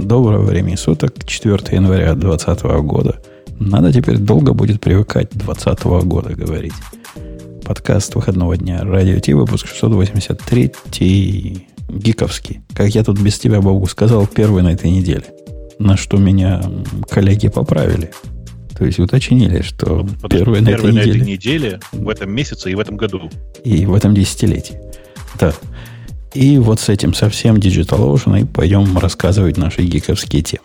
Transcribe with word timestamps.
Доброго 0.00 0.42
времени 0.42 0.76
суток, 0.76 1.24
4 1.26 1.58
января 1.72 2.14
2020 2.14 2.62
года. 2.86 3.20
Надо 3.58 3.92
теперь 3.92 4.16
долго 4.16 4.54
будет 4.54 4.80
привыкать 4.80 5.30
2020 5.32 5.84
года 6.06 6.34
говорить. 6.34 6.72
Подкаст 7.64 8.14
выходного 8.14 8.56
дня. 8.56 8.84
Радио 8.84 9.18
Ти, 9.18 9.34
выпуск 9.34 9.66
683 9.66 11.66
гиковский. 11.88 12.60
Как 12.74 12.90
я 12.90 13.02
тут 13.02 13.20
без 13.20 13.40
тебя, 13.40 13.60
Богу, 13.60 13.88
сказал, 13.88 14.28
первый 14.28 14.62
на 14.62 14.68
этой 14.68 14.88
неделе. 14.88 15.24
На 15.80 15.96
что 15.96 16.16
меня 16.16 16.62
коллеги 17.10 17.48
поправили. 17.48 18.12
То 18.78 18.84
есть 18.84 19.00
уточнили, 19.00 19.62
что 19.62 20.06
Подожди, 20.22 20.44
первый 20.44 20.60
на 20.60 20.68
этой 20.68 20.76
первый 20.76 20.92
на 20.92 20.98
неделе. 21.00 21.20
этой 21.20 21.28
неделе, 21.28 21.80
в 21.90 22.08
этом 22.08 22.30
месяце 22.30 22.70
и 22.70 22.76
в 22.76 22.80
этом 22.80 22.96
году. 22.96 23.28
И 23.64 23.84
в 23.84 23.94
этом 23.94 24.14
десятилетии. 24.14 24.78
Да. 25.40 25.52
И 26.34 26.58
вот 26.58 26.80
с 26.80 26.88
этим 26.88 27.14
совсем 27.14 27.56
DigitalOcean 27.56 28.42
и 28.42 28.44
пойдем 28.44 28.96
рассказывать 28.98 29.56
наши 29.56 29.82
гиковские 29.82 30.42
темы. 30.42 30.64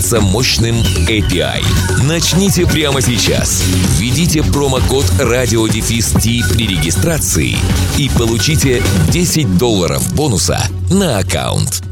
мощным 0.19 0.75
API. 1.07 1.63
Начните 2.03 2.65
прямо 2.65 3.01
сейчас. 3.01 3.63
Введите 3.99 4.41
промокод 4.41 5.05
RadioDefist 5.19 6.53
при 6.53 6.67
регистрации 6.67 7.55
и 7.97 8.09
получите 8.17 8.81
10 9.11 9.57
долларов 9.59 10.13
бонуса 10.15 10.59
на 10.89 11.19
аккаунт. 11.19 11.83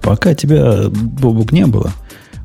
Пока 0.00 0.34
тебя, 0.34 0.88
Бобук, 0.88 1.52
не 1.52 1.66
было, 1.66 1.92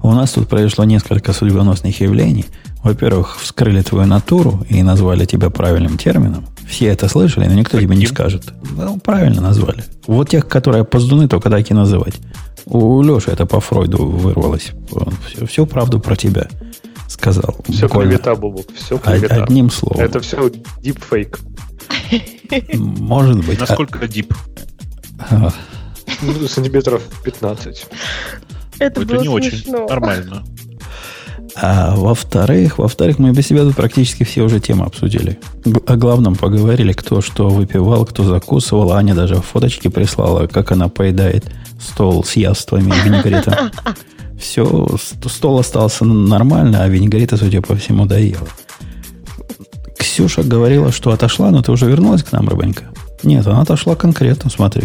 у 0.04 0.12
нас 0.12 0.32
тут 0.32 0.48
произошло 0.48 0.86
несколько 0.86 1.34
судьбоносных 1.34 2.00
явлений. 2.00 2.46
Во-первых, 2.84 3.40
вскрыли 3.42 3.82
твою 3.82 4.06
натуру 4.08 4.64
и 4.70 4.84
назвали 4.84 5.26
тебя 5.26 5.50
правильным 5.50 5.98
термином. 5.98 6.46
Все 6.70 6.88
это 6.88 7.10
слышали, 7.10 7.48
но 7.48 7.56
никто 7.56 7.80
тебе 7.80 7.96
не 7.96 8.06
Каким? 8.06 8.16
скажет. 8.16 8.54
Ну, 8.78 9.00
правильно 9.00 9.42
назвали. 9.42 9.84
Вот 10.06 10.30
тех, 10.30 10.48
которые 10.48 10.84
поздуны, 10.84 11.28
только 11.28 11.50
так 11.50 11.70
и 11.72 11.74
называть. 11.74 12.14
У 12.66 13.02
Леши 13.02 13.32
это 13.32 13.46
по 13.46 13.60
Фройду 13.60 14.06
вырвалось. 14.06 14.72
Он 14.92 15.14
все, 15.28 15.46
всю 15.46 15.66
правду 15.66 16.00
про 16.00 16.16
тебя 16.16 16.48
сказал. 17.08 17.56
Все 17.70 17.84
Буквально 17.88 18.12
клевета, 18.14 18.36
Бубук, 18.36 18.68
все 18.76 18.98
клевета. 18.98 19.44
Одним 19.44 19.70
словом. 19.72 20.00
Это 20.04 20.20
все 20.20 20.52
дипфейк. 20.82 21.40
Может 22.74 23.46
быть. 23.46 23.60
Насколько 23.60 24.08
дип? 24.08 24.34
а, 25.30 25.52
Ну, 26.22 26.48
сантиметров 26.48 27.02
15. 27.24 27.88
Это, 28.80 29.02
Это 29.02 29.14
было 29.14 29.22
не 29.22 29.28
очень 29.30 29.52
смешно. 29.58 29.88
нормально. 29.88 30.44
А 31.56 31.96
во-вторых, 31.96 32.78
во-вторых, 32.78 33.18
мы 33.18 33.32
без 33.32 33.48
себя 33.48 33.64
тут 33.64 33.76
практически 33.76 34.24
все 34.24 34.44
уже 34.44 34.60
темы 34.60 34.86
обсудили. 34.86 35.40
Г- 35.66 35.82
О 35.88 35.96
главном 35.96 36.36
поговорили, 36.36 36.94
кто 36.94 37.20
что 37.22 37.50
выпивал, 37.50 38.06
кто 38.06 38.24
закусывал. 38.24 38.92
Аня 38.94 39.16
даже 39.16 39.36
фоточки 39.36 39.88
прислала, 39.88 40.46
как 40.48 40.72
она 40.72 40.88
поедает 40.90 41.46
стол 41.80 42.24
с 42.24 42.36
яствами 42.36 42.92
и 42.92 43.10
винегретом. 43.10 43.72
Все, 44.40 44.88
стол 45.26 45.60
остался 45.60 46.06
нормально, 46.06 46.84
а 46.84 46.88
винегрета, 46.88 47.38
судя 47.38 47.62
по 47.62 47.76
всему, 47.76 48.06
доела. 48.06 48.48
Ксюша 49.98 50.44
говорила, 50.44 50.92
что 50.92 51.12
отошла, 51.12 51.50
но 51.50 51.62
ты 51.64 51.72
уже 51.72 51.88
вернулась 51.88 52.24
к 52.24 52.32
нам, 52.32 52.48
Рыбонька? 52.48 52.86
Нет, 53.24 53.48
она 53.48 53.62
отошла 53.62 53.96
конкретно, 53.96 54.50
смотри. 54.50 54.84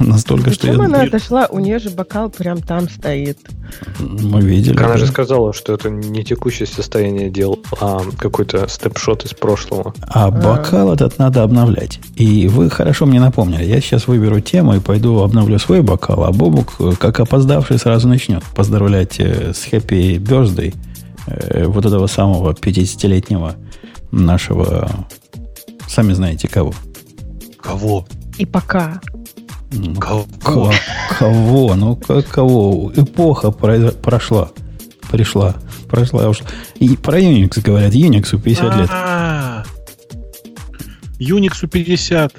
Настолько, 0.06 0.50
что 0.50 0.66
Зачем 0.66 0.80
я- 0.80 0.86
она 0.86 1.02
отошла? 1.02 1.46
У 1.50 1.58
нее 1.58 1.78
же 1.78 1.90
бокал 1.90 2.30
прям 2.30 2.62
там 2.62 2.88
стоит. 2.88 3.38
мы 3.98 4.40
видели. 4.40 4.76
Она 4.82 4.96
же 4.96 5.06
сказала, 5.06 5.52
что 5.52 5.74
это 5.74 5.90
не 5.90 6.24
текущее 6.24 6.66
состояние 6.66 7.30
дел, 7.30 7.58
а 7.80 8.00
какой-то 8.18 8.66
степшот 8.66 9.24
из 9.26 9.34
прошлого. 9.34 9.94
А 10.08 10.30
бокал 10.30 10.92
этот 10.92 11.18
надо 11.18 11.42
обновлять. 11.42 12.00
И 12.16 12.48
вы 12.48 12.70
хорошо 12.70 13.04
мне 13.04 13.20
напомнили. 13.20 13.64
Я 13.64 13.80
сейчас 13.80 14.08
выберу 14.08 14.40
тему 14.40 14.74
и 14.74 14.80
пойду 14.80 15.20
обновлю 15.20 15.58
свой 15.58 15.82
бокал, 15.82 16.24
а 16.24 16.32
Бобук, 16.32 16.74
э, 16.80 16.92
как 16.98 17.20
опоздавший, 17.20 17.78
сразу 17.78 18.08
начнет 18.08 18.42
поздравлять 18.54 19.20
э, 19.20 19.52
с 19.52 19.66
Happy 19.70 20.16
Birthday 20.16 20.74
э, 21.26 21.66
вот 21.66 21.84
этого 21.84 22.06
самого 22.06 22.52
50-летнего 22.52 23.54
нашего, 24.10 24.90
сами 25.86 26.14
знаете 26.14 26.48
кого. 26.48 26.72
Кого? 27.60 28.06
И 28.38 28.46
пока. 28.46 29.00
Ну, 29.72 29.94
Кого? 29.94 30.26
ко- 30.42 30.72
Кого? 31.18 31.74
Ну, 31.76 31.96
как 31.96 32.26
кого? 32.28 32.92
Эпоха 32.96 33.50
прошла. 33.50 34.50
Пришла. 35.10 35.56
Прошла 35.88 36.28
уж. 36.28 36.40
И 36.76 36.96
про 36.96 37.20
Unix 37.20 37.60
говорят. 37.60 37.92
Unix 37.94 38.38
50 38.40 38.76
лет. 38.76 38.88
А, 38.92 39.64
Unix 41.18 41.66
50. 41.66 42.32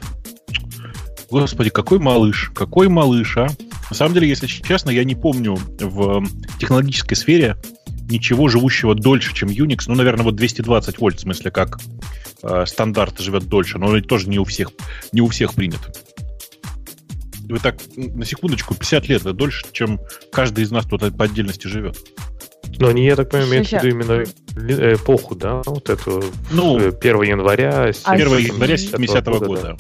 Господи, 1.30 1.70
какой 1.70 2.00
малыш, 2.00 2.52
какой 2.54 2.90
малыш, 2.90 3.38
а? 3.38 3.48
На 3.90 3.96
самом 3.96 4.14
деле, 4.14 4.28
если 4.28 4.48
честно, 4.48 4.90
я 4.90 5.04
не 5.04 5.16
помню 5.16 5.58
в 5.80 6.24
технологической 6.60 7.16
сфере 7.16 7.56
ничего 8.10 8.50
живущего 8.50 8.94
дольше, 8.96 9.34
чем 9.34 9.48
Unix. 9.50 9.84
Ну, 9.88 9.96
наверное, 9.96 10.26
вот 10.26 10.36
220 10.36 11.00
вольт, 11.00 11.18
в 11.18 11.22
смысле, 11.22 11.52
как 11.52 11.80
э, 12.44 12.66
стандарт 12.68 13.20
живет 13.20 13.48
дольше, 13.48 13.78
но 13.78 13.96
это 13.96 14.08
тоже 14.08 14.28
не 14.28 14.40
у 14.40 14.44
всех, 14.44 14.72
не 15.14 15.22
у 15.22 15.28
всех 15.28 15.54
принят. 15.54 15.80
Вы 17.52 17.60
так, 17.60 17.76
на 17.98 18.24
секундочку, 18.26 18.74
50 18.76 19.10
лет, 19.10 19.22
это 19.22 19.34
дольше, 19.34 19.66
чем 19.74 20.00
каждый 20.32 20.64
из 20.64 20.72
нас 20.72 20.86
тут 20.86 21.02
по 21.18 21.26
отдельности 21.26 21.68
живет. 21.68 21.98
Но 22.80 22.88
они, 22.88 23.06
я 23.06 23.18
так 23.18 23.30
понимаю, 23.30 23.52
имеют 23.52 23.68
в 23.70 23.74
виду 23.74 23.88
именно 23.90 24.20
ли- 24.56 24.96
эпоху, 24.96 25.36
да, 25.36 25.62
вот 25.66 25.90
эту 25.90 26.24
Ну, 26.52 26.80
э, 26.80 26.92
1 26.94 27.22
января. 27.24 27.92
А 28.06 28.12
1 28.14 28.30
с- 28.30 28.40
января 28.40 28.76
70-го 28.76 28.98
70 28.98 29.24
да. 29.26 29.32
года. 29.48 29.78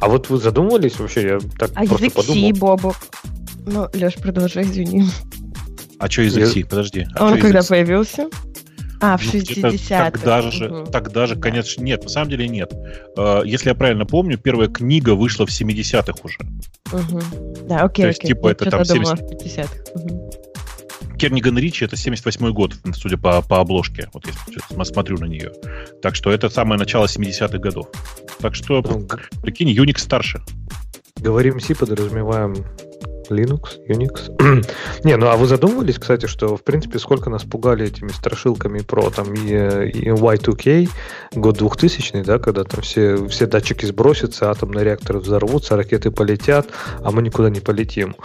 А 0.00 0.08
вот 0.08 0.30
вы 0.30 0.38
задумывались 0.38 0.98
вообще, 0.98 1.22
я 1.22 1.38
так 1.58 1.70
А 1.74 1.84
просто 1.84 2.06
язык 2.06 2.14
подумал. 2.14 2.34
Си, 2.42 2.52
Бобок. 2.54 2.96
Ну, 3.66 3.88
Леш, 3.92 4.14
продолжай, 4.14 4.64
извини. 4.64 5.04
А 5.98 6.10
что 6.10 6.22
из 6.22 6.36
Я- 6.36 6.46
Си? 6.46 6.64
Подожди. 6.64 7.06
А 7.14 7.26
А 7.28 7.32
он 7.32 7.38
когда 7.38 7.58
язык 7.58 7.68
появился? 7.70 8.28
А, 9.00 9.16
в 9.16 9.24
Ну, 9.24 9.30
где-то 9.40 9.68
60-х. 9.68 10.10
Тогда 10.10 10.40
же, 10.50 10.68
Мгм. 10.68 10.86
тогда 10.86 11.26
же, 11.26 11.34
Да. 11.34 11.40
конечно, 11.42 11.82
нет. 11.82 12.02
На 12.04 12.08
самом 12.08 12.30
деле 12.30 12.48
нет. 12.48 12.72
Э, 13.16 13.42
Если 13.44 13.68
я 13.68 13.74
правильно 13.74 14.06
помню, 14.06 14.38
первая 14.38 14.68
книга 14.68 15.14
вышла 15.14 15.46
в 15.46 15.50
70-х 15.50 16.18
уже. 16.22 16.38
Мгм. 16.92 17.20
Да, 17.68 17.82
окей, 17.84 18.02
То 18.04 18.08
есть, 18.08 18.20
окей. 18.20 18.28
типа, 18.34 18.46
Я 18.48 18.52
это 18.52 18.70
там 18.70 18.82
думала 18.84 19.16
в 19.16 19.20
50-х. 19.20 19.74
Мгм. 19.94 20.20
Керниган 21.18 21.56
Ричи 21.58 21.84
это 21.84 21.96
78 21.96 22.50
год, 22.52 22.74
судя 22.94 23.16
по, 23.16 23.40
по 23.40 23.60
обложке. 23.60 24.08
Вот 24.12 24.26
если 24.26 24.38
чё-то 24.52 24.84
смотрю 24.84 25.16
на 25.18 25.26
нее. 25.26 25.52
Так 26.02 26.14
что 26.16 26.30
это 26.30 26.48
самое 26.50 26.78
начало 26.78 27.06
70-х 27.06 27.58
годов. 27.58 27.86
Так 28.40 28.54
что, 28.54 28.82
Ну, 28.82 29.06
прикинь, 29.42 29.70
Unix 29.70 29.98
старше. 29.98 30.42
Говорим 31.16 31.60
C, 31.60 31.74
подразумеваем 31.74 32.54
Linux, 33.30 33.78
Unix. 33.88 34.30
Не, 35.04 35.16
ну 35.16 35.28
а 35.28 35.36
вы 35.36 35.46
задумывались, 35.46 35.98
кстати, 35.98 36.26
что, 36.26 36.56
в 36.56 36.62
принципе, 36.62 36.98
сколько 36.98 37.30
нас 37.30 37.44
пугали 37.44 37.86
этими 37.86 38.08
страшилками 38.08 38.80
про 38.80 39.10
там 39.10 39.32
и, 39.34 39.48
и 39.48 40.08
Y2K, 40.08 40.88
год 41.34 41.58
2000 41.58 42.22
да, 42.22 42.38
когда 42.38 42.64
там 42.64 42.82
все, 42.82 43.26
все 43.28 43.46
датчики 43.46 43.86
сбросятся, 43.86 44.50
атомные 44.50 44.84
реакторы 44.84 45.18
взорвутся, 45.18 45.76
ракеты 45.76 46.10
полетят, 46.10 46.68
а 47.02 47.10
мы 47.10 47.22
никуда 47.22 47.50
не 47.50 47.60
полетим. 47.60 48.16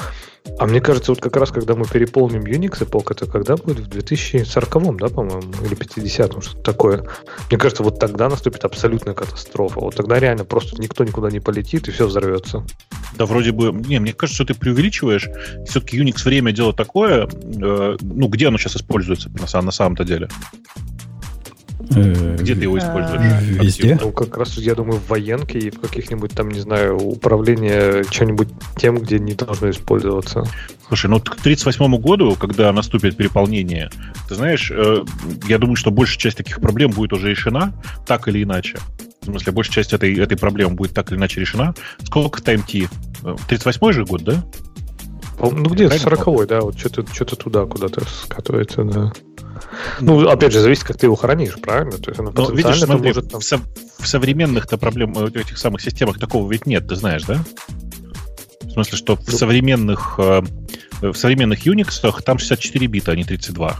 А 0.57 0.65
мне 0.65 0.81
кажется, 0.81 1.11
вот 1.11 1.21
как 1.21 1.35
раз 1.37 1.51
когда 1.51 1.75
мы 1.75 1.85
переполним 1.85 2.41
Unix 2.43 2.83
эпох, 2.83 3.11
это 3.11 3.25
когда 3.25 3.55
будет? 3.55 3.85
В 3.85 3.89
2040, 3.89 4.97
да, 4.97 5.07
по-моему, 5.07 5.53
или 5.63 5.75
50-м, 5.75 6.41
что-то 6.41 6.61
такое. 6.61 7.03
Мне 7.49 7.57
кажется, 7.57 7.83
вот 7.83 7.99
тогда 7.99 8.29
наступит 8.29 8.65
абсолютная 8.65 9.13
катастрофа. 9.13 9.79
Вот 9.79 9.95
тогда 9.95 10.19
реально 10.19 10.45
просто 10.45 10.81
никто 10.81 11.03
никуда 11.03 11.29
не 11.29 11.39
полетит, 11.39 11.87
и 11.87 11.91
все 11.91 12.07
взорвется. 12.07 12.65
Да, 13.17 13.25
вроде 13.25 13.51
бы... 13.51 13.71
Не, 13.71 13.99
мне 13.99 14.13
кажется, 14.13 14.43
что 14.43 14.53
ты 14.53 14.59
преувеличиваешь. 14.59 15.29
Все-таки 15.67 16.01
Unix 16.01 16.23
время 16.23 16.51
дело 16.51 16.73
такое. 16.73 17.27
э, 17.27 17.97
ну, 18.01 18.27
где 18.27 18.47
оно 18.47 18.57
сейчас 18.57 18.77
используется 18.77 19.29
на, 19.29 19.61
на 19.61 19.71
самом-то 19.71 20.03
деле? 20.03 20.29
Э, 21.95 22.35
Где 22.37 22.55
ты 22.55 22.61
его 22.61 22.77
используешь? 22.77 23.21
Везде. 23.41 23.97
Ну, 23.99 24.11
как 24.11 24.37
раз, 24.37 24.57
я 24.57 24.75
думаю, 24.75 24.99
в 24.99 25.07
военке 25.09 25.59
и 25.59 25.69
в 25.71 25.79
каких-нибудь 25.79 26.31
там, 26.31 26.49
не 26.49 26.59
знаю, 26.59 26.97
управлении 26.97 28.03
что-нибудь 28.11 28.49
тем, 28.77 28.97
где 28.97 29.19
не 29.19 29.33
должно 29.33 29.69
использоваться. 29.69 30.43
Слушай, 30.87 31.07
ну 31.07 31.19
к 31.19 31.39
1938 31.39 31.97
году, 32.01 32.35
когда 32.35 32.71
наступит 32.71 33.17
переполнение, 33.17 33.89
ты 34.27 34.35
знаешь, 34.35 34.71
э, 34.71 35.03
я 35.47 35.57
думаю, 35.57 35.75
что 35.75 35.91
большая 35.91 36.19
часть 36.19 36.37
таких 36.37 36.61
проблем 36.61 36.91
будет 36.91 37.13
уже 37.13 37.29
решена, 37.29 37.73
так 38.05 38.27
или 38.27 38.43
иначе. 38.43 38.77
В 39.21 39.25
смысле, 39.25 39.51
большая 39.51 39.75
часть 39.75 39.93
этой, 39.93 40.17
этой 40.17 40.37
проблемы 40.37 40.75
будет 40.75 40.93
так 40.93 41.11
или 41.11 41.17
иначе 41.17 41.41
решена. 41.41 41.73
Сколько 42.03 42.41
тайм 42.41 42.61
T? 42.63 42.87
38 43.47 43.91
же 43.91 44.05
год, 44.05 44.23
да? 44.23 44.43
Ну, 45.39 45.69
где-то 45.69 45.95
Правильно 45.97 46.23
40 46.23 46.47
да, 46.47 46.61
вот 46.61 46.77
что-то, 46.77 47.05
что-то 47.13 47.35
туда 47.35 47.65
куда-то 47.65 48.01
скатывается, 48.05 48.83
да. 48.83 49.13
Ну, 49.99 50.27
опять 50.27 50.53
же, 50.53 50.61
зависит, 50.61 50.83
как 50.83 50.97
ты 50.97 51.05
его 51.07 51.15
хранишь, 51.15 51.55
правильно? 51.61 51.91
То 51.93 52.09
есть 52.11 52.19
оно 52.19 52.31
Но 52.33 52.49
видишь, 52.51 52.79
смотри, 52.81 53.07
может 53.07 53.29
там... 53.31 53.39
в, 53.41 53.43
со- 53.43 53.59
в 53.99 54.07
современных-то 54.07 54.77
проблем, 54.77 55.17
э, 55.17 55.27
этих 55.27 55.57
самых 55.57 55.81
системах 55.81 56.19
такого 56.19 56.49
ведь 56.51 56.65
нет, 56.65 56.87
ты 56.87 56.95
знаешь, 56.95 57.23
да? 57.23 57.43
В 58.63 58.71
смысле, 58.71 58.97
что 58.97 59.15
в 59.15 59.27
Ну. 59.27 59.37
современных, 59.37 60.15
э, 60.19 60.41
в 61.01 61.13
современных 61.15 61.65
Unix 61.65 62.21
там 62.23 62.37
64 62.37 62.87
бита, 62.87 63.11
а 63.11 63.15
не 63.15 63.23
32. 63.23 63.77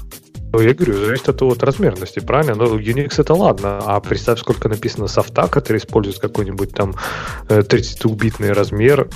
Ну, 0.51 0.61
я 0.61 0.73
говорю, 0.73 1.05
зависит 1.05 1.29
от, 1.29 1.41
от 1.41 1.63
размерности, 1.63 2.19
правильно? 2.19 2.55
Но 2.55 2.65
Unix 2.77 3.15
это 3.17 3.33
ладно, 3.35 3.79
а 3.85 3.99
представь, 3.99 4.39
сколько 4.39 4.67
написано 4.67 5.07
софта, 5.07 5.47
который 5.47 5.77
использует 5.77 6.19
какой-нибудь 6.19 6.71
там 6.71 6.95
э, 7.49 7.59
32-битный 7.59 8.53
размер, 8.53 9.09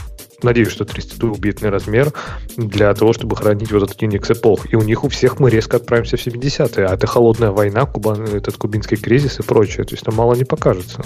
надеюсь, 0.44 0.70
что 0.70 0.84
32-битный 0.84 1.70
размер 1.70 2.14
для 2.58 2.94
того, 2.94 3.14
чтобы 3.14 3.36
хранить 3.36 3.72
вот 3.72 3.84
этот 3.84 4.02
Unix 4.02 4.32
эпох. 4.32 4.72
И 4.72 4.76
у 4.76 4.82
них 4.82 5.04
у 5.04 5.10
всех 5.10 5.40
мы 5.40 5.50
резко 5.50 5.78
отправимся 5.78 6.18
в 6.18 6.26
70-е, 6.26 6.86
а 6.86 6.94
это 6.94 7.08
холодная 7.08 7.52
война, 7.52 7.86
Кубан, 7.86 8.24
этот 8.24 8.58
кубинский 8.58 8.98
кризис 8.98 9.40
и 9.40 9.44
прочее. 9.44 9.86
То 9.86 9.94
есть 9.94 10.04
там 10.04 10.16
мало 10.16 10.36
не 10.36 10.44
покажется. 10.44 11.04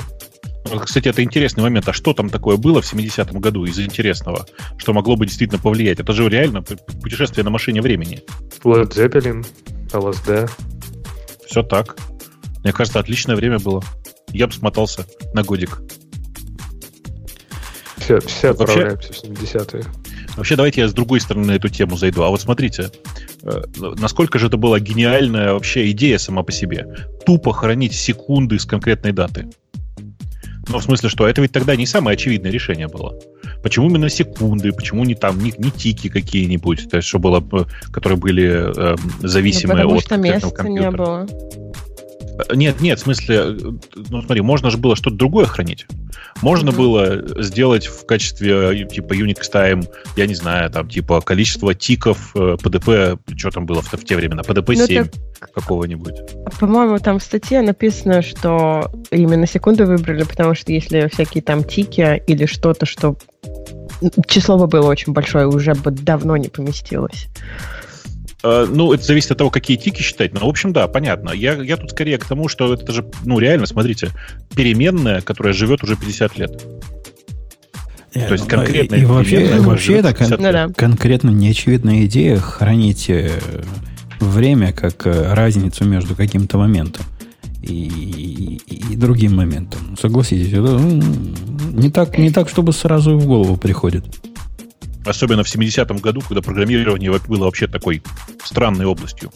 Вот, 0.66 0.84
Кстати, 0.84 1.08
это 1.08 1.24
интересный 1.24 1.64
момент. 1.64 1.88
А 1.88 1.94
что 1.94 2.14
там 2.14 2.30
такое 2.30 2.58
было 2.58 2.82
в 2.82 2.94
70-м 2.94 3.40
году 3.40 3.66
из 3.66 3.80
интересного, 3.80 4.46
что 4.78 4.94
могло 4.94 5.16
бы 5.16 5.26
действительно 5.26 5.62
повлиять? 5.62 6.00
Это 6.00 6.12
же 6.12 6.28
реально 6.28 6.62
путешествие 6.62 7.46
на 7.46 7.50
машине 7.50 7.82
времени. 7.82 8.24
Led 8.64 8.92
Zeppelin, 8.92 9.46
LSD. 9.94 10.50
Все 11.46 11.64
так. 11.64 11.98
Мне 12.64 12.74
кажется, 12.74 13.00
отличное 13.00 13.36
время 13.36 13.60
было. 13.60 13.84
Я 14.30 14.48
бы 14.48 14.54
смотался 14.54 15.06
на 15.34 15.44
годик. 15.44 15.82
Все, 17.98 18.20
все 18.22 18.54
Вообще- 18.54 18.64
отправляемся 18.64 19.14
в 19.14 19.24
70-е. 19.24 19.84
Вообще, 20.36 20.56
давайте 20.56 20.82
я 20.82 20.88
с 20.88 20.94
другой 20.94 21.20
стороны 21.20 21.48
на 21.48 21.52
эту 21.54 21.68
тему 21.68 21.98
зайду. 21.98 22.22
А 22.24 22.30
вот 22.30 22.40
смотрите, 22.40 22.92
э, 23.44 23.62
насколько 23.98 24.38
же 24.40 24.48
это 24.48 24.58
была 24.58 24.80
гениальная 24.80 25.54
вообще 25.54 25.90
идея 25.92 26.18
сама 26.18 26.44
по 26.44 26.52
себе. 26.52 26.86
Тупо 27.26 27.54
хранить 27.54 27.94
секунды 27.94 28.60
с 28.60 28.66
конкретной 28.66 29.14
даты. 29.14 29.50
Ну, 30.68 30.80
в 30.80 30.84
смысле, 30.84 31.10
что 31.10 31.28
это 31.28 31.42
ведь 31.42 31.52
тогда 31.52 31.76
не 31.76 31.86
самое 31.86 32.16
очевидное 32.16 32.52
решение 32.52 32.88
было. 32.88 33.18
Почему 33.64 33.90
именно 33.90 34.10
секунды? 34.10 34.72
Почему 34.72 35.04
не 35.04 35.16
там, 35.16 35.40
не, 35.40 35.54
не 35.58 35.72
тики 35.72 36.10
какие-нибудь, 36.10 36.90
то 36.90 36.98
есть, 36.98 37.08
что 37.08 37.20
было, 37.20 37.44
которые 37.92 38.18
были 38.18 38.46
э, 38.46 38.96
Ну, 39.22 39.28
зависимые 39.28 39.78
потому 39.78 39.96
от 39.98 40.04
что 40.04 40.18
места 40.18 40.50
компьютера? 40.50 40.92
не 40.92 40.98
было. 40.98 41.28
Нет, 42.54 42.82
нет, 42.82 43.00
в 43.00 43.04
смысле, 43.04 43.36
э, 43.36 43.58
ну 44.10 44.22
смотри, 44.22 44.42
можно 44.42 44.70
же 44.70 44.78
было 44.78 44.96
что-то 44.96 45.16
другое 45.16 45.46
хранить. 45.46 45.86
Можно 46.42 46.72
Мгм. 46.72 46.78
было 46.80 47.42
сделать 47.44 47.88
в 47.88 48.06
качестве 48.06 48.82
э, 48.82 48.86
типа 48.86 49.14
Unix 49.14 49.38
Time, 49.52 49.88
я 50.16 50.28
не 50.28 50.36
знаю, 50.36 50.70
там 50.70 50.88
типа 50.88 51.22
количество 51.22 51.74
тиков 51.74 52.32
э, 52.36 52.58
PDP, 52.62 53.20
что 53.36 53.50
там 53.52 53.66
было 53.66 53.82
в, 53.82 53.92
в 53.92 54.04
те 54.06 54.16
времена, 54.16 54.42
PDP 54.44 54.76
Ну, 54.78 54.86
7 54.86 55.06
так- 55.06 55.52
какого-нибудь. 55.54 56.16
По-моему, 56.60 57.00
там 57.00 57.20
в 57.20 57.24
статье 57.24 57.62
написано, 57.62 58.22
что 58.22 58.92
именно 59.12 59.48
секунду 59.48 59.86
выбрали, 59.86 60.24
потому 60.24 60.54
что 60.56 60.72
если 60.72 61.08
всякие 61.12 61.42
там 61.44 61.64
тики 61.64 62.22
или 62.28 62.46
что-то, 62.46 62.86
что 62.86 63.18
число 64.28 64.58
бы 64.58 64.68
было 64.68 64.88
очень 64.88 65.14
большое, 65.14 65.48
уже 65.48 65.74
бы 65.74 65.92
давно 65.92 66.38
не 66.38 66.50
поместилось. 66.50 67.28
Э, 68.48 68.68
Ну, 68.70 68.94
это 68.94 69.04
зависит 69.04 69.32
от 69.32 69.38
того, 69.38 69.50
какие 69.50 69.78
тики 69.78 70.02
считать. 70.02 70.34
Но, 70.34 70.46
в 70.46 70.50
общем, 70.50 70.74
да, 70.74 70.88
понятно. 70.88 71.32
Я, 71.32 71.54
я 71.54 71.78
тут 71.78 71.92
скорее 71.92 72.18
к 72.18 72.26
тому, 72.26 72.48
что 72.48 72.74
это 72.74 72.92
же, 72.94 73.06
ну, 73.26 73.40
реально, 73.40 73.66
смотрите, 73.66 74.12
переменная, 74.56 75.22
которая 75.22 75.54
живет 75.54 75.84
уже 75.84 75.96
50 75.96 76.38
лет. 76.38 76.64
То 78.14 78.34
есть 78.34 78.48
конкретно 78.48 78.96
И, 78.96 79.02
и 79.02 79.06
вообще, 79.06 79.60
вообще 79.60 79.98
это 79.98 80.10
кон- 80.14 80.28
50 80.30 80.40
Ну 80.40 80.52
да. 80.52 80.70
конкретно 80.76 81.30
неочевидная 81.30 82.06
идея 82.06 82.38
хранить 82.38 83.10
э, 83.10 83.30
время 84.20 84.72
как 84.74 85.06
э, 85.06 85.34
разницу 85.34 85.86
между 85.86 86.16
каким-то 86.16 86.58
моментом 86.58 87.06
и, 87.62 88.60
и- 88.68 88.94
и 88.94 88.96
другим 88.96 89.36
моментом. 89.36 89.96
Согласитесь, 90.02 90.52
это 90.54 90.80
не 91.74 91.92
так, 91.92 92.18
не 92.18 92.32
так, 92.32 92.50
чтобы 92.50 92.74
сразу 92.74 93.18
в 93.20 93.26
голову 93.28 93.56
приходит. 93.58 94.06
Особенно 95.08 95.44
в 95.44 95.48
70-м 95.56 95.98
году, 95.98 96.22
когда 96.22 96.42
программирование 96.42 97.12
было 97.28 97.46
вообще 97.46 97.68
такой 97.68 98.04
странной 98.44 98.86
областью. 98.86 99.32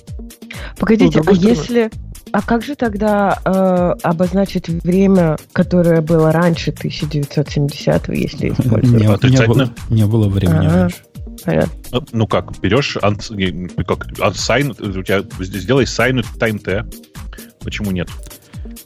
Погодите, 0.78 1.22
Ну, 1.24 1.32
а 1.32 1.36
стороны- 1.36 1.50
если... 1.50 1.92
А 2.34 2.42
как 2.42 2.64
же 2.64 2.76
тогда 2.76 3.40
э, 3.44 3.94
обозначить 4.04 4.70
время, 4.70 5.38
которое 5.52 6.02
было 6.02 6.32
раньше 6.32 6.72
1970-го, 6.72 8.14
если 8.14 8.50
использовать? 8.52 9.24
не 9.24 9.48
было, 9.48 9.74
не 9.90 10.06
было 10.06 10.30
времени 10.30 10.68
раньше. 10.68 10.98
Понятно. 11.44 11.74
Ну, 11.92 12.06
Ну 12.14 12.28
как, 12.28 12.58
берешь, 12.60 12.96
анс- 13.02 13.32
не, 13.32 13.68
как, 13.84 14.08
unsigned, 14.20 14.98
у 14.98 15.04
тебя 15.04 15.24
сделай 15.40 15.84
signed 15.86 16.26
time 16.40 16.60
T. 16.60 16.86
Почему 17.62 17.92
нет? 17.92 18.10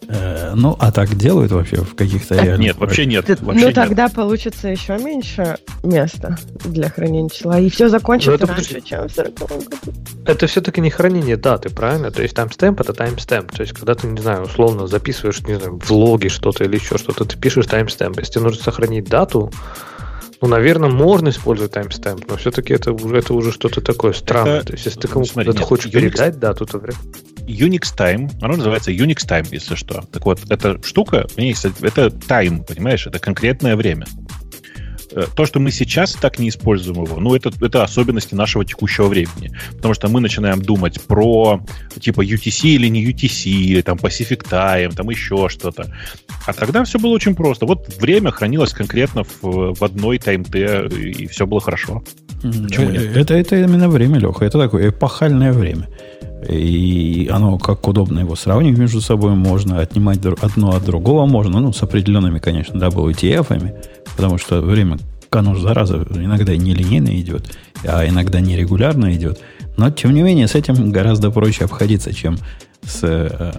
Э, 0.07 0.53
ну, 0.55 0.75
а 0.79 0.91
так 0.91 1.15
делают 1.15 1.51
вообще 1.51 1.77
в 1.77 1.95
каких-то 1.95 2.35
реальных... 2.35 2.59
Нет, 2.59 2.77
вообще 2.77 3.05
нет. 3.05 3.25
Т- 3.25 3.37
Вообще 3.41 3.61
ну, 3.61 3.67
нет. 3.67 3.75
тогда 3.75 4.09
получится 4.09 4.67
еще 4.67 4.97
меньше 4.97 5.57
места 5.83 6.37
для 6.63 6.89
хранения 6.89 7.29
числа. 7.29 7.59
И 7.59 7.69
все 7.69 7.89
закончится 7.89 8.33
это 8.35 8.47
раньше, 8.47 8.81
чем 8.81 9.07
в 9.07 9.11
40 9.11 9.33
году. 9.33 9.93
Это 10.25 10.47
все-таки 10.47 10.81
не 10.81 10.89
хранение 10.89 11.37
даты, 11.37 11.69
правильно? 11.69 12.11
То 12.11 12.21
есть 12.21 12.35
таймстемп 12.35 12.81
это 12.81 12.93
таймстемп. 12.93 13.51
То 13.51 13.61
есть, 13.61 13.73
когда 13.73 13.95
ты, 13.95 14.07
не 14.07 14.21
знаю, 14.21 14.43
условно 14.43 14.87
записываешь, 14.87 15.41
не 15.41 15.55
знаю, 15.55 15.79
в 15.79 15.91
логе 15.91 16.29
что-то 16.29 16.63
или 16.63 16.75
еще 16.75 16.97
что-то, 16.97 17.25
ты 17.25 17.37
пишешь 17.37 17.65
таймстемп. 17.67 18.19
Если 18.19 18.33
тебе 18.33 18.43
нужно 18.45 18.63
сохранить 18.63 19.05
дату, 19.05 19.51
ну, 20.41 20.47
наверное, 20.47 20.89
можно 20.89 21.29
использовать 21.29 21.71
таймстемп, 21.73 22.25
но 22.29 22.37
все-таки 22.37 22.73
это 22.73 22.91
уже, 22.91 23.17
это 23.17 23.33
уже 23.33 23.51
что-то 23.51 23.81
такое 23.81 24.13
странное. 24.13 24.57
Это- 24.57 24.67
То 24.67 24.73
есть, 24.73 24.85
если 24.85 24.99
ты 24.99 25.07
ну, 25.07 25.13
кому-то 25.13 25.43
нет, 25.51 25.59
хочешь 25.61 25.87
Unix- 25.87 25.91
передать 26.01 26.39
дату, 26.39 26.65
то 26.65 26.77
вряд 26.79 26.95
Unix 27.47 27.81
Time, 27.97 28.31
оно 28.41 28.55
называется 28.57 28.91
Unix 28.91 29.17
Time, 29.27 29.47
если 29.51 29.75
что. 29.75 30.03
Так 30.11 30.25
вот, 30.25 30.39
эта 30.49 30.81
штука, 30.83 31.27
у 31.37 31.39
нее 31.39 31.51
есть- 31.51 31.65
это 31.81 32.07
time, 32.07 32.65
понимаешь, 32.65 33.05
это 33.07 33.19
конкретное 33.19 33.75
время. 33.75 34.05
Э, 35.15 35.25
То, 35.33 35.45
что 35.45 35.59
мы 35.59 35.71
сейчас 35.71 36.13
так 36.13 36.39
не 36.39 36.49
используем 36.49 37.03
его, 37.03 37.19
ну, 37.19 37.33
это, 37.35 37.51
это 37.61 37.83
особенности 37.83 38.35
нашего 38.35 38.65
текущего 38.65 39.07
времени. 39.07 39.51
Потому 39.75 39.93
что 39.93 40.09
мы 40.09 40.19
начинаем 40.19 40.61
думать 40.61 41.01
про, 41.01 41.61
типа, 41.99 42.21
UTC 42.21 42.67
или 42.67 42.87
не 42.89 43.05
UTC, 43.05 43.49
или 43.49 43.81
там 43.81 43.97
Pacific 43.97 44.45
Time, 44.49 44.93
там 44.93 45.09
еще 45.09 45.47
что-то. 45.49 45.85
А 46.45 46.53
тогда 46.53 46.83
все 46.83 46.99
было 46.99 47.11
очень 47.11 47.33
просто. 47.33 47.65
Вот 47.65 47.95
время 47.99 48.31
хранилось 48.31 48.73
конкретно 48.73 49.23
в, 49.23 49.73
в 49.73 49.83
одной 49.83 50.19
тайм-Т, 50.19 50.87
и 50.87 51.27
все 51.27 51.47
было 51.47 51.61
хорошо. 51.61 52.03
Почему 52.41 52.89
нет? 52.91 53.15
Это, 53.15 53.33
это 53.33 53.55
именно 53.55 53.89
время, 53.89 54.19
Леха. 54.19 54.45
Это 54.45 54.59
такое 54.59 54.89
эпохальное 54.89 55.53
время. 55.53 55.87
И 56.49 57.29
оно, 57.31 57.57
как 57.57 57.87
удобно 57.87 58.19
его 58.19 58.35
сравнивать 58.35 58.77
между 58.77 59.01
собой, 59.01 59.33
можно 59.33 59.79
отнимать 59.79 60.19
одно 60.25 60.75
от 60.75 60.85
другого, 60.85 61.25
можно, 61.25 61.59
ну, 61.59 61.73
с 61.73 61.81
определенными, 61.81 62.39
конечно, 62.39 62.77
WTF-ами, 62.77 63.73
потому 64.15 64.37
что 64.37 64.61
время, 64.61 64.97
оно 65.39 65.55
же, 65.55 65.61
зараза, 65.61 66.05
иногда 66.15 66.55
нелинейно 66.55 67.19
идет, 67.19 67.55
а 67.83 68.07
иногда 68.07 68.39
нерегулярно 68.39 69.13
идет. 69.15 69.39
Но, 69.77 69.91
тем 69.91 70.13
не 70.13 70.21
менее, 70.21 70.47
с 70.47 70.55
этим 70.55 70.91
гораздо 70.91 71.31
проще 71.31 71.65
обходиться, 71.65 72.13
чем 72.13 72.37
с, 72.83 72.99
э, 73.03 73.51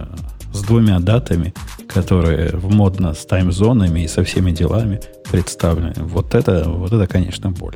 с 0.53 0.61
двумя 0.63 0.99
датами, 0.99 1.53
которые 1.87 2.55
модно 2.61 3.13
с 3.13 3.25
таймзонами 3.25 4.01
и 4.01 4.07
со 4.07 4.23
всеми 4.23 4.51
делами 4.51 4.99
представлены. 5.31 5.93
Вот 5.97 6.33
это, 6.35 6.63
вот 6.67 6.91
это 6.91 7.07
конечно, 7.07 7.51
боль. 7.51 7.75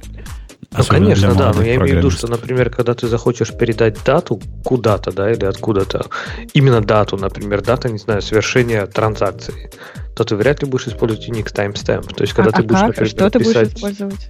Ну, 0.77 0.85
конечно, 0.85 1.33
для 1.33 1.37
да, 1.37 1.53
но 1.53 1.63
я 1.63 1.75
имею 1.75 1.95
в 1.95 1.97
виду, 1.97 2.09
что, 2.09 2.27
например, 2.27 2.69
когда 2.69 2.93
ты 2.93 3.07
захочешь 3.07 3.51
передать 3.51 4.01
дату 4.05 4.39
куда-то, 4.63 5.11
да, 5.11 5.29
или 5.29 5.43
откуда-то, 5.43 6.05
именно 6.53 6.79
дату, 6.79 7.17
например, 7.17 7.61
дата, 7.61 7.89
не 7.89 7.97
знаю, 7.97 8.21
совершения 8.21 8.85
транзакции, 8.85 9.69
то 10.15 10.23
ты 10.23 10.37
вряд 10.37 10.61
ли 10.61 10.69
будешь 10.69 10.87
использовать 10.87 11.27
Unix 11.27 11.53
timestamp. 11.53 12.13
То 12.15 12.23
есть, 12.23 12.33
когда 12.33 12.51
а, 12.51 12.53
ты 12.53 12.61
а 12.61 12.63
будешь, 12.63 12.79
как? 12.79 12.87
например, 12.87 13.09
Что 13.09 13.29
ты 13.29 13.39
будешь 13.39 13.53
писать, 13.53 13.73
использовать? 13.75 14.29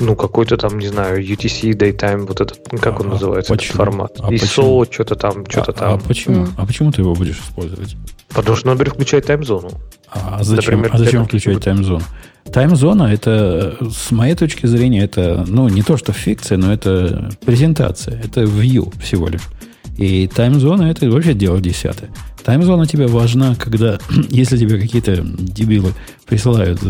Ну, 0.00 0.16
какой-то 0.16 0.56
там, 0.56 0.78
не 0.78 0.88
знаю, 0.88 1.22
UTC, 1.24 1.72
Daytime, 1.72 2.26
вот 2.26 2.40
этот, 2.40 2.72
ну, 2.72 2.78
как 2.78 3.00
он 3.00 3.06
А, 3.08 3.10
называется, 3.10 3.54
этот 3.54 3.66
почему? 3.66 3.76
формат. 3.84 4.12
А 4.20 4.30
ISO, 4.32 4.38
почему? 4.40 4.84
что-то 4.90 5.14
там, 5.14 5.46
что-то 5.48 5.70
а, 5.72 5.74
там. 5.74 5.92
А 5.94 5.98
почему? 5.98 6.36
М. 6.44 6.54
А 6.56 6.66
почему 6.66 6.92
ты 6.92 7.02
его 7.02 7.14
будешь 7.14 7.38
использовать? 7.38 7.96
Потому 8.28 8.56
что, 8.56 8.68
например, 8.68 8.92
включает 8.94 9.26
таймзону. 9.26 9.70
А 10.10 10.42
зачем, 10.42 10.76
Например, 10.76 10.90
а 10.94 10.98
зачем 10.98 11.24
включать 11.24 11.62
таймзону? 11.62 12.02
Таймзона 12.52 13.04
это, 13.12 13.76
с 13.92 14.10
моей 14.10 14.34
точки 14.34 14.66
зрения, 14.66 15.02
это, 15.04 15.44
ну, 15.46 15.68
не 15.68 15.82
то 15.82 15.96
что 15.96 16.12
фикция, 16.12 16.56
но 16.58 16.72
это 16.72 17.30
презентация. 17.44 18.18
Это 18.22 18.42
view 18.42 18.92
всего 19.02 19.28
лишь. 19.28 19.42
И 19.98 20.28
таймзона 20.28 20.84
это 20.84 21.10
вообще 21.10 21.34
дело 21.34 21.60
десятое. 21.60 22.10
Таймзона 22.44 22.86
тебе 22.86 23.06
важна, 23.06 23.54
когда, 23.56 23.98
если 24.30 24.56
тебе 24.56 24.78
какие-то 24.80 25.16
дебилы 25.22 25.92
присылают 26.26 26.80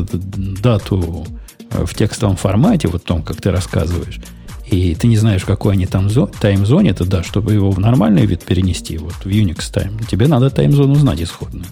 дату 0.60 1.26
в 1.70 1.94
текстовом 1.94 2.36
формате, 2.36 2.88
вот 2.88 3.04
том, 3.04 3.22
как 3.22 3.40
ты 3.40 3.50
рассказываешь, 3.50 4.20
и 4.66 4.94
ты 4.94 5.06
не 5.06 5.16
знаешь, 5.16 5.44
какой 5.44 5.74
они 5.74 5.86
там 5.86 6.08
зо- 6.08 6.30
таймзоне, 6.40 6.92
то 6.94 7.04
да, 7.04 7.22
чтобы 7.22 7.54
его 7.54 7.70
в 7.70 7.78
нормальный 7.78 8.26
вид 8.26 8.44
перенести, 8.44 8.98
вот 8.98 9.14
в 9.14 9.26
Unix 9.26 9.58
time, 9.72 10.04
тебе 10.10 10.28
надо 10.28 10.50
таймзону 10.50 10.94
знать 10.94 11.22
исходную. 11.22 11.66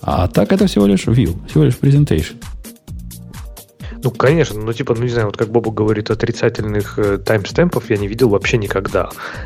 А 0.00 0.28
так 0.28 0.52
это 0.52 0.66
всего 0.66 0.86
лишь 0.86 1.06
view, 1.06 1.36
всего 1.48 1.64
лишь 1.64 1.74
presentation. 1.74 2.36
Ну, 4.02 4.10
конечно, 4.10 4.60
ну, 4.60 4.72
типа, 4.72 4.94
ну, 4.94 5.02
не 5.02 5.08
знаю, 5.08 5.26
вот 5.26 5.36
как 5.36 5.48
Боба 5.48 5.70
говорит, 5.70 6.10
отрицательных 6.10 6.98
э, 6.98 7.18
таймстемпов 7.18 7.90
я 7.90 7.96
не 7.96 8.08
видел 8.08 8.28
вообще 8.28 8.58
никогда. 8.58 9.04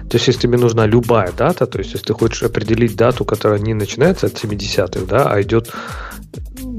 То 0.08 0.14
есть, 0.14 0.26
если 0.26 0.42
тебе 0.42 0.58
нужна 0.58 0.86
любая 0.86 1.32
дата, 1.32 1.66
то 1.66 1.78
есть, 1.78 1.92
если 1.92 2.06
ты 2.06 2.14
хочешь 2.14 2.42
определить 2.42 2.96
дату, 2.96 3.24
которая 3.24 3.58
не 3.58 3.74
начинается 3.74 4.26
от 4.26 4.34
70-х, 4.34 5.06
да, 5.06 5.32
а 5.32 5.40
идет 5.42 5.70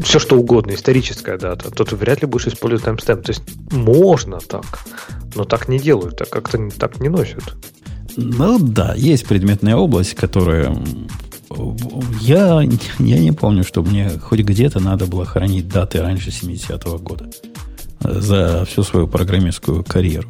все 0.04 0.20
что 0.20 0.38
угодно, 0.38 0.72
историческая 0.72 1.38
дата, 1.38 1.72
то 1.72 1.84
ты 1.84 1.96
вряд 1.96 2.22
ли 2.22 2.28
будешь 2.28 2.48
использовать 2.48 2.84
таймстемп. 2.84 3.24
То 3.24 3.32
есть, 3.32 3.44
можно 3.72 4.40
так, 4.40 4.66
но 5.36 5.44
так 5.46 5.68
не 5.68 5.80
делают, 5.80 6.18
так 6.18 6.30
как-то 6.30 6.70
так 6.78 7.00
не 7.00 7.10
носят. 7.10 7.56
Ну 8.18 8.60
да, 8.60 8.94
есть 8.96 9.26
предметная 9.26 9.76
область, 9.76 10.16
которая 10.16 10.76
я, 12.22 12.62
я 12.62 13.20
не 13.20 13.32
помню, 13.32 13.64
что 13.64 13.82
мне 13.82 14.10
хоть 14.10 14.40
где-то 14.40 14.80
надо 14.80 15.06
было 15.06 15.26
хранить 15.26 15.68
даты 15.68 16.02
раньше 16.02 16.30
70-го 16.30 16.98
года 16.98 17.30
за 18.04 18.66
всю 18.66 18.84
свою 18.84 19.08
программистскую 19.08 19.84
карьеру. 19.84 20.30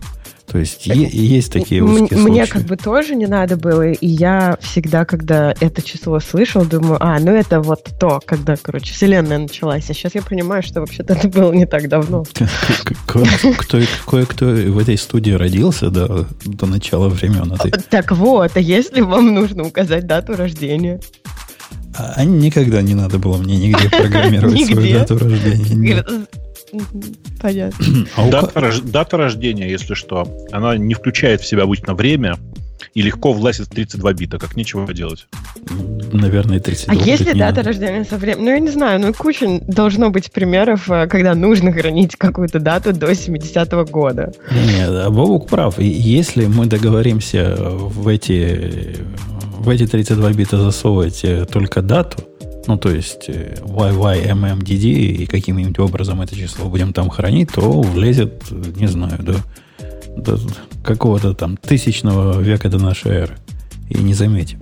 То 0.52 0.58
есть 0.58 0.86
е- 0.86 1.10
есть 1.10 1.54
такие 1.54 1.82
узкие 1.82 2.20
Мне 2.20 2.46
случаи. 2.46 2.52
как 2.52 2.64
бы 2.64 2.76
тоже 2.76 3.16
не 3.16 3.26
надо 3.26 3.56
было, 3.56 3.90
и 3.90 4.06
я 4.06 4.58
всегда, 4.60 5.06
когда 5.06 5.56
это 5.62 5.82
число 5.82 6.20
слышал, 6.20 6.66
думаю, 6.66 6.98
а, 7.00 7.20
ну 7.20 7.32
это 7.32 7.62
вот 7.62 7.88
то, 7.98 8.20
когда, 8.26 8.58
короче, 8.62 8.94
вселенная 8.94 9.38
началась. 9.38 9.90
А 9.90 9.94
сейчас 9.94 10.14
я 10.14 10.22
понимаю, 10.22 10.62
что 10.62 10.82
вообще-то 10.82 11.14
это 11.14 11.30
было 11.30 11.54
не 11.54 11.66
так 11.66 11.88
давно. 11.88 12.26
Кто, 13.06 13.80
кое-кто 14.06 14.46
в 14.48 14.78
этой 14.78 14.98
студии 14.98 15.32
родился 15.32 15.90
до, 15.90 16.28
до 16.46 16.66
начала 16.66 17.08
времен. 17.08 17.54
этой. 17.54 17.72
Так 17.72 18.12
вот, 18.12 18.52
а 18.56 18.60
если 18.60 19.02
вам 19.02 19.34
нужно 19.34 19.64
указать 19.64 20.06
дату 20.06 20.36
рождения? 20.36 21.00
А 21.98 22.14
а 22.18 22.26
никогда 22.26 22.82
не 22.82 22.94
надо 22.96 23.20
было 23.20 23.38
мне 23.38 23.58
нигде 23.58 23.90
программировать 23.98 24.66
свою 24.66 25.00
дату 25.00 25.18
рождения. 25.18 26.04
Понятно. 27.42 27.86
А 28.16 28.30
Дата, 28.30 28.60
рож- 28.60 28.82
дата 28.82 29.18
рождения, 29.18 29.70
если 29.70 29.94
что, 29.94 30.28
она 30.52 30.78
не 30.78 30.94
включает 30.94 31.42
в 31.42 31.48
себя 31.48 31.64
обычно 31.64 31.94
время 31.94 32.38
и 32.94 33.02
легко 33.02 33.32
влазит 33.32 33.68
в 33.68 33.70
32 33.70 34.14
бита, 34.14 34.38
как 34.40 34.56
нечего 34.58 34.92
делать. 34.94 35.28
Наверное, 36.14 36.60
32 36.60 36.94
А 36.94 36.96
если 37.06 37.26
дата 37.34 37.38
надо. 37.38 37.64
рождения 37.64 38.04
со 38.04 38.18
временем? 38.18 38.46
Ну, 38.46 38.52
я 38.52 38.60
не 38.60 38.70
знаю, 38.70 39.00
ну, 39.00 39.14
куча 39.14 39.60
должно 39.68 40.10
быть 40.10 40.32
примеров, 40.32 40.90
э, 40.90 41.08
когда 41.08 41.36
нужно 41.36 41.72
хранить 41.72 42.16
какую-то 42.16 42.60
дату 42.60 42.92
до 42.94 43.12
70-го 43.12 43.86
года. 43.86 44.34
Нет, 44.52 44.90
а 44.90 45.10
Бобук 45.10 45.48
прав. 45.48 45.80
И 45.80 45.86
Если 45.86 46.48
мы 46.48 46.66
договоримся 46.66 47.56
в 47.56 48.08
эти, 48.08 48.98
в 49.60 49.70
эти 49.70 49.86
32 49.88 50.34
бита 50.34 50.58
засовывать 50.58 51.24
э, 51.24 51.46
только 51.46 51.82
дату, 51.82 52.18
ну, 52.72 52.78
то 52.78 52.90
есть 52.90 53.28
э, 53.28 53.58
YYMMDD 53.66 54.86
и 54.86 55.26
каким-нибудь 55.26 55.78
образом 55.80 56.22
это 56.22 56.38
число 56.38 56.70
будем 56.70 56.94
там 56.94 57.10
хранить, 57.10 57.52
то 57.52 57.82
влезет, 57.82 58.50
не 58.50 58.88
знаю, 58.88 59.22
до, 59.22 59.36
до 60.16 60.40
какого-то 60.82 61.34
там 61.34 61.58
тысячного 61.58 62.40
века 62.40 62.70
до 62.70 62.78
нашей 62.78 63.12
эры. 63.12 63.38
И 63.90 63.98
не 63.98 64.14
заметим. 64.14 64.62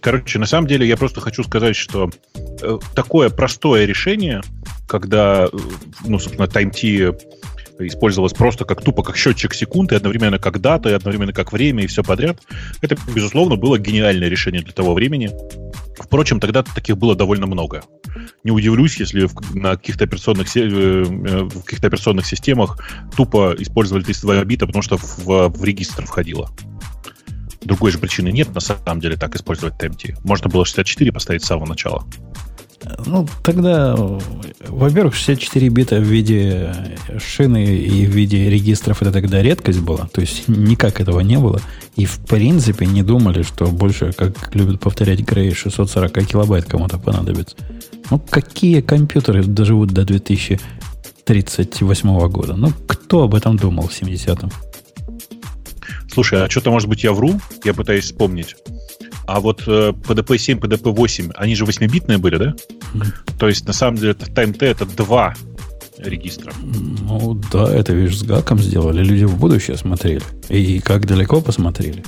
Короче, 0.00 0.38
на 0.38 0.44
самом 0.44 0.68
деле 0.68 0.86
я 0.86 0.98
просто 0.98 1.22
хочу 1.22 1.42
сказать, 1.42 1.74
что 1.74 2.10
э, 2.60 2.78
такое 2.94 3.30
простое 3.30 3.86
решение, 3.86 4.42
когда, 4.86 5.46
э, 5.46 5.58
ну, 6.04 6.18
собственно, 6.18 6.44
TimeT 6.44 7.18
использовалось 7.78 8.32
просто 8.32 8.64
как 8.64 8.82
тупо 8.82 9.02
как 9.02 9.16
счетчик 9.16 9.54
секунд, 9.54 9.92
и 9.92 9.96
одновременно 9.96 10.38
как 10.38 10.60
дата, 10.60 10.90
и 10.90 10.92
одновременно 10.92 11.32
как 11.32 11.52
время, 11.52 11.84
и 11.84 11.86
все 11.86 12.02
подряд, 12.02 12.38
это, 12.80 12.96
безусловно, 13.14 13.56
было 13.56 13.78
гениальное 13.78 14.28
решение 14.28 14.62
для 14.62 14.72
того 14.72 14.94
времени. 14.94 15.30
Впрочем, 15.98 16.40
тогда 16.40 16.62
таких 16.62 16.96
было 16.96 17.14
довольно 17.14 17.46
много. 17.46 17.82
Не 18.42 18.50
удивлюсь, 18.50 18.98
если 18.98 19.26
в- 19.26 19.54
на 19.54 19.76
каких-то 19.76 20.04
операционных, 20.04 20.56
э, 20.56 20.60
э, 20.60 21.02
в 21.44 21.62
каких-то 21.62 21.86
операционных 21.86 22.26
системах 22.26 22.78
тупо 23.16 23.54
использовали 23.58 24.02
32 24.02 24.44
бита, 24.44 24.66
потому 24.66 24.82
что 24.82 24.96
в, 24.96 25.48
в 25.48 25.64
регистр 25.64 26.04
входило. 26.04 26.50
Другой 27.62 27.92
же 27.92 27.98
причины 27.98 28.30
нет, 28.30 28.54
на 28.54 28.60
самом 28.60 29.00
деле, 29.00 29.16
так 29.16 29.34
использовать 29.36 29.74
TMT. 29.82 30.16
Можно 30.22 30.50
было 30.50 30.64
64 30.64 31.12
поставить 31.12 31.42
с 31.42 31.46
самого 31.46 31.66
начала. 31.66 32.04
Ну, 33.06 33.26
тогда, 33.42 33.96
во-первых, 34.68 35.14
64 35.14 35.68
бита 35.68 35.96
в 35.96 36.02
виде 36.02 36.74
шины 37.18 37.64
и 37.64 38.06
в 38.06 38.10
виде 38.10 38.50
регистров 38.50 39.00
это 39.02 39.12
тогда 39.12 39.42
редкость 39.42 39.80
была. 39.80 40.08
То 40.12 40.20
есть 40.20 40.48
никак 40.48 41.00
этого 41.00 41.20
не 41.20 41.38
было. 41.38 41.60
И 41.96 42.04
в 42.06 42.18
принципе 42.18 42.86
не 42.86 43.02
думали, 43.02 43.42
что 43.42 43.66
больше, 43.66 44.12
как 44.12 44.54
любят 44.54 44.80
повторять 44.80 45.20
Грей, 45.20 45.54
640 45.54 46.26
килобайт 46.26 46.66
кому-то 46.66 46.98
понадобится. 46.98 47.56
Ну, 48.10 48.18
какие 48.18 48.80
компьютеры 48.80 49.44
доживут 49.44 49.90
до 49.90 50.04
2038 50.04 52.28
года? 52.28 52.56
Ну, 52.56 52.72
кто 52.86 53.22
об 53.22 53.34
этом 53.34 53.56
думал 53.56 53.88
в 53.88 53.92
70-м? 53.92 54.50
Слушай, 56.12 56.44
а 56.44 56.50
что-то, 56.50 56.70
может 56.70 56.88
быть, 56.88 57.02
я 57.02 57.12
вру? 57.12 57.40
Я 57.64 57.74
пытаюсь 57.74 58.04
вспомнить. 58.04 58.56
А 59.26 59.40
вот 59.40 59.62
э, 59.66 59.90
PDP-7, 59.92 60.60
PDP-8, 60.60 61.32
они 61.36 61.54
же 61.54 61.64
8-битные 61.64 62.18
были, 62.18 62.36
да? 62.36 62.54
Мгм. 62.92 63.06
То 63.38 63.48
есть, 63.48 63.66
на 63.66 63.72
самом 63.72 63.96
деле, 63.98 64.12
TMT 64.12 64.64
это 64.66 64.84
два 64.86 65.34
регистра. 65.98 66.52
Ну, 66.62 67.40
да, 67.52 67.72
это, 67.74 67.92
видишь, 67.92 68.18
с 68.18 68.22
гаком 68.22 68.58
сделали. 68.58 69.02
Люди 69.02 69.24
в 69.24 69.36
будущее 69.38 69.76
смотрели. 69.76 70.22
И 70.48 70.80
как 70.80 71.06
далеко 71.06 71.40
посмотрели. 71.40 72.04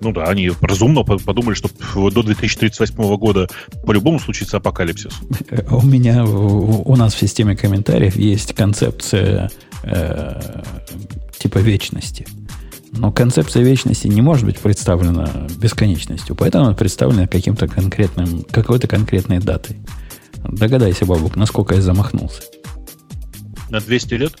Ну 0.00 0.12
да, 0.12 0.24
они 0.24 0.50
разумно 0.60 1.02
по- 1.02 1.18
подумали, 1.18 1.54
что 1.54 1.70
до 2.10 2.22
2038 2.22 3.16
года 3.16 3.48
по-любому 3.86 4.20
случится 4.20 4.58
апокалипсис. 4.58 5.12
Э, 5.50 5.62
У 5.70 5.82
меня, 5.82 6.24
у 6.26 6.94
нас 6.96 7.14
в 7.14 7.18
системе 7.18 7.56
комментариев 7.56 8.16
есть 8.16 8.52
концепция 8.54 9.50
э, 9.82 10.62
типа 11.38 11.58
вечности. 11.58 12.26
Но 12.96 13.10
концепция 13.12 13.62
вечности 13.62 14.06
не 14.06 14.22
может 14.22 14.44
быть 14.44 14.58
представлена 14.58 15.48
бесконечностью, 15.58 16.36
поэтому 16.36 16.66
она 16.66 16.74
представлена 16.74 17.26
каким-то 17.26 17.66
конкретным, 17.66 18.44
какой-то 18.44 18.86
конкретной 18.86 19.38
датой. 19.40 19.76
Догадайся, 20.48 21.06
Бабук, 21.06 21.36
насколько 21.36 21.74
я 21.74 21.82
замахнулся. 21.82 22.42
На 23.70 23.80
200 23.80 24.14
лет? 24.14 24.34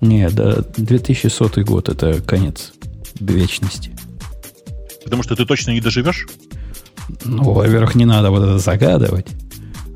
Не, 0.00 0.28
да, 0.28 0.62
2100 0.76 1.62
год 1.62 1.88
это 1.88 2.20
конец 2.20 2.72
вечности. 3.20 3.96
Потому 5.04 5.22
что 5.22 5.36
ты 5.36 5.46
точно 5.46 5.70
не 5.70 5.80
доживешь? 5.80 6.26
Ну, 7.24 7.52
во-первых, 7.52 7.94
не 7.94 8.04
надо 8.04 8.30
вот 8.30 8.42
это 8.42 8.58
загадывать. 8.58 9.28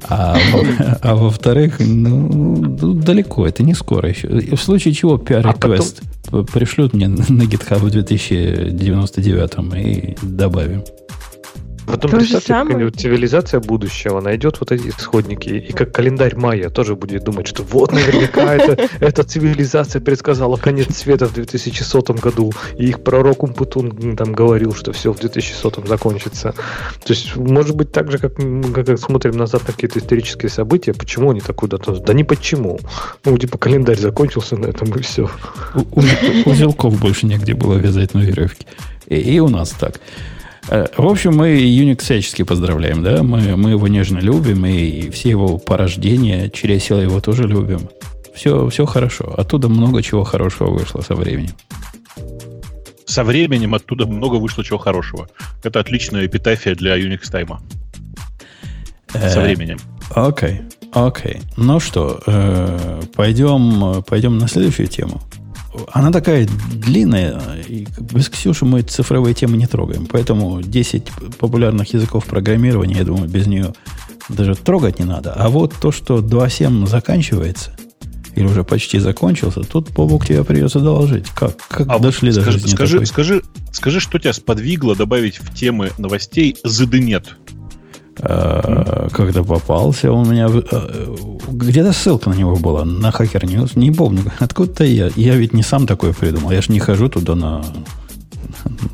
А, 0.09 0.37
а 1.02 1.14
во-вторых, 1.14 1.76
ну, 1.81 2.57
далеко, 2.95 3.47
это 3.47 3.62
не 3.62 3.75
скоро 3.75 4.09
еще. 4.09 4.28
В 4.28 4.61
случае 4.61 4.95
чего 4.95 5.14
А 5.14 5.19
PR-реквест 5.19 6.02
п- 6.31 6.45
пришлют 6.45 6.95
мне 6.95 7.09
на 7.09 7.23
GitHub 7.43 7.78
в 7.78 7.90
2099 7.90 9.75
и 9.76 10.17
добавим. 10.23 10.85
Потом 11.90 12.11
То 12.11 12.16
представьте, 12.18 12.52
какая-нибудь 12.52 13.00
цивилизация 13.00 13.61
будущего 13.61 14.21
найдет 14.21 14.61
вот 14.61 14.73
эти 14.73 14.88
исходники, 14.88 15.49
и 15.49 15.73
как 15.73 15.92
календарь 15.92 16.37
майя 16.37 16.68
тоже 16.71 16.95
будет 16.97 17.25
думать, 17.25 17.47
что 17.47 17.62
вот 17.62 17.92
наверняка 17.92 18.54
это, 18.57 18.88
эта 19.00 19.23
цивилизация 19.25 20.00
предсказала 20.00 20.57
конец 20.57 20.97
света 20.97 21.26
в 21.26 21.33
2100 21.35 22.14
году, 22.14 22.52
и 22.76 22.88
их 22.88 23.02
пророк 23.02 23.42
Умпутун 23.42 24.16
там 24.16 24.33
говорил, 24.33 24.75
что 24.75 24.92
все 24.92 25.12
в 25.12 25.18
2100 25.18 25.85
закончится. 25.87 26.52
То 27.04 27.12
есть, 27.12 27.37
может 27.37 27.75
быть, 27.76 27.90
так 27.92 28.11
же, 28.11 28.18
как 28.18 28.38
мы 28.38 28.71
как 28.73 28.99
смотрим 28.99 29.37
назад 29.37 29.66
на 29.66 29.73
какие-то 29.73 29.99
исторические 29.99 30.50
события, 30.50 30.92
почему 30.92 31.30
они 31.30 31.40
такую 31.40 31.71
дату? 31.71 31.99
Да 32.00 32.12
не 32.12 32.25
почему. 32.25 32.78
Ну, 33.25 33.37
типа, 33.38 33.59
календарь 33.59 33.99
закончился 33.99 34.57
на 34.57 34.66
этом, 34.66 34.92
и 34.95 35.00
все. 35.02 35.30
У- 35.75 36.00
у- 36.00 36.50
Узелков 36.50 36.99
больше 37.00 37.26
негде 37.26 37.54
было 37.54 37.75
вязать 37.75 38.14
на 38.14 38.21
веревке. 38.21 38.66
И, 39.07 39.16
и 39.16 39.40
у 39.40 39.49
нас 39.49 39.71
так. 39.71 40.00
Э, 40.70 40.87
В 40.96 41.06
общем, 41.06 41.37
мы 41.37 41.56
Unix 41.58 42.02
всячески 42.02 42.42
поздравляем, 42.42 43.02
да? 43.02 43.22
Мы, 43.22 43.56
мы 43.56 43.70
его 43.70 43.88
нежно 43.88 44.18
любим, 44.18 44.66
и 44.66 45.10
все 45.10 45.30
его 45.30 45.58
порождения, 45.58 46.48
чересила 46.50 47.00
его 47.00 47.20
тоже 47.20 47.44
любим. 47.44 47.88
Все, 48.34 48.68
все 48.68 48.87
хорошо. 48.87 49.34
Оттуда 49.37 49.68
много 49.68 50.02
чего 50.02 50.25
хорошего 50.25 50.70
вышло 50.70 51.00
со 51.00 51.14
временем. 51.14 51.52
Со 53.06 53.25
временем 53.25 53.75
оттуда 53.75 54.06
много 54.06 54.37
вышло 54.37 54.62
чего 54.62 54.78
хорошего. 54.78 55.28
Это 55.64 55.80
отличная 55.80 56.26
эпитафия 56.26 56.75
для 56.75 56.96
Unix 56.98 57.30
тайма. 57.30 57.60
Со 59.10 59.18
Э, 59.40 59.42
временем. 59.42 59.78
Окей, 60.14 60.60
окей. 60.92 61.40
Ну 61.56 61.80
что, 61.80 62.20
э, 62.26 63.00
пойдем, 63.16 64.02
пойдем 64.02 64.37
на 64.38 64.46
следующую 64.48 64.88
тему. 64.88 65.20
Она 65.92 66.11
такая 66.11 66.49
длинная, 66.73 67.40
и 67.66 67.87
без 68.00 68.28
Ксюши 68.28 68.64
мы 68.64 68.82
цифровые 68.82 69.35
темы 69.35 69.56
не 69.56 69.66
трогаем. 69.66 70.06
Поэтому 70.06 70.62
10 70.62 71.11
популярных 71.38 71.92
языков 71.92 72.25
программирования, 72.26 72.97
я 72.97 73.04
думаю, 73.04 73.28
без 73.28 73.47
нее 73.47 73.75
даже 74.28 74.54
трогать 74.54 74.99
не 74.99 75.04
надо. 75.04 75.32
А 75.32 75.49
вот 75.49 75.75
то, 75.80 75.90
что 75.90 76.18
2.7 76.18 76.87
заканчивается, 76.87 77.76
или 78.35 78.44
уже 78.44 78.62
почти 78.62 78.99
закончился, 78.99 79.62
тут, 79.62 79.90
Бобук, 79.90 80.26
тебе 80.26 80.44
придется 80.44 80.80
доложить. 80.80 81.26
Как, 81.35 81.56
как 81.68 81.88
А 81.88 81.94
вот 81.94 82.02
дошли 82.02 82.30
до 82.32 82.42
скажи, 82.42 82.58
жизни 82.58 82.75
скажи, 82.75 82.92
такой? 82.94 83.06
скажи, 83.06 83.42
скажи, 83.73 84.00
что 84.00 84.18
тебя 84.18 84.32
сподвигло 84.32 84.94
добавить 84.94 85.38
в 85.38 85.54
темы 85.54 85.90
новостей 85.99 86.56
ZDNet? 86.64 87.25
Э, 87.26 87.58
когда 88.20 89.42
попался, 89.44 90.12
у 90.12 90.25
меня... 90.25 90.48
э, 90.48 91.16
Где-то 91.48 91.92
ссылка 91.92 92.30
на 92.30 92.34
него 92.34 92.56
была, 92.56 92.84
на 92.84 93.10
Hacker 93.10 93.42
News. 93.42 93.72
Не 93.78 93.90
помню, 93.90 94.22
откуда-то 94.38 94.84
я. 94.84 95.10
Я 95.16 95.37
ведь 95.37 95.52
не 95.54 95.62
сам 95.62 95.87
такое 95.87 96.12
придумал. 96.12 96.50
Я 96.50 96.60
же 96.62 96.72
не 96.72 96.80
хожу 96.80 97.08
туда 97.08 97.34
на... 97.34 97.64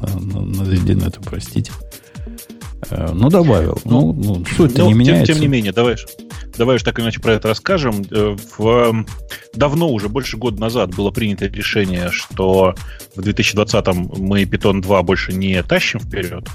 На, 0.00 0.20
на, 0.20 0.40
на 0.40 0.62
ZDNet, 0.62 1.20
простите. 1.24 1.72
Э, 2.90 3.10
Ну, 3.12 3.30
добавил. 3.30 3.78
Ну, 3.84 4.12
ну 4.12 4.44
суть-то 4.56 4.82
Ну, 4.82 4.86
не 4.88 4.92
тем, 4.92 4.98
меняется. 4.98 5.32
тем 5.32 5.40
не 5.40 5.48
менее, 5.48 5.72
давай, 5.72 5.96
давай 6.58 6.76
уж 6.76 6.82
так 6.82 7.00
иначе 7.00 7.20
про 7.20 7.32
это 7.34 7.48
расскажем. 7.48 8.04
Э, 8.10 8.36
В, 8.58 8.66
эм, 8.68 9.06
давно, 9.54 9.88
уже 9.88 10.08
больше 10.08 10.36
года 10.36 10.60
назад, 10.60 10.94
было 10.94 11.10
принято 11.10 11.46
решение, 11.46 12.10
что 12.10 12.74
в 13.16 13.20
2020-м 13.20 14.10
мы 14.18 14.42
Python 14.42 14.82
2 14.82 15.02
больше 15.02 15.32
не 15.32 15.62
тащим 15.62 16.00
вперед. 16.00 16.46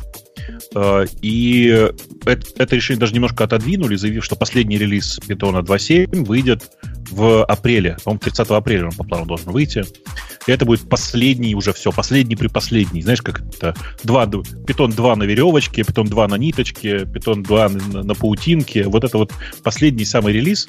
Э, 0.80 1.06
И 1.22 1.92
это, 2.26 2.76
решение 2.76 3.00
даже 3.00 3.14
немножко 3.14 3.44
отодвинули, 3.44 3.96
заявив, 3.96 4.24
что 4.24 4.36
последний 4.36 4.78
релиз 4.78 5.20
Python 5.28 5.62
2.7 5.62 6.26
выйдет 6.26 6.72
в 7.12 7.44
апреле. 7.44 7.98
По-моему, 8.04 8.20
30 8.20 8.50
апреля 8.52 8.86
он 8.86 8.92
по 8.92 9.04
плану 9.04 9.26
должен 9.26 9.52
выйти. 9.52 9.84
И 10.48 10.52
это 10.52 10.66
будет 10.66 10.88
последний 10.88 11.54
уже 11.54 11.74
все, 11.74 11.92
последний 11.92 12.36
при 12.36 12.48
последний. 12.48 13.02
Знаешь, 13.02 13.22
как 13.22 13.42
это? 13.42 13.76
Два, 14.04 14.26
Python 14.26 14.94
2 14.94 15.16
на 15.16 15.24
веревочке, 15.24 15.82
Python 15.82 16.08
2 16.08 16.28
на 16.28 16.36
ниточке, 16.36 17.00
Python 17.00 17.44
2 17.44 17.70
на, 17.70 18.04
на 18.04 18.16
паутинке. 18.16 18.84
Вот 18.84 19.04
это 19.04 19.18
вот 19.18 19.34
последний 19.64 20.06
самый 20.06 20.34
релиз. 20.34 20.68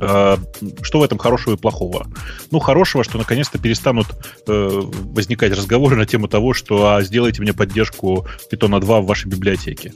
Э, 0.00 0.36
Что 0.82 1.00
в 1.00 1.02
этом 1.02 1.18
хорошего 1.18 1.54
и 1.54 1.56
плохого? 1.56 2.06
Ну, 2.50 2.58
хорошего, 2.58 3.04
что 3.04 3.18
наконец-то 3.18 3.58
перестанут 3.58 4.06
э, 4.46 4.80
возникать 4.82 5.52
разговоры 5.52 5.96
на 5.96 6.06
тему 6.06 6.28
того, 6.28 6.54
что 6.54 6.94
а, 6.94 7.02
сделайте 7.02 7.42
мне 7.42 7.52
поддержку 7.52 8.26
Python 8.50 8.80
2 8.80 9.00
в 9.00 9.06
вашей 9.06 9.28
библиотеке. 9.28 9.92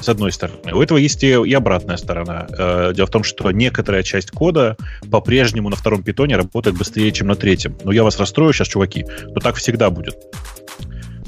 С 0.00 0.08
одной 0.08 0.32
стороны. 0.32 0.72
У 0.72 0.80
этого 0.80 0.98
есть 0.98 1.22
и, 1.22 1.28
и 1.30 1.54
обратная 1.54 1.96
сторона. 1.96 2.46
Э, 2.56 2.92
дело 2.94 3.06
в 3.06 3.10
том, 3.10 3.24
что 3.24 3.50
некоторая 3.50 4.02
часть 4.02 4.30
кода 4.30 4.76
по-прежнему 5.10 5.68
на 5.68 5.76
втором 5.76 6.02
питоне 6.02 6.36
работает 6.36 6.76
быстрее, 6.76 7.10
чем 7.12 7.28
на 7.28 7.34
третьем. 7.34 7.76
Но 7.84 7.92
я 7.92 8.04
вас 8.04 8.18
расстрою 8.18 8.52
сейчас, 8.52 8.68
чуваки, 8.68 9.06
но 9.28 9.40
так 9.40 9.56
всегда 9.56 9.90
будет. 9.90 10.16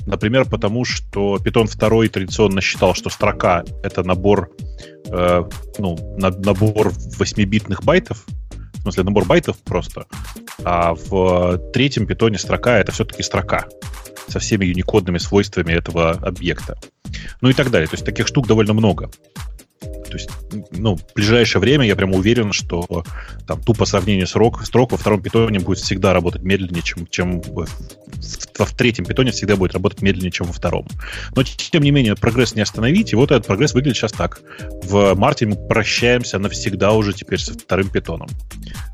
Например, 0.07 0.45
потому 0.45 0.85
что 0.85 1.37
Python 1.37 1.67
2 1.67 2.09
традиционно 2.09 2.61
считал, 2.61 2.95
что 2.95 3.11
строка— 3.11 3.65
это 3.83 4.03
набор, 4.03 4.51
э, 5.09 5.45
ну, 5.79 6.17
на- 6.19 6.31
набор 6.31 6.93
8-битных 7.19 7.83
байтов, 7.85 8.25
в 8.75 8.83
смысле, 8.83 9.05
набор 9.05 9.25
байтов 9.25 9.57
просто, 9.65 10.07
а 10.63 10.95
в 10.95 11.59
третьем 11.73 12.07
питоне 12.07 12.39
строка— 12.39 12.79
это 12.81 12.93
все-таки 12.93 13.23
строка 13.23 13.67
со 14.29 14.39
всеми 14.39 14.67
юникодными 14.67 15.19
свойствами 15.19 15.73
этого 15.73 16.11
объекта. 16.11 16.77
Ну 17.41 17.49
и 17.49 17.53
так 17.53 17.71
далее. 17.71 17.89
То 17.89 17.95
есть 17.95 18.05
таких 18.05 18.27
штук 18.27 18.47
довольно 18.47 18.73
много. 18.73 19.11
То 20.15 20.19
есть, 20.19 20.31
ну, 20.71 20.95
в 20.95 21.13
ближайшее 21.17 21.61
время 21.61 21.85
я 21.85 21.97
прямо 21.97 22.15
уверен, 22.15 22.53
что 22.53 23.05
там 23.49 23.61
тупо 23.61 23.85
сравнение 23.85 24.29
срок, 24.29 24.65
строк 24.65 24.93
во 24.93 24.97
втором 24.97 25.21
питоне 25.21 25.59
будет 25.59 25.79
всегда 25.79 26.13
работать 26.13 26.43
медленнее, 26.43 26.83
чем, 26.83 27.09
чем 27.09 27.41
в, 27.41 27.67
в- 27.67 28.65
в 28.65 28.77
третьем 28.77 29.07
питоне 29.07 29.33
всегда 29.33 29.57
будет 29.57 29.73
работать 29.73 30.03
медленнее, 30.03 30.31
чем 30.31 30.47
во 30.47 30.53
втором. 30.53 30.87
Но, 31.35 31.43
тем 31.43 31.83
не 31.83 31.91
менее, 31.91 32.15
прогресс 32.15 32.55
не 32.55 32.63
остановить, 32.63 33.13
и 33.13 33.17
вот 33.17 33.33
этот 33.33 33.45
прогресс 33.45 33.75
выглядит 33.75 33.97
сейчас 33.97 34.13
так. 34.13 34.41
В 34.85 35.17
марте 35.17 35.47
мы 35.47 35.57
прощаемся 35.57 36.39
навсегда 36.39 36.93
уже 36.93 37.13
теперь 37.13 37.41
со 37.41 37.53
вторым 37.53 37.89
питоном. 37.89 38.29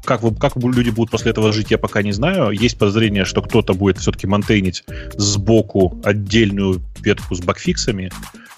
Как, 0.07 0.23
вы, 0.23 0.35
как 0.35 0.57
люди 0.57 0.89
будут 0.89 1.11
после 1.11 1.33
этого 1.33 1.53
жить, 1.53 1.71
я 1.71 1.77
пока 1.77 2.01
не 2.01 2.13
знаю. 2.13 2.51
Есть 2.53 2.79
подозрение, 2.79 3.27
что 3.27 3.43
кто-то 3.43 3.75
будет 3.75 3.99
все-таки 3.99 4.27
монтейнить 4.27 4.85
сбоку 5.19 6.01
отдельную 6.03 6.81
ветку 7.03 7.35
с 7.35 7.41
багфиксами, 7.41 8.11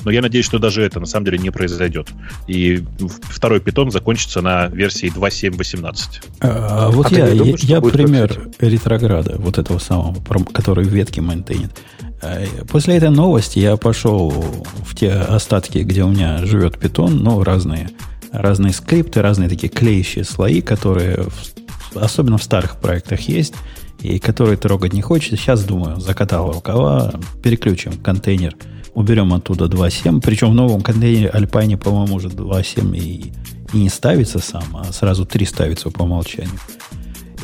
но 0.05 0.11
я 0.11 0.21
надеюсь, 0.23 0.45
что 0.47 0.59
даже 0.59 0.83
это 0.83 1.01
на 1.01 1.07
самом 1.07 1.27
деле 1.27 1.39
не 1.39 1.51
произойдет. 1.51 2.09
И 2.47 2.83
второй 3.23 3.61
питон 3.61 3.91
закончится 3.91 4.41
на 4.43 4.67
версии 4.67 5.13
2.7.18. 5.13 5.95
А, 6.41 6.91
вот 6.91 7.13
А 7.13 7.15
я, 7.15 7.29
я, 7.29 7.35
думаешь, 7.35 7.61
я 7.61 7.81
пример 7.81 8.49
ретрограда, 8.59 9.37
вот 9.39 9.59
этого 9.59 9.79
самого, 9.79 10.17
который 10.53 10.85
в 10.85 10.89
ветке 10.89 11.21
мейнтейнит. 11.21 11.71
Э, 12.23 12.47
После 12.69 12.97
этой 12.97 13.11
новости 13.11 13.59
я 13.59 13.77
пошел 13.77 14.31
в 14.31 14.95
те 14.95 15.11
остатки, 15.13 15.79
где 15.79 16.03
у 16.05 16.09
меня 16.09 16.45
живет 16.47 16.79
питон, 16.79 17.19
ну, 17.19 17.43
разные, 17.43 17.91
разные 18.33 18.73
скрипты, 18.73 19.23
разные 19.23 19.49
такие 19.49 19.69
клеящие 19.69 20.25
слои, 20.25 20.61
которые 20.63 21.25
в- 21.25 21.97
особенно 21.97 22.39
в 22.39 22.43
старых 22.43 22.77
проектах 22.81 23.21
есть, 23.29 23.55
и 24.01 24.19
которые 24.19 24.57
трогать 24.57 24.93
не 24.93 25.03
хочется. 25.03 25.37
Сейчас, 25.37 25.63
думаю, 25.65 26.01
закатал 26.01 26.51
рукава, 26.53 27.13
переключим 27.43 27.93
контейнер, 27.93 28.55
уберем 28.95 29.33
оттуда 29.33 29.67
2.7, 29.67 30.21
причем 30.21 30.51
в 30.51 30.55
новом 30.55 30.83
контейнере 30.83 31.31
Alpine, 31.33 31.77
по-моему, 31.77 32.17
уже 32.17 32.29
2.7 32.29 32.97
и, 32.97 33.33
и 33.73 33.77
не 33.77 33.89
ставится 33.89 34.39
сам, 34.39 34.65
а 34.75 34.93
сразу 34.93 35.25
3 35.25 35.47
ставится 35.47 35.91
по 35.91 36.03
умолчанию. 36.03 36.59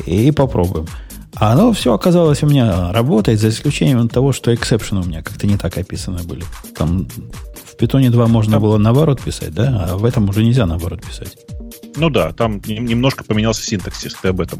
И 0.05 0.31
попробуем. 0.31 0.87
А 1.35 1.53
оно 1.53 1.71
все 1.73 1.93
оказалось 1.93 2.43
у 2.43 2.47
меня 2.47 2.91
работает, 2.91 3.39
за 3.39 3.49
исключением 3.49 4.09
того, 4.09 4.31
что 4.31 4.53
эксепшены 4.53 5.01
у 5.01 5.05
меня 5.05 5.21
как-то 5.21 5.47
не 5.47 5.57
так 5.57 5.77
описаны 5.77 6.23
были. 6.23 6.43
Там 6.75 7.07
в 7.07 7.81
Python 7.81 8.09
2 8.09 8.27
можно 8.27 8.59
было 8.59 8.77
наоборот 8.77 9.21
писать, 9.21 9.53
да? 9.53 9.87
А 9.89 9.97
в 9.97 10.05
этом 10.05 10.27
уже 10.29 10.43
нельзя 10.43 10.65
наоборот 10.65 11.01
писать. 11.05 11.37
Ну 11.95 12.09
да, 12.09 12.31
там 12.31 12.61
нем- 12.65 12.85
немножко 12.85 13.23
поменялся 13.23 13.61
синтаксис, 13.63 14.13
ты 14.21 14.29
об 14.29 14.41
этом. 14.41 14.59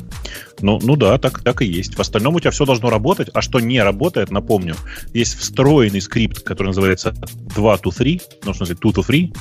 Ну, 0.61 0.79
ну 0.81 0.95
да, 0.95 1.17
так, 1.17 1.41
так 1.43 1.61
и 1.61 1.65
есть. 1.65 1.95
В 1.95 1.99
остальном 2.01 2.35
у 2.35 2.39
тебя 2.39 2.51
все 2.51 2.65
должно 2.65 2.89
работать, 2.89 3.29
а 3.33 3.41
что 3.41 3.59
не 3.59 3.81
работает, 3.81 4.31
напомню, 4.31 4.75
есть 5.13 5.37
встроенный 5.37 6.01
скрипт, 6.01 6.41
который 6.41 6.67
называется 6.67 7.13
2 7.55 7.75
to 7.75 7.91
3, 7.95 8.21
ну, 8.43 8.53
в 8.53 8.57
смысле 8.57 8.75
2 8.81 8.91
to 8.91 9.03
3, 9.05 9.33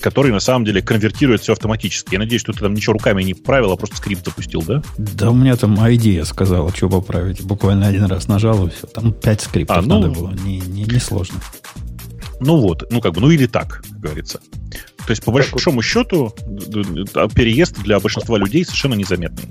который 0.00 0.32
на 0.32 0.40
самом 0.40 0.66
деле 0.66 0.82
конвертирует 0.82 1.40
все 1.40 1.52
автоматически. 1.52 2.12
Я 2.12 2.18
надеюсь, 2.18 2.42
что 2.42 2.52
ты 2.52 2.58
там 2.60 2.74
ничего 2.74 2.92
руками 2.92 3.22
не 3.22 3.32
правил, 3.32 3.72
а 3.72 3.76
просто 3.76 3.96
скрипт 3.96 4.24
запустил, 4.26 4.62
да? 4.62 4.82
Да 4.98 5.30
у 5.30 5.34
меня 5.34 5.56
там 5.56 5.74
идея 5.94 6.24
сказала, 6.24 6.70
что 6.74 6.90
поправить. 6.90 7.42
Буквально 7.42 7.86
один 7.86 8.04
раз 8.04 8.28
нажал, 8.28 8.66
и 8.66 8.70
все. 8.70 8.86
Там 8.86 9.12
5 9.14 9.40
скриптов 9.40 9.78
А, 9.78 9.80
ну- 9.82 10.00
надо 10.00 10.10
было. 10.10 10.30
Не, 10.44 10.58
не, 10.60 10.82
не 10.84 10.98
сложно. 11.00 11.40
Ну 12.44 12.58
вот, 12.58 12.84
ну 12.90 13.00
как 13.00 13.14
бы, 13.14 13.20
ну 13.20 13.30
или 13.30 13.46
так, 13.46 13.82
как 13.82 14.00
говорится. 14.00 14.40
То 15.06 15.10
есть, 15.10 15.22
по 15.24 15.32
Так 15.32 15.50
большому 15.50 15.82
счету, 15.82 16.34
д- 16.46 16.82
д- 17.04 17.28
переезд 17.34 17.82
для 17.82 18.00
большинства 18.00 18.38
людей 18.38 18.64
совершенно 18.64 18.94
незаметный. 18.94 19.44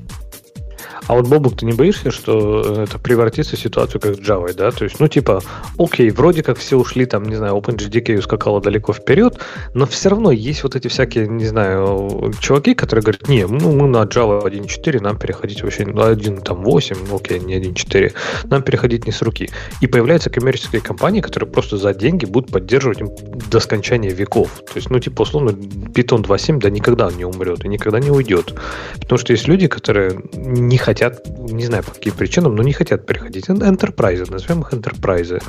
А 1.07 1.15
вот, 1.15 1.27
Бобук, 1.27 1.57
ты 1.57 1.65
не 1.65 1.73
боишься, 1.73 2.11
что 2.11 2.83
это 2.83 2.99
превратится 2.99 3.55
в 3.55 3.59
ситуацию 3.59 3.99
как 3.99 4.15
с 4.15 4.19
Java, 4.19 4.53
да? 4.53 4.71
То 4.71 4.85
есть, 4.85 4.99
ну, 4.99 5.07
типа, 5.07 5.41
окей, 5.77 6.09
вроде 6.11 6.43
как 6.43 6.57
все 6.57 6.77
ушли, 6.77 7.05
там, 7.05 7.23
не 7.23 7.35
знаю, 7.35 7.55
OpenJDK 7.55 8.19
ускакало 8.19 8.61
далеко 8.61 8.93
вперед, 8.93 9.39
но 9.73 9.85
все 9.85 10.09
равно 10.09 10.31
есть 10.31 10.63
вот 10.63 10.75
эти 10.75 10.87
всякие, 10.87 11.27
не 11.27 11.45
знаю, 11.45 12.31
чуваки, 12.39 12.73
которые 12.73 13.03
говорят, 13.03 13.27
не, 13.27 13.45
ну, 13.45 13.73
мы 13.73 13.87
на 13.87 14.03
Java 14.03 14.43
1.4, 14.43 15.01
нам 15.01 15.17
переходить 15.17 15.63
вообще 15.63 15.85
на 15.85 16.11
1.8, 16.11 17.15
окей, 17.15 17.39
не 17.39 17.59
1.4, 17.59 18.13
нам 18.45 18.61
переходить 18.61 19.05
не 19.05 19.11
с 19.11 19.21
руки. 19.21 19.49
И 19.81 19.87
появляются 19.87 20.29
коммерческие 20.29 20.81
компании, 20.81 21.21
которые 21.21 21.49
просто 21.49 21.77
за 21.77 21.93
деньги 21.93 22.25
будут 22.25 22.51
поддерживать 22.51 23.01
им 23.01 23.09
до 23.51 23.59
скончания 23.59 24.11
веков. 24.11 24.61
То 24.65 24.73
есть, 24.75 24.89
ну, 24.89 24.99
типа, 24.99 25.23
условно, 25.23 25.49
Python 25.49 26.23
2.7, 26.23 26.59
да, 26.59 26.69
никогда 26.69 27.07
он 27.07 27.17
не 27.17 27.25
умрет 27.25 27.65
и 27.65 27.67
никогда 27.67 27.99
не 27.99 28.11
уйдет. 28.11 28.53
Потому 28.99 29.17
что 29.17 29.33
есть 29.33 29.47
люди, 29.47 29.67
которые 29.67 30.21
не 30.33 30.77
хотят, 30.83 31.25
не 31.39 31.65
знаю 31.65 31.83
по 31.83 31.91
каким 31.91 32.13
причинам, 32.13 32.55
но 32.55 32.63
не 32.63 32.73
хотят 32.73 33.05
переходить. 33.05 33.49
Enterprise, 33.49 34.29
назовем 34.31 34.61
их 34.61 34.73
enterprise. 34.73 35.41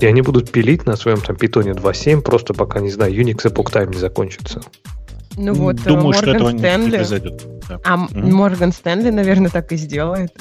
И 0.00 0.06
они 0.06 0.22
будут 0.22 0.50
пилить 0.50 0.84
на 0.86 0.96
своем 0.96 1.20
там 1.20 1.36
питоне 1.36 1.72
2.7 1.72 2.20
просто 2.20 2.54
пока, 2.54 2.80
не 2.80 2.90
знаю, 2.90 3.12
Unix 3.14 3.36
Epoch 3.44 3.72
Time 3.72 3.90
не 3.94 3.98
закончится. 3.98 4.60
Ну 5.36 5.52
вот, 5.54 5.76
э, 5.84 5.88
Думаю, 5.88 6.12
что 6.12 6.30
этого 6.30 6.50
Морган 6.50 6.56
не- 6.56 6.62
не 6.62 6.68
Стэнли... 6.68 6.96
произойдет. 6.96 7.42
Да. 7.68 7.80
А 7.84 7.96
Мгм. 7.96 8.34
Морган 8.34 8.72
Стэнли, 8.72 9.10
наверное, 9.10 9.50
так 9.50 9.72
и 9.72 9.76
сделает. 9.76 10.32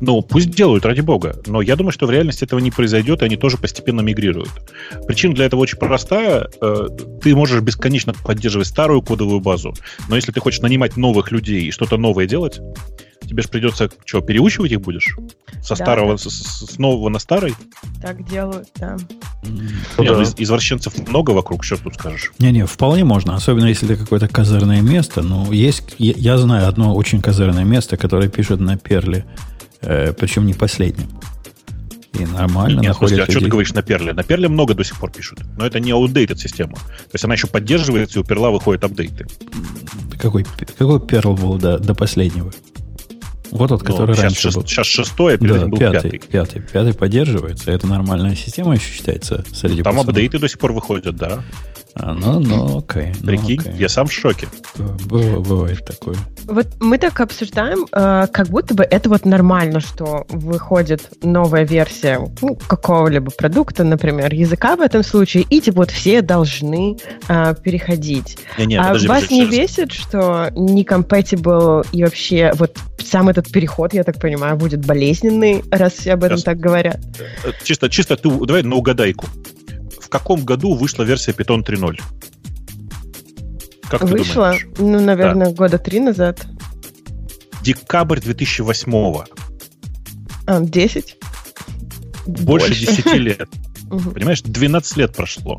Ну, 0.00 0.20
пусть 0.22 0.50
делают, 0.50 0.84
ради 0.84 1.00
бога. 1.00 1.36
Но 1.46 1.60
я 1.62 1.76
думаю, 1.76 1.92
что 1.92 2.06
в 2.06 2.10
реальности 2.10 2.44
этого 2.44 2.58
не 2.60 2.70
произойдет, 2.70 3.22
и 3.22 3.24
они 3.24 3.36
тоже 3.36 3.56
постепенно 3.56 4.00
мигрируют. 4.02 4.50
Причина 5.06 5.34
для 5.34 5.46
этого 5.46 5.60
очень 5.60 5.78
простая. 5.78 6.48
Э, 6.60 6.88
Ты 7.22 7.34
можешь 7.34 7.60
бесконечно 7.62 8.12
поддерживать 8.12 8.68
старую 8.68 9.02
кодовую 9.02 9.40
базу, 9.40 9.74
но 10.08 10.16
если 10.16 10.32
ты 10.32 10.40
хочешь 10.40 10.60
нанимать 10.60 10.96
новых 10.96 11.30
людей 11.32 11.64
и 11.64 11.70
что-то 11.70 11.96
новое 11.96 12.26
делать, 12.26 12.60
тебе 13.22 13.42
же 13.42 13.48
придется, 13.48 13.90
что, 14.04 14.20
переучивать 14.20 14.70
их 14.72 14.80
будешь? 14.82 15.16
Со 15.62 15.70
Да, 15.70 15.76
старого, 15.76 16.12
да. 16.12 16.18
С, 16.18 16.24
с- 16.28 16.78
нового 16.78 17.08
на 17.08 17.18
старый? 17.18 17.54
Так 18.02 18.28
делают, 18.28 18.68
да. 18.76 18.96
Ну 19.42 20.02
Не, 20.02 20.08
да. 20.10 20.16
ну, 20.16 20.22
из- 20.22 20.34
извращенцев 20.38 20.96
много 21.08 21.30
вокруг, 21.32 21.64
что 21.64 21.76
тут 21.76 21.94
скажешь? 21.94 22.32
Не-не, 22.38 22.66
вполне 22.66 23.04
можно, 23.04 23.34
особенно 23.34 23.66
если 23.66 23.90
это 23.94 24.02
какое-то 24.02 24.28
козырное 24.28 24.80
место. 24.82 25.22
Ну, 25.22 25.50
есть, 25.52 25.94
я, 25.98 26.12
я 26.16 26.38
знаю 26.38 26.68
одно 26.68 26.94
очень 26.94 27.20
козырное 27.22 27.64
место, 27.64 27.96
которое 27.96 28.28
пишет 28.28 28.60
на 28.60 28.76
перле, 28.76 29.24
э, 29.86 30.12
причем 30.12 30.46
не 30.46 30.54
последнем. 30.54 31.08
И 32.18 32.24
нормально 32.24 32.80
Нет, 32.80 32.94
в 32.94 32.98
смысле, 32.98 33.16
находят 33.18 33.20
а 33.20 33.24
что 33.24 33.32
ты 33.32 33.38
людей. 33.40 33.50
говоришь 33.50 33.72
на 33.74 33.82
Перле? 33.82 34.12
На 34.14 34.22
Перле 34.22 34.48
много 34.48 34.72
до 34.74 34.84
сих 34.84 34.98
пор 34.98 35.10
пишут. 35.10 35.40
Но 35.58 35.66
это 35.66 35.80
не 35.80 35.90
outdated 35.90 36.36
система. 36.38 36.74
То 36.76 37.10
есть 37.12 37.24
она 37.24 37.34
еще 37.34 37.46
поддерживается, 37.46 38.18
и 38.18 38.22
у 38.22 38.24
Перла 38.24 38.50
выходят 38.50 38.84
апдейты. 38.84 39.26
Какой, 40.18 40.44
какой 40.78 40.98
перл 41.00 41.34
был 41.34 41.58
до, 41.58 41.78
до 41.78 41.94
последнего? 41.94 42.50
Вот 43.50 43.68
тот, 43.68 43.82
Ну, 43.82 43.86
который 43.86 44.14
сейчас, 44.14 44.22
раньше 44.24 44.40
шест- 44.48 44.56
был. 44.56 44.66
сейчас 44.66 44.86
шестой, 44.86 45.34
а 45.34 45.38
перед 45.38 45.52
Да, 45.52 45.58
этим 45.58 45.70
был 45.70 45.78
пятый, 45.78 46.10
пятый. 46.10 46.18
пятый. 46.28 46.62
Пятый 46.62 46.94
поддерживается. 46.94 47.70
Это 47.70 47.86
нормальная 47.86 48.34
система 48.34 48.74
еще 48.74 48.90
считается 48.90 49.44
среди 49.52 49.82
Там 49.82 49.92
пацанов. 49.94 50.08
апдейты 50.08 50.38
до 50.38 50.48
сих 50.48 50.58
пор 50.58 50.72
выходят, 50.72 51.14
да. 51.16 51.42
А, 51.98 52.12
ну, 52.12 52.40
ну, 52.40 52.78
окей. 52.78 53.12
ну, 53.20 53.26
Прикинь, 53.26 53.60
окей. 53.60 53.72
я 53.78 53.88
сам 53.88 54.06
в 54.06 54.12
шоке. 54.12 54.48
Быва- 54.76 55.40
Бывает 55.40 55.82
такое. 55.84 56.16
Вот 56.44 56.66
мы 56.78 56.98
так 56.98 57.18
обсуждаем, 57.20 57.86
э, 57.90 58.26
как 58.30 58.48
будто 58.48 58.74
бы 58.74 58.84
это 58.84 59.08
вот 59.08 59.24
нормально, 59.24 59.80
что 59.80 60.26
выходит 60.28 61.08
новая 61.22 61.64
версия 61.64 62.20
ну, 62.42 62.54
какого-либо 62.66 63.30
продукта, 63.30 63.82
например, 63.82 64.32
языка 64.34 64.76
в 64.76 64.82
этом 64.82 65.02
случае, 65.02 65.44
и 65.48 65.60
типа 65.60 65.78
вот 65.78 65.90
все 65.90 66.20
должны 66.20 66.98
э, 67.28 67.54
переходить. 67.62 68.38
Не-не, 68.58 68.76
а 68.78 68.88
подожди, 68.88 69.08
вас 69.08 69.22
подожди, 69.22 69.34
не 69.34 69.40
подожди. 69.46 69.62
бесит, 69.62 69.92
что 69.92 70.50
не 70.54 70.84
compatible 70.84 71.86
и 71.92 72.04
вообще 72.04 72.52
вот 72.56 72.76
сам 73.02 73.28
этот 73.30 73.50
переход, 73.50 73.94
я 73.94 74.04
так 74.04 74.20
понимаю, 74.20 74.56
будет 74.56 74.84
болезненный, 74.84 75.64
раз 75.70 75.94
все 75.94 76.12
об 76.12 76.24
этом 76.24 76.36
Сейчас. 76.36 76.44
так 76.44 76.58
говорят? 76.60 76.98
Э, 77.44 77.52
Чисто, 77.64 77.88
чисто 77.88 78.16
ты 78.16 78.28
давай 78.44 78.62
на 78.62 78.76
угадайку. 78.76 79.26
В 80.06 80.08
каком 80.08 80.44
году 80.44 80.74
вышла 80.74 81.02
версия 81.02 81.32
Python 81.32 81.64
3.0? 81.66 81.98
Как 83.90 84.00
ты 84.02 84.06
Вышла, 84.06 84.34
думаешь? 84.52 84.66
ну, 84.78 85.00
наверное, 85.00 85.52
года 85.52 85.78
три 85.78 85.98
назад. 85.98 86.46
Декабрь 87.62 88.20
2008 88.20 89.24
А, 90.46 90.60
10? 90.60 91.16
Больше 92.26 92.74
10 92.74 93.14
лет. 93.14 93.48
Понимаешь, 94.14 94.42
12 94.42 94.96
лет 94.96 95.16
прошло. 95.16 95.58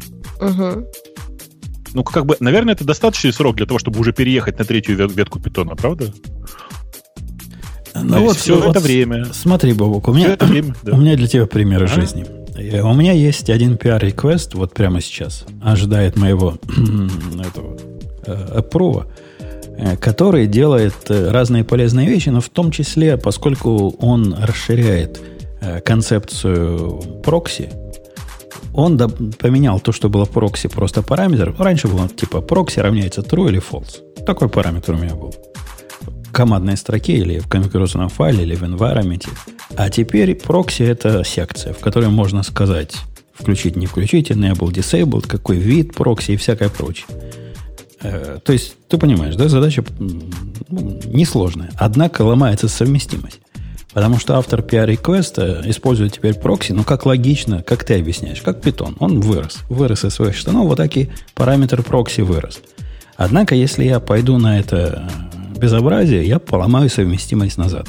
Ну, 1.93 2.03
как 2.05 2.25
бы, 2.25 2.37
наверное, 2.39 2.73
это 2.73 2.85
достаточный 2.85 3.33
срок 3.33 3.57
для 3.57 3.65
того, 3.65 3.79
чтобы 3.79 3.99
уже 3.99 4.13
переехать 4.13 4.59
на 4.59 4.65
третью 4.65 4.97
ве- 4.97 5.11
ветку 5.13 5.39
питона, 5.41 5.75
правда? 5.75 6.13
Ну 7.95 8.21
вот, 8.21 8.37
все 8.37 8.55
вот 8.61 8.69
это 8.71 8.79
время. 8.79 9.25
Смотри, 9.33 9.73
Бобок, 9.73 10.07
у 10.07 10.13
меня, 10.13 10.33
это 10.33 10.45
время, 10.45 10.73
да. 10.83 10.93
у 10.93 10.97
меня 10.97 11.15
для 11.17 11.27
тебя 11.27 11.47
пример 11.47 11.83
из 11.83 11.91
Ага. 11.91 12.01
жизни. 12.01 12.25
Э, 12.57 12.81
У 12.81 12.93
меня 12.93 13.13
есть 13.13 13.49
один 13.49 13.75
PR-реквест 13.75 14.53
вот 14.55 14.73
прямо 14.73 15.01
сейчас. 15.01 15.45
Ожидает 15.61 16.17
моего 16.17 16.57
этого 17.47 17.77
э, 18.25 18.59
approve, 18.59 19.05
э, 19.77 19.97
который 19.97 20.47
делает 20.47 20.95
э, 21.09 21.31
разные 21.31 21.63
полезные 21.63 22.07
вещи, 22.07 22.29
но 22.29 22.41
в 22.41 22.49
том 22.49 22.71
числе, 22.71 23.17
поскольку 23.17 23.95
он 23.99 24.33
расширяет 24.33 25.21
э, 25.61 25.81
концепцию 25.81 27.21
прокси, 27.23 27.69
он 28.73 28.97
поменял 29.39 29.79
то, 29.79 29.91
что 29.91 30.07
было 30.07 30.25
в 30.25 30.29
прокси, 30.29 30.67
просто 30.67 31.01
параметр. 31.01 31.55
Раньше 31.57 31.87
было 31.87 32.07
типа 32.07 32.41
прокси 32.41 32.79
равняется 32.79 33.21
true 33.21 33.49
или 33.49 33.59
false. 33.59 34.23
Такой 34.25 34.49
параметр 34.49 34.93
у 34.93 34.97
меня 34.97 35.15
был 35.15 35.33
командной 36.31 36.77
строке 36.77 37.13
или 37.13 37.39
в 37.39 37.47
конфигурационном 37.47 38.09
файле, 38.09 38.43
или 38.43 38.55
в 38.55 38.63
environment. 38.63 39.27
А 39.75 39.89
теперь 39.89 40.35
прокси 40.35 40.83
это 40.83 41.23
секция, 41.23 41.73
в 41.73 41.79
которой 41.79 42.09
можно 42.09 42.43
сказать 42.43 42.95
включить, 43.39 43.75
не 43.75 43.85
включить, 43.85 44.31
enable, 44.31 44.71
disabled, 44.71 45.27
какой 45.27 45.57
вид 45.57 45.93
прокси 45.93 46.31
и 46.31 46.37
всякое 46.37 46.69
прочее. 46.69 47.05
Э, 48.01 48.39
то 48.43 48.53
есть, 48.53 48.75
ты 48.87 48.97
понимаешь, 48.97 49.35
да, 49.35 49.47
задача 49.47 49.83
ну, 49.99 50.99
несложная. 51.05 51.69
Однако 51.75 52.23
ломается 52.23 52.67
совместимость. 52.67 53.39
Потому 53.93 54.19
что 54.19 54.37
автор 54.37 54.61
PR-реквеста 54.61 55.63
использует 55.65 56.13
теперь 56.13 56.35
прокси, 56.35 56.71
ну, 56.71 56.83
как 56.83 57.05
логично, 57.05 57.63
как 57.63 57.83
ты 57.83 57.95
объясняешь, 57.95 58.41
как 58.41 58.61
питон. 58.61 58.95
Он 58.99 59.19
вырос. 59.21 59.59
Вырос 59.69 60.05
из 60.05 60.13
своих 60.13 60.35
штанов, 60.35 60.67
вот 60.67 60.77
так 60.77 60.95
и 60.97 61.09
параметр 61.33 61.81
прокси 61.81 62.21
вырос. 62.21 62.59
Однако, 63.15 63.55
если 63.55 63.85
я 63.85 63.99
пойду 63.99 64.37
на 64.37 64.59
это 64.59 65.09
безобразие, 65.57 66.25
я 66.25 66.39
поломаю 66.39 66.89
совместимость 66.89 67.57
назад. 67.57 67.87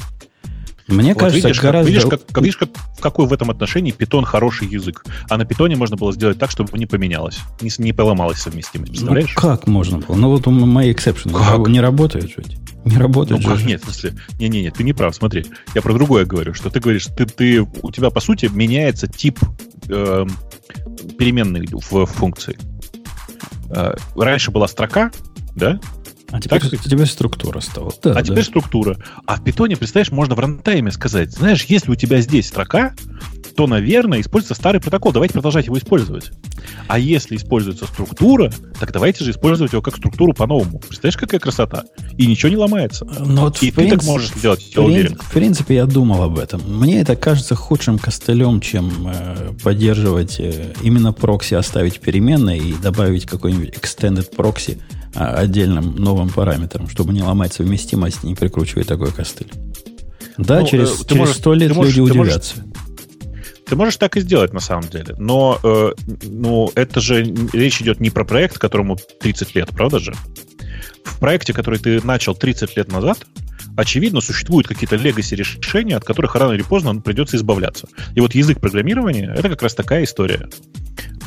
Мне 0.87 1.13
Вот 1.13 1.19
кажется, 1.19 1.47
видишь, 1.47 1.61
гораздо... 1.61 1.91
как, 1.91 1.93
видишь, 1.93 2.09
как, 2.09 2.25
как- 2.25 2.43
видишь, 2.43 2.57
как, 2.57 2.69
в 2.97 2.99
какой 2.99 3.27
в 3.27 3.33
этом 3.33 3.51
отношении 3.51 3.91
питон 3.91 4.25
хороший 4.25 4.67
язык. 4.67 5.05
А 5.29 5.37
на 5.37 5.45
питоне 5.45 5.75
можно 5.75 5.97
было 5.97 6.11
сделать 6.13 6.39
так, 6.39 6.49
чтобы 6.49 6.75
не 6.79 6.87
поменялось, 6.87 7.39
не, 7.61 7.69
не 7.77 7.93
поломалась 7.93 8.39
совместимость. 8.39 8.93
Ну, 8.93 9.13
Представляешь? 9.13 9.33
как 9.35 9.67
можно 9.67 9.99
было? 9.99 10.15
Ну, 10.15 10.29
вот 10.29 10.47
у 10.47 10.51
мои 10.51 10.91
эксепшены 10.91 11.33
не 11.67 11.79
работают 11.79 12.33
ведь. 12.37 12.57
Не 12.85 12.95
Ну 12.95 13.01
работают 13.01 13.45
как? 13.45 13.57
же. 13.59 13.65
Нет, 13.67 13.81
в 13.81 13.85
смысле, 13.85 14.15
не-не-не, 14.39 14.71
ты 14.71 14.83
не 14.83 14.93
прав, 14.93 15.13
смотри. 15.13 15.45
Я 15.75 15.83
про 15.83 15.93
другое 15.93 16.25
говорю, 16.25 16.55
что 16.55 16.71
ты 16.71 16.79
говоришь, 16.79 17.05
ты, 17.05 17.27
ты, 17.27 17.61
у 17.61 17.91
тебя, 17.91 18.09
по 18.09 18.19
сути, 18.19 18.49
меняется 18.51 19.05
тип 19.07 19.37
эм, 19.89 20.31
переменной 21.19 21.67
в, 21.71 22.05
функции. 22.07 22.57
Э, 23.69 23.93
раньше 24.15 24.49
была 24.49 24.67
строка, 24.67 25.11
да? 25.55 25.79
А 26.31 26.39
теперь, 26.39 26.59
Так 26.61 26.71
ведь? 26.71 26.81
теперь 26.81 27.07
структура 27.07 27.59
стала. 27.59 27.91
Да, 28.03 28.11
а 28.11 28.13
да. 28.15 28.21
теперь 28.23 28.43
структура. 28.43 28.97
А 29.25 29.35
в 29.37 29.43
питоне, 29.43 29.77
представляешь, 29.77 30.11
можно 30.11 30.35
в 30.35 30.39
рантайме 30.39 30.91
сказать, 30.91 31.31
знаешь, 31.31 31.63
если 31.65 31.91
у 31.91 31.95
тебя 31.95 32.21
здесь 32.21 32.47
строка, 32.47 32.93
то, 33.59 33.67
наверное, 33.67 34.21
используется 34.21 34.55
старый 34.55 34.79
протокол. 34.79 35.11
Давайте 35.11 35.33
продолжать 35.33 35.65
его 35.65 35.77
использовать. 35.77 36.31
А 36.87 36.97
если 36.97 37.35
используется 37.35 37.83
структура, 37.87 38.53
так 38.79 38.93
давайте 38.93 39.25
же 39.25 39.31
использовать 39.31 39.73
его 39.73 39.81
как 39.81 39.97
структуру 39.97 40.31
по-новому. 40.31 40.79
Представляешь, 40.79 41.17
какая 41.17 41.41
красота? 41.41 41.83
И 42.17 42.25
ничего 42.25 42.47
не 42.49 42.55
ломается. 42.55 43.03
Ну, 43.03 43.41
вот 43.41 43.57
И 43.61 43.69
ты 43.69 43.75
так 43.75 43.75
принцип- 43.99 44.03
можешь 44.05 44.29
сделать, 44.29 44.65
я 44.73 44.81
уверен. 44.81 45.17
В 45.21 45.33
принципе, 45.33 45.75
я 45.75 45.85
думал 45.87 46.23
об 46.23 46.39
этом. 46.39 46.61
Мне 46.73 47.01
это 47.01 47.17
кажется 47.17 47.53
худшим 47.55 47.99
костылем, 47.99 48.61
чем 48.61 49.09
э, 49.13 49.51
поддерживать 49.61 50.39
э, 50.39 50.73
именно 50.81 51.11
прокси, 51.11 51.55
оставить 51.55 51.99
переменной 51.99 52.59
и 52.59 52.73
добавить 52.81 53.25
какой-нибудь 53.25 53.71
extended 53.71 54.33
прокси 54.33 54.79
а, 55.15 55.33
отдельным 55.35 55.97
новым 55.97 56.29
параметром, 56.29 56.87
чтобы 56.87 57.11
не 57.11 57.23
ломать 57.23 57.51
совместимость 57.51 58.23
не 58.23 58.35
прикручивать 58.35 58.87
такой 58.87 59.11
костыль. 59.11 59.51
Да, 60.37 60.61
Ну, 60.61 60.67
через, 60.67 60.91
э, 61.01 61.25
100 61.33 61.53
лет 61.55 61.75
можешь- 61.75 61.97
люди 61.97 62.11
ты 62.13 62.17
можешь- 62.17 62.33
удивятся. 62.35 62.55
Ты 63.69 63.75
можешь 63.75 63.97
так 63.97 64.17
и 64.17 64.21
сделать 64.21 64.51
на 64.51 64.59
самом 64.59 64.89
деле. 64.89 65.13
Но 65.19 65.59
э, 65.63 65.91
ну, 66.23 66.71
это 66.73 66.99
же 66.99 67.23
речь 67.53 67.81
идет 67.81 67.99
не 67.99 68.09
про 68.09 68.25
проект, 68.25 68.57
которому 68.57 68.97
30 69.21 69.53
лет, 69.53 69.69
правда 69.69 69.99
же? 69.99 70.13
В 71.03 71.19
проекте, 71.19 71.53
который 71.53 71.77
ты 71.77 72.03
начал 72.03 72.33
30 72.33 72.75
лет 72.75 72.91
назад, 72.91 73.27
очевидно, 73.77 74.21
существуют 74.21 74.67
какие-то 74.67 74.95
легаси 74.95 75.35
решения, 75.35 75.95
от 75.95 76.03
которых 76.03 76.35
рано 76.35 76.53
или 76.53 76.63
поздно 76.63 76.99
придется 76.99 77.37
избавляться. 77.37 77.87
И 78.15 78.21
вот 78.21 78.33
язык 78.33 78.59
программирования 78.59 79.31
это 79.37 79.49
как 79.49 79.61
раз 79.61 79.75
такая 79.75 80.03
история. 80.03 80.49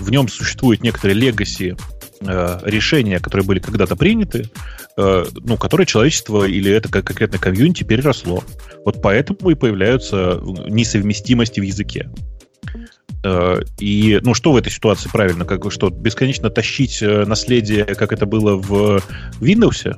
В 0.00 0.10
нем 0.10 0.26
существуют 0.26 0.82
некоторые 0.82 1.14
легаси 1.14 1.76
э, 2.20 2.58
решения, 2.64 3.20
которые 3.20 3.46
были 3.46 3.60
когда-то 3.60 3.94
приняты, 3.94 4.50
э, 4.96 5.24
ну, 5.32 5.56
которые 5.56 5.86
человечество 5.86 6.44
или 6.44 6.72
это 6.72 6.88
как 6.88 7.06
конкретно 7.06 7.38
комьюнити 7.38 7.84
переросло. 7.84 8.42
Вот 8.84 9.00
поэтому 9.00 9.50
и 9.50 9.54
появляются 9.54 10.40
несовместимости 10.68 11.60
в 11.60 11.62
языке. 11.62 12.10
Э, 13.24 13.60
И, 13.78 14.18
ну, 14.22 14.34
что 14.34 14.52
в 14.52 14.56
этой 14.56 14.70
ситуации 14.70 15.08
правильно? 15.12 15.44
Как 15.44 15.70
что, 15.70 15.90
бесконечно 15.90 16.50
тащить 16.50 17.02
э, 17.02 17.24
наследие, 17.24 17.84
как 17.84 18.12
это 18.12 18.26
было 18.26 18.56
в 18.56 19.02
Windows? 19.40 19.96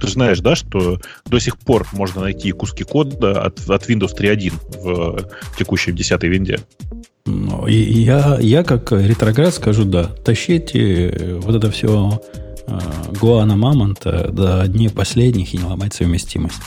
Ты 0.00 0.08
знаешь, 0.08 0.40
да, 0.40 0.56
что 0.56 1.00
до 1.26 1.38
сих 1.38 1.58
пор 1.58 1.86
можно 1.92 2.22
найти 2.22 2.50
куски 2.52 2.84
кода 2.84 3.40
от, 3.42 3.60
от 3.68 3.88
Windows 3.88 4.16
3.1 4.16 4.52
в 4.82 5.56
текущей 5.56 5.92
10 5.92 6.22
винде. 6.24 6.60
Ну, 7.24 7.66
я, 7.68 8.38
я 8.40 8.64
как 8.64 8.90
ретроград 8.92 9.54
скажу, 9.54 9.84
да, 9.84 10.04
тащите 10.04 11.08
э, 11.08 11.34
вот 11.40 11.54
это 11.54 11.70
все 11.70 12.20
э, 12.66 12.78
Гуана 13.20 13.56
Мамонта 13.56 14.28
до 14.32 14.66
дней 14.66 14.90
последних 14.90 15.54
и 15.54 15.58
не 15.58 15.64
ломать 15.64 15.94
совместимость. 15.94 16.60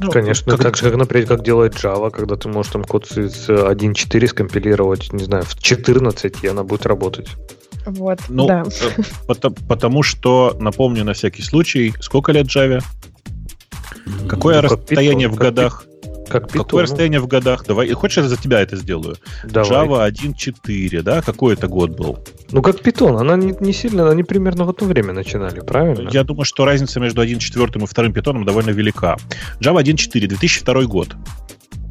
Ну, 0.00 0.10
Конечно, 0.12 0.52
как- 0.52 0.62
так 0.62 0.76
же, 0.76 0.82
как, 0.84 0.96
например, 0.96 1.26
как 1.26 1.42
делает 1.42 1.74
Java, 1.74 2.10
когда 2.10 2.36
ты 2.36 2.48
можешь 2.48 2.70
там 2.72 2.84
код 2.84 3.06
с 3.06 3.16
1.4 3.48 4.28
скомпилировать, 4.28 5.12
не 5.12 5.24
знаю, 5.24 5.44
в 5.44 5.60
14, 5.60 6.44
и 6.44 6.46
она 6.46 6.62
будет 6.62 6.86
работать. 6.86 7.28
Вот, 7.86 8.20
Ну, 8.28 8.46
да. 8.46 8.64
э, 8.64 9.02
потому, 9.26 9.56
потому 9.68 10.02
что, 10.02 10.56
напомню 10.60 11.04
на 11.04 11.14
всякий 11.14 11.42
случай, 11.42 11.94
сколько 12.00 12.32
лет 12.32 12.46
Java? 12.46 12.82
Какое 14.28 14.60
Ну, 14.62 14.68
расстояние 14.68 15.28
в 15.28 15.34
годах? 15.36 15.84
Как 16.28 16.50
Какое 16.50 16.62
Python, 16.62 16.68
ну, 16.72 16.78
расстояние 16.80 17.20
в 17.20 17.26
годах? 17.26 17.64
Давай, 17.66 17.90
хочешь, 17.92 18.18
я 18.18 18.22
за 18.24 18.36
тебя 18.36 18.60
это 18.60 18.76
сделаю? 18.76 19.16
давай. 19.44 19.70
Java 19.70 20.10
1.4, 20.10 21.02
да? 21.02 21.22
Какой 21.22 21.54
это 21.54 21.68
год 21.68 21.90
был? 21.90 22.18
Ну, 22.50 22.62
как 22.62 22.76
Python, 22.80 23.18
она 23.18 23.36
не, 23.36 23.54
не 23.60 23.72
сильно, 23.72 24.10
они 24.10 24.22
примерно 24.22 24.64
в 24.64 24.70
одно 24.70 24.86
время 24.86 25.12
начинали, 25.12 25.60
правильно? 25.60 26.10
Я 26.12 26.24
думаю, 26.24 26.44
что 26.44 26.64
разница 26.64 27.00
между 27.00 27.22
1.4 27.22 27.82
и 27.82 27.86
вторым 27.86 28.12
питоном 28.12 28.44
довольно 28.44 28.70
велика. 28.70 29.16
Java 29.60 29.82
1.4, 29.82 30.26
2002 30.26 30.84
год. 30.84 31.16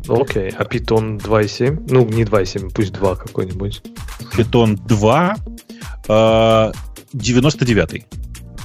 Окей, 0.07 0.49
а 0.57 0.63
Python 0.63 1.19
2.7? 1.19 1.87
Ну, 1.89 2.05
не 2.05 2.23
2.7, 2.23 2.71
пусть 2.73 2.93
2 2.93 3.15
какой-нибудь. 3.15 3.81
Python 4.35 4.77
2, 4.87 5.35
э, 6.07 6.71
99 7.13 8.05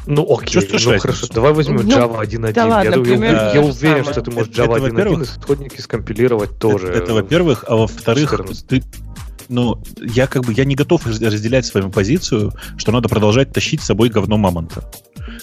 Ну, 0.07 0.27
окей, 0.35 0.49
Чувствуешь 0.53 0.85
ну 0.85 0.93
разницу? 0.93 1.17
хорошо, 1.17 1.33
давай 1.33 1.53
возьмем 1.53 1.77
Ну, 1.77 1.83
Java 1.83 2.21
1.1. 2.23 2.53
да 2.53 2.67
ладно, 2.67 3.05
я, 3.05 3.17
я, 3.17 3.53
я 3.55 3.61
уверен, 3.61 4.05
что 4.05 4.21
ты 4.21 4.31
можешь 4.31 4.53
Java 4.53 4.77
это, 4.77 4.87
1.1 4.87 4.91
во-первых, 4.91 5.23
исходники 5.23 5.81
скомпилировать 5.81 6.59
тоже. 6.59 6.89
Это, 6.89 6.99
это, 6.99 7.15
во-первых, 7.15 7.65
а 7.69 7.77
во-вторых, 7.77 8.31
14. 8.31 8.67
ты, 8.67 8.83
ну, 9.49 9.81
я 10.01 10.27
как 10.27 10.45
бы 10.45 10.53
я 10.53 10.65
не 10.65 10.75
готов 10.75 11.07
раз- 11.07 11.21
разделять 11.21 11.67
с 11.67 11.75
вами 11.75 11.91
позицию, 11.91 12.53
что 12.77 12.91
надо 12.91 13.09
продолжать 13.09 13.53
тащить 13.53 13.81
с 13.83 13.87
собой 13.87 14.09
говно 14.09 14.37
мамонта. 14.37 14.91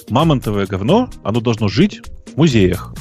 Мамонтовое 0.09 0.65
говно, 0.65 1.09
оно 1.23 1.39
должно 1.39 1.67
жить 1.67 2.01
в 2.33 2.37
музеях. 2.37 2.93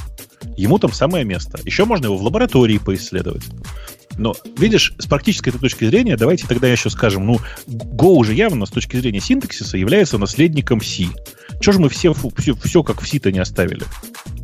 Ему 0.56 0.78
там 0.78 0.92
самое 0.92 1.24
место. 1.24 1.58
Еще 1.64 1.84
можно 1.84 2.06
его 2.06 2.16
в 2.16 2.22
лаборатории 2.22 2.78
поисследовать. 2.78 3.42
Но, 4.18 4.34
видишь, 4.58 4.92
с 4.98 5.06
практической 5.06 5.52
точки 5.52 5.84
зрения, 5.84 6.16
давайте 6.16 6.46
тогда 6.46 6.68
еще 6.68 6.90
скажем, 6.90 7.26
ну, 7.26 7.38
Go 7.66 8.14
уже 8.14 8.34
явно 8.34 8.66
с 8.66 8.70
точки 8.70 8.96
зрения 8.96 9.20
синтаксиса 9.20 9.78
является 9.78 10.18
наследником 10.18 10.80
C. 10.80 11.04
Чего 11.60 11.72
же 11.72 11.78
мы 11.78 11.88
все, 11.88 12.12
все, 12.12 12.54
все 12.54 12.82
как 12.82 13.00
в 13.00 13.08
C-то 13.08 13.32
не 13.32 13.38
оставили? 13.38 13.84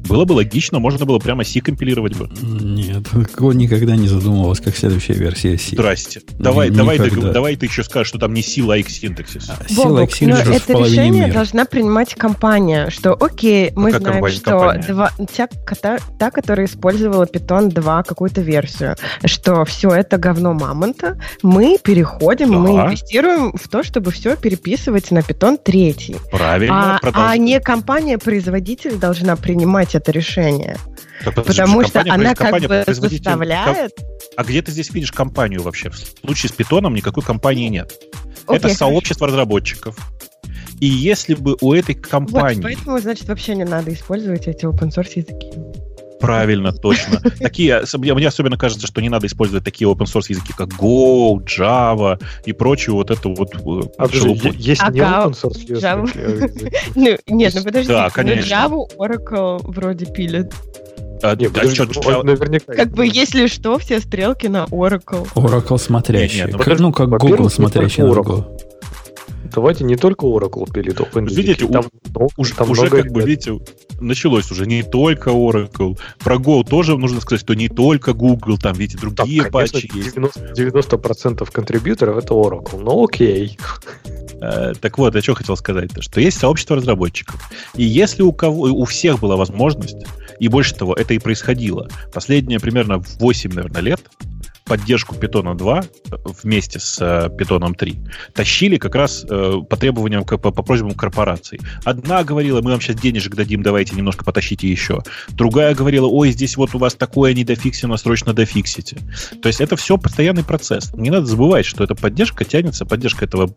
Было 0.09 0.25
бы 0.25 0.33
логично, 0.35 0.79
можно 0.79 1.07
было 1.07 1.19
прямо 1.19 1.45
C 1.45 1.61
компилировать 1.61 2.17
бы. 2.17 2.29
Нет, 2.43 3.03
Go 3.37 3.55
никогда 3.55 3.97
не 3.97 4.09
задумывалась, 4.09 4.61
как 4.61 4.77
следующая 4.77 5.15
версия 5.15 5.57
C. 5.57 5.77
Здрасте. 5.77 6.21
Давай, 6.39 6.71
давай, 6.71 6.99
ты, 6.99 7.11
давай 7.11 7.57
ты 7.57 7.67
еще 7.67 7.83
скажешь, 7.83 8.09
что 8.09 8.19
там 8.19 8.35
не 8.35 8.43
C-like 8.43 8.89
синтаксис. 8.89 9.49
А, 9.49 9.57
Бобок, 9.75 10.11
но 10.21 10.37
это 10.37 10.73
решение 10.75 11.23
мира. 11.23 11.33
должна 11.33 11.65
принимать 11.65 12.15
компания, 12.15 12.91
что 12.91 13.15
окей, 13.15 13.73
мы 13.75 13.91
а 13.91 13.99
знаем, 13.99 14.29
что 14.29 14.75
два, 14.87 15.11
та, 15.37 15.49
та, 15.75 15.99
та, 16.19 16.31
которая 16.31 16.67
использовала 16.67 17.25
Python 17.25 17.69
2 17.69 18.03
какую-то 18.03 18.41
версию, 18.41 18.97
что 19.25 19.65
все 19.65 19.91
это 19.91 20.19
говно 20.19 20.53
мамонта, 20.53 21.19
мы 21.43 21.79
переходим, 21.83 22.53
да. 22.53 22.59
мы 22.59 22.71
инвестируем 22.71 23.53
в 23.53 23.69
то, 23.69 23.83
чтобы 23.83 24.11
все 24.11 24.37
переписывать 24.37 25.11
на 25.11 25.19
Python 25.21 25.59
3. 25.63 26.17
Правильно. 26.31 26.99
А, 27.03 27.31
а 27.31 27.37
не 27.37 27.61
компания-производитель 27.61 28.97
должна 28.97 29.37
принимать 29.37 29.94
это 29.95 30.11
решение. 30.13 30.77
Так, 31.25 31.35
Потому 31.35 31.85
что 31.85 32.01
она 32.01 32.35
как 32.35 32.61
бы 32.63 32.85
заставляет... 32.87 33.93
А 34.37 34.45
где 34.45 34.63
ты 34.63 34.73
здесь 34.73 34.91
видишь 34.91 35.13
компанию 35.13 35.63
вообще? 35.63 35.91
В 35.91 35.97
случае 35.97 36.51
с 36.51 36.53
питоном 36.53 36.95
никакой 36.95 37.23
компании 37.23 37.69
нет. 37.69 37.93
Okay, 38.47 38.57
Это 38.57 38.69
сообщество 38.71 39.27
хорошо. 39.27 39.37
разработчиков. 39.37 39.97
И 40.81 40.87
если 40.87 41.35
бы 41.35 41.57
у 41.61 41.73
этой 41.73 41.95
компании... 41.95 42.57
Вот, 42.57 42.65
поэтому, 42.65 42.99
значит, 42.99 43.29
вообще 43.29 43.55
не 43.55 43.65
надо 43.65 43.93
использовать 43.93 44.47
эти 44.49 44.65
open 44.65 44.91
source 44.91 45.13
языки. 45.15 45.53
Правильно, 46.25 46.73
точно. 46.73 47.21
Такие, 47.39 47.83
мне 47.97 48.29
особенно 48.29 48.57
кажется, 48.57 48.87
что 48.87 49.01
не 49.01 49.09
надо 49.09 49.27
использовать 49.27 49.65
такие 49.65 49.91
open 49.91 50.05
source 50.05 50.27
языки, 50.29 50.53
как 50.57 50.69
Go, 50.69 51.39
Java 51.45 52.21
и 52.45 52.53
прочую 52.53 52.97
вот 52.97 53.11
эту 53.11 53.35
вот 53.35 53.55
э, 53.55 53.89
а, 53.99 54.07
Есть 54.57 54.83
не 54.91 55.01
open 55.01 55.33
source 55.33 55.61
языки? 55.61 56.73
Ну, 56.95 57.17
нет, 57.27 57.55
ну 57.55 57.63
подожди. 57.63 57.89
Да, 57.89 58.05
ну, 58.05 58.11
конечно. 58.11 58.55
Java, 58.55 58.87
Oracle 58.99 59.61
вроде 59.65 60.07
пилят. 60.07 60.53
А, 61.23 61.35
Нет, 61.37 61.57
а 61.57 61.67
что, 61.71 61.91
что, 61.91 62.23
наверняка. 62.23 62.75
Как 62.75 62.91
бы, 62.91 63.07
если 63.07 63.47
что, 63.47 63.79
все 63.79 64.01
стрелки 64.01 64.47
на 64.47 64.65
Oracle. 64.65 65.27
Oracle 65.35 65.79
смотрящий. 65.79 66.39
Нет, 66.39 66.47
нет, 66.49 66.57
ну, 66.59 66.65
как, 66.65 66.81
ну, 66.81 66.93
как 66.93 67.09
Google 67.21 67.49
смотрящий 67.49 68.03
на 68.03 68.09
Oracle. 68.09 68.45
Давайте 69.55 69.85
не 69.85 69.97
только 69.97 70.27
Oracle 70.27 70.71
пилит 70.73 71.01
OpenGDK. 71.01 71.35
Видите, 71.35 71.69
там, 71.69 71.85
у, 72.13 72.29
уже, 72.37 72.55
там 72.55 72.71
уже 72.71 72.91
как 72.91 73.11
бы, 73.13 73.23
видите, 73.23 73.61
началось 74.01 74.51
уже 74.51 74.67
не 74.67 74.83
только 74.83 75.31
Oracle. 75.31 75.99
Про 76.19 76.37
Go 76.37 76.65
тоже 76.69 76.97
нужно 76.97 77.21
сказать, 77.21 77.41
что 77.41 77.55
не 77.55 77.69
только 77.69 78.13
Google, 78.15 78.59
там, 78.59 78.75
видите, 78.75 78.99
другие 78.99 79.43
там, 79.43 79.53
конечно, 79.53 79.81
патчи 79.81 79.89
90, 79.89 80.41
есть. 80.41 80.75
90% 80.77 81.51
контрибьюторов 81.51 82.19
это 82.19 82.35
Oracle, 82.35 82.81
но 82.81 83.05
окей. 83.05 83.59
Э, 84.41 84.73
так 84.81 84.99
вот, 84.99 85.15
я 85.15 85.23
что 85.23 85.35
хотел 85.35 85.57
сказать, 85.57 85.91
что 86.01 86.21
есть 86.21 86.39
сообщество 86.39 86.77
разработчиков. 86.77 87.41
И 87.77 87.85
если 87.85 88.23
у 88.23 88.33
кого, 88.33 88.65
у 88.65 88.85
всех 88.85 89.21
была 89.21 89.37
возможность, 89.37 90.05
и 90.41 90.49
больше 90.49 90.75
того, 90.75 90.95
это 90.95 91.15
и 91.15 91.19
происходило, 91.19 91.89
последние 92.13 92.59
примерно 92.59 92.99
8, 92.99 93.53
наверное, 93.53 93.83
лет, 93.83 94.01
поддержку 94.65 95.15
Python 95.15 95.55
2 95.55 95.85
вместе 96.43 96.81
с 96.81 96.99
э, 97.01 97.29
Python 97.29 97.75
3 97.75 97.99
тащили 98.33 98.79
как 98.79 98.95
раз 98.95 99.25
э, 99.29 99.61
по 99.69 99.77
требованиям, 99.77 100.25
по, 100.25 100.39
по 100.39 100.63
просьбам 100.63 100.95
корпораций. 100.95 101.61
Одна 101.85 102.25
говорила, 102.25 102.63
мы 102.63 102.71
вам 102.71 102.81
сейчас 102.81 102.97
денежек 102.97 103.35
дадим, 103.35 103.63
давайте 103.63 103.95
немножко 103.95 104.25
потащите 104.25 104.69
еще. 104.69 105.03
Другая 105.31 105.75
говорила, 105.75 106.07
ой, 106.07 106.31
здесь 106.31 106.57
вот 106.57 106.75
у 106.75 106.79
вас 106.79 106.95
такое 106.95 107.35
недофиксено, 107.35 107.97
срочно 107.97 108.33
дофиксите. 108.33 108.99
То 109.43 109.49
есть 109.49 109.61
это 109.61 109.77
все 109.77 109.99
постоянный 109.99 110.45
процесс. 110.45 110.93
Не 110.95 111.11
надо 111.11 111.27
забывать, 111.27 111.67
что 111.67 111.85
эта 111.85 111.95
поддержка 111.95 112.45
тянется, 112.45 112.87
поддержка 112.87 113.27
этого, 113.27 113.55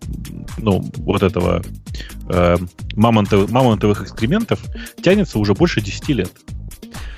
ну, 0.58 0.92
вот 0.98 1.24
этого 1.24 1.64
э, 2.30 2.58
мамонтов, 2.96 3.50
мамонтовых 3.50 4.02
экскрементов 4.02 4.60
тянется 5.02 5.40
уже 5.40 5.54
больше 5.54 5.80
10 5.80 6.10
лет 6.10 6.32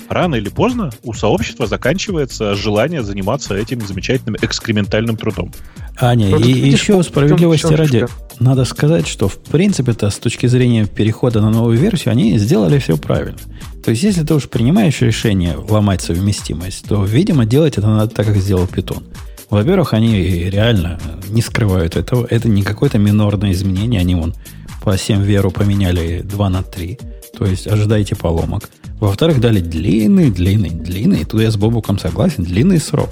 рано 0.10 0.36
или 0.36 0.50
поздно 0.50 0.92
у 1.04 1.14
сообщества 1.14 1.68
заканчивается 1.68 2.56
желание 2.56 3.04
заниматься 3.04 3.56
этим 3.56 3.86
замечательным 3.86 4.36
экскрементальным 4.42 5.18
трудом. 5.18 5.54
Аня, 6.00 6.30
ну, 6.30 6.40
и 6.40 6.52
еще 6.52 7.02
справедливости 7.04 7.74
ради, 7.74 8.08
надо 8.40 8.66
сказать, 8.66 9.08
что 9.08 9.28
в 9.28 9.38
принципе-то 9.38 10.10
с 10.10 10.18
точки 10.18 10.48
зрения 10.48 10.86
перехода 10.86 11.42
на 11.42 11.50
новую 11.50 11.78
версию 11.78 12.12
они 12.12 12.38
сделали 12.38 12.80
все 12.80 12.98
правильно. 12.98 13.38
То 13.84 13.92
есть, 13.92 14.04
если 14.04 14.24
ты 14.24 14.34
уж 14.34 14.50
принимаешь 14.50 15.02
решение 15.02 15.56
ломать 15.58 16.02
совместимость, 16.02 16.88
то, 16.88 17.04
видимо, 17.04 17.46
делать 17.46 17.78
это 17.78 17.88
надо 17.88 18.14
так, 18.14 18.28
как 18.28 18.38
сделал 18.38 18.66
Python. 18.66 19.04
Во-первых, 19.50 19.94
они 19.94 20.50
реально 20.50 21.00
не 21.30 21.42
скрывают 21.42 21.96
этого. 21.96 22.26
Это 22.30 22.48
не 22.48 22.62
какое-то 22.62 22.98
минорное 23.00 23.52
изменение. 23.52 24.00
Они 24.00 24.16
вон 24.16 24.36
по 24.84 24.98
7 24.98 25.24
веру 25.24 25.52
поменяли 25.52 26.22
2 26.22 26.50
на 26.50 26.62
3. 26.62 27.00
То 27.40 27.46
есть 27.46 27.68
ожидайте 27.68 28.18
поломок. 28.18 28.70
Во-вторых, 29.00 29.40
дали 29.40 29.62
длинный, 29.62 30.30
длинный, 30.30 30.72
длинный, 30.72 31.24
тут 31.24 31.40
я 31.40 31.50
с 31.50 31.56
Бобуком 31.56 31.98
согласен, 31.98 32.44
длинный 32.44 32.80
срок. 32.80 33.12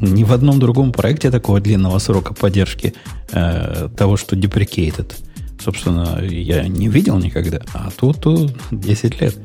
Ни 0.00 0.24
в 0.24 0.32
одном 0.32 0.58
другом 0.58 0.92
проекте 0.92 1.30
такого 1.30 1.60
длинного 1.60 1.98
срока 1.98 2.32
поддержки 2.32 2.94
э, 3.32 3.90
того, 3.94 4.16
что 4.16 4.34
deprecated, 4.34 5.12
собственно, 5.62 6.22
я 6.24 6.66
не 6.66 6.88
видел 6.88 7.18
никогда. 7.18 7.60
А 7.74 7.90
тут, 7.94 8.22
тут 8.22 8.52
10 8.70 9.20
лет. 9.20 9.36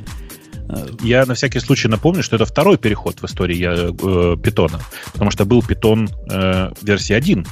Я 1.04 1.26
на 1.26 1.34
всякий 1.34 1.60
случай 1.60 1.90
напомню, 1.90 2.24
что 2.24 2.38
это 2.38 2.46
второй 2.46 2.78
переход 2.78 3.22
в 3.22 3.26
истории 3.26 3.60
э, 3.62 4.38
питона. 4.38 4.80
Потому 5.12 5.30
что 5.32 5.44
был 5.44 5.62
питон 5.62 6.10
э, 6.30 6.72
версии 6.82 7.14
1, 7.14 7.46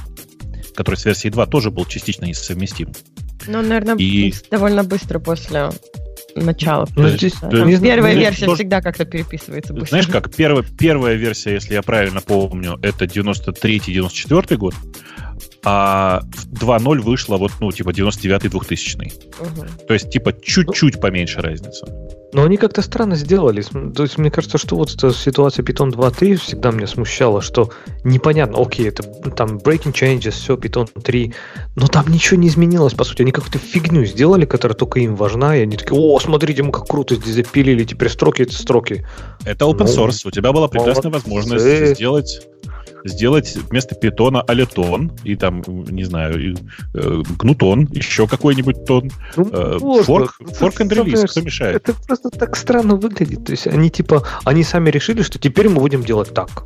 который 0.74 0.96
с 0.96 1.04
версией 1.04 1.30
2 1.30 1.44
тоже 1.44 1.70
был 1.70 1.84
частично 1.84 2.24
несовместим. 2.24 2.94
Ну, 3.46 3.60
наверное, 3.60 3.96
и... 3.96 4.32
довольно 4.50 4.82
быстро 4.82 5.18
после 5.18 5.70
начала. 6.34 6.86
Ну, 6.96 7.08
здесь, 7.08 7.34
да, 7.40 7.48
да, 7.48 7.64
первая 7.64 8.14
ну, 8.14 8.20
версия 8.20 8.46
тоже, 8.46 8.56
всегда 8.56 8.80
как-то 8.80 9.04
переписывается 9.04 9.72
быстро. 9.72 9.88
Знаешь, 9.88 10.06
как 10.06 10.34
первая, 10.34 10.64
первая 10.78 11.14
версия, 11.14 11.54
если 11.54 11.74
я 11.74 11.82
правильно 11.82 12.20
помню, 12.20 12.78
это 12.82 13.04
93-94 13.04 14.56
год, 14.56 14.74
а 15.64 16.22
2.0 16.52 17.00
вышла 17.00 17.36
вот, 17.36 17.52
ну, 17.60 17.70
типа 17.72 17.90
99-2000. 17.90 19.12
Угу. 19.40 19.86
То 19.86 19.94
есть, 19.94 20.10
типа, 20.10 20.32
чуть-чуть 20.32 21.00
поменьше 21.00 21.40
разница. 21.40 21.86
Но 22.32 22.44
они 22.44 22.56
как-то 22.56 22.80
странно 22.82 23.16
сделали. 23.16 23.62
То 23.62 24.04
есть, 24.04 24.16
мне 24.16 24.30
кажется, 24.30 24.56
что 24.56 24.76
вот 24.76 24.94
эта 24.94 25.12
ситуация 25.12 25.64
Python 25.64 25.90
2.3 25.90 26.36
всегда 26.36 26.70
меня 26.70 26.86
смущала, 26.86 27.42
что 27.42 27.70
непонятно, 28.04 28.62
окей, 28.62 28.88
это 28.88 29.02
там 29.02 29.58
breaking 29.58 29.92
changes, 29.92 30.30
все, 30.30 30.54
Python 30.54 30.88
3, 31.02 31.34
но 31.76 31.88
там 31.88 32.06
ничего 32.08 32.38
не 32.38 32.48
изменилось, 32.48 32.94
по 32.94 33.04
сути. 33.04 33.22
Они 33.22 33.32
какую-то 33.32 33.58
фигню 33.58 34.04
сделали, 34.04 34.44
которая 34.44 34.76
только 34.76 35.00
им 35.00 35.16
важна, 35.16 35.56
и 35.56 35.62
они 35.62 35.76
такие, 35.76 35.98
о, 35.98 36.20
смотрите, 36.20 36.62
мы 36.62 36.72
как 36.72 36.86
круто 36.86 37.16
здесь 37.16 37.34
запилили, 37.34 37.84
теперь 37.84 38.08
строки 38.08 38.42
это 38.42 38.54
строки. 38.54 39.04
Это 39.44 39.64
open 39.64 39.86
ну, 39.86 40.06
source. 40.06 40.20
У 40.24 40.30
тебя 40.30 40.52
была 40.52 40.68
прекрасная 40.68 41.10
возможность 41.10 41.96
сделать 41.96 42.46
сделать 43.04 43.56
вместо 43.70 43.94
питона 43.94 44.42
алетон 44.42 45.12
и 45.24 45.36
там, 45.36 45.62
не 45.66 46.04
знаю, 46.04 46.56
э, 46.94 47.22
гнутон, 47.38 47.88
еще 47.92 48.26
какой-нибудь 48.26 48.84
тон. 48.84 49.10
Ну, 49.36 49.50
э, 49.52 49.78
форк, 50.04 50.38
форк 50.54 50.80
and 50.80 50.90
release, 50.90 51.26
кто 51.26 51.40
мешает? 51.40 51.76
Это 51.76 51.94
просто 52.06 52.30
так 52.30 52.56
странно 52.56 52.96
выглядит. 52.96 53.44
То 53.44 53.52
есть 53.52 53.66
они 53.66 53.90
типа, 53.90 54.26
они 54.44 54.64
сами 54.64 54.90
решили, 54.90 55.22
что 55.22 55.38
теперь 55.38 55.68
мы 55.68 55.80
будем 55.80 56.02
делать 56.02 56.32
так 56.34 56.64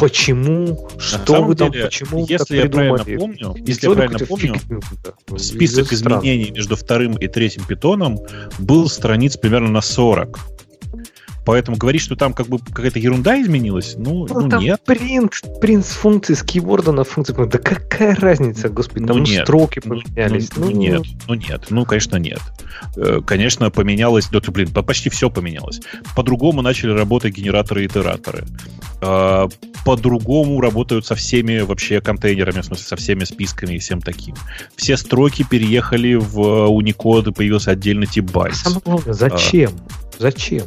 почему, 0.00 0.88
что 0.98 1.42
вы 1.42 1.54
там, 1.54 1.70
деле, 1.70 1.84
почему 1.84 2.26
если 2.26 2.56
я 2.56 2.70
правильно 2.70 3.04
помню, 3.04 3.54
если 3.66 3.86
я 3.86 3.94
правильно 3.94 4.18
помню, 4.26 4.54
фигню, 4.54 4.80
да, 5.04 5.38
список 5.38 5.92
изменений 5.92 6.50
между 6.50 6.74
вторым 6.74 7.16
и 7.16 7.28
третьим 7.28 7.64
питоном 7.64 8.18
был 8.58 8.88
страниц 8.88 9.36
примерно 9.36 9.68
на 9.68 9.82
40. 9.82 10.38
Поэтому 11.50 11.76
говорить, 11.76 12.00
что 12.00 12.14
там 12.14 12.32
как 12.32 12.46
бы 12.46 12.60
какая-то 12.60 13.00
ерунда 13.00 13.42
изменилась, 13.42 13.94
ну, 13.96 14.24
ну, 14.28 14.42
ну 14.42 14.48
там 14.48 14.62
нет. 14.62 14.80
Принт, 14.86 15.32
принт 15.60 15.84
с 15.84 15.90
функции, 15.90 16.34
с 16.34 16.44
кейворда 16.44 16.92
на 16.92 17.02
функцию. 17.02 17.44
Да 17.48 17.58
какая 17.58 18.14
разница, 18.14 18.68
господи, 18.68 19.04
там 19.04 19.16
ну, 19.16 19.24
нет. 19.24 19.42
строки 19.42 19.82
ну, 19.84 20.00
поменялись. 20.00 20.48
Ну, 20.54 20.66
ну, 20.66 20.70
ну, 20.70 20.76
нет, 20.78 21.02
ну 21.26 21.34
нет, 21.34 21.66
ну, 21.70 21.84
конечно, 21.84 22.18
нет. 22.18 22.38
Э, 22.96 23.20
конечно, 23.26 23.68
поменялось, 23.72 24.28
да, 24.28 24.38
блин, 24.46 24.68
почти 24.72 25.10
все 25.10 25.28
поменялось. 25.28 25.80
По-другому 26.14 26.62
начали 26.62 26.92
работать 26.92 27.34
генераторы 27.34 27.82
и 27.82 27.86
итераторы. 27.88 28.44
Э, 29.02 29.48
по-другому 29.84 30.60
работают 30.60 31.06
со 31.06 31.16
всеми 31.16 31.58
вообще 31.58 32.00
контейнерами, 32.00 32.60
в 32.60 32.64
смысле, 32.66 32.84
со 32.84 32.94
всеми 32.94 33.24
списками 33.24 33.74
и 33.74 33.78
всем 33.78 34.00
таким. 34.00 34.36
Все 34.76 34.96
строки 34.96 35.42
переехали 35.42 36.14
в 36.14 36.38
Unicode, 36.70 37.32
появился 37.32 37.72
отдельный 37.72 38.06
тип 38.06 38.30
байт. 38.30 38.54
Самое 38.54 38.82
главное, 38.84 39.14
зачем? 39.14 39.72
А, 39.72 40.12
зачем? 40.20 40.62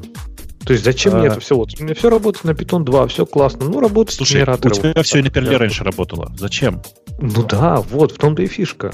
То 0.66 0.74
есть 0.74 0.86
зачем 0.86 1.16
а... 1.16 1.18
мне 1.18 1.28
это 1.28 1.40
все? 1.40 1.56
Вот 1.56 1.70
у 1.80 1.84
меня 1.84 1.94
все 1.94 2.10
работает 2.10 2.46
на 2.46 2.52
Python 2.52 2.84
2, 2.84 3.08
все 3.08 3.26
классно. 3.26 3.66
Ну, 3.70 3.80
работает 3.80 4.18
Слушай, 4.18 4.38
генераторы. 4.38 4.74
у 4.74 4.78
тебя 4.78 4.94
вот, 4.96 5.06
все 5.06 5.20
и 5.20 5.22
на 5.22 5.30
перле 5.30 5.58
раньше 5.58 5.84
работало. 5.84 6.32
Зачем? 6.38 6.82
Ну 7.20 7.44
да, 7.44 7.78
вот, 7.78 8.14
в 8.14 8.18
том-то 8.18 8.42
и 8.42 8.48
фишка. 8.48 8.92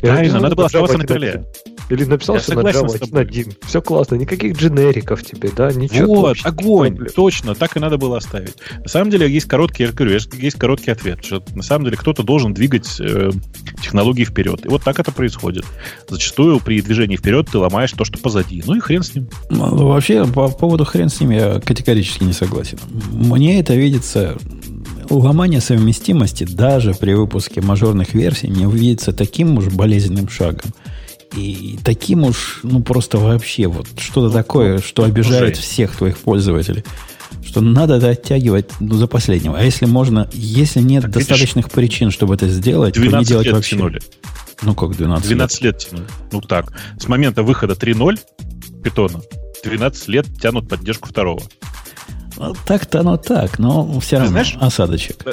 Правильно, 0.00 0.40
надо 0.40 0.54
было 0.54 0.66
оставаться 0.66 0.98
на 0.98 1.06
перле. 1.06 1.44
Или 1.88 2.04
написался 2.04 2.54
на 2.54 2.60
Java 2.60 2.98
1.1. 2.98 3.56
Все 3.66 3.80
классно, 3.80 4.16
никаких 4.16 4.56
дженериков 4.56 5.22
тебе, 5.22 5.50
да, 5.54 5.72
ничего. 5.72 6.14
Вот, 6.14 6.38
огонь, 6.42 6.94
проблем. 6.94 7.12
точно, 7.14 7.54
так 7.54 7.76
и 7.76 7.80
надо 7.80 7.98
было 7.98 8.18
оставить. 8.18 8.56
На 8.82 8.88
самом 8.88 9.10
деле 9.10 9.30
есть 9.30 9.46
короткий, 9.46 9.84
я 9.84 9.92
говорю, 9.92 10.18
есть 10.32 10.58
короткий 10.58 10.90
ответ, 10.90 11.24
что 11.24 11.42
на 11.54 11.62
самом 11.62 11.86
деле 11.86 11.96
кто-то 11.96 12.22
должен 12.22 12.52
двигать 12.52 13.00
э, 13.00 13.30
технологии 13.82 14.24
вперед. 14.24 14.66
И 14.66 14.68
вот 14.68 14.82
так 14.82 14.98
это 14.98 15.12
происходит. 15.12 15.64
Зачастую 16.08 16.60
при 16.60 16.80
движении 16.82 17.16
вперед 17.16 17.48
ты 17.50 17.58
ломаешь 17.58 17.92
то, 17.92 18.04
что 18.04 18.18
позади. 18.18 18.62
Ну 18.66 18.74
и 18.74 18.80
хрен 18.80 19.02
с 19.02 19.14
ним. 19.14 19.28
Ну, 19.50 19.88
вообще, 19.88 20.26
по 20.26 20.48
поводу 20.48 20.84
хрен 20.84 21.08
с 21.08 21.20
ним 21.20 21.30
я 21.30 21.60
категорически 21.60 22.24
не 22.24 22.32
согласен. 22.32 22.78
Мне 23.12 23.60
это 23.60 23.74
видится 23.74 24.36
ломание 25.10 25.60
совместимости 25.60 26.44
даже 26.44 26.92
при 26.94 27.14
выпуске 27.14 27.60
мажорных 27.60 28.14
версий 28.14 28.48
мне 28.48 28.66
видится 28.70 29.12
таким 29.12 29.56
уж 29.58 29.66
болезненным 29.68 30.28
шагом. 30.28 30.70
И 31.34 31.78
таким 31.84 32.24
уж, 32.24 32.60
ну 32.62 32.82
просто 32.82 33.18
вообще 33.18 33.66
вот 33.66 33.86
что-то 33.98 34.32
такое, 34.32 34.78
что 34.78 35.04
обижает 35.04 35.56
всех 35.56 35.96
твоих 35.96 36.18
пользователей. 36.18 36.84
Что 37.44 37.60
надо 37.60 37.94
это 37.94 38.10
оттягивать 38.10 38.70
ну, 38.80 38.94
за 38.94 39.06
последнего. 39.06 39.58
А 39.58 39.62
если 39.62 39.86
можно, 39.86 40.28
если 40.32 40.80
нет 40.80 41.02
так 41.02 41.12
достаточных 41.12 41.66
видишь, 41.66 41.72
причин, 41.72 42.10
чтобы 42.10 42.34
это 42.34 42.48
сделать, 42.48 42.94
то 42.94 43.00
не 43.00 43.24
делать 43.24 43.46
лет 43.46 43.54
вообще. 43.54 43.76
Тянули. 43.76 44.00
Ну 44.62 44.74
как 44.74 44.96
12 44.96 45.26
12 45.28 45.62
лет? 45.62 45.74
лет 45.74 45.82
тянули. 45.82 46.06
Ну 46.32 46.40
так. 46.40 46.72
С 46.98 47.06
момента 47.06 47.42
выхода 47.42 47.74
3.0 47.74 48.18
питона 48.82 49.20
12 49.62 50.08
лет 50.08 50.26
тянут 50.40 50.68
поддержку 50.68 51.08
второго. 51.08 51.42
Ну, 52.36 52.54
так-то 52.66 53.00
оно 53.00 53.16
так, 53.16 53.58
но 53.58 53.98
все 54.00 54.16
равно 54.16 54.30
Знаешь, 54.30 54.56
осадочек. 54.60 55.24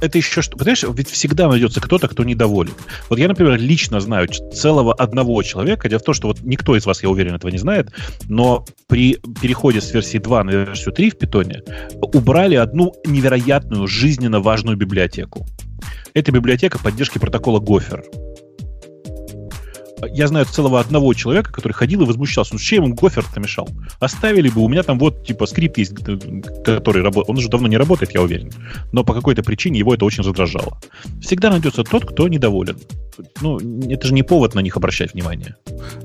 Это 0.00 0.18
еще 0.18 0.42
что... 0.42 0.56
Понимаешь, 0.56 0.82
ведь 0.82 1.10
всегда 1.10 1.48
найдется 1.48 1.80
кто-то, 1.80 2.08
кто 2.08 2.24
недоволен. 2.24 2.74
Вот 3.08 3.18
я, 3.18 3.28
например, 3.28 3.58
лично 3.58 4.00
знаю 4.00 4.28
целого 4.28 4.94
одного 4.94 5.42
человека. 5.42 5.88
Дело 5.88 6.00
в 6.00 6.04
том, 6.04 6.14
что 6.14 6.28
вот 6.28 6.40
никто 6.42 6.76
из 6.76 6.86
вас, 6.86 7.02
я 7.02 7.10
уверен, 7.10 7.34
этого 7.34 7.50
не 7.50 7.58
знает, 7.58 7.92
но 8.28 8.64
при 8.88 9.18
переходе 9.40 9.80
с 9.80 9.92
версии 9.92 10.18
2 10.18 10.44
на 10.44 10.50
версию 10.50 10.94
3 10.94 11.10
в 11.10 11.18
питоне 11.18 11.62
убрали 12.00 12.54
одну 12.54 12.94
невероятную, 13.06 13.86
жизненно 13.86 14.40
важную 14.40 14.76
библиотеку. 14.76 15.46
Это 16.14 16.32
библиотека 16.32 16.78
поддержки 16.78 17.18
протокола 17.18 17.60
Гофер 17.60 18.04
я 20.12 20.28
знаю 20.28 20.46
целого 20.46 20.80
одного 20.80 21.12
человека, 21.14 21.52
который 21.52 21.72
ходил 21.72 22.02
и 22.02 22.06
возмущался. 22.06 22.54
Ну, 22.54 22.58
чем 22.58 22.84
ему 22.84 22.94
гофер-то 22.94 23.40
мешал? 23.40 23.68
Оставили 24.00 24.48
бы, 24.48 24.62
у 24.62 24.68
меня 24.68 24.82
там 24.82 24.98
вот, 24.98 25.26
типа, 25.26 25.46
скрипт 25.46 25.78
есть, 25.78 25.94
который 26.64 27.02
работает. 27.02 27.30
Он 27.30 27.38
уже 27.38 27.48
давно 27.48 27.68
не 27.68 27.76
работает, 27.76 28.14
я 28.14 28.22
уверен. 28.22 28.50
Но 28.92 29.04
по 29.04 29.14
какой-то 29.14 29.42
причине 29.42 29.78
его 29.78 29.94
это 29.94 30.04
очень 30.04 30.22
раздражало. 30.22 30.78
Всегда 31.20 31.50
найдется 31.50 31.84
тот, 31.84 32.04
кто 32.04 32.28
недоволен. 32.28 32.78
Ну, 33.40 33.58
это 33.88 34.08
же 34.08 34.14
не 34.14 34.22
повод 34.22 34.54
на 34.54 34.60
них 34.60 34.76
обращать 34.76 35.14
внимание. 35.14 35.54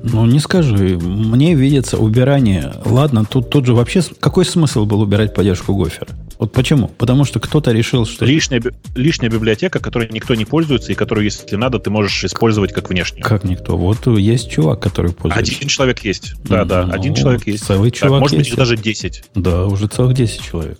Ну, 0.04 0.26
не 0.26 0.40
скажи. 0.40 0.98
Мне 0.98 1.56
видится 1.56 1.98
убирание. 1.98 2.74
Ладно, 2.86 3.26
тут, 3.26 3.50
тут 3.50 3.66
же 3.66 3.74
вообще... 3.74 4.02
Какой 4.20 4.46
смысл 4.46 4.86
был 4.86 5.02
убирать 5.02 5.34
поддержку 5.34 5.74
гофера? 5.74 6.08
Вот 6.38 6.54
почему? 6.54 6.88
Потому 6.88 7.26
что 7.26 7.40
кто-то 7.40 7.72
решил, 7.72 8.06
что... 8.06 8.26
Лишняя, 8.26 8.62
лишняя 8.96 9.30
библиотека, 9.30 9.80
которой 9.80 10.08
никто 10.12 10.36
не 10.36 10.46
пользуется, 10.46 10.92
и 10.92 10.96
которую, 10.96 11.26
если 11.26 11.56
надо, 11.56 11.80
ты 11.80 11.90
можешь 11.90 12.24
использовать 12.24 12.74
как 12.74 12.90
внешнюю. 12.90 13.24
Как 13.24 13.44
никто? 13.44 13.76
Вот 13.76 13.89
есть 14.18 14.50
чувак, 14.50 14.82
который 14.82 15.12
пользуется. 15.12 15.54
Один 15.54 15.68
человек 15.68 16.00
есть. 16.00 16.34
Да, 16.44 16.66
да, 16.66 16.86
ну, 16.86 16.94
один 16.94 17.14
человек 17.14 17.48
есть. 17.48 17.66
Целый 17.66 17.92
чувак 17.92 18.12
так, 18.12 18.22
может 18.22 18.38
есть. 18.38 18.50
быть, 18.52 18.58
даже 18.58 18.78
10. 18.78 19.24
Да, 19.36 19.66
уже 19.66 19.88
целых 19.88 20.14
10 20.14 20.42
человек 20.42 20.80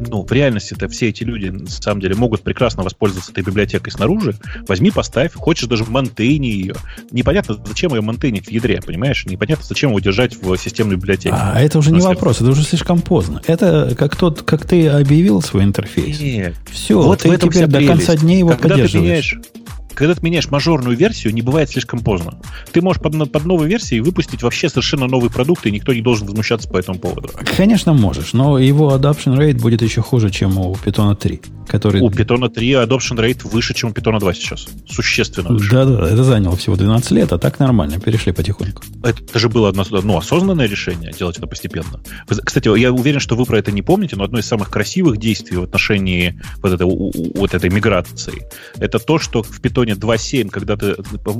ну, 0.00 0.24
в 0.24 0.32
реальности-то 0.32 0.88
все 0.88 1.08
эти 1.08 1.24
люди, 1.24 1.48
на 1.48 1.68
самом 1.68 2.00
деле, 2.00 2.14
могут 2.14 2.42
прекрасно 2.42 2.82
воспользоваться 2.82 3.32
этой 3.32 3.44
библиотекой 3.44 3.92
снаружи. 3.92 4.34
Возьми, 4.66 4.90
поставь, 4.90 5.34
хочешь 5.34 5.68
даже 5.68 5.84
монтейни 5.84 6.46
ее. 6.46 6.74
Непонятно, 7.10 7.58
зачем 7.64 7.94
ее 7.94 8.00
монтейнить 8.00 8.46
в 8.46 8.50
ядре, 8.50 8.80
понимаешь? 8.80 9.24
Непонятно, 9.26 9.64
зачем 9.64 9.90
его 9.90 10.00
держать 10.00 10.36
в 10.40 10.56
системной 10.56 10.96
библиотеке. 10.96 11.34
А 11.36 11.60
это 11.60 11.78
уже 11.78 11.90
не 11.92 12.00
вопрос, 12.00 12.40
это 12.40 12.50
уже 12.50 12.62
слишком 12.62 13.00
поздно. 13.00 13.40
Это 13.46 13.94
как 13.96 14.16
тот, 14.16 14.42
как 14.42 14.66
ты 14.66 14.88
объявил 14.88 15.42
свой 15.42 15.64
интерфейс. 15.64 16.20
Нет. 16.20 16.54
Все, 16.70 17.00
вот 17.00 17.20
ты 17.20 17.36
теперь 17.36 17.66
до 17.66 17.84
конца 17.86 18.16
дней 18.16 18.38
его 18.38 18.50
Когда 18.50 18.70
поддерживаешь. 18.70 19.30
Ты 19.30 19.36
меняешь, 19.36 19.63
когда 19.94 20.14
ты 20.14 20.22
меняешь 20.22 20.50
мажорную 20.50 20.96
версию, 20.96 21.34
не 21.34 21.42
бывает 21.42 21.70
слишком 21.70 22.00
поздно. 22.00 22.38
Ты 22.72 22.82
можешь 22.82 23.02
под, 23.02 23.30
под 23.30 23.44
новой 23.44 23.68
версией 23.68 24.00
выпустить 24.00 24.42
вообще 24.42 24.68
совершенно 24.68 25.06
новый 25.06 25.30
продукт, 25.30 25.66
и 25.66 25.70
никто 25.70 25.92
не 25.92 26.00
должен 26.00 26.26
возмущаться 26.26 26.68
по 26.68 26.78
этому 26.78 26.98
поводу. 26.98 27.30
Конечно, 27.56 27.92
можешь, 27.92 28.32
но 28.32 28.58
его 28.58 28.94
adoption 28.94 29.36
rate 29.38 29.60
будет 29.60 29.82
еще 29.82 30.02
хуже, 30.02 30.30
чем 30.30 30.58
у 30.58 30.74
Python 30.74 31.14
3. 31.16 31.40
Который... 31.68 32.02
У 32.02 32.10
Python 32.10 32.48
3 32.48 32.70
adoption 32.72 33.16
rate 33.16 33.48
выше, 33.48 33.74
чем 33.74 33.90
у 33.90 33.92
Python 33.92 34.18
2 34.18 34.34
сейчас. 34.34 34.66
Существенно 34.88 35.50
выше. 35.50 35.70
Да-да, 35.70 36.06
это 36.06 36.24
заняло 36.24 36.56
всего 36.56 36.76
12 36.76 37.10
лет, 37.12 37.32
а 37.32 37.38
так 37.38 37.58
нормально, 37.58 38.00
перешли 38.00 38.32
потихоньку. 38.32 38.82
Это 39.02 39.38
же 39.38 39.48
было 39.48 39.68
одно, 39.68 39.84
ну, 39.90 40.16
осознанное 40.16 40.66
решение 40.66 41.12
делать 41.12 41.38
это 41.38 41.46
постепенно. 41.46 42.00
Кстати, 42.26 42.76
я 42.78 42.92
уверен, 42.92 43.20
что 43.20 43.36
вы 43.36 43.44
про 43.44 43.58
это 43.58 43.72
не 43.72 43.82
помните, 43.82 44.16
но 44.16 44.24
одно 44.24 44.38
из 44.38 44.46
самых 44.46 44.70
красивых 44.70 45.18
действий 45.18 45.56
в 45.56 45.62
отношении 45.62 46.40
вот 46.62 46.72
этой, 46.72 46.86
вот 46.86 47.54
этой 47.54 47.70
миграции, 47.70 48.42
это 48.76 48.98
то, 48.98 49.18
что 49.18 49.42
в 49.42 49.60
Python 49.60 49.83
2.7, 49.92 50.48
когда 50.48 50.76
ты, 50.76 50.96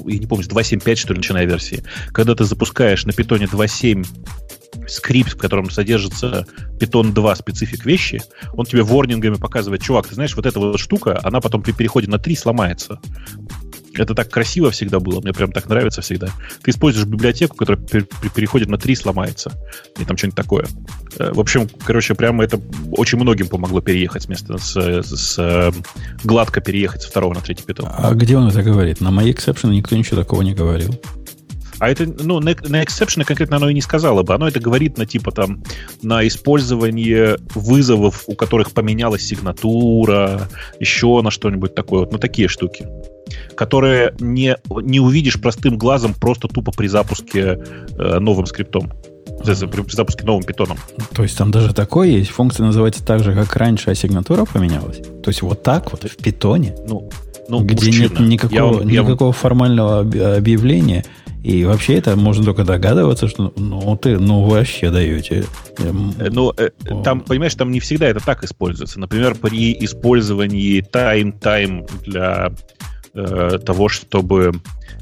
я 0.07 0.19
не 0.19 0.27
помню, 0.27 0.45
2.7.5, 0.45 0.95
что 0.97 1.13
ли, 1.13 1.19
начиная 1.19 1.47
версии, 1.47 1.83
когда 2.13 2.35
ты 2.35 2.45
запускаешь 2.45 3.05
на 3.05 3.11
Python 3.11 3.51
2.7 3.51 4.07
скрипт, 4.89 5.33
в 5.33 5.37
котором 5.37 5.71
содержится 5.71 6.47
Python 6.79 7.13
2 7.13 7.37
специфик 7.37 7.87
вещи, 7.87 8.23
он 8.53 8.67
тебе 8.67 8.83
ворнингами 8.83 9.37
показывает, 9.37 9.83
чувак, 9.83 10.09
ты 10.09 10.15
знаешь, 10.15 10.35
вот 10.37 10.47
эта 10.47 10.59
вот 10.59 10.79
штука, 10.79 11.19
она 11.23 11.41
потом 11.41 11.63
при 11.63 11.73
переходе 11.73 12.09
на 12.09 12.19
3 12.19 12.37
сломается. 12.37 13.01
Это 13.97 14.15
так 14.15 14.31
красиво 14.31 14.71
всегда 14.71 15.01
было, 15.01 15.21
мне 15.21 15.33
прям 15.33 15.53
так 15.53 15.69
нравится 15.69 16.03
всегда. 16.03 16.29
Ты 16.63 16.71
используешь 16.71 17.07
библиотеку, 17.07 17.57
которая 17.57 17.83
при 17.83 18.29
переходе 18.29 18.67
на 18.67 18.79
3 18.79 18.95
сломается. 18.97 19.53
И 19.99 20.05
там 20.05 20.17
что-нибудь 20.17 20.37
такое. 20.37 20.67
Э, 21.19 21.33
в 21.33 21.41
общем, 21.41 21.69
короче, 21.85 22.15
прямо 22.15 22.45
это 22.45 22.61
очень 22.93 23.19
многим 23.19 23.49
помогло 23.49 23.81
переехать 23.81 24.27
вместо 24.27 24.59
с, 24.59 24.77
с, 24.77 25.37
с 25.37 25.75
гладко 26.25 26.61
переехать 26.61 27.03
со 27.03 27.09
второго 27.09 27.35
на 27.35 27.41
третий 27.41 27.65
питон. 27.65 27.89
А 27.91 28.13
где 28.15 28.37
он 28.37 28.49
это 28.49 28.63
говорит? 28.63 29.01
На 29.01 29.11
мои 29.11 29.31
эксепшены 29.31 29.73
никто 29.73 29.97
ничего 29.97 30.17
такого 30.17 30.43
не 30.43 30.55
говорил. 30.55 30.99
А 31.79 31.89
это, 31.89 32.07
ну, 32.07 32.41
на, 32.41 32.51
на 32.51 32.83
exception 32.83 33.25
конкретно 33.25 33.57
оно 33.57 33.69
и 33.69 33.75
не 33.75 33.81
сказала 33.81 34.23
бы. 34.23 34.35
Оно 34.35 34.49
это 34.49 34.61
говорит 34.61 34.99
на 34.99 35.07
типа 35.07 35.33
там 35.33 35.63
на 36.03 36.27
использование 36.27 37.37
вызовов, 37.55 38.25
у 38.27 38.35
которых 38.35 38.73
поменялась 38.73 39.23
сигнатура, 39.23 40.49
еще 40.81 41.21
на 41.23 41.31
что-нибудь 41.31 41.75
такое, 41.75 42.01
вот 42.01 42.13
на 42.13 42.19
такие 42.19 42.49
штуки 42.49 42.87
которые 43.55 44.15
не, 44.19 44.57
не 44.83 45.01
увидишь 45.01 45.41
простым 45.41 45.79
глазом 45.79 46.15
просто 46.15 46.49
тупо 46.49 46.73
при 46.73 46.87
запуске 46.87 47.59
э, 47.99 48.19
новым 48.19 48.47
скриптом. 48.47 48.93
При 49.43 49.95
запуске 49.95 50.25
новым 50.25 50.43
питоном. 50.43 50.79
То 51.15 51.23
есть 51.23 51.37
там 51.37 51.51
даже 51.51 51.75
такое 51.75 52.09
есть? 52.09 52.31
Функция 52.31 52.67
называется 52.67 53.05
так 53.05 53.23
же, 53.23 53.35
как 53.35 53.55
раньше, 53.57 53.91
а 53.91 53.95
сигнатура 53.95 54.45
поменялась? 54.45 54.99
То 55.23 55.29
есть 55.29 55.43
вот 55.43 55.63
так 55.63 55.91
вот 55.93 56.05
в 56.05 56.17
питоне? 56.17 56.75
Ну, 56.87 57.11
ну 57.49 57.61
где 57.61 57.91
нет 57.91 58.19
никакого, 58.21 58.83
я, 58.83 59.03
никакого 59.03 59.29
я... 59.29 59.33
формального 59.33 60.01
объявления, 60.01 61.05
и 61.45 61.63
вообще 61.67 61.99
это 61.99 62.17
можно 62.17 62.43
только 62.43 62.65
догадываться, 62.65 63.29
что 63.29 63.53
ну 63.57 63.99
ты 63.99 64.19
ну 64.19 64.45
вообще 64.45 64.91
даете. 64.91 65.45
Э, 65.79 65.93
ну, 65.93 66.55
э, 66.57 66.71
там, 67.05 67.21
понимаешь, 67.21 67.55
там 67.55 67.71
не 67.71 67.81
всегда 67.81 68.07
это 68.07 68.25
так 68.25 68.43
используется. 68.45 68.99
Например, 68.99 69.35
при 69.35 69.75
использовании 69.85 70.83
time-time 70.83 72.03
для 72.03 72.51
э, 73.13 73.59
того, 73.59 73.91
чтобы 73.91 74.53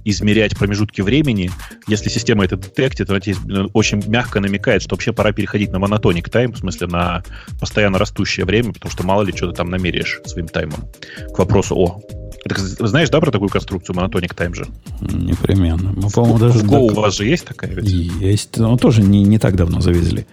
измерять 0.04 0.58
промежутки 0.58 1.00
времени, 1.00 1.48
если 1.86 2.08
система 2.08 2.44
это 2.44 2.56
детектит, 2.56 3.08
она 3.08 3.20
тебе 3.20 3.36
очень 3.72 4.02
мягко 4.08 4.40
намекает, 4.40 4.82
что 4.82 4.96
вообще 4.96 5.12
пора 5.12 5.30
переходить 5.30 5.70
на 5.70 5.78
монотоник 5.78 6.28
тайм, 6.28 6.54
в 6.54 6.58
смысле 6.58 6.88
на 6.88 7.22
постоянно 7.60 7.98
растущее 7.98 8.46
время, 8.46 8.72
потому 8.72 8.90
что 8.90 9.06
мало 9.06 9.22
ли 9.22 9.32
что 9.32 9.48
ты 9.48 9.54
там 9.54 9.70
намеряешь 9.70 10.20
своим 10.24 10.48
таймом. 10.48 10.88
К 11.32 11.38
вопросу 11.38 11.76
о 11.76 12.00
ты 12.44 12.86
знаешь, 12.86 13.08
да, 13.10 13.20
про 13.20 13.30
такую 13.30 13.48
конструкцию 13.48 13.96
Monotonic 13.96 14.34
Time 14.34 14.54
же? 14.54 14.66
Непременно. 15.00 15.92
Мы, 15.92 16.10
по-моему, 16.10 16.38
даже... 16.38 16.58
В 16.58 16.64
Go 16.64 16.90
у 16.90 16.94
вас 16.94 17.16
же 17.16 17.24
есть 17.24 17.46
такая 17.46 17.72
ведь? 17.72 17.88
Есть. 17.88 18.56
Но 18.56 18.76
тоже 18.76 19.02
не, 19.02 19.22
не 19.22 19.38
так 19.38 19.54
давно 19.56 19.80
завезли. 19.80 20.26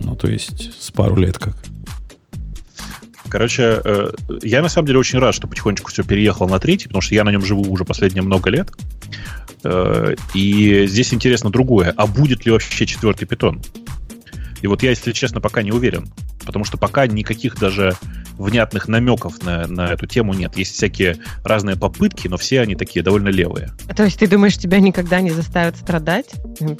Ну, 0.00 0.14
то 0.14 0.28
есть, 0.28 0.72
с 0.80 0.90
пару 0.90 1.16
лет 1.16 1.38
как. 1.38 1.56
Короче, 3.28 3.80
э, 3.84 4.10
я 4.42 4.62
на 4.62 4.68
самом 4.68 4.86
деле 4.86 5.00
очень 5.00 5.18
рад, 5.18 5.34
что 5.34 5.48
потихонечку 5.48 5.90
все 5.90 6.02
переехало 6.02 6.48
на 6.48 6.58
третий, 6.58 6.86
потому 6.86 7.02
что 7.02 7.14
я 7.14 7.24
на 7.24 7.30
нем 7.30 7.44
живу 7.44 7.70
уже 7.70 7.84
последние 7.84 8.22
много 8.22 8.50
лет. 8.50 8.70
Э, 9.64 10.14
и 10.34 10.86
здесь 10.86 11.12
интересно 11.12 11.50
другое. 11.50 11.92
А 11.96 12.06
будет 12.06 12.46
ли 12.46 12.52
вообще 12.52 12.86
четвертый 12.86 13.26
питон? 13.26 13.60
И 14.62 14.66
вот 14.66 14.82
я, 14.82 14.90
если 14.90 15.12
честно, 15.12 15.40
пока 15.40 15.62
не 15.62 15.72
уверен. 15.72 16.08
Потому 16.44 16.64
что 16.64 16.78
пока 16.78 17.06
никаких 17.06 17.58
даже 17.58 17.96
внятных 18.38 18.88
намеков 18.88 19.42
на, 19.42 19.66
на 19.66 19.92
эту 19.92 20.06
тему 20.06 20.32
нет. 20.32 20.56
Есть 20.56 20.74
всякие 20.74 21.16
разные 21.44 21.76
попытки, 21.76 22.28
но 22.28 22.36
все 22.36 22.60
они 22.60 22.74
такие 22.76 23.02
довольно 23.02 23.28
левые. 23.28 23.70
То 23.96 24.04
есть 24.04 24.18
ты 24.18 24.26
думаешь, 24.26 24.56
тебя 24.56 24.78
никогда 24.80 25.20
не 25.20 25.30
заставят 25.30 25.76
страдать, 25.76 26.30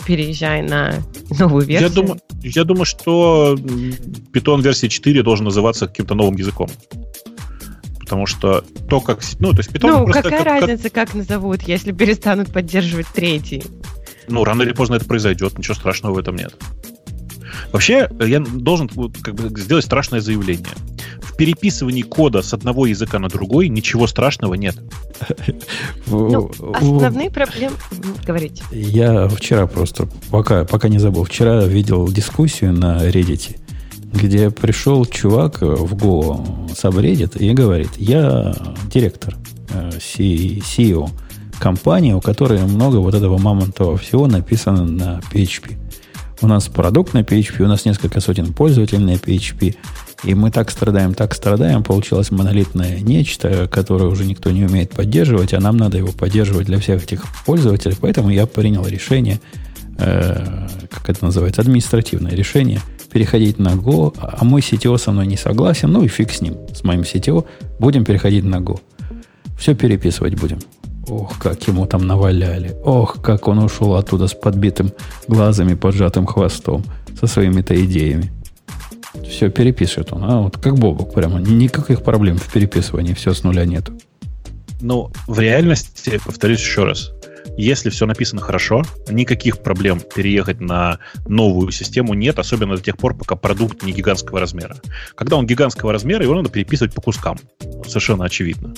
переезжая 0.07 0.63
на 0.63 0.95
новую 1.39 1.67
версию? 1.67 1.89
Я 1.91 1.95
думаю, 1.95 2.21
я 2.43 2.65
думаю 2.65 2.85
что 2.87 3.57
Python 4.33 4.63
версии 4.63 4.87
4 4.87 5.23
должен 5.23 5.45
называться 5.47 5.87
каким-то 5.89 6.15
новым 6.15 6.37
языком. 6.37 6.69
потому 8.01 8.27
что 8.27 8.65
то, 8.89 9.01
как... 9.01 9.21
Ну, 9.39 9.51
то 9.53 9.59
есть 9.59 9.71
Python 9.71 9.91
Ну, 9.91 10.05
просто 10.05 10.23
какая 10.23 10.45
как- 10.45 10.61
как- 10.61 10.69
разница, 10.69 10.91
как 10.91 11.15
назовут, 11.15 11.63
если 11.63 11.93
перестанут 11.93 12.51
поддерживать 12.53 13.07
третий? 13.09 13.63
Ну, 14.29 14.45
рано 14.45 14.63
или 14.63 14.73
поздно 14.73 14.95
это 14.95 15.05
произойдет, 15.07 15.59
ничего 15.59 15.75
страшного 15.75 16.15
в 16.15 16.19
этом 16.19 16.37
нет. 16.37 16.55
Вообще, 17.73 18.09
я 18.21 18.41
должен 18.41 18.91
вот, 18.95 19.17
как 19.23 19.35
бы, 19.35 19.61
сделать 19.61 19.85
страшное 19.85 20.21
заявление. 20.21 20.67
В 21.21 21.37
переписывании 21.37 22.03
кода 22.03 22.43
с 22.43 22.53
одного 22.53 22.87
языка 22.87 23.19
на 23.19 23.29
другой 23.29 23.69
ничего 23.69 24.07
страшного 24.07 24.55
нет. 24.55 24.77
Ну, 26.07 26.51
основные 26.75 27.31
проблемы... 27.31 27.77
Говорите. 28.27 28.63
Я 28.71 29.29
вчера 29.29 29.67
просто, 29.67 30.09
пока, 30.31 30.65
пока 30.65 30.89
не 30.89 30.99
забыл, 30.99 31.25
вчера 31.25 31.65
видел 31.65 32.09
дискуссию 32.09 32.73
на 32.73 33.07
Reddit, 33.09 33.57
где 34.13 34.51
пришел 34.51 35.05
чувак 35.05 35.61
в 35.61 35.95
Go 35.95 36.69
subreddit 36.71 37.39
и 37.39 37.53
говорит, 37.53 37.91
я 37.97 38.55
директор, 38.93 39.37
э, 39.71 39.91
CEO 39.99 41.11
компании, 41.59 42.13
у 42.13 42.21
которой 42.21 42.63
много 42.63 42.97
вот 42.97 43.15
этого 43.15 43.39
мамонтового 43.39 43.99
всего 43.99 44.27
написано 44.27 44.85
на 44.85 45.21
PHP. 45.33 45.77
У 46.41 46.47
нас 46.47 46.68
продукт 46.68 47.14
на 47.14 47.22
PHP, 47.22 47.64
у 47.64 47.66
нас 47.66 47.84
несколько 47.84 48.20
сотен 48.20 48.53
пользователей 48.53 49.05
на 49.05 49.14
PHP, 49.14 49.74
и 50.22 50.34
мы 50.34 50.53
так 50.53 50.70
страдаем, 50.70 51.14
так 51.14 51.34
страдаем, 51.34 51.82
получилось 51.82 52.30
монолитное 52.30 53.01
нечто, 53.01 53.66
которое 53.66 54.05
уже 54.05 54.24
никто 54.24 54.51
не 54.51 54.64
умеет 54.64 54.91
поддерживать, 54.91 55.53
а 55.53 55.61
нам 55.61 55.76
надо 55.76 55.99
его 55.99 56.12
поддерживать 56.12 56.66
для 56.66 56.78
всех 56.78 57.03
этих 57.03 57.24
пользователей, 57.45 57.97
поэтому 58.01 58.30
я 58.30 58.47
принял 58.47 58.86
решение, 58.86 59.41
э, 59.99 60.68
как 60.91 61.11
это 61.11 61.24
называется, 61.24 61.61
административное 61.61 62.32
решение, 62.32 62.80
переходить 63.11 63.59
на 63.59 63.70
Go, 63.70 64.14
а 64.16 64.45
мой 64.45 64.61
CTO 64.61 64.97
со 64.97 65.11
мной 65.11 65.26
не 65.26 65.36
согласен, 65.36 65.91
ну 65.91 66.05
и 66.05 66.09
фиг 66.09 66.30
с 66.30 66.41
ним, 66.41 66.57
с 66.72 66.84
моим 66.84 67.01
CTO, 67.01 67.47
будем 67.80 68.05
переходить 68.05 68.45
на 68.45 68.57
Go. 68.57 68.80
Все 69.59 69.74
переписывать 69.74 70.36
будем. 70.36 70.61
Ох, 71.09 71.39
как 71.39 71.67
ему 71.67 71.87
там 71.87 72.07
наваляли. 72.07 72.77
Ох, 72.85 73.21
как 73.23 73.49
он 73.49 73.59
ушел 73.59 73.95
оттуда 73.95 74.27
с 74.27 74.35
подбитым 74.35 74.93
глазами, 75.27 75.75
поджатым 75.75 76.27
хвостом, 76.27 76.85
со 77.19 77.27
своими-то 77.27 77.75
идеями. 77.85 78.33
Все 79.27 79.51
перепишет 79.51 80.13
он. 80.13 80.25
А 80.25 80.41
вот 80.41 80.59
как 80.59 80.79
Бобок 80.79 81.15
прямо. 81.15 81.41
Никаких 81.41 82.03
проблем 82.03 82.37
в 82.37 82.53
переписывании. 82.53 83.15
Все 83.15 83.33
с 83.33 83.43
нуля 83.43 83.65
нету. 83.65 83.93
Но 84.81 85.11
в 85.27 85.41
реальности, 85.41 86.21
повторюсь 86.25 86.61
еще 86.61 86.85
раз, 86.85 87.11
если 87.57 87.91
все 87.91 88.07
написано 88.07 88.41
хорошо, 88.41 88.85
никаких 89.09 89.59
проблем 89.59 90.01
переехать 90.01 90.61
на 90.61 90.99
новую 91.27 91.73
систему 91.73 92.15
нет, 92.15 92.39
особенно 92.39 92.77
до 92.77 92.83
тех 92.83 92.97
пор, 92.97 93.17
пока 93.17 93.35
продукт 93.35 93.83
не 93.83 93.93
гигантского 93.93 94.39
размера. 94.39 94.77
Когда 95.17 95.37
он 95.37 95.47
гигантского 95.47 95.93
размера, 95.93 96.23
его 96.23 96.37
надо 96.37 96.51
переписывать 96.51 96.95
по 96.95 97.01
кускам. 97.03 97.39
Совершенно 97.87 98.27
очевидно. 98.27 98.75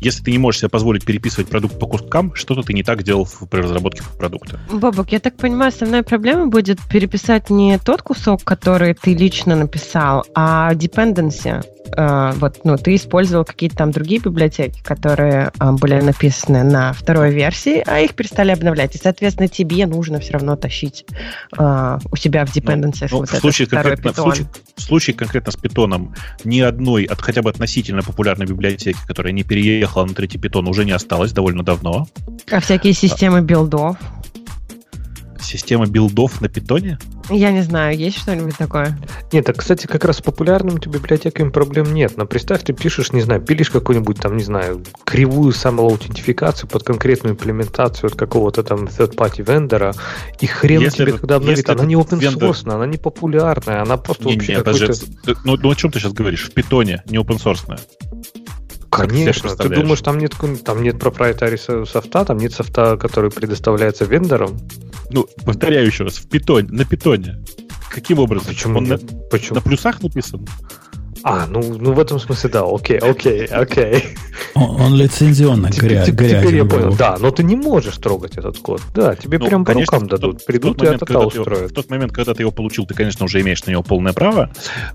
Если 0.00 0.22
ты 0.22 0.30
не 0.30 0.38
можешь 0.38 0.60
себе 0.60 0.68
позволить 0.68 1.04
переписывать 1.04 1.48
продукт 1.48 1.78
по 1.78 1.86
кускам, 1.86 2.34
что-то 2.34 2.62
ты 2.62 2.72
не 2.72 2.82
так 2.82 3.02
делал 3.02 3.28
при 3.50 3.60
разработке 3.60 4.02
продукта. 4.18 4.60
Бобок, 4.70 5.12
я 5.12 5.20
так 5.20 5.36
понимаю, 5.36 5.68
основная 5.68 6.02
проблема 6.02 6.46
будет 6.46 6.78
переписать 6.90 7.50
не 7.50 7.78
тот 7.78 8.02
кусок, 8.02 8.44
который 8.44 8.94
ты 8.94 9.14
лично 9.14 9.56
написал, 9.56 10.24
а 10.34 10.72
dependency. 10.74 11.64
Э, 11.96 12.32
вот, 12.36 12.60
ну, 12.64 12.76
ты 12.76 12.94
использовал 12.94 13.44
какие-то 13.44 13.76
там 13.76 13.90
другие 13.90 14.20
библиотеки, 14.20 14.82
которые 14.82 15.52
э, 15.58 15.72
были 15.72 16.00
написаны 16.00 16.64
на 16.64 16.92
второй 16.92 17.32
версии, 17.32 17.82
а 17.86 18.00
их 18.00 18.14
перестали 18.14 18.50
обновлять. 18.50 18.94
И, 18.94 18.98
соответственно, 18.98 19.48
тебе 19.48 19.86
нужно 19.86 20.20
все 20.20 20.34
равно 20.34 20.56
тащить 20.56 21.04
э, 21.58 21.98
у 22.10 22.16
себя 22.16 22.44
в 22.44 22.54
dependencies 22.54 23.08
Ну, 23.10 23.18
вот 23.18 23.28
в, 23.28 23.32
этот 23.32 23.40
случае 23.40 23.66
второй 23.66 23.96
конкретно, 23.96 24.12
в, 24.12 24.24
случае, 24.24 24.46
в 24.76 24.82
случае 24.82 25.16
конкретно 25.16 25.52
с 25.52 25.56
питоном 25.56 26.14
ни 26.44 26.60
одной, 26.60 27.04
от, 27.04 27.20
хотя 27.20 27.42
бы 27.42 27.50
относительно 27.50 28.02
популярной 28.02 28.46
библиотеки, 28.46 28.98
которая 29.06 29.32
не 29.32 29.42
переехала 29.42 30.04
на 30.04 30.14
третий 30.14 30.38
питон, 30.38 30.68
уже 30.68 30.84
не 30.84 30.92
осталось 30.92 31.32
довольно 31.32 31.62
давно. 31.62 32.06
А 32.50 32.60
всякие 32.60 32.92
системы 32.92 33.40
билдов. 33.40 33.96
Система 35.48 35.86
билдов 35.86 36.42
на 36.42 36.48
питоне? 36.50 36.98
Я 37.30 37.52
не 37.52 37.62
знаю, 37.62 37.96
есть 37.96 38.18
что-нибудь 38.18 38.58
такое? 38.58 38.98
Нет, 39.32 39.46
так, 39.46 39.56
кстати, 39.56 39.86
как 39.86 40.04
раз 40.04 40.18
с 40.18 40.20
популярными 40.20 40.78
библиотеками 40.78 41.48
проблем 41.48 41.94
нет. 41.94 42.18
Но 42.18 42.26
представь, 42.26 42.64
ты 42.64 42.74
пишешь, 42.74 43.12
не 43.12 43.22
знаю, 43.22 43.40
пилишь 43.40 43.70
какую-нибудь 43.70 44.18
там, 44.20 44.36
не 44.36 44.42
знаю, 44.42 44.82
кривую 45.04 45.52
самоаутентификацию 45.52 46.68
под 46.68 46.82
конкретную 46.82 47.34
имплементацию 47.34 48.08
от 48.08 48.14
какого-то 48.14 48.62
там 48.62 48.84
third-party 48.84 49.42
вендора, 49.50 49.94
и 50.38 50.46
хрен 50.46 50.82
Если 50.82 51.04
тебе 51.04 51.12
это- 51.12 51.20
тогда 51.20 51.36
обновит. 51.36 51.70
Она 51.70 51.86
не 51.86 51.94
open 51.94 52.20
вендор- 52.20 52.50
source, 52.50 52.70
она 52.70 52.84
не 52.84 52.98
популярная, 52.98 53.80
она 53.80 53.96
просто 53.96 54.24
Не, 54.28 54.34
вообще 54.34 54.56
не, 54.56 54.62
даже, 54.62 54.86
какой-то... 54.88 55.06
ты- 55.24 55.36
ну, 55.44 55.56
ну 55.56 55.70
о 55.70 55.74
чем 55.74 55.90
ты 55.90 55.98
сейчас 55.98 56.12
говоришь? 56.12 56.44
В 56.50 56.52
питоне, 56.52 57.02
не 57.06 57.16
open 57.16 57.42
source. 57.42 57.78
Конечно, 58.90 59.54
ты 59.56 59.68
думаешь, 59.68 60.00
там 60.00 60.18
нет, 60.18 60.34
там 60.64 60.82
нет 60.82 60.96
proprietary 60.96 61.58
со- 61.58 61.84
софта, 61.84 62.24
там 62.24 62.38
нет 62.38 62.52
софта, 62.52 62.96
который 62.96 63.30
предоставляется 63.30 64.04
вендором? 64.04 64.58
Ну, 65.10 65.26
повторяю 65.44 65.86
еще 65.86 66.04
раз, 66.04 66.16
в 66.16 66.28
питоне, 66.28 66.68
на 66.70 66.84
питоне. 66.84 67.44
Каким 67.90 68.18
образом? 68.18 68.46
Почему 68.48 68.78
Он 68.78 68.84
на? 68.84 68.98
Почему? 69.30 69.56
на 69.56 69.60
плюсах 69.62 70.02
написан? 70.02 70.46
А, 71.24 71.46
ну, 71.48 71.60
ну 71.78 71.92
в 71.92 71.98
этом 72.00 72.18
смысле 72.20 72.50
да, 72.50 72.62
окей, 72.64 72.98
окей, 72.98 73.44
окей. 73.46 74.04
Он, 74.54 74.80
он 74.80 74.94
лицензионно 74.94 75.70
Теперь, 75.70 75.92
гря- 75.94 76.04
те- 76.04 76.12
теперь 76.12 76.56
я 76.56 76.64
понял. 76.64 76.94
Да, 76.96 77.16
но 77.18 77.30
ты 77.30 77.42
не 77.42 77.56
можешь 77.56 77.96
трогать 77.98 78.36
этот 78.36 78.58
код. 78.58 78.80
Да, 78.94 79.14
тебе 79.16 79.38
Ну, 79.38 79.46
прям 79.46 79.64
по 79.64 79.72
конечно, 79.72 79.98
рукам 79.98 80.06
в 80.06 80.10
тот- 80.10 80.20
дадут. 80.20 80.42
в 80.42 80.46
Придут 80.46 80.76
тот 80.78 80.82
и 80.82 80.84
момент, 80.86 81.02
ты 81.06 81.12
его- 81.12 81.26
устроят. 81.26 81.70
В 81.70 81.74
тот 81.74 81.90
момент, 81.90 82.12
когда 82.12 82.34
ты 82.34 82.42
его 82.42 82.50
получил, 82.52 82.86
ты, 82.86 82.94
конечно, 82.94 83.24
уже 83.24 83.40
имеешь 83.40 83.64
на 83.66 83.70
него 83.72 83.82
полное 83.82 84.12
право. 84.12 84.50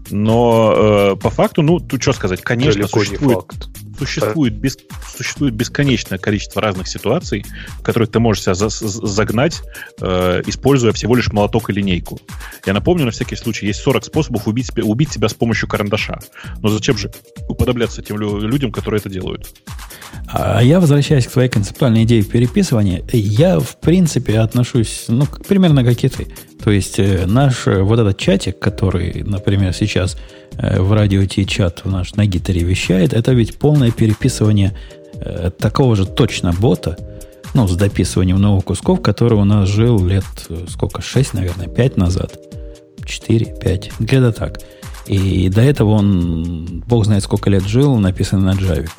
Но 0.09 0.73
э, 0.75 1.15
по 1.17 1.29
факту, 1.29 1.61
ну, 1.61 1.79
тут 1.79 2.01
что 2.01 2.13
сказать, 2.13 2.41
конечно, 2.41 2.73
Далеко 2.81 2.99
не 2.99 3.05
существует, 3.05 3.37
факт. 3.39 3.67
Существует, 3.99 4.53
бес- 4.53 4.77
существует 5.15 5.53
бесконечное 5.53 6.17
количество 6.17 6.61
разных 6.61 6.87
ситуаций, 6.87 7.45
в 7.79 7.83
которых 7.83 8.11
ты 8.11 8.19
можешь 8.19 8.43
себя 8.43 8.53
за- 8.55 8.69
за- 8.69 9.07
загнать, 9.07 9.61
э, 10.01 10.41
используя 10.47 10.91
всего 10.93 11.15
лишь 11.15 11.31
молоток 11.31 11.69
и 11.69 11.73
линейку. 11.73 12.19
Я 12.65 12.73
напомню, 12.73 13.05
на 13.05 13.11
всякий 13.11 13.35
случай, 13.35 13.67
есть 13.67 13.81
40 13.81 14.05
способов 14.05 14.47
убить, 14.47 14.71
убить 14.77 15.11
себя 15.11 15.29
с 15.29 15.33
помощью 15.33 15.67
карандаша. 15.67 16.19
Но 16.61 16.69
зачем 16.69 16.97
же 16.97 17.11
уподобляться 17.47 18.01
тем 18.01 18.17
лю- 18.19 18.39
людям, 18.39 18.71
которые 18.71 18.99
это 18.99 19.09
делают? 19.09 19.47
А 20.27 20.61
я, 20.63 20.79
возвращаясь 20.79 21.27
к 21.27 21.31
твоей 21.31 21.49
концептуальной 21.49 22.03
идее 22.03 22.23
переписывания, 22.23 23.03
я, 23.11 23.59
в 23.59 23.79
принципе, 23.79 24.39
отношусь, 24.39 25.05
ну, 25.07 25.25
примерно 25.47 25.83
как 25.83 26.03
и 26.03 26.09
ты. 26.09 26.27
То 26.63 26.71
есть 26.71 26.97
э, 26.99 27.25
наш 27.25 27.67
э, 27.67 27.81
вот 27.81 27.99
этот 27.99 28.17
чатик, 28.17 28.57
который, 28.59 29.23
например, 29.23 29.73
сейчас 29.73 30.17
в 30.57 30.93
радио 30.93 31.25
Ти-чат 31.25 31.85
наш 31.85 32.13
на 32.15 32.25
гитаре 32.25 32.61
вещает, 32.61 33.13
это 33.13 33.33
ведь 33.33 33.57
полное 33.57 33.91
переписывание 33.91 34.73
э, 35.15 35.51
такого 35.57 35.95
же 35.95 36.05
точно 36.05 36.53
бота, 36.53 36.97
ну, 37.53 37.67
с 37.67 37.75
дописыванием 37.75 38.39
новых 38.39 38.65
кусков, 38.65 39.01
который 39.01 39.37
у 39.37 39.43
нас 39.43 39.69
жил 39.69 40.03
лет, 40.05 40.25
э, 40.49 40.65
сколько, 40.69 41.01
6, 41.01 41.33
наверное, 41.33 41.67
5 41.67 41.97
назад. 41.97 42.39
4, 43.05 43.55
5, 43.61 43.91
где-то 43.99 44.31
так. 44.31 44.59
И 45.05 45.49
до 45.49 45.61
этого 45.61 45.91
он, 45.91 46.83
бог 46.87 47.05
знает, 47.05 47.23
сколько 47.23 47.49
лет 47.49 47.63
жил, 47.63 47.97
написан 47.97 48.43
на 48.43 48.51
Java. 48.51 48.89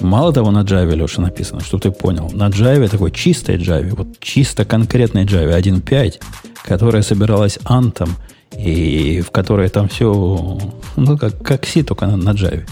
Мало 0.00 0.32
того, 0.32 0.50
на 0.50 0.62
Java, 0.62 0.94
Леша, 0.94 1.22
написано, 1.22 1.60
чтобы 1.60 1.82
ты 1.82 1.90
понял. 1.90 2.30
На 2.32 2.48
Java, 2.48 2.88
такой 2.88 3.10
чистой 3.10 3.56
Java, 3.56 3.94
вот 3.94 4.18
чисто 4.20 4.64
конкретной 4.64 5.24
Java 5.24 5.58
1.5, 5.58 6.20
которая 6.64 7.02
собиралась 7.02 7.58
антом, 7.64 8.16
и 8.56 9.20
в 9.20 9.30
которой 9.30 9.68
там 9.68 9.88
все, 9.88 10.58
ну, 10.96 11.18
как, 11.18 11.42
как 11.42 11.66
C, 11.66 11.82
только 11.82 12.06
на, 12.06 12.16
на 12.16 12.30
Java. 12.30 12.62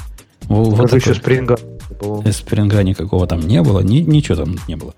Во- 0.48 0.64
Вот 0.64 0.90
Даже 0.90 0.96
еще 0.96 1.14
спринга 1.14 1.58
было. 2.00 2.22
спринга 2.32 2.82
никакого 2.82 3.26
там 3.26 3.40
не 3.40 3.62
было, 3.62 3.80
ни- 3.80 4.00
ничего 4.00 4.36
там 4.36 4.56
не 4.68 4.76
было. 4.76 4.94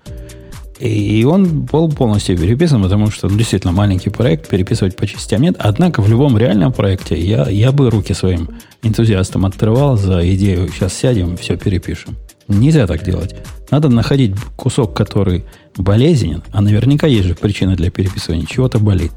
И 0.79 1.23
он 1.23 1.61
был 1.61 1.89
полностью 1.89 2.37
переписан, 2.37 2.83
потому 2.83 3.09
что 3.09 3.29
ну, 3.29 3.37
действительно 3.37 3.71
маленький 3.71 4.09
проект, 4.09 4.49
переписывать 4.49 4.95
по 4.97 5.07
частям 5.07 5.41
нет. 5.41 5.55
Однако 5.57 6.01
в 6.01 6.09
любом 6.09 6.37
реальном 6.37 6.73
проекте 6.73 7.17
я, 7.17 7.47
я 7.49 7.71
бы 7.71 7.89
руки 7.89 8.13
своим 8.13 8.49
энтузиастам 8.83 9.45
открывал 9.45 9.95
за 9.97 10.29
идею, 10.35 10.67
сейчас 10.69 10.93
сядем, 10.93 11.37
все 11.37 11.55
перепишем. 11.55 12.17
Нельзя 12.49 12.87
так 12.87 13.03
делать. 13.05 13.35
Надо 13.71 13.87
находить 13.89 14.35
кусок, 14.57 14.93
который 14.93 15.45
болезненен, 15.77 16.43
а 16.51 16.61
наверняка 16.61 17.07
есть 17.07 17.25
же 17.25 17.35
причина 17.35 17.75
для 17.77 17.89
переписывания, 17.89 18.45
чего-то 18.45 18.77
болит. 18.77 19.13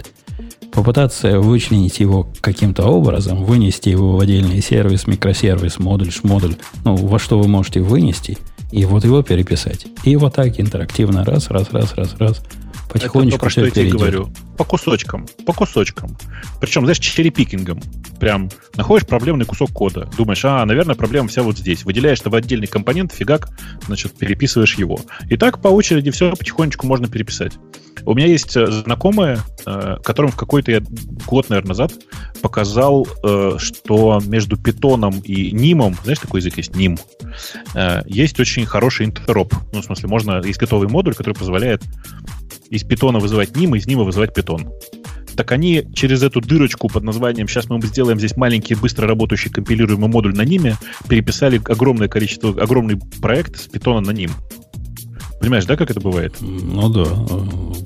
Попытаться 0.79 1.41
вычленить 1.41 1.99
его 1.99 2.29
каким-то 2.41 2.85
образом, 2.85 3.43
вынести 3.43 3.89
его 3.89 4.17
в 4.17 4.21
отдельный 4.21 4.63
сервис, 4.63 5.09
микросервис, 5.09 5.81
модуль, 5.81 6.13
шмодуль, 6.13 6.55
ну, 6.85 6.95
во 6.95 7.19
что 7.19 7.37
вы 7.37 7.49
можете 7.49 7.81
вынести, 7.81 8.39
и 8.71 8.85
вот 8.85 9.03
его 9.03 9.25
переписать. 9.25 9.89
И 10.05 10.15
вот 10.15 10.37
так 10.37 10.61
интерактивно 10.61 11.25
раз, 11.25 11.51
раз, 11.51 11.73
раз, 11.73 11.95
раз, 11.97 12.15
раз. 12.21 12.39
Это 12.39 12.47
то, 12.47 12.93
Потихонечку 12.93 13.41
про 13.41 13.51
что 13.51 13.65
я 13.65 13.73
тебе 13.73 13.91
говорю. 13.91 14.29
По 14.57 14.63
кусочкам, 14.63 15.27
по 15.45 15.53
кусочкам. 15.53 16.17
Причем, 16.61 16.83
знаешь, 16.83 17.01
черепикингом. 17.01 17.83
Прям 18.21 18.49
находишь 18.77 19.07
проблемный 19.07 19.47
кусок 19.47 19.71
кода. 19.71 20.09
Думаешь, 20.17 20.45
а, 20.45 20.65
наверное, 20.65 20.95
проблема 20.95 21.29
вся 21.29 21.43
вот 21.43 21.59
здесь. 21.59 21.85
Выделяешь 21.85 22.21
это 22.21 22.31
в 22.31 22.35
отдельный 22.35 22.67
компонент, 22.67 23.13
фигак, 23.13 23.49
значит, 23.87 24.13
переписываешь 24.13 24.75
его. 24.75 25.01
И 25.29 25.37
так 25.37 25.61
по 25.61 25.69
очереди 25.69 26.11
все 26.11 26.35
потихонечку 26.35 26.87
можно 26.87 27.09
переписать. 27.09 27.53
У 28.05 28.15
меня 28.15 28.27
есть 28.27 28.57
э, 28.57 28.67
знакомые, 28.67 29.39
э, 29.67 29.97
которым 30.03 30.31
в 30.31 30.37
какой-то 30.37 30.71
я 30.71 30.83
год, 31.27 31.51
наверное, 31.51 31.69
назад 31.69 31.93
показал, 32.41 33.07
э, 33.23 33.57
что 33.59 34.21
между 34.27 34.57
питоном 34.57 35.21
и 35.21 35.51
нимом, 35.53 35.97
знаешь, 36.03 36.19
такой 36.19 36.41
язык 36.41 36.57
есть, 36.57 36.75
ним, 36.75 36.99
есть 38.07 38.41
очень 38.41 38.67
хороший 38.67 39.07
интероп. 39.07 39.53
Ну, 39.73 39.81
в 39.81 39.85
смысле, 39.85 40.09
можно, 40.09 40.43
есть 40.45 40.59
готовый 40.59 40.89
модуль, 40.89 41.15
который 41.15 41.35
позволяет 41.35 41.83
из 42.71 42.85
питона 42.85 43.19
вызывать 43.19 43.57
ним, 43.57 43.75
из 43.75 43.87
нима 43.87 44.05
вызывать 44.05 44.35
питон 44.35 44.69
так 45.39 45.53
они 45.53 45.87
через 45.95 46.25
эту 46.25 46.41
дырочку 46.41 46.89
под 46.89 47.05
названием 47.05 47.47
«Сейчас 47.47 47.69
мы 47.69 47.81
сделаем 47.83 48.19
здесь 48.19 48.37
маленький, 48.37 48.75
быстро 48.75 49.07
работающий 49.07 49.53
компилируемый 49.53 50.09
модуль 50.09 50.35
на 50.35 50.43
Ниме», 50.43 50.77
переписали 51.09 51.63
огромное 51.65 52.09
количество, 52.09 52.51
огромный 52.61 52.99
проект 53.23 53.57
с 53.57 53.69
питона 53.69 54.01
на 54.01 54.11
Ним. 54.11 54.33
Понимаешь, 55.39 55.65
да, 55.65 55.77
как 55.77 55.93
это 55.93 56.01
бывает? 56.01 56.35
Ну 56.41 56.89
да, 56.89 57.05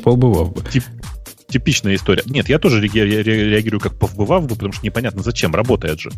побывав 0.03 0.55
бы. 0.55 0.63
Тип, 0.71 0.85
типичная 1.47 1.95
история. 1.95 2.23
Нет, 2.25 2.49
я 2.49 2.59
тоже 2.59 2.81
реагирую 2.81 3.81
как 3.81 3.99
побывав 3.99 4.47
бы, 4.47 4.55
потому 4.55 4.73
что 4.73 4.87
непонятно 4.87 5.23
зачем, 5.23 5.55
работает 5.55 6.01
же. 6.01 6.11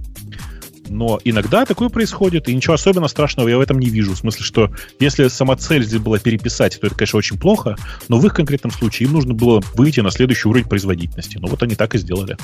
Но 0.89 1.21
иногда 1.25 1.65
такое 1.65 1.89
происходит, 1.89 2.49
и 2.49 2.55
ничего 2.55 2.75
особенно 2.75 3.09
страшного 3.09 3.49
я 3.49 3.59
в 3.59 3.61
этом 3.61 3.79
не 3.79 3.89
вижу. 3.89 4.13
В 4.13 4.19
смысле, 4.19 4.45
что 4.45 4.71
если 5.01 5.29
сама 5.29 5.57
цель 5.57 5.85
здесь 5.85 6.01
была 6.01 6.19
переписать, 6.19 6.79
то 6.79 6.87
это, 6.87 6.97
конечно, 6.97 7.19
очень 7.19 7.39
плохо, 7.39 7.77
но 8.09 8.19
в 8.19 8.27
их 8.27 8.35
конкретном 8.35 8.73
случае 8.73 9.09
им 9.09 9.15
нужно 9.15 9.35
было 9.35 9.63
выйти 9.75 10.01
на 10.01 10.11
следующий 10.11 10.49
уровень 10.49 10.69
производительности. 10.69 11.39
Ну 11.41 11.49
вот 11.49 11.63
они 11.63 11.75
так 11.75 11.95
и 11.95 11.99
сделали. 11.99 12.37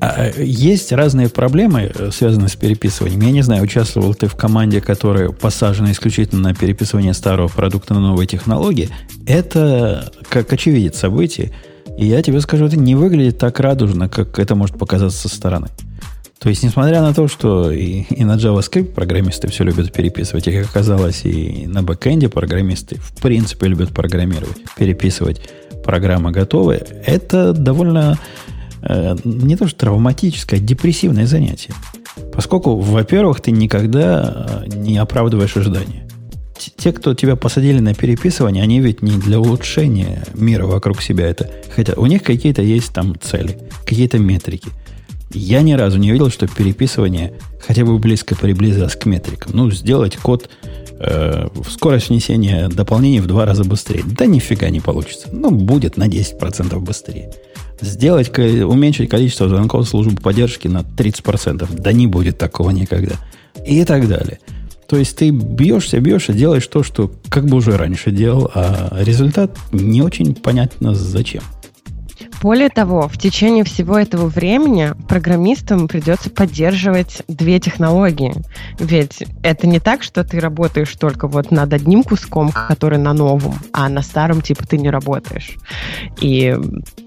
А, 0.00 0.30
э, 0.30 0.44
есть 0.44 0.90
разные 0.90 1.28
проблемы, 1.28 1.92
э, 1.94 2.10
связанные 2.10 2.48
с 2.48 2.56
переписыванием. 2.56 3.20
Я 3.20 3.30
не 3.30 3.42
знаю, 3.42 3.62
участвовал 3.62 4.14
ты 4.14 4.26
в 4.26 4.34
команде, 4.34 4.80
которая 4.80 5.28
посажена 5.28 5.92
исключительно 5.92 6.42
на 6.42 6.54
переписывание 6.54 7.14
старого 7.14 7.46
продукта 7.46 7.94
на 7.94 8.00
новые 8.00 8.26
технологии. 8.26 8.90
Это 9.26 10.12
как 10.28 10.52
очевидец 10.52 10.98
событий. 10.98 11.52
И 11.96 12.06
я 12.06 12.20
тебе 12.22 12.40
скажу, 12.40 12.64
это 12.64 12.76
не 12.76 12.96
выглядит 12.96 13.38
так 13.38 13.60
радужно, 13.60 14.08
как 14.08 14.38
это 14.40 14.56
может 14.56 14.76
показаться 14.76 15.28
со 15.28 15.34
стороны. 15.34 15.68
То 16.42 16.48
есть, 16.48 16.62
несмотря 16.64 17.00
на 17.02 17.14
то, 17.14 17.28
что 17.28 17.70
и, 17.70 18.02
и 18.10 18.24
на 18.24 18.36
JavaScript 18.36 18.92
программисты 18.92 19.48
все 19.48 19.62
любят 19.62 19.92
переписывать, 19.92 20.48
и, 20.48 20.52
как 20.52 20.68
оказалось, 20.68 21.24
и 21.24 21.66
на 21.66 21.82
бэкэнде 21.82 22.28
программисты 22.28 22.96
в 22.96 23.20
принципе 23.22 23.68
любят 23.68 23.90
программировать, 23.90 24.58
переписывать 24.76 25.40
программы 25.84 26.32
готовые, 26.32 26.84
это 27.06 27.52
довольно 27.52 28.18
Э, 28.82 29.16
не 29.24 29.56
то 29.56 29.68
что 29.68 29.78
травматическое, 29.78 30.58
а 30.58 30.62
депрессивное 30.62 31.26
занятие. 31.26 31.72
Поскольку, 32.32 32.76
во-первых, 32.76 33.40
ты 33.40 33.52
никогда 33.52 34.64
э, 34.64 34.76
не 34.76 34.98
оправдываешь 34.98 35.56
ожидания. 35.56 36.08
Те, 36.76 36.92
кто 36.92 37.14
тебя 37.14 37.36
посадили 37.36 37.80
на 37.80 37.94
переписывание, 37.94 38.62
они 38.62 38.80
ведь 38.80 39.02
не 39.02 39.18
для 39.18 39.40
улучшения 39.40 40.24
мира 40.34 40.66
вокруг 40.66 41.02
себя 41.02 41.26
это. 41.26 41.50
Хотя 41.74 41.94
у 41.94 42.06
них 42.06 42.22
какие-то 42.22 42.62
есть 42.62 42.92
там 42.92 43.14
цели, 43.20 43.58
какие-то 43.84 44.18
метрики. 44.18 44.68
Я 45.34 45.62
ни 45.62 45.72
разу 45.72 45.98
не 45.98 46.10
видел, 46.10 46.30
что 46.30 46.46
переписывание 46.46 47.34
хотя 47.66 47.84
бы 47.84 47.98
близко 47.98 48.34
приблизилось 48.34 48.96
к 48.96 49.06
метрикам. 49.06 49.52
Ну, 49.54 49.70
сделать 49.70 50.16
код, 50.16 50.48
э, 50.98 51.48
скорость 51.70 52.10
внесения 52.10 52.68
дополнений 52.68 53.20
в 53.20 53.26
два 53.26 53.44
раза 53.44 53.64
быстрее. 53.64 54.04
Да 54.04 54.26
нифига 54.26 54.68
не 54.68 54.80
получится. 54.80 55.28
Ну, 55.32 55.50
будет 55.50 55.96
на 55.96 56.08
10% 56.08 56.78
быстрее. 56.80 57.32
Сделать, 57.80 58.36
уменьшить 58.38 59.10
количество 59.10 59.48
звонков 59.48 59.88
службы 59.88 60.20
поддержки 60.20 60.68
на 60.68 60.82
30%. 60.82 61.68
Да 61.80 61.92
не 61.92 62.06
будет 62.06 62.38
такого 62.38 62.70
никогда. 62.70 63.14
И 63.66 63.84
так 63.84 64.08
далее. 64.08 64.38
То 64.86 64.98
есть 64.98 65.16
ты 65.16 65.30
бьешься, 65.30 66.00
бьешься, 66.00 66.34
делаешь 66.34 66.66
то, 66.66 66.82
что 66.82 67.10
как 67.30 67.46
бы 67.46 67.56
уже 67.56 67.78
раньше 67.78 68.10
делал, 68.10 68.50
а 68.54 68.94
результат 69.00 69.56
не 69.72 70.02
очень 70.02 70.34
понятно 70.34 70.94
зачем. 70.94 71.42
Более 72.42 72.70
того, 72.70 73.08
в 73.08 73.16
течение 73.18 73.62
всего 73.62 73.96
этого 73.96 74.26
времени 74.26 74.94
программистам 75.06 75.86
придется 75.86 76.28
поддерживать 76.28 77.22
две 77.28 77.60
технологии. 77.60 78.34
Ведь 78.80 79.22
это 79.44 79.68
не 79.68 79.78
так, 79.78 80.02
что 80.02 80.24
ты 80.24 80.40
работаешь 80.40 80.92
только 80.98 81.28
вот 81.28 81.52
над 81.52 81.72
одним 81.72 82.02
куском, 82.02 82.50
который 82.50 82.98
на 82.98 83.12
новом, 83.12 83.54
а 83.72 83.88
на 83.88 84.02
старом 84.02 84.40
типа 84.40 84.66
ты 84.66 84.76
не 84.76 84.90
работаешь. 84.90 85.52
И 86.20 86.56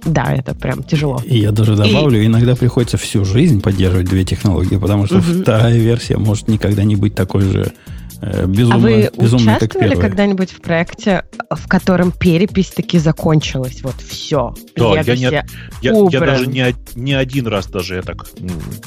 да, 0.06 0.34
это 0.34 0.56
прям 0.56 0.84
тяжело. 0.84 1.22
И 1.26 1.40
я 1.40 1.52
даже 1.52 1.76
добавлю, 1.76 2.22
и... 2.22 2.28
иногда 2.28 2.56
приходится 2.56 2.96
всю 2.96 3.26
жизнь 3.26 3.62
поддерживать 3.62 4.08
две 4.08 4.24
технологии, 4.24 4.78
потому 4.78 5.06
что 5.06 5.18
угу. 5.18 5.42
вторая 5.42 5.78
версия 5.78 6.16
может 6.16 6.48
никогда 6.48 6.86
не 6.86 6.96
быть 6.96 7.14
такой 7.14 7.42
же 7.42 7.74
безумно, 8.22 8.76
а 8.76 8.78
вы 8.78 9.12
безумно 9.18 9.58
участвовали 9.58 9.96
когда-нибудь 9.96 10.52
в 10.52 10.62
проекте, 10.62 11.26
в 11.50 11.68
котором 11.68 12.12
перепись 12.12 12.70
таки 12.70 13.00
закончилась? 13.00 13.82
Вот 13.84 13.96
все. 14.02 14.54
Да, 14.76 15.02
я, 15.02 15.16
не, 15.16 15.22
я, 15.22 15.46
я 15.82 16.20
даже 16.20 16.48
не, 16.48 16.76
не 16.96 17.14
один 17.14 17.48
раз 17.48 17.68
даже 17.68 17.96
я 17.96 18.02
так, 18.02 18.26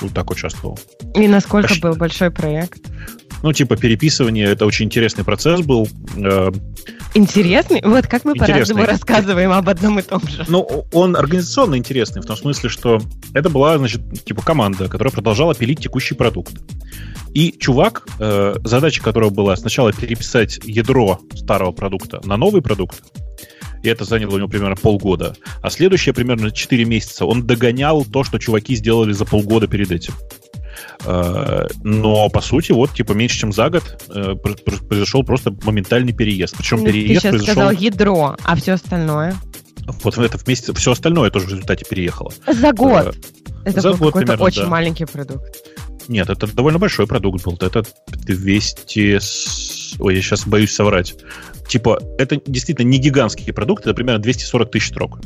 вот 0.00 0.12
так 0.12 0.30
участвовал. 0.30 0.78
И 1.14 1.28
насколько 1.28 1.72
Аж... 1.72 1.80
был 1.80 1.94
большой 1.94 2.30
проект? 2.30 2.82
Ну, 3.42 3.52
типа 3.52 3.76
переписывание, 3.76 4.46
это 4.46 4.66
очень 4.66 4.86
интересный 4.86 5.24
процесс 5.24 5.60
был. 5.60 5.88
Э, 6.16 6.50
интересный? 7.14 7.80
Вот 7.84 8.06
как 8.06 8.24
мы 8.24 8.34
по-разному 8.34 8.84
рассказываем 8.84 9.52
об 9.52 9.68
одном 9.68 9.98
и 9.98 10.02
том 10.02 10.20
же. 10.28 10.44
Ну, 10.48 10.86
он 10.92 11.16
организационно 11.16 11.76
интересный, 11.76 12.22
в 12.22 12.26
том 12.26 12.36
смысле, 12.36 12.68
что 12.68 13.00
это 13.34 13.48
была, 13.48 13.78
значит, 13.78 14.24
типа 14.24 14.42
команда, 14.42 14.88
которая 14.88 15.12
продолжала 15.12 15.54
пилить 15.54 15.80
текущий 15.80 16.14
продукт. 16.14 16.54
И 17.32 17.54
чувак, 17.58 18.06
э, 18.18 18.56
задача 18.64 19.02
которого 19.02 19.30
была 19.30 19.54
сначала 19.56 19.92
переписать 19.92 20.58
ядро 20.64 21.20
старого 21.34 21.72
продукта 21.72 22.20
на 22.24 22.36
новый 22.36 22.62
продукт, 22.62 23.02
и 23.82 23.88
это 23.88 24.04
заняло 24.04 24.34
у 24.34 24.38
него 24.38 24.48
примерно 24.48 24.76
полгода. 24.76 25.36
А 25.62 25.70
следующее 25.70 26.14
примерно 26.14 26.50
4 26.50 26.84
месяца 26.84 27.26
он 27.26 27.46
догонял 27.46 28.04
то, 28.04 28.24
что 28.24 28.38
чуваки 28.38 28.74
сделали 28.74 29.12
за 29.12 29.24
полгода 29.24 29.66
перед 29.66 29.92
этим. 29.92 30.14
Э, 31.04 31.66
но, 31.82 32.28
по 32.28 32.40
сути, 32.40 32.72
вот, 32.72 32.92
типа, 32.94 33.12
меньше, 33.12 33.38
чем 33.38 33.52
за 33.52 33.70
год 33.70 34.04
э, 34.14 34.34
произошел 34.34 35.22
просто 35.22 35.54
моментальный 35.62 36.12
переезд. 36.12 36.56
Причем 36.56 36.78
ну, 36.78 36.86
переезд 36.86 37.08
ты 37.08 37.14
сейчас 37.20 37.30
произошел... 37.30 37.52
сказал 37.54 37.70
ядро, 37.72 38.36
а 38.44 38.56
все 38.56 38.72
остальное? 38.72 39.36
Вот 40.02 40.18
это 40.18 40.36
вместе, 40.38 40.72
все 40.74 40.92
остальное 40.92 41.30
тоже 41.30 41.46
в 41.46 41.50
результате 41.50 41.84
переехало. 41.88 42.32
За 42.46 42.72
год. 42.72 43.16
Это 43.64 43.80
за 43.80 43.90
был 43.90 43.98
год 43.98 44.14
какой-то 44.14 44.42
очень 44.42 44.62
да. 44.62 44.68
маленький 44.68 45.06
продукт. 45.06 45.56
Нет, 46.08 46.28
это 46.30 46.46
довольно 46.46 46.78
большой 46.78 47.06
продукт 47.06 47.44
был. 47.44 47.56
Это 47.60 47.84
200... 48.06 49.18
Ой, 50.00 50.14
я 50.14 50.22
сейчас 50.22 50.46
боюсь 50.46 50.74
соврать. 50.74 51.14
Типа, 51.68 52.00
это 52.18 52.40
действительно 52.46 52.86
не 52.86 52.98
гигантский 52.98 53.52
продукт, 53.52 53.84
это 53.84 53.94
примерно 53.94 54.22
240 54.22 54.70
тысяч 54.70 54.88
строк. 54.88 55.20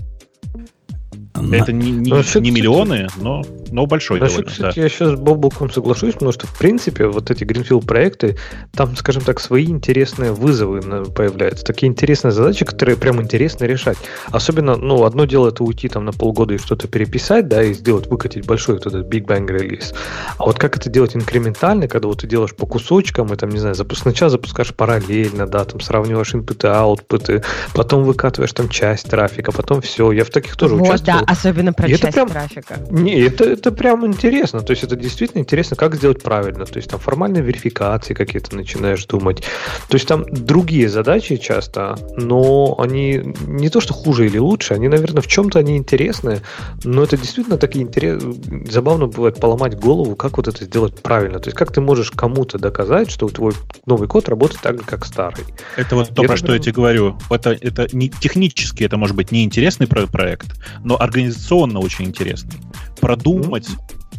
Это 1.35 1.73
не, 1.73 1.91
не, 1.91 2.13
Вообще, 2.13 2.41
не 2.41 2.51
миллионы, 2.51 3.09
но, 3.17 3.43
но 3.71 3.87
большой 3.87 4.21
Вообще, 4.21 4.37
довольно. 4.37 4.51
Кстати, 4.51 4.77
да. 4.77 4.83
я 4.83 4.89
сейчас 4.89 5.11
с 5.13 5.15
Бобуком 5.15 5.71
соглашусь, 5.71 6.13
потому 6.13 6.33
что, 6.33 6.47
в 6.47 6.59
принципе, 6.59 7.07
вот 7.07 7.31
эти 7.31 7.45
Greenfield 7.45 7.87
проекты, 7.87 8.37
там, 8.73 8.95
скажем 8.97 9.23
так, 9.23 9.41
свои 9.41 9.67
интересные 9.67 10.33
вызовы 10.33 10.81
появляются. 11.07 11.65
Такие 11.65 11.91
интересные 11.91 12.33
задачи, 12.33 12.65
которые 12.65 12.97
прям 12.97 13.21
интересно 13.23 13.65
решать. 13.65 13.97
Особенно, 14.31 14.77
ну, 14.77 15.05
одно 15.05 15.25
дело 15.25 15.49
это 15.49 15.65
уйти 15.65 15.89
там 15.89 16.05
на 16.05 16.13
полгода 16.13 16.55
и 16.55 16.59
что-то 16.59 16.87
переписать, 16.87 17.49
да, 17.49 17.63
и 17.63 17.73
сделать, 17.73 18.07
выкатить 18.09 18.47
большой 18.47 18.75
вот 18.75 18.87
этот 18.87 19.07
Big 19.07 19.25
Bang 19.25 19.47
релиз. 19.47 19.95
А 20.37 20.45
вот 20.45 20.59
как 20.59 20.77
это 20.77 20.91
делать 20.91 21.17
инкрементально, 21.17 21.89
когда 21.89 22.09
вот 22.09 22.21
ты 22.21 22.27
делаешь 22.27 22.55
по 22.55 22.67
кусочкам, 22.67 23.33
и 23.33 23.37
там, 23.37 23.51
не 23.51 23.59
знаю, 23.59 23.75
запуск... 23.75 24.03
сначала 24.03 24.31
запускаешь 24.31 24.75
параллельно, 24.75 25.47
да, 25.47 25.65
там 25.65 25.81
сравниваешь 25.81 26.35
инпуты, 26.35 26.69
аутпуты, 26.69 27.43
потом 27.75 28.05
выкатываешь 28.05 28.53
там 28.53 28.69
часть 28.69 29.09
трафика, 29.09 29.51
потом 29.51 29.81
все. 29.81 30.13
Я 30.13 30.25
в 30.25 30.31
таких 30.31 30.57
тоже 30.57 30.75
вот, 30.75 30.89
участвовал. 30.89 31.21
Да, 31.21 31.22
Особенно 31.27 31.73
про 31.73 31.87
и 31.87 31.91
часть 31.91 32.05
это 32.05 32.13
прям, 32.13 32.29
трафика. 32.29 32.79
Не, 32.91 33.21
это, 33.21 33.45
это 33.45 33.73
прям 33.73 34.07
интересно. 34.07 34.61
То 34.61 34.73
есть 34.73 34.85
это 34.85 34.97
действительно 34.97 35.41
интересно, 35.41 35.77
как 35.77 35.95
сделать 35.95 36.23
правильно. 36.23 36.65
То 36.65 36.77
есть 36.77 36.91
там 36.91 37.01
формальные 37.01 37.43
верификации 37.43 38.15
какие-то 38.15 38.55
начинаешь 38.57 39.05
думать. 39.07 39.43
То 39.89 39.97
есть 39.97 40.07
там 40.07 40.25
другие 40.29 40.89
задачи 40.89 41.37
часто, 41.37 41.97
но 42.17 42.77
они 42.79 43.35
не 43.47 43.69
то, 43.69 43.81
что 43.81 43.95
хуже 43.95 44.27
или 44.27 44.39
лучше, 44.39 44.75
они, 44.75 44.89
наверное, 44.89 45.23
в 45.23 45.27
чем-то 45.27 45.59
они 45.59 45.77
интересны, 45.77 46.41
но 46.85 47.03
это 47.03 47.17
действительно 47.17 47.59
такие 47.59 47.85
интересные. 47.85 48.35
Забавно 48.71 49.07
бывает 49.07 49.41
поломать 49.41 49.79
голову, 49.79 50.17
как 50.17 50.37
вот 50.37 50.49
это 50.49 50.65
сделать 50.65 51.01
правильно. 51.03 51.39
То 51.39 51.49
есть 51.49 51.57
как 51.57 51.73
ты 51.73 51.81
можешь 51.81 52.11
кому-то 52.11 52.59
доказать, 52.59 53.11
что 53.11 53.29
твой 53.29 53.53
новый 53.87 54.09
код 54.09 54.29
работает 54.29 54.61
так 54.63 54.79
же, 54.79 54.85
как 54.85 55.05
старый. 55.05 55.45
Это 55.77 55.97
вот 55.97 56.09
то, 56.15 56.23
про 56.23 56.37
что 56.37 56.53
я 56.53 56.59
тебе 56.59 56.73
говорю. 56.73 57.19
Это, 57.31 57.51
это 57.51 57.89
не 57.93 58.09
технически, 58.09 58.85
это 58.85 58.97
может 58.97 59.17
быть 59.17 59.33
неинтересный 59.33 59.87
проект, 59.87 60.49
но 60.85 60.97
организационно 61.13 61.79
очень 61.79 62.07
интересный. 62.07 62.59
Продумать, 62.99 63.69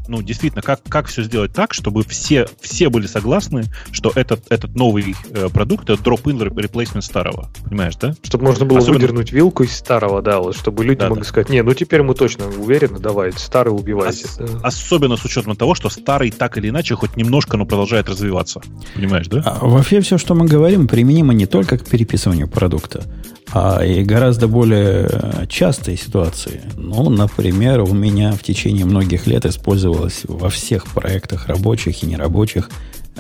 ну, 0.08 0.22
действительно, 0.22 0.62
как, 0.62 0.82
как 0.84 1.08
все 1.08 1.24
сделать 1.24 1.54
так, 1.54 1.74
чтобы 1.74 2.04
все, 2.04 2.48
все 2.62 2.90
были 2.90 3.08
согласны, 3.08 3.66
что 3.92 4.12
этот, 4.16 4.52
этот 4.52 4.76
новый 4.76 5.16
э, 5.32 5.50
продукт 5.50 5.90
это 5.90 6.02
drop-in 6.02 6.38
replacement 6.38 7.02
старого. 7.02 7.50
Понимаешь, 7.64 7.96
да? 7.96 8.16
Чтобы 8.24 8.46
можно 8.46 8.66
было 8.66 8.80
Особенно... 8.80 9.00
выдернуть 9.00 9.32
вилку 9.32 9.64
из 9.64 9.76
старого, 9.76 10.22
да, 10.22 10.40
вот, 10.40 10.56
чтобы 10.56 10.84
люди 10.84 11.00
да, 11.00 11.10
могли 11.10 11.24
да. 11.24 11.30
сказать, 11.30 11.50
не, 11.50 11.62
ну 11.64 11.74
теперь 11.74 12.02
мы 12.04 12.16
точно 12.16 12.48
уверены, 12.48 13.00
давай, 13.00 13.32
старый 13.34 13.74
убивайте. 13.74 14.26
Ос- 14.26 14.38
да. 14.38 14.60
Особенно 14.64 15.18
с 15.18 15.26
учетом 15.26 15.56
того, 15.56 15.76
что 15.76 15.90
старый 15.90 16.32
так 16.32 16.58
или 16.58 16.70
иначе 16.70 16.96
хоть 16.96 17.16
немножко, 17.16 17.58
но 17.58 17.66
продолжает 17.66 18.10
развиваться. 18.10 18.62
Понимаешь, 18.96 19.28
да? 19.28 19.42
А, 19.46 19.66
вообще 19.66 20.02
все, 20.02 20.18
что 20.18 20.36
мы 20.36 20.46
говорим, 20.46 20.88
применимо 20.88 21.34
не 21.34 21.46
только 21.46 21.78
к 21.78 21.86
переписыванию 21.86 22.48
продукта, 22.48 23.04
а 23.52 23.84
и 23.84 24.04
гораздо 24.04 24.48
более 24.48 25.48
частые 25.48 25.98
ситуации. 25.98 26.62
Ну, 26.76 27.10
например, 27.10 27.82
у 27.82 27.94
меня 27.94 28.32
в 28.32 28.42
течение 28.42 28.86
многих 28.86 29.28
лет 29.28 29.46
использовалось 29.94 30.24
во 30.26 30.50
всех 30.50 30.88
проектах 30.88 31.48
рабочих 31.48 32.04
и 32.04 32.06
нерабочих 32.06 32.70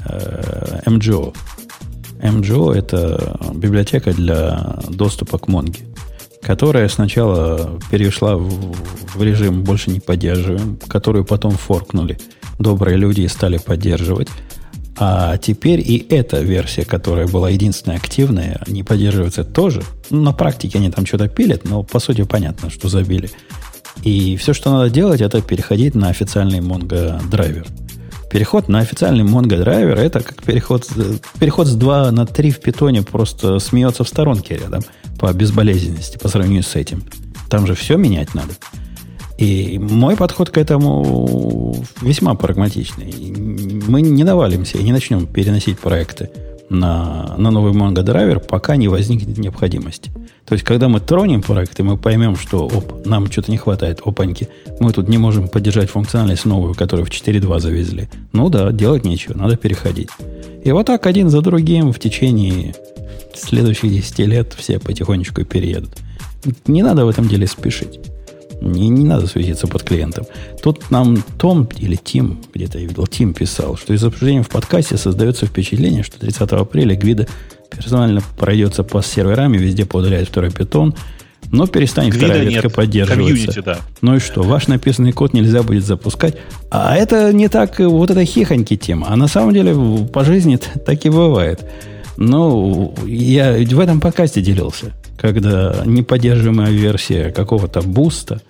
э, 0.05 0.82
MGO. 0.86 1.36
MGO– 2.21 2.74
это 2.76 3.39
библиотека 3.53 4.13
для 4.13 4.80
доступа 4.89 5.38
к 5.38 5.47
Монге, 5.47 5.82
которая 6.41 6.88
сначала 6.88 7.80
перешла 7.91 8.38
в, 8.38 8.76
в 9.15 9.24
режим 9.24 9.63
«больше 9.63 9.91
не 9.91 9.99
поддерживаем», 9.99 10.80
которую 10.88 11.26
потом 11.26 11.51
форкнули 11.51 12.17
добрые 12.59 12.97
люди 12.97 13.21
и 13.21 13.28
стали 13.28 13.57
поддерживать– 13.57 14.30
а 14.95 15.38
теперь 15.38 15.80
и 15.80 16.05
эта 16.09 16.39
версия, 16.41 16.86
которая 16.86 17.28
была 17.28 17.49
единственная 17.49 17.97
активная, 17.97 18.61
не 18.67 18.84
поддерживается 18.84 19.43
тоже. 19.43 19.82
На 20.11 20.34
практике 20.34 20.78
они 20.78 20.91
там 20.91 21.07
что-то 21.07 21.28
пилят, 21.28 21.63
но 21.63 21.82
по 21.82 21.99
сути 21.99 22.24
понятно, 22.24 22.69
что 22.69 22.89
забили. 22.89 23.32
И 24.01 24.35
все, 24.37 24.53
что 24.53 24.71
надо 24.71 24.89
делать, 24.89 25.21
это 25.21 25.41
переходить 25.41 25.95
на 25.95 26.09
официальный 26.09 26.59
Mongo 26.59 27.21
драйвер. 27.29 27.67
Переход 28.29 28.67
на 28.67 28.79
официальный 28.79 29.23
Mongo 29.23 29.57
драйвер 29.57 29.97
это 29.97 30.21
как 30.21 30.43
переход, 30.43 30.87
переход 31.39 31.67
с 31.67 31.75
2 31.75 32.11
на 32.11 32.25
3 32.25 32.51
в 32.51 32.59
питоне 32.59 33.03
просто 33.03 33.59
смеется 33.59 34.03
в 34.03 34.07
сторонке 34.07 34.57
рядом 34.57 34.81
по 35.19 35.31
безболезненности 35.31 36.17
по 36.17 36.27
сравнению 36.27 36.63
с 36.63 36.75
этим. 36.75 37.03
Там 37.49 37.67
же 37.67 37.75
все 37.75 37.95
менять 37.95 38.33
надо. 38.33 38.53
И 39.37 39.77
мой 39.79 40.15
подход 40.15 40.49
к 40.49 40.57
этому 40.57 41.75
весьма 42.01 42.33
прагматичный. 42.35 43.13
Мы 43.87 44.01
не 44.01 44.23
навалимся 44.23 44.77
и 44.77 44.83
не 44.83 44.91
начнем 44.91 45.27
переносить 45.27 45.79
проекты 45.79 46.29
на, 46.74 47.36
на 47.38 47.51
новый 47.51 47.74
Mongo 47.74 48.03
драйвер, 48.03 48.39
пока 48.39 48.76
не 48.76 48.88
возникнет 48.88 49.38
необходимости. 49.38 50.11
То 50.45 50.53
есть, 50.53 50.65
когда 50.65 50.89
мы 50.89 50.99
тронем 50.99 51.41
проекты, 51.41 51.84
мы 51.84 51.97
поймем, 51.97 52.36
что 52.36 52.65
оп, 52.65 53.05
нам 53.05 53.32
что-то 53.32 53.51
не 53.51 53.57
хватает, 53.57 54.01
опаньки, 54.03 54.49
мы 54.80 54.91
тут 54.91 55.07
не 55.07 55.17
можем 55.17 55.47
поддержать 55.47 55.89
функциональность 55.89 56.45
новую, 56.45 56.74
которую 56.74 57.05
в 57.05 57.09
4.2 57.09 57.59
завезли. 57.59 58.09
Ну 58.34 58.49
да, 58.49 58.71
делать 58.71 59.05
нечего, 59.05 59.38
надо 59.38 59.55
переходить. 59.55 60.09
И 60.63 60.71
вот 60.71 60.88
так 60.88 61.05
один 61.05 61.30
за 61.30 61.41
другим 61.41 61.93
в 61.93 61.99
течение 61.99 62.76
следующих 63.34 63.89
10 63.89 64.19
лет 64.19 64.53
все 64.57 64.80
потихонечку 64.80 65.43
переедут. 65.45 65.91
Не 66.67 66.84
надо 66.84 67.05
в 67.05 67.09
этом 67.09 67.28
деле 67.28 67.47
спешить. 67.47 67.99
Не, 68.61 68.89
не 68.89 69.03
надо 69.03 69.27
светиться 69.27 69.67
под 69.67 69.83
клиентом. 69.83 70.25
Тут 70.61 70.91
нам 70.91 71.23
Том 71.37 71.67
или 71.77 71.95
Тим, 71.95 72.41
где-то 72.53 72.79
я 72.79 72.87
видел, 72.87 73.07
Тим 73.07 73.33
писал, 73.33 73.77
что 73.77 73.93
из 73.93 74.03
обсуждения 74.03 74.43
в 74.43 74.49
подкасте 74.49 74.97
создается 74.97 75.45
впечатление, 75.45 76.03
что 76.03 76.19
30 76.19 76.41
апреля 76.53 76.95
Гвида 76.95 77.27
персонально 77.69 78.21
пройдется 78.37 78.83
по 78.83 79.01
серверам 79.01 79.53
и 79.53 79.57
везде 79.57 79.85
поудаляет 79.85 80.29
второй 80.29 80.51
питон, 80.51 80.95
но 81.51 81.67
перестанет 81.67 82.13
Гвида 82.13 82.25
вторая 82.27 82.49
ветка 82.49 82.69
поддерживаться. 82.69 83.61
Да. 83.61 83.77
Ну 84.01 84.15
и 84.15 84.19
что, 84.19 84.41
ваш 84.41 84.67
написанный 84.67 85.11
код 85.11 85.33
нельзя 85.33 85.63
будет 85.63 85.85
запускать. 85.85 86.35
А 86.71 86.95
это 86.95 87.33
не 87.33 87.47
так, 87.47 87.79
вот 87.79 88.09
это 88.09 88.23
хихоньки 88.25 88.77
тема. 88.77 89.07
А 89.09 89.15
на 89.15 89.27
самом 89.27 89.53
деле 89.53 89.75
по 90.07 90.23
жизни 90.23 90.57
так 90.85 91.05
и 91.05 91.09
бывает. 91.09 91.65
Ну, 92.18 92.93
я 93.05 93.53
в 93.53 93.80
этом 93.80 93.99
подкасте 93.99 94.41
делился 94.41 94.93
когда 95.24 95.84
неподдерживаемая 95.86 96.72
версия 96.72 97.32
какого-то 97.32 97.82
буста, 97.82 98.41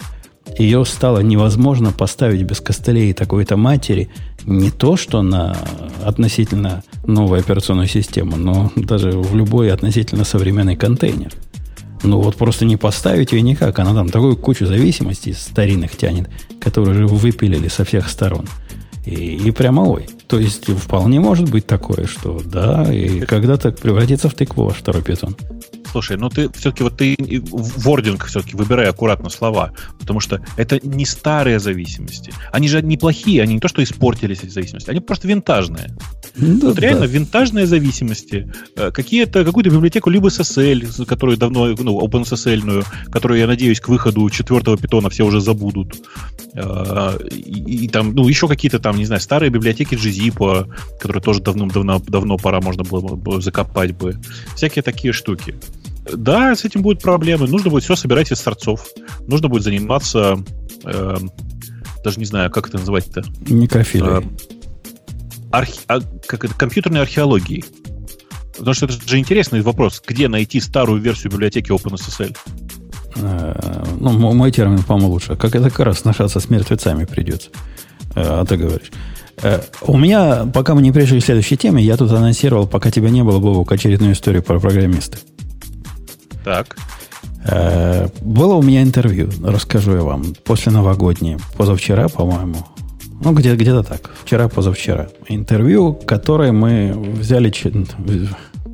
ее 0.57 0.85
стало 0.85 1.19
невозможно 1.19 1.91
поставить 1.91 2.41
без 2.41 2.59
костылей 2.61 3.13
такой-то 3.13 3.57
матери 3.57 4.09
не 4.45 4.71
то, 4.71 4.97
что 4.97 5.21
на 5.21 5.55
относительно 6.03 6.83
новую 7.05 7.39
операционную 7.39 7.87
систему, 7.87 8.37
но 8.37 8.71
даже 8.75 9.11
в 9.11 9.35
любой 9.35 9.71
относительно 9.71 10.23
современный 10.25 10.75
контейнер. 10.75 11.31
Ну 12.01 12.19
вот 12.19 12.35
просто 12.35 12.65
не 12.65 12.75
поставить 12.75 13.31
ее 13.31 13.41
никак. 13.41 13.77
Она 13.77 13.93
там 13.93 14.09
такую 14.09 14.35
кучу 14.35 14.65
зависимостей 14.65 15.33
старинных 15.33 15.95
тянет, 15.95 16.27
которые 16.59 16.95
же 16.95 17.07
выпилили 17.07 17.67
со 17.67 17.85
всех 17.85 18.09
сторон. 18.09 18.47
И, 19.05 19.35
и 19.35 19.51
прямо 19.51 19.81
ой. 19.81 20.07
То 20.33 20.39
есть 20.39 20.65
вполне 20.65 21.19
может 21.19 21.51
быть 21.51 21.67
такое, 21.67 22.07
что 22.07 22.41
да, 22.43 22.91
и 22.91 23.19
когда-то 23.19 23.71
превратится 23.71 24.29
в 24.29 24.33
тыкву 24.33 24.69
второй 24.69 25.03
питон. 25.03 25.37
Слушай, 25.91 26.17
ну 26.17 26.27
ты 26.29 26.49
все-таки 26.53 26.81
вот 26.81 26.97
ты 26.97 27.15
вординг 27.51 28.25
все-таки 28.25 28.55
выбирай 28.55 28.89
аккуратно 28.89 29.29
слова, 29.29 29.73
потому 29.99 30.19
что 30.19 30.43
это 30.57 30.79
не 30.81 31.05
старые 31.05 31.59
зависимости. 31.59 32.33
Они 32.51 32.67
же 32.67 32.81
неплохие, 32.81 33.43
они 33.43 33.53
не 33.53 33.59
то, 33.59 33.67
что 33.67 33.83
испортились 33.83 34.39
эти 34.41 34.49
зависимости, 34.49 34.89
они 34.89 35.01
просто 35.01 35.27
винтажные. 35.27 35.95
Ну, 36.35 36.59
вот 36.61 36.75
да. 36.77 36.81
реально 36.81 37.03
винтажные 37.03 37.67
зависимости. 37.67 38.51
Э, 38.75 38.89
какие-то, 38.89 39.45
какую-то 39.45 39.69
библиотеку 39.69 40.09
либо 40.09 40.29
SSL, 40.29 41.05
которую 41.05 41.37
давно, 41.37 41.67
ну, 41.67 42.01
OpenSSL, 42.01 42.83
которую, 43.11 43.39
я 43.39 43.45
надеюсь, 43.45 43.79
к 43.79 43.87
выходу 43.87 44.27
четвертого 44.31 44.77
питона 44.77 45.11
все 45.11 45.23
уже 45.25 45.41
забудут. 45.41 45.95
Э, 46.55 47.19
и, 47.29 47.85
и 47.85 47.87
там, 47.87 48.15
ну, 48.15 48.27
еще 48.27 48.47
какие-то 48.47 48.79
там, 48.79 48.97
не 48.97 49.05
знаю, 49.05 49.21
старые 49.21 49.51
библиотеки 49.51 49.93
GZIP, 50.29 50.69
которые 50.99 51.21
тоже 51.21 51.41
давно-давно 51.41 51.99
давно 51.99 52.37
пора 52.37 52.61
можно 52.61 52.83
было 52.83 53.15
бы 53.15 53.41
закопать 53.41 53.95
бы. 53.95 54.19
Всякие 54.55 54.83
такие 54.83 55.13
штуки. 55.13 55.55
Да, 56.11 56.55
с 56.55 56.65
этим 56.65 56.81
будут 56.81 57.01
проблемы. 57.01 57.47
Нужно 57.47 57.69
будет 57.69 57.83
все 57.83 57.95
собирать 57.95 58.31
из 58.31 58.39
сорцов. 58.39 58.87
Нужно 59.27 59.47
будет 59.47 59.63
заниматься, 59.63 60.43
э, 60.83 61.17
даже 62.03 62.19
не 62.19 62.25
знаю, 62.25 62.51
как 62.51 62.67
это 62.67 62.77
называть-то. 62.77 63.23
Некрофилией. 63.47 64.19
Э, 64.19 64.53
архи, 65.51 65.79
а, 65.87 66.01
как 66.27 66.43
это, 66.43 66.53
компьютерной 66.55 67.01
археологией. 67.01 67.63
Потому 68.57 68.73
что 68.73 68.85
это 68.85 69.07
же 69.07 69.17
интересный 69.17 69.61
вопрос, 69.61 70.01
где 70.05 70.27
найти 70.27 70.59
старую 70.59 71.01
версию 71.01 71.31
библиотеки 71.31 71.71
OpenSSL? 71.71 72.37
Э, 73.15 73.83
ну, 73.99 74.11
мой 74.11 74.51
термин, 74.51 74.83
по-моему, 74.83 75.09
лучше. 75.09 75.35
Как 75.35 75.55
это 75.55 75.69
как 75.69 75.79
раз 75.79 75.99
сношаться 75.99 76.39
с 76.39 76.49
мертвецами 76.49 77.05
придется. 77.05 77.49
Э, 78.15 78.41
а 78.41 78.45
ты 78.45 78.57
говоришь. 78.57 78.91
Э, 79.41 79.61
у 79.81 79.97
меня, 79.97 80.45
пока 80.53 80.75
мы 80.75 80.81
не 80.81 80.91
пришли 80.91 81.19
к 81.19 81.25
следующей 81.25 81.57
теме, 81.57 81.83
я 81.83 81.97
тут 81.97 82.11
анонсировал, 82.11 82.67
пока 82.67 82.91
тебя 82.91 83.09
не 83.09 83.23
было, 83.23 83.39
Бобок, 83.39 83.71
очередную 83.71 84.13
историю 84.13 84.43
про 84.43 84.59
программиста. 84.59 85.17
Так. 86.43 86.77
Э, 87.45 88.07
было 88.21 88.55
у 88.55 88.61
меня 88.61 88.83
интервью, 88.83 89.29
расскажу 89.43 89.95
я 89.95 90.01
вам, 90.01 90.35
после 90.43 90.71
новогоднее, 90.71 91.37
позавчера, 91.57 92.07
по-моему. 92.07 92.57
Ну, 93.23 93.33
где, 93.33 93.55
где-то 93.55 93.83
так, 93.83 94.11
вчера-позавчера. 94.23 95.09
Интервью, 95.29 95.93
которое 95.93 96.51
мы 96.51 96.93
взяли... 96.93 97.53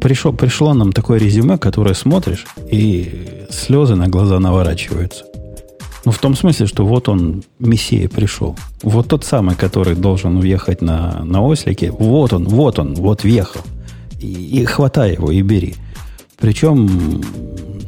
Пришло, 0.01 0.31
пришло 0.31 0.73
нам 0.73 0.93
такое 0.93 1.19
резюме, 1.19 1.57
которое 1.57 1.93
смотришь, 1.93 2.45
и 2.71 3.45
слезы 3.51 3.95
на 3.95 4.07
глаза 4.07 4.39
наворачиваются. 4.39 5.25
Ну, 6.05 6.11
в 6.11 6.19
том 6.19 6.35
смысле, 6.35 6.65
что 6.65 6.85
вот 6.85 7.09
он, 7.09 7.43
Мессия, 7.59 8.07
пришел. 8.07 8.55
Вот 8.83 9.09
тот 9.09 9.25
самый, 9.25 9.55
который 9.55 9.95
должен 9.95 10.37
уехать 10.37 10.81
на, 10.81 11.23
на 11.23 11.41
ослике. 11.41 11.91
Вот 11.91 12.33
он, 12.33 12.45
вот 12.45 12.79
он, 12.79 12.95
вот 12.95 13.23
въехал. 13.23 13.61
И, 14.19 14.61
и 14.61 14.65
хватай 14.65 15.13
его, 15.13 15.31
и 15.31 15.41
бери. 15.41 15.75
Причем 16.37 17.21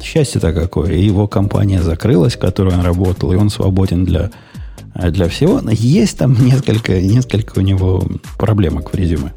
счастье-то 0.02 0.52
какое. 0.52 0.92
Его 0.92 1.26
компания 1.26 1.82
закрылась, 1.82 2.34
в 2.34 2.38
которой 2.38 2.74
он 2.74 2.80
работал, 2.80 3.32
и 3.32 3.36
он 3.36 3.48
свободен 3.48 4.04
для, 4.04 4.30
для 4.94 5.28
всего. 5.28 5.60
Но 5.62 5.70
есть 5.70 6.18
там 6.18 6.34
несколько, 6.44 7.00
несколько 7.00 7.58
у 7.58 7.62
него 7.62 8.06
проблемок 8.36 8.92
в 8.92 8.94
резюме, 8.94 9.32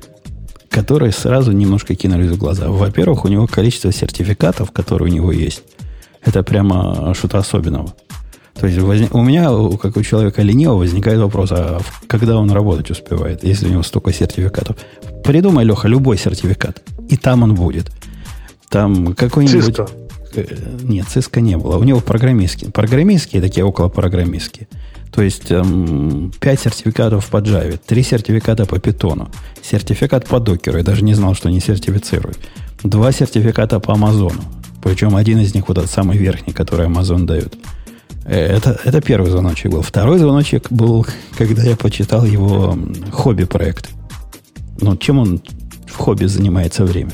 которые 0.69 1.13
сразу 1.13 1.53
немножко 1.53 1.95
кинулись 1.95 2.31
в 2.31 2.37
глаза. 2.37 2.69
Во-первых, 2.69 3.23
у 3.23 3.29
него 3.29 3.47
количество 3.47 3.91
сертификатов, 3.91 4.71
которые 4.71 5.11
у 5.11 5.15
него 5.15 5.31
есть, 5.31 5.63
это 6.23 6.43
прямо 6.43 7.13
что-то 7.13 7.37
особенного. 7.37 7.93
То 8.59 8.67
есть 8.67 8.79
возник, 8.79 9.13
у 9.13 9.21
меня, 9.21 9.49
как 9.77 9.97
у 9.97 10.01
человека 10.01 10.41
ленивого, 10.41 10.79
возникает 10.79 11.19
вопрос, 11.19 11.51
а 11.51 11.79
когда 12.07 12.37
он 12.37 12.51
работать 12.51 12.89
успевает, 12.89 13.43
если 13.43 13.67
у 13.67 13.71
него 13.71 13.83
столько 13.83 14.13
сертификатов? 14.13 14.77
Придумай, 15.23 15.65
Леха, 15.65 15.87
любой 15.87 16.17
сертификат, 16.17 16.81
и 17.09 17.17
там 17.17 17.43
он 17.43 17.55
будет– 17.55 17.91
там 18.75 19.13
какой-нибудь... 19.15 19.69
Cisco. 19.69 19.89
Э, 20.35 20.45
нет, 20.83 21.05
Cisco 21.07 21.39
не 21.39 21.57
было. 21.57 21.77
У 21.77 21.83
него 21.83 22.01
программистские. 22.01 22.71
Программистские 22.71 23.41
такие 23.41 23.65
около 23.65 23.87
программистские. 23.87 24.67
То 25.13 25.21
есть 25.21 25.49
эм, 25.49 26.33
5 26.41 26.59
сертификатов 26.59 27.25
по 27.27 27.37
Java, 27.37 27.79
3 27.85 28.03
сертификата 28.03 28.65
по 28.65 28.75
Python, 28.75 29.29
сертификат 29.63 30.27
по 30.27 30.41
докеру, 30.41 30.77
я 30.77 30.83
даже 30.83 31.05
не 31.05 31.13
знал, 31.13 31.35
что 31.35 31.47
они 31.47 31.61
сертифицируют, 31.61 32.37
два 32.83 33.13
сертификата 33.13 33.79
по 33.79 33.93
Амазону, 33.93 34.41
причем 34.83 35.15
один 35.15 35.39
из 35.39 35.55
них 35.55 35.69
вот 35.69 35.77
этот 35.77 35.89
самый 35.89 36.17
верхний, 36.17 36.51
который 36.51 36.87
Amazon 36.87 37.23
дает. 37.23 37.55
Это, 38.25 38.79
это 38.83 39.01
первый 39.01 39.29
звоночек 39.29 39.71
был. 39.71 39.81
Второй 39.83 40.17
звоночек 40.17 40.71
был, 40.71 41.05
когда 41.37 41.61
я 41.61 41.75
почитал 41.75 42.25
его 42.25 42.77
хобби-проект. 43.11 43.89
Ну, 44.81 44.97
чем 44.97 45.19
он 45.19 45.41
в 45.85 45.95
хобби 45.95 46.25
занимается 46.25 46.85
время. 46.85 47.11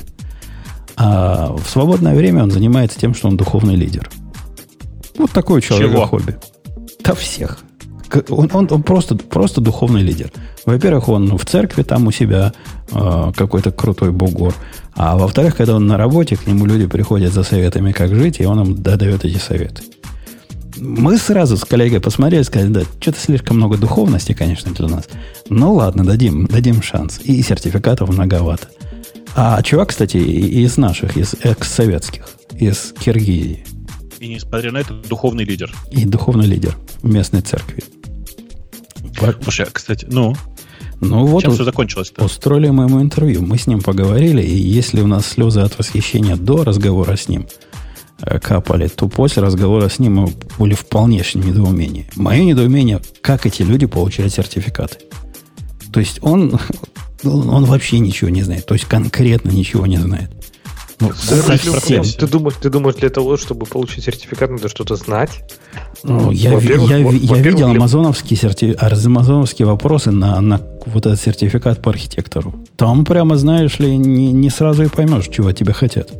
А 0.95 1.53
в 1.53 1.70
свободное 1.70 2.16
время 2.16 2.43
он 2.43 2.51
занимается 2.51 2.97
тем, 2.97 3.14
что 3.14 3.28
он 3.28 3.36
духовный 3.36 3.76
лидер. 3.76 4.09
Вот 5.18 5.32
такой 5.32 5.62
человек 5.62 5.91
Чего? 5.91 6.05
хобби. 6.05 6.36
Да 7.03 7.14
всех. 7.14 7.59
Он, 8.30 8.49
он, 8.53 8.68
он 8.72 8.84
просто, 8.84 9.16
просто 9.16 9.62
духовный 9.62 10.01
лидер. 10.01 10.32
Во-первых, 10.66 11.09
он 11.09 11.38
в 11.38 11.45
церкви 11.45 11.84
там 11.84 12.07
у 12.07 12.12
себя 12.12 12.53
э, 12.91 13.32
какой-то 13.36 13.72
крутой 13.72 14.12
бугор. 14.12 14.53
А 14.95 15.18
во-вторых, 15.18 15.55
когда 15.55 15.76
он 15.76 15.88
на 15.88 15.97
работе, 15.97 16.36
к 16.36 16.45
нему 16.47 16.66
люди 16.66 16.88
приходят 16.88 17.34
за 17.34 17.43
советами, 17.43 17.91
как 17.91 18.14
жить, 18.14 18.39
и 18.39 18.45
он 18.45 18.62
им 18.62 18.82
дает 18.82 19.26
эти 19.26 19.38
советы. 19.38 19.84
Мы 20.84 21.19
сразу 21.19 21.57
с 21.57 21.63
коллегой 21.63 21.99
посмотрели, 21.99 22.41
сказали, 22.41 22.69
да, 22.71 22.82
что-то 22.99 23.19
слишком 23.19 23.57
много 23.57 23.77
духовности, 23.77 24.34
конечно, 24.34 24.71
для 24.71 24.88
нас. 24.88 25.07
Ну 25.47 25.75
ладно, 25.75 26.03
дадим, 26.03 26.47
дадим 26.47 26.82
шанс. 26.82 27.19
И 27.23 27.39
сертификатов 27.43 28.09
многовато. 28.09 28.67
А 29.36 29.61
чувак, 29.61 29.89
кстати, 29.89 30.17
из 30.17 30.77
наших, 30.77 31.17
из 31.17 31.36
экс-советских, 31.43 32.27
из 32.59 32.95
Киргизии. 32.99 33.63
И 34.19 34.27
несмотря 34.27 34.71
на 34.71 34.79
это, 34.79 34.95
духовный 34.95 35.43
лидер. 35.43 35.71
И 35.91 36.03
духовный 36.03 36.47
лидер 36.47 36.75
местной 37.03 37.41
церкви. 37.41 37.84
Слушай, 39.43 39.67
а, 39.67 39.69
кстати, 39.71 40.07
ну, 40.09 40.36
ну 40.99 41.27
вот 41.27 41.43
Чем 41.43 41.51
все 41.53 41.63
закончилось-то? 41.63 42.25
Устроили 42.25 42.69
мы 42.69 42.86
ему 42.86 43.03
интервью. 43.03 43.43
Мы 43.43 43.59
с 43.59 43.67
ним 43.67 43.82
поговорили, 43.82 44.41
и 44.41 44.57
если 44.57 45.01
у 45.01 45.07
нас 45.07 45.27
слезы 45.27 45.59
от 45.59 45.77
восхищения 45.77 46.36
до 46.38 46.63
разговора 46.63 47.15
с 47.15 47.27
ним 47.27 47.45
капали, 48.41 48.88
то 48.88 49.07
после 49.07 49.41
разговора 49.41 49.89
с 49.89 49.99
ним 49.99 50.15
мы 50.15 50.34
были 50.57 50.74
в 50.74 50.86
полнейшем 50.86 51.41
недоумении. 51.41 52.09
Мое 52.15 52.43
недоумение, 52.43 53.01
как 53.22 53.45
эти 53.45 53.63
люди 53.63 53.86
получают 53.86 54.34
сертификаты. 54.34 54.97
То 55.91 55.99
есть 55.99 56.19
он, 56.22 56.59
он 57.24 57.65
вообще 57.65 57.99
ничего 57.99 58.30
не 58.30 58.43
знает. 58.43 58.65
То 58.65 58.74
есть 58.74 58.86
конкретно 58.86 59.49
ничего 59.49 59.88
не 59.88 59.97
знает. 59.97 60.32
Ну, 60.99 61.11
совсем. 61.13 62.03
Ты 62.03 62.28
думаешь, 62.28 62.57
ты 62.61 62.69
думаешь, 62.69 62.95
для 62.97 63.09
того, 63.09 63.36
чтобы 63.36 63.65
получить 63.65 64.03
сертификат, 64.03 64.51
надо 64.51 64.69
что-то 64.69 64.95
знать? 64.95 65.43
Ну, 66.03 66.30
я, 66.30 66.53
я, 66.59 66.76
я, 66.76 66.97
я 66.97 67.38
видел 67.41 67.69
амазоновские, 67.69 68.38
серти... 68.38 68.78
амазоновские 68.80 69.65
вопросы 69.65 70.11
на, 70.11 70.39
на 70.41 70.61
вот 70.86 71.07
этот 71.07 71.19
сертификат 71.19 71.82
по 71.82 71.89
архитектору. 71.89 72.53
Там 72.76 73.03
прямо, 73.03 73.36
знаешь 73.36 73.80
ли, 73.80 73.97
не, 73.97 74.32
не 74.32 74.51
сразу 74.51 74.84
и 74.84 74.89
поймешь, 74.89 75.28
чего 75.28 75.51
тебе 75.51 75.74
хотят. 75.74 76.11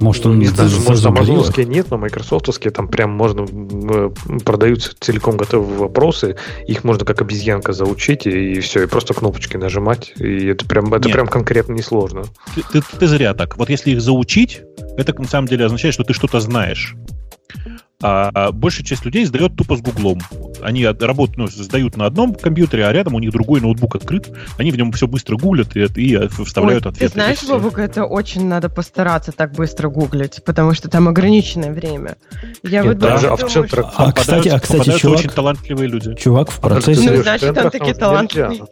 Может, 0.00 0.26
он 0.26 0.34
ну, 0.34 0.38
не 0.38 0.46
знаю, 0.46 0.70
может, 0.86 1.04
амазоновские 1.04 1.66
нет, 1.66 1.90
но 1.90 1.98
майкрософтовские 1.98 2.70
там 2.70 2.88
прям 2.88 3.10
можно 3.10 3.46
э, 3.48 4.10
продаются 4.44 4.94
целиком 5.00 5.36
готовые 5.36 5.78
вопросы, 5.78 6.36
их 6.66 6.84
можно 6.84 7.04
как 7.04 7.20
обезьянка 7.20 7.72
заучить 7.72 8.26
и 8.26 8.60
все, 8.60 8.84
и 8.84 8.86
просто 8.86 9.14
кнопочки 9.14 9.56
нажимать, 9.56 10.12
и 10.16 10.46
это 10.46 10.64
прям 10.66 10.94
это 10.94 11.08
нет. 11.08 11.14
прям 11.14 11.26
конкретно 11.26 11.72
несложно. 11.72 12.24
Ты, 12.54 12.62
ты, 12.72 12.82
ты 12.98 13.06
зря 13.06 13.34
так. 13.34 13.56
Вот 13.56 13.70
если 13.70 13.90
их 13.90 14.00
заучить, 14.00 14.62
это 14.96 15.20
на 15.20 15.28
самом 15.28 15.48
деле 15.48 15.64
означает, 15.64 15.94
что 15.94 16.04
ты 16.04 16.12
что-то 16.12 16.40
знаешь 16.40 16.94
а 18.02 18.52
большая 18.52 18.84
часть 18.84 19.04
людей 19.04 19.24
сдает 19.24 19.56
тупо 19.56 19.76
с 19.76 19.80
Гуглом. 19.80 20.20
Они 20.62 20.86
работают, 20.86 21.36
ну, 21.36 21.46
сдают 21.46 21.96
на 21.96 22.06
одном 22.06 22.34
компьютере, 22.34 22.86
а 22.86 22.92
рядом 22.92 23.14
у 23.14 23.18
них 23.18 23.30
другой 23.30 23.60
ноутбук 23.60 23.96
открыт. 23.96 24.28
Они 24.58 24.70
в 24.70 24.76
нем 24.76 24.92
все 24.92 25.06
быстро 25.06 25.36
гуглят 25.36 25.76
и, 25.76 25.84
и 25.84 26.28
вставляют 26.44 26.86
Ой, 26.86 26.92
ответы. 26.92 27.12
Ты 27.12 27.20
знаешь, 27.20 27.42
Бобук, 27.48 27.78
это 27.78 28.04
очень 28.04 28.46
надо 28.46 28.68
постараться 28.68 29.32
так 29.32 29.52
быстро 29.52 29.88
гуглить, 29.88 30.42
потому 30.44 30.74
что 30.74 30.88
там 30.88 31.08
ограниченное 31.08 31.72
время. 31.72 32.16
Я 32.62 32.82
Нет, 32.82 32.86
вот 32.86 32.98
даже 32.98 33.28
а, 33.28 33.36
в 33.36 33.48
центр... 33.48 33.84
а, 33.96 34.12
кстати, 34.12 34.48
а, 34.48 34.58
кстати, 34.58 34.98
чувак, 34.98 35.18
очень 35.18 35.30
талантливые 35.30 35.88
люди. 35.88 36.14
Чувак 36.14 36.50
в 36.50 36.60
процессе... 36.60 37.10
Ну, 37.10 37.22
значит, 37.22 37.56
он 37.56 37.70
такие 37.70 37.94
талантливые. 37.94 38.62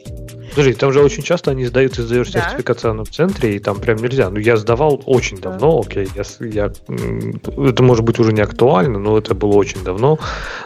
Подожди, 0.57 0.73
там 0.73 0.91
же 0.91 1.03
очень 1.03 1.23
часто 1.23 1.51
они 1.51 1.67
сдают 1.67 1.99
и 1.99 2.03
сдаешь 2.03 2.31
да? 2.31 2.41
сертификационном 2.41 3.05
центре, 3.05 3.57
и 3.57 3.59
там 3.59 3.79
прям 3.79 3.99
нельзя. 3.99 4.31
Ну, 4.31 4.39
я 4.39 4.57
сдавал 4.57 5.03
очень 5.05 5.37
давно, 5.37 5.83
окей, 5.87 6.09
я, 6.17 6.23
я, 6.41 6.73
это 7.69 7.83
может 7.83 8.07
быть 8.07 8.19
уже 8.19 8.33
не 8.33 8.41
актуально, 8.41 8.99
но 8.99 9.19
это 9.19 9.35
было 9.35 9.53
очень 9.53 9.85
давно. 9.85 10.19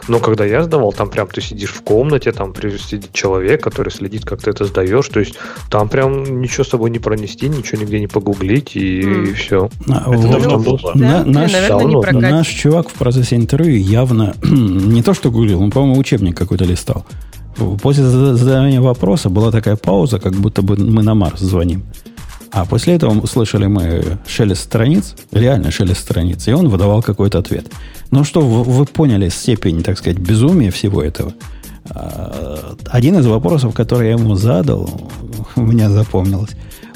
Но 0.07 0.19
когда 0.19 0.45
я 0.45 0.63
сдавал, 0.63 0.93
там 0.93 1.09
прям 1.09 1.27
ты 1.27 1.41
сидишь 1.41 1.71
в 1.71 1.81
комнате, 1.81 2.31
там 2.31 2.55
сидит 2.55 3.11
человек, 3.11 3.61
который 3.61 3.89
следит, 3.89 4.23
как 4.23 4.41
ты 4.41 4.51
это 4.51 4.63
сдаешь. 4.63 5.09
То 5.09 5.19
есть 5.19 5.35
там 5.69 5.89
прям 5.89 6.39
ничего 6.39 6.63
с 6.63 6.69
собой 6.69 6.89
не 6.89 6.99
пронести, 6.99 7.49
ничего 7.49 7.81
нигде 7.81 7.99
не 7.99 8.07
погуглить, 8.07 8.77
и, 8.77 9.01
mm. 9.01 9.29
и 9.29 9.33
все. 9.33 9.69
А, 9.89 10.03
это 10.07 10.17
вот, 10.17 10.31
давно 10.31 10.57
было. 10.57 10.91
Да? 10.95 11.25
наш, 11.25 11.51
давно. 11.67 12.01
наш 12.13 12.47
чувак 12.47 12.87
в 12.87 12.93
процессе 12.93 13.35
интервью 13.35 13.75
явно 13.75 14.35
не 14.41 15.03
то 15.03 15.13
что 15.13 15.31
гуглил, 15.31 15.61
он, 15.61 15.69
по-моему, 15.69 15.99
учебник 15.99 16.37
какой-то 16.37 16.63
листал. 16.63 17.05
После 17.81 18.03
задания 18.05 18.81
вопроса 18.81 19.29
была 19.29 19.51
такая 19.51 19.75
пауза, 19.75 20.19
как 20.19 20.33
будто 20.33 20.61
бы 20.61 20.77
мы 20.77 21.03
на 21.03 21.13
Марс 21.15 21.39
звоним. 21.39 21.83
А 22.51 22.65
после 22.65 22.95
этого 22.95 23.17
услышали 23.17 23.67
мы 23.67 24.17
шелест 24.27 24.63
страниц, 24.63 25.15
реально 25.31 25.71
шелест 25.71 26.01
страниц, 26.01 26.47
и 26.47 26.51
он 26.51 26.67
выдавал 26.67 27.01
какой-то 27.01 27.39
ответ. 27.39 27.67
Ну 28.11 28.25
что, 28.25 28.41
вы 28.41 28.85
поняли 28.85 29.29
степень, 29.29 29.83
так 29.83 29.97
сказать, 29.97 30.19
безумия 30.19 30.69
всего 30.69 31.01
этого. 31.01 31.33
А, 31.89 32.75
один 32.89 33.17
из 33.17 33.25
вопросов, 33.25 33.73
который 33.73 34.09
я 34.09 34.13
ему 34.13 34.35
задал, 34.35 35.11
у 35.55 35.61
меня 35.61 35.89
запомнилось. 35.89 36.51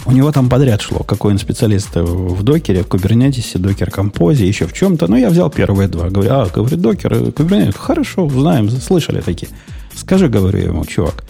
У 0.06 0.12
него 0.12 0.32
там 0.32 0.50
подряд 0.50 0.82
шло, 0.82 1.00
какой 1.00 1.32
он 1.32 1.40
специалист 1.40 1.96
в 1.96 2.44
докере, 2.44 2.84
в 2.84 2.88
кубернетисе, 2.88 3.58
докер-композе, 3.58 4.48
еще 4.48 4.68
в 4.68 4.74
чем-то. 4.74 5.08
Ну, 5.08 5.16
я 5.16 5.30
взял 5.30 5.50
первые 5.50 5.88
два. 5.88 6.10
Говорю, 6.10 6.32
а, 6.32 6.48
говорит, 6.54 6.80
докер, 6.80 7.32
кубернетис, 7.32 7.76
хорошо, 7.76 8.30
знаем, 8.30 8.70
слышали 8.70 9.22
такие. 9.22 9.50
Скажи, 9.96 10.28
говорю 10.28 10.60
ему, 10.60 10.86
чувак, 10.86 11.24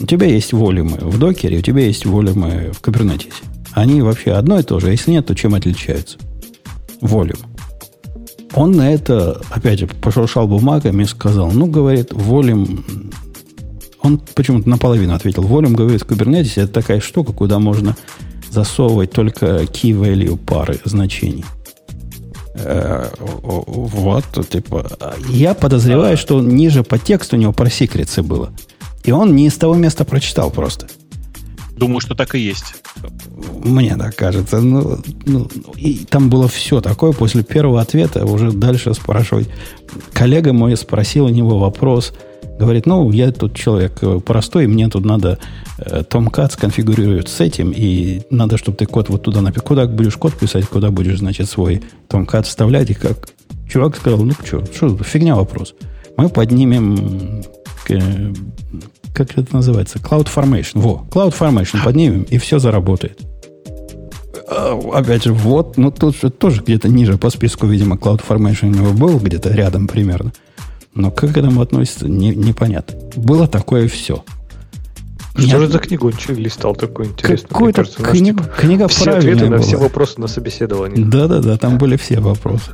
у 0.00 0.06
тебя 0.06 0.26
есть 0.26 0.52
волюмы 0.52 0.98
в 0.98 1.18
докере, 1.18 1.58
у 1.58 1.62
тебя 1.62 1.86
есть 1.86 2.06
волюмы 2.06 2.72
в 2.72 2.80
кубернетисе. 2.80 3.42
Они 3.72 4.00
вообще 4.00 4.32
одно 4.32 4.58
и 4.58 4.62
то 4.62 4.80
же. 4.80 4.90
Если 4.90 5.10
нет, 5.10 5.26
то 5.26 5.34
чем 5.34 5.54
отличаются? 5.54 6.18
Волюм. 7.00 7.36
Он 8.54 8.72
на 8.72 8.92
это, 8.92 9.42
опять 9.50 9.80
же, 9.80 9.86
пошуршал 9.86 10.48
бумагами 10.48 11.02
и 11.02 11.06
сказал, 11.06 11.50
ну, 11.50 11.66
говорит, 11.66 12.12
волюм... 12.12 12.84
Он 14.00 14.20
почему-то 14.34 14.68
наполовину 14.68 15.14
ответил. 15.14 15.42
Волюм, 15.42 15.74
говорит, 15.74 16.02
в 16.02 16.06
Kubernetes 16.06 16.62
это 16.62 16.72
такая 16.72 17.00
штука, 17.00 17.32
куда 17.32 17.58
можно 17.58 17.96
засовывать 18.50 19.10
только 19.10 19.62
key 19.64 19.92
value 19.92 20.38
пары 20.38 20.78
значений. 20.84 21.44
Э, 22.58 23.08
вот, 23.20 24.24
типа, 24.48 24.90
я 25.28 25.54
подозреваю, 25.54 26.16
что 26.16 26.40
ниже 26.40 26.82
по 26.82 26.98
тексту 26.98 27.36
у 27.36 27.38
него 27.38 27.52
про 27.52 27.70
секреты 27.70 28.22
было. 28.22 28.52
И 29.04 29.12
он 29.12 29.36
не 29.36 29.46
из 29.46 29.54
того 29.54 29.74
места 29.74 30.04
прочитал 30.04 30.50
просто. 30.50 30.88
Думаю, 31.76 32.00
что 32.00 32.14
так 32.14 32.34
и 32.34 32.38
есть. 32.38 32.74
Мне 33.62 33.96
так 33.96 34.16
кажется. 34.16 34.60
Ну, 34.60 34.98
ну, 35.26 35.50
и 35.76 36.06
там 36.08 36.30
было 36.30 36.48
все 36.48 36.80
такое. 36.80 37.12
После 37.12 37.42
первого 37.42 37.82
ответа 37.82 38.24
уже 38.24 38.50
дальше 38.50 38.94
спрашивать. 38.94 39.48
Коллега 40.14 40.54
мой 40.54 40.74
спросил 40.76 41.26
у 41.26 41.28
него 41.28 41.58
вопрос. 41.58 42.14
Говорит, 42.58 42.86
ну, 42.86 43.10
я 43.10 43.32
тут 43.32 43.54
человек 43.54 44.00
простой, 44.24 44.66
мне 44.66 44.88
тут 44.88 45.04
надо 45.04 45.38
э, 45.78 46.02
Tomcat 46.08 46.52
сконфигурировать 46.52 47.28
с 47.28 47.40
этим, 47.40 47.72
и 47.74 48.22
надо, 48.30 48.56
чтобы 48.56 48.78
ты 48.78 48.86
код 48.86 49.08
вот 49.10 49.22
туда 49.22 49.42
написал. 49.42 49.66
Куда 49.66 49.86
будешь 49.86 50.16
код 50.16 50.34
писать, 50.34 50.66
куда 50.66 50.90
будешь, 50.90 51.18
значит, 51.18 51.48
свой 51.48 51.82
Tomcat 52.08 52.44
вставлять. 52.44 52.90
И 52.90 52.94
как 52.94 53.28
чувак 53.68 53.96
сказал, 53.96 54.20
ну, 54.20 54.32
что, 54.44 54.64
что 54.66 54.96
фигня 55.04 55.36
вопрос. 55.36 55.74
Мы 56.16 56.30
поднимем 56.30 57.42
э, 57.90 58.32
как 59.16 59.38
это 59.38 59.54
называется? 59.56 59.98
Cloud 59.98 60.28
Formation. 60.34 60.72
Во, 60.80 61.06
Cloud 61.10 61.34
Formation 61.38 61.82
поднимем, 61.82 62.22
и 62.24 62.36
все 62.36 62.58
заработает. 62.58 63.18
А, 64.48 64.78
опять 64.92 65.24
же, 65.24 65.32
вот, 65.32 65.78
ну 65.78 65.90
тут 65.90 66.16
же 66.16 66.30
тоже 66.30 66.62
где-то 66.62 66.88
ниже 66.88 67.16
по 67.16 67.30
списку, 67.30 67.66
видимо, 67.66 67.96
Cloud 67.96 68.22
Formation 68.26 68.68
у 68.68 68.74
него 68.74 68.92
был, 68.92 69.18
где-то 69.18 69.50
рядом 69.50 69.88
примерно. 69.88 70.32
Но 70.96 71.10
как 71.10 71.34
к 71.34 71.36
этому 71.36 71.60
относится, 71.60 72.08
не, 72.08 72.34
непонятно. 72.34 72.98
Было 73.16 73.46
такое 73.46 73.86
все. 73.86 74.24
Что 75.38 75.60
же 75.60 75.68
за 75.68 75.78
книгу 75.78 76.08
он 76.08 76.36
листал 76.36 76.74
такой 76.74 77.06
интересный? 77.06 77.48
Какой-то 77.48 77.84
книга, 77.84 78.42
типа, 78.42 78.54
книга 78.56 78.88
все 78.88 79.10
ответы 79.10 79.50
на 79.50 79.58
все 79.58 79.76
вопросы 79.76 80.18
на 80.18 80.26
собеседовании. 80.26 81.04
Да-да-да, 81.04 81.58
там 81.58 81.76
были 81.76 81.96
все 81.96 82.20
вопросы. 82.20 82.72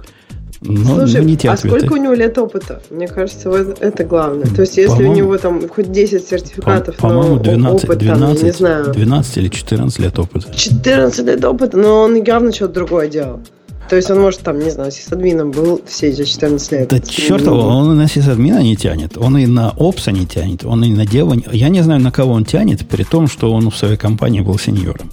Но, 0.60 0.94
Слушай, 0.94 1.22
но 1.22 1.26
не 1.26 1.36
те 1.36 1.48
а 1.48 1.54
ответы. 1.54 1.76
сколько 1.76 1.94
у 1.94 1.96
него 1.96 2.12
лет 2.12 2.38
опыта? 2.38 2.80
Мне 2.90 3.08
кажется, 3.08 3.50
вот 3.50 3.78
это 3.80 4.04
главное. 4.04 4.46
То 4.46 4.60
есть, 4.60 4.76
если 4.76 5.02
у 5.02 5.12
него 5.12 5.36
там 5.36 5.68
хоть 5.68 5.90
10 5.90 6.24
сертификатов, 6.24 6.96
по, 6.98 7.08
но 7.08 7.36
12, 7.36 7.84
опыт 7.84 7.98
12, 7.98 8.38
там, 8.38 8.46
не 8.46 8.52
знаю. 8.52 8.92
12 8.92 9.36
или 9.38 9.48
14 9.48 9.98
лет 9.98 10.18
опыта. 10.20 10.54
14 10.54 11.26
лет 11.26 11.44
опыта, 11.44 11.76
но 11.76 12.02
он 12.02 12.22
явно 12.22 12.52
что-то 12.52 12.74
другое 12.74 13.08
делал. 13.08 13.40
То 13.88 13.96
есть 13.96 14.10
он, 14.10 14.20
может, 14.20 14.40
там, 14.40 14.58
не 14.58 14.70
знаю, 14.70 14.90
сисадмином 14.90 15.50
был 15.50 15.82
все 15.86 16.08
эти 16.08 16.24
14 16.24 16.72
лет. 16.72 16.88
Да 16.88 16.98
черт 17.00 17.42
его, 17.42 17.60
он 17.60 17.92
и 17.92 17.94
на 17.94 18.08
сисадмина 18.08 18.62
не 18.62 18.76
тянет, 18.76 19.18
он 19.18 19.36
и 19.36 19.46
на 19.46 19.70
опса 19.76 20.12
не 20.12 20.26
тянет, 20.26 20.64
он 20.64 20.82
и 20.84 20.90
на 20.90 21.04
дева... 21.04 21.36
Я 21.52 21.68
не 21.68 21.82
знаю, 21.82 22.00
на 22.00 22.10
кого 22.10 22.32
он 22.32 22.44
тянет, 22.44 22.88
при 22.88 23.04
том, 23.04 23.28
что 23.28 23.52
он 23.52 23.70
в 23.70 23.76
своей 23.76 23.96
компании 23.96 24.40
был 24.40 24.58
сеньором. 24.58 25.10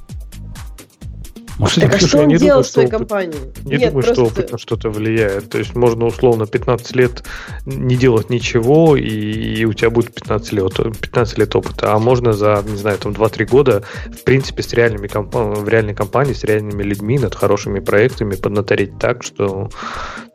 Может, 1.60 1.82
так 1.82 1.95
а 1.95 1.99
что 1.99 2.20
он 2.20 2.30
делал 2.30 2.64
в 2.64 2.68
своей 2.68 2.88
компании? 2.89 3.36
Не 3.66 3.72
Нет, 3.72 3.89
думаю, 3.89 4.05
просто... 4.05 4.14
что 4.14 4.26
опыт 4.26 4.51
на 4.53 4.57
что-то 4.57 4.89
влияет. 4.89 5.49
То 5.49 5.57
есть 5.57 5.76
можно 5.76 6.05
условно 6.05 6.47
15 6.47 6.95
лет 6.95 7.24
не 7.66 7.97
делать 7.97 8.30
ничего, 8.30 8.95
и, 8.95 9.03
и 9.03 9.66
у 9.66 9.74
тебя 9.74 9.89
будет 9.89 10.14
15 10.14 10.53
лет, 10.53 10.74
15 10.74 11.38
лет 11.38 11.55
опыта. 11.55 11.93
А 11.93 11.99
можно 11.99 12.32
за, 12.32 12.64
не 12.66 12.78
знаю, 12.78 12.97
там 12.97 13.12
2-3 13.12 13.45
года, 13.45 13.84
в 14.05 14.24
принципе, 14.24 14.64
с 14.64 14.72
реальными 14.72 15.07
комп... 15.07 15.36
в 15.36 15.68
реальной 15.68 15.93
компании, 15.93 16.32
с 16.32 16.45
реальными 16.45 16.82
людьми, 16.82 17.20
над 17.20 17.36
хорошими 17.36 17.82
проектами 17.82 18.36
поднатореть 18.36 18.97
так, 18.97 19.22
что, 19.22 19.70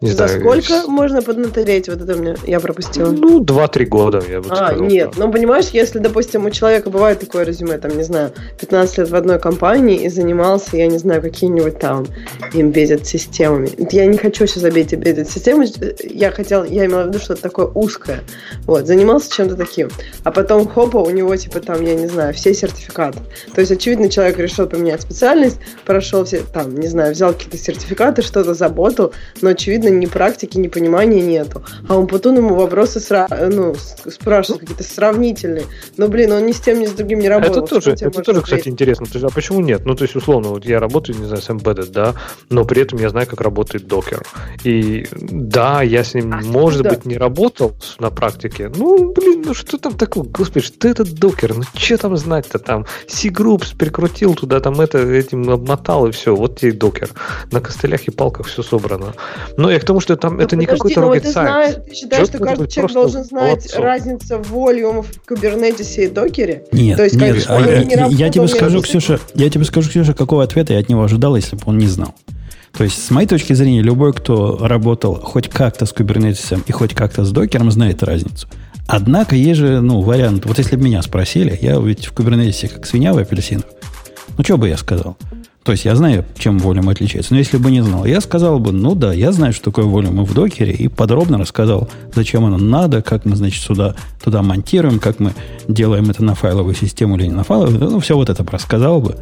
не 0.05 0.11
за 0.11 0.29
знаю... 0.29 0.41
сколько 0.41 0.91
можно 0.91 1.23
поднатореть? 1.23 1.89
Вот 1.89 2.01
это 2.01 2.15
мне 2.15 2.37
я 2.47 2.61
пропустила. 2.61 3.11
Ну, 3.11 3.43
2-3 3.43 3.85
года, 3.87 4.23
я 4.29 4.41
бы 4.41 4.49
а, 4.51 4.57
сказал. 4.57 4.85
нет. 4.85 5.11
Да. 5.17 5.25
Ну, 5.25 5.33
понимаешь, 5.33 5.69
если, 5.69 5.99
допустим, 5.99 6.45
у 6.45 6.51
человека 6.51 6.91
бывает 6.91 7.21
такое 7.21 7.45
резюме, 7.45 7.79
там, 7.79 7.97
не 7.97 8.03
знаю, 8.03 8.33
15 8.61 8.99
лет 8.99 9.11
в 9.11 9.15
одной 9.15 9.39
компании 9.39 10.03
и 10.03 10.09
занимался, 10.09 10.77
я 10.77 10.87
не 10.87 10.99
знаю, 10.99 11.23
какими-нибудь 11.23 11.79
там 11.79 12.07
embedded 12.53 13.05
системами. 13.05 13.71
Я 13.91 14.07
не 14.07 14.19
хочу 14.19 14.47
сейчас 14.47 14.63
забить 14.63 14.93
embedded 14.93 15.25
системы, 15.25 15.67
я 16.05 16.31
хотел, 16.31 16.65
я 16.65 16.87
имела 16.87 17.05
в 17.05 17.09
виду 17.09 17.19
что-то 17.19 17.43
такое 17.43 17.67
узкое. 17.67 18.21
Вот, 18.67 18.87
занимался 18.87 19.33
чем-то 19.33 19.57
таким. 19.57 19.89
А 20.23 20.31
потом, 20.31 20.69
хопа, 20.69 20.99
у 20.99 21.11
него, 21.11 21.35
типа, 21.37 21.61
там, 21.61 21.83
я 21.83 21.95
не 21.95 22.09
знаю, 22.09 22.35
все 22.35 22.53
сертификаты. 22.53 23.21
То 23.55 23.61
есть, 23.61 23.73
очевидно, 23.73 24.11
человек 24.11 24.39
решил 24.39 24.67
поменять 24.67 25.03
специальность, 25.03 25.59
прошел 25.87 26.25
все, 26.25 26.43
там, 26.53 26.75
не 26.75 26.89
знаю, 26.89 27.13
взял 27.13 27.33
какие-то 27.33 27.57
сертификаты, 27.57 28.23
что-то 28.23 28.55
заботал, 28.55 29.13
но, 29.41 29.51
очевидно, 29.51 29.89
ни 30.01 30.07
практики, 30.07 30.59
ни 30.59 30.69
понимания 30.69 31.21
нету. 31.21 31.63
А 31.89 31.97
он 31.97 32.07
потом 32.07 32.37
ему 32.37 32.55
вопросы 32.55 33.01
сра... 33.01 33.27
ну, 33.31 33.75
спрашивает, 34.11 34.61
какие-то 34.61 34.85
сравнительные. 34.85 35.65
Но, 35.97 36.09
блин, 36.09 36.33
он 36.33 36.47
ни 36.47 36.53
с 36.53 36.61
тем, 36.61 36.81
ни 36.81 36.87
с 36.87 36.93
другим 36.93 37.19
не 37.19 37.29
работал. 37.29 37.65
Это 37.65 37.75
тоже, 37.75 37.93
это 37.93 38.23
тоже 38.23 38.43
кстати, 38.43 38.69
интересно. 38.69 39.07
То 39.07 39.19
есть, 39.19 39.25
а 39.25 39.35
почему 39.35 39.61
нет? 39.61 39.85
Ну, 39.85 39.95
то 39.95 40.03
есть, 40.05 40.17
условно, 40.17 40.49
вот 40.49 40.65
я 40.65 40.81
работаю, 40.81 41.19
не 41.19 41.27
знаю, 41.27 41.43
с 41.43 41.49
embedded, 41.49 41.91
да, 41.91 42.15
но 42.51 42.65
при 42.65 42.83
этом 42.83 42.99
я 42.99 43.09
знаю, 43.11 43.27
как 43.27 43.41
работает 43.41 43.87
докер. 43.87 44.23
И 44.65 45.07
да, 45.13 45.83
я 45.83 46.05
с 46.05 46.15
ним, 46.15 46.33
а, 46.33 46.41
может 46.43 46.83
да. 46.83 46.91
быть, 46.91 47.05
не 47.05 47.17
работал 47.17 47.75
на 47.99 48.11
практике. 48.11 48.71
Ну, 48.75 49.13
блин, 49.13 49.43
ну 49.47 49.55
что 49.55 49.79
там 49.79 49.95
такое? 49.95 50.25
Господи, 50.25 50.67
что 50.67 50.89
это 50.89 51.05
докер? 51.05 51.55
Ну, 51.55 51.63
что 51.75 51.97
там 51.97 52.17
знать-то 52.17 52.59
там? 52.59 52.87
C-Groups 53.09 53.77
прикрутил 53.77 54.35
туда, 54.35 54.61
там 54.61 54.81
это, 54.81 54.99
этим 54.99 55.49
обмотал, 55.51 56.07
и 56.07 56.11
все. 56.11 56.35
Вот 56.35 56.59
тебе 56.61 56.73
докер. 56.73 57.11
На 57.51 57.61
костылях 57.61 58.07
и 58.09 58.11
палках 58.11 58.47
все 58.47 58.63
собрано. 58.63 59.15
Но 59.57 59.71
я 59.75 59.81
к 59.81 59.85
тому, 59.85 60.01
что 60.01 60.17
там 60.17 60.37
ну, 60.37 60.43
это 60.43 60.57
подожди, 60.57 60.61
не 60.61 60.67
какой-то 60.67 61.01
rocket 61.01 61.21
ты, 61.21 61.33
знаешь, 61.33 61.75
ты 61.87 61.95
считаешь, 61.95 62.29
что 62.29 62.39
каждый 62.39 62.69
человек 62.69 62.93
должен 62.93 63.25
знать 63.25 63.43
молодцом. 63.43 63.83
разницу 63.83 64.43
волюмов 64.49 65.07
в 65.09 65.29
кубернетисе 65.29 66.05
и 66.05 66.09
докере? 66.09 66.65
Нет, 66.73 66.97
То 66.97 67.05
есть, 67.05 67.17
нет, 67.17 67.45
а, 67.49 67.61
я, 67.61 67.85
не 67.85 68.15
я 68.15 68.31
тебе 68.31 68.49
скажу, 68.49 68.81
Ксюша, 68.83 69.21
я 69.35 69.51
тебе 69.51 69.65
скажу, 69.65 69.91
Ксюша, 69.91 70.15
какого 70.15 70.43
ответа 70.43 70.73
я 70.73 70.81
от 70.81 70.89
него 70.89 71.05
ожидал, 71.05 71.37
если 71.37 71.57
бы 71.57 71.63
он 71.67 71.79
не 71.79 71.87
знал. 71.87 72.15
То 72.77 72.83
есть, 72.85 73.05
с 73.05 73.11
моей 73.11 73.29
точки 73.29 73.53
зрения, 73.53 73.83
любой, 73.83 74.13
кто 74.13 74.59
работал 74.61 75.15
хоть 75.15 75.49
как-то 75.49 75.87
с 75.87 75.93
кубернетисом 75.93 76.65
и 76.67 76.73
хоть 76.73 76.95
как-то 76.95 77.25
с 77.25 77.31
докером, 77.31 77.71
знает 77.71 78.03
разницу. 78.03 78.49
Однако 78.87 79.37
есть 79.37 79.61
же, 79.61 79.81
ну, 79.81 80.03
вариант. 80.03 80.45
Вот 80.45 80.59
если 80.59 80.77
бы 80.77 80.85
меня 80.85 81.01
спросили, 81.03 81.57
я 81.61 81.79
ведь 81.79 82.07
в 82.07 82.13
кубернетисе 82.13 82.69
как 82.69 82.85
свинья 82.87 83.15
в 83.15 83.19
апельсинах. 83.19 83.67
Ну, 84.37 84.45
что 84.45 84.57
бы 84.57 84.69
я 84.69 84.77
сказал? 84.77 85.17
То 85.65 85.73
есть 85.73 85.87
я 85.87 85.97
знаю, 85.97 86.27
чем 86.37 86.59
волюм 86.59 86.91
отличается. 86.91 87.33
Но 87.33 87.39
если 87.39 87.57
бы 87.57 87.71
не 87.71 87.83
знал, 87.83 88.05
я 88.05 88.21
сказал 88.21 88.59
бы, 88.59 88.71
ну 88.71 88.95
да, 88.95 89.15
я 89.15 89.33
знаю, 89.33 89.55
что 89.55 89.65
такое 89.65 89.87
волюм 89.87 90.23
в 90.23 90.35
докере, 90.35 90.73
и 90.73 90.89
подробно 90.89 91.39
рассказал, 91.39 91.89
зачем 92.15 92.45
оно 92.45 92.59
надо, 92.59 93.01
как 93.01 93.25
мы, 93.25 93.35
значит, 93.35 93.63
сюда, 93.63 93.95
туда 94.23 94.43
монтируем, 94.43 94.99
как 94.99 95.21
мы 95.21 95.33
делаем 95.67 96.11
это 96.11 96.23
на 96.23 96.35
файловую 96.35 96.75
систему 96.75 97.17
или 97.17 97.27
не 97.27 97.33
на 97.33 97.45
файловую. 97.45 97.79
Ну, 97.79 97.99
все 98.01 98.15
вот 98.15 98.29
это 98.29 98.45
рассказал 98.45 99.01
бы. 99.01 99.17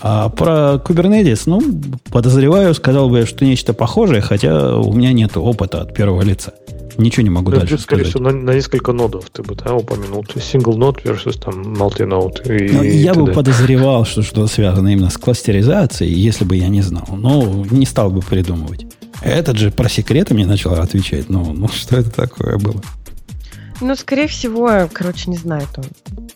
А 0.00 0.28
про 0.28 0.74
Kubernetes, 0.84 1.44
ну, 1.46 1.62
подозреваю, 2.10 2.74
сказал 2.74 3.08
бы, 3.08 3.24
что 3.24 3.46
нечто 3.46 3.72
похожее, 3.72 4.20
хотя 4.20 4.76
у 4.76 4.92
меня 4.92 5.12
нет 5.14 5.38
опыта 5.38 5.80
от 5.80 5.94
первого 5.94 6.20
лица. 6.20 6.52
Ничего 6.98 7.22
не 7.22 7.30
могу 7.30 7.52
да, 7.52 7.60
дальше 7.60 7.78
скорее 7.78 8.04
сказать. 8.04 8.06
Всего, 8.08 8.24
на, 8.24 8.32
на 8.32 8.54
несколько 8.54 8.92
нодов 8.92 9.30
ты 9.30 9.44
бы 9.44 9.54
да, 9.54 9.72
упомянул. 9.72 10.24
То 10.24 10.32
есть 10.34 10.52
single 10.52 10.76
node 10.76 11.02
versus 11.04 11.38
там 11.38 11.62
multi-node. 11.74 12.42
И, 12.44 12.72
ну, 12.72 12.82
и 12.82 12.96
я 12.96 13.14
бы 13.14 13.30
подозревал, 13.30 14.04
что 14.04 14.22
что-то 14.22 14.48
связано 14.48 14.88
именно 14.88 15.08
с 15.08 15.16
кластеризацией, 15.16 16.12
если 16.12 16.44
бы 16.44 16.56
я 16.56 16.68
не 16.68 16.82
знал. 16.82 17.06
Но 17.12 17.64
не 17.70 17.86
стал 17.86 18.10
бы 18.10 18.20
придумывать. 18.20 18.84
Этот 19.22 19.58
же 19.58 19.70
про 19.70 19.88
секреты 19.88 20.34
мне 20.34 20.44
начал 20.44 20.72
отвечать. 20.74 21.28
Ну, 21.28 21.52
ну 21.52 21.68
что 21.68 21.96
это 21.98 22.10
такое 22.10 22.58
было? 22.58 22.82
Ну, 23.80 23.94
скорее 23.94 24.26
всего, 24.26 24.88
короче, 24.92 25.30
не 25.30 25.36
знает 25.36 25.68
он. 25.76 25.84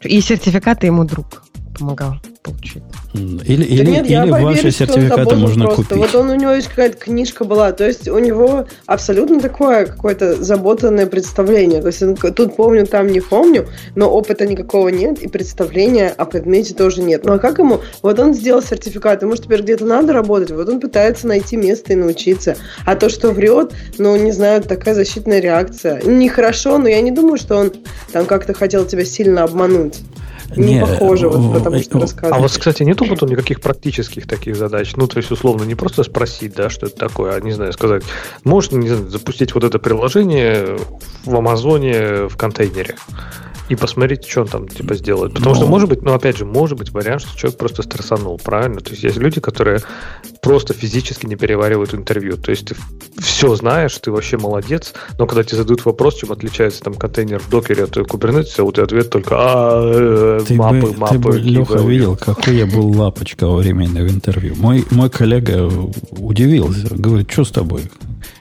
И 0.03 0.21
сертификаты 0.21 0.87
ему 0.87 1.05
друг 1.05 1.43
помогал 1.77 2.17
получить. 2.43 2.83
Или, 3.15 3.65
или, 3.65 3.91
нет, 3.91 4.07
или 4.07 4.31
ваши 4.31 4.71
сертификаты 4.71 5.37
можно 5.37 5.67
просто. 5.67 5.83
купить. 5.83 5.99
Вот 5.99 6.15
он, 6.15 6.31
у 6.31 6.35
него 6.35 6.53
есть 6.53 6.69
какая-то 6.69 6.97
книжка 6.97 7.45
была, 7.45 7.73
то 7.73 7.87
есть 7.87 8.09
у 8.09 8.19
него 8.19 8.67
абсолютно 8.87 9.41
такое 9.41 9.87
какое-то 9.87 10.43
заботанное 10.43 11.07
представление. 11.07 11.81
То 11.81 11.89
есть 11.89 12.03
тут 12.35 12.57
помню, 12.57 12.87
там 12.87 13.07
не 13.07 13.21
помню, 13.21 13.69
но 13.95 14.11
опыта 14.11 14.47
никакого 14.47 14.89
нет, 14.89 15.23
и 15.23 15.29
представления 15.29 16.09
о 16.09 16.25
предмете 16.25 16.75
тоже 16.75 17.03
нет. 17.03 17.25
Ну 17.25 17.35
а 17.35 17.39
как 17.39 17.59
ему? 17.59 17.81
Вот 18.03 18.19
он 18.19 18.35
сделал 18.35 18.63
сертификат, 18.63 19.23
ему 19.23 19.37
теперь 19.37 19.63
где-то 19.63 19.85
надо 19.85 20.13
работать, 20.13 20.51
вот 20.51 20.69
он 20.69 20.81
пытается 20.81 21.27
найти 21.27 21.57
место 21.57 21.93
и 21.93 21.97
научиться. 21.97 22.57
А 22.85 22.97
то, 22.97 23.09
что 23.09 23.31
врет, 23.31 23.73
ну 23.99 24.17
не 24.17 24.33
знаю, 24.33 24.63
такая 24.63 24.95
защитная 24.95 25.41
реакция. 25.41 26.03
Нехорошо, 26.03 26.79
но 26.79 26.89
я 26.89 27.01
не 27.01 27.11
думаю, 27.11 27.37
что 27.37 27.57
он 27.57 27.73
там 28.11 28.27
как-то 28.27 28.55
хотел 28.55 28.85
тебя 28.85 29.05
сильно 29.05 29.45
обмануть. 29.45 30.01
Не, 30.57 30.75
не 30.75 30.81
похоже, 30.81 31.29
вот, 31.29 31.53
потому 31.53 31.79
что 31.81 32.01
рассказываешь. 32.01 32.37
А 32.37 32.41
вот, 32.41 32.51
кстати, 32.51 32.83
нету 32.83 33.07
потом 33.07 33.29
никаких 33.29 33.61
практических 33.61 34.27
таких 34.27 34.57
задач? 34.57 34.93
Ну, 34.97 35.07
то 35.07 35.19
есть, 35.19 35.31
условно, 35.31 35.65
не 35.65 35.75
просто 35.75 36.03
спросить, 36.03 36.55
да, 36.55 36.71
что 36.71 36.87
это 36.87 36.97
такое, 36.97 37.35
а, 37.35 37.41
не 37.41 37.53
знаю, 37.53 37.73
сказать, 37.73 38.03
можешь, 38.45 38.73
не 38.73 38.89
знаю, 38.89 39.09
запустить 39.09 39.55
вот 39.55 39.65
это 39.65 39.79
приложение 39.79 40.79
в 41.25 41.35
Амазоне 41.35 42.29
в 42.29 42.37
контейнере? 42.37 42.97
И 43.69 43.77
посмотреть, 43.77 44.27
что 44.27 44.43
он 44.43 44.49
там 44.49 44.69
типа 44.69 44.95
сделает. 44.95 45.35
Потому 45.35 45.55
Но... 45.55 45.61
что, 45.61 45.67
может 45.67 45.89
быть, 45.89 46.03
ну, 46.03 46.13
опять 46.13 46.37
же, 46.37 46.45
может 46.45 46.79
быть 46.79 46.91
вариант, 46.91 47.23
что 47.23 47.39
человек 47.39 47.59
просто 47.59 47.83
стрессанул, 47.83 48.41
правильно? 48.43 48.81
То 48.81 48.91
есть 48.91 49.03
есть 49.03 49.17
люди, 49.17 49.41
которые 49.41 49.81
просто 50.41 50.75
физически 50.75 51.27
не 51.27 51.37
переваривают 51.37 51.95
интервью. 51.95 52.37
То 52.37 52.51
есть 52.51 52.67
ты 52.67 52.77
все 53.19 53.55
знаешь, 53.55 53.97
ты 53.99 54.11
вообще 54.11 54.39
молодец, 54.39 54.93
но 55.19 55.27
когда 55.27 55.45
тебе 55.45 55.59
задают 55.59 55.85
вопрос, 55.85 56.17
чем 56.17 56.33
отличается 56.33 56.83
там 56.83 56.95
контейнер 56.95 57.39
в 57.39 57.49
докере 57.49 57.85
от 57.85 57.97
Kubernetes, 57.97 58.61
вот 58.63 58.79
и 58.79 58.83
ответ 58.83 59.11
только 59.11 59.37
а, 59.39 60.39
э, 60.41 60.45
ты 60.47 60.55
мапы, 60.55 60.81
бы, 60.81 60.95
мапы. 60.95 61.15
Ты 61.15 61.19
бы, 61.19 61.39
Леха, 61.39 61.79
видел, 61.79 62.17
какой 62.17 62.57
я 62.57 62.67
был 62.67 62.91
лапочка 62.91 63.47
во 63.47 63.57
время 63.57 63.87
интервью. 63.87 64.55
Мой, 64.57 64.85
мой 64.91 65.11
коллега 65.11 65.71
удивился, 66.11 66.89
говорит, 66.95 67.31
что 67.31 67.45
с 67.45 67.51
тобой? 67.51 67.91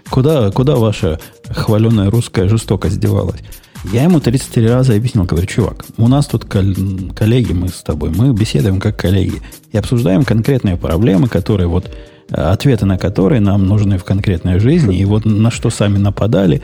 Куда, 0.09 0.51
куда 0.51 0.76
ваша 0.76 1.19
хваленая 1.49 2.09
русская 2.09 2.49
жестокость 2.49 2.99
девалась? 2.99 3.39
Я 3.86 4.03
ему 4.03 4.19
33 4.19 4.67
раза 4.67 4.95
объяснил, 4.95 5.25
говорю, 5.25 5.47
чувак, 5.47 5.86
у 5.97 6.07
нас 6.07 6.27
тут 6.27 6.45
коллеги, 6.45 7.53
мы 7.53 7.69
с 7.69 7.82
тобой, 7.82 8.11
мы 8.11 8.32
беседуем 8.34 8.79
как 8.79 8.97
коллеги 8.97 9.41
и 9.71 9.77
обсуждаем 9.77 10.23
конкретные 10.23 10.77
проблемы, 10.77 11.27
которые 11.27 11.67
вот 11.67 11.89
э, 12.29 12.36
ответы 12.36 12.86
на 12.86 12.99
которые 12.99 13.41
нам 13.41 13.65
нужны 13.65 13.97
в 13.97 14.03
конкретной 14.03 14.59
жизни, 14.59 14.99
и 14.99 15.05
вот 15.05 15.25
на 15.25 15.49
что 15.49 15.71
сами 15.71 15.97
нападали, 15.97 16.61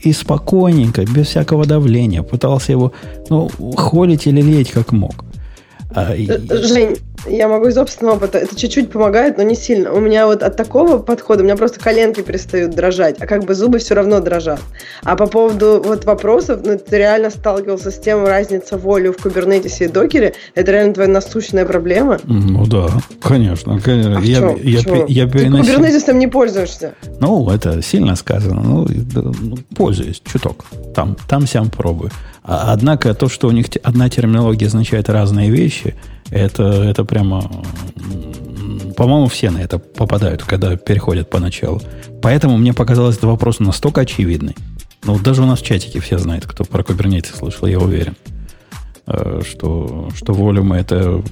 и 0.00 0.12
спокойненько, 0.12 1.04
без 1.04 1.26
всякого 1.26 1.66
давления, 1.66 2.22
пытался 2.22 2.70
его 2.70 2.92
ну, 3.28 3.50
холить 3.76 4.28
или 4.28 4.40
леять 4.40 4.70
как 4.70 4.92
мог. 4.92 5.24
А, 5.92 6.14
Жень, 6.14 6.96
я 7.26 7.48
могу 7.48 7.68
из 7.68 7.74
собственного 7.74 8.16
опыта. 8.16 8.38
Это 8.38 8.56
чуть-чуть 8.56 8.90
помогает, 8.90 9.36
но 9.36 9.42
не 9.42 9.54
сильно. 9.54 9.92
У 9.92 10.00
меня 10.00 10.26
вот 10.26 10.42
от 10.42 10.56
такого 10.56 10.98
подхода 10.98 11.42
у 11.42 11.44
меня 11.44 11.56
просто 11.56 11.80
коленки 11.80 12.22
перестают 12.22 12.74
дрожать, 12.74 13.16
а 13.20 13.26
как 13.26 13.44
бы 13.44 13.54
зубы 13.54 13.78
все 13.78 13.94
равно 13.94 14.20
дрожат. 14.20 14.60
А 15.02 15.16
по 15.16 15.26
поводу 15.26 15.82
вот 15.84 16.04
вопросов, 16.04 16.60
ну, 16.64 16.78
ты 16.78 16.98
реально 16.98 17.30
сталкивался 17.30 17.90
с 17.90 17.98
тем, 17.98 18.24
разница 18.24 18.76
волю 18.76 19.12
в 19.12 19.22
кубернетисе 19.22 19.86
и 19.86 19.88
докере, 19.88 20.34
это 20.54 20.72
реально 20.72 20.94
твоя 20.94 21.08
насущная 21.08 21.64
проблема? 21.64 22.18
Ну 22.24 22.66
да, 22.66 22.88
конечно. 23.20 23.78
конечно. 23.80 24.18
А 24.18 24.20
я, 24.22 24.56
я, 24.62 24.80
я, 24.80 25.04
я 25.06 25.28
переносил... 25.28 25.64
Ты 25.64 25.72
кубернетисом 25.72 26.18
не 26.18 26.26
пользуешься? 26.26 26.94
Ну, 27.20 27.48
это 27.50 27.82
сильно 27.82 28.16
сказано. 28.16 28.62
Ну, 28.62 28.86
ну 29.14 29.58
пользуюсь 29.76 30.22
чуток. 30.24 30.64
Там, 30.94 31.16
там 31.28 31.46
сям 31.46 31.70
пробую. 31.70 32.10
А, 32.42 32.72
однако 32.72 33.14
то, 33.14 33.28
что 33.28 33.48
у 33.48 33.50
них 33.50 33.66
одна 33.82 34.08
терминология 34.08 34.66
означает 34.66 35.08
разные 35.08 35.50
вещи, 35.50 35.94
это, 36.30 36.64
это 36.64 37.04
прямо... 37.04 37.50
По-моему, 38.96 39.28
все 39.28 39.50
на 39.50 39.58
это 39.58 39.78
попадают, 39.78 40.42
когда 40.42 40.76
переходят 40.76 41.30
поначалу. 41.30 41.80
Поэтому 42.22 42.56
мне 42.58 42.74
показалось 42.74 43.16
этот 43.16 43.30
вопрос 43.30 43.60
настолько 43.60 44.02
очевидный. 44.02 44.56
Ну, 45.04 45.18
даже 45.18 45.42
у 45.42 45.46
нас 45.46 45.60
в 45.60 45.64
чатике 45.64 46.00
все 46.00 46.18
знают, 46.18 46.46
кто 46.46 46.64
про 46.64 46.82
Kubernetes 46.82 47.36
слышал, 47.36 47.66
я 47.66 47.78
уверен. 47.78 48.16
Э, 49.06 49.40
что, 49.48 50.10
что 50.14 50.32
волюмы 50.32 50.76
это... 50.76 51.22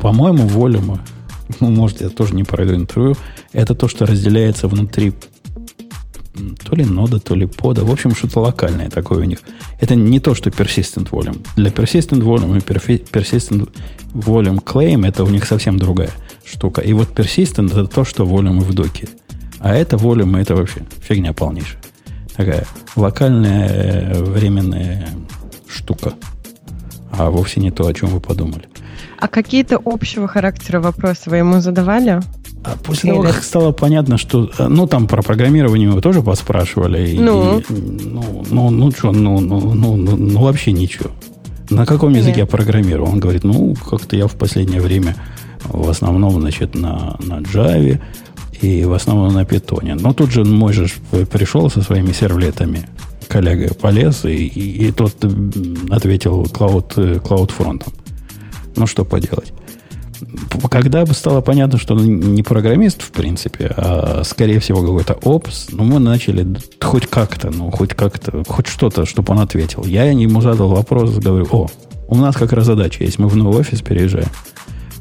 По-моему, 0.00 0.46
волюмы, 0.46 1.00
ну, 1.60 1.70
может, 1.70 2.00
я 2.00 2.08
тоже 2.08 2.34
не 2.34 2.44
пройду 2.44 2.74
интервью, 2.74 3.14
это 3.52 3.74
то, 3.74 3.88
что 3.88 4.06
разделяется 4.06 4.68
внутри 4.68 5.12
то 6.64 6.76
ли 6.76 6.84
нода, 6.84 7.18
то 7.18 7.34
ли 7.34 7.46
пода. 7.46 7.84
В 7.84 7.90
общем, 7.90 8.14
что-то 8.14 8.40
локальное 8.40 8.90
такое 8.90 9.20
у 9.20 9.24
них. 9.24 9.38
Это 9.80 9.94
не 9.94 10.20
то, 10.20 10.34
что 10.34 10.50
persistent 10.50 11.10
volume. 11.10 11.44
Для 11.56 11.70
persistent 11.70 12.22
volume 12.22 12.58
и 12.58 12.60
persistent 12.60 13.68
volume 14.12 14.62
claim 14.62 15.06
это 15.06 15.24
у 15.24 15.28
них 15.28 15.44
совсем 15.46 15.78
другая. 15.78 16.10
штука. 16.46 16.80
И 16.80 16.92
вот 16.92 17.08
persistent 17.08 17.72
это 17.72 17.86
то, 17.86 18.04
что 18.04 18.24
волюмы 18.24 18.62
в 18.62 18.72
доке. 18.72 19.08
А 19.58 19.74
это 19.74 19.96
волюмы, 19.96 20.40
это 20.40 20.54
вообще 20.54 20.82
фигня 21.00 21.32
полнейшая. 21.32 21.80
Такая 22.36 22.66
локальная 22.94 23.68
э, 23.68 24.22
временная 24.22 25.08
штука. 25.68 26.14
А 27.10 27.30
вовсе 27.30 27.60
не 27.60 27.70
то, 27.70 27.86
о 27.86 27.94
чем 27.94 28.10
вы 28.10 28.20
подумали. 28.20 28.68
А 29.18 29.28
какие-то 29.28 29.80
общего 29.84 30.28
характера 30.28 30.80
вопросы 30.80 31.30
вы 31.30 31.38
ему 31.38 31.60
задавали? 31.60 32.20
А 32.66 32.76
после 32.82 33.10
того, 33.10 33.22
как 33.22 33.44
стало 33.44 33.70
понятно, 33.70 34.18
что... 34.18 34.50
э, 34.58 34.66
Ну, 34.68 34.86
там 34.88 35.06
про 35.06 35.22
программирование 35.22 35.88
его 35.88 36.00
тоже 36.00 36.20
поспрашивали. 36.20 37.16
Ну? 37.16 37.60
и, 37.60 37.64
ну, 37.70 38.44
ну, 38.50 38.70
ну, 38.70 38.90
что, 38.90 39.12
ну, 39.12 39.38
ну, 39.40 39.72
ну, 39.74 39.96
ну, 39.96 40.16
ну, 40.16 40.40
вообще 40.40 40.72
ничего. 40.72 41.10
На 41.70 41.86
каком 41.86 42.12
Нет. 42.12 42.22
языке 42.22 42.40
я 42.40 42.46
программирую? 42.46 43.08
Он 43.08 43.20
говорит, 43.20 43.44
ну, 43.44 43.74
как-то 43.74 44.16
я 44.16 44.26
в 44.26 44.34
последнее 44.34 44.80
время 44.80 45.14
в 45.64 45.88
основном, 45.88 46.40
значит, 46.40 46.74
на, 46.74 47.16
на 47.20 47.40
Java 47.40 48.00
и 48.60 48.84
в 48.84 48.92
основном 48.92 49.32
на 49.32 49.42
Python. 49.42 49.96
Но 50.00 50.12
тут 50.12 50.32
же 50.32 50.44
мой 50.44 50.72
же 50.72 50.88
пришел 51.30 51.70
со 51.70 51.82
своими 51.82 52.12
сервлетами. 52.12 52.88
Коллега 53.28 53.74
полез, 53.74 54.24
и, 54.24 54.46
и, 54.46 54.86
и 54.88 54.92
тот 54.92 55.24
ответил 55.90 56.44
Cloud, 56.44 56.92
э, 56.96 57.18
CloudFront. 57.18 57.82
Ну, 58.76 58.86
что 58.86 59.04
поделать. 59.04 59.52
Когда 60.70 61.04
бы 61.04 61.14
стало 61.14 61.40
понятно, 61.40 61.78
что 61.78 61.94
он 61.94 62.34
не 62.34 62.42
программист, 62.42 63.02
в 63.02 63.10
принципе, 63.12 63.72
а 63.76 64.22
скорее 64.24 64.60
всего 64.60 64.80
какой-то 64.80 65.14
опс, 65.14 65.68
ну, 65.70 65.84
мы 65.84 65.98
начали 65.98 66.46
хоть 66.80 67.06
как-то, 67.06 67.50
ну, 67.50 67.70
хоть 67.70 67.94
как-то, 67.94 68.42
хоть 68.46 68.66
что-то, 68.66 69.06
чтобы 69.06 69.32
он 69.32 69.40
ответил. 69.40 69.84
Я 69.84 70.04
ему 70.04 70.40
задал 70.40 70.68
вопрос, 70.68 71.16
говорю, 71.16 71.46
о, 71.50 71.68
у 72.08 72.16
нас 72.16 72.36
как 72.36 72.52
раз 72.52 72.66
задача 72.66 73.04
есть, 73.04 73.18
мы 73.18 73.28
в 73.28 73.36
новый 73.36 73.60
офис 73.60 73.82
переезжаем. 73.82 74.28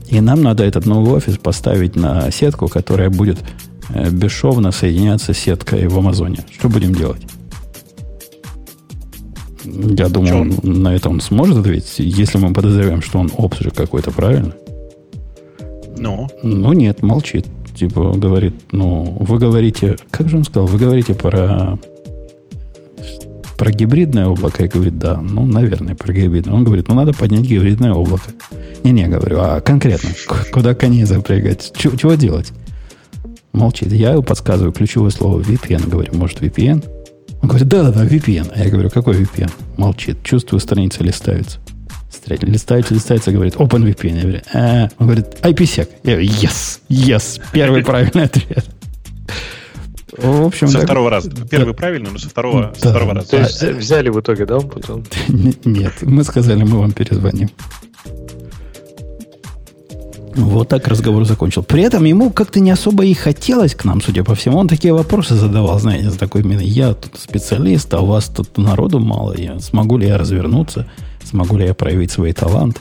И 0.08 0.22
нам 0.22 0.42
надо 0.42 0.64
этот 0.64 0.86
новый 0.86 1.14
офис 1.14 1.38
поставить 1.38 1.96
на 1.96 2.30
сетку, 2.32 2.68
которая 2.68 3.10
будет 3.10 3.40
э, 3.90 4.10
бесшовно 4.10 4.72
соединяться 4.72 5.34
с 5.34 5.38
сеткой 5.38 5.88
в 5.88 5.98
Амазоне. 5.98 6.46
Что 6.58 6.70
будем 6.70 6.94
делать? 6.94 7.22
Я 9.64 10.10
думаю, 10.10 10.52
Чё? 10.52 10.70
на 10.70 10.94
это 10.94 11.10
он 11.10 11.22
сможет 11.22 11.58
ответить, 11.58 11.96
если 11.98 12.38
мы 12.38 12.54
подозреваем, 12.54 13.02
что 13.02 13.20
он 13.20 13.32
опс 13.36 13.60
же 13.60 13.72
какой-то, 13.72 14.12
правильно? 14.12 14.54
Ну, 15.98 16.30
Ну, 16.44 16.74
нет, 16.74 17.02
молчит. 17.02 17.46
Типа 17.76 18.14
говорит, 18.14 18.56
ну, 18.72 19.18
вы 19.20 19.38
говорите, 19.38 19.98
как 20.10 20.30
же 20.30 20.38
он 20.38 20.44
сказал, 20.46 20.68
вы 20.68 20.80
говорите 20.80 21.14
про 21.14 21.78
про 23.58 23.72
гибридное 23.72 24.28
облако, 24.28 24.64
я 24.64 24.70
говорю, 24.70 24.92
да, 24.92 25.18
ну, 25.22 25.46
наверное, 25.46 25.96
про 25.96 26.12
гибридное. 26.14 26.54
Он 26.54 26.64
говорит, 26.64 26.88
ну, 26.88 26.96
надо 26.96 27.14
поднять 27.14 27.42
гибридное 27.42 27.94
облако. 27.94 28.32
Не-не, 28.84 29.08
говорю, 29.08 29.40
а 29.40 29.62
конкретно, 29.62 30.10
куда 30.52 30.76
коней 30.76 31.06
запрягать? 31.06 31.72
Чего, 31.76 31.96
чего 31.96 32.14
делать? 32.16 32.52
Молчит. 33.54 33.92
Я 33.92 34.12
ему 34.12 34.24
подсказываю 34.24 34.74
ключевое 34.74 35.10
слово 35.10 35.40
VPN. 35.40 35.90
Говорю, 35.90 36.14
может, 36.16 36.42
VPN? 36.42 36.86
Он 37.42 37.48
говорит, 37.48 37.68
да-да-да, 37.68 38.06
VPN. 38.06 38.52
А 38.54 38.64
я 38.64 38.70
говорю, 38.70 38.90
какой 38.90 39.16
VPN? 39.16 39.52
Молчит. 39.78 40.18
Чувствую, 40.24 40.60
страницы 40.60 41.04
листаются. 41.04 41.60
Стра- 42.12 42.46
Листается, 42.46 42.94
листается, 42.94 43.32
говорит, 43.32 43.56
OpenVPN. 43.56 44.16
Я 44.16 44.22
говорю, 44.22 44.42
«А». 44.54 44.90
Он 45.00 45.08
говорит, 45.08 45.26
IPsec. 45.42 45.90
Я 46.04 46.12
говорю, 46.14 46.28
yes, 46.30 46.80
yes. 46.90 47.42
Первый 47.52 47.84
правильный 47.86 48.24
ответ. 48.24 48.66
В 50.18 50.46
общем, 50.46 50.68
со 50.68 50.76
так- 50.76 50.84
второго 50.86 51.10
раза. 51.10 51.30
Первый 51.50 51.74
правильный, 51.74 52.10
но 52.12 52.18
со 52.18 52.30
второго, 52.30 52.74
со 52.78 52.84
Да. 52.84 52.90
второго 52.92 53.14
раза. 53.16 53.30
То 53.32 53.38
есть 53.38 53.62
взя- 53.62 53.74
взяли 53.74 54.10
в 54.10 54.20
итоге, 54.20 54.46
да, 54.46 54.58
он 54.58 54.70
потом? 54.70 55.04
Нет, 55.66 55.94
мы 56.02 56.24
сказали, 56.24 56.64
мы 56.64 56.80
вам 56.80 56.92
перезвоним. 56.94 57.50
Вот 60.36 60.68
так 60.68 60.88
разговор 60.90 61.24
закончил. 61.26 61.64
При 61.64 61.82
этом 61.84 62.04
ему 62.04 62.30
как-то 62.30 62.60
не 62.60 62.70
особо 62.72 63.06
и 63.06 63.14
хотелось 63.14 63.74
к 63.74 63.86
нам, 63.86 64.02
судя 64.02 64.24
по 64.26 64.36
всему. 64.36 64.58
Он 64.58 64.68
такие 64.68 64.94
вопросы 64.94 65.36
задавал, 65.36 65.80
знаете, 65.80 66.10
с 66.12 66.16
такой 66.18 66.44
миной. 66.44 66.66
Я 66.68 66.94
тут 66.94 67.14
специалист, 67.18 67.94
а 67.94 68.02
у 68.02 68.06
вас 68.06 68.26
тут 68.26 68.58
народу 68.58 69.00
мало. 69.00 69.34
Я, 69.38 69.60
смогу 69.60 69.98
ли 69.98 70.08
я 70.08 70.18
развернуться? 70.18 70.88
Смогу 71.26 71.58
ли 71.58 71.66
я 71.66 71.74
проявить 71.74 72.12
свой 72.12 72.34
талант? 72.34 72.80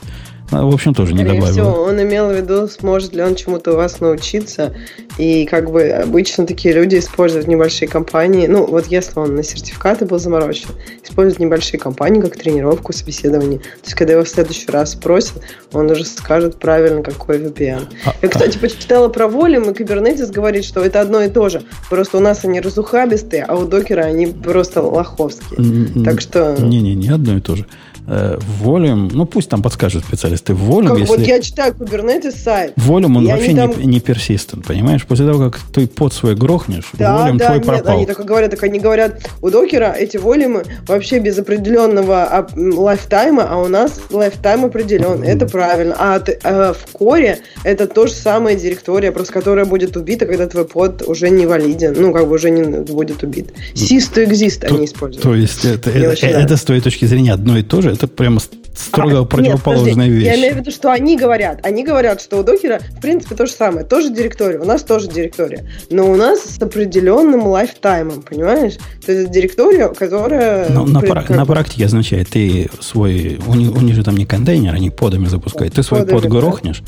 Ну, 0.51 0.69
в 0.69 0.73
общем, 0.73 0.93
тоже 0.93 1.13
не 1.13 1.23
добавил. 1.23 1.51
всего, 1.51 1.71
он 1.83 1.99
имел 2.01 2.29
в 2.29 2.35
виду, 2.35 2.67
сможет 2.67 3.15
ли 3.15 3.23
он 3.23 3.35
чему-то 3.35 3.73
у 3.73 3.75
вас 3.77 3.99
научиться. 3.99 4.75
И 5.17 5.45
как 5.45 5.71
бы 5.71 5.89
обычно 5.89 6.45
такие 6.45 6.73
люди 6.73 6.97
используют 6.97 7.47
небольшие 7.47 7.87
компании. 7.87 8.45
Ну, 8.45 8.65
вот 8.65 8.85
если 8.87 9.19
он 9.19 9.35
на 9.35 9.43
сертификаты 9.43 10.05
был 10.05 10.19
заморочен, 10.19 10.69
используют 11.03 11.39
небольшие 11.39 11.79
компании 11.79 12.21
как 12.21 12.35
тренировку, 12.37 12.93
собеседование. 12.93 13.59
То 13.59 13.85
есть, 13.85 13.95
когда 13.95 14.13
его 14.13 14.23
в 14.23 14.29
следующий 14.29 14.69
раз 14.71 14.91
спросят, 14.91 15.41
он 15.73 15.89
уже 15.89 16.05
скажет 16.05 16.59
правильно, 16.59 17.01
какой 17.01 17.39
VPN. 17.39 17.87
А- 18.05 18.13
Я, 18.21 18.29
кстати, 18.29 18.57
почитала 18.59 19.09
про 19.09 19.25
Volume, 19.25 19.71
и 19.73 19.83
Kubernetes 19.83 20.31
говорит, 20.31 20.63
что 20.63 20.81
это 20.81 21.01
одно 21.01 21.21
и 21.21 21.29
то 21.29 21.49
же. 21.49 21.63
Просто 21.89 22.17
у 22.17 22.21
нас 22.21 22.45
они 22.45 22.61
разухабистые, 22.61 23.43
а 23.43 23.55
у 23.55 23.65
докера 23.65 24.01
они 24.01 24.27
просто 24.27 24.83
лоховские. 24.83 26.03
Так 26.03 26.21
что... 26.21 26.55
Не-не-не, 26.59 27.09
одно 27.09 27.37
и 27.37 27.41
то 27.41 27.55
же. 27.55 27.65
Э, 28.07 28.37
Volume, 28.63 29.09
ну 29.13 29.25
пусть 29.25 29.49
там 29.49 29.61
подскажут 29.61 30.03
специалисты. 30.05 30.53
Volume, 30.53 30.89
Как, 30.89 30.97
если... 30.99 31.07
Вот 31.17 31.19
я 31.27 31.39
читаю 31.41 31.73
Kubernetes 31.73 32.31
сайт. 32.37 32.73
Volume, 32.77 33.17
он 33.17 33.27
вообще 33.27 33.45
они 33.45 33.53
не, 33.53 33.59
там- 33.73 33.81
не 33.81 33.99
persistent, 33.99 34.63
понимаешь? 34.65 35.05
После 35.05 35.25
того, 35.25 35.49
как 35.49 35.59
ты 35.73 35.87
pod 35.87 36.13
свой 36.13 36.35
грохнешь, 36.35 36.89
Да, 36.93 37.27
Volume 37.29 37.37
да, 37.37 37.45
твой 37.47 37.57
нет, 37.57 37.65
пропал. 37.67 37.97
они 37.97 38.05
так 38.05 38.19
и 38.19 38.23
говорят, 38.23 38.51
так 38.51 38.63
они 38.63 38.79
говорят, 38.79 39.27
у 39.41 39.49
докера 39.49 39.91
эти 39.97 40.17
volume 40.17 40.56
ы 40.56 40.63
вообще 40.87 41.19
без 41.19 41.37
определенного 41.39 42.47
lifetime 42.55 43.29
а, 43.29 43.47
а 43.49 43.57
у 43.57 43.67
нас 43.67 43.99
lifetime 44.11 44.65
определен, 44.65 45.23
это 45.23 45.45
правильно. 45.47 45.95
А, 45.97 46.19
ты- 46.19 46.39
а 46.43 46.73
в 46.73 46.85
коре 46.91 47.39
это 47.63 47.87
то 47.87 48.07
же 48.07 48.13
самое 48.13 48.55
директория, 48.57 49.11
просто 49.11 49.33
которая 49.33 49.65
будет 49.65 49.97
убита, 49.97 50.25
когда 50.25 50.47
твой 50.47 50.65
pod 50.65 51.01
уже 51.07 51.29
не 51.29 51.45
валиден, 51.45 51.95
ну, 51.97 52.13
как 52.13 52.27
бы 52.27 52.35
уже 52.35 52.49
не 52.51 52.63
будет 52.81 53.23
убит. 53.23 53.53
Cease 53.73 54.13
to 54.13 54.27
exist 54.29 54.59
То- 54.67 54.75
они 54.75 54.85
используют. 54.85 55.23
То 55.23 55.33
есть 55.35 55.65
это, 55.65 55.89
Мне 55.89 56.01
это, 56.01 56.09
очень 56.11 56.27
это 56.27 56.37
нравится. 56.39 56.57
с 56.57 56.63
твоей 56.63 56.81
точки 56.81 57.05
зрения 57.05 57.33
одно 57.33 57.57
и 57.57 57.63
то 57.63 57.81
же? 57.81 57.94
Это 57.95 58.07
прямо 58.07 58.39
строго 58.73 59.17
А, 59.17 59.19
нет, 59.21 59.29
противоположная 59.29 59.93
подожди, 59.93 60.11
вещь. 60.11 60.25
Я 60.25 60.35
имею 60.39 60.53
в 60.53 60.57
виду, 60.57 60.71
что 60.71 60.91
они 60.91 61.17
говорят. 61.17 61.65
Они 61.65 61.83
говорят, 61.83 62.21
что 62.21 62.37
у 62.37 62.43
докера, 62.43 62.79
в 62.97 63.01
принципе, 63.01 63.35
то 63.35 63.45
же 63.45 63.51
самое. 63.51 63.85
Тоже 63.85 64.13
директория. 64.13 64.59
У 64.59 64.65
нас 64.65 64.83
тоже 64.83 65.07
директория. 65.07 65.69
Но 65.89 66.11
у 66.11 66.15
нас 66.15 66.41
с 66.41 66.61
определенным 66.61 67.47
лайфтаймом, 67.47 68.21
понимаешь? 68.21 68.73
То 69.05 69.11
есть 69.11 69.31
директория, 69.31 69.87
которая... 69.89 70.69
Ну, 70.69 70.85
на, 70.85 71.01
пра- 71.01 71.25
на 71.29 71.45
практике 71.45 71.85
означает, 71.85 72.29
ты 72.29 72.69
свой... 72.79 73.39
У 73.47 73.53
них, 73.55 73.71
у 73.75 73.79
них 73.81 73.95
же 73.95 74.03
там 74.03 74.17
не 74.17 74.25
контейнер, 74.25 74.73
они 74.73 74.89
подами 74.89 75.25
запускают. 75.27 75.73
Ты 75.73 75.83
свой 75.83 76.01
Подами, 76.01 76.15
под 76.19 76.23
да. 76.23 76.29
грохнешь 76.29 76.83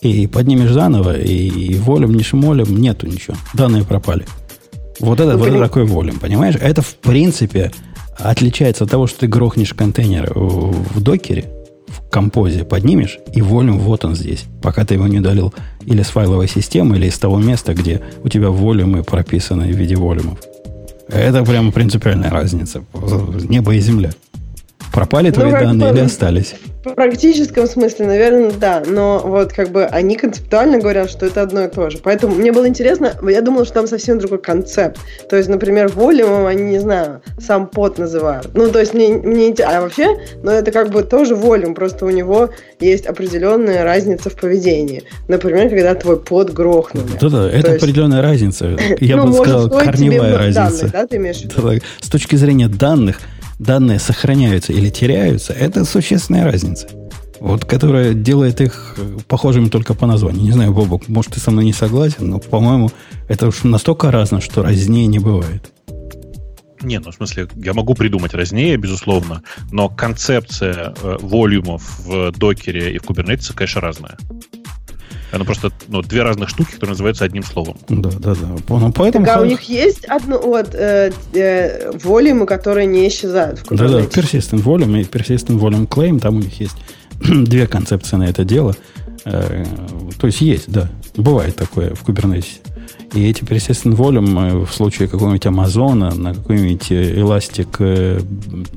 и 0.00 0.26
поднимешь 0.26 0.70
заново, 0.70 1.16
и, 1.18 1.48
и 1.48 1.74
волем, 1.74 2.14
ни 2.14 2.22
шмолем 2.22 2.76
нету 2.80 3.06
ничего. 3.06 3.36
Данные 3.54 3.84
пропали. 3.84 4.24
Вот 4.98 5.20
это, 5.20 5.32
Ну, 5.32 5.38
вот 5.38 5.48
это 5.48 5.58
такой 5.58 5.84
волем, 5.84 6.18
понимаешь? 6.18 6.56
Это, 6.60 6.82
в 6.82 6.94
принципе, 6.96 7.70
отличается 8.22 8.84
от 8.84 8.90
того, 8.90 9.06
что 9.06 9.20
ты 9.20 9.26
грохнешь 9.26 9.74
контейнер 9.74 10.32
в, 10.34 11.00
докере, 11.00 11.46
в 11.88 12.08
композе 12.10 12.64
поднимешь, 12.64 13.18
и 13.34 13.42
волюм 13.42 13.78
вот 13.78 14.04
он 14.04 14.14
здесь, 14.14 14.44
пока 14.62 14.84
ты 14.84 14.94
его 14.94 15.06
не 15.06 15.18
удалил 15.18 15.52
или 15.86 16.02
с 16.02 16.08
файловой 16.08 16.48
системы, 16.48 16.96
или 16.96 17.06
из 17.06 17.18
того 17.18 17.38
места, 17.38 17.74
где 17.74 18.00
у 18.22 18.28
тебя 18.28 18.50
волюмы 18.50 19.02
прописаны 19.02 19.64
в 19.64 19.76
виде 19.76 19.96
волюмов. 19.96 20.38
Это 21.08 21.44
прямо 21.44 21.72
принципиальная 21.72 22.30
разница. 22.30 22.84
Небо 23.48 23.74
и 23.74 23.80
земля. 23.80 24.10
Пропали 24.92 25.28
Ну, 25.28 25.34
твои 25.34 25.50
как 25.52 25.62
данные 25.62 25.92
или 25.92 26.00
остались? 26.00 26.54
В 26.84 26.94
практическом 26.94 27.66
смысле, 27.66 28.06
наверное, 28.06 28.50
да. 28.52 28.82
Но 28.86 29.20
вот 29.22 29.52
как 29.52 29.68
бы 29.70 29.84
они 29.84 30.16
концептуально 30.16 30.78
говорят, 30.78 31.10
что 31.10 31.26
это 31.26 31.42
одно 31.42 31.64
и 31.64 31.68
то 31.68 31.90
же. 31.90 31.98
Поэтому 32.02 32.34
мне 32.34 32.52
было 32.52 32.66
интересно, 32.66 33.12
я 33.28 33.42
думала, 33.42 33.64
что 33.66 33.74
там 33.74 33.86
совсем 33.86 34.18
другой 34.18 34.38
концепт. 34.38 34.98
То 35.28 35.36
есть, 35.36 35.48
например, 35.48 35.88
волюмом 35.88 36.46
они, 36.46 36.62
не 36.62 36.78
знаю, 36.78 37.20
сам 37.38 37.66
под 37.66 37.98
называют. 37.98 38.48
Ну, 38.54 38.70
то 38.70 38.80
есть, 38.80 38.94
мне, 38.94 39.08
мне 39.08 39.54
А 39.64 39.82
вообще, 39.82 40.16
ну, 40.42 40.50
это 40.50 40.72
как 40.72 40.90
бы 40.90 41.02
тоже 41.02 41.34
волюм, 41.34 41.74
просто 41.74 42.06
у 42.06 42.10
него 42.10 42.50
есть 42.80 43.06
определенная 43.06 43.84
разница 43.84 44.30
в 44.30 44.34
поведении. 44.36 45.02
Например, 45.28 45.68
когда 45.68 45.94
твой 45.94 46.18
под 46.18 46.52
грохнули. 46.52 47.04
Да-да, 47.20 47.48
это 47.50 47.72
есть- 47.72 47.82
определенная 47.82 48.22
разница. 48.22 48.76
Я 49.00 49.16
ну, 49.16 49.26
бы 49.26 49.34
сказал, 49.34 49.68
корневая 49.68 50.38
разница. 50.38 50.60
данных, 50.60 50.92
да, 50.92 51.06
ты 51.06 51.16
имеешь 51.16 51.36
в 51.36 51.44
виду? 51.44 51.54
Да-да. 51.62 51.78
С 52.00 52.08
точки 52.08 52.36
зрения 52.36 52.68
данных, 52.68 53.18
данные 53.60 53.98
сохраняются 53.98 54.72
или 54.72 54.88
теряются, 54.88 55.52
это 55.52 55.84
существенная 55.84 56.44
разница. 56.44 56.88
Вот, 57.38 57.64
которая 57.64 58.12
делает 58.12 58.60
их 58.60 58.96
э, 58.98 59.18
похожими 59.26 59.68
только 59.68 59.94
по 59.94 60.06
названию. 60.06 60.42
Не 60.42 60.52
знаю, 60.52 60.74
Бобок, 60.74 61.08
может, 61.08 61.32
ты 61.32 61.40
со 61.40 61.50
мной 61.50 61.64
не 61.64 61.72
согласен, 61.72 62.28
но, 62.28 62.38
по-моему, 62.38 62.90
это 63.28 63.48
уж 63.48 63.62
настолько 63.62 64.10
разно, 64.10 64.42
что 64.42 64.62
разнее 64.62 65.06
не 65.06 65.18
бывает. 65.18 65.72
Не, 66.82 66.98
ну 66.98 67.10
в 67.10 67.14
смысле, 67.14 67.48
я 67.56 67.72
могу 67.72 67.94
придумать 67.94 68.34
разнее, 68.34 68.76
безусловно, 68.76 69.42
но 69.70 69.88
концепция 69.88 70.94
э, 71.02 71.16
волюмов 71.20 72.00
в 72.00 72.32
докере 72.32 72.94
и 72.94 72.98
в 72.98 73.04
кубернетисе, 73.04 73.54
конечно, 73.54 73.80
разная. 73.80 74.18
Она 75.32 75.44
просто 75.44 75.70
ну, 75.88 76.02
две 76.02 76.22
разных 76.22 76.48
штуки, 76.48 76.72
которые 76.72 76.90
называются 76.90 77.24
одним 77.24 77.42
словом. 77.42 77.76
Да, 77.88 78.10
да, 78.10 78.34
да. 78.34 78.48
Ну, 78.68 78.92
поэтому... 78.92 79.24
Так, 79.24 79.36
а 79.36 79.40
у 79.40 79.44
них 79.44 79.62
есть 79.62 80.04
одно, 80.04 80.40
вот, 80.40 80.74
э, 80.74 81.12
э, 81.34 81.90
волюмы, 82.02 82.46
которые 82.46 82.86
не 82.86 83.06
исчезают 83.08 83.60
в 83.60 83.76
Да, 83.76 83.88
да, 83.88 84.00
persistent 84.00 84.62
volume 84.62 85.00
и 85.00 85.04
persistent 85.04 85.58
volume 85.58 85.86
claim, 85.86 86.18
там 86.18 86.36
у 86.36 86.40
них 86.40 86.60
есть 86.60 86.76
две 87.20 87.66
концепции 87.66 88.16
на 88.16 88.24
это 88.24 88.44
дело. 88.44 88.74
Э, 89.24 89.64
то 90.18 90.26
есть 90.26 90.40
есть, 90.40 90.70
да. 90.70 90.90
Бывает 91.16 91.54
такое 91.56 91.94
в 91.94 92.04
Kubernetes. 92.08 92.60
И 93.14 93.28
эти 93.28 93.42
persistent 93.42 93.96
volume 93.96 94.64
в 94.64 94.72
случае 94.72 95.08
какого-нибудь 95.08 95.46
Амазона 95.46 96.14
на 96.14 96.34
какой-нибудь 96.34 96.90
Elastic 96.90 98.24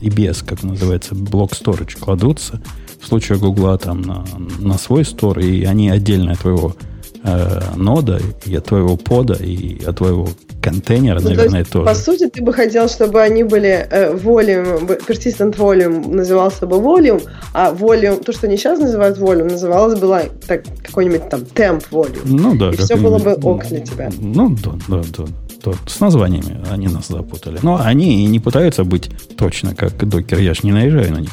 EBS, 0.01 0.43
как 0.45 0.63
называется, 0.63 1.15
блок 1.15 1.51
storage 1.51 1.99
кладутся. 1.99 2.61
В 3.03 3.07
случае 3.07 3.37
Гугла 3.37 3.77
там 3.77 4.01
на, 4.01 4.23
на 4.59 4.77
свой 4.77 5.03
стор, 5.03 5.39
и 5.39 5.65
они 5.65 5.89
отдельно 5.89 6.31
от 6.31 6.39
твоего 6.39 6.75
э, 7.23 7.61
нода, 7.75 8.19
и 8.45 8.55
от 8.55 8.65
твоего 8.65 8.95
пода, 8.95 9.33
и 9.33 9.83
от 9.83 9.97
твоего 9.97 10.29
контейнера, 10.61 11.19
ну, 11.19 11.29
наверное, 11.29 11.51
то 11.51 11.57
есть, 11.57 11.71
тоже. 11.71 11.85
По 11.85 11.95
сути, 11.95 12.29
ты 12.29 12.41
бы 12.41 12.53
хотел, 12.53 12.87
чтобы 12.87 13.21
они 13.21 13.43
были 13.43 13.85
э, 13.89 14.15
volume, 14.15 15.05
persistent 15.05 15.57
volume 15.57 16.07
назывался 16.07 16.65
бы 16.65 16.77
volume, 16.77 17.21
а 17.53 17.73
volume, 17.73 18.23
то, 18.23 18.31
что 18.31 18.47
они 18.47 18.55
сейчас 18.55 18.79
называют 18.79 19.17
volume, 19.17 19.51
называлось 19.51 19.99
бы 19.99 20.31
так, 20.47 20.63
какой-нибудь 20.81 21.29
там 21.29 21.41
temp 21.41 21.83
volume. 21.91 22.21
Ну 22.23 22.55
да. 22.55 22.69
И 22.69 22.77
все 22.77 22.95
было 22.95 23.19
бы 23.19 23.33
ок 23.33 23.67
для 23.67 23.81
тебя. 23.81 24.09
Ну 24.17 24.55
да, 24.63 24.71
да, 24.87 25.01
да. 25.17 25.25
То, 25.61 25.73
с 25.87 25.99
названиями 25.99 26.61
они 26.71 26.87
нас 26.87 27.07
запутали. 27.07 27.59
Но 27.61 27.81
они 27.81 28.23
и 28.23 28.27
не 28.27 28.39
пытаются 28.39 28.83
быть 28.83 29.09
точно 29.37 29.75
как 29.75 29.97
докер. 30.07 30.39
Я 30.39 30.53
ж 30.53 30.63
не 30.63 30.71
наезжаю 30.71 31.13
на 31.13 31.19
них. 31.19 31.31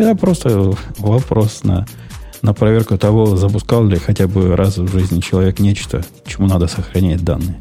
Это 0.00 0.14
просто 0.14 0.72
вопрос 0.96 1.62
на, 1.62 1.86
на 2.40 2.54
проверку 2.54 2.96
того, 2.96 3.36
запускал 3.36 3.84
ли 3.84 3.98
хотя 3.98 4.26
бы 4.26 4.56
раз 4.56 4.78
в 4.78 4.90
жизни 4.90 5.20
человек 5.20 5.58
нечто, 5.58 6.02
чему 6.24 6.46
надо 6.46 6.68
сохранять 6.68 7.22
данные. 7.22 7.60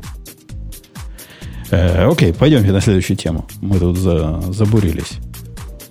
Э, 1.70 2.10
окей, 2.10 2.32
пойдемте 2.34 2.72
на 2.72 2.80
следующую 2.80 3.18
тему. 3.18 3.46
Мы 3.60 3.78
тут 3.78 3.98
за, 3.98 4.40
забурились 4.54 5.18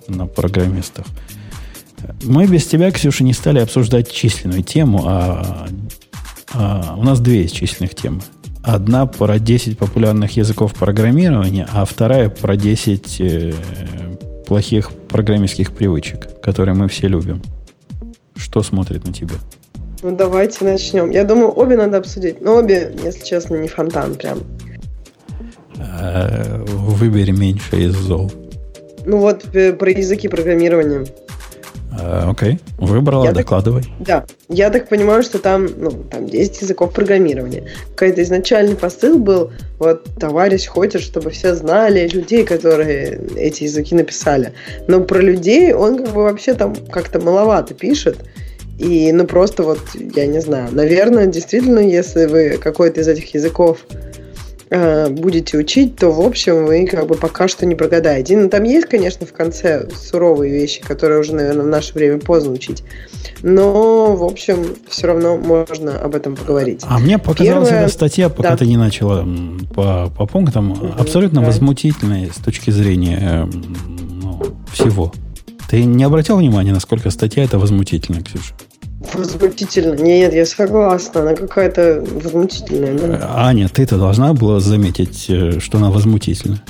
на 0.07 0.25
программистах. 0.25 1.05
Мы 2.23 2.47
без 2.47 2.65
тебя, 2.65 2.89
Ксюша, 2.89 3.23
не 3.23 3.33
стали 3.33 3.59
обсуждать 3.59 4.11
численную 4.11 4.63
тему, 4.63 5.03
а, 5.05 5.67
а 6.51 6.95
у 6.97 7.03
нас 7.03 7.19
две 7.19 7.43
есть 7.43 7.55
численных 7.55 7.93
темы. 7.93 8.21
Одна 8.63 9.05
про 9.05 9.37
10 9.37 9.77
популярных 9.77 10.35
языков 10.35 10.73
программирования, 10.73 11.67
а 11.71 11.85
вторая 11.85 12.29
про 12.29 12.57
10 12.57 13.21
э, 13.21 13.53
плохих 14.49 14.89
программистских 15.07 15.71
привычек, 15.71 16.41
которые 16.41 16.73
мы 16.73 16.87
все 16.87 17.07
любим. 17.07 17.39
Что 18.35 18.63
смотрит 18.63 19.05
на 19.05 19.13
тебя? 19.13 19.35
Ну, 20.01 20.15
давайте 20.15 20.65
начнем. 20.65 21.11
Я 21.11 21.23
думаю, 21.23 21.51
обе 21.55 21.77
надо 21.77 21.97
обсудить. 21.97 22.41
Но 22.41 22.55
обе, 22.55 22.95
если 23.03 23.23
честно, 23.23 23.57
не 23.57 23.67
фонтан 23.67 24.15
прям. 24.15 24.39
Э, 25.77 26.63
выбери 26.65 27.29
меньше 27.29 27.79
из 27.79 27.93
зол. 27.93 28.31
Ну 29.05 29.19
вот 29.19 29.45
э, 29.53 29.71
про 29.71 29.91
языки 29.91 30.27
программирования. 30.27 31.05
А, 31.91 32.29
окей, 32.29 32.59
выбрала, 32.77 33.25
я 33.25 33.31
докладывай. 33.31 33.83
Так, 34.05 34.05
да, 34.05 34.25
я 34.49 34.69
так 34.69 34.87
понимаю, 34.87 35.23
что 35.23 35.39
там, 35.39 35.67
ну, 35.77 35.91
там 35.91 36.27
10 36.27 36.61
языков 36.61 36.93
программирования. 36.93 37.63
Какой-то 37.95 38.21
изначальный 38.21 38.75
посыл 38.75 39.17
был, 39.17 39.51
вот 39.79 40.03
товарищ 40.19 40.67
хочет, 40.67 41.01
чтобы 41.01 41.31
все 41.31 41.55
знали 41.55 42.07
людей, 42.07 42.45
которые 42.45 43.19
эти 43.35 43.63
языки 43.63 43.95
написали. 43.95 44.53
Но 44.87 45.01
про 45.01 45.19
людей 45.19 45.73
он 45.73 45.97
как 45.97 46.13
бы 46.13 46.23
вообще 46.23 46.53
там 46.53 46.75
как-то 46.75 47.19
маловато 47.19 47.73
пишет. 47.73 48.17
И, 48.77 49.11
ну, 49.11 49.25
просто 49.25 49.63
вот, 49.63 49.79
я 49.95 50.25
не 50.27 50.39
знаю, 50.39 50.69
наверное, 50.71 51.25
действительно, 51.25 51.79
если 51.79 52.27
вы 52.27 52.57
какой-то 52.61 53.01
из 53.01 53.07
этих 53.07 53.33
языков 53.33 53.79
Э, 53.89 54.28
будете 54.69 55.57
учить, 55.57 55.95
то, 55.95 56.11
в 56.11 56.21
общем, 56.21 56.65
вы 56.65 56.85
как 56.85 57.07
бы 57.07 57.15
пока 57.15 57.47
что 57.47 57.65
не 57.65 57.75
прогадаете. 57.75 58.37
Ну, 58.37 58.49
там 58.49 58.63
есть, 58.63 58.87
конечно, 58.87 59.25
в 59.25 59.33
конце 59.33 59.89
суровые 59.89 60.53
вещи, 60.53 60.81
которые 60.81 61.19
уже, 61.19 61.33
наверное, 61.33 61.63
в 61.63 61.67
наше 61.69 61.93
время 61.93 62.19
поздно 62.19 62.51
учить. 62.51 62.83
Но, 63.41 64.15
в 64.15 64.23
общем, 64.23 64.75
все 64.87 65.07
равно 65.07 65.37
можно 65.37 65.97
об 65.97 66.15
этом 66.15 66.35
поговорить. 66.35 66.81
А 66.83 66.99
мне 66.99 67.17
показалась 67.17 67.69
Первое... 67.69 67.85
эта 67.85 67.93
статья, 67.93 68.29
пока 68.29 68.51
да. 68.51 68.57
ты 68.57 68.67
не 68.67 68.77
начала 68.77 69.27
по, 69.73 70.11
по 70.15 70.25
пунктам, 70.27 70.71
угу, 70.71 70.87
абсолютно 70.97 71.41
да. 71.41 71.47
возмутительная 71.47 72.29
с 72.31 72.43
точки 72.43 72.69
зрения 72.69 73.49
ну, 74.21 74.41
всего. 74.71 75.11
Ты 75.69 75.83
не 75.83 76.03
обратил 76.03 76.37
внимания, 76.37 76.73
насколько 76.73 77.09
статья 77.09 77.43
это 77.43 77.59
возмутительная, 77.59 78.21
Ксюша? 78.21 78.53
Возмутительно. 79.13 79.95
Нет, 79.95 80.33
я 80.33 80.45
согласна. 80.45 81.21
Она 81.21 81.33
какая-то 81.33 82.03
возмутительная. 82.05 82.97
Да? 82.97 83.31
Аня, 83.35 83.69
ты-то 83.69 83.97
должна 83.97 84.33
была 84.33 84.59
заметить, 84.59 85.25
э, 85.29 85.59
что 85.59 85.77
она 85.77 85.89
возмутительна. 85.89 86.61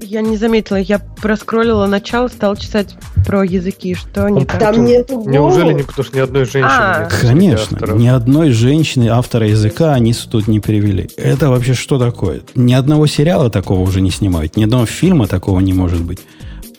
Я 0.00 0.22
не 0.22 0.36
заметила. 0.36 0.76
Я 0.76 0.98
проскроллила 0.98 1.86
начало, 1.86 2.28
стал 2.28 2.56
читать 2.56 2.96
про 3.26 3.44
языки. 3.44 3.94
Что 3.94 4.28
не 4.28 4.44
так? 4.44 4.58
Там 4.58 4.84
нету 4.84 5.22
Неужели 5.26 5.74
не 5.74 5.82
потому 5.82 6.04
что 6.04 6.16
ни 6.16 6.20
одной 6.20 6.44
женщины 6.44 6.68
а, 6.70 7.04
нет? 7.04 7.12
Конечно. 7.20 7.92
Ни 7.94 8.08
одной 8.08 8.50
женщины 8.50 9.08
автора 9.08 9.46
языка 9.48 9.92
они 9.92 10.14
тут 10.14 10.48
не 10.48 10.60
привели. 10.60 11.08
Это 11.16 11.50
вообще 11.50 11.74
что 11.74 11.98
такое? 11.98 12.40
Ни 12.54 12.72
одного 12.72 13.06
сериала 13.06 13.50
такого 13.50 13.80
уже 13.80 14.00
не 14.00 14.10
снимают. 14.10 14.56
Ни 14.56 14.64
одного 14.64 14.86
фильма 14.86 15.26
такого 15.26 15.60
не 15.60 15.74
может 15.74 16.02
быть. 16.02 16.20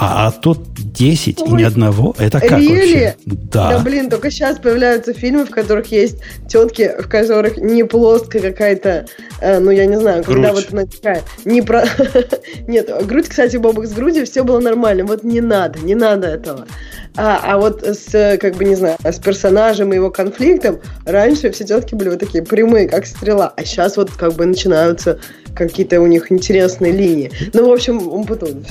А, 0.04 0.28
а 0.28 0.32
тут 0.32 0.60
10 0.76 1.42
Ой, 1.42 1.48
и 1.48 1.52
ни 1.54 1.64
одного? 1.64 2.14
Это 2.18 2.42
как 2.42 2.60
really? 2.60 2.76
вообще? 2.76 3.16
Да. 3.26 3.70
Да, 3.70 3.80
блин, 3.80 4.10
только 4.10 4.30
сейчас 4.30 4.60
появляются 4.60 5.14
фильмы, 5.14 5.46
в 5.46 5.50
которых 5.50 5.92
есть 5.92 6.18
тетки, 6.50 6.92
в 7.00 7.08
которых 7.08 7.56
не 7.58 7.84
плоская 7.86 8.42
какая-то, 8.42 9.06
э, 9.40 9.60
ну, 9.60 9.72
я 9.72 9.86
не 9.86 9.98
знаю, 9.98 10.24
грудь. 10.24 10.36
когда 10.36 10.54
вот 10.54 10.68
она 10.74 10.86
такая, 10.86 11.22
не 11.46 11.62
про... 11.62 11.86
Нет, 12.68 12.92
грудь, 13.06 13.30
кстати, 13.30 13.56
Бобок 13.56 13.86
с 13.86 13.94
грудью, 13.94 14.26
все 14.26 14.44
было 14.44 14.60
нормально. 14.60 15.06
Вот 15.06 15.24
не 15.24 15.40
надо, 15.40 15.80
не 15.80 15.96
надо 15.96 16.28
этого. 16.28 16.68
А, 17.16 17.40
а 17.44 17.58
вот 17.58 17.84
с, 17.84 18.38
как 18.38 18.56
бы, 18.56 18.66
не 18.66 18.76
знаю, 18.76 18.98
с 19.04 19.20
персонажем 19.20 19.94
и 19.94 19.96
его 19.96 20.10
конфликтом 20.10 20.80
раньше 21.06 21.52
все 21.52 21.64
тетки 21.64 21.96
были 21.96 22.10
вот 22.10 22.20
такие 22.20 22.44
прямые, 22.44 22.90
как 22.90 23.06
стрела. 23.06 23.54
А 23.56 23.64
сейчас 23.64 23.98
вот 23.98 24.12
как 24.12 24.34
бы 24.34 24.46
начинаются 24.46 25.20
какие-то 25.56 26.02
у 26.02 26.08
них 26.08 26.32
интересные 26.32 26.92
линии. 26.92 27.32
Ну, 27.54 27.70
в 27.70 27.72
общем, 27.72 28.00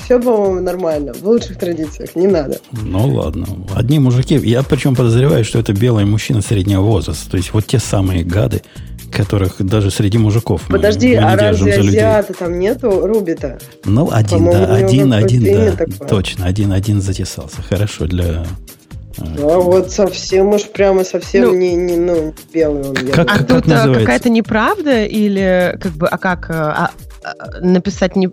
все, 0.03 0.19
по-моему, 0.19 0.59
нормально. 0.59 1.13
В 1.23 1.27
лучших 1.29 1.57
традициях, 1.57 2.17
не 2.17 2.27
надо. 2.27 2.59
Ну, 2.73 3.07
ладно. 3.07 3.47
Одни 3.73 3.97
мужики, 3.97 4.35
я 4.35 4.61
причем 4.61 4.93
подозреваю, 4.93 5.45
что 5.45 5.57
это 5.57 5.71
белый 5.71 6.03
мужчина 6.03 6.41
среднего 6.41 6.81
возраста. 6.81 7.31
То 7.31 7.37
есть 7.37 7.53
вот 7.53 7.65
те 7.65 7.79
самые 7.79 8.25
гады, 8.25 8.61
которых 9.09 9.65
даже 9.65 9.89
среди 9.89 10.17
мужиков 10.17 10.63
Подожди, 10.67 11.15
мы, 11.15 11.21
мы 11.21 11.31
а 11.31 11.37
разве 11.37 11.75
азиата 11.75 12.33
там 12.33 12.59
нету 12.59 13.07
Руби-то? 13.07 13.57
Ну, 13.85 14.09
один, 14.11 14.51
да, 14.51 14.75
один, 14.75 15.13
один, 15.13 15.43
да, 15.77 15.85
точно, 16.09 16.45
один-один 16.45 17.01
затесался. 17.01 17.61
Хорошо 17.61 18.05
для 18.05 18.45
а 19.17 19.59
вот 19.59 19.91
совсем 19.91 20.49
уж 20.49 20.63
прямо 20.63 21.05
совсем 21.05 21.45
ну, 21.45 21.55
не, 21.55 21.75
не 21.75 21.95
ну, 21.95 22.33
белый 22.53 22.83
он. 22.89 22.95
Как, 22.95 23.19
а 23.19 23.37
как 23.37 23.47
тут 23.47 23.71
а, 23.71 23.93
какая-то 23.93 24.29
неправда 24.29 25.05
или 25.05 25.77
как 25.79 25.93
бы, 25.93 26.07
а 26.07 26.17
как 26.17 26.49
а, 26.49 26.91
а, 27.23 27.59
написать 27.61 28.15
не 28.15 28.27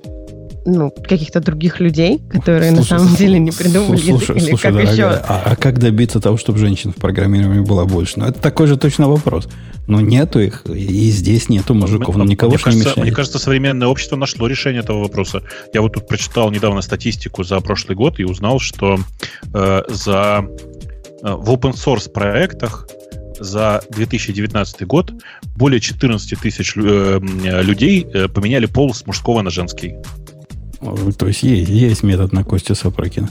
ну, 0.71 0.91
каких-то 0.91 1.41
других 1.41 1.81
людей, 1.81 2.21
которые 2.31 2.75
слушай, 2.75 2.93
на 2.93 2.99
самом 2.99 3.15
деле 3.17 3.39
не 3.39 3.51
придумали 3.51 3.99
слушай, 3.99 4.37
язык, 4.37 4.51
слушай, 4.51 4.71
или 4.71 4.81
как 4.83 4.93
еще. 4.93 5.05
А, 5.05 5.43
а 5.47 5.57
как 5.57 5.79
добиться 5.79 6.21
того, 6.21 6.37
чтобы 6.37 6.59
женщин 6.59 6.93
в 6.93 6.97
программировании 6.97 7.65
было 7.65 7.85
больше? 7.85 8.19
Ну, 8.19 8.27
это 8.27 8.41
такой 8.41 8.67
же 8.67 8.77
точно 8.77 9.09
вопрос. 9.09 9.49
Но 9.87 10.01
нету 10.01 10.39
их, 10.39 10.65
и 10.67 11.11
здесь 11.11 11.49
нету 11.49 11.75
мужиков, 11.75 12.17
нам 12.17 12.29
никого 12.29 12.53
мне 12.53 12.75
не 12.75 12.81
мешает. 12.81 12.97
Мне 12.99 13.13
кажется, 13.13 13.39
современное 13.39 13.89
общество 13.89 14.17
нашло 14.17 14.47
решение 14.47 14.83
этого 14.83 15.01
вопроса. 15.01 15.43
Я 15.75 15.83
вот 15.83 15.95
тут 15.95 16.07
прочитал 16.07 16.51
недавно 16.51 16.81
статистику 16.81 17.43
за 17.43 17.61
прошлый 17.61 17.97
год 17.97 18.21
и 18.21 18.25
узнал, 18.25 18.61
что 18.61 18.99
э, 19.53 19.83
за 19.89 20.47
э, 21.23 21.33
в 21.33 21.51
open 21.51 21.75
source 21.75 22.11
проектах 22.11 22.87
за 23.41 23.83
2019 23.91 24.87
год 24.87 25.13
более 25.57 25.81
14 25.81 26.39
тысяч 26.39 26.75
э, 26.77 27.21
людей 27.63 28.07
э, 28.13 28.29
поменяли 28.29 28.67
пол 28.67 28.95
с 28.95 29.07
мужского 29.07 29.43
на 29.43 29.51
женский. 29.51 29.97
То 31.19 31.27
есть 31.27 31.43
есть, 31.43 31.69
есть 31.69 32.03
метод 32.03 32.33
на 32.33 32.43
Костю 32.43 32.75
Сапрыкина. 32.75 33.29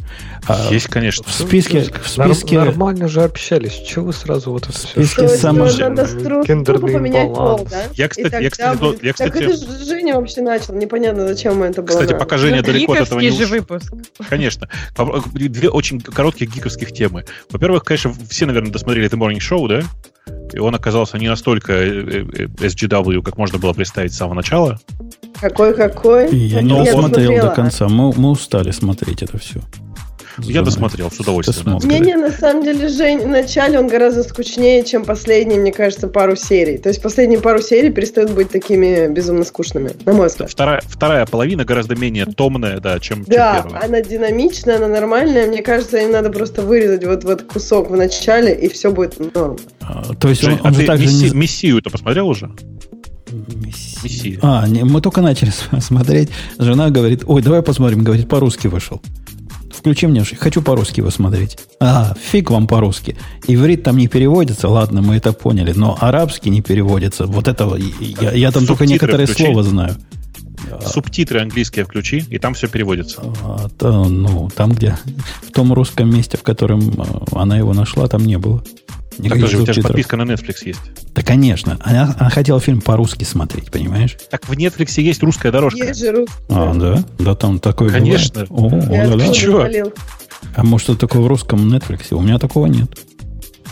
А 0.47 0.71
есть, 0.71 0.85
конечно. 0.87 1.23
В 1.27 1.31
списке, 1.31 1.81
в 1.81 2.07
списке... 2.07 2.59
Нормально 2.59 3.07
же 3.07 3.23
общались. 3.23 3.73
Чего 3.73 4.07
вы 4.07 4.13
сразу 4.13 4.51
вот 4.51 4.63
это 4.63 4.73
все? 4.73 4.87
В 4.87 5.05
списке 5.05 5.27
само... 5.29 5.65
Гендерный 5.65 7.11
пол, 7.25 7.67
да? 7.69 7.85
Я, 7.95 8.07
кстати, 8.07 8.43
я, 8.43 8.49
кстати, 8.51 8.77
будет... 8.77 9.03
я, 9.03 9.13
кстати... 9.13 9.31
Так 9.31 9.41
это 9.41 9.57
же 9.57 9.85
Женя 9.85 10.15
вообще 10.15 10.41
начал. 10.41 10.75
Непонятно, 10.75 11.27
зачем 11.27 11.63
это 11.63 11.81
было. 11.81 11.89
Кстати, 11.89 12.13
пока 12.17 12.37
Женя 12.37 12.61
далеко 12.61 12.93
от 12.93 13.01
этого 13.01 13.19
не 13.19 13.31
же 13.31 13.47
выпуск. 13.47 13.93
Конечно. 14.29 14.69
Две 15.33 15.69
очень 15.69 15.99
коротких 16.01 16.53
гиковских 16.53 16.91
темы. 16.91 17.25
Во-первых, 17.49 17.83
конечно, 17.83 18.13
все, 18.29 18.45
наверное, 18.45 18.71
досмотрели 18.71 19.07
это 19.07 19.17
Morning 19.17 19.39
Show, 19.39 19.67
да? 19.67 19.81
И 20.53 20.59
он 20.59 20.75
оказался 20.75 21.17
не 21.17 21.27
настолько 21.27 21.73
э, 21.73 21.87
э, 21.87 22.45
SGW, 22.45 23.21
как 23.21 23.37
можно 23.37 23.59
было 23.59 23.73
представить 23.73 24.13
с 24.13 24.17
самого 24.17 24.35
начала. 24.35 24.79
Какой-какой? 25.41 26.29
Я 26.35 26.61
не 26.61 26.73
досмотрел 26.73 27.41
до 27.41 27.49
конца. 27.51 27.87
Мы, 27.87 28.13
мы 28.15 28.31
устали 28.31 28.71
смотреть 28.71 29.23
это 29.23 29.37
все. 29.37 29.61
Я 30.41 30.61
досмотрел 30.61 31.11
с 31.11 31.19
удовольствием. 31.19 31.63
Ты 31.63 31.69
надо 31.69 31.81
смотришь. 31.81 31.99
Не, 31.99 32.11
сказать. 32.11 32.15
не, 32.15 32.29
на 32.29 32.31
самом 32.31 32.63
деле, 32.63 32.87
Жень, 32.87 33.19
в 33.19 33.27
начале 33.27 33.77
он 33.79 33.87
гораздо 33.87 34.23
скучнее, 34.23 34.83
чем 34.85 35.03
последние, 35.03 35.59
мне 35.59 35.71
кажется, 35.73 36.07
пару 36.07 36.35
серий. 36.37 36.77
То 36.77 36.89
есть 36.89 37.01
последние 37.01 37.41
пару 37.41 37.61
серий 37.61 37.89
перестают 37.89 38.31
быть 38.31 38.49
такими 38.49 39.07
безумно 39.07 39.43
скучными, 39.43 39.91
на 40.05 40.13
мой 40.13 40.27
взгляд. 40.27 40.49
Вторая, 40.49 40.81
вторая 40.87 41.25
половина 41.25 41.65
гораздо 41.65 41.95
менее 41.95 42.25
томная, 42.25 42.79
да, 42.79 42.99
чем, 42.99 43.25
чем 43.25 43.25
Да, 43.25 43.61
первая. 43.63 43.83
она 43.83 44.01
динамичная, 44.01 44.77
она 44.77 44.87
нормальная. 44.87 45.47
Мне 45.47 45.61
кажется, 45.61 45.97
им 45.97 46.11
надо 46.11 46.29
просто 46.29 46.61
вырезать 46.61 47.03
вот, 47.05 47.23
вот 47.25 47.43
кусок 47.43 47.89
в 47.89 47.95
начале, 47.97 48.53
и 48.55 48.69
все 48.69 48.91
будет 48.91 49.19
норм. 49.35 49.57
А, 49.81 50.13
То 50.19 50.29
есть 50.29 50.43
он, 50.43 50.51
Жень, 50.51 50.59
он 50.63 50.67
а 50.69 50.73
же 50.73 50.79
ты 50.79 50.85
также 50.85 51.05
Месси- 51.05 51.33
не... 51.33 51.37
Мессию-то 51.37 51.89
посмотрел 51.89 52.29
уже? 52.29 52.49
Мессия. 53.31 54.39
А, 54.41 54.67
не, 54.67 54.83
мы 54.83 55.01
только 55.01 55.21
начали 55.21 55.51
смотреть. 55.79 56.29
Жена 56.57 56.89
говорит, 56.89 57.23
ой, 57.25 57.41
давай 57.41 57.61
посмотрим. 57.61 58.03
Говорит, 58.03 58.27
по-русски 58.29 58.67
вышел. 58.67 59.01
Включи 59.71 60.07
мне, 60.07 60.23
хочу 60.23 60.61
по-русски 60.61 60.99
его 60.99 61.09
смотреть. 61.09 61.57
А, 61.79 62.13
фиг 62.19 62.51
вам 62.51 62.67
по-русски. 62.67 63.15
Иврит 63.47 63.83
там 63.83 63.95
не 63.95 64.09
переводится, 64.09 64.67
ладно, 64.67 65.01
мы 65.01 65.15
это 65.15 65.31
поняли, 65.31 65.71
но 65.71 65.97
арабский 66.01 66.49
не 66.49 66.61
переводится. 66.61 67.25
Вот 67.27 67.47
это, 67.47 67.77
я, 67.99 68.33
я 68.33 68.51
там 68.51 68.65
только 68.65 68.83
Субтитры 68.83 68.93
некоторые 68.93 69.27
включи. 69.27 69.45
слова 69.45 69.63
знаю. 69.63 69.95
Субтитры 70.85 71.39
английские 71.39 71.85
включи, 71.85 72.25
и 72.29 72.37
там 72.39 72.53
все 72.55 72.67
переводится. 72.67 73.21
А, 73.41 73.69
то, 73.69 74.03
ну, 74.03 74.49
там, 74.53 74.73
где, 74.73 74.97
в 75.47 75.51
том 75.51 75.71
русском 75.71 76.13
месте, 76.13 76.37
в 76.37 76.43
котором 76.43 76.89
э, 76.89 77.03
она 77.31 77.57
его 77.57 77.73
нашла, 77.73 78.07
там 78.07 78.25
не 78.25 78.37
было. 78.37 78.61
Так 79.27 79.39
тоже, 79.39 79.57
у 79.57 79.63
тебя 79.63 79.73
же 79.73 79.81
подписка 79.81 80.15
на 80.17 80.21
Netflix 80.23 80.55
есть. 80.65 80.79
Да, 81.13 81.21
конечно. 81.21 81.77
Она, 81.81 82.15
она 82.17 82.29
хотела 82.29 82.59
фильм 82.59 82.79
по-русски 82.81 83.23
смотреть, 83.25 83.69
понимаешь? 83.71 84.17
Так 84.29 84.47
в 84.47 84.51
Netflix 84.53 85.01
есть 85.01 85.21
русская 85.23 85.51
дорожка. 85.51 85.85
Есть 85.87 85.99
же 85.99 86.11
рус- 86.11 86.29
А, 86.49 86.73
да? 86.73 87.03
Да, 87.17 87.35
там 87.35 87.59
такое 87.59 87.89
Конечно. 87.89 88.45
бывает. 88.49 88.89
О, 88.89 88.93
Я 88.93 89.07
да, 89.09 89.15
да. 89.17 89.33
свалил? 89.33 89.93
А 90.55 90.63
может, 90.63 90.83
что 90.85 90.95
такое 90.95 91.21
в 91.21 91.27
русском 91.27 91.67
Netflix? 91.73 92.13
У 92.15 92.21
меня 92.21 92.39
такого 92.39 92.67
нет. 92.67 92.97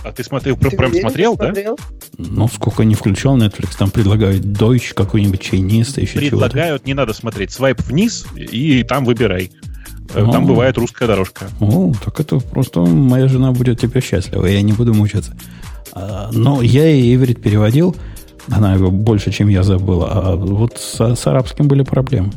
А 0.04 0.12
ты 0.12 0.24
смотрел, 0.24 0.56
Ты 0.58 0.70
прям 0.70 0.92
уверен, 0.92 1.02
смотрел, 1.08 1.36
да? 1.36 1.46
смотрел? 1.46 1.80
Ну, 2.18 2.48
сколько 2.48 2.84
не 2.84 2.96
включал 2.96 3.38
Netflix, 3.38 3.76
там 3.78 3.90
предлагают 3.90 4.42
Deutsch, 4.44 4.94
какой-нибудь 4.94 5.42
чайнист, 5.42 5.98
еще 5.98 6.14
чего-то. 6.14 6.30
Предлагают, 6.30 6.86
не 6.86 6.94
надо 6.94 7.14
смотреть. 7.14 7.52
Свайп 7.52 7.82
вниз, 7.82 8.26
и 8.36 8.84
там 8.84 9.04
выбирай. 9.06 9.52
Э, 10.14 10.24
Ну. 10.24 10.32
Там 10.32 10.46
бывает 10.46 10.78
русская 10.78 11.08
дорожка. 11.08 11.48
О, 11.60 11.92
так 12.04 12.20
это 12.20 12.40
просто 12.40 12.82
моя 12.82 13.28
жена 13.28 13.52
будет 13.52 13.80
теперь 13.80 14.04
счастлива, 14.04 14.46
я 14.46 14.62
не 14.62 14.74
буду 14.74 14.94
мучиться. 14.94 15.36
А, 15.94 16.30
но 16.32 16.62
я 16.62 16.90
и 16.90 17.16
иврит 17.16 17.42
переводил, 17.42 17.96
она 18.50 18.74
его 18.76 18.92
больше, 18.92 19.32
чем 19.32 19.48
я 19.48 19.64
забыл, 19.64 20.04
а 20.04 20.36
вот 20.36 20.78
с, 20.78 21.16
с 21.16 21.28
арабским 21.28 21.68
были 21.68 21.84
проблемы. 21.84 22.32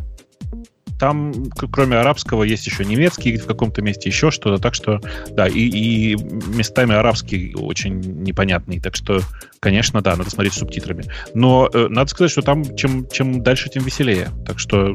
Там, 0.99 1.33
кроме 1.73 1.97
арабского, 1.97 2.43
есть 2.43 2.67
еще 2.67 2.85
немецкий 2.85 3.39
в 3.39 3.47
каком-то 3.47 3.81
месте, 3.81 4.11
еще 4.11 4.31
что-то. 4.31 4.61
Так 4.61 4.75
что, 4.75 5.01
да, 5.31 5.49
и, 5.49 5.61
и 5.61 6.17
местами 6.55 6.95
арабский 6.95 7.55
очень 7.55 8.01
непонятный. 8.01 8.81
Так 8.81 8.97
что, 8.97 9.21
конечно, 9.61 10.01
да, 10.03 10.17
надо 10.17 10.31
смотреть 10.31 10.55
с 10.55 10.59
субтитрами. 10.59 11.05
Но 11.35 11.69
э, 11.73 11.87
надо 11.89 12.11
сказать, 12.11 12.31
что 12.33 12.43
там 12.43 12.77
чем, 12.77 13.07
чем 13.11 13.43
дальше, 13.43 13.69
тем 13.69 13.85
веселее. 13.85 14.31
Так 14.47 14.59
что 14.59 14.95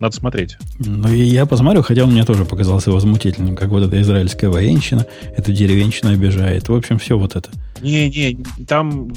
надо 0.00 0.14
смотреть. 0.16 0.56
Ну, 0.78 1.08
и 1.12 1.22
я 1.22 1.46
посмотрю, 1.46 1.82
хотя 1.82 2.04
он 2.04 2.10
мне 2.12 2.24
тоже 2.24 2.44
показался 2.44 2.90
возмутительным, 2.90 3.56
как 3.56 3.68
вот 3.68 3.84
эта 3.84 4.00
израильская 4.02 4.48
военщина, 4.48 5.06
эту 5.36 5.52
деревенщину 5.52 6.12
обижает. 6.12 6.68
В 6.68 6.74
общем, 6.74 6.98
все 6.98 7.16
вот 7.18 7.36
это. 7.36 7.50
Не-не, 7.82 8.38
там, 8.66 9.10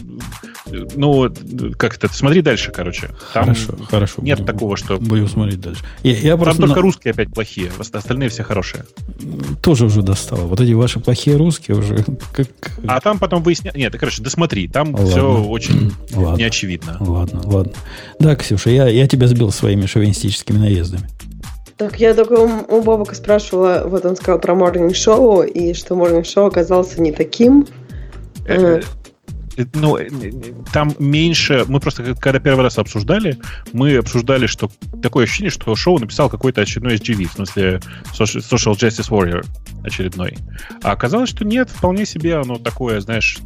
ну, 0.95 1.29
как 1.77 1.95
это, 1.95 2.07
смотри 2.13 2.41
дальше, 2.41 2.71
короче. 2.71 3.09
Там 3.33 3.45
хорошо, 3.45 3.75
хорошо. 3.89 4.21
нет 4.21 4.39
будем- 4.39 4.53
такого, 4.53 4.77
что... 4.77 4.97
Будем 4.99 5.27
смотреть 5.27 5.59
дальше. 5.59 5.83
Я, 6.03 6.13
я 6.17 6.31
Там 6.31 6.43
просто 6.45 6.61
только 6.61 6.75
на- 6.77 6.81
русские 6.81 7.11
опять 7.11 7.33
плохие, 7.33 7.71
ост- 7.77 7.93
остальные 7.95 8.29
все 8.29 8.43
хорошие. 8.43 8.85
тоже 9.61 9.85
уже 9.85 10.01
достало. 10.01 10.41
Вот 10.45 10.61
эти 10.61 10.71
ваши 10.71 10.99
плохие 10.99 11.35
русские 11.35 11.77
уже 11.77 12.05
как... 12.33 12.47
А 12.87 12.99
там 13.01 13.19
потом 13.19 13.43
выясняют... 13.43 13.75
Нет, 13.77 13.93
короче, 13.99 14.21
досмотри, 14.23 14.67
там 14.67 14.82
Ладно. 14.91 15.05
все 15.07 15.43
очень 15.43 15.91
Ладно. 16.13 16.37
неочевидно. 16.37 16.97
Ладно, 16.99 17.41
ладно. 17.45 17.73
Да, 18.19 18.35
Ксюша, 18.35 18.69
я, 18.69 18.87
я 18.87 19.07
тебя 19.07 19.27
сбил 19.27 19.51
своими 19.51 19.85
шовинистическими 19.85 20.57
наездами. 20.57 21.07
Так, 21.77 21.99
я 21.99 22.13
только 22.13 22.33
у, 22.33 22.77
у 22.77 22.81
Бобока 22.81 23.15
спрашивала, 23.15 23.83
вот 23.85 24.05
он 24.05 24.15
сказал 24.15 24.39
про 24.39 24.53
Morning 24.53 24.91
Show, 24.91 25.45
и 25.47 25.73
что 25.73 25.95
Morning 25.95 26.21
Show 26.23 26.47
оказался 26.47 27.01
не 27.01 27.11
таким. 27.11 27.67
Э, 28.45 28.79
э, 28.79 28.81
Ну, 29.73 29.97
э, 29.97 30.07
э, 30.07 30.31
там 30.71 30.93
меньше... 30.99 31.65
Мы 31.67 31.79
просто, 31.79 32.15
когда 32.15 32.39
первый 32.39 32.61
раз 32.61 32.77
обсуждали, 32.77 33.37
мы 33.71 33.97
обсуждали, 33.97 34.47
что 34.47 34.69
такое 35.01 35.25
ощущение, 35.25 35.51
что 35.51 35.75
шоу 35.75 35.99
написал 35.99 36.29
какой-то 36.29 36.61
очередной 36.61 36.95
SGV, 36.95 37.27
в 37.27 37.33
смысле 37.33 37.79
Social 38.13 38.73
Justice 38.73 39.09
Warrior 39.09 39.45
очередной. 39.83 40.37
А 40.81 40.91
оказалось, 40.91 41.29
что 41.29 41.45
нет, 41.45 41.69
вполне 41.69 42.05
себе 42.05 42.37
оно 42.37 42.55
такое, 42.55 42.99
знаешь, 43.01 43.37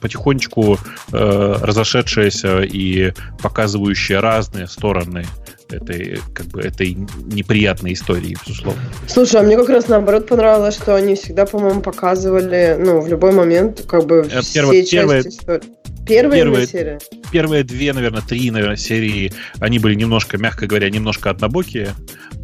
потихонечку 0.00 0.78
э, 1.12 1.54
разошедшееся 1.60 2.62
и 2.62 3.12
показывающее 3.40 4.20
разные 4.20 4.66
стороны 4.66 5.24
этой, 5.70 6.18
как 6.34 6.46
бы, 6.46 6.60
этой 6.60 6.94
неприятной 7.24 7.92
истории, 7.94 8.36
безусловно. 8.46 8.80
Слушай, 9.06 9.40
а 9.40 9.42
мне 9.44 9.56
как 9.56 9.68
раз 9.68 9.88
наоборот 9.88 10.26
понравилось, 10.28 10.74
что 10.74 10.94
они 10.94 11.14
всегда, 11.14 11.46
по-моему, 11.46 11.80
показывали, 11.80 12.76
ну, 12.78 13.00
в 13.00 13.08
любой 13.08 13.32
момент, 13.32 13.82
как 13.86 14.06
бы 14.06 14.26
Э, 14.30 14.40
все 14.42 14.60
первое- 14.60 14.80
части 14.82 14.94
первое- 14.96 15.20
истории. 15.20 15.62
Первая 16.06 16.66
серия? 16.66 16.98
Первые 17.34 17.64
две, 17.64 17.92
наверное, 17.92 18.22
три, 18.22 18.48
наверное, 18.52 18.76
серии, 18.76 19.32
они 19.58 19.80
были 19.80 19.96
немножко, 19.96 20.38
мягко 20.38 20.68
говоря, 20.68 20.88
немножко 20.88 21.30
однобокие. 21.30 21.92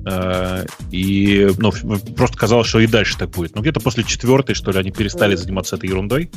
Э, 0.05 0.65
И 0.91 1.49
ну, 1.59 1.71
просто 2.17 2.37
казалось, 2.37 2.67
что 2.67 2.81
и 2.81 2.87
дальше 2.87 3.17
так 3.19 3.31
будет. 3.31 3.55
Но 3.55 3.61
где-то 3.61 3.81
после 3.81 4.03
четвертой, 4.03 4.55
что 4.55 4.73
ли, 4.73 4.79
они 4.81 4.91
перестали 4.91 5.37
заниматься 5.37 5.77
этой 5.77 5.89
ерундой. 5.89 6.31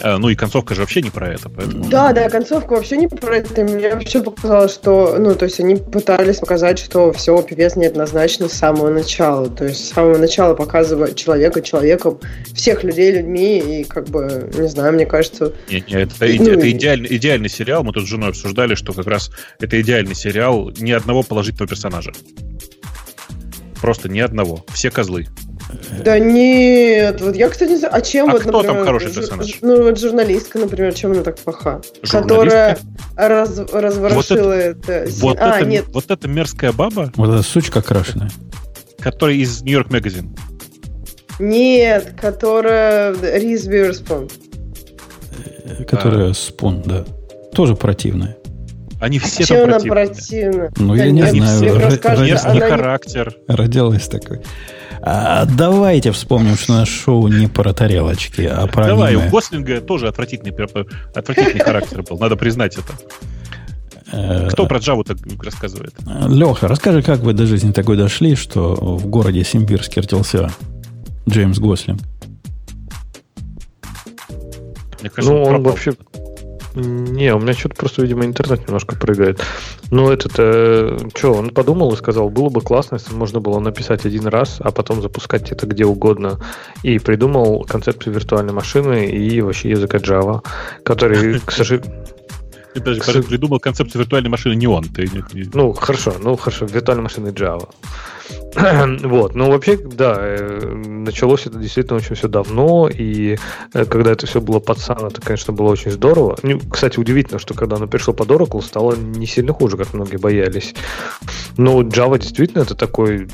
Э, 0.00 0.16
Ну 0.16 0.28
и 0.28 0.34
концовка 0.34 0.74
же 0.74 0.80
вообще 0.80 1.02
не 1.02 1.10
про 1.10 1.28
это. 1.28 1.48
Поэтому... 1.48 1.88
Да, 1.88 2.12
да, 2.12 2.28
концовка 2.28 2.72
вообще 2.72 2.96
не 2.96 3.06
про 3.06 3.36
это. 3.36 3.62
Мне 3.62 3.94
вообще 3.94 4.22
показалось, 4.22 4.72
что, 4.72 5.16
ну, 5.18 5.34
то 5.34 5.44
есть 5.44 5.60
они 5.60 5.76
пытались 5.76 6.38
показать, 6.38 6.78
что 6.78 7.12
все, 7.12 7.40
пипец 7.42 7.76
неоднозначно 7.76 8.48
с 8.48 8.52
самого 8.52 8.90
начала. 8.90 9.48
То 9.48 9.66
есть 9.66 9.86
с 9.86 9.92
самого 9.92 10.18
начала 10.18 10.54
показывать 10.54 11.16
человека 11.16 11.60
человеком, 11.60 12.18
всех 12.54 12.82
людей 12.82 13.12
людьми, 13.12 13.58
и 13.58 13.84
как 13.84 14.08
бы, 14.08 14.50
не 14.58 14.68
знаю, 14.68 14.94
мне 14.94 15.06
кажется, 15.06 15.52
Не, 15.70 15.84
не, 15.86 16.02
это, 16.02 16.14
Ну, 16.20 16.50
это 16.50 16.70
идеальный, 16.70 17.16
идеальный 17.16 17.48
сериал. 17.48 17.75
Мы 17.84 17.92
тут 17.92 18.04
с 18.04 18.08
женой 18.08 18.30
обсуждали, 18.30 18.74
что 18.74 18.92
как 18.92 19.06
раз 19.06 19.30
это 19.60 19.80
идеальный 19.80 20.14
сериал 20.14 20.70
ни 20.78 20.92
одного 20.92 21.22
положительного 21.22 21.68
персонажа. 21.68 22.12
Просто 23.80 24.08
ни 24.08 24.20
одного. 24.20 24.64
Все 24.72 24.90
козлы. 24.90 25.26
Да 26.04 26.18
нет, 26.18 27.20
вот 27.20 27.34
я, 27.36 27.48
кстати, 27.48 27.70
не 27.70 27.76
знаю, 27.76 27.94
а 27.94 28.00
чем 28.00 28.28
А 28.28 28.32
вот, 28.32 28.42
кто 28.42 28.50
там 28.52 28.62
например, 28.62 28.84
хороший 28.84 29.08
жур- 29.08 29.14
персонаж? 29.22 29.58
Ну, 29.62 29.82
вот 29.82 29.98
журналистка, 29.98 30.58
например, 30.60 30.94
чем 30.94 31.12
она 31.12 31.22
так 31.22 31.38
плоха? 31.38 31.80
Журналистка? 32.02 32.22
Которая 32.22 32.78
раз, 33.16 33.58
разворошила 33.72 34.52
это... 34.52 35.06
Вот, 35.18 35.38
а, 35.40 35.58
это, 35.58 35.68
нет, 35.68 35.84
вот 35.88 36.10
эта 36.10 36.28
мерзкая 36.28 36.72
баба, 36.72 37.12
Вот 37.16 37.30
эта 37.34 37.42
сучка 37.42 37.82
крашеная. 37.82 38.30
которая 39.00 39.36
из 39.36 39.62
Нью-Йорк 39.62 39.90
Магазин. 39.90 40.36
нет, 41.40 42.14
которая 42.18 43.12
Риз 43.38 43.66
Уизерспун. 43.66 44.30
э, 45.64 45.84
Которая 45.84 46.32
спун, 46.32 46.82
да. 46.86 47.04
Тоже 47.56 47.74
противная. 47.74 48.36
Они 49.00 49.18
все 49.18 49.44
Чем 49.44 49.56
там 49.60 49.68
она 49.70 49.78
противные. 49.78 50.52
противна? 50.52 50.70
Ну, 50.76 50.96
Да 50.96 51.04
я 51.04 51.10
не 51.10 51.22
знаю, 51.22 51.76
она 51.76 52.54
не- 52.54 52.60
характер. 52.60 53.34
Родилась 53.48 54.06
такой. 54.08 54.40
А, 55.02 55.44
давайте 55.46 56.12
вспомним, 56.12 56.56
что 56.56 56.74
наше 56.74 56.92
шоу 56.92 57.28
не 57.28 57.46
про 57.46 57.72
тарелочки, 57.72 58.42
а 58.42 58.66
про 58.66 58.86
Давай, 58.86 59.14
аниме. 59.14 59.28
у 59.28 59.30
Гослинга 59.30 59.80
тоже 59.80 60.08
отвратительный, 60.08 60.52
пер- 60.52 60.86
отвратительный 61.14 61.60
характер 61.64 62.02
был, 62.02 62.18
надо 62.18 62.36
признать 62.36 62.76
это. 62.76 62.92
Э, 64.12 64.48
Кто 64.50 64.66
про 64.66 64.78
Джаву 64.78 65.04
так 65.04 65.18
рассказывает? 65.42 65.94
Леха, 66.28 66.68
расскажи, 66.68 67.02
как 67.02 67.20
вы 67.20 67.32
до 67.34 67.46
жизни 67.46 67.72
такой 67.72 67.96
дошли, 67.96 68.34
что 68.36 68.74
в 68.74 69.06
городе 69.06 69.44
Симбирске 69.44 70.00
родился 70.00 70.50
Джеймс 71.28 71.58
Гослинг? 71.58 72.00
Мне 75.00 75.10
кажется, 75.10 75.32
Ну, 75.34 75.42
он 75.42 75.48
пропал. 75.48 75.72
вообще... 75.72 75.92
Не, 76.76 77.34
у 77.34 77.38
меня 77.38 77.54
что-то 77.54 77.74
просто, 77.74 78.02
видимо, 78.02 78.26
интернет 78.26 78.66
немножко 78.66 78.96
прыгает. 78.96 79.42
Ну, 79.90 80.10
этот, 80.10 80.32
э, 80.36 80.98
что, 81.14 81.32
он 81.32 81.48
подумал 81.48 81.92
и 81.94 81.96
сказал, 81.96 82.28
было 82.28 82.50
бы 82.50 82.60
классно, 82.60 82.96
если 82.96 83.14
можно 83.14 83.40
было 83.40 83.58
написать 83.60 84.04
один 84.04 84.26
раз, 84.26 84.58
а 84.60 84.70
потом 84.70 85.00
запускать 85.00 85.50
это 85.50 85.66
где 85.66 85.86
угодно. 85.86 86.38
И 86.82 86.98
придумал 86.98 87.64
концепцию 87.64 88.12
виртуальной 88.12 88.52
машины 88.52 89.06
и 89.06 89.40
вообще 89.40 89.70
языка 89.70 89.96
Java, 89.96 90.42
который, 90.82 91.40
к 91.44 91.50
сожалению... 91.50 91.90
Ты 92.74 92.80
даже 92.80 93.22
придумал 93.22 93.58
концепцию 93.58 94.02
виртуальной 94.02 94.28
машины 94.28 94.54
не 94.54 94.66
он. 94.66 94.84
Ты, 94.84 95.08
Ну, 95.54 95.72
хорошо, 95.72 96.14
ну, 96.22 96.36
хорошо, 96.36 96.66
виртуальной 96.66 97.04
машины 97.04 97.28
Java. 97.28 97.70
Вот, 99.04 99.34
ну 99.34 99.50
вообще, 99.50 99.76
да, 99.76 100.16
э, 100.18 100.74
началось 100.74 101.46
это 101.46 101.58
действительно 101.58 101.98
очень 101.98 102.14
все 102.14 102.28
давно, 102.28 102.88
и 102.88 103.36
э, 103.74 103.84
когда 103.84 104.12
это 104.12 104.26
все 104.26 104.40
было 104.40 104.60
под 104.60 104.78
Sun, 104.78 105.08
это, 105.08 105.20
конечно, 105.20 105.52
было 105.52 105.70
очень 105.70 105.90
здорово. 105.90 106.36
Ну, 106.42 106.60
кстати, 106.70 106.98
удивительно, 106.98 107.38
что 107.38 107.54
когда 107.54 107.76
оно 107.76 107.86
перешло 107.86 108.14
под 108.14 108.28
Oracle, 108.28 108.62
стало 108.62 108.94
не 108.96 109.26
сильно 109.26 109.52
хуже, 109.52 109.76
как 109.76 109.92
многие 109.94 110.16
боялись. 110.16 110.74
Но 111.56 111.82
Java 111.82 112.18
действительно 112.18 112.62
это 112.62 112.74
такой 112.74 113.28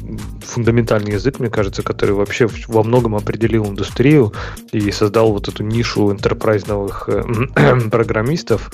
фундаментальный 0.45 1.13
язык, 1.13 1.39
мне 1.39 1.51
кажется, 1.51 1.83
который 1.83 2.15
вообще 2.15 2.49
во 2.69 2.83
многом 2.83 3.15
определил 3.15 3.67
индустрию 3.67 4.33
и 4.73 4.91
создал 4.91 5.33
вот 5.33 5.49
эту 5.49 5.63
нишу 5.63 6.13
интерпрайзновых 6.13 7.09
э, 7.09 7.81
программистов, 7.91 8.71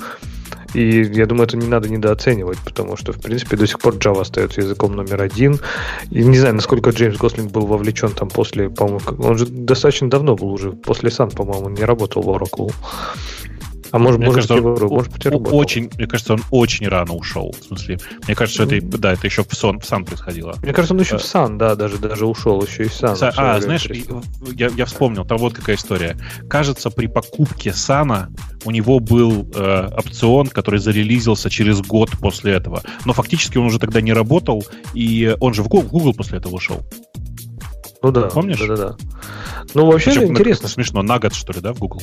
и 0.73 1.03
я 1.03 1.25
думаю, 1.25 1.47
это 1.47 1.57
не 1.57 1.67
надо 1.67 1.89
недооценивать, 1.89 2.59
потому 2.59 2.97
что, 2.97 3.11
в 3.13 3.19
принципе, 3.19 3.57
до 3.57 3.67
сих 3.67 3.79
пор 3.79 3.95
Java 3.95 4.21
остается 4.21 4.61
языком 4.61 4.95
номер 4.95 5.21
один. 5.21 5.59
И 6.11 6.23
не 6.23 6.37
знаю, 6.37 6.55
насколько 6.55 6.91
Джеймс 6.91 7.17
Гослинг 7.17 7.51
был 7.51 7.65
вовлечен 7.65 8.11
там 8.11 8.29
после, 8.29 8.69
по-моему, 8.69 9.01
он 9.19 9.37
же 9.37 9.45
достаточно 9.45 10.09
давно 10.09 10.35
был 10.35 10.49
уже, 10.49 10.71
после 10.71 11.09
Сан, 11.09 11.31
по-моему, 11.31 11.69
не 11.69 11.83
работал 11.83 12.21
в 12.21 12.29
Oracle. 12.29 12.71
А 13.91 13.97
может, 13.99 14.19
мне 14.19 14.27
может, 14.27 14.47
кажется, 14.47 14.67
он, 14.85 14.89
может 14.93 15.11
быть, 15.11 15.25
и 15.25 15.29
работал. 15.29 15.57
очень, 15.57 15.89
мне 15.97 16.07
кажется, 16.07 16.33
он 16.33 16.41
очень 16.51 16.87
рано 16.87 17.13
ушел. 17.13 17.55
В 17.59 17.65
смысле, 17.65 17.97
мне 18.27 18.35
кажется, 18.35 18.63
это, 18.63 18.81
да, 18.97 19.13
это 19.13 19.25
еще 19.25 19.43
в 19.43 19.53
сон, 19.53 19.79
в 19.79 19.85
сан 19.85 20.05
происходило. 20.05 20.55
Мне 20.61 20.73
кажется, 20.73 20.93
он 20.93 20.99
еще 20.99 21.15
Э, 21.15 21.17
в 21.19 21.23
Сан, 21.23 21.57
да, 21.57 21.75
даже, 21.75 21.97
даже 21.97 22.25
ушел 22.25 22.61
еще 22.63 22.83
из 22.83 22.93
Сан. 22.93 23.15
Са- 23.15 23.33
А, 23.35 23.59
знаешь, 23.61 23.87
я, 24.55 24.67
я 24.67 24.85
вспомнил, 24.85 25.25
там 25.25 25.37
вот 25.39 25.53
какая 25.53 25.75
история. 25.75 26.17
Кажется, 26.49 26.89
при 26.91 27.07
покупке 27.07 27.73
Сана 27.73 28.29
у 28.65 28.71
него 28.71 28.99
был 28.99 29.47
э, 29.55 29.87
опцион, 29.97 30.47
который 30.47 30.79
зарелизился 30.79 31.49
через 31.49 31.81
год 31.81 32.11
после 32.19 32.53
этого. 32.53 32.83
Но 33.05 33.13
фактически 33.13 33.57
он 33.57 33.65
уже 33.65 33.79
тогда 33.79 34.01
не 34.01 34.13
работал, 34.13 34.63
и 34.93 35.35
он 35.39 35.53
же 35.53 35.63
в 35.63 35.67
Гу- 35.67 35.81
в 35.81 35.87
Google 35.87 36.13
после 36.13 36.37
этого 36.37 36.55
ушел. 36.55 36.81
Ну 38.01 38.11
да, 38.11 38.21
Помнишь? 38.27 38.59
Да, 38.59 38.67
да, 38.67 38.75
да. 38.75 38.95
Ну, 39.73 39.85
вообще 39.85 40.11
Причем, 40.11 40.29
интересно. 40.31 40.67
смешно, 40.69 41.01
на 41.01 41.19
год, 41.19 41.33
что 41.33 41.51
ли, 41.53 41.59
да, 41.59 41.73
в 41.73 41.79
Google? 41.79 42.01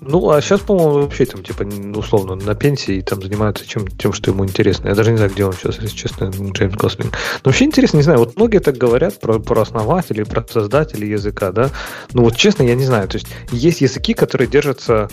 Ну, 0.00 0.30
а 0.30 0.40
сейчас, 0.40 0.60
по-моему, 0.60 1.02
вообще 1.02 1.26
там, 1.26 1.42
типа, 1.42 1.64
условно, 1.96 2.34
на 2.34 2.54
пенсии 2.54 2.96
и 2.96 3.02
там 3.02 3.20
занимается 3.20 3.66
чем, 3.66 3.86
тем, 3.86 4.14
что 4.14 4.30
ему 4.30 4.44
интересно. 4.46 4.88
Я 4.88 4.94
даже 4.94 5.10
не 5.10 5.18
знаю, 5.18 5.30
где 5.30 5.44
он 5.44 5.52
сейчас, 5.52 5.76
если 5.76 5.94
честно, 5.94 6.30
Джеймс 6.30 6.74
Гослинг. 6.74 7.12
Но 7.12 7.50
вообще 7.50 7.66
интересно, 7.66 7.98
не 7.98 8.02
знаю, 8.02 8.18
вот 8.20 8.36
многие 8.36 8.60
так 8.60 8.78
говорят 8.78 9.20
про, 9.20 9.38
про 9.38 9.60
основателей, 9.60 10.24
про 10.24 10.44
создателей 10.50 11.10
языка, 11.10 11.52
да. 11.52 11.70
Ну, 12.14 12.24
вот 12.24 12.36
честно, 12.36 12.62
я 12.62 12.74
не 12.74 12.84
знаю. 12.84 13.08
То 13.08 13.16
есть, 13.16 13.26
есть 13.52 13.82
языки, 13.82 14.14
которые 14.14 14.48
держатся 14.48 15.10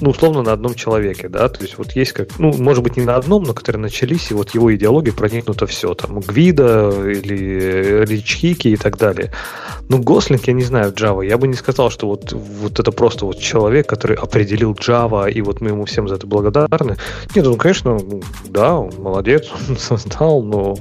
ну, 0.00 0.10
условно, 0.10 0.42
на 0.42 0.52
одном 0.52 0.74
человеке, 0.74 1.28
да, 1.28 1.48
то 1.48 1.62
есть 1.62 1.78
вот 1.78 1.92
есть 1.92 2.12
как, 2.12 2.38
ну, 2.38 2.52
может 2.56 2.82
быть, 2.82 2.96
не 2.96 3.04
на 3.04 3.16
одном, 3.16 3.44
но 3.44 3.54
которые 3.54 3.80
начались, 3.80 4.30
и 4.30 4.34
вот 4.34 4.50
его 4.50 4.74
идеология 4.74 5.12
проникнуто 5.12 5.66
все, 5.66 5.94
там, 5.94 6.20
Гвида 6.20 6.90
или 7.10 8.04
Рич 8.06 8.40
и 8.42 8.76
так 8.76 8.96
далее. 8.96 9.32
Ну, 9.88 9.98
Гослинг, 9.98 10.46
я 10.46 10.52
не 10.52 10.62
знаю, 10.62 10.92
Java, 10.92 11.26
я 11.26 11.36
бы 11.36 11.48
не 11.48 11.54
сказал, 11.54 11.90
что 11.90 12.06
вот, 12.06 12.32
вот 12.32 12.78
это 12.78 12.92
просто 12.92 13.26
вот 13.26 13.38
человек, 13.38 13.88
который 13.88 14.16
определил 14.16 14.72
Java, 14.72 15.30
и 15.30 15.42
вот 15.42 15.60
мы 15.60 15.70
ему 15.70 15.84
всем 15.84 16.08
за 16.08 16.14
это 16.14 16.26
благодарны. 16.26 16.96
Нет, 17.34 17.46
он, 17.46 17.58
конечно, 17.58 17.98
ну, 17.98 18.22
да, 18.44 18.76
он 18.76 18.92
молодец, 18.98 19.48
он 19.68 19.76
создал, 19.76 20.42
но 20.42 20.76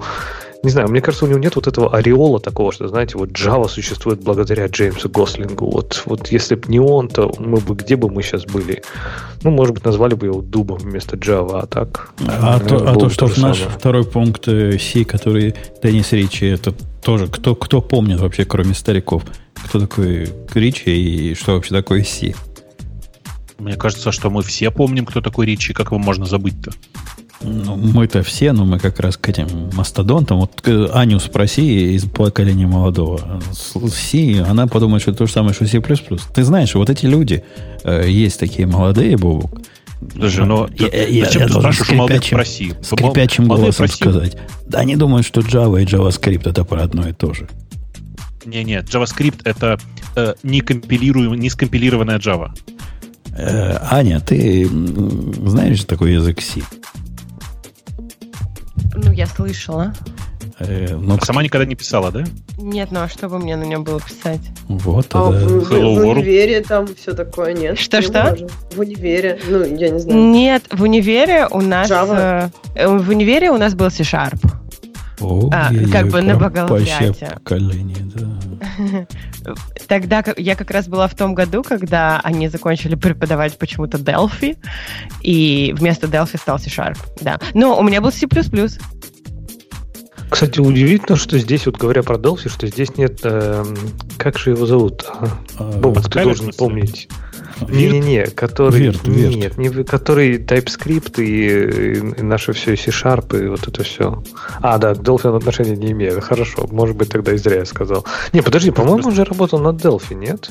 не 0.61 0.69
знаю, 0.69 0.90
мне 0.90 0.99
кажется, 0.99 1.26
у 1.26 1.27
него 1.30 1.40
нет 1.40 1.56
вот 1.56 1.68
этого 1.68 1.95
ореола 1.95 2.40
такого, 2.41 2.73
что, 2.73 2.88
знаете, 2.90 3.18
вот 3.18 3.30
Java 3.30 3.69
существует 3.69 4.22
благодаря 4.22 4.68
Джеймсу 4.68 5.07
Гослингу. 5.07 5.69
Вот, 5.69 6.03
вот 6.06 6.27
если 6.27 6.56
бы 6.56 6.68
не 6.68 6.80
он, 6.80 7.07
то 7.07 7.34
мы 7.40 7.60
бы 7.60 7.76
где 7.76 7.95
бы 7.95 8.10
мы 8.10 8.22
сейчас 8.23 8.45
были? 8.45 8.84
Ну, 9.44 9.52
может 9.52 9.73
быть, 9.73 9.86
назвали 9.86 10.15
бы 10.15 10.26
его 10.26 10.41
Дубом 10.41 10.77
вместо 10.80 11.15
Java, 11.15 11.61
а 11.61 11.65
так... 11.65 12.11
А, 12.27 12.60
то, 12.60 12.76
а 12.90 12.94
то, 12.94 13.10
что 13.10 13.27
наш 13.27 13.60
самое. 13.60 13.77
второй 13.77 14.03
пункт 14.03 14.49
э, 14.49 14.77
Си, 14.77 15.06
который 15.06 15.56
Деннис 15.81 16.11
Ричи, 16.11 16.48
это 16.48 16.73
тоже 17.02 17.27
кто, 17.27 17.56
кто 17.56 17.81
помнит 17.81 18.19
вообще, 18.19 18.44
кроме 18.44 18.73
стариков, 18.73 19.23
кто 19.64 19.80
такой 19.80 20.27
Ричи 20.53 20.90
и 20.90 21.36
что 21.36 21.53
вообще 21.53 21.73
такое 21.73 22.03
Си? 22.03 22.36
Мне 23.60 23.76
кажется, 23.76 24.11
что 24.11 24.30
мы 24.30 24.44
все 24.44 24.72
помним, 24.72 25.06
кто 25.06 25.22
такой 25.22 25.45
Ричи, 25.45 25.72
как 25.72 25.88
его 25.88 25.99
можно 25.99 26.26
забыть-то. 26.26 26.72
Ну, 27.41 27.76
мы-то 27.78 28.22
все, 28.22 28.52
но 28.52 28.66
мы 28.66 28.80
как 28.80 28.99
раз 28.99 29.16
к 29.16 29.30
этим 29.30 29.70
мастодонтам. 29.74 30.40
Вот 30.40 30.61
э, 30.66 30.88
Аню 30.94 31.20
спроси 31.20 31.95
из 31.95 32.03
поколения 32.03 32.68
молодого. 32.68 33.41
Си, 33.53 34.40
она 34.40 34.68
подумает, 34.68 35.02
что 35.02 35.11
это 35.11 35.20
то 35.20 35.26
же 35.26 35.32
самое, 35.32 35.53
что 35.53 35.66
C++. 35.66 35.80
Ты 36.34 36.44
знаешь, 36.44 36.76
вот 36.76 36.90
эти 36.90 37.06
люди, 37.06 37.44
э, 37.84 38.10
есть 38.10 38.40
такие 38.40 38.68
молодые, 38.68 39.16
Бобук. 39.18 39.61
Даже, 40.02 40.45
но 40.45 40.70
Я- 40.78 41.07
я- 41.07 41.26
зачем 41.26 41.41
я 41.44 41.48
ты 41.48 41.53
спрашиваешь 41.53 41.91
молодых 41.98 42.18
скрипячим- 42.24 42.36
проси? 42.36 42.74
Скрипячим 42.82 43.48
голосом 43.48 43.88
сказать. 43.88 44.38
Да 44.68 44.80
они 44.80 44.95
думают, 44.95 45.26
что 45.26 45.41
Java 45.41 45.82
и 45.82 45.86
JavaScript 45.86 46.49
это 46.49 46.64
про 46.66 46.84
одно 46.84 47.07
и 47.07 47.14
то 47.14 47.34
же. 47.34 47.48
Не, 48.45 48.64
нет, 48.64 48.86
JavaScript 48.86 49.41
это 49.45 49.78
э, 50.16 50.34
не, 50.44 50.61
не 51.38 51.49
скомпилированная 51.49 52.18
Java. 52.20 52.52
Э, 53.38 53.78
Аня, 53.91 54.20
ты 54.22 54.68
знаешь 55.45 55.84
такой 55.84 56.14
язык 56.14 56.41
C? 56.41 56.61
Ну, 58.95 59.11
я 59.11 59.26
слышала. 59.28 59.94
Э, 60.60 60.95
ну, 60.95 61.18
А 61.22 61.26
сама 61.26 61.41
никогда 61.44 61.66
не 61.66 61.76
писала, 61.76 62.11
да? 62.11 62.24
Нет, 62.57 62.90
ну 62.91 63.02
а 63.02 63.07
что 63.10 63.30
бы 63.30 63.40
мне 63.40 63.56
на 63.56 63.64
нем 63.64 63.84
было 63.84 64.02
писать? 64.02 64.41
вот 64.68 65.07
А 65.14 65.24
в, 65.24 65.32
это... 65.36 65.48
в- 65.48 65.72
Hello 65.72 65.95
в 65.95 65.99
World. 65.99 66.11
универе 66.18 66.61
там 66.61 66.88
все 66.95 67.14
такое 67.14 67.53
нет. 67.53 67.80
Что-что? 67.80 68.24
Не 68.24 68.30
можем. 68.32 68.48
В 68.76 68.80
универе, 68.80 69.40
ну, 69.48 69.64
я 69.64 69.90
не 69.90 69.99
знаю. 69.99 70.20
Нет, 70.20 70.64
в 70.72 70.82
универе 70.84 71.48
у 71.49 71.61
нас... 71.61 71.90
Java? 71.90 72.52
э, 72.76 72.88
в 72.88 73.10
универе 73.10 73.52
у 73.52 73.57
нас 73.57 73.74
был 73.74 73.90
C-Sharp. 73.90 74.40
О, 75.20 75.50
А, 75.52 75.72
как 75.91 76.08
бы 76.08 76.22
на 76.22 76.38
поколение, 76.38 78.08
да. 78.16 79.08
Тогда 79.88 80.24
я 80.38 80.56
как 80.56 80.72
раз 80.72 80.88
была 80.88 81.08
в 81.08 81.16
том 81.16 81.34
году, 81.34 81.64
когда 81.64 82.20
они 82.24 82.48
закончили 82.48 82.96
преподавать 82.96 83.58
почему-то 83.58 83.98
Delphi, 83.98 84.58
и 85.22 85.74
вместо 85.78 86.08
Delphi 86.08 86.38
стал 86.40 86.60
C-Sharp, 86.60 86.98
да. 87.22 87.40
Но 87.54 87.78
у 87.78 87.84
меня 87.84 88.02
был 88.02 88.12
C++. 88.12 88.28
Кстати, 90.30 90.60
удивительно, 90.60 91.18
что 91.18 91.40
здесь, 91.40 91.66
вот 91.66 91.78
говоря 91.78 92.04
про 92.04 92.18
Delphi, 92.18 92.50
что 92.50 92.68
здесь 92.68 92.96
нет... 92.98 93.20
эм, 93.24 93.76
как 94.18 94.38
же 94.38 94.52
его 94.52 94.66
зовут? 94.66 95.04
А, 95.58 95.80
Бобок, 95.80 96.10
ты 96.10 96.24
должен 96.24 96.52
помнить. 96.54 97.10
Не-не-не, 97.68 98.26
который... 98.27 98.80
Вирт, 98.80 99.07
Вирт. 99.07 99.36
Нет, 99.36 99.57
не, 99.57 99.69
который 99.84 100.38
TypeScript 100.38 101.22
и, 101.22 102.19
и 102.19 102.22
наше 102.22 102.53
все 102.53 102.76
C-Sharp 102.76 103.44
и 103.44 103.48
вот 103.48 103.68
это 103.68 103.84
все. 103.84 104.23
А, 104.61 104.77
да, 104.77 104.94
Delphi 104.94 105.36
отношения 105.36 105.76
не 105.76 105.91
имеет. 105.91 106.23
Хорошо, 106.23 106.68
может 106.72 106.95
быть, 106.95 107.10
тогда 107.10 107.34
и 107.34 107.38
зря 107.38 107.57
я 107.57 107.65
сказал. 107.65 108.06
Не, 108.34 108.41
подожди, 108.41 108.72
по-моему, 108.72 109.07
он 109.07 109.15
же 109.15 109.23
работал 109.23 109.60
над 109.60 109.84
Delphi, 109.84 110.15
нет? 110.15 110.49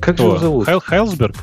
Как 0.00 0.18
же 0.18 0.24
его 0.24 0.32
Кто? 0.32 0.42
зовут? 0.42 0.66
Хайл, 0.66 0.80
Хайлсберг? 0.80 1.36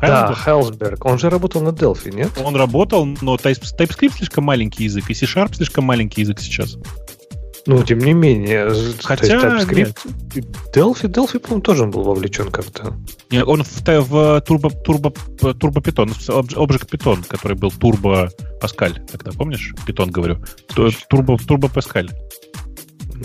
Да, 0.00 0.26
Хайлсберг? 0.26 0.38
Хайлсберг. 0.38 1.04
Он 1.04 1.18
же 1.18 1.30
работал 1.30 1.62
над 1.62 1.80
Delphi, 1.80 2.14
нет? 2.14 2.30
Он 2.44 2.56
работал, 2.56 3.04
но 3.04 3.36
Type- 3.36 3.62
TypeScript 3.78 4.16
слишком 4.16 4.44
маленький 4.44 4.84
язык, 4.84 5.08
и 5.08 5.14
C-Sharp 5.14 5.54
слишком 5.54 5.84
маленький 5.84 6.22
язык 6.22 6.40
сейчас. 6.40 6.76
Ну, 7.66 7.82
тем 7.82 7.98
не 7.98 8.14
менее. 8.14 8.70
з- 8.74 8.94
то 8.94 9.06
Хотя, 9.08 9.26
есть 9.26 9.44
TypeScript... 9.44 9.96
и 10.34 10.40
Delphi, 10.74 11.08
Delphi, 11.08 11.38
по-моему, 11.38 11.60
тоже 11.62 11.86
был 11.86 12.02
вовлечен 12.02 12.50
как-то. 12.50 12.94
Не, 13.30 13.44
Он 13.44 13.62
в, 13.62 14.00
в 14.00 14.40
турбо, 14.40 14.70
турбо, 14.70 15.10
турбо 15.54 15.80
Python, 15.80 16.08
Object 16.56 16.88
Python, 16.90 17.24
который 17.28 17.56
был 17.56 17.70
турбо 17.72 18.30
Паскаль, 18.60 19.00
тогда 19.10 19.32
помнишь? 19.32 19.74
Python 19.86 20.10
говорю. 20.10 20.38
Ту- 20.74 20.90
Турбо, 21.08 21.36
турбо 21.38 21.68
Паскаль. 21.68 22.10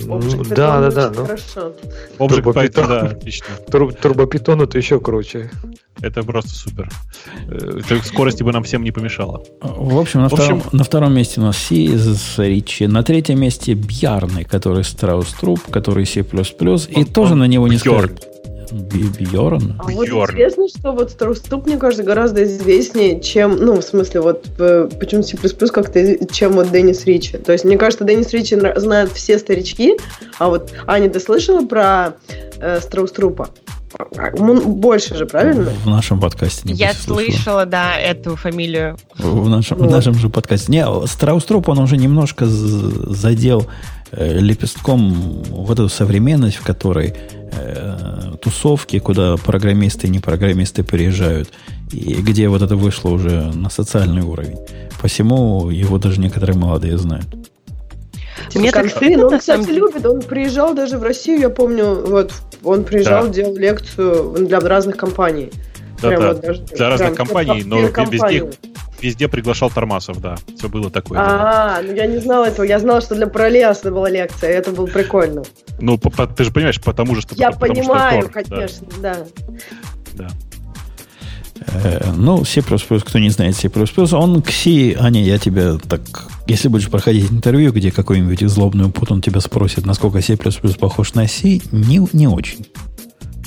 Ну, 0.05 0.19
да, 0.49 0.79
да, 0.81 0.91
да. 0.91 1.11
Ну, 1.15 1.25
Хорошо. 1.25 1.73
Object 2.19 2.41
Turbo 2.43 2.53
Python, 2.53 2.69
Python. 2.71 2.87
да, 2.87 3.01
отлично. 3.11 3.45
Турбо-питон 4.01 4.61
это 4.61 4.77
еще 4.77 4.99
круче. 4.99 5.49
Это 6.01 6.23
просто 6.23 6.49
супер. 6.49 6.89
Это 7.49 8.03
Скорости 8.03 8.43
бы 8.43 8.51
нам 8.51 8.63
всем 8.63 8.83
не 8.83 8.91
помешало. 8.91 9.43
В 9.61 9.99
общем, 9.99 10.21
на, 10.21 10.29
В 10.29 10.33
общем- 10.33 10.59
Втором, 10.59 10.63
на 10.71 10.83
втором 10.83 11.13
месте 11.13 11.41
у 11.41 11.43
нас 11.43 11.57
C 11.57 11.95
с 11.97 12.39
Ричи. 12.39 12.87
На 12.87 13.03
третьем 13.03 13.39
месте 13.39 13.73
Бьярный, 13.73 14.43
который 14.43 14.83
Страус 14.83 15.33
Труп, 15.33 15.59
который 15.69 16.05
C++. 16.05 16.21
И 16.21 16.25
Он- 16.97 17.05
тоже 17.05 17.33
он 17.33 17.39
на 17.39 17.47
него 17.47 17.67
не 17.67 17.77
скажут. 17.77 18.23
Бьорн? 18.71 19.75
А 19.79 19.83
вот 19.83 20.07
Бьорн. 20.07 20.31
интересно, 20.31 20.67
что 20.67 20.91
вот 20.93 21.11
Староступ, 21.11 21.65
мне 21.65 21.77
кажется, 21.77 22.03
гораздо 22.03 22.43
известнее, 22.43 23.19
чем, 23.21 23.57
ну, 23.57 23.75
в 23.79 23.83
смысле, 23.83 24.21
вот, 24.21 24.45
э, 24.59 24.89
почему 24.99 25.23
C++ 25.23 25.37
как-то, 25.37 26.25
чем 26.33 26.53
вот 26.53 26.71
Деннис 26.71 27.05
Ричи. 27.05 27.37
То 27.37 27.51
есть, 27.51 27.65
мне 27.65 27.77
кажется, 27.77 28.03
Деннис 28.05 28.31
Ричи 28.31 28.57
знают 28.77 29.11
все 29.11 29.37
старички, 29.39 29.97
а 30.39 30.49
вот, 30.49 30.71
Аня, 30.87 31.09
ты 31.09 31.19
слышала 31.19 31.65
про 31.65 32.13
э, 32.59 32.79
Страуструпа? 32.79 33.49
Больше 34.39 35.15
же, 35.17 35.25
правильно? 35.25 35.69
В 35.83 35.87
нашем 35.87 36.19
подкасте 36.21 36.61
не 36.69 36.73
Я 36.75 36.93
слышала. 36.93 37.17
слышала, 37.31 37.65
да, 37.65 37.97
эту 37.97 38.37
фамилию. 38.37 38.97
В 39.17 39.49
нашем, 39.49 39.77
в 39.77 39.81
Вот. 39.81 39.91
нашем 39.91 40.13
же 40.15 40.29
подкасте. 40.29 40.71
Не, 40.71 40.85
Страустроп, 41.07 41.67
он 41.67 41.79
уже 41.79 41.97
немножко 41.97 42.45
задел 42.45 43.67
лепестком 44.11 45.13
вот 45.49 45.73
эту 45.79 45.89
современность, 45.89 46.57
в 46.57 46.63
которой 46.63 47.13
э, 47.53 48.33
тусовки, 48.41 48.99
куда 48.99 49.35
программисты 49.37 50.07
и 50.07 50.09
непрограммисты 50.09 50.83
приезжают, 50.83 51.49
и 51.91 52.15
где 52.15 52.47
вот 52.49 52.61
это 52.61 52.75
вышло 52.75 53.09
уже 53.09 53.51
на 53.53 53.69
социальный 53.69 54.21
уровень. 54.23 54.57
Посему 55.01 55.69
его 55.69 55.97
даже 55.97 56.19
некоторые 56.19 56.57
молодые 56.57 56.97
знают. 56.97 57.25
Мне 57.33 57.43
Тем 58.49 58.61
Мне 58.63 58.71
так 58.71 58.89
стыдно, 58.89 59.17
Но 59.17 59.23
он, 59.27 59.29
самом 59.29 59.39
кстати, 59.39 59.65
деле. 59.65 59.77
любит. 59.79 60.05
Он 60.05 60.21
приезжал 60.21 60.73
даже 60.73 60.97
в 60.97 61.03
Россию, 61.03 61.39
я 61.41 61.49
помню, 61.49 62.03
вот 62.07 62.33
он 62.63 62.83
приезжал, 62.83 63.27
Да. 63.27 63.29
делал 63.33 63.55
лекцию 63.55 64.45
для 64.47 64.59
разных 64.59 64.97
компаний. 64.97 65.51
Прям 66.01 66.15
Да-да, 66.21 66.33
вот 66.33 66.41
даже- 66.41 66.61
для 66.63 66.89
разных 66.89 67.13
прям 67.13 67.27
компаний, 67.27 67.63
но 67.63 67.77
перед 67.77 67.91
компанией. 67.91 68.39
везде, 68.39 68.57
везде 69.01 69.27
приглашал 69.27 69.69
Тормасов, 69.69 70.21
да. 70.21 70.35
Все 70.57 70.69
было 70.69 70.89
такое. 70.89 71.19
А, 71.19 71.81
ну 71.83 71.93
я 71.93 72.05
не 72.07 72.17
знала 72.19 72.45
этого. 72.45 72.65
Я 72.65 72.79
знала, 72.79 73.01
что 73.01 73.15
для 73.15 73.27
пролеса 73.27 73.91
была 73.91 74.09
лекция, 74.09 74.51
и 74.51 74.53
это 74.53 74.71
было 74.71 74.85
прикольно. 74.87 75.43
Ну, 75.79 75.97
по- 75.97 76.09
по- 76.09 76.27
ты 76.27 76.43
же 76.43 76.51
понимаешь, 76.51 76.79
потому 76.81 77.15
что... 77.19 77.35
Я 77.35 77.51
понимаю, 77.51 78.29
конечно, 78.31 78.87
да. 79.01 79.17
да. 80.13 80.27
Э, 81.67 82.11
Ну, 82.15 82.43
C++, 82.45 82.61
кто 82.61 83.19
не 83.19 83.29
знает 83.29 83.55
C++, 83.55 83.69
он 84.15 84.41
к 84.41 84.49
C, 84.51 84.95
Аня, 84.99 85.23
я 85.23 85.37
тебя 85.37 85.77
так... 85.87 86.01
Если 86.47 86.67
будешь 86.67 86.89
проходить 86.89 87.31
интервью, 87.31 87.71
где 87.71 87.91
какой-нибудь 87.91 88.41
злобный 88.49 88.89
пут, 88.89 89.11
он 89.11 89.21
тебя 89.21 89.39
спросит, 89.39 89.85
насколько 89.85 90.21
C++ 90.21 90.35
похож 90.79 91.13
на 91.13 91.27
C, 91.27 91.59
не, 91.71 92.07
не 92.13 92.27
очень. 92.27 92.65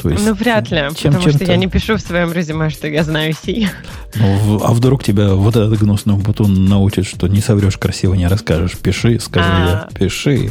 То 0.02 0.10
есть, 0.10 0.24
Ну, 0.26 0.34
вряд 0.34 0.70
ли, 0.70 0.82
чем- 0.96 1.12
потому 1.14 1.32
что 1.32 1.44
я 1.44 1.56
не 1.56 1.66
пишу 1.66 1.96
в 1.96 2.00
своем 2.00 2.32
резюме, 2.32 2.68
что 2.70 2.86
я 2.88 3.04
знаю 3.04 3.32
C. 3.34 3.68
ну, 4.16 4.36
в- 4.36 4.64
а 4.64 4.72
вдруг 4.72 5.02
тебя 5.02 5.34
вот 5.34 5.56
этот 5.56 5.78
гнусный 5.78 6.14
бутон 6.16 6.66
научит, 6.66 7.06
что 7.06 7.26
не 7.28 7.40
соврешь 7.40 7.78
красиво, 7.78 8.14
не 8.14 8.26
расскажешь. 8.26 8.76
Пиши, 8.78 9.18
скажу 9.20 9.48
А. 9.50 9.88
я, 9.92 9.98
пиши. 9.98 10.50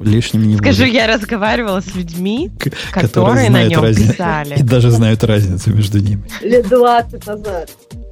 Лишним 0.00 0.48
не 0.48 0.56
Скажу, 0.56 0.82
будет. 0.82 0.94
я 0.94 1.06
разговаривала 1.06 1.80
с 1.80 1.94
людьми, 1.94 2.50
К- 2.58 2.72
которые 3.00 3.50
на 3.50 3.62
нем 3.62 3.84
разни- 3.84 4.10
писали. 4.10 4.56
И 4.58 4.62
даже 4.64 4.90
знают 4.90 5.22
разницу 5.22 5.72
между 5.72 6.00
ними. 6.00 6.24
Лет 6.42 6.68
20 6.68 7.24
назад. 7.24 7.70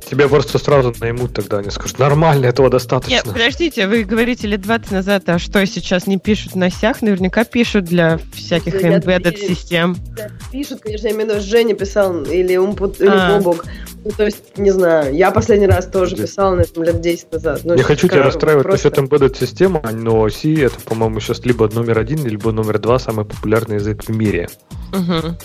Тебя 0.08 0.28
просто 0.28 0.58
сразу 0.58 0.92
наймут 1.00 1.34
тогда, 1.34 1.58
они 1.58 1.70
скажут, 1.70 1.98
нормально, 1.98 2.46
этого 2.46 2.66
Нет, 2.66 2.72
достаточно. 2.72 3.32
подождите, 3.32 3.86
вы 3.86 4.02
говорите 4.02 4.48
лет 4.48 4.60
20 4.60 4.90
назад, 4.90 5.28
а 5.28 5.38
что 5.38 5.64
сейчас 5.66 6.06
не 6.08 6.18
пишут 6.18 6.56
на 6.56 6.68
сях? 6.70 7.00
Наверняка 7.02 7.44
пишут 7.44 7.84
для 7.84 8.18
всяких 8.34 8.82
Я- 8.82 8.98
embedded 8.98 9.36
я- 9.38 9.48
систем. 9.48 9.96
Да, 10.16 10.28
Пишут, 10.50 10.80
конечно, 10.80 11.06
я 11.06 11.12
имею 11.14 11.28
в 11.30 11.34
виду, 11.34 11.40
Женя 11.42 11.74
писал, 11.74 12.22
или 12.24 12.56
Умпут, 12.56 13.00
или 13.00 13.08
А. 13.08 13.38
Бобок. 13.38 13.64
Ну, 14.04 14.10
то 14.12 14.24
есть, 14.24 14.56
не 14.58 14.70
знаю, 14.70 15.14
я 15.14 15.30
последний 15.30 15.66
раз 15.66 15.86
тоже 15.86 16.16
Да. 16.16 16.22
писал, 16.22 16.56
наверное, 16.56 16.86
лет 16.86 17.00
10 17.00 17.30
назад. 17.32 17.60
Ну, 17.64 17.74
Не 17.74 17.82
хочу 17.82 18.08
тебя 18.08 18.22
расстраивать 18.22 18.64
просто- 18.64 18.88
насчет 18.90 18.98
embedded 19.12 19.38
системы, 19.38 19.80
но 19.92 20.28
C 20.30 20.54
это, 20.54 20.80
по-моему, 20.80 21.20
сейчас 21.20 21.44
либо 21.44 21.68
номер 21.72 21.98
один, 21.98 22.24
либо 22.26 22.50
номер 22.50 22.78
два 22.78 22.98
самый 22.98 23.26
популярный 23.26 23.76
язык 23.76 24.02
в 24.04 24.08
мире. 24.08 24.48
Мгм. 24.92 25.36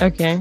Окей. 0.00 0.40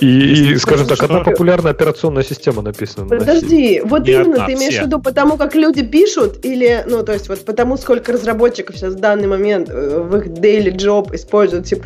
И, 0.00 0.52
и, 0.52 0.56
скажем 0.56 0.86
так, 0.86 1.02
одна 1.02 1.20
популярная 1.20 1.72
операционная 1.72 2.22
система 2.22 2.62
написана 2.62 3.06
на 3.06 3.18
C. 3.18 3.18
Подожди, 3.18 3.82
вот 3.84 4.06
Не 4.06 4.12
именно 4.12 4.32
одна, 4.34 4.46
ты 4.46 4.52
имеешь 4.54 4.74
все. 4.74 4.82
в 4.82 4.86
виду 4.86 5.00
потому, 5.00 5.36
как 5.36 5.54
люди 5.54 5.82
пишут, 5.82 6.44
или, 6.44 6.84
ну, 6.88 7.02
то 7.02 7.12
есть 7.12 7.28
вот 7.28 7.44
потому, 7.44 7.76
сколько 7.76 8.12
разработчиков 8.12 8.76
сейчас 8.76 8.94
в 8.94 9.00
данный 9.00 9.28
момент 9.28 9.68
э, 9.70 10.00
в 10.00 10.16
их 10.16 10.26
daily 10.26 10.74
job 10.74 11.14
используют 11.14 11.66
C++, 11.66 11.76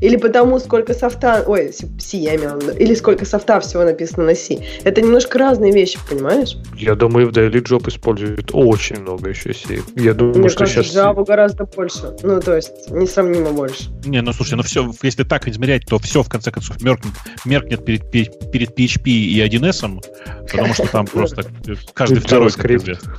или 0.00 0.16
потому, 0.16 0.58
сколько 0.58 0.94
софта, 0.94 1.44
ой, 1.46 1.72
C, 1.72 1.86
C 1.98 2.18
я 2.18 2.36
имела 2.36 2.58
в 2.58 2.62
виду, 2.62 2.78
или 2.78 2.94
сколько 2.94 3.24
софта 3.24 3.60
всего 3.60 3.84
написано 3.84 4.26
на 4.26 4.34
C. 4.34 4.58
Это 4.84 5.00
немножко 5.00 5.38
разные 5.38 5.72
вещи, 5.72 5.98
понимаешь? 6.08 6.56
Я 6.76 6.94
думаю, 6.94 7.28
в 7.28 7.32
Daily 7.32 7.62
Job 7.62 7.88
используют 7.88 8.50
очень 8.52 9.00
много 9.00 9.30
еще 9.30 9.52
C. 9.54 9.80
Я 9.96 10.14
думаю, 10.14 10.38
Мне 10.38 10.48
что 10.48 10.60
кажется, 10.60 10.82
сейчас... 10.82 10.94
Java 10.96 11.24
гораздо 11.24 11.64
больше. 11.64 12.16
Ну, 12.22 12.40
то 12.40 12.56
есть, 12.56 12.90
несравнимо 12.90 13.50
больше. 13.52 13.90
Не, 14.04 14.22
ну 14.22 14.32
слушай, 14.32 14.54
ну 14.54 14.62
все, 14.62 14.90
если 15.02 15.24
так 15.24 15.48
измерять, 15.48 15.86
то 15.86 15.98
все 15.98 16.22
в 16.22 16.28
конце 16.28 16.50
концов 16.50 16.80
меркнет, 16.82 17.12
меркнет 17.44 17.84
перед, 17.84 18.10
перед 18.10 18.78
PHP 18.78 19.10
и 19.10 19.40
1С, 19.40 20.02
потому 20.50 20.74
что 20.74 20.86
там 20.86 21.06
просто 21.06 21.44
каждый 21.92 22.20
второй 22.20 22.48
известно. 22.48 23.16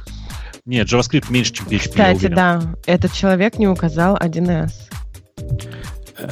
Нет, 0.66 0.92
JavaScript 0.92 1.26
меньше, 1.30 1.54
чем 1.54 1.68
PHP. 1.68 1.90
Кстати, 1.90 2.28
да, 2.28 2.62
этот 2.88 3.14
человек 3.14 3.60
не 3.60 3.68
указал 3.68 4.18
1С. 4.18 4.72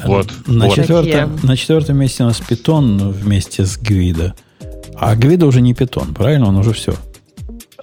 Вот, 0.04 0.32
На, 0.46 0.66
вот. 0.66 0.74
Четвертом, 0.74 1.38
на 1.42 1.56
четвертом 1.56 1.98
месте 1.98 2.24
у 2.24 2.26
нас 2.26 2.40
Python 2.40 3.10
вместе 3.10 3.64
с 3.64 3.76
Гвида. 3.76 4.34
А 4.96 5.14
Гвида 5.14 5.46
уже 5.46 5.60
не 5.60 5.72
Python, 5.72 6.14
правильно? 6.14 6.48
Он 6.48 6.56
уже 6.56 6.72
все. 6.72 6.94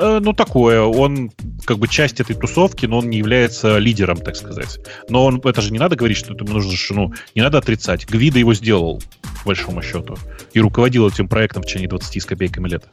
Э, 0.02 0.20
Ну, 0.20 0.34
такое. 0.34 0.82
Он 0.82 1.32
как 1.66 1.78
бы 1.78 1.88
часть 1.88 2.20
этой 2.20 2.36
тусовки, 2.36 2.88
но 2.88 2.98
он 2.98 3.10
не 3.10 3.20
является 3.20 3.78
лидером, 3.78 4.18
так 4.18 4.36
сказать. 4.36 4.80
Но 5.10 5.26
он, 5.26 5.40
это 5.44 5.62
же 5.62 5.72
не 5.72 5.80
надо 5.80 5.96
говорить, 5.96 6.18
что 6.18 6.34
ему 6.34 6.54
нужно, 6.54 6.72
ну, 6.90 7.14
не 7.36 7.42
надо 7.42 7.60
отрицать. 7.60 8.08
Гвида 8.08 8.40
его 8.40 8.54
сделал, 8.56 9.02
большому 9.46 9.82
счету. 9.84 10.18
И 10.54 10.60
руководил 10.60 11.08
этим 11.08 11.28
проектом 11.28 11.62
в 11.62 11.68
течение 11.68 11.88
20 11.88 12.22
с 12.22 12.26
копейками 12.26 12.68
лет. 12.68 12.86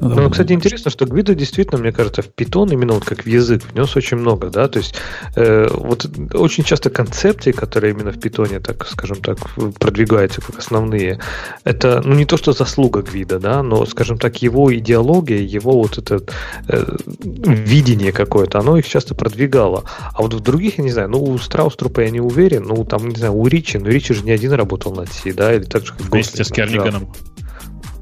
Ну, 0.00 0.30
кстати, 0.30 0.52
интересно, 0.52 0.90
что 0.90 1.04
Гвида 1.04 1.34
действительно, 1.34 1.78
мне 1.78 1.92
кажется, 1.92 2.22
в 2.22 2.28
Python, 2.28 2.72
именно 2.72 2.94
вот 2.94 3.04
как 3.04 3.24
в 3.24 3.26
язык, 3.26 3.62
внес 3.70 3.94
очень 3.96 4.16
много, 4.16 4.48
да, 4.48 4.66
то 4.66 4.78
есть 4.78 4.94
э, 5.36 5.68
вот 5.70 6.06
очень 6.32 6.64
часто 6.64 6.88
концепции, 6.88 7.52
которые 7.52 7.92
именно 7.92 8.10
в 8.10 8.16
Python, 8.16 8.60
так 8.60 8.86
скажем 8.86 9.18
так, 9.18 9.38
продвигаются 9.78 10.40
как 10.40 10.58
основные, 10.58 11.20
это, 11.64 12.00
ну, 12.02 12.14
не 12.14 12.24
то, 12.24 12.38
что 12.38 12.52
заслуга 12.52 13.02
Гвида, 13.02 13.38
да, 13.38 13.62
но, 13.62 13.84
скажем 13.84 14.16
так, 14.16 14.40
его 14.40 14.74
идеология, 14.74 15.40
его 15.40 15.72
вот 15.72 15.98
это 15.98 16.22
э, 16.68 16.96
видение 17.22 18.12
какое-то, 18.12 18.58
оно 18.58 18.78
их 18.78 18.88
часто 18.88 19.14
продвигало. 19.14 19.84
А 20.14 20.22
вот 20.22 20.32
в 20.32 20.40
других, 20.40 20.78
я 20.78 20.84
не 20.84 20.90
знаю, 20.90 21.10
ну, 21.10 21.22
у 21.22 21.38
Страуструпа 21.38 22.00
я 22.00 22.10
не 22.10 22.20
уверен, 22.20 22.64
ну, 22.64 22.86
там, 22.86 23.10
не 23.10 23.16
знаю, 23.16 23.34
у 23.34 23.46
Ричи, 23.46 23.76
ну, 23.76 23.90
Ричи 23.90 24.14
же 24.14 24.22
не 24.24 24.30
один 24.30 24.52
работал 24.52 24.94
над 24.94 25.12
C, 25.12 25.34
да, 25.34 25.54
или 25.54 25.64
так 25.64 25.84
же, 25.84 25.92
как 25.92 26.06
Вместе 26.10 26.42
с 26.42 26.48
Гослинг 26.48 26.70
Java. 26.70 26.70
Керниганом. 26.70 27.12
Да, 27.12 27.40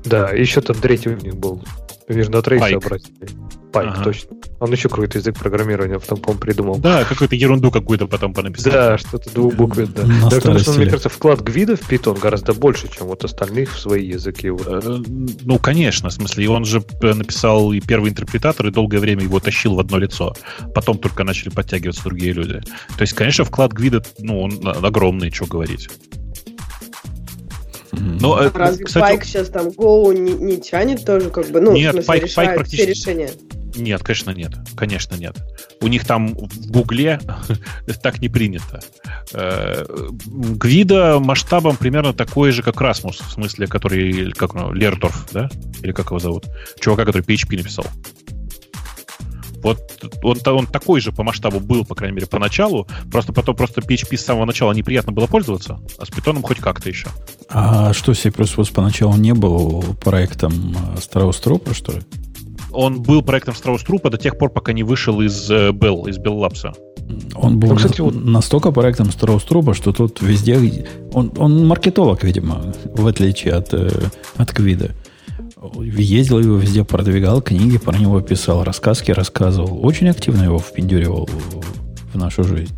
и 0.04 0.40
еще 0.40 0.60
там 0.60 0.76
третий 0.76 1.10
у 1.10 1.16
них 1.16 1.36
был. 1.36 1.62
Верно, 2.08 2.40
трейс 2.40 2.60
Пайк. 2.62 2.76
обратили. 2.76 3.28
Пайк, 3.70 3.90
Ага. 3.92 4.04
точно. 4.04 4.36
Он 4.60 4.72
еще 4.72 4.88
какой-то 4.88 5.18
язык 5.18 5.36
программирования 5.38 5.98
потом, 5.98 6.18
по-моему, 6.20 6.40
придумал. 6.40 6.78
Да, 6.78 7.04
какую-то 7.04 7.36
ерунду 7.36 7.70
какую-то 7.70 8.06
потом 8.06 8.32
понаписал. 8.32 8.72
Да, 8.72 8.96
что-то 8.96 9.30
двухбуквенное. 9.30 9.92
Да. 9.94 10.06
На 10.06 10.30
Да, 10.30 10.36
потому 10.36 10.58
что, 10.58 10.72
мне 10.72 10.86
кажется, 10.86 11.10
вклад 11.10 11.42
Гвида 11.42 11.76
в 11.76 11.82
Python 11.90 12.18
гораздо 12.18 12.54
больше, 12.54 12.88
чем 12.90 13.08
вот 13.08 13.24
остальных 13.24 13.74
в 13.74 13.78
свои 13.78 14.06
языки. 14.08 14.48
Э, 14.48 14.80
Ну, 15.44 15.58
конечно, 15.58 16.08
в 16.08 16.12
смысле, 16.14 16.44
и 16.44 16.46
он 16.46 16.64
же 16.64 16.82
э, 17.02 17.12
написал 17.12 17.72
и 17.72 17.80
первый 17.80 18.10
интерпретатор, 18.10 18.66
и 18.68 18.70
долгое 18.70 19.00
время 19.00 19.24
его 19.24 19.38
тащил 19.38 19.74
в 19.74 19.80
одно 19.80 19.98
лицо. 19.98 20.34
Потом 20.74 20.96
только 20.96 21.24
начали 21.24 21.50
подтягиваться 21.50 22.04
другие 22.04 22.32
люди. 22.32 22.60
То 22.96 23.02
есть, 23.02 23.12
конечно, 23.12 23.44
вклад 23.44 23.74
Гвида, 23.74 24.02
ну, 24.18 24.40
он 24.40 24.60
огромный, 24.64 25.30
что 25.30 25.44
говорить. 25.44 25.90
Но, 27.92 28.40
э, 28.42 28.50
Разве 28.52 28.84
кстати, 28.84 29.02
Пайк 29.02 29.24
сейчас 29.24 29.48
там 29.48 29.68
Go 29.68 30.12
не, 30.14 30.32
не 30.32 30.60
тянет 30.60 31.04
тоже, 31.04 31.30
как 31.30 31.48
бы, 31.50 31.60
ну, 31.60 31.72
Нет, 31.72 31.90
в 31.94 32.02
смысле, 32.02 32.12
Пайк- 32.14 32.22
решает 32.24 32.34
Пайк 32.34 32.48
все 32.66 32.76
практически- 32.76 32.90
решения? 32.90 33.30
Нет, 33.76 34.02
конечно, 34.02 34.30
нет. 34.30 34.52
Конечно, 34.76 35.14
нет. 35.14 35.36
У 35.80 35.86
них 35.88 36.04
там 36.04 36.34
в 36.34 36.70
Гугле 36.70 37.20
так 38.02 38.20
не 38.20 38.28
принято. 38.28 38.80
Э, 39.32 39.84
Гвида 40.26 41.18
масштабом 41.20 41.76
примерно 41.76 42.12
такой 42.12 42.50
же, 42.50 42.62
как 42.62 42.80
Расмус, 42.80 43.20
в 43.20 43.30
смысле, 43.30 43.66
который, 43.66 44.32
как 44.32 44.54
он, 44.54 44.74
Лердорф, 44.74 45.28
да? 45.32 45.48
Или 45.82 45.92
как 45.92 46.06
его 46.06 46.18
зовут? 46.18 46.46
Чувака, 46.80 47.04
который 47.04 47.22
PHP 47.22 47.56
написал. 47.58 47.86
Вот 49.62 49.78
он, 50.22 50.38
он 50.46 50.66
такой 50.66 51.00
же 51.00 51.12
по 51.12 51.22
масштабу 51.22 51.60
был, 51.60 51.84
по 51.84 51.94
крайней 51.94 52.16
мере, 52.16 52.26
поначалу. 52.26 52.86
Просто 53.10 53.32
потом 53.32 53.56
просто 53.56 53.80
PHP 53.80 54.16
с 54.16 54.24
самого 54.24 54.44
начала 54.44 54.72
неприятно 54.72 55.12
было 55.12 55.26
пользоваться, 55.26 55.80
а 55.98 56.06
с 56.06 56.08
Python 56.08 56.42
хоть 56.42 56.58
как-то 56.58 56.88
еще. 56.88 57.08
А 57.48 57.92
что 57.92 58.14
C++ 58.14 58.30
поначалу 58.30 59.16
не 59.16 59.34
был 59.34 59.82
проектом 60.02 60.76
э, 60.76 61.00
Страус-Трупа, 61.00 61.74
что 61.74 61.92
ли? 61.92 62.02
Он 62.70 63.02
был 63.02 63.22
проектом 63.22 63.54
Страус 63.54 63.82
Трупа 63.82 64.10
до 64.10 64.18
тех 64.18 64.36
пор, 64.36 64.50
пока 64.50 64.72
не 64.72 64.82
вышел 64.82 65.20
из 65.20 65.50
э, 65.50 65.70
Bell, 65.70 66.08
из 66.08 66.18
Bell 66.18 66.38
Labs. 66.38 66.74
Он 67.34 67.58
был 67.58 67.70
Ну, 67.70 67.76
кстати, 67.76 68.00
вот- 68.00 68.14
настолько 68.14 68.70
проектом 68.70 69.10
Страус-Труба, 69.10 69.74
что 69.74 69.92
тут 69.92 70.20
везде... 70.20 70.86
Он, 71.12 71.32
он 71.38 71.66
маркетолог, 71.66 72.22
видимо, 72.22 72.74
в 72.84 73.06
отличие 73.06 73.54
от, 73.54 73.72
э, 73.72 73.90
от 74.36 74.52
Гвида. 74.52 74.90
Ездил 75.82 76.38
его 76.38 76.56
везде, 76.56 76.84
продвигал, 76.84 77.42
книги 77.42 77.78
про 77.78 77.96
него 77.96 78.20
писал, 78.20 78.64
рассказки 78.64 79.10
рассказывал. 79.10 79.84
Очень 79.84 80.08
активно 80.08 80.44
его 80.44 80.58
впендюривал 80.58 81.28
в, 82.12 82.16
нашу 82.16 82.44
жизнь. 82.44 82.74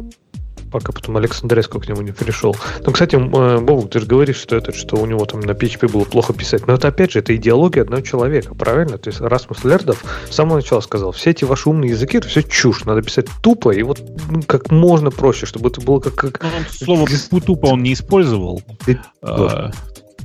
Пока 0.71 0.93
потом 0.93 1.17
Александреску 1.17 1.81
к 1.81 1.89
нему 1.89 2.01
не 2.01 2.13
пришел. 2.13 2.55
Ну, 2.87 2.93
кстати, 2.93 3.17
э, 3.17 3.61
Бобук, 3.61 3.91
ты 3.91 3.99
же 3.99 4.07
говоришь, 4.07 4.37
что 4.37 4.55
это, 4.55 4.73
что 4.73 4.97
у 4.97 5.07
него 5.07 5.25
там 5.25 5.41
на 5.41 5.51
PHP 5.51 5.91
было 5.91 6.05
плохо 6.05 6.33
писать. 6.33 6.67
Но 6.69 6.75
это 6.75 6.89
опять 6.89 7.11
же, 7.11 7.19
это 7.19 7.35
идеология 7.35 7.83
одного 7.83 8.03
человека, 8.03 8.55
правильно? 8.55 8.97
То 8.97 9.11
есть 9.11 9.21
Расмус 9.21 9.65
Лердов 9.65 10.05
с 10.31 10.35
самого 10.35 10.57
начала 10.57 10.81
сказал, 10.81 11.11
все 11.11 11.31
эти 11.31 11.45
ваши 11.45 11.69
умные 11.69 11.91
языки, 11.91 12.19
это 12.19 12.29
все 12.29 12.43
чушь, 12.43 12.85
надо 12.85 13.03
писать 13.03 13.27
тупо 13.43 13.71
и 13.71 13.83
вот 13.83 14.01
ну, 14.31 14.43
как 14.43 14.71
можно 14.71 15.11
проще, 15.11 15.45
чтобы 15.45 15.71
это 15.71 15.81
было 15.81 15.99
как... 15.99 16.15
как... 16.15 16.43
Ну, 16.43 16.49
он 16.57 16.65
слово 17.09 17.41
тупо 17.41 17.67
он 17.67 17.83
не 17.83 17.93
использовал. 17.93 18.63
Ты- 18.85 19.01
А, 19.23 19.73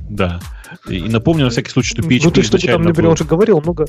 Да. 0.08 0.40
И 0.88 1.00
напомню 1.02 1.44
на 1.44 1.50
всякий 1.50 1.70
случай, 1.70 1.90
что 1.90 2.02
PHP 2.02 2.20
ну, 2.24 2.30
ты 2.30 2.42
чтобы 2.42 2.58
там, 2.58 2.58
изначально 2.58 2.88
например, 2.88 3.04
был- 3.08 3.10
он 3.12 3.16
же 3.16 3.24
говорил 3.24 3.60
много... 3.60 3.86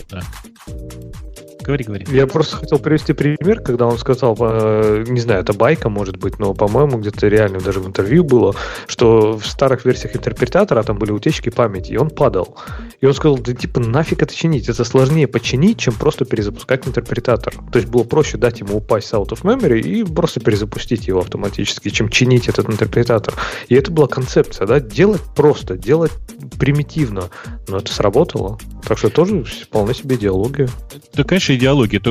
Говори, 1.68 1.84
говори. 1.84 2.06
Я 2.10 2.28
просто 2.28 2.56
хотел 2.56 2.80
привести 2.80 3.12
пример, 3.12 3.60
когда 3.60 3.88
он 3.88 3.98
сказал, 3.98 4.38
э, 4.40 5.04
не 5.06 5.20
знаю, 5.20 5.42
это 5.42 5.52
байка 5.52 5.90
может 5.90 6.16
быть, 6.16 6.40
но, 6.40 6.54
по-моему, 6.54 6.98
где-то 6.98 7.28
реально 7.28 7.60
даже 7.60 7.82
в 7.82 7.88
интервью 7.88 8.24
было, 8.24 8.56
что 8.88 9.38
в 9.38 9.46
старых 9.46 9.84
версиях 9.84 10.16
интерпретатора 10.16 10.82
там 10.84 10.98
были 10.98 11.12
утечки 11.12 11.50
памяти, 11.50 11.92
и 11.92 11.98
он 11.98 12.10
падал. 12.10 12.56
И 13.02 13.06
он 13.06 13.14
сказал, 13.14 13.38
да 13.38 13.54
типа 13.54 13.82
нафиг 13.82 14.24
это 14.24 14.34
чинить, 14.34 14.70
это 14.70 14.86
сложнее 14.86 15.28
починить, 15.28 15.78
чем 15.78 15.94
просто 15.94 16.24
перезапускать 16.24 16.88
интерпретатор. 16.88 17.54
То 17.70 17.80
есть 17.80 17.90
было 17.90 18.06
проще 18.06 18.38
дать 18.38 18.62
ему 18.62 18.78
упасть 18.78 19.12
out 19.12 19.28
of 19.32 19.42
memory 19.42 19.82
и 19.82 20.06
просто 20.06 20.40
перезапустить 20.40 21.06
его 21.06 21.20
автоматически, 21.20 21.90
чем 21.90 22.08
чинить 22.08 22.48
этот 22.48 22.70
интерпретатор. 22.70 23.34
И 23.68 23.76
это 23.76 23.92
была 23.92 24.08
концепция, 24.08 24.68
да, 24.68 24.80
делать 24.80 25.22
просто, 25.36 25.78
делать 25.78 26.14
примитивно, 26.58 27.30
но 27.68 27.80
это 27.80 27.94
сработало. 27.94 28.58
Так 28.88 28.98
что 28.98 29.10
тоже 29.10 29.44
вполне 29.44 29.94
себе 29.94 30.16
идеология. 30.16 30.70
Да, 31.14 31.26
конечно, 31.26 31.57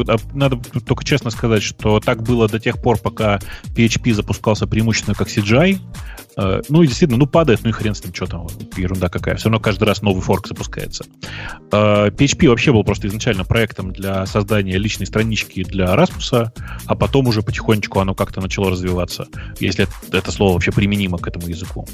а, 0.09 0.17
Надо 0.35 0.59
только 0.81 1.05
честно 1.05 1.31
сказать, 1.31 1.63
что 1.63 2.01
так 2.01 2.23
было 2.23 2.49
до 2.49 2.59
тех 2.59 2.81
пор, 2.81 2.99
пока 2.99 3.39
PHP 3.75 4.13
запускался 4.13 4.67
преимущественно 4.67 5.15
как 5.15 5.29
CGI. 5.29 5.79
Э, 6.37 6.61
Ну 6.69 6.83
и 6.83 6.87
действительно, 6.87 7.19
ну 7.19 7.27
падает, 7.27 7.61
ну 7.63 7.71
и 7.71 7.73
хрен 7.73 7.95
с 7.95 8.05
ним, 8.05 8.15
что 8.15 8.27
там, 8.27 8.47
ерунда 8.77 9.09
какая. 9.09 9.37
Все 9.37 9.49
равно 9.49 9.61
каждый 9.61 9.85
раз 9.85 10.03
новый 10.03 10.23
форк 10.23 10.47
запускается. 10.47 11.05
Э, 11.73 12.09
PHP 12.09 12.49
вообще 12.49 12.73
был 12.73 12.85
просто 12.85 13.09
изначально 13.09 13.45
проектом 13.45 13.93
для 13.93 14.27
создания 14.27 14.79
личной 14.79 15.07
странички 15.07 15.65
для 15.65 15.97
Расмуса, 15.97 16.53
а 16.87 16.95
потом 16.95 17.27
уже 17.27 17.43
потихонечку 17.43 18.01
оно 18.01 18.15
как-то 18.15 18.41
начало 18.41 18.71
развиваться, 18.71 19.27
если 19.61 19.89
это 20.13 20.31
слово 20.31 20.55
вообще 20.55 20.73
применимо 20.73 21.19
к 21.19 21.27
этому 21.27 21.49
языку. 21.49 21.87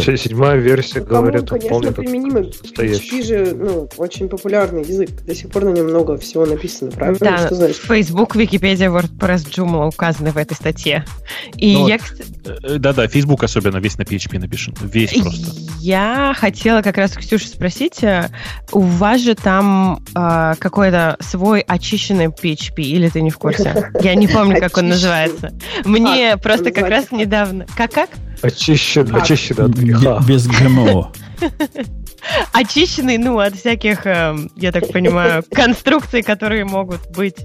Се- 0.00 0.16
Седьмая 0.16 0.56
версия, 0.56 1.00
Ну, 1.00 1.06
кому, 1.06 1.20
говорят, 1.22 1.48
конечно, 1.48 1.80
как 1.82 1.94
применимый. 1.96 2.52
настоящий. 2.62 3.20
PHP 3.20 3.22
же, 3.24 3.54
ну, 3.54 3.88
очень 3.96 4.28
популярный 4.28 4.82
язык. 4.82 5.10
До 5.26 5.34
сих 5.34 5.50
пор 5.50 5.64
на 5.64 5.70
нем 5.70 5.86
много 5.86 6.16
всего 6.18 6.46
написано, 6.46 6.90
правильно? 6.90 7.18
Да, 7.20 7.38
Что 7.46 7.54
значит? 7.56 7.76
Facebook, 7.78 8.36
Википедия, 8.36 8.88
WordPress, 8.90 9.48
Joomla 9.50 9.88
указаны 9.88 10.30
в 10.30 10.36
этой 10.36 10.54
статье. 10.54 11.04
И 11.56 11.74
Ну 11.74 11.88
я, 11.88 11.98
Э, 12.46 12.78
Да-да, 12.78 13.08
Facebook 13.08 13.42
особенно 13.44 13.78
весь 13.78 13.96
на 13.98 14.02
PHP 14.02 14.38
напишен. 14.38 14.74
Весь 14.82 15.12
просто. 15.20 15.46
Я 15.80 16.34
хотела 16.36 16.82
как 16.82 16.96
раз 16.98 17.12
Ксюша 17.12 17.48
спросить, 17.48 18.02
э, 18.02 18.28
у 18.72 18.80
вас 18.80 19.20
же 19.20 19.34
там 19.34 20.02
э, 20.14 20.54
какой-то 20.58 21.16
свой 21.20 21.60
очищенный 21.60 22.26
PHP, 22.26 22.82
или 22.82 23.08
ты 23.08 23.20
не 23.22 23.30
в 23.30 23.38
курсе? 23.38 23.90
Я 24.02 24.14
не 24.14 24.28
помню, 24.28 24.58
как 24.60 24.76
он 24.76 24.88
называется. 24.88 25.52
Мне 25.84 26.32
А, 26.34 26.36
просто 26.38 26.70
как 26.70 26.88
раз 26.88 27.10
недавно... 27.12 27.66
Как-как? 27.76 28.10
Очищен, 28.42 29.06
Как? 29.06 29.22
очищен 29.22 29.60
от 29.60 29.78
греха. 29.78 30.20
Без 30.26 30.46
ГМО. 30.46 31.12
Очищенный, 32.52 33.18
ну, 33.18 33.38
от 33.38 33.54
всяких, 33.54 34.06
эм, 34.06 34.50
я 34.56 34.72
так 34.72 34.88
понимаю, 34.92 35.42
конструкций, 35.52 36.22
которые 36.22 36.64
могут 36.64 37.00
быть, 37.10 37.36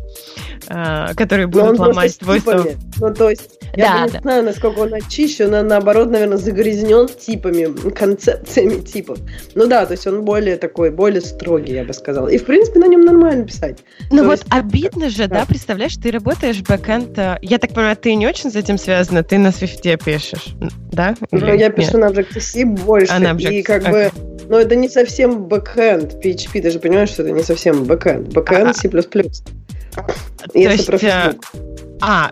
э, 0.68 1.14
которые 1.16 1.46
он 1.48 1.52
будут 1.52 1.80
ломать 1.80 2.12
с 2.14 2.18
свойства. 2.18 2.54
типами. 2.64 2.78
Ну, 3.00 3.14
то 3.14 3.30
есть, 3.30 3.60
Да, 3.76 3.84
я 3.84 4.08
да. 4.08 4.14
не 4.18 4.20
знаю, 4.22 4.44
насколько 4.44 4.80
он 4.80 4.94
очищен, 4.94 5.54
он, 5.54 5.68
наоборот, 5.68 6.10
наверное, 6.10 6.38
загрязнен 6.38 7.08
типами, 7.08 7.90
концепциями 7.92 8.80
типов. 8.82 9.20
Ну 9.56 9.68
да, 9.68 9.86
то 9.86 9.94
есть 9.94 10.06
он 10.08 10.24
более 10.24 10.58
такой, 10.58 10.92
более 10.92 11.22
строгий, 11.22 11.74
я 11.74 11.84
бы 11.84 11.94
сказала. 11.94 12.28
И, 12.28 12.38
в 12.38 12.46
принципе, 12.46 12.80
на 12.80 12.88
нем 12.88 13.02
нормально 13.02 13.46
писать. 13.46 13.80
Ну 14.12 14.20
То 14.20 14.24
вот 14.26 14.32
есть- 14.40 14.46
обидно 14.50 15.10
же, 15.10 15.28
да, 15.28 15.40
Да. 15.42 15.46
представляешь, 15.46 15.96
ты 15.96 16.12
работаешь 16.12 16.62
бэкэнд, 16.62 17.18
э, 17.18 17.38
я 17.42 17.58
так 17.58 17.74
понимаю, 17.74 17.96
ты 17.98 18.16
не 18.16 18.28
очень 18.28 18.52
с 18.52 18.56
этим 18.56 18.78
связана, 18.78 19.24
ты 19.24 19.38
на 19.38 19.52
Swift 19.52 19.90
е 19.90 19.98
пишешь, 19.98 20.48
да? 20.92 21.16
Ну, 21.32 21.46
я 21.46 21.56
нет? 21.56 21.76
пишу 21.76 21.98
на 21.98 22.06
Objective-C 22.10 22.66
больше, 22.66 23.12
А, 23.14 23.20
на 23.20 23.38
и 23.38 23.62
как 23.62 23.84
бы, 23.90 24.12
ну, 24.50 24.58
это 24.58 24.76
не 24.76 24.90
совсем 24.90 25.46
бэкэнд 25.46 26.16
PHP, 26.26 26.62
ты 26.62 26.72
же 26.72 26.80
понимаешь, 26.80 27.10
что 27.10 27.24
это 27.24 27.32
не 27.32 27.44
совсем 27.44 27.84
бэкэнд. 27.86 28.34
Бэкэнд 28.34 28.70
А, 28.70 28.74
C++. 28.74 28.90
То 28.90 29.00
Если 30.54 30.72
есть, 30.72 30.86
про 30.88 30.96
э, 30.96 31.00
Facebook. 31.00 31.46
А, 32.02 32.32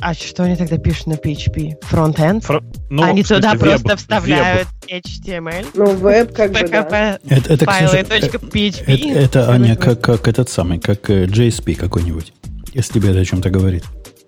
а 0.00 0.14
что 0.14 0.42
они 0.42 0.56
тогда 0.56 0.76
пишут 0.78 1.06
на 1.06 1.12
PHP? 1.14 1.76
Фронтенд? 1.82 2.44
Фро- 2.44 2.62
ну, 2.90 3.02
они 3.04 3.22
смысле, 3.22 3.36
туда 3.36 3.52
веб- 3.54 3.60
просто 3.60 3.88
веб. 3.88 3.98
вставляют 3.98 4.68
HTML, 4.88 5.66
Ну, 5.74 5.86
веб 5.92 6.34
как 6.34 6.52
бы, 6.52 6.60
да. 6.68 6.82
PHP, 6.82 7.20
Это, 7.28 7.52
это, 7.54 7.64
файлы, 7.64 7.88
Ксюша, 7.88 8.04
точка 8.20 8.36
э, 8.38 8.48
PHP. 8.50 9.12
это, 9.12 9.18
это, 9.20 9.50
Аня, 9.50 9.76
как, 9.76 10.00
как 10.00 10.28
этот 10.28 10.48
самый, 10.48 10.78
как 10.78 11.08
э, 11.10 11.24
JSP 11.26 11.74
какой-нибудь. 11.76 12.32
Если 12.72 12.94
тебе 12.94 13.10
это 13.10 13.20
о 13.20 13.24
чем-то 13.24 13.50
говорит. 13.50 13.84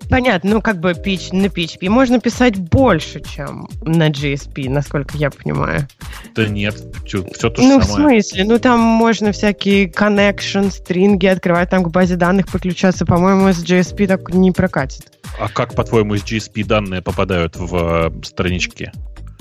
Понятно, 0.09 0.51
ну 0.51 0.61
как 0.61 0.79
бы 0.79 0.91
PH, 0.91 1.35
на 1.35 1.47
PHP 1.47 1.89
можно 1.89 2.19
писать 2.19 2.57
больше, 2.57 3.21
чем 3.21 3.67
на 3.81 4.09
GSP, 4.09 4.69
насколько 4.69 5.17
я 5.17 5.29
понимаю. 5.29 5.87
Да 6.33 6.47
нет, 6.47 6.75
все, 7.05 7.23
то 7.23 7.61
же 7.61 7.67
ну, 7.67 7.79
в 7.79 7.83
самое. 7.83 8.21
смысле? 8.21 8.43
Ну, 8.45 8.59
там 8.59 8.79
можно 8.79 9.31
всякие 9.31 9.89
connection, 9.89 10.71
стринги 10.71 11.25
открывать, 11.25 11.69
там 11.69 11.83
к 11.83 11.89
базе 11.89 12.15
данных 12.15 12.47
подключаться. 12.47 13.05
По-моему, 13.05 13.51
с 13.51 13.63
GSP 13.63 14.07
так 14.07 14.33
не 14.33 14.51
прокатит. 14.51 15.11
А 15.39 15.49
как, 15.49 15.75
по-твоему, 15.75 16.15
из 16.15 16.23
GSP 16.23 16.63
данные 16.63 17.01
попадают 17.01 17.55
в 17.55 17.75
э, 17.75 18.23
странички? 18.23 18.91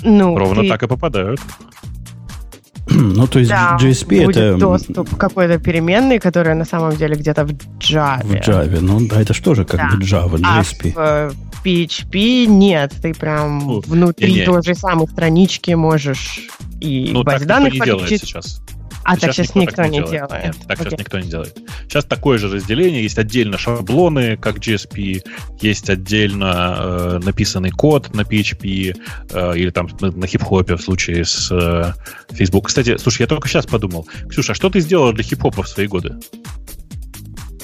Ну, 0.03 0.37
Ровно 0.37 0.63
ты- 0.63 0.69
так 0.69 0.83
и 0.83 0.87
попадают. 0.87 1.41
Ну, 2.91 3.27
то 3.27 3.39
есть 3.39 3.51
Да, 3.51 3.77
JSP 3.81 4.25
будет 4.25 4.37
это 4.37 4.57
доступ 4.59 5.15
к 5.15 5.19
какой-то 5.19 5.59
переменной, 5.59 6.19
которая 6.19 6.55
на 6.55 6.65
самом 6.65 6.97
деле 6.97 7.17
где-то 7.17 7.45
в 7.45 7.51
Java. 7.81 8.23
в 8.25 8.33
Java. 8.33 8.79
Ну, 8.81 9.07
да, 9.09 9.21
это 9.21 9.35
что 9.35 9.55
же 9.55 9.65
как 9.65 9.81
Да. 9.81 9.97
бы 9.97 10.03
Java, 10.03 10.41
А 10.45 10.61
JSP. 10.61 10.93
в 10.93 10.99
э, 10.99 11.33
PHP 11.65 12.47
нет, 12.47 12.93
ты 13.03 13.13
прям 13.13 13.59
Ну, 13.59 13.81
внутри 13.87 14.45
той 14.45 14.63
же 14.63 14.75
самой 14.75 15.09
странички 15.09 15.73
можешь 15.73 16.41
и 16.81 17.11
Ну, 17.13 17.25
так 17.25 17.35
базе 17.35 17.45
никто 17.45 17.55
данных 17.55 17.73
не 17.75 17.81
делает 17.81 18.09
сейчас. 18.09 18.61
А 19.07 19.17
так 19.17 19.33
сейчас 19.33 19.55
никто 19.55 19.77
так 19.77 19.91
не 19.91 20.03
делает. 20.03 20.45
Нет, 20.45 20.57
так 20.67 20.79
сейчас 20.79 20.93
Окей. 20.93 20.99
никто 20.99 21.21
не 21.21 21.29
делает. 21.29 21.57
Сейчас 21.85 22.05
такое 22.05 22.39
же 22.39 22.49
разделение. 22.49 23.03
Есть 23.03 23.19
отдельно 23.19 23.57
шаблоны, 23.57 24.37
как 24.37 24.59
GSP, 24.59 25.23
есть 25.61 25.89
отдельно 25.89 26.77
э, 26.79 27.21
написанный 27.23 27.71
код 27.71 28.13
на 28.15 28.23
PHP 28.23 28.97
э, 29.31 29.57
или 29.57 29.71
там 29.71 29.89
на, 30.01 30.11
на 30.11 30.27
хип-хопе 30.27 30.75
в 30.75 30.83
случае 30.83 31.25
с 31.25 31.51
э, 31.53 31.93
Facebook. 32.35 32.67
Кстати, 32.67 32.97
слушай, 32.97 33.23
я 33.23 33.29
только 33.29 33.49
сейчас 33.49 33.67
подумал. 33.67 34.09
Ксюша, 34.29 34.53
а 34.53 34.55
что 34.57 34.71
ты 34.71 34.81
сделала 34.81 35.13
для 35.13 35.23
хип-хопа 35.23 35.63
в 35.63 35.69
свои 35.69 35.87
годы? 35.87 36.17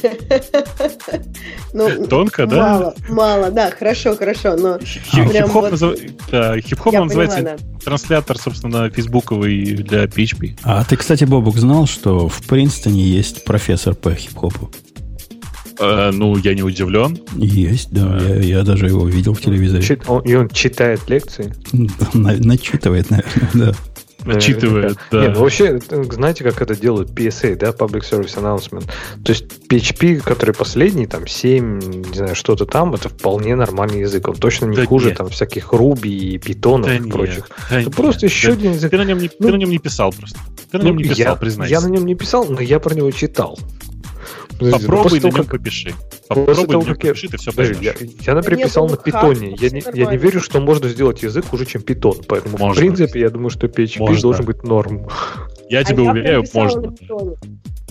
Ну, 1.73 2.07
Тонко, 2.07 2.47
да? 2.47 2.57
Мало, 2.57 2.95
мало, 3.09 3.51
да, 3.51 3.71
хорошо, 3.71 4.17
хорошо, 4.17 4.57
но 4.57 4.79
Хип- 4.79 5.31
прям 5.31 5.47
Хип-хоп, 5.47 5.63
вот- 5.63 5.73
назыв- 5.73 6.11
да, 6.31 6.61
хип-хоп 6.61 6.93
я 6.93 7.03
он 7.03 7.09
поняла, 7.09 7.25
называется 7.27 7.65
да. 7.65 7.81
транслятор, 7.85 8.39
собственно, 8.39 8.91
фейсбуковый 8.91 9.65
для 9.77 10.05
PHP. 10.05 10.57
А 10.65 10.85
ты, 10.85 10.97
кстати, 10.97 11.25
Бобук, 11.25 11.57
знал, 11.57 11.87
что 11.87 12.29
в 12.29 12.43
Принстоне 12.47 13.03
есть 13.03 13.45
профессор 13.45 13.95
по 13.95 14.15
хип-хопу? 14.15 14.71
Э, 15.79 16.11
ну, 16.13 16.37
я 16.37 16.55
не 16.55 16.63
удивлен. 16.63 17.19
Есть, 17.35 17.91
да. 17.93 18.19
Я, 18.21 18.37
я 18.59 18.63
даже 18.63 18.87
его 18.89 19.09
видел 19.09 19.33
в 19.33 19.41
телевизоре. 19.41 19.83
Чит- 19.83 20.03
он- 20.07 20.21
и 20.23 20.35
он 20.35 20.49
читает 20.51 21.01
лекции. 21.09 21.53
На- 22.13 22.37
Начитывает, 22.37 23.09
наверное, 23.11 23.51
да. 23.55 23.73
Начитывает, 24.25 24.75
Наверняка. 24.85 25.03
да. 25.11 25.21
Не, 25.23 25.29
ну 25.29 25.41
вообще, 25.41 25.81
э, 25.89 26.03
знаете, 26.11 26.45
как 26.45 26.61
это 26.63 26.77
делают 26.77 27.11
PSA, 27.11 27.57
да, 27.57 27.71
Public 27.71 28.03
Service 28.03 28.37
Announcement? 28.37 28.85
То 29.25 29.33
есть 29.33 29.45
PHP, 29.69 30.21
который 30.21 30.55
последний, 30.55 31.07
там, 31.07 31.27
7, 31.27 31.79
не 32.11 32.15
знаю, 32.17 32.35
что-то 32.35 32.67
там, 32.67 32.95
это 32.95 33.09
вполне 33.09 33.57
нормальный 33.57 34.01
язык. 34.01 34.29
Он 34.29 34.35
точно 34.37 34.67
не 34.67 34.77
Да 34.77 34.85
хуже 34.87 35.09
нет. 35.09 35.19
там 35.19 35.29
всяких 35.29 35.73
Ruby 35.73 36.09
и 36.09 36.39
питонов 36.39 36.87
Да 36.89 36.97
и 36.97 37.01
нет, 37.01 37.13
прочих. 37.13 37.49
да 37.71 37.77
Это 37.81 37.87
нет. 37.87 37.97
просто 37.97 38.27
еще 38.27 38.49
Да 38.49 38.55
один 38.55 38.73
язык. 38.73 38.91
Ты 38.91 38.99
на 38.99 39.05
нем 39.05 39.19
не, 39.19 39.29
ты 39.29 39.37
Ну, 39.39 39.49
на 39.51 39.57
нем 39.57 39.71
не 39.71 39.79
писал 39.79 40.13
просто. 40.13 40.39
Ты 40.71 40.79
на 40.79 40.85
Ну, 40.85 40.91
нем 40.91 40.97
не 40.99 41.05
писал, 41.05 41.17
я, 41.19 41.35
признайся. 41.37 41.75
я 41.75 41.81
на 41.81 41.89
нем 41.89 42.07
не 42.07 42.15
писал, 42.15 42.45
но 42.47 42.61
я 42.61 42.79
про 42.81 42.95
него 42.95 43.11
читал. 43.11 43.59
Подождите, 44.65 44.87
ну, 44.87 44.89
Попробуй 44.89 45.03
после 45.03 45.17
на 45.19 45.23
того, 45.23 45.37
нем 45.37 45.47
как- 45.47 45.59
попиши. 45.59 45.91
после 45.93 46.19
Попробуй 46.29 46.55
того, 46.55 46.67
на 46.83 46.87
нем 46.87 46.95
как 46.95 47.05
я- 47.05 47.11
попиши, 47.11 47.29
ты 47.29 47.37
все 47.39 47.51
Подожди, 47.53 47.85
я, 47.85 47.93
поймешь. 47.93 48.15
я, 48.21 48.35
например, 48.35 48.59
Нет, 48.59 48.69
писал 48.69 48.85
он 48.85 48.91
на 48.93 48.97
питоне. 48.97 49.57
Я 49.61 49.71
не, 49.71 49.83
я 49.95 50.07
не 50.11 50.17
верю, 50.17 50.41
что 50.41 50.61
можно 50.61 50.89
сделать 50.89 51.23
язык 51.23 51.47
хуже, 51.47 51.67
чем 51.67 51.83
питон. 51.83 52.17
Поэтому, 52.29 52.59
Можно. 52.59 52.75
в 52.75 52.77
принципе, 52.79 53.21
я 53.21 53.31
думаю, 53.31 53.51
что 53.51 53.67
PHP 53.69 53.99
Можно. 54.01 54.21
должен 54.23 54.45
быть 54.45 54.63
норм. 54.65 55.09
Я 55.69 55.81
А 55.81 55.85
тебе 55.85 56.05
я 56.05 56.11
уверяю, 56.11 56.45
можно. 56.55 56.95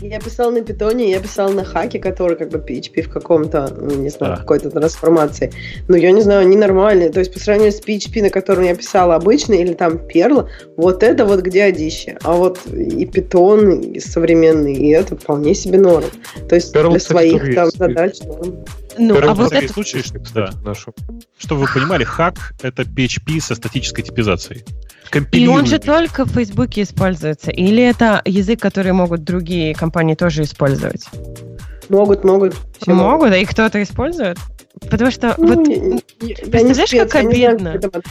Я 0.02 0.20
писал 0.20 0.52
на 0.52 0.62
питоне, 0.62 1.12
я 1.12 1.20
писал 1.20 1.52
на 1.52 1.64
хаке, 1.64 2.00
который 2.00 2.36
как 2.36 2.50
бы 2.50 2.58
PHP 2.58 3.04
в 3.04 3.10
каком-то, 3.10 3.72
ну, 3.80 3.96
не 3.96 4.10
знаю, 4.10 4.34
Да. 4.34 4.42
какой-то 4.42 4.72
трансформации. 4.72 5.54
Но 5.88 5.96
я 5.96 6.12
не 6.12 6.22
знаю, 6.22 6.42
они 6.42 6.56
нормальные. 6.58 7.12
То 7.12 7.20
есть 7.20 7.32
по 7.32 7.40
сравнению 7.40 7.72
с 7.72 7.80
PHP, 7.82 8.24
на 8.24 8.30
котором 8.32 8.64
я 8.64 8.76
писала 8.76 9.16
обычный, 9.16 9.62
или 9.62 9.74
там 9.74 9.98
Perl, 9.98 10.50
вот 10.76 11.04
это 11.04 11.26
вот 11.26 11.42
где 11.42 11.64
одище. 11.64 12.18
А 12.24 12.34
вот 12.34 12.60
и 12.66 13.06
питон, 13.06 13.80
и 13.80 14.00
современный, 14.00 14.74
и 14.74 14.90
это 14.90 15.16
вполне 15.16 15.54
себе 15.54 15.78
норм. 15.78 16.06
То 16.50 16.56
есть 16.56 16.76
Perl, 16.76 16.90
для 16.90 17.00
кстати, 17.00 17.14
своих 17.14 17.42
тоже 17.42 17.54
там 17.54 17.66
есть. 17.66 17.78
задач 17.78 18.20
норм. 18.22 18.66
Ну, 18.98 19.14
Первый 19.14 19.30
а 19.30 19.34
вот 19.36 19.54
это... 19.54 19.72
случай, 19.72 20.02
Кстати, 20.02 20.32
да. 20.34 20.50
нашу. 20.66 20.94
Чтобы 21.38 21.62
вы 21.62 21.68
понимали, 21.74 22.04
хак— 22.04 22.36
это 22.62 22.82
PHP 22.84 23.40
со 23.40 23.56
статической 23.56 24.04
типизацией. 24.04 24.66
И 25.32 25.48
он 25.48 25.66
же 25.66 25.80
только 25.80 26.26
в 26.26 26.32
Фейсбуке 26.32 26.84
используется? 26.84 27.52
Или 27.52 27.84
это 27.84 28.22
язык, 28.26 28.60
который 28.60 28.94
могут 28.94 29.24
другие 29.24 29.74
компании 29.74 30.16
тоже 30.16 30.44
использовать? 30.44 31.06
Могут, 31.90 32.24
могут. 32.24 32.56
все 32.80 32.94
могут, 32.94 33.32
а 33.32 33.38
их 33.38 33.50
кто-то 33.50 33.82
использует? 33.84 34.38
Потому 34.90 35.12
что 35.12 35.36
Ну, 35.38 35.48
вот 35.56 35.68
не 35.68 36.02
представляешь, 36.36 36.90
спец, 36.90 37.12
как 37.12 37.24
не 37.24 37.46
обидно? 37.46 37.70
это- 37.70 38.02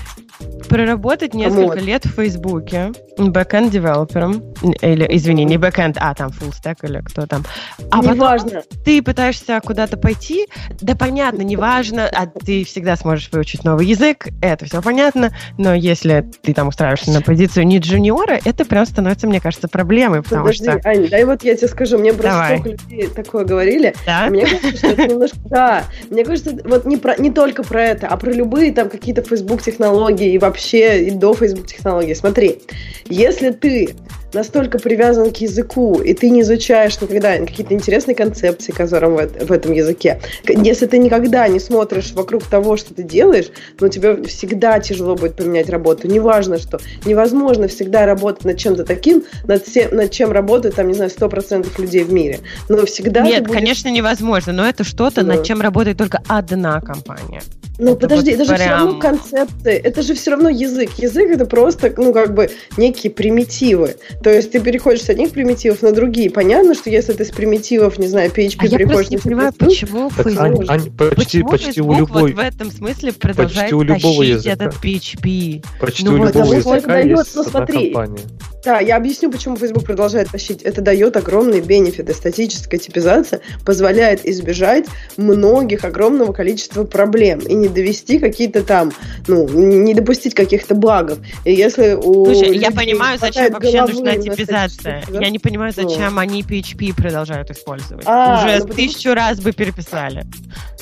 проработать 0.69 1.35
несколько 1.35 1.79
лет 1.81 2.05
в 2.05 2.15
Фейсбуке 2.15 2.93
бэкэнд 3.19 3.71
девелопером 3.71 4.43
или, 4.81 5.07
извини, 5.11 5.45
не 5.45 5.59
бэкэнд, 5.59 5.97
а 6.01 6.15
там 6.15 6.29
full 6.31 6.53
stack 6.53 6.79
или 6.89 7.01
кто 7.05 7.27
там. 7.27 7.45
А 7.91 7.99
неважно. 8.03 8.63
ты 8.85 9.03
пытаешься 9.03 9.61
куда-то 9.65 9.97
пойти, 9.97 10.47
да 10.81 10.95
понятно, 10.95 11.43
неважно, 11.43 12.09
а 12.11 12.27
ты 12.27 12.65
всегда 12.65 12.97
сможешь 12.97 13.31
выучить 13.33 13.65
новый 13.65 13.87
язык, 13.87 14.29
это 14.41 14.65
все 14.65 14.81
понятно, 14.81 15.31
но 15.59 15.75
если 15.75 16.25
ты 16.43 16.55
там 16.55 16.69
устраиваешься 16.69 17.11
на 17.11 17.21
позицию 17.21 17.67
не 17.67 17.79
джуниора, 17.79 18.39
это 18.45 18.65
прям 18.65 18.87
становится, 18.87 19.27
мне 19.27 19.41
кажется, 19.41 19.69
проблемой, 19.69 20.23
потому 20.23 20.45
Подожди, 20.45 20.65
что... 20.65 20.81
Ань, 20.89 21.09
дай 21.09 21.25
вот 21.25 21.43
я 21.43 21.57
тебе 21.57 21.69
скажу, 21.69 21.99
мне 21.99 22.13
просто 22.13 22.31
Давай. 22.31 22.59
столько 22.61 22.71
людей 22.85 23.09
такое 23.09 23.45
говорили, 23.45 23.95
Да? 24.07 24.27
Мне 24.31 24.47
кажется, 24.47 24.77
что 24.77 24.87
это 24.89 25.07
немножко, 25.09 25.39
да, 25.45 25.85
мне 26.11 26.25
кажется, 26.25 26.50
вот 26.65 26.85
не, 26.85 26.97
про, 26.97 27.17
не 27.17 27.31
только 27.31 27.63
про 27.63 27.83
это, 27.83 28.07
а 28.09 28.17
про 28.17 28.31
любые 28.31 28.73
там 28.73 28.89
какие-то 28.89 29.23
Facebook 29.23 29.63
технологии 29.63 30.33
и 30.33 30.39
вообще 30.39 31.05
и 31.05 31.11
до 31.11 31.35
Facebook 31.35 31.67
технологий. 31.67 32.15
Смотри, 32.15 32.63
если 33.07 33.51
ты 33.51 33.97
настолько 34.35 34.79
привязан 34.79 35.31
к 35.33 35.37
языку, 35.39 36.01
и 36.01 36.15
ты 36.15 36.31
не 36.31 36.43
изучаешь 36.43 37.01
никогда 37.01 37.39
какие-то 37.39 37.75
интересные 37.75 38.15
концепции, 38.15 38.73
которым 38.73 39.17
в, 39.17 39.27
в 39.47 39.53
этом 39.53 39.73
языке, 39.73 40.21
если 40.49 40.87
ты 40.87 40.99
никогда 40.99 41.47
не 41.49 41.59
смотришь 41.61 42.13
вокруг 42.13 42.45
того, 42.45 42.77
что 42.77 42.95
ты 42.95 43.03
делаешь, 43.03 43.47
ну, 43.81 43.89
тебе 43.89 44.23
всегда 44.25 44.79
тяжело 44.81 45.15
будет 45.17 45.37
поменять 45.37 45.69
работу. 45.69 46.09
Неважно, 46.09 46.59
что 46.59 46.79
невозможно 47.05 47.69
всегда 47.69 48.07
работать 48.07 48.45
над 48.45 48.57
чем-то 48.59 48.85
таким, 48.85 49.25
над, 49.45 49.67
все- 49.67 49.89
над 49.89 50.11
чем 50.11 50.33
работают, 50.33 50.77
там, 50.77 50.89
не 50.89 50.95
знаю, 50.95 51.11
100% 51.11 51.67
людей 51.81 52.05
в 52.05 52.13
мире. 52.13 52.41
Но 52.69 52.85
всегда 52.87 53.23
Нет, 53.23 53.45
будешь- 53.45 53.55
конечно, 53.59 53.89
невозможно, 53.89 54.53
но 54.53 54.67
это 54.69 54.85
что-то, 54.85 55.23
Да. 55.23 55.35
над 55.37 55.45
чем 55.45 55.61
работает 55.61 55.97
только 55.99 56.21
одна 56.29 56.81
компания. 56.81 57.43
Ну, 57.81 57.93
Это 57.93 58.01
подожди, 58.01 58.33
вот 58.33 58.41
это 58.41 58.45
же 58.45 58.55
все 58.57 58.69
равно 58.69 59.01
прям- 59.01 59.01
концепции, 59.01 59.73
это 59.73 60.03
же 60.03 60.15
все 60.15 60.31
равно 60.33 60.49
язык. 60.51 60.91
Язык 60.99 61.31
это 61.31 61.47
просто, 61.47 61.93
ну, 61.97 62.13
как 62.13 62.35
бы 62.35 62.51
некие 62.77 63.11
примитивы. 63.11 63.97
То 64.23 64.31
есть 64.31 64.53
ты 64.53 64.61
переходишь 64.61 65.03
с 65.03 65.09
одних 65.09 65.31
примитивов 65.31 65.81
на 65.81 65.93
другие. 65.93 66.31
Понятно, 66.31 66.75
что 66.75 66.91
если 66.91 67.15
ты 67.15 67.25
с 67.25 67.31
примитивов, 67.31 67.99
не 67.99 68.07
знаю, 68.07 68.31
PHP 68.31 68.57
А 68.59 68.67
я 68.67 68.79
переходишь 68.79 68.89
просто 68.89 69.13
не 69.13 69.17
на 69.17 69.23
понимаю, 69.23 69.53
C++, 69.53 69.59
почему 69.65 70.11
Так. 70.15 70.27
Ань, 70.27 70.65
Ань, 70.69 70.91
почти, 70.93 71.15
Почему 71.17 71.49
почти 71.49 71.81
у 71.81 71.93
любой, 71.95 72.23
вот 72.23 72.35
в 72.35 72.39
этом 72.39 72.71
смысле 72.71 73.13
продолжает 73.15 73.73
у 73.73 73.83
любого 73.83 74.19
тащить 74.25 74.45
языка. 74.45 74.53
этот 74.53 74.75
PHP? 74.85 75.65
почти 75.81 76.05
ну 76.05 76.13
у 76.13 76.17
любого 76.17 76.29
это 76.29 76.57
языка 76.57 76.81
дает, 76.89 77.19
есть 77.19 77.37
ну, 77.37 77.45
смотри. 77.45 77.93
компания. 77.93 78.21
Да, 78.65 78.79
я 78.81 78.97
объясню, 78.97 79.31
почему 79.31 79.57
Facebook 79.57 79.85
продолжает 79.85 80.29
тащить. 80.31 80.63
Это 80.63 80.83
дает 80.83 81.17
огромные 81.17 81.63
бенефиты. 81.63 82.13
Статическая 82.13 82.79
типизация 82.79 83.41
позволяет 83.65 84.27
избежать 84.27 84.87
многих 85.17 85.85
огромного 85.85 86.33
количества 86.33 86.85
проблем 86.85 87.41
и 87.41 87.55
не 87.55 87.69
довести 87.69 88.19
какие-то 88.19 88.63
там, 88.63 88.93
ну, 89.27 89.49
не 89.49 89.95
допустить 89.95 90.35
каких-то 90.35 90.75
багов. 90.75 91.19
И 91.45 91.53
если 91.53 91.95
у 91.95 92.27
Слушай, 92.27 92.59
я 92.59 92.71
понимаю, 92.71 93.19
зачем 93.19 93.53
вообще 93.53 93.83
нужна 93.83 94.13
на 94.13 94.19
типизация. 94.19 95.05
Я 95.09 95.31
не 95.31 95.39
понимаю, 95.39 95.73
Ну. 95.77 95.89
зачем 95.89 96.19
они 96.19 96.43
PHP 96.43 96.95
продолжают 96.95 97.51
использовать. 97.51 98.05
А, 98.07 98.45
Уже 98.45 98.59
ну, 98.59 98.67
потому 98.67 98.75
тысячу 98.75 99.15
раз 99.15 99.41
бы 99.41 99.53
переписали. 99.53 100.27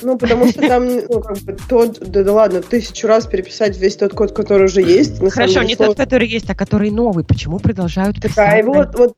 Ну, 0.02 0.18
потому 0.18 0.48
что 0.48 0.66
там, 0.66 0.86
ну, 1.08 1.20
как 1.20 1.38
бы, 1.38 1.56
тот, 1.68 1.98
да, 2.00 2.22
да 2.22 2.32
ладно, 2.32 2.62
тысячу 2.62 3.06
раз 3.06 3.26
переписать 3.26 3.76
весь 3.78 3.96
тот 3.96 4.14
код, 4.14 4.32
который 4.32 4.66
уже 4.66 4.80
есть. 4.80 5.18
Хорошо, 5.30 5.62
не 5.62 5.76
тот, 5.76 5.96
который 5.96 6.28
есть, 6.28 6.48
а 6.48 6.54
который 6.54 6.90
новый. 6.90 7.24
Почему 7.24 7.58
продолжают 7.72 8.16
Так, 8.16 8.30
писать? 8.30 8.48
а 8.52 8.56
его 8.56 8.72
вот, 8.72 8.94
вот 8.98 9.12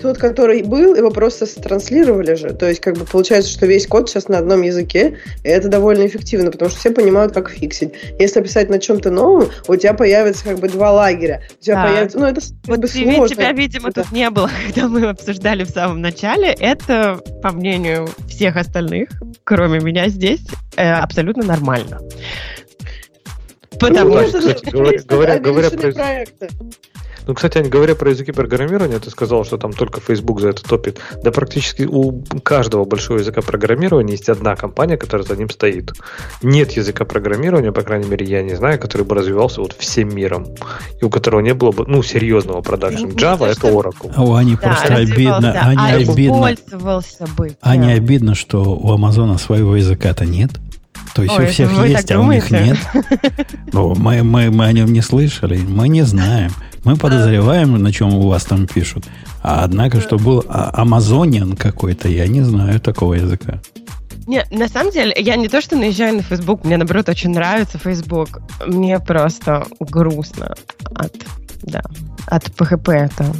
тот, 0.00 0.18
который 0.18 0.62
был, 0.62 0.94
его 0.94 1.10
просто 1.10 1.46
транслировали 1.60 2.34
же. 2.34 2.50
То 2.50 2.68
есть, 2.68 2.80
как 2.80 2.96
бы 2.96 3.04
получается, 3.04 3.50
что 3.50 3.66
весь 3.66 3.86
код 3.86 4.08
сейчас 4.08 4.28
на 4.28 4.38
одном 4.38 4.62
языке, 4.62 5.18
и 5.42 5.48
это 5.48 5.68
довольно 5.68 6.06
эффективно, 6.06 6.50
потому 6.50 6.70
что 6.70 6.78
все 6.78 6.90
понимают, 6.90 7.32
как 7.32 7.50
фиксить. 7.50 7.94
Если 8.18 8.40
писать 8.42 8.68
на 8.70 8.78
чем-то 8.78 9.10
новом, 9.10 9.48
у 9.66 9.76
тебя 9.76 9.94
появится 9.94 10.44
как 10.44 10.58
бы 10.60 10.68
два 10.68 10.92
лагеря. 10.92 11.42
У 11.60 11.64
тебя 11.64 11.74
Так. 11.76 11.90
появится, 11.90 12.18
ну, 12.18 12.26
это 12.26 12.40
как 12.40 12.50
Вот 12.66 12.78
бы 12.80 12.88
тебе- 12.88 13.14
сложно. 13.14 13.34
тебя, 13.36 13.52
видимо, 13.52 13.90
Да. 13.92 14.02
тут 14.02 14.12
не 14.12 14.30
было, 14.30 14.50
когда 14.66 14.88
мы 14.88 15.06
обсуждали 15.08 15.64
в 15.64 15.70
самом 15.70 16.00
начале. 16.00 16.48
Это, 16.60 17.18
по 17.42 17.50
мнению 17.52 18.08
всех 18.28 18.56
остальных, 18.56 19.08
кроме 19.44 19.80
меня 19.80 20.08
здесь, 20.08 20.42
э, 20.76 20.92
абсолютно 20.92 21.42
нормально. 21.44 22.00
Потому 23.80 24.10
Ну, 24.10 24.14
Потому 24.14 24.28
что... 24.28 24.38
это 24.38 24.48
же- 24.48 24.54
кстати, 24.54 24.70
говоря- 24.74 24.96
это 24.98 25.06
говоря- 25.14 25.38
говоря 25.40 25.70
про- 25.70 25.92
проекты. 25.92 26.48
Ну, 27.26 27.34
кстати, 27.34 27.58
Ань, 27.58 27.68
говоря 27.68 27.94
про 27.94 28.10
языки 28.10 28.32
программирования, 28.32 28.98
ты 28.98 29.10
сказал, 29.10 29.44
что 29.44 29.56
там 29.56 29.72
только 29.72 30.00
Facebook 30.00 30.40
за 30.40 30.50
это 30.50 30.62
топит. 30.62 31.00
Да 31.22 31.30
практически 31.30 31.82
у 31.82 32.22
каждого 32.42 32.84
большого 32.84 33.18
языка 33.18 33.40
программирования 33.40 34.12
есть 34.12 34.28
одна 34.28 34.56
компания, 34.56 34.96
которая 34.96 35.26
за 35.26 35.36
ним 35.36 35.48
стоит. 35.48 35.92
Нет 36.42 36.72
языка 36.72 37.04
программирования, 37.04 37.72
по 37.72 37.82
крайней 37.82 38.08
мере, 38.08 38.26
я 38.26 38.42
не 38.42 38.54
знаю, 38.54 38.78
который 38.78 39.06
бы 39.06 39.14
развивался 39.14 39.60
вот 39.60 39.74
всем 39.78 40.14
миром. 40.14 40.46
И 41.00 41.04
у 41.04 41.10
которого 41.10 41.40
не 41.40 41.54
было 41.54 41.72
бы, 41.72 41.84
ну, 41.86 42.02
серьезного 42.02 42.60
продакшн. 42.60 43.06
Ну, 43.06 43.10
Java 43.10 43.38
то, 43.38 43.46
это 43.46 43.68
Oracle. 43.68 44.12
А 44.14 44.22
у 44.22 44.34
Ани 44.34 44.56
Да, 44.56 44.68
просто 44.68 44.94
обидно. 44.94 45.52
Ане 45.62 45.78
а 45.78 45.96
обидно. 45.96 46.54
бы. 47.36 47.56
Ане 47.62 47.94
обидно, 47.94 48.34
что 48.34 48.62
у 48.62 48.92
Амазона 48.92 49.38
своего 49.38 49.76
языка-то 49.76 50.26
нет. 50.26 50.50
То 51.14 51.22
есть 51.22 51.34
Ой, 51.38 51.44
у 51.44 51.48
всех 51.48 51.70
есть, 51.84 52.10
а 52.10 52.18
у 52.18 52.30
них 52.30 52.48
думаете? 52.48 52.78
нет. 52.94 53.46
Ну, 53.72 53.94
мы, 53.94 54.22
мы, 54.22 54.50
мы 54.50 54.66
о 54.66 54.72
нем 54.72 54.92
не 54.92 55.00
слышали, 55.00 55.58
мы 55.58 55.88
не 55.88 56.02
знаем. 56.02 56.52
Мы 56.84 56.96
подозреваем, 56.96 57.72
на 57.82 57.92
чем 57.92 58.14
у 58.14 58.28
вас 58.28 58.44
там 58.44 58.66
пишут. 58.66 59.04
А 59.42 59.64
однако, 59.64 60.00
что 60.00 60.16
был 60.18 60.44
а- 60.48 60.70
Амазониан 60.82 61.56
какой-то, 61.56 62.08
я 62.08 62.26
не 62.28 62.42
знаю 62.42 62.78
такого 62.80 63.14
языка. 63.14 63.60
Не, 64.26 64.44
на 64.50 64.68
самом 64.68 64.90
деле, 64.90 65.14
я 65.18 65.36
не 65.36 65.48
то, 65.48 65.60
что 65.60 65.76
наезжаю 65.76 66.16
на 66.16 66.22
Facebook, 66.22 66.64
мне, 66.64 66.76
наоборот, 66.78 67.08
очень 67.08 67.30
нравится 67.30 67.78
Facebook. 67.78 68.40
Мне 68.66 68.98
просто 68.98 69.66
грустно 69.80 70.54
от, 70.94 71.12
да, 71.62 71.82
от 72.26 72.44
PHP. 72.48 72.92
Это. 72.92 73.32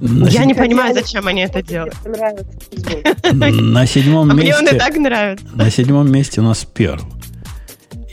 На, 0.00 0.26
Я 0.26 0.40
се- 0.40 0.46
не 0.46 0.54
понимаю, 0.54 0.92
зачем 0.94 1.26
они 1.26 1.42
это 1.42 1.62
делают. 1.62 1.94
Мне 2.04 2.16
нравится 2.16 2.52
Facebook. 2.70 3.62
на 3.62 3.86
седьмом 3.86 4.30
А 4.30 4.34
мне 4.34 4.54
он 4.54 4.60
и 4.60 4.62
месте... 4.64 4.78
так 4.78 4.96
нравится. 4.96 5.46
На 5.54 5.70
седьмом 5.70 6.10
месте 6.12 6.40
у 6.40 6.44
нас 6.44 6.64
Перл. 6.64 7.00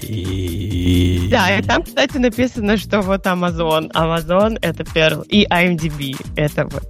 И... 0.08 1.28
Да, 1.30 1.58
и 1.58 1.62
там, 1.62 1.84
кстати, 1.84 2.18
написано, 2.18 2.78
что 2.78 3.02
вот 3.02 3.26
Amazon. 3.26 3.92
Amazon— 3.92 4.58
это 4.62 4.84
Perl. 4.84 5.26
И 5.28 5.46
IMDb— 5.46 6.16
это 6.36 6.66
вот. 6.66 6.84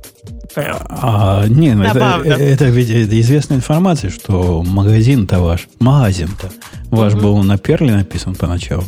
А, 0.57 1.45
не, 1.47 1.73
ну 1.73 1.83
это, 1.83 1.93
Забавно. 1.95 2.31
это 2.33 2.65
ведь 2.65 2.89
это 2.89 3.19
известная 3.19 3.57
информация, 3.57 4.09
что 4.09 4.63
магазин-то 4.63 5.39
ваш, 5.39 5.67
магазин-то 5.79 6.49
ваш 6.91 7.13
Мгм. 7.13 7.21
был 7.21 7.43
на 7.43 7.57
перле 7.57 7.93
написан 7.93 8.35
поначалу. 8.35 8.83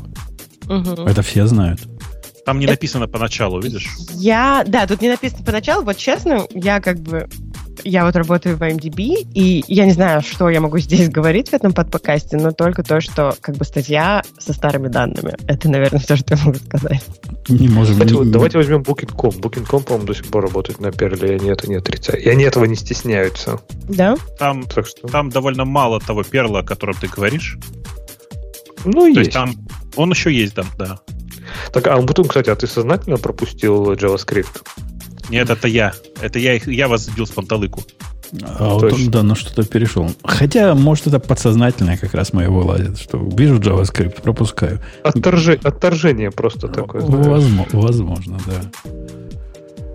Мгм. 0.65 1.07
Это 1.07 1.21
все 1.23 1.45
знают. 1.45 1.81
Там 2.45 2.59
не 2.59 2.65
Это- 2.65 2.73
написано 2.75 3.07
поначалу, 3.09 3.59
видишь? 3.59 3.89
Я, 4.13 4.63
да, 4.65 4.87
тут 4.87 5.01
не 5.01 5.09
написано 5.09 5.43
поначалу, 5.43 5.83
вот 5.83 5.97
честно, 5.97 6.45
я 6.53 6.79
как 6.79 6.99
бы, 6.99 7.27
я 7.83 8.05
вот 8.05 8.15
работаю 8.15 8.57
в 8.57 8.61
IMDb, 8.61 9.27
и 9.33 9.63
я 9.67 9.85
не 9.85 9.91
знаю, 9.91 10.21
что 10.21 10.49
я 10.49 10.61
могу 10.61 10.77
здесь 10.79 11.09
говорить 11.17 11.49
в 11.49 11.53
этом 11.53 11.73
подкасте, 11.73 12.37
но 12.37 12.51
только 12.51 12.83
то, 12.83 13.01
что 13.01 13.35
как 13.41 13.55
бы 13.55 13.65
статья 13.65 14.23
со 14.39 14.53
старыми 14.53 14.87
данными. 14.87 15.35
Это, 15.47 15.69
наверное, 15.69 15.99
все, 15.99 16.15
что 16.15 16.35
я 16.35 16.43
могу 16.43 16.57
сказать. 16.59 17.03
Не 17.49 17.67
можем... 17.67 17.93
Кстати, 17.95 18.11
не- 18.11 18.17
вот 18.19 18.31
давайте 18.31 18.57
возьмем 18.57 18.81
Booking.com. 18.81 19.31
Booking.com, 19.41 19.83
по-моему, 19.83 20.07
до 20.07 20.13
сих 20.15 20.25
пор 20.27 20.43
работает 20.43 20.79
на 20.79 20.91
перле, 20.91 21.33
и 21.33 21.39
они 21.39 21.49
это 21.49 21.69
не 21.69 21.75
отрицают. 21.75 22.23
И 22.25 22.29
они 22.29 22.43
этого 22.43 22.65
не 22.65 22.75
стесняются. 22.75 23.59
Да? 23.87 24.17
Там, 24.37 24.63
Так 24.63 24.87
что, 24.87 25.07
там 25.07 25.29
довольно 25.29 25.65
мало 25.65 25.99
того 25.99 26.23
перла, 26.23 26.59
о 26.59 26.63
котором 26.63 26.95
ты 26.95 27.07
говоришь. 27.07 27.57
ну, 28.85 29.01
То 29.01 29.07
есть. 29.07 29.17
есть 29.19 29.31
там 29.33 29.53
он 29.95 30.11
еще 30.11 30.31
есть, 30.33 30.55
да, 30.55 30.63
да. 30.77 30.99
Так, 31.71 31.87
а 31.87 32.01
потом, 32.01 32.27
кстати, 32.27 32.49
а 32.49 32.55
ты 32.55 32.67
сознательно 32.67 33.17
пропустил 33.17 33.93
JavaScript? 33.93 34.61
Нет, 35.29 35.49
это 35.49 35.67
я. 35.67 35.93
Это 36.21 36.39
я, 36.39 36.53
их, 36.55 36.67
я 36.67 36.87
вас 36.87 37.05
сбил 37.05 37.25
с 37.25 37.31
панталыку. 37.31 37.83
А 38.43 38.73
вот 38.73 38.91
он, 38.91 39.09
да, 39.09 39.23
на 39.23 39.35
что-то 39.35 39.63
перешел. 39.63 40.11
Хотя, 40.23 40.75
может, 40.75 41.07
это 41.07 41.19
подсознательное 41.19 41.97
как 41.97 42.13
раз 42.13 42.33
моего 42.33 42.61
лазит, 42.61 42.97
что 42.99 43.17
вижу 43.17 43.57
JavaScript, 43.59 44.21
пропускаю. 44.21 44.81
Отторже- 45.03 45.59
Отторжение 45.63 46.31
просто 46.31 46.67
такое. 46.67 47.01
Возможно, 47.01 47.65
возможно, 47.71 48.37
да. 48.45 48.91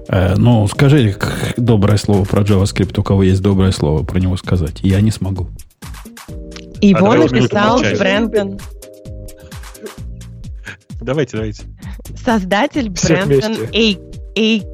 Э, 0.09 0.35
ну, 0.37 0.67
скажи 0.69 1.15
доброе 1.57 1.99
слово 1.99 2.25
про 2.25 2.43
JavaScript, 2.43 2.99
у 2.99 3.03
кого 3.03 3.23
есть 3.23 3.43
доброе 3.43 3.71
слово 3.73 4.03
про 4.03 4.19
него 4.19 4.37
сказать. 4.37 4.81
Я 4.83 5.01
не 5.01 5.11
смогу. 5.11 5.49
Его 6.81 7.15
минуту 7.15 7.35
написал. 7.35 7.81
Брэндон, 7.81 8.59
Давайте, 11.01 11.37
давайте. 11.37 11.65
создатель 12.25 12.93
Все 12.95 13.25
Брэндон 13.25 13.55
вместе. 13.55 13.99
Эйк. 14.35 14.65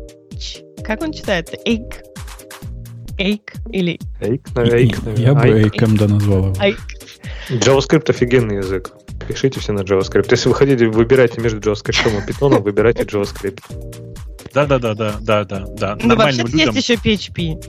Как 0.89 1.03
он 1.03 1.13
читается? 1.13 1.55
Эйк. 1.67 2.03
Эйк 3.19 3.53
или 3.71 4.01
Эйк, 4.23 4.49
эйк, 4.57 5.03
наверное. 5.03 5.17
Я 5.17 5.35
бы. 5.35 5.47
Эйком 5.47 5.99
да 5.99 6.09
назвал 6.09 6.47
его. 6.47 6.55
Айк. 6.59 6.79
JavaScript 7.51 8.09
офигенный 8.09 8.57
язык. 8.57 8.93
Пишите 9.29 9.61
все 9.61 9.73
на 9.73 9.81
JavaScript. 9.81 10.29
Если 10.31 10.49
вы 10.49 10.55
хотите, 10.55 10.87
выбирайте 10.87 11.43
между 11.43 11.61
JavaScript 11.61 12.27
и 12.27 12.31
Python, 12.31 12.63
выбирайте 12.63 13.03
JavaScript. 13.03 13.61
Да, 14.55 14.65
да, 14.65 14.79
да, 14.79 14.95
да, 14.95 15.19
да, 15.21 15.45
да, 15.45 15.67
да. 15.67 15.99
Ну, 16.03 16.17
вообще 16.17 16.41
людям. 16.45 16.75
есть 16.75 16.89
еще 16.89 16.95
PHP. 16.95 17.63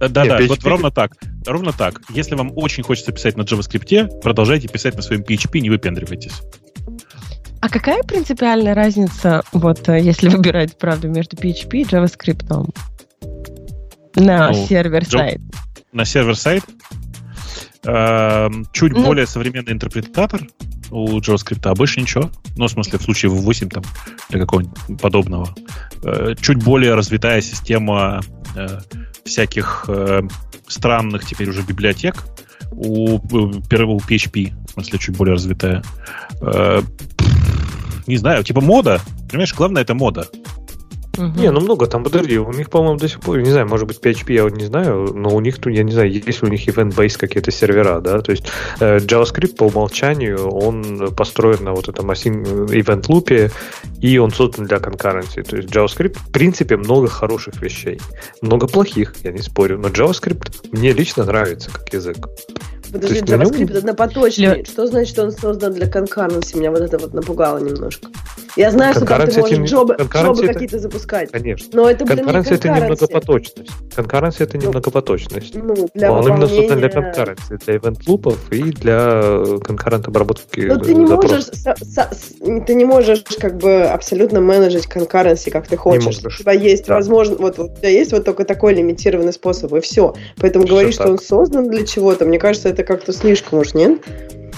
Да, 0.00 0.08
да, 0.08 0.22
Не, 0.24 0.28
да, 0.30 0.40
PHP 0.40 0.48
вот 0.48 0.64
ровно 0.64 0.90
так. 0.90 1.12
Ровно 1.46 1.72
так. 1.72 2.00
Если 2.08 2.34
вам 2.34 2.50
очень 2.56 2.82
хочется 2.82 3.12
писать 3.12 3.36
на 3.36 3.42
JavaScript, 3.42 4.20
продолжайте 4.20 4.66
писать 4.66 4.96
на 4.96 5.02
своем 5.02 5.22
PHP, 5.22 5.60
не 5.60 5.70
выпендривайтесь. 5.70 6.42
А 7.64 7.70
какая 7.70 8.02
принципиальная 8.02 8.74
разница, 8.74 9.42
вот 9.52 9.88
э, 9.88 9.98
если 9.98 10.28
выбирать, 10.36 10.76
правда, 10.78 11.08
между 11.08 11.34
PHP 11.34 11.78
и 11.78 11.84
JavaScript 11.84 12.70
на 14.16 14.50
Ну, 14.50 14.66
сервер-сайт? 14.66 15.40
На 15.90 16.04
сервер-сайт 16.04 16.62
эм, 17.84 18.66
чуть 18.70 18.92
Ну. 18.92 19.02
более 19.06 19.26
современный 19.26 19.72
интерпретатор 19.72 20.42
у 20.90 21.18
JavaScript, 21.20 21.66
а 21.66 21.74
больше 21.74 22.02
ничего. 22.02 22.30
Ну, 22.58 22.66
в 22.66 22.70
смысле, 22.70 22.98
в 22.98 23.02
случае 23.02 23.32
V8 23.32 23.70
там, 23.70 23.82
или 24.28 24.40
какого-нибудь 24.40 25.00
подобного. 25.00 25.48
Э, 26.02 26.34
чуть 26.38 26.62
более 26.62 26.94
развитая 26.94 27.40
система 27.40 28.20
э, 28.56 28.78
всяких 29.24 29.86
э, 29.88 30.20
странных 30.66 31.24
теперь 31.24 31.48
уже 31.48 31.62
библиотек 31.62 32.24
у, 32.72 33.18
первого 33.70 33.98
PHP, 34.00 34.52
в 34.66 34.72
смысле, 34.72 34.98
чуть 34.98 35.16
более 35.16 35.32
развитая. 35.32 35.82
Э, 38.06 38.10
не 38.10 38.16
знаю, 38.16 38.44
типа 38.44 38.60
мода. 38.60 39.00
Понимаешь, 39.28 39.54
главное 39.54 39.82
это 39.82 39.94
мода. 39.94 40.28
Мгм. 41.16 41.40
Не, 41.40 41.50
ну 41.50 41.60
много 41.60 41.86
там, 41.86 42.02
подожди, 42.02 42.38
у 42.38 42.52
них, 42.52 42.70
по-моему, 42.70 42.98
до 42.98 43.08
сих 43.08 43.20
пор, 43.20 43.38
не 43.38 43.50
знаю, 43.50 43.68
может 43.68 43.86
быть, 43.86 44.00
PHP 44.00 44.32
я 44.32 44.42
вот 44.42 44.56
не 44.56 44.64
знаю, 44.64 45.12
но 45.14 45.30
у 45.30 45.40
них, 45.40 45.58
тут, 45.58 45.72
я 45.72 45.84
не 45.84 45.92
знаю, 45.92 46.10
есть 46.10 46.42
ли 46.42 46.48
у 46.48 46.50
них 46.50 46.66
event-based 46.66 47.18
какие-то 47.18 47.52
сервера, 47.52 48.00
да, 48.00 48.20
то 48.20 48.32
есть 48.32 48.46
э, 48.80 48.98
JavaScript 48.98 49.54
по 49.54 49.64
умолчанию, 49.64 50.48
он 50.48 51.14
построен 51.14 51.62
на 51.64 51.72
вот 51.72 51.88
этом 51.88 52.10
async- 52.10 52.66
event 52.66 53.04
лупе, 53.08 53.52
и 54.00 54.18
он 54.18 54.32
создан 54.32 54.66
для 54.66 54.78
concurrency, 54.78 55.42
то 55.42 55.56
есть 55.56 55.68
JavaScript, 55.68 56.18
в 56.18 56.32
принципе, 56.32 56.76
много 56.76 57.06
хороших 57.06 57.62
вещей, 57.62 58.00
много 58.42 58.66
плохих, 58.66 59.14
я 59.22 59.30
не 59.30 59.40
спорю, 59.40 59.78
но 59.78 59.88
JavaScript 59.88 60.68
мне 60.72 60.92
лично 60.92 61.24
нравится 61.24 61.70
как 61.70 61.92
язык. 61.92 62.28
Подожди, 62.94 63.18
JavaScript 63.20 63.76
однопоточный. 63.76 64.54
Для- 64.54 64.64
Что 64.64 64.86
значит, 64.86 65.12
что 65.14 65.24
он 65.24 65.32
создан 65.32 65.72
для 65.74 65.88
конкуренции? 65.88 66.56
Меня 66.56 66.70
вот 66.70 66.80
это 66.80 66.96
вот 66.98 67.12
напугало 67.12 67.58
немножко. 67.58 68.08
Я 68.56 68.70
знаю, 68.70 68.94
что 68.94 69.04
там 69.04 69.28
ты 69.28 69.40
можешь 69.40 69.58
не- 69.58 69.66
джобы, 69.66 69.96
джобы 69.98 70.46
какие-то 70.46 70.78
запускать. 70.78 71.30
Конечно. 71.32 71.68
Но 71.72 71.90
это, 71.90 72.04
блин, 72.04 72.18
не 72.18 72.22
Конкуренция 72.22 72.56
это 72.56 72.68
не 72.68 72.80
многопоточность. 72.80 73.70
Конкуренция 73.96 74.46
это 74.46 74.58
не 74.58 74.64
Ну, 74.66 74.70
многопоточность. 74.70 75.54
Ну, 75.54 75.88
для 75.94 76.12
Он 76.12 76.28
именно 76.28 76.46
создан 76.46 76.78
для 76.78 76.88
конкуренции, 76.88 77.56
для 77.56 77.76
ивент-лупов 77.76 78.52
и 78.52 78.62
для 78.70 79.44
конкурент 79.64 80.06
обработки 80.08 80.60
Но 80.60 80.78
ты 80.78 80.94
не 80.94 81.06
можешь, 81.06 81.46
ты 82.66 82.74
не 82.74 82.84
можешь 82.84 83.24
как 83.40 83.56
бы 83.56 83.82
абсолютно 83.82 84.40
менеджить 84.40 84.86
конкуренции, 84.86 85.50
как 85.50 85.66
ты 85.66 85.76
хочешь. 85.76 86.18
У 86.24 86.30
тебя 86.30 86.52
есть 86.52 86.86
Да. 86.86 86.94
возможно, 86.94 87.36
вот, 87.38 87.58
у 87.58 87.68
тебя 87.68 87.88
есть 87.88 88.12
вот 88.12 88.24
только 88.24 88.44
такой 88.44 88.74
лимитированный 88.74 89.32
способ, 89.32 89.72
и 89.74 89.80
все. 89.80 90.14
Поэтому 90.38 90.66
говорить, 90.66 90.94
что 90.94 91.08
он 91.08 91.18
создан 91.18 91.68
для 91.68 91.84
чего-то, 91.84 92.24
мне 92.24 92.38
кажется, 92.38 92.68
это 92.68 92.84
как-то 92.84 93.12
слишком 93.12 93.58
уж, 93.60 93.74
нет? 93.74 94.00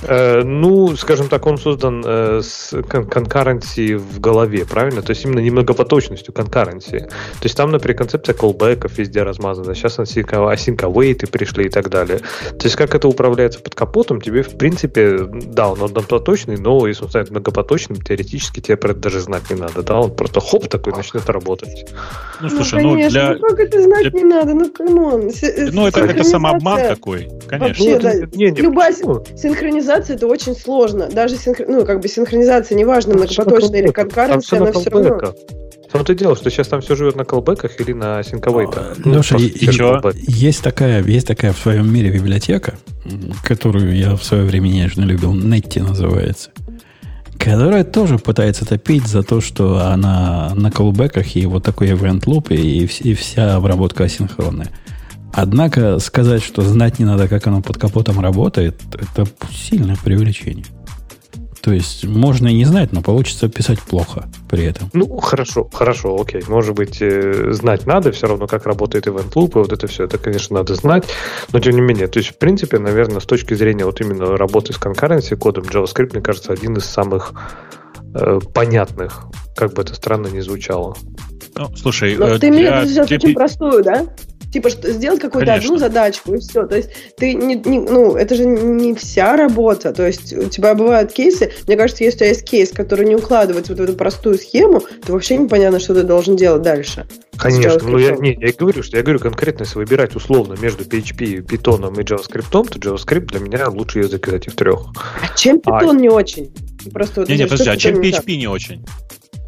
Э, 0.02 0.42
ну, 0.42 0.94
скажем 0.96 1.28
так, 1.28 1.46
он 1.46 1.58
создан 1.58 2.02
э, 2.06 2.40
с 2.42 2.70
кон- 2.88 3.06
конкуренцией 3.06 3.94
в 3.94 4.20
голове, 4.20 4.64
правильно? 4.64 5.02
То 5.02 5.10
есть 5.10 5.24
именно 5.24 5.40
не 5.40 5.50
многопоточностью 5.50 6.34
конкуренции. 6.34 7.00
То 7.00 7.44
есть 7.44 7.56
там, 7.56 7.70
например, 7.70 7.96
концепция 7.96 8.34
колбеков 8.34 8.98
везде 8.98 9.22
размазана. 9.22 9.74
Сейчас 9.74 9.98
async 9.98 10.28
async 10.30 10.76
await 10.76 11.26
пришли 11.30 11.66
и 11.66 11.68
так 11.68 11.88
далее. 11.88 12.18
То 12.18 12.64
есть 12.64 12.76
как 12.76 12.94
это 12.94 13.08
управляется 13.08 13.60
под 13.60 13.74
капотом, 13.74 14.20
тебе, 14.20 14.42
в 14.42 14.56
принципе, 14.58 15.18
да, 15.18 15.70
он 15.70 15.82
однопоточный, 15.82 16.56
но 16.58 16.86
если 16.86 17.04
он 17.04 17.10
станет 17.10 17.30
многопоточным, 17.30 18.00
теоретически 18.00 18.60
тебе 18.60 18.76
про 18.76 18.90
это 18.92 19.00
даже 19.00 19.20
знать 19.20 19.48
не 19.50 19.56
надо. 19.56 19.82
Да, 19.82 20.00
он 20.00 20.14
просто 20.14 20.40
хоп 20.40 20.68
такой 20.68 20.92
начнет 20.94 21.28
работать. 21.30 21.86
Ну, 22.40 22.48
слушай, 22.50 22.82
ну, 22.82 22.90
конечно, 22.92 23.10
для... 23.10 23.34
ну 23.34 23.48
как 23.48 23.60
это 23.60 23.82
знать 23.82 24.02
для- 24.02 24.20
не 24.20 24.24
надо, 24.24 24.54
ну 24.54 24.70
come 24.70 25.05
on. 25.05 25.30
С- 25.30 25.72
Ну, 25.72 25.86
это, 25.86 26.00
это 26.00 26.22
синхронизация- 26.22 26.24
самообман 26.24 26.80
такой, 26.80 27.28
конечно. 27.48 27.66
Вообще, 27.68 27.94
Ну, 27.96 28.00
да. 28.02 28.12
это- 28.12 28.36
не, 28.36 28.50
не, 28.50 28.60
Любая 28.60 28.92
почему? 28.92 29.24
Синхронизация 29.86 30.16
это 30.16 30.26
очень 30.26 30.56
сложно. 30.56 31.08
Даже 31.08 31.36
синхр... 31.36 31.64
ну, 31.68 31.84
как 31.84 32.00
бы 32.00 32.08
синхронизация, 32.08 32.76
неважно, 32.76 33.14
многопоточная 33.14 33.80
или 33.80 33.90
конкуренция, 33.92 34.60
она 34.60 34.72
все 34.72 34.90
равно. 34.90 35.34
том-то 35.92 36.12
и 36.12 36.16
дело, 36.16 36.34
что 36.34 36.50
сейчас 36.50 36.66
там 36.68 36.80
все 36.80 36.96
живет 36.96 37.14
на 37.14 37.24
callback 37.24 37.65
ах 37.65 37.80
или 37.80 37.92
на 37.92 38.22
async 38.22 38.49
await 38.49 38.75
ах. 38.75 38.96
А, 39.04 39.08
Леша, 39.08 39.36
и- 39.36 39.70
чё? 39.70 40.00
Есть 40.14 40.62
такая, 40.62 41.04
есть 41.04 41.26
такая 41.26 41.52
в 41.52 41.58
своем 41.58 41.92
мире 41.92 42.10
библиотека, 42.10 42.74
которую 43.44 43.96
я 43.96 44.16
в 44.16 44.24
свое 44.24 44.42
время 44.44 44.68
нежно 44.68 45.04
любил, 45.04 45.34
Netty 45.34 45.80
называется, 45.82 46.50
которая 47.38 47.84
тоже 47.84 48.18
пытается 48.18 48.66
топить 48.66 49.06
за 49.06 49.22
то, 49.22 49.40
что 49.40 49.78
она 49.86 50.52
на 50.56 50.72
колбеках 50.72 51.36
и 51.36 51.46
вот 51.46 51.62
такой 51.62 51.90
event 51.92 52.24
loop 52.24 52.52
и, 52.52 52.84
и 52.84 53.14
вся 53.14 53.54
обработка 53.54 54.04
асинхронная. 54.04 54.70
Однако 55.32 55.98
сказать, 55.98 56.42
что 56.42 56.62
знать 56.62 56.98
не 56.98 57.04
надо, 57.04 57.28
как 57.28 57.46
оно 57.46 57.60
под 57.62 57.78
капотом 57.78 58.20
работает, 58.20 58.80
это 58.94 59.26
сильное 59.52 59.96
преувеличение. 60.02 60.64
То 61.60 61.72
есть 61.72 62.04
можно 62.04 62.46
и 62.46 62.54
не 62.54 62.64
знать, 62.64 62.92
но 62.92 63.02
получится 63.02 63.48
писать 63.48 63.80
плохо 63.80 64.26
при 64.48 64.64
этом. 64.64 64.88
Ну, 64.92 65.18
хорошо, 65.18 65.68
хорошо, 65.72 66.16
окей. 66.20 66.42
Может 66.46 66.76
быть, 66.76 66.98
э, 67.02 67.50
знать 67.50 67.86
надо, 67.86 68.12
все 68.12 68.28
равно, 68.28 68.46
как 68.46 68.66
работает 68.66 69.08
event 69.08 69.32
loop, 69.32 69.50
и 69.56 69.58
вот 69.58 69.72
это 69.72 69.88
все, 69.88 70.04
это, 70.04 70.16
конечно, 70.16 70.58
надо 70.58 70.76
знать, 70.76 71.06
но 71.52 71.58
тем 71.58 71.74
не 71.74 71.80
менее, 71.80 72.06
то 72.06 72.20
есть, 72.20 72.30
в 72.30 72.38
принципе, 72.38 72.78
наверное, 72.78 73.18
с 73.18 73.24
точки 73.26 73.54
зрения 73.54 73.84
вот 73.84 74.00
именно 74.00 74.36
работы 74.36 74.72
с 74.72 74.78
конкуренцией 74.78 75.40
кодом, 75.40 75.64
JavaScript, 75.64 76.12
мне 76.12 76.22
кажется, 76.22 76.52
один 76.52 76.76
из 76.76 76.84
самых 76.84 77.32
э, 78.14 78.38
понятных, 78.54 79.24
как 79.56 79.74
бы 79.74 79.82
это 79.82 79.92
странно 79.94 80.28
ни 80.28 80.38
звучало. 80.40 80.96
Ну, 81.56 81.68
слушай, 81.76 82.16
Но 82.16 82.28
э, 82.28 82.32
Ну, 82.34 82.38
ты 82.38 82.48
имеешь 82.48 82.68
в 82.68 82.70
для- 82.70 82.80
виду 82.82 82.90
сейчас 82.92 83.08
для 83.08 83.16
очень 83.16 83.34
простую, 83.34 83.82
да? 83.82 84.06
Типа, 84.56 84.70
что 84.70 84.90
сделать 84.90 85.20
какую-то 85.20 85.52
Конечно. 85.52 85.68
одну 85.74 85.78
задачку 85.78 86.34
и 86.34 86.38
все. 86.38 86.66
То 86.66 86.76
есть 86.76 86.88
ты 87.18 87.34
не, 87.34 87.56
не- 87.56 87.80
ну, 87.80 88.16
это 88.16 88.34
же 88.34 88.46
не 88.46 88.94
вся 88.94 89.36
работа. 89.36 89.92
То 89.92 90.06
есть 90.06 90.32
у 90.32 90.48
тебя 90.48 90.74
бывают 90.74 91.12
кейсы. 91.12 91.52
Мне 91.66 91.76
кажется, 91.76 92.04
если 92.04 92.16
у 92.16 92.18
тебя 92.20 92.28
есть 92.28 92.44
кейс, 92.44 92.70
который 92.72 93.06
не 93.06 93.14
укладывается 93.16 93.74
вот 93.74 93.80
в 93.80 93.84
эту 93.84 93.92
простую 93.92 94.38
схему, 94.38 94.80
то 95.04 95.12
вообще 95.12 95.36
непонятно, 95.36 95.78
что 95.78 95.94
ты 95.94 96.04
должен 96.04 96.36
делать 96.36 96.62
дальше. 96.62 97.06
Конечно, 97.36 97.78
ну 97.86 97.98
я, 97.98 98.12
не, 98.12 98.32
я 98.40 98.48
и 98.48 98.52
говорю, 98.52 98.82
что 98.82 98.96
я 98.96 99.02
говорю 99.02 99.18
конкретно, 99.18 99.64
если 99.64 99.76
выбирать 99.78 100.16
условно 100.16 100.56
между 100.58 100.84
PHP, 100.84 101.44
Python 101.44 102.00
и 102.00 102.02
JavaScript, 102.02 102.46
то 102.50 102.62
JavaScript 102.62 103.26
для 103.26 103.40
меня 103.40 103.68
лучший 103.68 104.04
язык 104.04 104.26
из 104.28 104.32
этих 104.32 104.56
трех. 104.56 104.86
А 105.22 105.36
чем 105.36 105.60
А- 105.66 105.82
Python 105.82 106.00
не 106.00 106.08
очень? 106.08 106.50
Просто 106.94 107.20
вот 107.20 107.28
Не-не, 107.28 107.44
что 107.46 107.58
подожди, 107.58 107.70
а 107.72 107.76
чем 107.76 107.96
Python 107.96 108.00
не? 108.00 108.10
PHP 108.12 108.36
не 108.38 108.46
очень? 108.46 108.86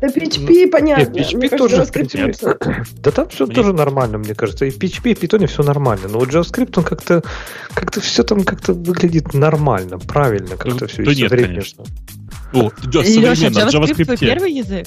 Да 0.01 0.07
PHP 0.09 0.69
понятно. 0.69 1.11
Нет, 1.13 1.27
PHP 1.33 1.37
Мне 1.37 1.49
кажется, 1.49 1.57
тоже, 1.59 1.77
в 1.77 1.79
JavaScript 1.81 1.93
принципе, 1.93 2.25
лучше. 2.25 2.85
Да 3.03 3.11
там 3.11 3.29
все 3.29 3.47
Мне- 3.47 3.55
тоже 3.55 3.73
нормально, 3.73 4.19
мне 4.19 4.35
кажется. 4.35 4.65
И 4.67 4.71
в 4.71 4.79
PHP, 4.79 5.11
и 5.11 5.15
в 5.15 5.23
Python 5.23 5.47
все 5.47 5.63
нормально. 5.63 6.09
Но 6.09 6.21
вот 6.21 6.29
JavaScript, 6.29 6.73
он 6.77 6.85
как-то 6.85 7.23
как 7.75 7.95
все 8.01 8.23
там 8.23 8.45
как-то 8.45 8.75
выглядит 8.75 9.35
нормально, 9.35 9.99
правильно 9.99 10.57
как-то 10.57 10.87
все. 10.87 11.05
да 11.05 11.15
нет, 11.15 11.31
конечно. 11.31 11.85
О, 12.55 12.71
Леша, 12.85 13.03
современно, 13.05 13.71
в 13.71 13.75
JavaScript 13.75 14.05
твой 14.05 14.17
JavaScript. 14.17 14.19
первый 14.19 14.53
язык? 14.53 14.87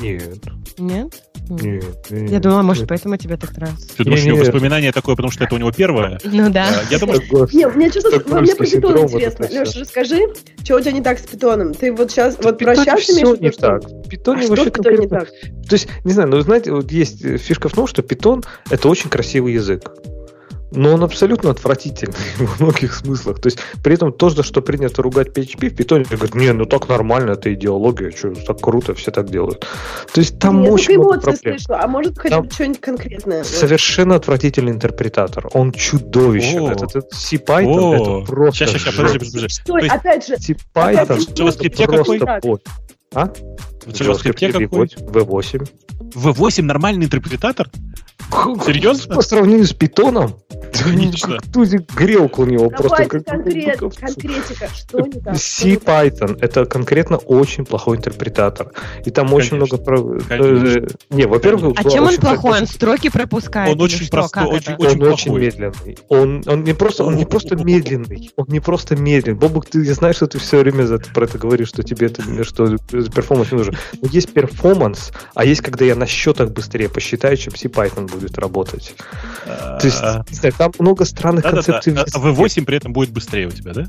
Нет, 0.00 0.42
Нет? 0.78 1.22
Нет, 1.50 1.84
нет. 2.10 2.30
Я 2.30 2.40
думала, 2.40 2.62
может, 2.62 2.82
нет. 2.82 2.88
поэтому 2.88 3.16
тебе 3.16 3.36
так 3.36 3.56
нравится. 3.56 3.88
Ты 3.96 4.04
думаешь, 4.04 4.24
у 4.24 4.28
него 4.28 4.38
воспоминание 4.38 4.92
такое, 4.92 5.14
потому 5.14 5.30
что 5.30 5.44
это 5.44 5.54
у 5.54 5.58
него 5.58 5.70
первое? 5.72 6.18
Ну 6.24 6.50
да. 6.50 6.70
Э, 6.70 6.84
Я 6.90 6.98
думаю, 6.98 7.20
Не, 7.52 7.68
мне 7.68 7.90
что-то, 7.90 8.10
Стокгольмский 8.20 8.40
мне 8.40 8.54
про 8.54 8.66
питон 8.66 8.98
интересно. 9.06 9.48
Леша, 9.50 9.80
расскажи, 9.80 10.20
что 10.64 10.76
у 10.76 10.80
тебя 10.80 10.92
не 10.92 11.02
так 11.02 11.18
с 11.18 11.22
питоном? 11.22 11.74
Ты 11.74 11.92
вот 11.92 12.10
сейчас, 12.10 12.36
вот 12.36 12.42
про 12.42 12.52
Питоне 12.52 12.76
сейчас 12.84 13.00
все 13.00 13.12
имеешь 13.12 13.38
в 13.38 13.40
не 13.40 13.50
так. 13.50 13.82
В 13.84 14.08
Питоне 14.08 14.40
А 14.40 14.42
что 14.44 14.50
вообще 14.56 14.70
конкретно- 14.70 15.08
так? 15.20 15.28
То 15.68 15.74
есть, 15.74 15.88
не 16.04 16.12
знаю, 16.12 16.28
но 16.30 16.40
знаете, 16.40 16.72
вот 16.72 16.90
есть 16.90 17.20
фишка 17.38 17.68
в 17.68 17.72
том, 17.72 17.86
что 17.86 18.02
Python 18.02 18.44
это 18.70 18.88
очень 18.88 19.10
красивый 19.10 19.52
язык. 19.52 19.90
Но 20.74 20.94
он 20.94 21.02
абсолютно 21.04 21.50
отвратительный 21.50 22.14
в 22.38 22.60
многих 22.60 22.94
смыслах. 22.94 23.40
То 23.40 23.46
есть, 23.46 23.58
при 23.82 23.94
этом 23.94 24.12
то, 24.12 24.28
за 24.30 24.42
что 24.42 24.60
принято 24.60 25.02
ругать 25.02 25.28
PHP, 25.28 25.70
в 25.70 25.74
Python 25.74 26.06
говорят, 26.08 26.34
не, 26.34 26.52
ну 26.52 26.64
так 26.66 26.88
нормально, 26.88 27.32
это 27.32 27.52
идеология, 27.54 28.10
что 28.10 28.34
так 28.34 28.60
круто, 28.60 28.94
все 28.94 29.10
так 29.10 29.30
делают. 29.30 29.66
То 30.12 30.20
есть, 30.20 30.38
там 30.38 30.62
Я 30.62 30.70
очень 30.72 30.86
только 30.86 31.00
много 31.00 31.14
эмоции 31.16 31.24
проблем. 31.42 31.58
слышала, 31.58 31.80
а 31.82 31.86
может 31.88 32.18
хотя 32.18 32.40
бы 32.40 32.50
что-нибудь 32.50 32.80
конкретное? 32.80 33.44
Совершенно 33.44 34.16
отвратительный 34.16 34.72
интерпретатор. 34.72 35.48
Он 35.52 35.72
чудовищен. 35.72 36.62
О. 36.64 36.72
Этот, 36.72 36.96
этот 36.96 37.12
C-Python 37.12 37.66
О. 37.78 37.94
это 38.20 38.26
просто 38.26 38.66
щас, 38.66 38.70
жесть. 38.72 38.96
подожди, 38.96 39.18
подожди. 39.18 39.42
Есть- 39.44 39.62
опять 39.92 40.26
же, 40.26 40.36
C-Python 40.36 40.58
Опять 40.74 41.20
же, 41.20 41.26
это 41.30 41.42
JavaScript 41.42 42.40
просто. 42.42 42.70
А? 43.14 43.26
в 43.26 43.88
JavaScript 43.90 44.52
какой? 44.52 44.86
V8. 44.88 45.68
V8 46.14 46.62
нормальный 46.62 47.06
интерпретатор? 47.06 47.68
Серьезно? 48.66 49.14
По 49.14 49.22
сравнению 49.22 49.66
с 49.66 49.72
питоном, 49.72 50.36
Конечно. 50.82 51.38
тузик 51.52 51.92
грелку 51.94 52.42
у 52.42 52.46
него 52.46 52.68
просто. 52.70 52.88
давайте 52.88 53.10
как- 53.10 53.24
конкрет, 53.24 53.78
как- 53.78 53.94
конкретика, 53.94 54.68
что 54.74 55.00
не 55.00 55.20
так? 55.20 55.36
C-Python 55.36 56.38
это 56.40 56.64
конкретно 56.66 57.16
очень 57.18 57.64
плохой 57.64 57.96
интерпретатор. 57.98 58.72
И 59.04 59.10
там 59.10 59.32
очень 59.32 59.56
много... 59.56 59.76
про- 59.78 60.18
Конечно. 60.28 60.78
э, 60.78 60.86
Не, 61.10 61.26
во-первых... 61.26 61.74
А 61.78 61.88
чем 61.88 62.04
он 62.04 62.16
плохой? 62.16 62.60
Он 62.60 62.66
строки 62.66 63.08
пропускает? 63.08 63.74
Он 63.74 63.80
очень 63.80 64.08
простой, 64.08 64.46
очень-? 64.46 64.74
Он 64.78 65.02
очень 65.12 65.38
медленный. 65.38 65.98
Он, 66.08 66.42
он 66.46 66.64
не 66.64 66.72
просто, 66.72 67.04
он 67.04 67.16
не 67.16 67.24
просто 67.24 67.56
медленный, 67.56 68.30
он 68.36 68.46
не 68.48 68.60
просто 68.60 68.96
медленный. 68.96 69.38
Бобук, 69.38 69.66
ты 69.66 69.84
знаешь, 69.94 70.16
что 70.16 70.26
ты 70.26 70.38
все 70.38 70.58
время 70.58 70.84
за 70.84 70.98
про 70.98 71.24
это 71.26 71.38
говоришь, 71.38 71.68
что 71.68 71.82
тебе 71.82 72.08
это, 72.08 72.22
что 72.44 72.76
performance 72.88 73.52
не 73.52 73.58
нужен. 73.58 73.76
Но 74.00 74.08
есть 74.10 74.32
performance, 74.32 75.12
а 75.34 75.44
есть, 75.44 75.60
когда 75.60 75.84
я 75.84 75.94
на 75.94 76.06
счетах 76.06 76.50
быстрее 76.50 76.88
посчитаю, 76.88 77.36
чем 77.36 77.54
CPython 77.54 78.10
будет 78.10 78.23
работать. 78.38 78.94
То 79.44 79.80
есть, 79.82 79.98
А, 80.02 80.24
знаю, 80.30 80.54
там 80.56 80.72
много 80.78 81.04
странных 81.04 81.44
концепций. 81.44 81.92
в 81.92 81.96
А 81.98 82.00
языке. 82.00 82.60
V8 82.60 82.64
при 82.64 82.76
этом 82.76 82.92
будет 82.92 83.10
быстрее 83.10 83.46
у 83.46 83.50
тебя, 83.50 83.72
да? 83.72 83.86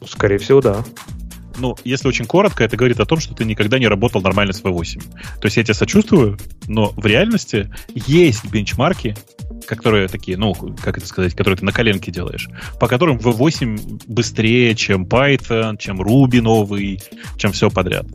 Ну, 0.00 0.06
Скорее 0.06 0.38
всего, 0.38 0.60
да. 0.60 0.84
Ну, 1.56 1.76
если 1.84 2.08
очень 2.08 2.24
коротко, 2.26 2.64
это 2.64 2.76
говорит 2.76 2.98
о 3.00 3.06
том, 3.06 3.20
что 3.20 3.32
ты 3.34 3.44
никогда 3.44 3.78
не 3.78 3.86
работал 3.86 4.20
нормально 4.20 4.52
с 4.52 4.60
V8. 4.62 5.00
То 5.40 5.44
есть 5.46 5.56
я 5.56 5.62
тебе 5.62 5.74
сочувствую, 5.74 6.36
но 6.66 6.88
в 6.96 7.06
реальности 7.06 7.72
есть 7.94 8.44
бенчмарки, 8.50 9.16
которые 9.66 10.08
такие, 10.08 10.36
ну, 10.36 10.54
как 10.54 10.98
это 10.98 11.06
сказать, 11.06 11.34
которые 11.34 11.58
ты 11.58 11.64
на 11.64 11.72
коленке 11.72 12.10
делаешь, 12.10 12.48
по 12.78 12.88
которым 12.88 13.18
V8 13.18 14.02
быстрее, 14.06 14.74
чем 14.74 15.04
Python, 15.04 15.76
чем 15.78 16.00
Ruby 16.00 16.40
новый, 16.40 17.00
чем 17.36 17.52
все 17.52 17.70
подряд. 17.70 18.06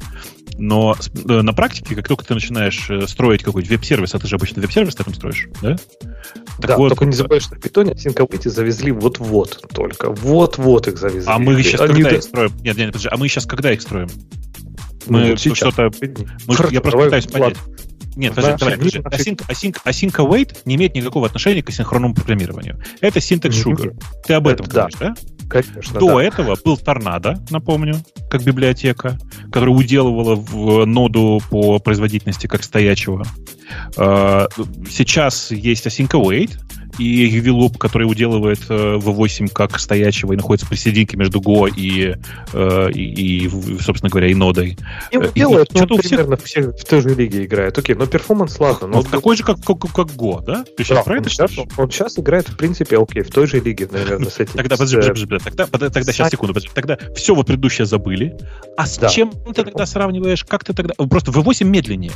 Но 0.60 0.96
э, 1.28 1.42
на 1.42 1.54
практике, 1.54 1.96
как 1.96 2.08
только 2.08 2.26
ты 2.26 2.34
начинаешь 2.34 2.90
э, 2.90 3.08
строить 3.08 3.44
какой-нибудь 3.44 3.72
веб-сервис, 3.72 4.14
а 4.14 4.20
ты 4.20 4.28
же 4.28 4.36
обычно 4.36 4.62
веб-сервис 4.62 4.94
таком 4.94 5.14
строишь, 5.14 5.48
да? 5.62 5.78
Так 6.60 6.68
да, 6.68 6.78
вот, 6.78 6.90
только 6.90 7.06
не 7.06 7.14
забывай, 7.14 7.40
что 7.40 7.56
в 7.56 7.62
питоне 7.62 7.96
синковыйти 7.98 8.50
завезли 8.50 8.92
вот-вот 8.92 9.66
только. 9.74 10.12
Вот-вот 10.12 10.90
их 10.90 10.98
завезли. 10.98 11.32
А 11.32 11.40
мы 11.40 11.64
сейчас 11.64 11.82
Они... 11.82 11.94
когда 11.94 12.18
их 12.18 12.24
строим? 12.24 12.52
Нет, 12.62 12.78
нет, 12.78 12.88
подожди, 12.88 13.08
а 13.10 13.18
мы 13.18 13.30
сейчас 13.30 13.46
когда 13.46 13.72
их 13.72 13.82
строим? 13.82 14.10
Мы 15.10 15.32
вот 15.32 15.40
что-то... 15.40 15.92
Мы... 16.02 16.56
Я 16.72 16.82
просто 16.82 17.00
пытаюсь 17.00 17.28
понять. 17.28 17.58
Нет, 18.16 18.36
подожди, 18.36 18.58
давай, 18.60 18.78
подожди. 18.78 19.00
Async, 19.00 19.48
async, 19.48 19.78
async 19.86 20.16
await 20.18 20.58
не 20.66 20.76
имеет 20.76 20.96
никакого 20.96 21.28
отношения 21.28 21.64
к 21.64 21.70
асинхронному 21.70 22.14
программированию. 22.14 22.78
Это 23.02 23.20
syntax 23.20 23.52
sugar. 23.52 23.96
Ты 24.26 24.34
об 24.34 24.48
этом 24.48 24.66
это, 24.66 24.76
говоришь, 24.76 24.96
да? 25.00 25.14
Конечно, 25.48 26.00
До 26.00 26.18
да. 26.18 26.24
этого 26.24 26.58
был 26.64 26.78
торнадо, 26.78 27.42
напомню, 27.50 27.96
как 28.30 28.44
библиотека, 28.44 29.18
которая 29.52 29.74
уделывала 29.74 30.36
в 30.36 30.86
ноду 30.86 31.42
по 31.50 31.80
производительности 31.80 32.48
как 32.48 32.64
стоячего. 32.64 33.26
А, 33.98 34.48
сейчас 34.90 35.52
есть 35.52 35.88
async 35.88 36.10
await, 36.10 36.58
и 37.00 37.40
UV-Loop, 37.40 37.78
который 37.78 38.04
уделывает 38.04 38.60
э, 38.70 38.98
V8 38.98 39.50
как 39.52 39.80
стоячего 39.80 40.34
и 40.34 40.36
находится 40.36 40.68
посерединке 40.68 41.18
между 41.18 41.40
Go 41.40 41.70
и, 41.74 42.16
э, 42.54 42.92
и, 42.94 43.46
и 43.46 43.50
собственно 43.80 44.10
говоря, 44.10 44.28
и 44.28 44.36
нодой. 44.36 44.78
И 45.12 45.18
э, 45.18 45.32
делает, 45.34 45.70
ну, 45.74 45.98
примерно 45.98 46.38
всех... 46.38 46.76
в 46.76 46.84
той 46.84 47.02
же 47.02 47.16
лиге 47.16 47.46
играет. 47.46 47.78
Окей, 47.78 47.96
но 47.96 48.06
перформанс 48.06 48.60
ладно. 48.60 48.88
Но, 48.88 48.98
но 48.98 49.04
такой 49.04 49.38
же, 49.38 49.44
как, 49.44 49.62
как, 49.64 49.80
как 49.80 50.08
Go, 50.08 50.44
да? 50.44 50.66
Ты 50.78 50.84
сейчас 50.84 50.98
да, 51.00 51.04
про 51.04 51.18
это 51.18 51.30
сейчас, 51.30 51.52
он 51.78 51.90
сейчас 51.90 52.20
играет, 52.20 52.50
в 52.50 52.58
принципе, 52.58 52.98
окей, 53.00 53.24
в 53.24 53.32
той 53.32 53.48
же 53.48 53.60
лиге, 53.60 53.88
наверное, 53.90 54.30
с 54.30 54.40
этим. 54.40 54.54
Тогда, 54.54 54.76
подожди, 54.76 54.98
подожди, 54.98 55.26
подожди, 55.26 55.46
тогда, 55.46 55.90
тогда, 55.90 56.12
сейчас, 56.12 56.32
секунду, 56.32 56.54
подожди, 56.54 56.72
тогда 56.74 56.98
все 57.16 57.34
вот 57.34 57.48
предыдущее 57.48 57.86
забыли. 57.86 58.36
А 58.78 58.86
с 58.86 59.00
чем 59.12 59.32
ты 59.32 59.64
тогда 59.64 59.86
сравниваешь? 59.86 60.44
Как 60.44 60.64
ты 60.64 60.74
тогда... 60.74 60.94
Просто 60.96 61.32
V8 61.32 61.64
медленнее. 61.64 62.14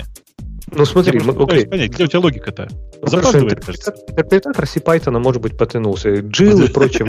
Ну 0.76 0.86
смотри, 0.86 1.20
мы, 1.20 1.34
окей. 1.44 1.66
понять, 1.68 1.92
где 1.92 2.04
у 2.04 2.08
тебя 2.08 2.20
логика-то? 2.20 2.68
Ну, 3.02 3.08
Запаздывает, 3.08 3.64
кажется. 3.64 3.94
Интерпретатор 4.08 4.68
C-Python, 4.68 5.20
может 5.20 5.42
быть, 5.42 5.58
потянулся. 5.58 6.20
Джил 6.20 6.64
и 6.64 6.68
прочее. 6.68 7.08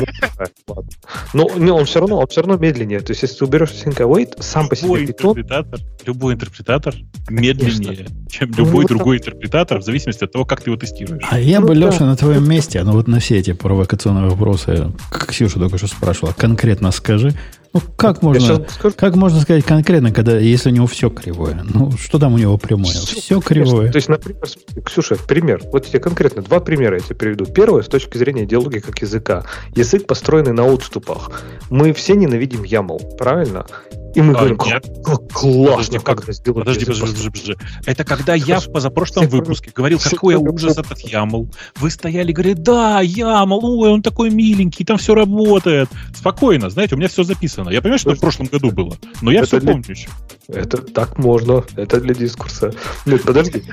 Но 1.32 1.50
не, 1.56 1.70
он 1.70 1.84
все 1.84 2.00
равно, 2.00 2.18
он 2.18 2.26
все 2.26 2.42
равно 2.42 2.56
медленнее. 2.56 3.00
То 3.00 3.12
есть, 3.12 3.22
если 3.22 3.38
ты 3.38 3.44
уберешь 3.44 3.70
sync 3.70 3.96
await, 3.98 4.42
сам 4.42 4.68
по 4.68 4.76
себе. 4.76 5.04
Интерпретатор, 5.04 5.80
любой 6.04 6.34
интерпретатор 6.34 6.94
медленнее, 7.28 8.06
чем 8.28 8.50
ну, 8.50 8.64
любой 8.64 8.86
другой 8.86 9.18
интерпретатор, 9.18 9.78
в 9.78 9.84
зависимости 9.84 10.24
от 10.24 10.32
того, 10.32 10.44
как 10.44 10.62
ты 10.62 10.70
его 10.70 10.78
тестируешь. 10.78 11.24
А 11.30 11.38
я 11.38 11.60
бы, 11.60 11.74
ну 11.74 11.90
Леша, 11.90 12.04
на 12.04 12.16
твоем 12.16 12.48
месте, 12.48 12.82
ну 12.82 12.92
вот 12.92 13.08
на 13.08 13.20
все 13.20 13.38
эти 13.38 13.52
провокационные 13.52 14.28
вопросы, 14.28 14.92
как 15.10 15.28
Ксюша 15.28 15.58
только 15.58 15.78
что 15.78 15.86
спрашивала, 15.86 16.32
конкретно 16.36 16.90
скажи, 16.90 17.32
ну, 17.74 17.80
как 17.96 18.22
можно, 18.22 18.64
как 18.96 19.16
можно 19.16 19.40
сказать 19.40 19.64
конкретно, 19.64 20.12
когда, 20.12 20.38
если 20.38 20.70
у 20.70 20.72
него 20.72 20.86
все 20.86 21.10
кривое? 21.10 21.60
Ну, 21.64 21.90
что 21.98 22.20
там 22.20 22.34
у 22.34 22.38
него 22.38 22.56
прямое? 22.56 22.92
Все, 22.92 23.20
все 23.20 23.40
кривое. 23.40 23.90
То 23.90 23.96
есть, 23.96 24.09
например, 24.09 24.40
Ксюша, 24.84 25.16
пример. 25.16 25.60
Вот 25.72 25.86
тебе 25.86 25.98
конкретно 25.98 26.42
два 26.42 26.60
примера 26.60 26.94
я 26.94 27.01
тебе 27.01 27.16
приведу. 27.16 27.46
Первое, 27.46 27.82
с 27.82 27.88
точки 27.88 28.16
зрения 28.16 28.44
идеологии 28.44 28.78
как 28.78 29.02
языка. 29.02 29.44
Язык, 29.74 30.06
построенный 30.06 30.52
на 30.52 30.64
отступах. 30.64 31.42
Мы 31.68 31.92
все 31.92 32.14
ненавидим 32.14 32.62
YAML, 32.62 33.16
правильно? 33.16 33.66
И 34.14 34.22
мы 34.22 34.32
а, 34.34 34.38
говорим, 34.38 34.58
нет. 34.64 34.86
как 35.04 35.32
классно, 35.32 35.98
как 35.98 36.22
это 36.22 36.32
сделать. 36.32 36.60
Подожди, 36.60 36.84
подожди, 36.84 37.06
подожди, 37.06 37.30
подожди. 37.30 37.56
Это 37.86 38.04
когда 38.04 38.34
я 38.34 38.60
в 38.60 38.70
позапрошлом 38.70 39.26
выпуске 39.26 39.72
говорил, 39.74 39.98
какой 39.98 40.36
ужас 40.36 40.78
этот 40.78 41.04
YAML. 41.04 41.52
Вы 41.76 41.90
стояли 41.90 42.30
и 42.30 42.32
говорили, 42.32 42.54
да, 42.54 43.02
YAML, 43.02 43.58
ой, 43.62 43.90
он 43.90 44.02
такой 44.02 44.30
миленький, 44.30 44.84
там 44.84 44.98
все 44.98 45.14
работает. 45.14 45.88
Спокойно, 46.14 46.70
знаете, 46.70 46.94
у 46.94 46.98
меня 46.98 47.08
все 47.08 47.24
записано. 47.24 47.70
Я 47.70 47.82
понимаю, 47.82 47.98
что 47.98 48.10
это 48.10 48.18
в 48.18 48.20
прошлом 48.20 48.46
году 48.46 48.70
было, 48.70 48.96
но 49.20 49.32
я 49.32 49.44
все 49.44 49.60
помню 49.60 49.84
еще. 49.88 50.08
Это 50.46 50.78
так 50.78 51.18
можно, 51.18 51.64
это 51.74 52.00
для 52.00 52.14
дискурса. 52.14 52.72
Нет, 53.06 53.22
подожди. 53.22 53.64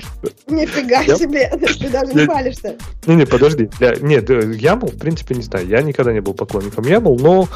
Нифига 0.48 1.04
себе, 1.18 1.52
ты 1.58 1.90
даже 1.90 2.14
не 2.14 2.26
палишься. 2.26 2.78
Не, 3.06 3.16
не, 3.16 3.26
подожди. 3.26 3.70
Нет, 4.02 4.30
YAML, 4.30 4.96
в 4.96 4.98
принципе, 4.98 5.36
не 5.36 5.44
знаю, 5.44 5.68
я 5.68 5.82
никогда 5.82 6.14
не 6.14 6.22
был 6.22 6.34
поклонником 6.34 6.86
YAML, 6.86 7.20
но 7.22 7.48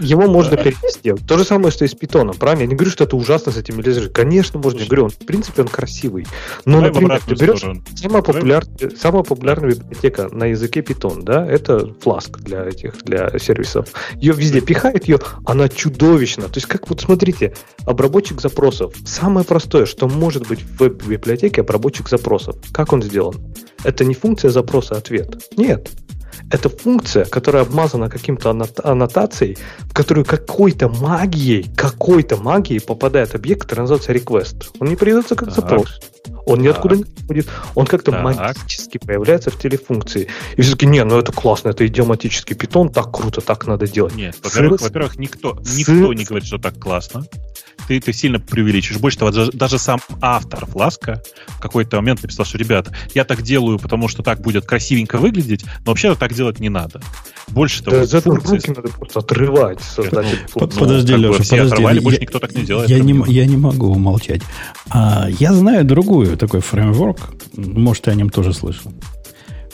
его 0.00 0.26
можно 0.26 0.56
перевести. 0.56 1.12
То 1.26 1.38
же 1.38 1.44
самое, 1.44 1.72
что 1.76 1.84
и 1.84 1.88
с 1.88 1.94
питоном, 1.94 2.34
правильно? 2.36 2.62
Я 2.62 2.66
не 2.68 2.74
говорю, 2.74 2.90
что 2.90 3.04
это 3.04 3.16
ужасно 3.16 3.52
с 3.52 3.56
этим 3.56 3.80
лежит. 3.80 4.12
Конечно, 4.12 4.58
можно. 4.58 4.80
Я 4.80 4.86
говорю, 4.86 5.04
он, 5.04 5.10
в 5.10 5.18
принципе, 5.18 5.62
он 5.62 5.68
красивый. 5.68 6.26
Но, 6.64 6.80
Давай 6.80 6.90
например, 6.90 7.20
ты 7.26 7.34
берешь 7.34 7.64
самая, 7.94 8.22
популяр... 8.22 8.64
самая 8.96 9.22
популярная 9.22 9.74
библиотека 9.74 10.28
на 10.32 10.46
языке 10.46 10.82
питон, 10.82 11.22
да, 11.22 11.46
это 11.46 11.76
Flask 12.04 12.38
для 12.40 12.64
этих, 12.64 13.02
для 13.04 13.38
сервисов. 13.38 13.88
Ее 14.14 14.32
везде 14.32 14.60
пихает 14.60 15.06
ее, 15.06 15.20
она 15.44 15.68
чудовищна. 15.68 16.44
То 16.44 16.56
есть, 16.56 16.66
как 16.66 16.88
вот 16.88 17.00
смотрите, 17.00 17.54
обработчик 17.84 18.40
запросов. 18.40 18.94
Самое 19.04 19.46
простое, 19.46 19.86
что 19.86 20.08
может 20.08 20.48
быть 20.48 20.60
в 20.60 20.80
веб-библиотеке 20.80 21.60
обработчик 21.60 22.08
запросов. 22.08 22.56
Как 22.72 22.92
он 22.92 23.02
сделан? 23.02 23.36
Это 23.84 24.04
не 24.04 24.14
функция 24.14 24.50
запроса-ответ. 24.50 25.42
Нет. 25.56 25.90
Это 26.50 26.68
функция, 26.68 27.24
которая 27.24 27.62
обмазана 27.62 28.08
каким-то 28.08 28.50
аннотацией, 28.84 29.58
в 29.80 29.94
которую 29.94 30.24
какой-то 30.24 30.88
магией, 30.88 31.66
какой-то 31.76 32.36
магией 32.36 32.80
попадает 32.80 33.34
объект, 33.34 33.62
который 33.62 33.80
называется 33.80 34.12
request. 34.12 34.70
Он 34.78 34.88
не 34.88 34.96
передается 34.96 35.34
как 35.34 35.48
так. 35.48 35.56
запрос. 35.56 36.00
Он 36.46 36.60
ниоткуда 36.60 36.96
не 36.96 37.04
приходит. 37.04 37.48
Он 37.74 37.86
как-то 37.86 38.12
так. 38.12 38.22
магически 38.22 38.98
появляется 38.98 39.50
в 39.50 39.58
телефункции. 39.58 40.28
И 40.56 40.62
все 40.62 40.72
таки 40.72 40.86
не, 40.86 41.02
ну 41.04 41.18
это 41.18 41.32
классно, 41.32 41.70
это 41.70 41.86
идиоматический 41.86 42.54
питон, 42.54 42.90
так 42.90 43.12
круто, 43.12 43.40
так 43.40 43.66
надо 43.66 43.86
делать. 43.86 44.14
Нет, 44.14 44.36
во-первых, 44.42 44.80
во-первых 44.80 45.18
никто, 45.18 45.58
никто 45.76 46.12
не 46.12 46.24
говорит, 46.24 46.46
что 46.46 46.58
так 46.58 46.78
классно 46.78 47.24
ты, 47.86 48.00
ты 48.00 48.12
сильно 48.12 48.40
преувеличишь. 48.40 48.98
Больше 48.98 49.18
того, 49.18 49.30
даже, 49.30 49.52
даже 49.52 49.78
сам 49.78 50.00
автор 50.20 50.66
Фласка 50.66 51.22
в 51.46 51.60
какой-то 51.60 51.96
момент 51.96 52.22
написал, 52.22 52.44
что, 52.44 52.58
ребята, 52.58 52.92
я 53.14 53.24
так 53.24 53.42
делаю, 53.42 53.78
потому 53.78 54.08
что 54.08 54.22
так 54.22 54.40
будет 54.40 54.66
красивенько 54.66 55.18
выглядеть, 55.18 55.64
но 55.84 55.92
вообще-то 55.92 56.18
так 56.18 56.34
делать 56.34 56.58
не 56.60 56.68
надо. 56.68 57.00
Больше 57.48 57.82
того, 57.82 58.04
да, 58.06 58.20
функции... 58.20 58.56
руки 58.56 58.70
надо 58.70 58.88
просто 58.88 59.20
отрывать. 59.20 59.80
Создатель 59.80 60.38
ну, 60.54 60.66
подожди, 60.66 61.14
Леша, 61.14 61.38
подожди. 61.38 61.58
Оторвали, 61.58 61.96
я, 61.96 62.02
больше 62.02 62.20
никто 62.20 62.38
так 62.38 62.54
не 62.54 62.62
делает. 62.62 62.90
Я 62.90 62.98
не, 62.98 63.24
я 63.28 63.46
не 63.46 63.56
могу 63.56 63.86
умолчать. 63.86 64.42
А, 64.90 65.28
я 65.38 65.52
знаю 65.52 65.84
другую 65.84 66.15
такой 66.24 66.60
фреймворк, 66.60 67.18
может, 67.56 68.04
ты 68.04 68.10
о 68.10 68.14
нем 68.14 68.30
тоже 68.30 68.52
слышал 68.54 68.92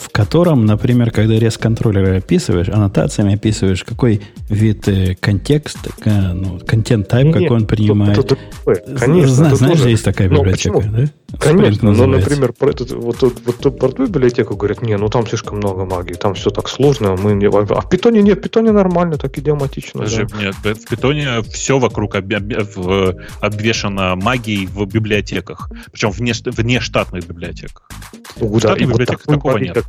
в 0.03 0.09
котором, 0.09 0.65
например, 0.65 1.11
когда 1.11 1.39
рез 1.39 1.57
контроллера 1.57 2.17
описываешь, 2.17 2.67
аннотациями 2.67 3.35
описываешь, 3.35 3.83
какой 3.83 4.21
вид 4.49 4.87
э, 4.87 5.15
контекст, 5.19 5.77
э, 6.03 6.33
ну, 6.33 6.59
контент 6.59 7.11
type, 7.11 7.31
какой 7.31 7.57
он 7.57 7.65
принимает. 7.65 8.17
Это, 8.17 8.37
это, 8.65 8.99
конечно, 8.99 9.33
Зна, 9.33 9.55
знаешь, 9.55 9.77
тоже... 9.77 9.89
есть 9.91 10.03
такая 10.03 10.27
библиотека, 10.27 10.81
да? 10.81 11.05
Конечно, 11.39 11.91
но, 11.91 12.05
например, 12.05 12.53
про, 12.53 12.69
этот, 12.69 12.91
вот, 12.91 13.21
вот, 13.21 13.41
вот, 13.45 13.79
про 13.79 13.89
ту 13.89 14.05
библиотеку 14.05 14.55
говорят, 14.55 14.81
не, 14.81 14.97
ну 14.97 15.09
там 15.09 15.25
слишком 15.27 15.57
много 15.57 15.85
магии, 15.85 16.13
там 16.13 16.35
все 16.35 16.49
так 16.49 16.69
сложно, 16.69 17.15
мы 17.15 17.33
не... 17.33 17.47
а 17.47 17.81
в 17.81 17.89
питоне 17.89 18.21
нет, 18.21 18.39
в 18.39 18.41
питоне 18.41 18.71
нормально, 18.71 19.17
так 19.17 19.37
идиоматично. 19.37 20.01
Даже, 20.01 20.27
да. 20.27 20.37
Нет, 20.37 20.55
в 20.63 20.87
питоне 20.87 21.41
все 21.41 21.79
вокруг 21.79 22.15
об, 22.15 22.31
об, 22.33 22.53
об, 22.53 23.17
обвешано 23.41 24.15
магией 24.15 24.67
в 24.67 24.85
библиотеках, 24.85 25.69
причем 25.91 26.11
вне, 26.11 26.33
вне 26.45 26.79
штатных 26.79 27.27
библиотеках. 27.27 27.89
Ну, 28.37 28.47
в 28.47 28.59
штатных 28.59 28.89
вот 28.89 28.93
библиотеках 28.93 29.25
такого 29.25 29.53
магии, 29.53 29.65
нет. 29.65 29.85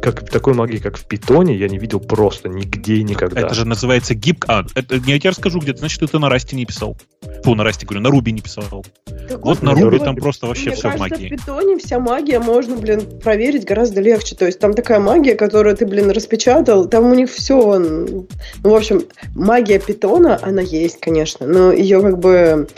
Как, 0.00 0.16
как, 0.16 0.30
такой 0.30 0.54
магии, 0.54 0.78
как 0.78 0.96
в 0.96 1.06
питоне, 1.06 1.56
я 1.56 1.68
не 1.68 1.78
видел 1.78 2.00
просто 2.00 2.48
нигде 2.48 2.96
и 2.96 3.04
никогда. 3.04 3.40
Это 3.40 3.54
же 3.54 3.66
называется 3.66 4.14
гиб... 4.14 4.44
А, 4.48 4.64
это, 4.74 4.96
я 4.96 5.18
тебе 5.18 5.30
расскажу 5.30 5.60
где-то, 5.60 5.80
значит, 5.80 6.10
ты 6.10 6.18
на 6.18 6.28
Расте 6.28 6.56
не 6.56 6.66
писал. 6.66 6.96
Фу, 7.44 7.54
на 7.54 7.64
Расте, 7.64 7.86
говорю, 7.86 8.02
на 8.02 8.10
Руби 8.10 8.32
не 8.32 8.40
писал. 8.40 8.84
Так 9.28 9.44
вот, 9.44 9.62
на 9.62 9.74
Руби 9.74 9.98
там 9.98 10.16
просто 10.16 10.46
вообще 10.46 10.70
все 10.70 10.82
кажется, 10.82 11.04
в 11.04 11.10
магии. 11.10 11.26
в 11.26 11.30
питоне 11.30 11.78
вся 11.78 11.98
магия 11.98 12.38
можно, 12.38 12.76
блин, 12.76 13.02
проверить 13.22 13.64
гораздо 13.64 14.00
легче. 14.00 14.36
То 14.36 14.46
есть 14.46 14.58
там 14.58 14.74
такая 14.74 15.00
магия, 15.00 15.34
которую 15.34 15.76
ты, 15.76 15.86
блин, 15.86 16.10
распечатал, 16.10 16.86
там 16.86 17.10
у 17.10 17.14
них 17.14 17.30
все... 17.30 17.78
Ну, 17.78 18.26
в 18.62 18.74
общем, 18.74 19.02
магия 19.34 19.78
питона, 19.78 20.38
она 20.42 20.62
есть, 20.62 21.00
конечно, 21.00 21.46
но 21.46 21.72
ее 21.72 22.00
как 22.00 22.18
бы 22.18 22.68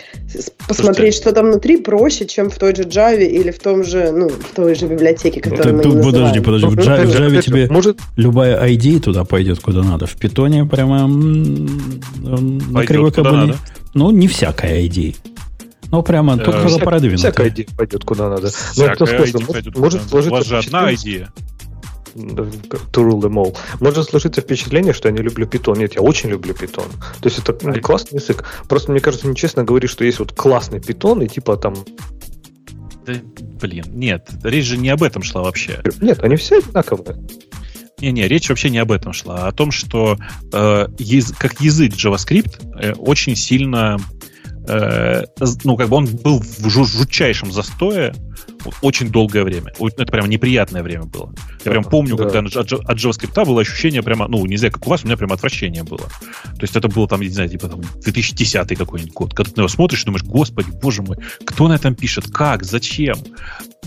посмотреть, 0.66 1.08
Слушайте, 1.08 1.22
что 1.22 1.32
там 1.32 1.46
внутри, 1.46 1.76
проще, 1.78 2.26
чем 2.26 2.50
в 2.50 2.58
той 2.58 2.74
же 2.74 2.82
Java 2.82 3.24
или 3.24 3.50
в 3.50 3.58
том 3.58 3.84
же, 3.84 4.12
ну, 4.12 4.28
в 4.28 4.54
той 4.54 4.74
же 4.74 4.86
библиотеке, 4.86 5.40
которую 5.40 5.76
мы 5.76 5.82
тут, 5.82 6.02
Подожди, 6.02 6.40
подожди, 6.40 6.66
в 6.66 6.78
Java, 6.78 7.06
в 7.06 7.10
Java 7.10 7.42
тебе 7.42 7.68
может... 7.70 7.98
любая 8.16 8.68
ID 8.68 9.00
туда 9.00 9.24
пойдет 9.24 9.60
куда 9.60 9.82
надо. 9.82 10.06
В 10.06 10.16
питоне 10.16 10.64
прямо 10.64 11.06
на 11.06 12.86
кривой 12.86 13.12
кабеле. 13.12 13.54
Ну, 13.98 14.12
не 14.12 14.28
всякая 14.28 14.82
ID. 14.82 15.16
Ну, 15.90 16.02
прямо 16.04 16.36
э, 16.36 16.44
только 16.44 16.68
Вся, 16.68 16.78
продвинутая. 16.78 17.16
Всякая 17.32 17.48
идея 17.48 17.66
пойдет 17.76 18.04
куда 18.04 18.28
надо. 18.28 18.48
Всякая 18.48 18.94
идея 18.94 19.18
пойдет 19.18 19.46
может, 19.48 19.64
куда 19.64 19.80
может 19.80 20.08
сложиться... 20.08 20.34
У 20.34 20.36
вас 20.36 20.46
же 20.46 20.58
одна 20.58 20.94
идея. 20.94 21.32
to 22.14 23.02
rule 23.02 23.20
them 23.20 23.34
all. 23.34 23.56
Можно 23.80 24.04
сложиться 24.04 24.40
впечатление, 24.40 24.92
что 24.92 25.08
я 25.08 25.14
не 25.14 25.20
люблю 25.20 25.46
питон. 25.46 25.78
Нет, 25.78 25.96
я 25.96 26.02
очень 26.02 26.30
люблю 26.30 26.54
питон. 26.54 26.86
То 27.20 27.28
есть 27.28 27.40
это 27.40 27.58
ну, 27.60 27.74
классный 27.80 28.20
язык. 28.20 28.44
Просто, 28.68 28.92
мне 28.92 29.00
кажется, 29.00 29.26
нечестно 29.26 29.64
говорить, 29.64 29.90
что 29.90 30.04
есть 30.04 30.20
вот 30.20 30.32
классный 30.32 30.80
питон, 30.80 31.22
и 31.22 31.26
типа 31.26 31.56
там 31.56 31.74
да, 33.04 33.14
блин, 33.60 33.84
нет, 33.88 34.28
речь 34.44 34.66
же 34.66 34.76
не 34.76 34.90
об 34.90 35.02
этом 35.02 35.22
шла 35.24 35.42
вообще. 35.42 35.82
Нет, 36.00 36.22
они 36.22 36.36
все 36.36 36.58
одинаковые. 36.58 37.16
Не-не, 38.00 38.28
речь 38.28 38.48
вообще 38.48 38.70
не 38.70 38.78
об 38.78 38.92
этом 38.92 39.12
шла, 39.12 39.44
а 39.44 39.48
о 39.48 39.52
том, 39.52 39.70
что 39.70 40.16
э, 40.52 40.86
ез, 40.98 41.32
как 41.36 41.60
язык 41.60 41.94
JavaScript 41.94 42.80
э, 42.80 42.92
очень 42.92 43.34
сильно, 43.34 43.98
э, 44.68 45.24
ну, 45.64 45.76
как 45.76 45.88
бы 45.88 45.96
он 45.96 46.06
был 46.06 46.40
в 46.40 46.68
жутчайшем 46.68 47.52
застое 47.52 48.14
очень 48.82 49.10
долгое 49.10 49.44
время. 49.44 49.72
Это 49.78 50.06
прям 50.06 50.28
неприятное 50.28 50.82
время 50.82 51.04
было. 51.04 51.32
Я 51.64 51.70
прям 51.70 51.84
помню, 51.84 52.16
да. 52.16 52.24
когда 52.28 52.60
от, 52.60 52.72
от 52.72 52.98
JavaScript 52.98 53.44
было 53.44 53.60
ощущение 53.60 54.02
прямо, 54.02 54.28
ну, 54.28 54.44
не 54.46 54.56
знаю, 54.56 54.72
как 54.72 54.86
у 54.86 54.90
вас, 54.90 55.04
у 55.04 55.06
меня 55.06 55.16
прям 55.16 55.32
отвращение 55.32 55.82
было. 55.84 55.98
То 55.98 56.62
есть 56.62 56.76
это 56.76 56.88
было 56.88 57.06
там, 57.08 57.20
не 57.20 57.28
знаю, 57.28 57.48
типа 57.48 57.68
там 57.68 57.80
2010 58.02 58.76
какой-нибудь 58.76 59.12
год. 59.12 59.34
Когда 59.34 59.50
ты 59.50 59.56
на 59.56 59.60
него 59.62 59.68
смотришь 59.68 60.04
думаешь, 60.04 60.24
господи, 60.24 60.70
боже 60.82 61.02
мой, 61.02 61.16
кто 61.44 61.68
на 61.68 61.74
этом 61.74 61.94
пишет, 61.94 62.30
как, 62.30 62.64
зачем? 62.64 63.16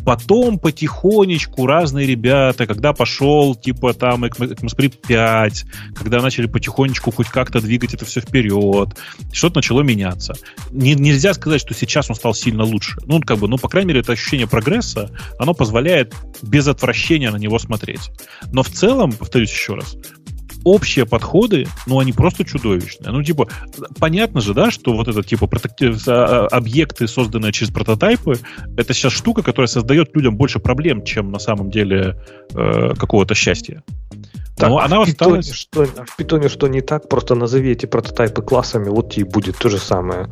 Потом 0.05 0.57
потихонечку 0.57 1.67
разные 1.67 2.07
ребята, 2.07 2.65
когда 2.65 2.91
пошел 2.93 3.53
типа 3.53 3.93
там 3.93 4.25
ECMAScript 4.25 5.07
5, 5.07 5.65
когда 5.95 6.21
начали 6.21 6.47
потихонечку 6.47 7.11
хоть 7.11 7.27
как-то 7.27 7.61
двигать 7.61 7.93
это 7.93 8.05
все 8.05 8.21
вперед, 8.21 8.89
что-то 9.31 9.57
начало 9.57 9.81
меняться. 9.81 10.33
Не, 10.71 10.95
нельзя 10.95 11.33
сказать, 11.33 11.61
что 11.61 11.73
сейчас 11.75 12.09
он 12.09 12.15
стал 12.15 12.33
сильно 12.33 12.63
лучше. 12.63 12.97
Ну, 13.05 13.19
как 13.21 13.37
бы, 13.37 13.47
ну, 13.47 13.57
по 13.57 13.69
крайней 13.69 13.89
мере, 13.89 13.99
это 13.99 14.13
ощущение 14.13 14.47
прогресса, 14.61 15.09
оно 15.39 15.53
позволяет 15.53 16.13
без 16.41 16.67
отвращения 16.67 17.31
на 17.31 17.37
него 17.37 17.59
смотреть. 17.59 18.11
Но 18.51 18.63
в 18.63 18.69
целом, 18.69 19.11
повторюсь 19.11 19.51
еще 19.51 19.75
раз, 19.75 19.97
общие 20.63 21.05
подходы, 21.05 21.65
ну, 21.87 21.99
они 21.99 22.13
просто 22.13 22.45
чудовищные. 22.45 23.11
Ну, 23.11 23.23
типа, 23.23 23.47
понятно 23.99 24.41
же, 24.41 24.53
да, 24.53 24.69
что 24.69 24.93
вот 24.93 25.07
это, 25.07 25.23
типа, 25.23 25.49
а, 26.07 26.47
объекты, 26.51 27.07
созданные 27.07 27.51
через 27.51 27.73
прототайпы, 27.73 28.35
это 28.77 28.93
сейчас 28.93 29.13
штука, 29.13 29.41
которая 29.41 29.67
создает 29.67 30.15
людям 30.15 30.37
больше 30.37 30.59
проблем, 30.59 31.03
чем 31.03 31.31
на 31.31 31.39
самом 31.39 31.71
деле 31.71 32.21
э, 32.53 32.93
какого-то 32.95 33.33
счастья. 33.33 33.83
Так, 34.55 34.69
Но 34.69 34.77
она 34.77 34.99
в 34.99 35.01
осталась... 35.03 35.47
Питоне, 35.49 35.87
что, 35.87 36.05
в 36.05 36.15
питоне 36.15 36.49
что 36.49 36.67
не 36.67 36.81
так, 36.81 37.09
просто 37.09 37.33
назови 37.33 37.71
эти 37.71 37.87
прототайпы 37.87 38.43
классами, 38.43 38.89
вот 38.89 39.17
и 39.17 39.23
будет 39.23 39.57
то 39.57 39.69
же 39.69 39.79
самое. 39.79 40.29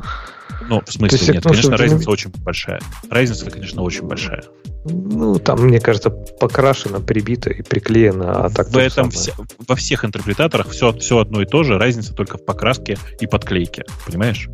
Ну, 0.68 0.82
в 0.84 0.92
смысле, 0.92 1.18
есть, 1.18 1.32
нет, 1.32 1.42
конечно, 1.42 1.76
разница 1.76 2.06
не... 2.06 2.12
очень 2.12 2.30
большая. 2.30 2.80
Разница, 3.08 3.50
конечно, 3.50 3.82
очень 3.82 4.02
большая. 4.02 4.44
Ну, 4.84 5.38
там, 5.38 5.60
мне 5.60 5.78
кажется, 5.78 6.08
покрашено, 6.10 7.00
прибито 7.00 7.50
и 7.50 7.62
приклеено, 7.62 8.46
а 8.46 8.50
так 8.50 8.70
в 8.70 8.76
этом 8.78 9.10
вся, 9.10 9.32
Во 9.68 9.76
всех 9.76 10.06
интерпретаторах 10.06 10.70
все, 10.70 10.92
все 10.94 11.18
одно 11.18 11.42
и 11.42 11.46
то 11.46 11.62
же, 11.64 11.78
разница 11.78 12.14
только 12.14 12.38
в 12.38 12.44
покраске 12.44 12.96
и 13.20 13.26
подклейке, 13.26 13.84
понимаешь? 14.06 14.48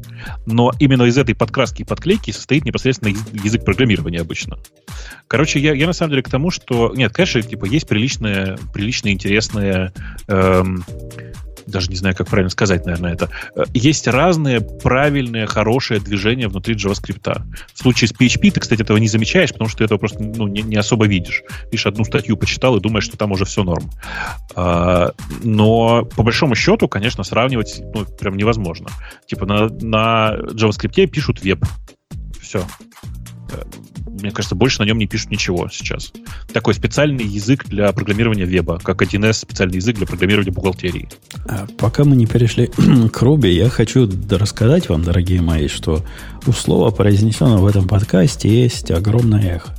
Но 0.44 0.72
именно 0.80 1.04
из 1.04 1.16
этой 1.16 1.36
подкраски 1.36 1.82
и 1.82 1.84
подклейки 1.84 2.32
состоит 2.32 2.64
непосредственно 2.64 3.16
язык 3.32 3.64
программирования 3.64 4.20
обычно. 4.20 4.58
Короче, 5.28 5.60
я, 5.60 5.74
я 5.74 5.86
на 5.86 5.92
самом 5.92 6.10
деле 6.10 6.22
к 6.22 6.30
тому, 6.30 6.50
что... 6.50 6.92
Нет, 6.94 7.12
конечно, 7.12 7.42
типа, 7.42 7.66
есть 7.66 7.86
приличные, 7.86 8.58
приличные 8.72 9.14
интересные 9.14 9.92
эм, 10.26 10.84
даже 11.66 11.90
не 11.90 11.96
знаю, 11.96 12.14
как 12.14 12.28
правильно 12.28 12.50
сказать, 12.50 12.84
наверное, 12.86 13.12
это. 13.12 13.30
Э, 13.54 13.64
есть 13.74 14.06
разные 14.06 14.60
правильные, 14.60 15.46
хорошие 15.46 16.00
движения 16.00 16.48
внутри 16.48 16.74
JavaScript. 16.74 17.42
В 17.72 17.78
случае 17.78 18.08
с 18.08 18.12
PHP 18.12 18.52
ты, 18.52 18.60
кстати, 18.60 18.82
этого 18.82 18.98
не 18.98 19.08
замечаешь, 19.08 19.52
потому 19.52 19.68
что 19.68 19.78
ты 19.78 19.84
этого 19.84 19.98
просто 19.98 20.22
ну, 20.22 20.46
не, 20.46 20.62
не 20.62 20.76
особо 20.76 21.06
видишь. 21.06 21.42
Лишь 21.72 21.86
одну 21.86 22.04
статью 22.04 22.36
почитал 22.36 22.76
и 22.76 22.80
думаешь, 22.80 23.04
что 23.04 23.16
там 23.16 23.32
уже 23.32 23.44
все 23.44 23.64
норм. 23.64 23.90
А, 24.54 25.12
но 25.42 26.04
по 26.04 26.22
большому 26.22 26.54
счету, 26.54 26.88
конечно, 26.88 27.24
сравнивать 27.24 27.82
ну, 27.94 28.04
прям 28.04 28.36
невозможно. 28.36 28.88
Типа 29.26 29.46
на, 29.46 29.68
на 29.68 30.36
JavaScript 30.36 31.06
пишут 31.06 31.42
веб. 31.42 31.64
Все 32.40 32.64
э, 33.52 33.62
мне 34.20 34.30
кажется, 34.30 34.54
больше 34.54 34.80
на 34.80 34.86
нем 34.86 34.98
не 34.98 35.06
пишут 35.06 35.30
ничего 35.30 35.68
сейчас. 35.70 36.12
Такой 36.52 36.74
специальный 36.74 37.24
язык 37.24 37.66
для 37.66 37.90
программирования 37.92 38.44
веба, 38.44 38.78
как 38.82 39.02
1С 39.02 39.32
специальный 39.34 39.76
язык 39.76 39.96
для 39.96 40.06
программирования 40.06 40.50
бухгалтерии. 40.50 41.08
А 41.46 41.66
пока 41.78 42.04
мы 42.04 42.16
не 42.16 42.26
перешли 42.26 42.66
к 43.12 43.22
Руби, 43.22 43.50
я 43.50 43.68
хочу 43.68 44.08
рассказать 44.30 44.88
вам, 44.88 45.02
дорогие 45.02 45.40
мои, 45.40 45.68
что 45.68 46.02
у 46.46 46.52
слова, 46.52 46.90
произнесенного 46.90 47.62
в 47.62 47.66
этом 47.66 47.86
подкасте, 47.88 48.48
есть 48.48 48.90
огромное 48.90 49.56
эхо. 49.56 49.74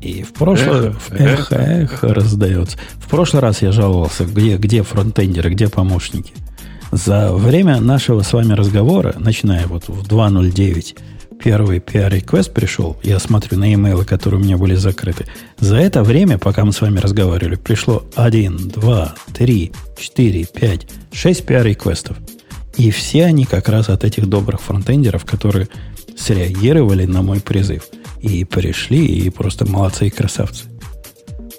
И 0.00 0.22
в 0.22 0.32
прошлое 0.32 0.94
эхо, 1.10 1.14
эхо, 1.16 1.54
эхо 1.56 2.14
раздается. 2.14 2.78
В 2.96 3.08
прошлый 3.08 3.42
раз 3.42 3.62
я 3.62 3.72
жаловался, 3.72 4.24
где, 4.24 4.56
где 4.56 4.82
фронтендеры, 4.82 5.50
где 5.50 5.68
помощники. 5.68 6.32
За 6.92 7.34
время 7.34 7.80
нашего 7.80 8.22
с 8.22 8.32
вами 8.32 8.52
разговора, 8.52 9.14
начиная 9.18 9.66
вот 9.66 9.88
в 9.88 10.02
2.09 10.04 10.96
первый 11.42 11.78
PR-реквест 11.78 12.52
пришел, 12.52 12.96
я 13.02 13.18
смотрю 13.18 13.58
на 13.58 13.72
имейлы, 13.72 14.04
которые 14.04 14.40
у 14.40 14.44
меня 14.44 14.56
были 14.56 14.74
закрыты. 14.74 15.26
За 15.58 15.76
это 15.76 16.02
время, 16.02 16.38
пока 16.38 16.64
мы 16.64 16.72
с 16.72 16.80
вами 16.80 16.98
разговаривали, 16.98 17.56
пришло 17.56 18.04
1, 18.16 18.68
2, 18.68 19.14
3, 19.34 19.72
4, 19.96 20.46
5, 20.46 20.86
6 21.12 21.44
PR-реквестов. 21.44 22.16
И 22.76 22.90
все 22.90 23.24
они 23.24 23.44
как 23.44 23.68
раз 23.68 23.88
от 23.88 24.04
этих 24.04 24.26
добрых 24.26 24.60
фронтендеров, 24.60 25.24
которые 25.24 25.68
среагировали 26.16 27.06
на 27.06 27.22
мой 27.22 27.40
призыв. 27.40 27.88
И 28.20 28.44
пришли, 28.44 29.04
и 29.04 29.30
просто 29.30 29.66
молодцы 29.66 30.08
и 30.08 30.10
красавцы. 30.10 30.64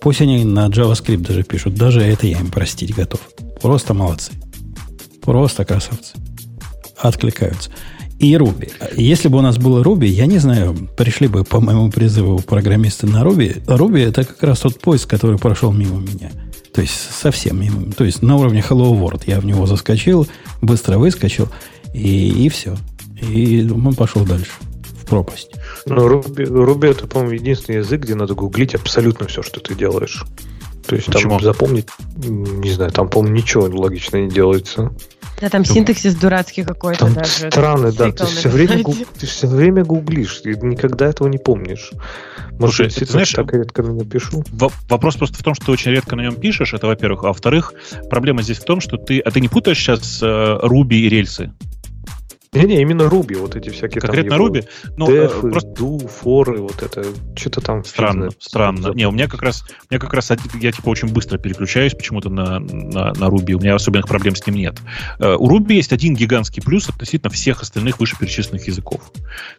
Пусть 0.01 0.21
они 0.21 0.45
на 0.45 0.67
JavaScript 0.67 1.25
даже 1.25 1.43
пишут, 1.43 1.75
даже 1.75 2.01
это 2.01 2.27
я 2.27 2.39
им 2.39 2.51
простить 2.51 2.95
готов. 2.95 3.21
Просто 3.61 3.93
молодцы. 3.93 4.31
Просто 5.21 5.65
красавцы. 5.65 6.15
Откликаются 6.97 7.69
и 8.19 8.35
Руби. 8.35 8.69
Если 8.95 9.29
бы 9.29 9.39
у 9.39 9.41
нас 9.41 9.57
было 9.57 9.83
Руби, 9.83 10.07
я 10.07 10.25
не 10.25 10.37
знаю, 10.39 10.75
пришли 10.97 11.27
бы 11.27 11.43
по 11.43 11.61
моему 11.61 11.89
призыву 11.89 12.39
программисты 12.39 13.07
на 13.07 13.23
Руби. 13.23 13.55
Руби 13.65 14.01
это 14.01 14.25
как 14.25 14.43
раз 14.43 14.59
тот 14.59 14.79
поиск, 14.79 15.09
который 15.09 15.39
прошел 15.39 15.71
мимо 15.71 15.99
меня. 15.99 16.29
То 16.73 16.81
есть 16.81 16.93
совсем 16.93 17.59
мимо. 17.59 17.91
То 17.93 18.03
есть 18.03 18.21
на 18.21 18.35
уровне 18.35 18.63
Hello 18.67 18.91
World. 18.91 19.23
Я 19.25 19.39
в 19.39 19.45
него 19.45 19.65
заскочил, 19.65 20.27
быстро 20.61 20.97
выскочил, 20.97 21.47
и, 21.93 22.45
и 22.45 22.49
все. 22.49 22.75
И 23.21 23.67
он 23.69 23.95
пошел 23.95 24.23
дальше, 24.25 24.51
в 25.01 25.05
пропасть. 25.05 25.51
Но 25.85 26.07
Руби, 26.07 26.43
Руби 26.43 26.89
это, 26.89 27.07
по-моему, 27.07 27.33
единственный 27.33 27.77
язык, 27.77 28.01
где 28.01 28.15
надо 28.15 28.33
гуглить 28.33 28.75
абсолютно 28.75 29.27
все, 29.27 29.41
что 29.41 29.59
ты 29.61 29.75
делаешь. 29.75 30.25
То 30.89 30.95
есть 30.95 31.07
Почему? 31.07 31.37
там 31.37 31.43
запомнить, 31.43 31.87
не 32.17 32.71
знаю, 32.71 32.89
там, 32.89 33.09
по-моему, 33.09 33.37
ничего 33.37 33.65
логично 33.65 34.17
не 34.17 34.27
делается. 34.27 34.91
Да, 35.39 35.47
там 35.47 35.63
синтаксис 35.63 36.15
дурацкий 36.15 36.63
какой-то 36.63 37.05
там 37.05 37.13
даже. 37.13 37.51
Странный, 37.51 37.93
да. 37.93 38.11
Ты 38.11 38.25
все, 38.25 38.49
время, 38.49 38.81
гуг... 38.81 38.97
ты 39.19 39.27
все 39.27 39.45
время 39.45 39.85
гуглишь, 39.85 40.39
ты 40.39 40.55
никогда 40.55 41.05
этого 41.05 41.27
не 41.27 41.37
помнишь. 41.37 41.91
Может, 42.53 42.75
Слушай, 42.75 42.89
ты 42.89 43.05
знаешь, 43.05 43.31
так 43.31 43.53
редко 43.53 43.83
на 43.83 43.91
нем 43.91 44.09
пишу. 44.09 44.43
Вопрос 44.89 45.15
просто 45.15 45.37
в 45.37 45.43
том, 45.43 45.53
что 45.53 45.67
ты 45.67 45.71
очень 45.73 45.91
редко 45.91 46.15
на 46.15 46.21
нем 46.21 46.35
пишешь, 46.35 46.73
это 46.73 46.87
во-первых. 46.87 47.23
А 47.23 47.27
во-вторых, 47.27 47.73
проблема 48.09 48.41
здесь 48.41 48.57
в 48.57 48.65
том, 48.65 48.81
что 48.81 48.97
ты... 48.97 49.19
А 49.19 49.29
ты 49.29 49.41
не 49.41 49.47
путаешь 49.47 49.77
сейчас 49.77 50.23
э, 50.23 50.25
Ruby 50.25 50.95
и 50.95 51.07
рельсы? 51.07 51.53
Не-не, 52.51 52.81
именно 52.81 53.07
Руби, 53.07 53.35
вот 53.35 53.55
эти 53.55 53.69
всякие 53.69 54.01
Конкретно 54.01 54.31
там 54.31 54.39
Руби? 54.39 54.63
Ну, 54.97 55.07
э, 55.07 55.29
просто... 55.29 55.69
Do, 55.69 56.07
форы, 56.07 56.59
вот 56.61 56.81
это, 56.81 57.05
что-то 57.35 57.61
там... 57.61 57.85
Странно, 57.85 58.31
фигня, 58.31 58.37
странно. 58.39 58.91
Не, 58.95 59.07
у 59.07 59.11
меня 59.11 59.27
как 59.27 59.43
раз, 59.43 59.63
у 59.63 59.93
меня 59.93 59.99
как 59.99 60.13
раз, 60.13 60.31
я 60.59 60.71
типа 60.71 60.89
очень 60.89 61.09
быстро 61.09 61.37
переключаюсь 61.37 61.93
почему-то 61.93 62.29
на, 62.29 62.59
на, 62.59 63.13
на 63.13 63.25
Ruby, 63.25 63.53
у 63.53 63.59
меня 63.59 63.75
особенных 63.75 64.07
проблем 64.07 64.35
с 64.35 64.45
ним 64.47 64.55
нет. 64.55 64.79
Uh, 65.19 65.35
у 65.35 65.47
Ruby 65.47 65.73
есть 65.73 65.93
один 65.93 66.15
гигантский 66.15 66.63
плюс 66.63 66.89
относительно 66.89 67.29
всех 67.29 67.61
остальных 67.61 67.99
вышеперечисленных 67.99 68.65
языков. 68.65 69.11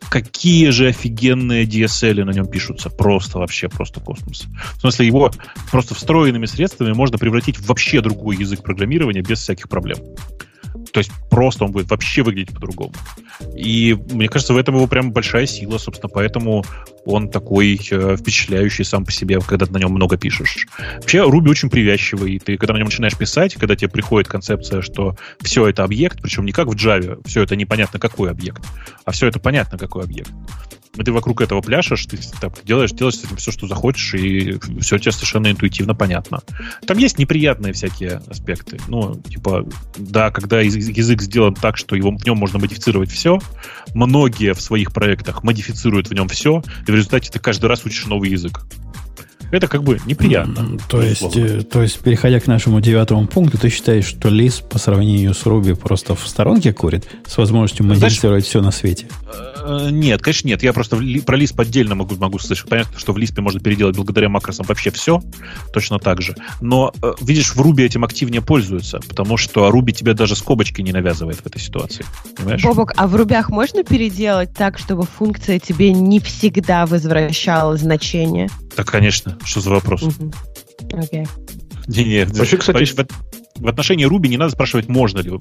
Какие 0.08 0.70
же 0.70 0.88
офигенные 0.88 1.66
DSL 1.66 2.24
на 2.24 2.32
нем 2.32 2.46
пишутся, 2.46 2.90
просто 2.90 3.38
вообще, 3.38 3.68
просто 3.68 4.00
космос. 4.00 4.46
В 4.78 4.80
смысле, 4.80 5.06
его 5.06 5.30
просто 5.70 5.94
встроенными 5.94 6.46
средствами 6.46 6.92
можно 6.92 7.18
превратить 7.18 7.58
в 7.58 7.66
вообще 7.66 8.00
другой 8.00 8.36
язык 8.36 8.64
программирования 8.64 9.22
без 9.22 9.38
всяких 9.38 9.68
проблем. 9.68 9.98
То 10.92 10.98
есть 10.98 11.10
просто 11.30 11.64
он 11.64 11.72
будет 11.72 11.90
вообще 11.90 12.22
выглядеть 12.22 12.54
по-другому. 12.54 12.92
И 13.56 13.96
мне 14.10 14.28
кажется, 14.28 14.54
в 14.54 14.56
этом 14.56 14.74
его 14.74 14.86
прям 14.86 15.12
большая 15.12 15.46
сила, 15.46 15.78
собственно, 15.78 16.10
поэтому 16.12 16.64
он 17.04 17.28
такой 17.28 17.80
э, 17.90 18.16
впечатляющий 18.16 18.84
сам 18.84 19.04
по 19.04 19.12
себе, 19.12 19.40
когда 19.40 19.66
ты 19.66 19.72
на 19.72 19.78
нем 19.78 19.92
много 19.92 20.16
пишешь. 20.16 20.66
Вообще, 20.96 21.18
Ruby 21.18 21.48
очень 21.48 21.70
привязчивый. 21.70 22.38
Ты, 22.38 22.56
когда 22.56 22.74
на 22.74 22.78
нем 22.78 22.86
начинаешь 22.86 23.16
писать, 23.16 23.54
когда 23.54 23.76
тебе 23.76 23.88
приходит 23.88 24.28
концепция, 24.28 24.82
что 24.82 25.16
все 25.40 25.66
это 25.68 25.84
объект, 25.84 26.20
причем 26.20 26.44
не 26.44 26.52
как 26.52 26.68
в 26.68 26.74
Java, 26.74 27.20
все 27.26 27.42
это 27.42 27.56
непонятно 27.56 27.98
какой 27.98 28.30
объект, 28.30 28.62
а 29.04 29.12
все 29.12 29.26
это 29.26 29.38
понятно 29.38 29.78
какой 29.78 30.04
объект 30.04 30.32
и 30.96 31.02
ты 31.04 31.12
вокруг 31.12 31.40
этого 31.40 31.60
пляшешь, 31.60 32.04
ты 32.06 32.18
так, 32.40 32.64
делаешь, 32.64 32.90
делаешь 32.90 33.16
с 33.16 33.24
этим 33.24 33.36
все, 33.36 33.52
что 33.52 33.66
захочешь, 33.66 34.14
и 34.14 34.58
все 34.80 34.98
тебе 34.98 35.12
совершенно 35.12 35.50
интуитивно 35.50 35.94
понятно. 35.94 36.40
Там 36.86 36.98
есть 36.98 37.18
неприятные 37.18 37.72
всякие 37.72 38.20
аспекты. 38.26 38.78
Ну, 38.88 39.14
типа, 39.14 39.66
да, 39.96 40.30
когда 40.30 40.60
язык 40.88 41.22
сделан 41.22 41.54
так, 41.54 41.76
что 41.76 41.96
его, 41.96 42.10
в 42.10 42.24
нем 42.24 42.36
можно 42.36 42.58
модифицировать 42.58 43.10
все, 43.10 43.38
многие 43.94 44.54
в 44.54 44.60
своих 44.60 44.92
проектах 44.92 45.42
модифицируют 45.42 46.08
в 46.08 46.14
нем 46.14 46.28
все, 46.28 46.62
и 46.86 46.90
в 46.90 46.94
результате 46.94 47.30
ты 47.30 47.38
каждый 47.38 47.66
раз 47.66 47.84
учишь 47.84 48.06
новый 48.06 48.30
язык. 48.30 48.62
Это 49.50 49.66
как 49.66 49.82
бы 49.82 49.98
неприятно. 50.06 50.78
То 50.88 51.02
есть, 51.02 51.36
э, 51.36 51.62
то 51.62 51.82
есть, 51.82 51.98
переходя 52.00 52.38
к 52.38 52.46
нашему 52.46 52.80
девятому 52.80 53.26
пункту, 53.26 53.58
ты 53.58 53.68
считаешь, 53.68 54.04
что 54.04 54.28
Lisp 54.28 54.68
по 54.68 54.78
сравнению 54.78 55.34
с 55.34 55.44
Ruby 55.44 55.74
просто 55.74 56.14
в 56.14 56.26
сторонке 56.26 56.72
курит 56.72 57.08
с 57.26 57.36
возможностью 57.36 57.84
модифицировать 57.84 58.44
все 58.44 58.60
на 58.60 58.70
свете? 58.70 59.08
Э, 59.62 59.88
нет, 59.90 60.22
конечно, 60.22 60.48
нет. 60.48 60.62
Я 60.62 60.72
просто 60.72 60.96
про 60.96 61.38
Lisp 61.38 61.60
отдельно 61.60 61.94
могу, 61.94 62.16
могу 62.16 62.38
слышать. 62.38 62.68
Понятно, 62.68 62.98
что 62.98 63.12
в 63.12 63.18
Lisp 63.18 63.40
можно 63.40 63.60
переделать 63.60 63.96
благодаря 63.96 64.28
макросам 64.28 64.66
вообще 64.66 64.90
все, 64.90 65.20
точно 65.72 65.98
так 65.98 66.22
же. 66.22 66.34
Но, 66.60 66.92
э, 67.02 67.12
видишь, 67.20 67.54
в 67.54 67.60
Ruby 67.60 67.84
этим 67.84 68.04
активнее 68.04 68.42
пользуются, 68.42 69.00
потому 69.08 69.36
что 69.36 69.68
Ruby 69.68 69.92
тебе 69.92 70.14
даже 70.14 70.36
скобочки 70.36 70.80
не 70.80 70.92
навязывает 70.92 71.38
в 71.38 71.46
этой 71.46 71.60
ситуации. 71.60 72.04
Понимаешь? 72.36 72.62
Бобок, 72.62 72.92
а 72.96 73.06
в 73.06 73.16
рубях 73.16 73.50
можно 73.50 73.84
переделать 73.84 74.54
так, 74.54 74.78
чтобы 74.78 75.04
функция 75.04 75.58
тебе 75.58 75.92
не 75.92 76.20
всегда 76.20 76.86
возвращала 76.86 77.76
значение? 77.76 78.48
Да, 78.76 78.84
конечно. 78.84 79.38
Что 79.44 79.60
за 79.60 79.70
вопрос? 79.70 80.04
Окей. 80.92 81.26
Не, 81.86 82.04
не, 82.04 82.24
Вообще, 82.24 82.56
кстати, 82.56 82.84
в, 82.84 83.06
в 83.60 83.68
отношении 83.68 84.06
Ruby 84.08 84.28
не 84.28 84.36
надо 84.36 84.52
спрашивать, 84.52 84.88
можно 84.88 85.20
ли, 85.20 85.32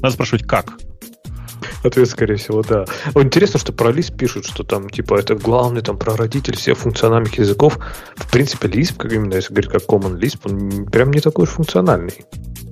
надо 0.00 0.14
спрашивать, 0.14 0.46
как. 0.46 0.78
Ответ, 1.82 2.08
скорее 2.08 2.36
всего, 2.36 2.62
да. 2.62 2.84
Интересно, 3.14 3.58
что 3.58 3.72
про 3.72 3.90
Lisp 3.90 4.16
пишут, 4.16 4.46
что 4.46 4.64
там, 4.64 4.90
типа, 4.90 5.14
это 5.14 5.34
главный 5.34 5.80
там 5.80 5.96
прародитель 5.96 6.56
всех 6.56 6.78
функциональных 6.78 7.38
языков. 7.38 7.78
В 8.16 8.30
принципе, 8.30 8.68
Lisp, 8.68 8.96
как 8.98 9.12
именно, 9.12 9.34
если 9.34 9.54
говорить 9.54 9.70
как 9.70 9.82
Common 9.84 10.18
Lisp, 10.18 10.40
он 10.44 10.86
прям 10.86 11.10
не 11.10 11.20
такой 11.20 11.44
уж 11.44 11.50
функциональный. 11.50 12.24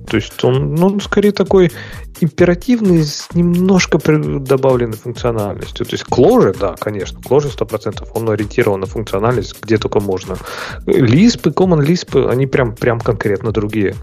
То 0.09 0.17
есть 0.17 0.43
он, 0.43 0.75
ну, 0.75 0.87
он 0.87 1.01
скорее 1.01 1.31
такой 1.31 1.71
императивный 2.19 3.03
с 3.03 3.27
немножко 3.33 3.99
добавленной 3.99 4.97
функциональностью. 4.97 5.85
То 5.85 5.93
есть 5.93 6.05
Clojure, 6.05 6.57
да, 6.59 6.75
конечно, 6.75 7.19
Clojure 7.19 7.55
100%, 7.55 8.07
он 8.15 8.29
ориентирован 8.29 8.79
на 8.79 8.87
функциональность 8.87 9.55
где 9.61 9.77
только 9.77 9.99
можно. 9.99 10.37
Lisp 10.85 11.49
и 11.49 11.53
Common 11.53 11.85
Lisp, 11.85 12.29
они 12.29 12.47
прям, 12.47 12.75
прям 12.75 12.99
конкретно 12.99 13.51
другие. 13.51 13.95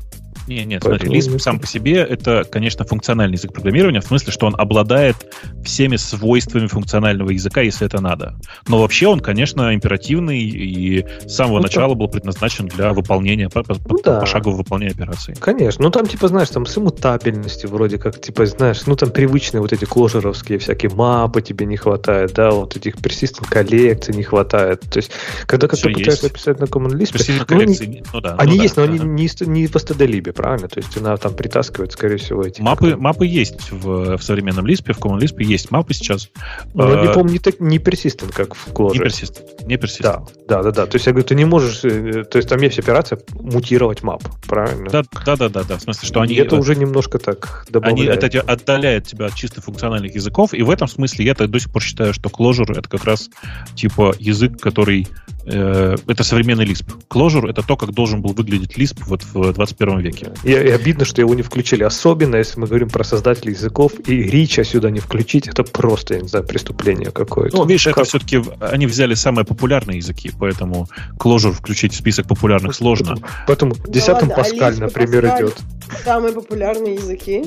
Не, 0.47 0.65
нет, 0.65 0.83
Поэтому 0.85 1.13
смотри, 1.13 1.37
Lisp 1.37 1.39
сам 1.39 1.59
по 1.59 1.67
себе 1.67 1.97
это, 1.97 2.45
конечно, 2.51 2.85
функциональный 2.85 3.37
язык 3.37 3.53
программирования, 3.53 4.01
в 4.01 4.05
смысле, 4.05 4.33
что 4.33 4.47
он 4.47 4.55
обладает 4.57 5.17
всеми 5.65 5.97
свойствами 5.97 6.67
функционального 6.67 7.31
языка, 7.31 7.63
если 7.63 7.87
это 7.87 8.01
надо. 8.01 8.37
Но 8.69 8.81
вообще 8.81 9.09
он, 9.09 9.21
конечно, 9.21 9.75
императивный 9.75 10.41
и 10.41 11.05
с 11.27 11.35
самого 11.35 11.59
ну, 11.59 11.65
начала 11.65 11.95
был 11.95 12.09
предназначен 12.09 12.67
для 12.69 12.93
выполнения, 12.93 13.49
по, 13.49 13.63
по, 13.63 13.75
ну, 13.89 14.01
да. 14.03 14.21
пошагового 14.21 14.59
выполнения 14.59 14.93
операции. 14.93 15.35
Конечно. 15.39 15.85
Ну, 15.85 15.91
там, 15.91 16.07
типа, 16.07 16.29
знаешь, 16.29 16.49
там 16.51 16.67
с 16.67 16.79
иммутабельностью 16.79 17.71
вроде 17.71 17.99
как, 17.99 18.21
типа, 18.21 18.47
знаешь, 18.47 18.87
ну, 18.87 18.97
там 18.97 19.11
привычные 19.11 19.61
вот 19.61 19.73
эти 19.73 19.85
кложеровские 19.85 20.59
всякие 20.59 20.91
мапы 20.93 21.43
тебе 21.43 21.67
не 21.67 21.77
хватает, 21.77 22.33
да, 22.35 22.51
вот 22.51 22.77
этих 22.77 22.97
persistent 22.97 23.49
коллекций 23.49 24.15
не 24.15 24.23
хватает. 24.23 24.81
То 24.81 24.99
есть, 24.99 25.11
когда 25.47 25.69
как-то 25.69 25.89
пытаешься 25.89 26.25
написать 26.25 26.61
на 26.61 26.65
Common 26.65 26.93
Lisp, 26.93 27.47
ну, 27.49 27.59
они, 27.59 28.03
ну, 28.13 28.21
да, 28.21 28.37
они 28.39 28.57
ну, 28.57 28.63
есть, 28.63 28.77
да, 28.77 28.83
но 28.83 28.87
да. 28.87 29.03
они 29.03 29.13
не, 29.13 29.29
не 29.47 29.67
в 29.67 29.75
std 29.75 30.07
правильно? 30.37 30.69
То 30.69 30.79
есть 30.79 30.97
она 30.97 31.17
там 31.17 31.35
притаскивает, 31.35 31.93
скорее 31.93 32.19
всего, 32.19 32.43
эти... 32.43 32.61
Мапы, 32.61 32.97
мапы 32.97 33.27
есть 33.27 33.73
в, 33.73 34.17
в 34.17 34.23
современном 34.23 34.67
Lisp, 34.67 34.93
в 34.93 34.99
Common 34.99 35.19
Lisp 35.19 35.43
есть 35.43 35.71
мапы 35.71 35.95
сейчас. 35.95 36.31
Но 36.75 37.03
не 37.03 37.09
а, 37.09 37.13
помню, 37.13 37.33
не, 37.33 37.39
так, 37.39 37.59
не 37.59 37.79
persistent, 37.79 38.33
как 38.33 38.55
в 38.55 38.69
Clojure. 38.73 38.93
Не 38.93 39.01
persistent. 39.01 39.67
Не 39.67 39.75
persistent. 39.77 40.03
Да, 40.03 40.23
да, 40.49 40.63
да, 40.63 40.71
да. 40.71 40.87
То 40.87 40.97
есть 40.97 41.07
я 41.07 41.13
говорю, 41.13 41.27
ты 41.27 41.35
не 41.35 41.45
можешь... 41.45 41.85
Э, 41.85 42.25
то 42.25 42.37
есть 42.37 42.49
там 42.49 42.61
есть 42.61 42.79
операция 42.79 43.19
мутировать 43.35 44.03
мап, 44.03 44.23
правильно? 44.47 44.91
Да, 44.91 45.03
да, 45.25 45.37
да, 45.37 45.49
да. 45.49 45.65
да. 45.65 45.77
В 45.79 45.83
смысле, 45.83 46.07
что 46.07 46.21
они... 46.21 46.35
И 46.35 46.39
это 46.39 46.57
уже 46.57 46.77
немножко 46.77 47.19
так 47.19 47.67
добавляет. 47.71 47.99
Они 47.99 48.27
это 48.27 48.41
отдаляет 48.41 49.07
тебя 49.07 49.27
от 49.27 49.35
чисто 49.35 49.61
функциональных 49.61 50.15
языков, 50.15 50.53
и 50.53 50.63
в 50.63 50.71
этом 50.71 50.89
смысле 50.89 51.25
я 51.25 51.35
до 51.35 51.59
сих 51.59 51.73
пор 51.73 51.83
считаю, 51.83 52.13
что 52.13 52.29
Clojure 52.29 52.79
это 52.79 52.89
как 52.89 53.05
раз 53.05 53.31
типа 53.75 54.15
язык, 54.19 54.61
который 54.61 55.09
э, 55.47 55.97
это 56.07 56.25
современный 56.25 56.67
Lisp. 56.67 56.87
Clojure 57.09 57.49
это 57.49 57.63
то, 57.63 57.77
как 57.77 57.93
должен 57.93 58.23
был 58.23 58.33
выглядеть 58.33 58.77
Lisp 58.77 59.03
вот 59.07 59.23
в 59.25 59.53
21 59.53 60.01
веке. 60.01 60.26
И, 60.43 60.51
и 60.51 60.71
обидно, 60.71 61.05
что 61.05 61.21
его 61.21 61.35
не 61.35 61.43
включили. 61.43 61.83
Особенно, 61.83 62.37
если 62.37 62.59
мы 62.61 62.67
говорим 62.67 62.89
про 62.89 63.05
создателей 63.05 63.53
языков, 63.53 63.93
и 64.07 64.23
Рича 64.23 64.65
сюда 64.65 64.91
не 64.91 65.01
включить, 65.01 65.49
это 65.49 65.65
просто, 65.65 66.15
я 66.15 66.21
не 66.21 66.29
знаю, 66.29 66.47
преступление 66.47 67.11
какое-то. 67.11 67.57
Ну, 67.57 67.65
видишь, 67.65 67.85
как? 67.85 67.99
это 67.99 68.05
все-таки 68.05 68.43
они 68.61 68.87
взяли 68.87 69.15
самые 69.15 69.45
популярные 69.45 69.99
языки, 69.99 70.33
поэтому 70.39 70.89
Clojure 71.19 71.53
включить 71.53 71.93
в 71.93 71.97
список 71.97 72.27
популярных 72.27 72.75
сложно. 72.75 73.17
Поэтому, 73.47 73.75
десятым 73.89 74.29
ну, 74.29 74.35
Паскаль, 74.35 74.79
например, 74.79 75.23
Паскаль 75.23 75.45
идет. 75.47 75.59
Самые 76.05 76.33
популярные 76.33 76.95
языки. 76.95 77.45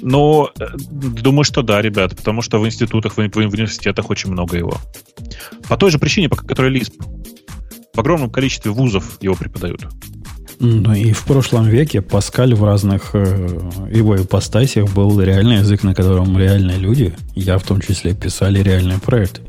Но 0.00 0.50
э, 0.58 0.66
думаю, 0.76 1.44
что 1.44 1.62
да, 1.62 1.80
ребят, 1.80 2.16
потому 2.16 2.42
что 2.42 2.60
в 2.60 2.66
институтах, 2.66 3.12
в, 3.12 3.16
в 3.16 3.36
университетах 3.36 4.10
очень 4.10 4.30
много 4.30 4.56
его. 4.56 4.76
По 5.68 5.76
той 5.76 5.90
же 5.90 5.98
причине, 5.98 6.28
по 6.28 6.36
которой 6.36 6.78
Lisp. 6.78 6.92
В 7.94 8.00
огромном 8.00 8.30
количестве 8.30 8.72
вузов 8.72 9.22
его 9.22 9.34
преподают. 9.36 9.86
Ну 10.60 10.94
и 10.94 11.12
в 11.12 11.24
прошлом 11.24 11.66
веке 11.66 12.00
Паскаль 12.00 12.54
в 12.54 12.64
разных 12.64 13.10
э, 13.14 13.60
его 13.92 14.16
ипостасиях 14.16 14.92
был 14.92 15.20
реальный 15.20 15.58
язык, 15.58 15.82
на 15.82 15.94
котором 15.94 16.38
реальные 16.38 16.78
люди, 16.78 17.14
я 17.34 17.58
в 17.58 17.64
том 17.64 17.80
числе, 17.80 18.14
писали 18.14 18.62
реальные 18.62 18.98
проекты. 18.98 19.42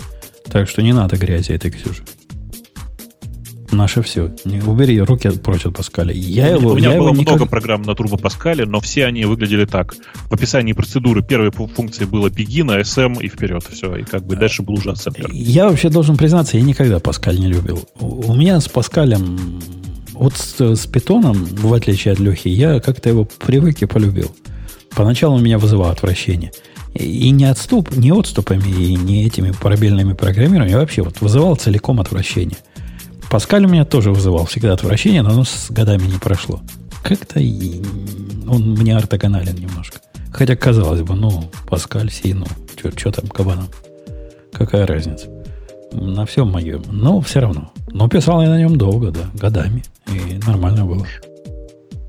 Так 0.51 0.69
что 0.69 0.81
не 0.81 0.93
надо 0.93 1.17
грязи 1.17 1.51
этой, 1.51 1.71
Ксюши. 1.71 2.03
Наше 3.71 4.01
все. 4.01 4.31
Не, 4.45 4.61
убери 4.61 4.99
руки 5.01 5.29
прочь 5.31 5.65
от 5.65 5.75
Паскаля. 5.75 6.13
Я 6.13 6.47
его, 6.47 6.71
У 6.71 6.75
меня 6.75 6.93
я 6.93 6.99
было 6.99 7.09
его 7.09 7.17
никак... 7.17 7.35
много 7.35 7.49
программ 7.49 7.81
на 7.81 7.91
Turbo 7.91 8.19
Паскале, 8.19 8.65
но 8.65 8.79
все 8.79 9.05
они 9.05 9.25
выглядели 9.25 9.65
так. 9.65 9.95
В 10.29 10.33
описании 10.33 10.73
процедуры 10.73 11.21
первой 11.21 11.51
функции 11.51 12.05
было 12.05 12.29
begin, 12.29 12.81
SM 12.81 13.21
и 13.21 13.27
вперед. 13.27 13.63
Все. 13.69 13.95
И 13.97 14.03
как 14.03 14.25
бы 14.25 14.35
дальше 14.35 14.61
был 14.61 14.75
уже 14.75 14.91
ассемблер. 14.91 15.29
Я 15.31 15.67
вообще 15.67 15.89
должен 15.89 16.15
признаться, 16.15 16.57
я 16.57 16.63
никогда 16.63 16.99
Паскаль 16.99 17.39
не 17.39 17.47
любил. 17.47 17.87
У 17.99 18.33
меня 18.33 18.59
с 18.59 18.69
Паскалем 18.69 19.59
вот 20.15 20.35
с, 20.35 20.59
с 20.59 20.87
питоном, 20.87 21.45
в 21.45 21.73
отличие 21.73 22.13
от 22.13 22.19
Лехи, 22.19 22.49
я 22.49 22.79
как-то 22.79 23.09
его 23.09 23.25
привык 23.25 23.81
и 23.81 23.85
полюбил. 23.85 24.35
Поначалу 24.95 25.39
меня 25.39 25.57
вызывало 25.57 25.91
отвращение. 25.91 26.51
И 26.93 27.29
не 27.31 27.45
отступ, 27.45 27.95
не 27.95 28.11
отступами, 28.11 28.69
и 28.69 28.95
не 28.95 29.25
этими 29.25 29.51
парабельными 29.51 30.13
программированиями, 30.13 30.77
а 30.77 30.79
вообще 30.79 31.01
вот 31.01 31.19
вызывал 31.19 31.55
целиком 31.57 31.99
отвращение. 31.99 32.57
Паскаль 33.29 33.65
у 33.65 33.69
меня 33.69 33.83
тоже 33.83 34.11
вызывал 34.11 34.45
всегда 34.45 34.73
отвращение, 34.73 35.21
но 35.21 35.31
оно 35.31 35.43
с 35.43 35.69
годами 35.69 36.07
не 36.07 36.17
прошло. 36.17 36.61
Как-то 37.03 37.39
он 37.39 38.75
мне 38.75 38.95
ортогонален 38.95 39.55
немножко. 39.55 39.99
Хотя, 40.31 40.55
казалось 40.55 41.01
бы, 41.01 41.15
ну, 41.15 41.51
Паскаль, 41.67 42.11
си, 42.11 42.33
ну, 42.33 42.45
что 42.95 43.11
там 43.11 43.27
кабаном? 43.27 43.67
Какая 44.53 44.87
разница? 44.87 45.27
На 45.91 46.25
всем 46.25 46.49
моем. 46.49 46.83
Но 46.89 47.19
все 47.21 47.41
равно. 47.41 47.71
Но 47.87 48.09
писал 48.09 48.41
я 48.41 48.49
на 48.49 48.59
нем 48.59 48.77
долго, 48.77 49.11
да, 49.11 49.29
годами. 49.35 49.83
И 50.07 50.39
нормально 50.45 50.85
было. 50.85 51.05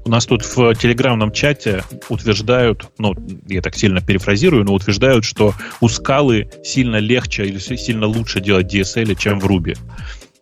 У 0.05 0.09
нас 0.09 0.25
тут 0.25 0.45
в 0.45 0.75
телеграмном 0.77 1.33
чате 1.33 1.83
утверждают, 2.09 2.89
ну, 2.99 3.15
я 3.49 3.61
так 3.61 3.75
сильно 3.75 4.01
перефразирую, 4.01 4.65
но 4.65 4.73
утверждают, 4.73 5.25
что 5.25 5.53
у 5.81 5.89
скалы 5.89 6.49
сильно 6.63 6.97
легче 6.97 7.45
или 7.45 7.59
сильно 7.59 8.07
лучше 8.07 8.41
делать 8.41 8.73
DSL, 8.73 9.17
чем 9.17 9.41
в 9.41 9.47
Ruby. 9.47 9.77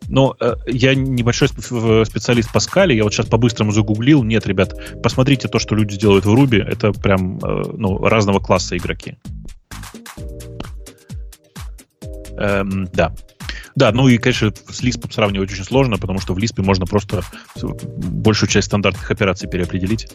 Но 0.08 0.36
э, 0.38 0.54
я 0.66 0.94
небольшой 0.94 1.48
специалист 1.48 2.52
по 2.52 2.60
скале, 2.60 2.94
я 2.94 3.04
вот 3.04 3.14
сейчас 3.14 3.26
по-быстрому 3.26 3.72
загуглил. 3.72 4.22
Нет, 4.22 4.46
ребят, 4.46 4.74
посмотрите 5.02 5.48
то, 5.48 5.58
что 5.58 5.74
люди 5.74 5.96
делают 5.96 6.26
в 6.26 6.34
Ruby, 6.34 6.62
это 6.62 6.92
прям 6.92 7.38
э, 7.38 7.62
ну, 7.76 7.98
разного 7.98 8.40
класса 8.40 8.76
игроки. 8.76 9.16
Эм, 12.36 12.88
да. 12.92 13.14
Да, 13.76 13.90
ну 13.92 14.06
и, 14.08 14.18
конечно, 14.18 14.52
с 14.68 14.82
Lisp 14.82 15.12
сравнивать 15.12 15.50
очень 15.50 15.64
сложно, 15.64 15.98
потому 15.98 16.20
что 16.20 16.34
в 16.34 16.38
Lisp 16.38 16.62
можно 16.62 16.86
просто 16.86 17.22
большую 17.56 18.48
часть 18.48 18.68
стандартных 18.68 19.10
операций 19.10 19.48
переопределить. 19.48 20.08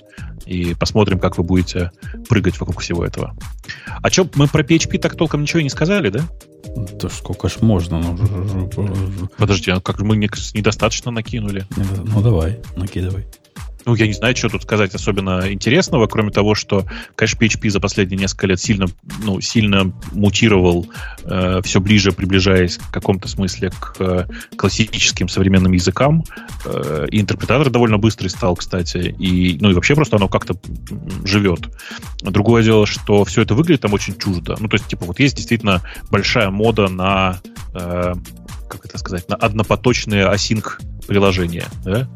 И 0.45 0.73
посмотрим, 0.75 1.19
как 1.19 1.37
вы 1.37 1.43
будете 1.43 1.91
прыгать 2.29 2.59
вокруг 2.59 2.81
всего 2.81 3.03
этого. 3.03 3.35
А 4.01 4.09
что, 4.09 4.27
мы 4.35 4.47
про 4.47 4.63
PHP 4.63 4.99
так 4.99 5.15
толком 5.15 5.41
ничего 5.41 5.59
и 5.59 5.63
не 5.63 5.69
сказали, 5.69 6.09
да? 6.09 6.21
Да 6.93 7.09
сколько 7.09 7.49
ж 7.49 7.57
можно? 7.61 7.99
Ну, 7.99 9.29
Подожди, 9.37 9.71
а 9.71 9.79
как 9.79 9.99
мы 10.01 10.15
недостаточно 10.15 11.11
накинули? 11.11 11.65
Ну 12.05 12.21
давай, 12.21 12.59
накидывай 12.75 13.25
ну, 13.85 13.95
я 13.95 14.07
не 14.07 14.13
знаю, 14.13 14.35
что 14.35 14.49
тут 14.49 14.63
сказать 14.63 14.93
особенно 14.93 15.51
интересного, 15.51 16.07
кроме 16.07 16.31
того, 16.31 16.55
что, 16.55 16.85
конечно, 17.15 17.37
PHP 17.37 17.69
за 17.69 17.79
последние 17.79 18.19
несколько 18.19 18.47
лет 18.47 18.59
сильно, 18.59 18.85
ну, 19.23 19.39
сильно 19.41 19.93
мутировал, 20.11 20.87
э, 21.23 21.61
все 21.63 21.79
ближе 21.79 22.11
приближаясь 22.11 22.77
в 22.77 22.91
каком-то 22.91 23.27
смысле 23.27 23.71
к 23.71 23.95
э, 23.99 24.25
классическим 24.55 25.29
современным 25.29 25.71
языкам. 25.71 26.23
Э, 26.65 27.07
и 27.09 27.19
интерпретатор 27.19 27.69
довольно 27.69 27.97
быстрый 27.97 28.27
стал, 28.27 28.55
кстати. 28.55 29.15
И, 29.17 29.57
ну, 29.59 29.71
и 29.71 29.73
вообще 29.73 29.95
просто 29.95 30.17
оно 30.17 30.27
как-то 30.27 30.55
живет. 31.23 31.69
Другое 32.21 32.63
дело, 32.63 32.85
что 32.85 33.23
все 33.25 33.41
это 33.41 33.55
выглядит 33.55 33.81
там 33.81 33.93
очень 33.93 34.17
чуждо. 34.17 34.55
Ну, 34.59 34.67
то 34.67 34.75
есть, 34.75 34.87
типа, 34.87 35.05
вот 35.05 35.19
есть 35.19 35.35
действительно 35.35 35.81
большая 36.11 36.49
мода 36.49 36.89
на, 36.89 37.39
э, 37.73 38.13
как 38.69 38.85
это 38.85 38.97
сказать, 38.97 39.29
на 39.29 39.35
однопоточные 39.35 40.25
async 40.25 40.65
приложения, 41.07 41.65
да? 41.83 42.07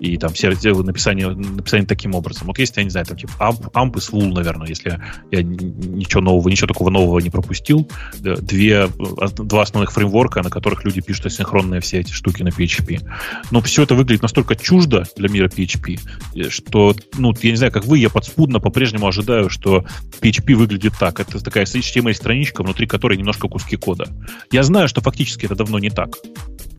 И 0.00 0.16
там 0.16 0.32
все 0.32 0.52
сделали 0.52 0.86
написание, 0.86 1.28
написание 1.28 1.86
таким 1.86 2.14
образом. 2.14 2.46
Вот 2.46 2.58
есть, 2.58 2.76
я 2.76 2.84
не 2.84 2.90
знаю, 2.90 3.06
там 3.06 3.18
типа 3.18 3.32
AMP, 3.38 3.70
AMP 3.72 3.96
и 3.96 3.98
SWOOL, 3.98 4.32
наверное, 4.32 4.66
если 4.66 4.98
я 5.30 5.42
ничего 5.42 6.22
нового, 6.22 6.48
ничего 6.48 6.66
такого 6.66 6.90
нового 6.90 7.18
не 7.20 7.30
пропустил. 7.30 7.88
Две, 8.18 8.88
два 8.88 9.62
основных 9.62 9.92
фреймворка, 9.92 10.42
на 10.42 10.50
которых 10.50 10.84
люди 10.84 11.02
пишут 11.02 11.26
асинхронные 11.26 11.80
все 11.80 12.00
эти 12.00 12.12
штуки 12.12 12.42
на 12.42 12.48
PHP. 12.48 13.06
Но 13.50 13.60
все 13.60 13.82
это 13.82 13.94
выглядит 13.94 14.22
настолько 14.22 14.56
чуждо 14.56 15.04
для 15.16 15.28
мира 15.28 15.48
PHP, 15.48 16.48
что, 16.50 16.94
ну, 17.18 17.34
я 17.42 17.50
не 17.50 17.56
знаю, 17.56 17.72
как 17.72 17.84
вы, 17.84 17.98
я 17.98 18.08
подспудно 18.08 18.58
по-прежнему 18.58 19.06
ожидаю, 19.06 19.50
что 19.50 19.84
PHP 20.20 20.54
выглядит 20.54 20.94
так. 20.98 21.20
Это 21.20 21.42
такая 21.44 21.66
HTML-страничка, 21.66 22.62
внутри 22.62 22.86
которой 22.86 23.18
немножко 23.18 23.48
куски 23.48 23.76
кода. 23.76 24.08
Я 24.50 24.62
знаю, 24.62 24.88
что 24.88 25.02
фактически 25.02 25.44
это 25.44 25.54
давно 25.54 25.78
не 25.78 25.90
так. 25.90 26.16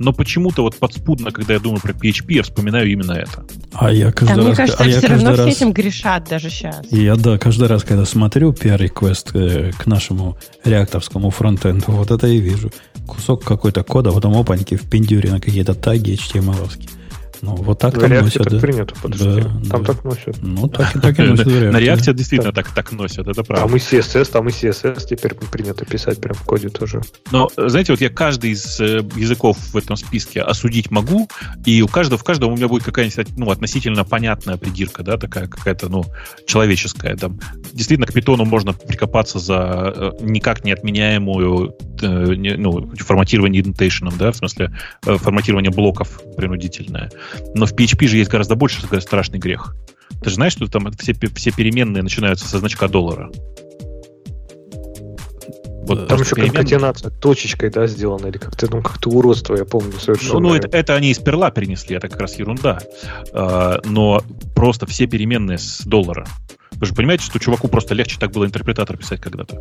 Но 0.04 0.14
почему-то 0.14 0.64
вот 0.64 0.76
подспудно, 0.78 1.32
когда 1.32 1.54
я 1.54 1.60
думаю 1.60 1.80
про 1.80 1.94
PHP, 1.94 2.34
я 2.34 2.44
вспоминаю 2.44 2.92
именно 2.92 3.12
это. 3.12 3.46
А 3.74 3.92
я 3.92 4.12
каждый 4.12 4.36
да, 4.36 4.42
раз... 4.42 4.46
Мне 4.48 4.56
кажется, 4.56 4.84
а 4.84 4.88
я 4.88 4.98
все 4.98 5.08
каждый 5.08 5.26
равно 5.26 5.44
раз, 5.44 5.56
все 5.56 5.66
этим 5.66 5.74
грешат 5.74 6.28
даже 6.28 6.50
сейчас. 6.50 6.92
Я, 6.92 7.16
да, 7.16 7.38
каждый 7.38 7.68
раз, 7.68 7.84
когда 7.84 8.06
смотрю 8.06 8.52
PR-реквест 8.52 9.36
э, 9.36 9.72
к 9.78 9.86
нашему 9.86 10.38
реакторскому 10.64 11.30
фронтенду, 11.30 11.86
вот 11.90 12.10
это 12.10 12.28
и 12.28 12.40
вижу. 12.40 12.72
Кусок 13.06 13.44
какой-то 13.44 13.84
кода, 13.84 14.10
а 14.10 14.14
потом 14.14 14.36
опаньки 14.36 14.76
в 14.76 14.90
пиндюре 14.90 15.30
на 15.30 15.40
какие-то 15.40 15.76
таги 15.76 16.16
HTML-овские. 16.16 16.90
Ну, 17.42 17.56
вот 17.56 17.80
так 17.80 17.96
В 17.96 18.00
там 18.00 18.12
React 18.12 18.22
носят. 18.22 18.44
так 18.44 18.54
да. 18.54 18.60
принято, 18.60 18.96
подожди. 19.02 19.42
Да, 19.42 19.70
там 19.70 19.84
да. 19.84 19.94
так 19.94 20.04
носят. 20.04 20.38
Ну, 20.42 20.68
так, 20.68 20.96
и- 20.96 21.00
так 21.02 21.20
и 21.20 21.22
носят 21.24 21.48
React. 21.48 21.72
На 21.72 21.78
реакте 21.78 22.14
действительно 22.14 22.54
так, 22.54 22.70
так 22.70 22.92
носят, 22.92 23.28
это 23.28 23.44
правда. 23.44 23.66
Там 23.66 23.76
и 23.76 23.80
CSS, 23.80 24.32
там 24.32 24.48
и 24.48 24.52
CSS 24.52 25.08
теперь 25.08 25.34
принято 25.34 25.86
писать 25.86 26.22
прям 26.22 26.36
в 26.36 26.44
коде 26.44 26.70
тоже. 26.70 27.02
Но, 27.32 27.50
знаете, 27.58 27.94
вот 27.94 28.02
я 28.02 28.10
каждый 28.10 28.52
из 28.52 28.80
э, 28.80 29.02
языков 29.16 29.58
в 29.58 29.78
этом 29.78 29.96
списке 29.96 30.42
осудить 30.42 30.92
могу, 30.92 31.28
и 31.66 31.82
у 31.82 31.88
каждого, 31.88 32.20
в 32.20 32.24
каждом 32.24 32.54
у 32.54 32.56
меня 32.56 32.68
будет 32.68 32.84
какая-нибудь 32.84 33.38
ну, 33.38 33.50
относительно 33.50 34.04
понятная 34.04 34.58
придирка, 34.58 35.02
да, 35.02 35.18
такая 35.18 35.48
какая-то, 35.48 35.90
ну, 35.90 36.06
человеческая. 36.46 37.16
Там. 37.16 37.40
Действительно, 37.74 38.06
к 38.06 38.14
питону 38.14 38.46
можно 38.46 38.74
прикопаться 38.74 39.40
за 39.40 39.94
э, 39.96 40.12
никак 40.22 40.64
не 40.64 40.74
отменяемую 40.74 41.76
э, 42.02 42.06
ну, 42.58 42.92
форматирование 42.98 43.62
индентейшеном, 43.62 44.16
да, 44.18 44.32
в 44.32 44.36
смысле 44.36 44.72
форматирование 45.02 45.72
блоков 45.72 46.22
принудительное. 46.38 47.10
Но 47.56 47.66
в 47.66 47.74
PHP 47.74 48.08
же 48.08 48.18
есть 48.18 48.30
гораздо 48.30 48.56
больше 48.56 48.82
страшный 49.02 49.40
грех. 49.40 49.76
Ты 50.22 50.30
же 50.30 50.36
знаешь, 50.36 50.54
что 50.54 50.68
там 50.68 50.92
все, 51.00 51.14
все 51.14 51.52
переменные 51.52 52.04
начинаются 52.04 52.48
со 52.48 52.60
значка 52.60 52.88
доллара? 52.88 53.32
Вот 55.84 56.08
Там 56.08 56.22
еще 56.22 56.36
переменные- 56.36 56.52
конкатенация 56.52 57.10
точечкой, 57.12 57.70
да, 57.72 57.88
сделана, 57.88 58.28
или 58.28 58.38
как-то, 58.38 58.68
ну, 58.70 58.82
как-то 58.82 59.10
уродство, 59.10 59.56
я 59.56 59.66
помню 59.66 59.94
совершенно. 60.00 60.40
Ну, 60.40 60.50
ну, 60.50 60.56
это, 60.56 60.68
это 60.78 60.96
они 60.96 61.10
из 61.10 61.18
перла 61.18 61.50
перенесли, 61.52 61.96
это 61.96 62.08
как 62.08 62.22
раз 62.22 62.38
ерунда. 62.38 62.80
А, 63.34 63.80
но 63.84 64.22
просто 64.56 64.86
все 64.86 65.08
переменные 65.08 65.58
с 65.58 65.82
доллара. 65.82 66.28
Вы 66.74 66.86
же 66.86 66.94
понимаете, 66.94 67.26
что 67.26 67.40
чуваку 67.40 67.68
просто 67.68 67.94
легче 67.96 68.18
так 68.20 68.32
было 68.32 68.46
интерпретатор 68.46 68.96
писать 68.96 69.22
когда-то. 69.22 69.60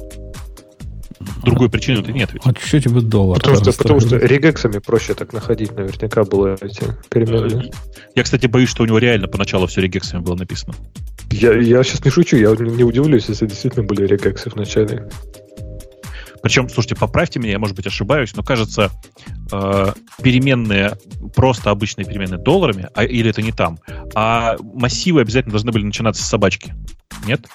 Другой 1.42 1.68
причины-то 1.68 2.12
нет 2.12 2.30
ведь. 2.32 2.42
А 2.46 2.52
что 2.58 2.80
тебе 2.80 3.00
доллар? 3.00 3.38
Потому 3.38 3.56
что, 3.56 3.72
потому 3.72 4.00
что 4.00 4.16
регексами 4.16 4.78
проще 4.78 5.14
так 5.14 5.32
находить, 5.32 5.72
наверняка 5.72 6.24
было 6.24 6.56
эти 6.60 6.84
переменные. 7.10 7.70
Я, 8.14 8.22
кстати, 8.22 8.46
боюсь, 8.46 8.70
что 8.70 8.82
у 8.82 8.86
него 8.86 8.98
реально 8.98 9.28
поначалу 9.28 9.66
все 9.66 9.82
регексами 9.82 10.20
было 10.20 10.36
написано. 10.36 10.74
Я, 11.30 11.52
я 11.52 11.82
сейчас 11.82 12.04
не 12.04 12.10
шучу, 12.10 12.36
я 12.36 12.50
не, 12.50 12.70
не 12.76 12.84
удивлюсь, 12.84 13.26
если 13.28 13.46
действительно 13.46 13.84
были 13.84 14.06
регексы 14.06 14.48
в 14.48 14.56
начале. 14.56 15.08
Причем, 16.42 16.68
слушайте, 16.70 16.96
поправьте 16.96 17.38
меня, 17.38 17.52
я, 17.52 17.58
может 17.58 17.76
быть, 17.76 17.86
ошибаюсь, 17.86 18.34
но 18.34 18.42
кажется, 18.42 18.90
э, 19.52 19.92
переменные, 20.22 20.96
просто 21.34 21.70
обычные 21.70 22.06
переменные 22.06 22.38
долларами, 22.38 22.88
а, 22.94 23.04
или 23.04 23.28
это 23.28 23.42
не 23.42 23.52
там, 23.52 23.78
а 24.14 24.56
массивы 24.58 25.20
обязательно 25.20 25.52
должны 25.52 25.70
были 25.70 25.84
начинаться 25.84 26.22
с 26.22 26.26
собачки. 26.26 26.74
Нет? 27.26 27.46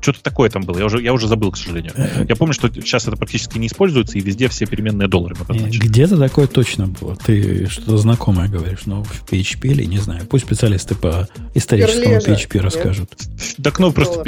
Что-то 0.00 0.22
такое 0.22 0.48
там 0.48 0.62
было, 0.62 0.78
я 0.78 0.86
уже, 0.86 1.02
я 1.02 1.12
уже 1.12 1.26
забыл, 1.26 1.50
к 1.50 1.56
сожалению. 1.56 1.92
Я 2.28 2.36
помню, 2.36 2.54
что 2.54 2.68
сейчас 2.72 3.08
это 3.08 3.16
практически 3.16 3.58
не 3.58 3.66
используется, 3.66 4.18
и 4.18 4.20
везде 4.20 4.48
все 4.48 4.66
переменные 4.66 5.08
долларами 5.08 5.40
э, 5.40 5.42
обозначены. 5.42 5.84
Где-то 5.84 6.18
такое 6.18 6.46
точно 6.46 6.86
было. 6.86 7.16
Ты 7.16 7.66
что-то 7.66 7.96
знакомое 7.96 8.48
говоришь, 8.48 8.86
но 8.86 9.02
в 9.02 9.24
PHP 9.24 9.68
или 9.68 9.84
не 9.84 9.98
знаю. 9.98 10.26
Пусть 10.26 10.44
специалисты 10.46 10.94
по 10.94 11.28
историческому 11.54 12.20
Перле 12.20 12.20
же, 12.20 12.26
PHP 12.26 12.54
нет? 12.54 12.62
расскажут. 12.62 13.10
Так, 13.62 13.78
ну, 13.78 13.92
просто 13.92 14.22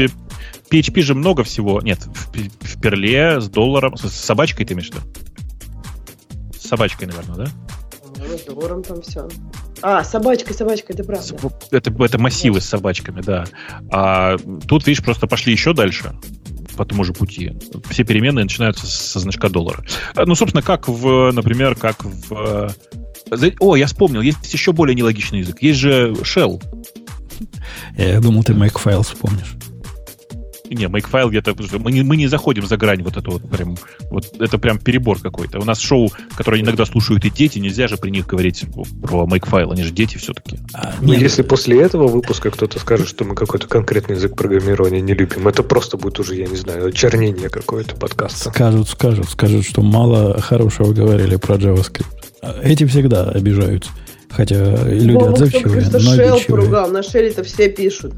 PHP 0.71 1.03
же 1.03 1.15
много 1.15 1.45
всего. 1.45 1.81
Нет, 1.81 2.01
в, 2.01 2.33
в 2.35 2.81
перле 2.81 3.41
с 3.41 3.49
долларом, 3.49 3.97
с, 3.97 4.03
с 4.03 4.13
собачкой 4.13 4.67
ты 4.67 4.75
имеешь 4.75 4.91
в 4.91 4.95
виду? 4.95 5.07
С 6.59 6.69
собачкой, 6.69 7.09
наверное, 7.09 7.47
да? 7.47 7.53
Долларом 8.47 8.83
там 8.83 9.03
все. 9.03 9.29
А, 9.83 10.05
собачка, 10.05 10.53
собачка, 10.53 10.93
это 10.93 11.05
правда. 11.05 11.37
Это, 11.71 12.05
это 12.05 12.19
массивы 12.19 12.61
с 12.61 12.67
собачками, 12.67 13.23
да. 13.23 13.45
А 13.91 14.37
тут, 14.67 14.87
видишь, 14.87 15.03
просто 15.03 15.27
пошли 15.27 15.53
еще 15.53 15.73
дальше 15.73 16.13
по 16.77 16.85
тому 16.85 17.05
же 17.05 17.13
пути. 17.13 17.53
Все 17.91 18.05
переменные 18.05 18.45
начинаются 18.45 18.87
со 18.87 19.19
значка 19.21 19.49
доллара. 19.49 19.85
А, 20.15 20.25
Ну, 20.27 20.35
собственно, 20.35 20.63
как 20.63 20.89
в, 20.89 21.31
например, 21.33 21.75
как 21.75 22.05
в... 22.05 22.73
э, 23.31 23.51
О, 23.59 23.77
я 23.77 23.87
вспомнил, 23.87 24.21
есть 24.21 24.53
еще 24.53 24.73
более 24.73 24.95
нелогичный 24.95 25.41
язык. 25.41 25.61
Есть 25.63 25.79
же 25.79 26.13
Shell. 26.23 26.63
Я 27.97 28.21
думал, 28.21 28.45
ты 28.45 28.53
Makefile 28.53 29.03
вспомнишь. 29.03 29.57
Не, 30.71 30.85
Makefile 30.85 31.29
где-то... 31.29 31.55
Мы 31.79 31.93
не, 31.93 32.03
мы 32.03 32.17
не 32.17 32.29
заходим 32.29 32.67
за 32.67 32.77
грань 32.77 33.03
вот 33.03 33.17
это 33.17 33.31
вот 33.31 33.49
прям... 33.51 33.77
Вот 34.11 34.25
это 34.39 34.59
прям 34.59 34.79
перебор 34.79 35.19
какой-то. 35.21 35.59
У 35.59 35.65
нас 35.65 35.81
шоу, 35.81 36.11
которое 36.37 36.61
иногда 36.61 36.85
слушают 36.85 37.25
и 37.25 37.31
дети, 37.31 37.59
нельзя 37.59 37.89
же 37.89 37.97
при 37.97 38.11
них 38.11 38.27
говорить 38.27 38.65
про 39.03 39.27
Makefile. 39.27 39.73
Они 39.73 39.83
же 39.83 39.91
дети 39.91 40.17
все-таки. 40.17 40.59
А, 40.73 40.95
Ну, 41.01 41.13
нет, 41.13 41.23
если 41.23 41.43
после 41.43 41.81
этого 41.81 42.07
выпуска 42.07 42.51
кто-то 42.51 42.79
скажет, 42.79 43.09
что 43.09 43.25
мы 43.25 43.35
какой-то 43.35 43.67
конкретный 43.67 44.17
язык 44.17 44.37
программирования 44.37 45.01
не 45.01 45.15
любим, 45.15 45.49
это 45.49 45.63
просто 45.63 45.97
будет 45.97 46.21
уже, 46.21 46.37
я 46.37 46.47
не 46.47 46.57
знаю, 46.57 46.87
очернение 46.87 47.49
какое-то 47.49 47.97
подкаста. 47.97 48.51
Скажут, 48.51 48.89
скажут, 48.89 49.29
скажут, 49.29 49.67
что 49.67 49.83
мало 49.83 50.41
хорошего 50.41 50.93
говорили 50.93 51.37
про 51.37 51.57
JavaScript. 51.57 52.07
Эти 52.63 52.87
всегда 52.87 53.25
обижаются. 53.31 53.91
Хотя 54.31 54.85
люди 54.85 55.19
только 55.19 55.33
отзывчивые, 55.33 55.81
что 55.83 55.99
но 55.99 56.11
обидчивые. 56.13 56.45
поругал, 56.47 56.91
на 56.91 56.99
Shell-то 56.99 57.43
все 57.45 57.69
пишут. 57.69 58.15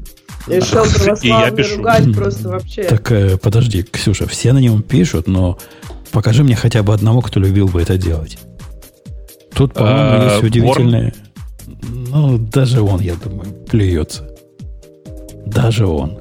И 0.47 0.53
я 0.55 0.61
православный 0.61 1.75
ругать 1.75 2.15
просто 2.15 2.49
вообще. 2.49 2.83
Так, 2.83 3.11
э, 3.11 3.37
подожди, 3.37 3.83
Ксюша, 3.83 4.27
все 4.27 4.53
на 4.53 4.59
нем 4.59 4.81
пишут, 4.83 5.27
но 5.27 5.57
покажи 6.11 6.43
мне 6.43 6.55
хотя 6.55 6.83
бы 6.83 6.93
одного, 6.93 7.21
кто 7.21 7.39
любил 7.39 7.67
бы 7.67 7.81
это 7.81 7.97
делать. 7.97 8.37
Тут, 9.53 9.73
по-моему, 9.73 9.99
А, 9.99 10.31
есть 10.33 10.43
удивительные... 10.43 11.13
Ну, 11.81 12.37
даже 12.37 12.81
он, 12.81 12.99
я 13.01 13.15
думаю, 13.15 13.47
плюется. 13.69 14.29
Даже 15.45 15.87
он. 15.87 16.19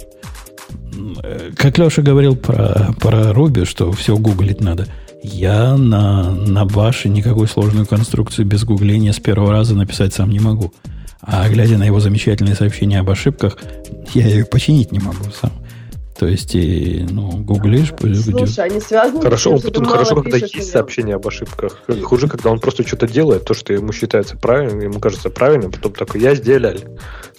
Э, 1.23 1.51
Как 1.57 1.79
Леша 1.79 2.03
говорил 2.03 2.37
про, 2.37 2.95
про 3.01 3.33
Руби, 3.33 3.65
что 3.65 3.91
все 3.93 4.17
гуглить 4.17 4.61
надо. 4.61 4.87
Я 5.23 5.77
на, 5.77 6.31
на 6.31 6.65
баше 6.65 7.09
никакой 7.09 7.47
сложную 7.47 7.87
конструкцию 7.87 8.45
без 8.47 8.65
гугления 8.65 9.13
с 9.13 9.21
первого 9.21 9.53
раза 9.53 9.75
написать 9.77 10.13
сам 10.13 10.31
не 10.31 10.41
могу. 10.41 10.73
А 11.21 11.49
глядя 11.49 11.79
на 11.79 11.85
его 11.85 12.01
замечательные 12.01 12.57
сообщения 12.57 12.99
об 12.99 13.09
ошибках, 13.09 13.57
я 14.15 14.27
ее 14.27 14.45
починить 14.45 14.91
не 14.91 14.99
могу 14.99 15.25
сам. 15.41 15.53
То 16.19 16.27
есть, 16.27 16.55
и, 16.55 17.05
ну, 17.11 17.31
гуглишь, 17.39 17.93
Слушай, 17.99 18.67
они 18.67 18.81
связаны 18.81 19.23
Хорошо, 19.23 19.57
с 19.59 19.63
тем, 19.63 19.71
что 19.73 19.85
хорошо, 19.85 20.17
когда 20.17 20.39
пишешь 20.39 20.55
есть 20.57 20.71
сообщение 20.71 21.17
об 21.17 21.27
ошибках. 21.27 21.83
Хуже, 22.03 22.29
когда 22.29 22.51
он 22.51 22.61
просто 22.61 22.87
что-то 22.87 23.09
делает, 23.09 23.45
то, 23.45 23.55
что 23.55 23.73
ему 23.73 23.93
считается 23.93 24.37
правильным, 24.37 24.81
ему 24.81 25.01
кажется 25.01 25.31
правильным, 25.31 25.73
потом 25.73 25.93
такой, 25.93 26.21
я 26.21 26.35
сделал. 26.35 26.75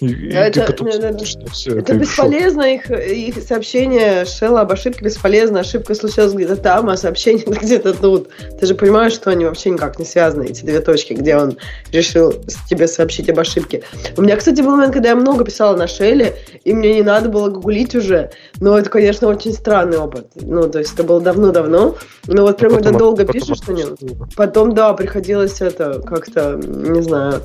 И, 0.00 0.06
и 0.08 0.28
Это- 0.32 0.60
ты 0.60 0.72
потом 0.72 0.88
это- 0.88 1.24
всё, 1.52 1.78
Это 1.78 1.94
бесполезно, 1.94 2.62
их, 2.74 2.90
их 2.90 3.36
сообщение 3.42 4.24
Шелла 4.24 4.62
об 4.62 4.72
ошибке 4.72 5.04
бесполезно. 5.04 5.60
Ошибка 5.60 5.94
случилась 5.94 6.32
где-то 6.34 6.56
там, 6.56 6.88
а 6.88 6.96
сообщение 6.96 7.44
где-то 7.62 7.94
тут. 7.94 8.28
Ты 8.60 8.66
же 8.66 8.74
понимаешь, 8.74 9.12
что 9.12 9.30
они 9.30 9.44
вообще 9.44 9.70
никак 9.70 9.98
не 10.00 10.04
связаны, 10.04 10.44
эти 10.46 10.62
две 10.64 10.80
точки, 10.80 11.12
где 11.14 11.36
он 11.36 11.56
решил 11.92 12.32
с- 12.32 12.68
тебе 12.68 12.88
сообщить 12.88 13.30
об 13.30 13.38
ошибке. 13.38 13.82
У 14.16 14.22
меня, 14.22 14.36
кстати, 14.36 14.60
был 14.60 14.72
момент, 14.72 14.92
когда 14.92 15.10
я 15.10 15.16
много 15.16 15.44
писала 15.44 15.76
на 15.76 15.86
Шелле, 15.86 16.34
и 16.64 16.72
мне 16.72 16.94
не 16.94 17.02
надо 17.02 17.28
было 17.28 17.48
гуглить 17.48 17.94
уже. 17.94 18.30
Но 18.64 18.78
это, 18.78 18.88
конечно, 18.88 19.28
очень 19.28 19.52
странный 19.52 19.98
опыт. 19.98 20.28
Ну, 20.36 20.70
то 20.70 20.78
есть 20.78 20.94
это 20.94 21.04
было 21.04 21.20
давно-давно. 21.20 21.96
Но 22.26 22.42
вот 22.44 22.56
прям 22.56 22.72
когда 22.72 22.92
потом- 22.92 22.98
долго 22.98 23.26
потом 23.26 23.40
пишешь 23.42 23.60
на 23.66 23.72
нем, 23.72 23.92
отпустил. 23.92 24.26
потом, 24.36 24.74
да, 24.74 24.94
приходилось 24.94 25.60
это 25.60 26.00
как-то, 26.00 26.58
не 26.64 27.02
знаю, 27.02 27.42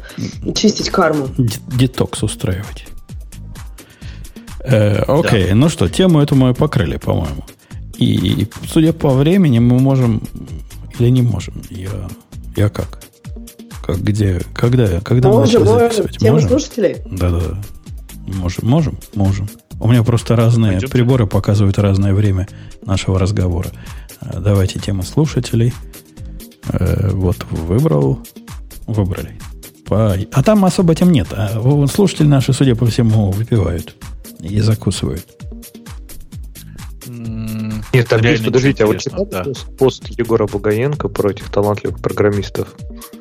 чистить 0.56 0.90
карму. 0.90 1.28
Детокс 1.78 2.24
устраивать. 2.24 2.86
Э, 4.64 5.02
окей, 5.08 5.52
ну 5.52 5.68
что, 5.68 5.90
тему 5.90 6.22
эту 6.22 6.36
мы 6.36 6.54
покрыли, 6.54 6.96
по-моему. 6.96 7.44
И, 7.98 8.48
судя 8.66 8.94
по 8.94 9.10
времени, 9.10 9.60
мы 9.60 9.78
можем 9.78 10.22
или 11.00 11.10
не 11.10 11.22
можем. 11.22 11.62
Я, 11.70 11.90
я 12.56 12.70
как? 12.70 13.02
Как 13.86 13.98
где? 13.98 14.40
Когда? 14.54 15.02
Когда 15.02 15.28
мы 15.28 15.40
Можем, 15.40 15.64
начали 15.64 15.74
можем. 15.74 15.80
записывать? 15.90 16.18
Тема 16.18 16.34
Можем? 16.36 16.50
слушателей? 16.50 16.98
Да-да. 17.12 17.62
Можем, 18.26 18.70
можем, 18.70 18.98
можем. 19.16 19.50
У 19.80 19.88
меня 19.88 20.04
просто 20.04 20.36
разные 20.36 20.74
Пойдемте. 20.74 20.94
приборы 20.94 21.26
показывают 21.28 21.78
разное 21.80 22.14
время 22.14 22.48
нашего 22.86 23.18
разговора. 23.18 23.70
Э, 24.22 24.40
Давайте 24.40 24.80
тему 24.80 25.04
слушателей. 25.04 25.74
Э, 26.72 27.10
Вот, 27.12 27.46
выбрал. 27.50 28.20
Выбрали. 28.88 29.40
А 29.90 30.44
там 30.44 30.66
особо 30.66 30.94
тем 30.96 31.12
нет. 31.12 31.28
А 31.32 31.60
слушатели 31.92 32.28
наши, 32.28 32.54
судя 32.54 32.76
по 32.76 32.86
всему, 32.86 33.32
выпивают 33.32 33.96
и 34.40 34.60
закусывают. 34.60 35.26
Нет, 37.08 38.08
там 38.08 38.22
есть, 38.22 38.46
подождите, 38.46 38.84
а 38.84 38.88
вот 38.88 38.96
интересно, 38.98 39.26
читали 39.26 39.54
пост 39.78 40.08
Егора 40.10 40.46
Бугаенко 40.46 41.10
про 41.10 41.32
этих 41.32 41.50
талантливых 41.50 42.00
программистов? 42.00 42.68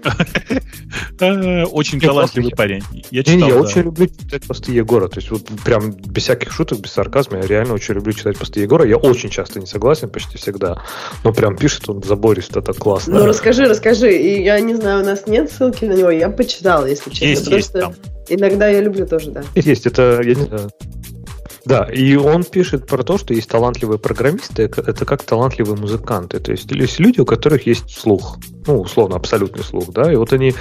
Очень 1.20 2.00
талантливый 2.00 2.52
парень. 2.52 2.82
Я 3.10 3.20
Не, 3.20 3.24
читал, 3.24 3.48
я 3.48 3.56
очень 3.56 3.82
люблю 3.82 4.06
читать 4.06 4.46
посты 4.46 4.72
Егора. 4.72 5.08
То 5.08 5.18
есть 5.18 5.30
вот 5.30 5.46
прям 5.64 5.90
без 5.90 6.24
всяких 6.24 6.52
шуток, 6.52 6.80
без 6.80 6.92
сарказма, 6.92 7.38
я 7.38 7.46
реально 7.46 7.74
очень 7.74 7.94
люблю 7.94 8.12
читать 8.12 8.38
посты 8.38 8.60
Егора. 8.60 8.86
Я 8.86 8.96
очень 8.96 9.30
часто 9.30 9.60
не 9.60 9.66
согласен, 9.66 10.08
почти 10.08 10.38
всегда. 10.38 10.82
Но 11.24 11.32
прям 11.32 11.56
пишет 11.56 11.88
он 11.88 12.02
забористо, 12.02 12.60
это 12.60 12.72
классно. 12.72 13.18
Ну, 13.18 13.26
расскажи, 13.26 13.66
расскажи. 13.66 14.16
И 14.16 14.42
я 14.42 14.60
не 14.60 14.74
знаю, 14.74 15.02
у 15.02 15.06
нас 15.06 15.26
нет 15.26 15.50
ссылки 15.50 15.84
на 15.84 15.94
него. 15.94 16.10
Я 16.10 16.30
почитала, 16.30 16.86
если 16.86 17.10
честно. 17.10 17.26
Есть, 17.26 17.46
есть 17.48 17.72
Просто 17.72 17.80
там. 17.80 17.94
иногда 18.28 18.68
я 18.68 18.80
люблю 18.80 19.06
тоже, 19.06 19.30
да. 19.30 19.42
Есть, 19.54 19.86
это, 19.86 20.20
я 20.22 20.34
не 20.34 20.44
знаю. 20.44 20.70
Да, 21.68 21.84
и 21.84 22.16
он 22.16 22.44
пишет 22.44 22.86
про 22.86 23.02
то, 23.02 23.18
что 23.18 23.34
есть 23.34 23.50
талантливые 23.50 23.98
программисты, 23.98 24.62
это 24.62 25.04
как 25.04 25.22
талантливые 25.22 25.76
музыканты. 25.76 26.40
То 26.40 26.52
есть 26.52 26.70
есть 26.70 26.98
люди, 26.98 27.20
у 27.20 27.26
которых 27.26 27.66
есть 27.66 27.90
слух, 27.90 28.38
ну, 28.66 28.80
условно, 28.80 29.16
абсолютный 29.16 29.62
слух, 29.62 29.92
да, 29.92 30.10
и 30.10 30.16
вот 30.16 30.32
они 30.32 30.54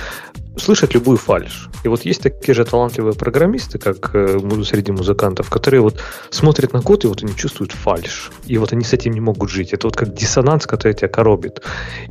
слышат 0.57 0.93
любую 0.93 1.17
фальш. 1.17 1.69
И 1.85 1.87
вот 1.87 2.03
есть 2.03 2.23
такие 2.23 2.53
же 2.53 2.65
талантливые 2.65 3.13
программисты, 3.13 3.79
как 3.79 4.13
э, 4.15 4.37
среди 4.65 4.91
музыкантов, 4.91 5.49
которые 5.49 5.79
вот 5.79 5.97
смотрят 6.29 6.73
на 6.73 6.81
код, 6.81 7.05
и 7.05 7.07
вот 7.07 7.23
они 7.23 7.33
чувствуют 7.37 7.71
фальш. 7.71 8.29
И 8.45 8.57
вот 8.57 8.73
они 8.73 8.83
с 8.83 8.91
этим 8.91 9.13
не 9.13 9.21
могут 9.21 9.49
жить. 9.49 9.71
Это 9.71 9.87
вот 9.87 9.95
как 9.95 10.13
диссонанс, 10.13 10.67
который 10.67 10.93
тебя 10.93 11.07
коробит. 11.07 11.61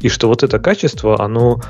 И 0.00 0.08
что 0.08 0.28
вот 0.28 0.42
это 0.42 0.58
качество, 0.58 1.22
оно 1.22 1.60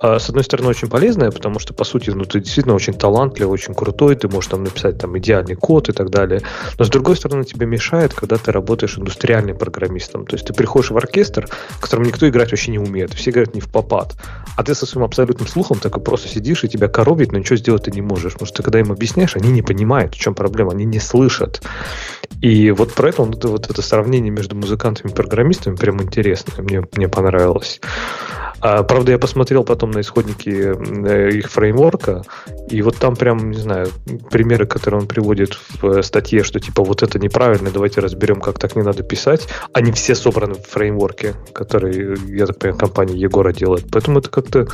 с 0.00 0.28
одной 0.28 0.44
стороны, 0.44 0.70
очень 0.70 0.88
полезное, 0.88 1.30
потому 1.30 1.58
что, 1.58 1.74
по 1.74 1.84
сути, 1.84 2.10
ну, 2.10 2.24
ты 2.24 2.40
действительно 2.40 2.74
очень 2.74 2.94
талантливый, 2.94 3.52
очень 3.52 3.74
крутой, 3.74 4.16
ты 4.16 4.28
можешь 4.28 4.50
там 4.50 4.64
написать 4.64 4.98
там 4.98 5.16
идеальный 5.18 5.56
код 5.56 5.88
и 5.88 5.92
так 5.92 6.10
далее. 6.10 6.40
Но, 6.78 6.84
с 6.84 6.88
другой 6.88 7.16
стороны, 7.16 7.44
тебе 7.44 7.66
мешает, 7.66 8.14
когда 8.14 8.36
ты 8.36 8.50
работаешь 8.50 8.96
индустриальным 8.96 9.58
программистом. 9.58 10.26
То 10.26 10.36
есть 10.36 10.46
ты 10.46 10.54
приходишь 10.54 10.90
в 10.90 10.96
оркестр, 10.96 11.48
в 11.70 11.80
котором 11.80 12.04
никто 12.04 12.28
играть 12.28 12.50
вообще 12.50 12.70
не 12.70 12.78
умеет, 12.78 13.12
все 13.12 13.30
играют 13.30 13.54
не 13.54 13.60
в 13.60 13.70
попад. 13.70 14.14
А 14.56 14.62
ты 14.62 14.74
со 14.74 14.86
своим 14.86 15.04
абсолютным 15.04 15.46
слухом 15.46 15.78
так 15.78 15.96
и 15.96 16.00
просто 16.00 16.28
сидишь, 16.28 16.64
и 16.64 16.68
тебя 16.68 16.88
коробит, 16.88 17.32
но 17.32 17.38
ничего 17.38 17.56
сделать 17.56 17.84
ты 17.84 17.90
не 17.90 18.02
можешь. 18.02 18.32
Потому 18.32 18.46
что 18.46 18.62
когда 18.62 18.80
им 18.80 18.92
объясняешь, 18.92 19.36
они 19.36 19.50
не 19.50 19.62
понимают, 19.62 20.14
в 20.14 20.18
чем 20.18 20.34
проблема, 20.34 20.72
они 20.72 20.84
не 20.84 20.98
слышат. 20.98 21.62
И 22.40 22.70
вот 22.70 22.94
про 22.94 23.10
это, 23.10 23.22
вот 23.22 23.70
это 23.70 23.82
сравнение 23.82 24.30
между 24.30 24.56
музыкантами 24.56 25.10
и 25.10 25.14
программистами 25.14 25.76
прям 25.76 26.00
интересно, 26.02 26.62
мне, 26.62 26.82
мне 26.96 27.08
понравилось. 27.08 27.80
А, 28.60 28.82
правда, 28.82 29.12
я 29.12 29.18
посмотрел 29.18 29.64
потом 29.64 29.90
на 29.90 30.00
исходники 30.00 30.50
э, 30.50 31.30
их 31.30 31.50
фреймворка, 31.50 32.22
и 32.68 32.82
вот 32.82 32.96
там 32.96 33.16
прям, 33.16 33.50
не 33.50 33.58
знаю, 33.58 33.88
примеры, 34.30 34.66
которые 34.66 35.00
он 35.00 35.06
приводит 35.06 35.54
в 35.54 35.84
э, 35.84 36.02
статье, 36.02 36.42
что 36.44 36.60
типа 36.60 36.82
вот 36.82 37.02
это 37.02 37.18
неправильно, 37.18 37.70
давайте 37.70 38.00
разберем, 38.00 38.40
как 38.40 38.58
так 38.58 38.76
не 38.76 38.82
надо 38.82 39.02
писать. 39.02 39.48
Они 39.72 39.92
все 39.92 40.14
собраны 40.14 40.54
в 40.54 40.66
фреймворке, 40.66 41.34
который, 41.52 42.18
я 42.36 42.46
так 42.46 42.58
понимаю, 42.58 42.78
компания 42.78 43.16
Егора 43.16 43.52
делает. 43.52 43.86
Поэтому 43.90 44.18
это 44.18 44.30
как-то 44.30 44.68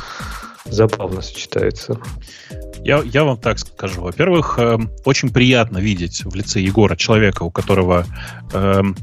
забавно 0.69 1.21
сочетается. 1.21 1.99
Я, 2.83 3.01
я 3.03 3.23
вам 3.23 3.37
так 3.37 3.59
скажу. 3.59 4.01
Во-первых, 4.01 4.59
эм, 4.59 4.89
очень 5.03 5.29
приятно 5.29 5.79
видеть 5.79 6.23
в 6.23 6.33
лице 6.35 6.61
Егора 6.61 6.95
человека, 6.95 7.43
у 7.43 7.51
которого 7.51 8.05
эм, 8.53 8.95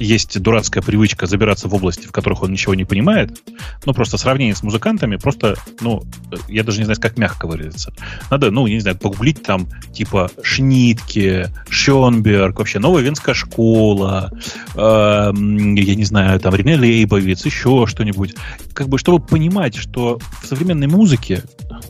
есть 0.00 0.40
дурацкая 0.40 0.82
привычка 0.82 1.26
забираться 1.26 1.68
в 1.68 1.74
области, 1.74 2.06
в 2.06 2.12
которых 2.12 2.42
он 2.42 2.52
ничего 2.52 2.74
не 2.74 2.84
понимает. 2.84 3.42
Ну, 3.84 3.94
просто 3.94 4.18
сравнение 4.18 4.54
с 4.54 4.62
музыкантами, 4.62 5.16
просто, 5.16 5.56
ну, 5.80 6.02
э, 6.32 6.36
я 6.48 6.64
даже 6.64 6.78
не 6.78 6.84
знаю, 6.84 7.00
как 7.00 7.16
мягко 7.16 7.46
выразиться. 7.46 7.92
Надо, 8.30 8.50
ну, 8.50 8.66
я 8.66 8.74
не 8.74 8.80
знаю, 8.80 8.96
погуглить 8.96 9.42
там, 9.42 9.68
типа, 9.92 10.30
Шнитке, 10.42 11.50
Шонберг, 11.68 12.58
вообще, 12.58 12.78
новая 12.78 13.02
венская 13.02 13.34
школа, 13.34 14.30
эм, 14.74 15.74
я 15.74 15.94
не 15.94 16.04
знаю, 16.04 16.40
там, 16.40 16.54
Рене 16.54 16.76
Лейбовиц, 16.76 17.44
еще 17.44 17.86
что-нибудь. 17.86 18.34
Как 18.72 18.88
бы, 18.88 18.98
чтобы 18.98 19.24
понимать, 19.24 19.76
что 19.76 20.18
в 20.42 20.46
современной 20.46 20.88
музыке, 20.88 21.03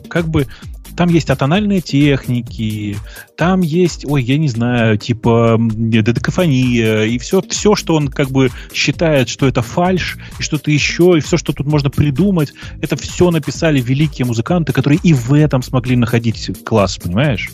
как 0.09 0.27
бы, 0.27 0.47
там 0.95 1.09
есть 1.09 1.29
атональные 1.29 1.81
техники, 1.81 2.97
там 3.35 3.61
есть, 3.61 4.05
ой, 4.05 4.23
я 4.23 4.37
не 4.37 4.47
знаю, 4.47 4.97
типа 4.97 5.55
м, 5.57 5.69
додекафония, 5.91 7.03
и 7.03 7.17
все, 7.17 7.41
все, 7.41 7.75
что 7.75 7.95
он 7.95 8.07
как 8.07 8.31
бы 8.31 8.49
считает, 8.73 9.27
что 9.29 9.47
это 9.47 9.61
фальш, 9.61 10.17
и 10.39 10.43
что-то 10.43 10.71
еще, 10.71 11.15
и 11.17 11.21
все, 11.21 11.37
что 11.37 11.53
тут 11.53 11.67
можно 11.67 11.89
придумать, 11.89 12.53
это 12.81 12.95
все 12.95 13.29
написали 13.31 13.81
великие 13.81 14.25
музыканты, 14.25 14.71
которые 14.73 14.99
и 15.03 15.13
в 15.13 15.33
этом 15.33 15.61
смогли 15.61 15.95
находить 15.95 16.51
класс, 16.63 16.97
понимаешь? 16.97 17.51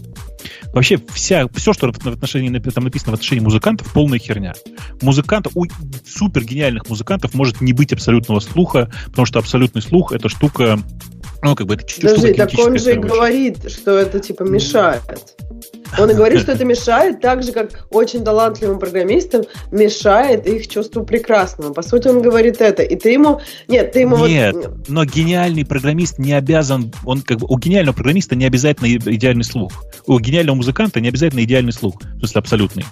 Вообще 0.73 0.99
вся, 1.13 1.47
все, 1.53 1.73
что 1.73 1.91
в 1.91 2.07
отношении, 2.07 2.57
там 2.59 2.83
написано 2.83 3.11
в 3.11 3.15
отношении 3.15 3.43
музыкантов, 3.43 3.91
полная 3.91 4.19
херня. 4.19 4.53
Музыкантов, 5.01 5.53
у 5.55 5.65
супер 6.07 6.43
гениальных 6.43 6.89
музыкантов 6.89 7.33
может 7.33 7.61
не 7.61 7.73
быть 7.73 7.91
абсолютного 7.91 8.39
слуха, 8.39 8.91
потому 9.07 9.25
что 9.25 9.39
абсолютный 9.39 9.81
слух 9.81 10.11
это 10.13 10.29
штука, 10.29 10.79
ну, 11.43 11.55
как 11.55 11.67
бы 11.67 11.73
это 11.75 11.85
Подожди, 11.95 12.33
так 12.33 12.51
он 12.57 12.77
же 12.77 12.93
и 12.93 12.97
говорит, 12.97 13.71
что 13.71 13.97
это 13.97 14.19
типа 14.19 14.43
мешает. 14.43 15.01
Он 15.97 16.09
и 16.09 16.13
говорит, 16.13 16.39
что 16.41 16.51
это 16.51 16.65
мешает, 16.71 17.21
так 17.21 17.43
же, 17.43 17.51
как 17.51 17.85
очень 17.89 18.23
талантливым 18.23 18.79
программистам 18.79 19.43
мешает 19.71 20.47
их 20.47 20.67
чувству 20.67 21.03
прекрасного. 21.03 21.73
По 21.73 21.81
сути, 21.81 22.07
он 22.07 22.21
говорит 22.21 22.61
это. 22.61 22.83
И 22.83 22.95
ты 22.95 23.11
ему... 23.11 23.41
Нет, 23.67 23.91
ты 23.91 24.01
ему... 24.01 24.25
Нет, 24.25 24.55
вот... 24.55 24.89
но 24.89 25.05
гениальный 25.05 25.65
программист 25.65 26.17
не 26.17 26.33
обязан, 26.33 26.91
он 27.05 27.21
как 27.21 27.39
бы 27.39 27.47
у 27.49 27.57
гениального 27.57 27.95
программиста 27.95 28.35
не 28.35 28.45
обязательно 28.45 28.87
идеальный 28.87 29.43
слух. 29.43 29.71
У 30.05 30.17
гениального 30.19 30.55
музыканта 30.55 30.99
не 30.99 31.09
обязательно 31.09 31.43
идеальный 31.43 31.73
слух, 31.73 31.95
в 32.01 32.19
смысле 32.19 32.39
абсолютный. 32.39 32.85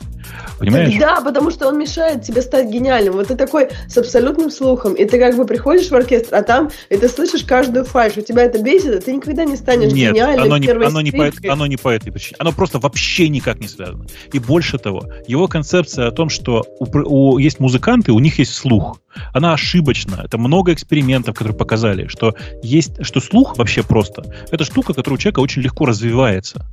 Понимаешь? 0.59 0.93
Да, 0.99 1.21
потому 1.21 1.51
что 1.51 1.67
он 1.67 1.80
мешает 1.80 2.23
тебе 2.23 2.41
стать 2.41 2.69
гениальным. 2.69 3.13
Вот 3.13 3.27
ты 3.27 3.35
такой 3.35 3.69
с 3.88 3.97
абсолютным 3.97 4.51
слухом, 4.51 4.93
и 4.93 5.05
ты 5.05 5.17
как 5.17 5.35
бы 5.35 5.45
приходишь 5.45 5.89
в 5.89 5.95
оркестр, 5.95 6.35
а 6.35 6.43
там, 6.43 6.69
и 6.89 6.97
ты 6.97 7.07
слышишь 7.07 7.43
каждую 7.43 7.85
фальш, 7.85 8.17
у 8.17 8.21
тебя 8.21 8.43
это 8.43 8.61
бесит, 8.61 8.95
и 8.95 8.99
ты 8.99 9.13
никогда 9.13 9.45
не 9.45 9.55
станешь 9.55 9.91
Нет, 9.93 10.13
гениальным 10.13 10.45
оно 10.45 10.57
не, 10.57 10.69
оно, 10.69 11.01
не 11.01 11.11
по, 11.11 11.31
оно 11.51 11.65
не 11.67 11.77
по 11.77 11.89
этой 11.89 12.11
причине. 12.11 12.35
Оно 12.39 12.51
просто 12.51 12.80
вообще 12.89 13.29
никак 13.29 13.59
не 13.59 13.67
связано. 13.67 14.05
И 14.33 14.39
больше 14.39 14.77
того, 14.79 15.03
его 15.27 15.47
концепция 15.47 16.07
о 16.07 16.11
том, 16.11 16.29
что 16.29 16.65
у, 16.79 16.85
у- 16.85 17.37
есть 17.37 17.59
музыканты, 17.59 18.11
у 18.11 18.19
них 18.19 18.39
есть 18.39 18.53
слух, 18.53 18.99
она 19.31 19.53
ошибочна. 19.53 20.21
Это 20.23 20.37
много 20.37 20.73
экспериментов, 20.73 21.35
которые 21.35 21.55
показали, 21.55 22.07
что 22.07 22.33
есть, 22.63 23.05
что 23.05 23.19
слух 23.19 23.57
вообще 23.57 23.83
просто. 23.83 24.23
Это 24.51 24.63
штука, 24.63 24.93
которая 24.93 25.15
у 25.15 25.19
человека 25.19 25.39
очень 25.39 25.61
легко 25.61 25.85
развивается. 25.85 26.65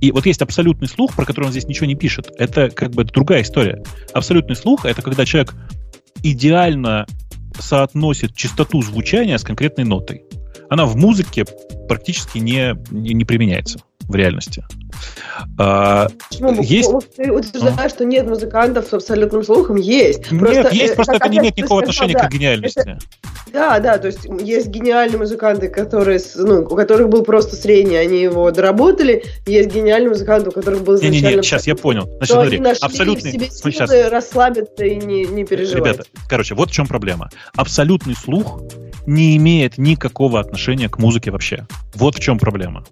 И 0.00 0.12
вот 0.12 0.26
есть 0.26 0.42
абсолютный 0.42 0.86
слух, 0.86 1.14
про 1.16 1.24
который 1.24 1.46
он 1.46 1.50
здесь 1.50 1.66
ничего 1.66 1.86
не 1.86 1.96
пишет. 1.96 2.30
Это 2.38 2.70
как 2.70 2.92
бы 2.92 3.02
другая 3.02 3.42
история. 3.42 3.82
Абсолютный 4.12 4.54
слух— 4.54 4.84
это 4.84 5.02
когда 5.02 5.24
человек 5.24 5.54
идеально 6.22 7.06
соотносит 7.58 8.36
частоту 8.36 8.80
звучания 8.82 9.36
с 9.36 9.42
конкретной 9.42 9.84
нотой. 9.84 10.22
Она 10.70 10.86
в 10.86 10.96
музыке 10.96 11.44
практически 11.88 12.38
не, 12.38 12.76
не, 12.92 13.12
не 13.12 13.24
применяется 13.24 13.80
в 14.08 14.14
реальности. 14.14 14.64
А, 15.58 16.08
Почему? 16.30 16.62
есть- 16.62 16.90
Ты 17.16 17.30
утверждаешь, 17.30 17.92
что 17.92 18.04
нет 18.04 18.26
музыкантов 18.26 18.86
с 18.86 18.92
абсолютным 18.92 19.44
слухом? 19.44 19.76
Есть. 19.76 20.32
нет, 20.32 20.72
есть, 20.72 20.94
э, 20.94 20.96
просто 20.96 21.14
это 21.14 21.28
не 21.28 21.38
имеет 21.38 21.56
никакого 21.56 21.82
отношения 21.82 22.14
да, 22.14 22.26
к 22.26 22.32
гениальности. 22.32 22.98
Да, 23.52 23.78
да, 23.78 23.98
то 23.98 24.08
есть 24.08 24.26
есть 24.40 24.68
гениальные 24.68 25.18
музыканты, 25.18 25.68
которые, 25.68 26.20
ну, 26.36 26.62
у 26.62 26.74
которых 26.74 27.08
был 27.08 27.22
просто 27.22 27.56
средний, 27.56 27.96
они 27.96 28.20
его 28.20 28.50
доработали, 28.50 29.24
есть 29.46 29.72
гениальные 29.72 30.10
музыканты, 30.10 30.50
у 30.50 30.52
которых 30.52 30.82
был 30.82 30.96
изначально... 30.96 31.26
Не-не-не, 31.28 31.42
сейчас 31.42 31.66
я 31.66 31.76
понял. 31.76 32.06
Значит, 32.18 32.30
смотри, 32.30 32.62
абсолютный... 32.80 33.32
себе 33.32 33.50
силы 33.50 33.72
щас. 33.72 34.10
расслабиться 34.10 34.84
и 34.84 34.96
не, 34.96 35.26
не 35.26 35.44
переживать. 35.44 35.84
Ребята, 35.84 36.04
короче, 36.28 36.54
вот 36.54 36.70
в 36.70 36.72
чем 36.72 36.86
проблема. 36.86 37.30
Абсолютный 37.54 38.14
слух 38.14 38.60
не 39.06 39.36
имеет 39.36 39.78
никакого 39.78 40.40
отношения 40.40 40.88
к 40.88 40.98
музыке 40.98 41.30
вообще. 41.30 41.66
Вот 41.94 42.16
в 42.16 42.20
чем 42.20 42.38
проблема. 42.38 42.84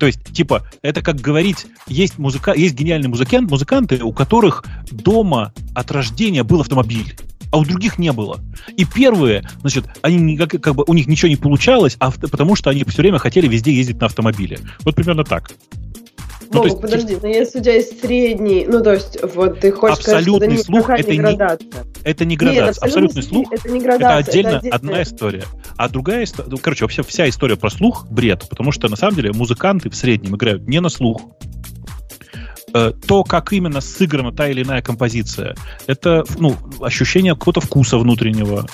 То 0.00 0.06
есть, 0.06 0.32
типа, 0.32 0.66
это 0.80 1.02
как 1.02 1.20
говорить, 1.20 1.66
есть, 1.86 2.18
музыка, 2.18 2.54
есть 2.54 2.74
гениальные 2.74 3.10
музыкант, 3.10 3.50
музыканты, 3.50 4.02
у 4.02 4.14
которых 4.14 4.64
дома 4.90 5.52
от 5.74 5.90
рождения 5.90 6.42
был 6.42 6.62
автомобиль, 6.62 7.14
а 7.52 7.58
у 7.58 7.66
других 7.66 7.98
не 7.98 8.10
было. 8.10 8.40
И 8.78 8.86
первые, 8.86 9.46
значит, 9.60 9.84
они 10.00 10.16
никак, 10.16 10.52
как 10.62 10.74
бы 10.74 10.84
у 10.86 10.94
них 10.94 11.06
ничего 11.06 11.28
не 11.28 11.36
получалось, 11.36 11.96
а 12.00 12.10
потому 12.12 12.56
что 12.56 12.70
они 12.70 12.82
все 12.84 13.02
время 13.02 13.18
хотели 13.18 13.46
везде 13.46 13.74
ездить 13.74 14.00
на 14.00 14.06
автомобиле. 14.06 14.58
Вот 14.84 14.94
примерно 14.94 15.24
так. 15.24 15.52
Ну, 16.52 16.64
есть, 16.64 16.80
подожди, 16.80 17.16
но 17.22 17.28
если 17.28 17.60
у 17.60 17.62
тебя 17.62 17.74
есть 17.74 18.00
средний, 18.00 18.66
ну 18.66 18.82
то 18.82 18.94
есть 18.94 19.18
вот 19.34 19.60
ты 19.60 19.70
хочешь 19.70 19.98
сказать, 19.98 20.20
Абсолютный 20.20 20.54
это 20.54 20.64
слух 20.64 20.78
никакая 20.78 20.98
это 20.98 21.10
не 21.12 21.18
градация. 21.18 21.84
Это 22.02 22.24
не 22.24 22.30
Нет, 22.34 22.40
градация. 22.40 22.84
абсолютный 22.86 23.22
слух 23.22 23.52
Это 23.52 23.68
не 23.70 23.78
Это 23.78 23.84
градация. 23.86 24.16
отдельно 24.16 24.56
отдельная- 24.58 24.74
одна 24.74 25.02
история. 25.02 25.44
А 25.76 25.88
другая 25.88 26.24
история... 26.24 26.56
Короче, 26.60 26.84
вообще 26.84 27.02
вся 27.04 27.28
история 27.28 27.56
про 27.56 27.70
слух— 27.70 28.06
бред. 28.10 28.46
Потому 28.50 28.72
что, 28.72 28.88
на 28.88 28.96
самом 28.96 29.14
деле, 29.14 29.32
музыканты 29.32 29.90
в 29.90 29.94
среднем 29.94 30.34
играют 30.34 30.66
не 30.66 30.80
на 30.80 30.88
слух. 30.88 31.22
Э, 32.72 32.92
То, 33.06 33.24
как 33.24 33.52
именно 33.52 33.80
сыграна 33.80 34.32
та 34.32 34.48
или 34.48 34.62
иная 34.62 34.82
композиция, 34.82 35.54
это 35.86 36.24
ну, 36.38 36.56
ощущение 36.80 37.34
какого-то 37.34 37.60
вкуса 37.60 37.98
внутреннего. 37.98 38.66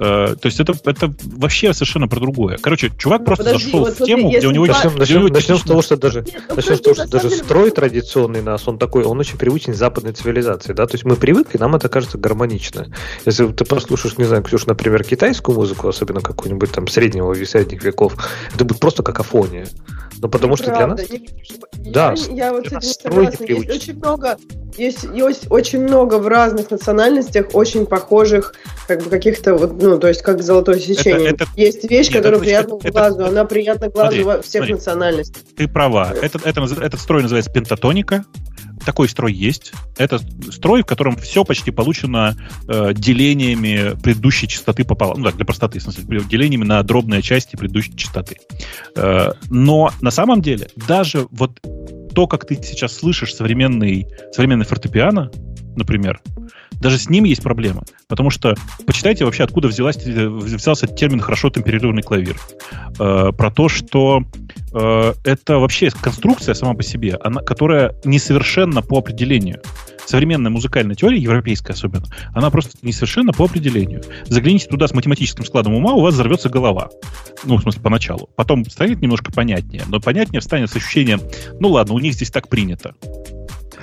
Э, 0.00 0.36
то 0.40 0.46
есть 0.46 0.60
это, 0.60 0.74
это 0.84 1.12
вообще 1.24 1.72
совершенно 1.72 2.08
про 2.08 2.20
другое. 2.20 2.58
Короче, 2.58 2.90
чувак 2.96 3.20
Ну, 3.20 3.26
просто 3.26 3.44
подожди, 3.44 3.64
зашел 3.64 3.80
вот 3.80 3.94
в 3.94 3.96
смотри, 3.96 4.14
тему, 4.14 4.30
где 4.30 4.46
у 4.46 4.50
него... 4.50 4.66
Начнем, 4.66 4.90
где 4.90 4.96
у 4.96 4.98
начнем, 4.98 5.20
него 5.20 5.28
начнем 5.28 5.58
с 5.58 5.62
того, 5.62 5.82
что 5.82 5.96
даже, 5.96 6.22
Нет, 6.22 6.42
ну, 6.48 6.56
начнем 6.56 6.76
с 6.76 6.80
того, 6.80 6.96
на 6.96 7.02
что 7.02 7.10
даже 7.10 7.28
деле, 7.30 7.42
строй 7.42 7.70
традиционный 7.70 8.42
нас, 8.42 8.68
он 8.68 8.78
такой, 8.78 9.04
он 9.04 9.18
очень 9.18 9.38
привычен 9.38 9.74
западной 9.74 10.12
цивилизации, 10.12 10.72
да, 10.72 10.86
то 10.86 10.94
есть 10.94 11.04
мы 11.04 11.16
привыкли, 11.16 11.58
нам 11.58 11.74
это 11.74 11.88
кажется 11.88 12.18
гармонично. 12.18 12.86
Если 13.26 13.46
ты 13.48 13.64
послушаешь, 13.64 14.18
не 14.18 14.24
знаю, 14.24 14.42
Ксюш, 14.42 14.66
например, 14.66 15.02
китайскую 15.02 15.56
музыку, 15.56 15.88
особенно 15.88 16.20
какую-нибудь 16.20 16.70
там 16.70 16.86
среднего 16.86 17.32
и 17.32 17.44
средних 17.44 17.82
веков, 17.82 18.14
это 18.54 18.64
будет 18.64 18.80
просто 18.80 19.02
какофония. 19.02 19.66
Ну, 20.20 20.28
потому 20.28 20.56
что 20.56 20.66
для 20.74 20.86
нас... 20.86 21.00
Да, 21.78 22.14
я, 22.30 22.52
вот 22.52 22.64
с 22.66 22.68
этим 22.68 22.80
согласна. 22.82 23.44
Есть 23.44 23.70
очень 23.70 23.96
много, 23.96 24.36
есть, 24.76 25.04
есть 25.14 25.46
очень 25.50 25.82
много 25.82 26.18
в 26.18 26.26
разных 26.26 26.70
национальностях 26.70 27.54
очень 27.54 27.86
похожих, 27.86 28.54
как 28.86 29.02
бы 29.04 29.10
каких-то 29.10 29.54
вот, 29.54 29.80
ну, 29.80 29.98
то 29.98 30.08
есть 30.08 30.22
как 30.22 30.42
золотое 30.42 30.78
сечение. 30.80 31.30
это- 31.30 31.46
есть 31.56 31.88
вещь, 31.88 32.08
Нет, 32.08 32.16
которая 32.16 32.38
это- 32.38 32.44
приятна 32.44 32.78
это- 32.82 32.90
глазу, 32.90 33.24
она 33.24 33.44
приятна 33.44 33.88
глазу 33.88 34.08
Смотри, 34.10 34.22
во 34.24 34.42
всех 34.42 34.50
смотри. 34.60 34.74
национальностях. 34.74 35.42
Ты 35.56 35.68
права. 35.68 36.12
Этот, 36.20 36.44
это, 36.44 36.60
наз- 36.60 36.82
этот 36.82 37.00
строй 37.00 37.22
называется 37.22 37.50
пентатоника. 37.52 38.24
Такой 38.88 39.06
строй 39.10 39.34
есть. 39.34 39.72
Это 39.98 40.18
строй, 40.50 40.80
в 40.80 40.86
котором 40.86 41.18
все 41.18 41.44
почти 41.44 41.70
получено 41.70 42.34
э, 42.66 42.94
делениями 42.94 43.94
предыдущей 44.00 44.48
частоты 44.48 44.82
пополам. 44.82 45.18
Ну 45.18 45.24
так, 45.26 45.36
для 45.36 45.44
простоты, 45.44 45.78
в 45.78 45.82
смысле, 45.82 46.22
делениями 46.22 46.64
на 46.64 46.82
дробные 46.82 47.20
части 47.20 47.54
предыдущей 47.54 47.94
частоты. 47.94 48.38
Э, 48.96 49.32
но 49.50 49.90
на 50.00 50.10
самом 50.10 50.40
деле, 50.40 50.70
даже 50.74 51.26
вот 51.32 51.60
то, 52.14 52.26
как 52.26 52.46
ты 52.46 52.54
сейчас 52.54 52.94
слышишь 52.94 53.34
современный, 53.34 54.06
современный 54.32 54.64
фортепиано, 54.64 55.30
например, 55.76 56.22
даже 56.80 56.98
с 56.98 57.08
ним 57.08 57.24
есть 57.24 57.42
проблемы. 57.42 57.82
Потому 58.08 58.30
что 58.30 58.54
почитайте 58.86 59.24
вообще, 59.24 59.44
откуда 59.44 59.68
взялась, 59.68 59.96
взялся 59.96 60.86
термин 60.86 61.20
«хорошо 61.20 61.50
темперированный 61.50 62.02
клавир». 62.02 62.36
Э, 62.98 63.32
про 63.36 63.50
то, 63.50 63.68
что 63.68 64.22
э, 64.72 65.14
это 65.24 65.58
вообще 65.58 65.90
конструкция 65.90 66.54
сама 66.54 66.74
по 66.74 66.82
себе, 66.82 67.18
она, 67.22 67.42
которая 67.42 67.94
несовершенна 68.04 68.82
по 68.82 68.98
определению. 68.98 69.60
Современная 70.06 70.50
музыкальная 70.50 70.94
теория, 70.94 71.18
европейская 71.18 71.74
особенно, 71.74 72.06
она 72.32 72.50
просто 72.50 72.78
несовершенна 72.80 73.32
по 73.32 73.44
определению. 73.44 74.02
Загляните 74.26 74.66
туда 74.66 74.88
с 74.88 74.94
математическим 74.94 75.44
складом 75.44 75.74
ума, 75.74 75.92
у 75.92 76.00
вас 76.00 76.14
взорвется 76.14 76.48
голова. 76.48 76.88
Ну, 77.44 77.56
в 77.56 77.62
смысле, 77.62 77.82
поначалу. 77.82 78.30
Потом 78.34 78.64
станет 78.64 79.02
немножко 79.02 79.30
понятнее. 79.32 79.82
Но 79.86 80.00
понятнее 80.00 80.40
станет 80.40 80.70
с 80.70 80.76
ощущением, 80.76 81.20
ну 81.60 81.68
ладно, 81.68 81.92
у 81.94 81.98
них 81.98 82.14
здесь 82.14 82.30
так 82.30 82.48
принято. 82.48 82.94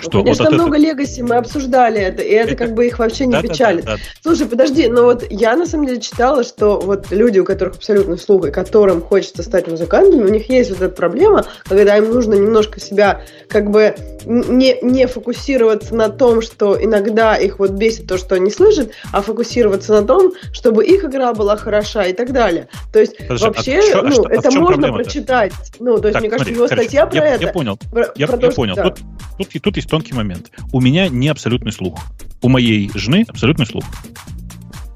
Что 0.02 0.18
Ну, 0.20 0.24
Конечно, 0.24 0.44
вот 0.46 0.54
от 0.54 0.60
много 0.60 0.78
легаси, 0.78 1.22
мы 1.22 1.36
обсуждали 1.36 2.00
это, 2.02 2.22
и 2.22 2.30
это, 2.32 2.56
как 2.56 2.74
бы 2.74 2.86
их 2.88 3.00
вообще 3.00 3.26
не 3.26 3.32
Да-да-да, 3.34 3.54
печалит. 3.54 3.86
да. 3.86 3.96
Слушай, 4.22 4.48
подожди, 4.48 4.88
но 4.88 5.04
вот 5.04 5.24
я 5.30 5.56
на 5.56 5.66
самом 5.66 5.88
деле 5.88 6.02
читала, 6.02 6.44
что 6.44 6.80
вот 6.80 7.12
люди, 7.12 7.40
у 7.40 7.46
которых 7.46 7.76
абсолютно 7.76 8.18
слух, 8.18 8.46
и 8.48 8.52
которым 8.52 9.02
хочется 9.02 9.44
стать 9.44 9.68
музыкантами, 9.68 10.24
у 10.24 10.28
них 10.30 10.50
есть 10.50 10.70
вот 10.72 10.82
эта 10.82 10.94
проблема, 10.96 11.46
когда 11.68 11.98
им 11.98 12.12
нужно 12.14 12.34
немножко 12.34 12.80
себя 12.80 13.22
как 13.50 13.72
бы 13.72 13.96
не, 14.26 14.78
не 14.82 15.08
фокусироваться 15.08 15.96
на 15.96 16.10
том, 16.10 16.42
что 16.42 16.82
иногда 16.82 17.36
их 17.36 17.60
вот 17.60 17.72
бесит 17.72 18.08
то, 18.08 18.18
что 18.18 18.36
они 18.36 18.50
слышат, 18.52 18.92
а 19.12 19.22
фокусироваться 19.22 19.94
на 19.94 20.06
том, 20.06 20.34
чтобы 20.52 20.86
их 20.86 21.04
игра 21.04 21.34
была 21.34 21.56
хороша 21.58 22.06
и 22.06 22.14
так 22.14 22.32
далее. 22.34 22.68
То 22.92 23.00
есть 23.00 23.18
Подожди, 23.18 23.46
а 23.46 23.48
вообще, 23.50 23.80
а 23.94 24.02
ну, 24.02 24.12
что- 24.12 24.24
а 24.28 24.34
это 24.34 24.52
чём 24.52 24.64
можно 24.64 24.92
прочитать. 24.94 25.54
Ну, 25.80 25.98
то 26.00 26.08
есть, 26.08 26.14
Так, 26.14 26.22
мне 26.22 26.30
кажется, 26.30 26.38
смотри, 26.46 26.54
у 26.54 26.58
него 26.58 26.68
короче, 26.68 26.84
статья 26.84 27.06
про 27.06 27.18
я, 27.18 27.36
это. 27.36 27.44
Я 27.46 27.52
понял. 27.54 27.78
про- 27.92 28.12
Я, 28.16 28.28
про 28.28 28.36
я 28.36 28.42
то, 28.42 28.52
что- 28.52 28.56
понял. 28.56 28.76
да. 28.76 28.84
Тут, 28.84 29.00
тут, 29.38 29.62
тут 29.62 29.76
есть 29.78 29.85
тонкий 29.88 30.14
момент. 30.14 30.52
У 30.72 30.82
меня 30.82 31.08
не 31.10 31.28
абсолютный 31.28 31.72
слух. 31.72 32.00
У 32.42 32.50
моей 32.50 32.90
жены 32.94 33.26
абсолютный 33.28 33.66
слух. 33.66 33.86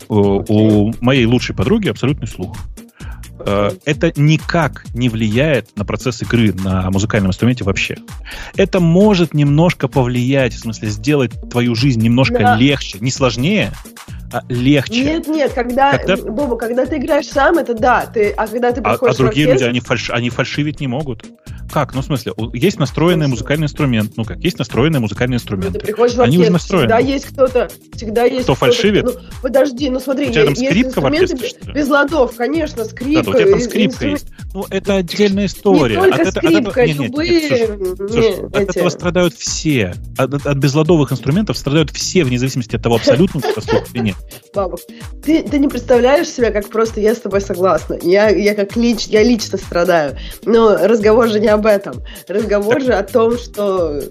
У, 0.08 0.16
у 0.48 0.94
моей 1.02 1.26
лучшей 1.26 1.56
подруги 1.56 1.88
абсолютный 1.88 2.28
слух. 2.28 2.58
Э, 3.40 3.72
Это 3.86 4.12
никак 4.16 4.86
не 4.94 5.10
влияет 5.10 5.76
на 5.76 5.86
процесс 5.86 6.22
игры 6.22 6.54
на 6.54 6.90
музыкальном 6.92 7.30
инструменте 7.32 7.64
вообще. 7.64 7.98
Это 8.56 8.80
может 8.80 9.34
немножко 9.34 9.88
повлиять, 9.88 10.54
в 10.54 10.60
смысле 10.60 10.90
сделать 10.90 11.32
твою 11.50 11.76
жизнь 11.76 12.02
немножко 12.02 12.40
Да. 12.40 12.56
легче, 12.56 12.98
не 13.00 13.12
сложнее, 13.12 13.72
легче. 14.50 15.04
Нет, 15.04 15.28
нет, 15.28 15.54
когда, 15.54 15.98
Когда- 15.98 16.18
Боба, 16.32 16.56
когда 16.58 16.86
ты 16.86 16.98
играешь 16.98 17.28
сам, 17.28 17.58
это 17.58 17.74
да, 17.74 18.06
ты, 18.06 18.30
а 18.32 18.48
когда 18.48 18.72
ты 18.72 18.82
А, 18.82 18.84
а 18.84 18.92
приходишь 18.92 19.18
другие 19.18 19.48
в 19.48 19.50
люди, 19.54 19.64
оркестр, 19.64 19.70
они, 19.70 19.80
фальш, 19.80 20.10
они 20.12 20.30
фальшивить 20.30 20.80
не 20.80 20.88
могут. 20.88 21.26
Как? 21.72 21.94
Ну, 21.94 22.02
в 22.02 22.06
смысле, 22.06 22.34
есть 22.54 22.80
настроенный 22.80 23.26
смысле? 23.26 23.32
музыкальный 23.32 23.66
инструмент. 23.66 24.14
Ну 24.18 24.24
как, 24.26 24.40
есть 24.40 24.58
настроенный 24.58 25.00
музыкальный 25.00 25.34
ну, 25.36 25.38
инструмент. 25.38 25.74
ты 25.74 25.80
приходишь 25.80 26.16
в 26.16 26.22
Они 26.22 26.38
оркестр, 26.38 26.42
уже 26.42 26.52
настроены. 26.52 26.88
всегда 26.88 26.98
есть 27.00 27.26
кто-то, 27.26 27.70
всегда 27.96 28.24
есть 28.24 28.44
Кто 28.44 28.56
кто-то- 28.56 28.72
фальшивит? 28.74 29.06
Ну, 29.06 29.12
подожди, 29.44 29.90
ну 29.92 30.00
смотри, 30.00 30.30
У 30.30 30.32
тебя 30.32 30.46
там 30.46 30.54
есть 30.54 30.66
скрипка 30.66 31.02
в 31.02 31.06
оркестре, 31.06 31.74
без 31.74 31.88
ладов, 31.88 32.36
конечно, 32.36 32.86
скрипка. 32.86 33.24
да, 33.24 33.30
у 33.30 33.34
тебя 33.40 33.52
там 33.52 33.60
скрипка 33.62 34.06
инстру- 34.06 34.10
есть. 34.10 34.28
Ну, 34.54 34.66
это 34.72 34.96
отдельная 34.96 35.46
история. 35.46 35.96
Не 35.98 36.02
только 36.02 36.16
От 36.16 36.28
это- 36.28 36.40
от 36.40 36.46
скрипка, 36.46 36.82
этого- 36.82 36.86
не, 36.86 36.94
не, 36.94 37.00
не, 37.00 37.06
любые 37.06 37.40
слушай, 37.40 37.78
не, 37.78 37.96
слушай, 37.96 38.46
от 38.48 38.56
эти- 38.56 38.70
этого 38.78 38.90
страдают 38.90 39.34
все. 39.36 39.94
От, 40.18 40.34
от- 40.34 40.48
от 40.48 40.58
безладовых 40.58 41.12
инструментов 41.12 41.56
страдают 41.58 41.92
все, 41.92 42.24
вне 42.24 42.40
зависимости 42.40 42.76
от 42.76 42.82
того, 42.82 42.96
абсолютно 42.96 43.42
слух 43.42 43.84
или 43.94 44.02
нет. 44.06 44.16
бабок. 44.54 44.80
Ты, 45.24 45.44
ты 45.44 45.60
не 45.60 45.68
представляешь 45.68 46.30
себя, 46.30 46.52
как 46.52 46.70
просто 46.70 47.00
я 47.00 47.16
с 47.16 47.20
тобой 47.20 47.42
согласна. 47.42 47.98
Я, 48.02 48.30
я 48.30 48.56
как 48.56 48.76
лич, 48.76 49.08
я 49.08 49.24
лично 49.24 49.58
страдаю. 49.58 50.18
Но 50.46 50.76
разговор 50.76 51.30
же 51.30 51.40
не 51.40 51.48
об 51.48 51.66
этом. 51.66 52.02
Разговор 52.28 52.82
же 52.82 52.94
о 52.94 53.04
том, 53.04 53.38
что 53.38 54.02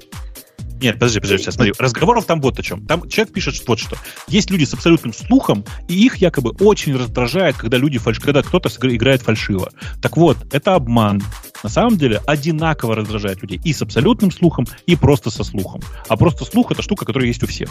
Нет, 0.80 0.94
подожди, 0.94 1.20
подожди, 1.20 1.44
сейчас 1.44 1.54
смотри. 1.54 1.72
Разговоров 1.78 2.24
там 2.26 2.40
вот 2.40 2.58
о 2.58 2.62
чем. 2.62 2.86
Там 2.86 3.08
человек 3.08 3.32
пишет 3.34 3.62
вот 3.66 3.78
что. 3.78 3.96
Есть 4.28 4.50
люди 4.50 4.64
с 4.64 4.74
абсолютным 4.74 5.12
слухом, 5.12 5.64
и 5.88 5.94
их 5.94 6.16
якобы 6.16 6.50
очень 6.60 6.96
раздражает, 6.96 7.56
когда 7.56 7.76
люди 7.76 7.98
фальш... 7.98 8.20
когда 8.20 8.42
кто-то 8.42 8.68
играет 8.88 9.22
фальшиво. 9.22 9.70
Так 10.00 10.16
вот, 10.16 10.36
это 10.52 10.74
обман. 10.74 11.22
На 11.62 11.68
самом 11.68 11.98
деле 11.98 12.20
одинаково 12.26 12.94
раздражает 12.94 13.42
людей 13.42 13.60
и 13.64 13.72
с 13.72 13.82
абсолютным 13.82 14.30
слухом, 14.30 14.66
и 14.86 14.94
просто 14.94 15.30
со 15.30 15.42
слухом. 15.42 15.80
А 16.06 16.16
просто 16.16 16.44
слух 16.44 16.70
это 16.70 16.82
штука, 16.82 17.04
которая 17.04 17.28
есть 17.28 17.42
у 17.42 17.46
всех. 17.46 17.70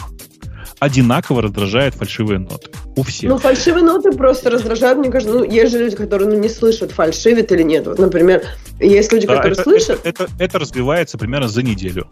Одинаково 0.80 1.42
раздражает 1.42 1.94
фальшивые 1.94 2.38
ноты. 2.38 2.70
У 2.96 3.02
всех. 3.02 3.30
Ну, 3.30 3.38
фальшивые 3.38 3.84
ноты 3.84 4.12
просто 4.12 4.50
раздражают, 4.50 4.98
мне 4.98 5.10
кажется. 5.10 5.34
Ну, 5.34 5.44
есть 5.44 5.72
же 5.72 5.78
люди, 5.78 5.96
которые 5.96 6.28
ну, 6.28 6.38
не 6.38 6.48
слышат, 6.48 6.92
фальшивит 6.92 7.50
или 7.52 7.62
нет. 7.62 7.86
Вот, 7.86 7.98
например, 7.98 8.42
есть 8.80 9.12
люди, 9.12 9.26
Да, 9.26 9.36
которые 9.36 9.54
это, 9.54 9.62
слышат. 9.62 10.00
это, 10.04 10.24
это- 10.24 10.32
это 10.38 10.58
развивается 10.58 11.18
примерно 11.18 11.48
за 11.48 11.62
неделю. 11.62 12.06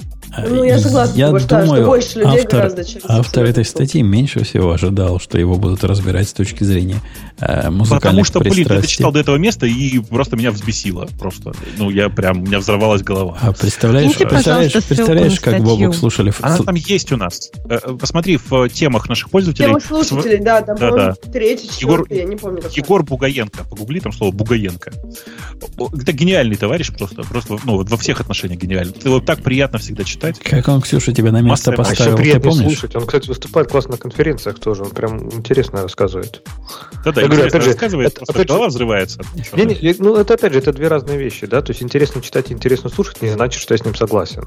Ну, 0.48 0.64
я 0.64 0.78
согласна 0.78 1.14
с 1.14 1.16
Я 1.16 1.26
тобой, 1.26 1.40
что- 1.40 1.48
что 1.48 1.64
думаю, 1.66 1.86
больше 1.86 2.18
людей 2.18 2.40
автор, 2.40 2.50
гораздо, 2.60 2.84
чем 2.84 3.00
автор 3.04 3.44
этой 3.44 3.64
статьи 3.64 4.02
меньше 4.02 4.44
всего 4.44 4.72
ожидал, 4.72 5.20
что 5.20 5.38
его 5.38 5.56
будут 5.56 5.84
разбирать 5.84 6.28
с 6.28 6.32
точки 6.32 6.64
зрения 6.64 7.00
э, 7.38 7.70
музыкальных 7.70 8.02
Потому 8.02 8.24
что, 8.24 8.40
блин, 8.40 8.66
я 8.68 8.80
дочитал 8.80 9.12
до 9.12 9.20
этого 9.20 9.36
места 9.36 9.66
и 9.66 9.98
просто 10.00 10.36
меня 10.36 10.50
взбесило. 10.50 11.08
Просто. 11.18 11.52
Ну, 11.78 11.90
я 11.90 12.08
прям, 12.08 12.42
у 12.42 12.46
меня 12.46 12.58
взорвалась 12.58 13.02
голова. 13.02 13.38
А 13.40 13.52
представляешь, 13.52 14.12
Киньте, 14.12 14.26
представляешь, 14.28 14.72
представляешь 14.72 15.40
как. 15.40 15.62
Бобук 15.62 15.94
слушали... 15.94 16.32
Она 16.40 16.58
там 16.58 16.74
есть 16.74 17.12
у 17.12 17.16
нас. 17.16 17.50
Э, 17.68 17.78
э, 17.82 17.96
Посмотри 17.98 18.36
в 18.36 18.55
темах 18.72 19.08
наших 19.08 19.30
пользователей. 19.30 19.66
Тема 19.68 19.78
в 19.80 19.84
слушателей, 19.84 20.38
да, 20.38 20.62
там, 20.62 20.76
Да, 20.76 20.88
по-моему, 20.90 21.14
третий, 21.32 21.66
Егор- 21.80 22.00
четвертый, 22.06 22.18
я 22.18 22.24
не 22.24 22.36
помню. 22.36 22.62
какой. 22.62 22.76
Егор 22.76 23.02
Бугаенко. 23.02 23.64
Погугли 23.64 24.00
там 24.00 24.12
слово 24.12 24.32
Бугаенко. 24.32 24.92
Это 26.00 26.12
гениальный 26.12 26.56
товарищ 26.56 26.90
просто. 26.96 27.22
Просто 27.22 27.58
ну, 27.64 27.82
во 27.84 27.96
всех 27.96 28.20
отношениях 28.20 28.60
гениальный. 28.60 28.94
Его 29.04 29.20
так 29.20 29.42
приятно 29.42 29.78
всегда 29.78 30.04
читать. 30.04 30.38
Как 30.40 30.66
он, 30.68 30.80
Ксюша, 30.80 31.12
тебя 31.12 31.32
на 31.32 31.40
место 31.40 31.70
Мастер- 31.72 31.80
а 31.80 31.82
А 31.82 31.90
еще 31.90 31.90
поставил, 31.96 32.16
ты 32.16 32.22
приятно 32.22 32.50
помнишь? 32.50 32.66
слушать. 32.78 32.96
Он, 32.96 33.06
кстати, 33.06 33.28
выступает 33.28 33.70
классно 33.70 33.92
на 33.92 33.98
конференциях 33.98 34.58
тоже. 34.58 34.82
Он 34.84 34.90
прям 34.90 35.30
интересно 35.32 35.82
рассказывает. 35.82 36.42
Да-да, 37.04 37.20
Я 37.22 37.28
говорю, 37.28 37.46
опять 37.46 37.62
же, 37.62 37.68
рассказывает, 37.70 38.12
это- 38.12 38.22
опять 38.28 38.42
же- 38.42 38.48
голова 38.48 38.68
взрывается. 38.68 39.20
Ничего. 39.34 39.56
Не, 39.58 39.64
не, 39.74 39.94
ну, 39.98 40.16
это 40.16 40.34
опять 40.34 40.52
же, 40.52 40.58
это 40.58 40.72
две 40.72 40.88
разные 40.88 41.18
вещи, 41.18 41.46
да, 41.46 41.62
то 41.62 41.70
есть 41.70 41.82
интересно 41.82 42.22
читать 42.22 42.50
и 42.50 42.54
интересно 42.54 42.90
слушать 42.90 43.22
не 43.22 43.30
значит, 43.30 43.60
что 43.60 43.74
я 43.74 43.78
с 43.78 43.84
ним 43.84 43.94
согласен. 43.94 44.44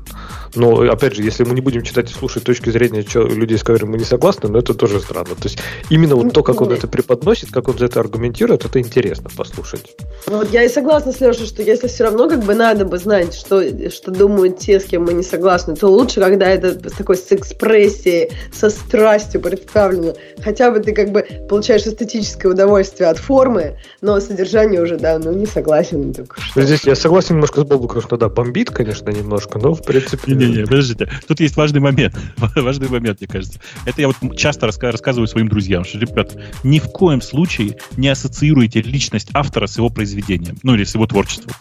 Но, 0.55 0.79
опять 0.91 1.15
же, 1.15 1.23
если 1.23 1.43
мы 1.43 1.53
не 1.55 1.61
будем 1.61 1.83
читать 1.83 2.11
и 2.11 2.13
слушать 2.13 2.43
точки 2.43 2.69
зрения 2.69 3.05
людей, 3.35 3.57
с 3.57 3.63
которыми 3.63 3.91
мы 3.91 3.98
не 3.99 4.05
согласны, 4.05 4.49
ну, 4.49 4.59
это 4.59 4.73
тоже 4.73 4.99
странно. 4.99 5.35
То 5.35 5.43
есть 5.45 5.59
именно 5.89 6.15
вот 6.15 6.33
то, 6.33 6.43
как 6.43 6.61
он 6.61 6.71
это 6.71 6.87
преподносит, 6.87 7.51
как 7.51 7.67
он 7.67 7.77
за 7.77 7.85
это 7.85 7.99
аргументирует, 7.99 8.65
это 8.65 8.79
интересно 8.79 9.29
послушать. 9.35 9.95
Ну, 10.27 10.37
Вот 10.37 10.51
я 10.51 10.63
и 10.63 10.69
согласна 10.69 11.11
с 11.11 11.19
Лешей, 11.19 11.45
что 11.45 11.61
если 11.61 11.87
все 11.87 12.05
равно 12.05 12.29
как 12.29 12.43
бы 12.43 12.55
надо 12.55 12.85
бы 12.85 12.97
знать, 12.97 13.33
что, 13.35 13.61
что 13.89 14.11
думают 14.11 14.59
те, 14.59 14.79
с 14.79 14.85
кем 14.85 15.03
мы 15.03 15.13
не 15.13 15.23
согласны, 15.23 15.75
то 15.75 15.87
лучше, 15.87 16.19
когда 16.19 16.47
это 16.47 16.89
с 16.89 16.93
такой 16.93 17.17
с 17.17 17.31
экспрессией, 17.31 18.31
со 18.53 18.69
страстью 18.69 19.41
представлено. 19.41 20.13
Хотя 20.41 20.71
бы 20.71 20.79
ты 20.79 20.93
как 20.93 21.11
бы 21.11 21.25
получаешь 21.49 21.85
эстетическое 21.85 22.51
удовольствие 22.51 23.09
от 23.09 23.17
формы, 23.17 23.77
но 24.01 24.19
содержание 24.19 24.81
уже, 24.81 24.97
да, 24.97 25.19
ну 25.19 25.31
не 25.33 25.45
согласен. 25.45 26.07
ну, 26.07 26.13
так 26.13 26.37
что? 26.37 26.59
Ну, 26.59 26.65
Здесь 26.65 26.83
я 26.83 26.95
согласен 26.95 27.35
немножко 27.35 27.61
с 27.61 27.63
Бобуком, 27.63 28.01
что 28.01 28.17
да, 28.17 28.29
бомбит, 28.29 28.69
конечно, 28.71 29.09
немножко, 29.09 29.59
но 29.59 29.73
в 29.73 29.83
принципе... 29.83 30.31
Не-не-не, 30.31 30.63
подождите. 30.63 31.09
Тут 31.27 31.39
есть 31.39 31.57
важный 31.57 31.79
момент. 31.79 32.15
Важный 32.55 32.87
момент, 32.87 33.19
мне 33.19 33.27
кажется. 33.27 33.59
Это 33.89 34.01
я 34.01 34.07
вот 34.07 34.37
часто 34.37 34.67
раска- 34.67 34.91
рассказываю 34.91 35.27
своим 35.27 35.47
друзьям, 35.47 35.83
что, 35.83 35.97
ребят, 35.97 36.37
ни 36.63 36.77
в 36.77 36.91
коем 36.91 37.21
случае 37.21 37.75
не 37.97 38.07
ассоциируйте 38.09 38.83
личность 38.83 39.29
автора 39.33 39.65
с 39.65 39.77
его 39.77 39.89
произведением. 39.89 40.57
Ну, 40.61 40.75
или 40.75 40.83
с 40.83 40.93
его 40.93 41.07
творчеством. 41.07 41.53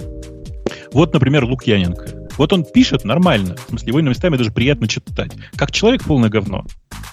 Вот, 0.93 1.15
например, 1.15 1.45
Лукьяненко. 1.45 2.29
Вот 2.37 2.53
он 2.53 2.65
пишет 2.65 3.05
нормально. 3.05 3.57
В 3.57 3.71
смысле, 3.71 3.89
его 3.89 4.01
местами 4.03 4.37
даже 4.37 4.53
приятно 4.53 4.87
читать. 4.87 5.33
Как 5.57 5.73
человек 5.73 6.05
полное 6.05 6.29
говно. 6.29 6.67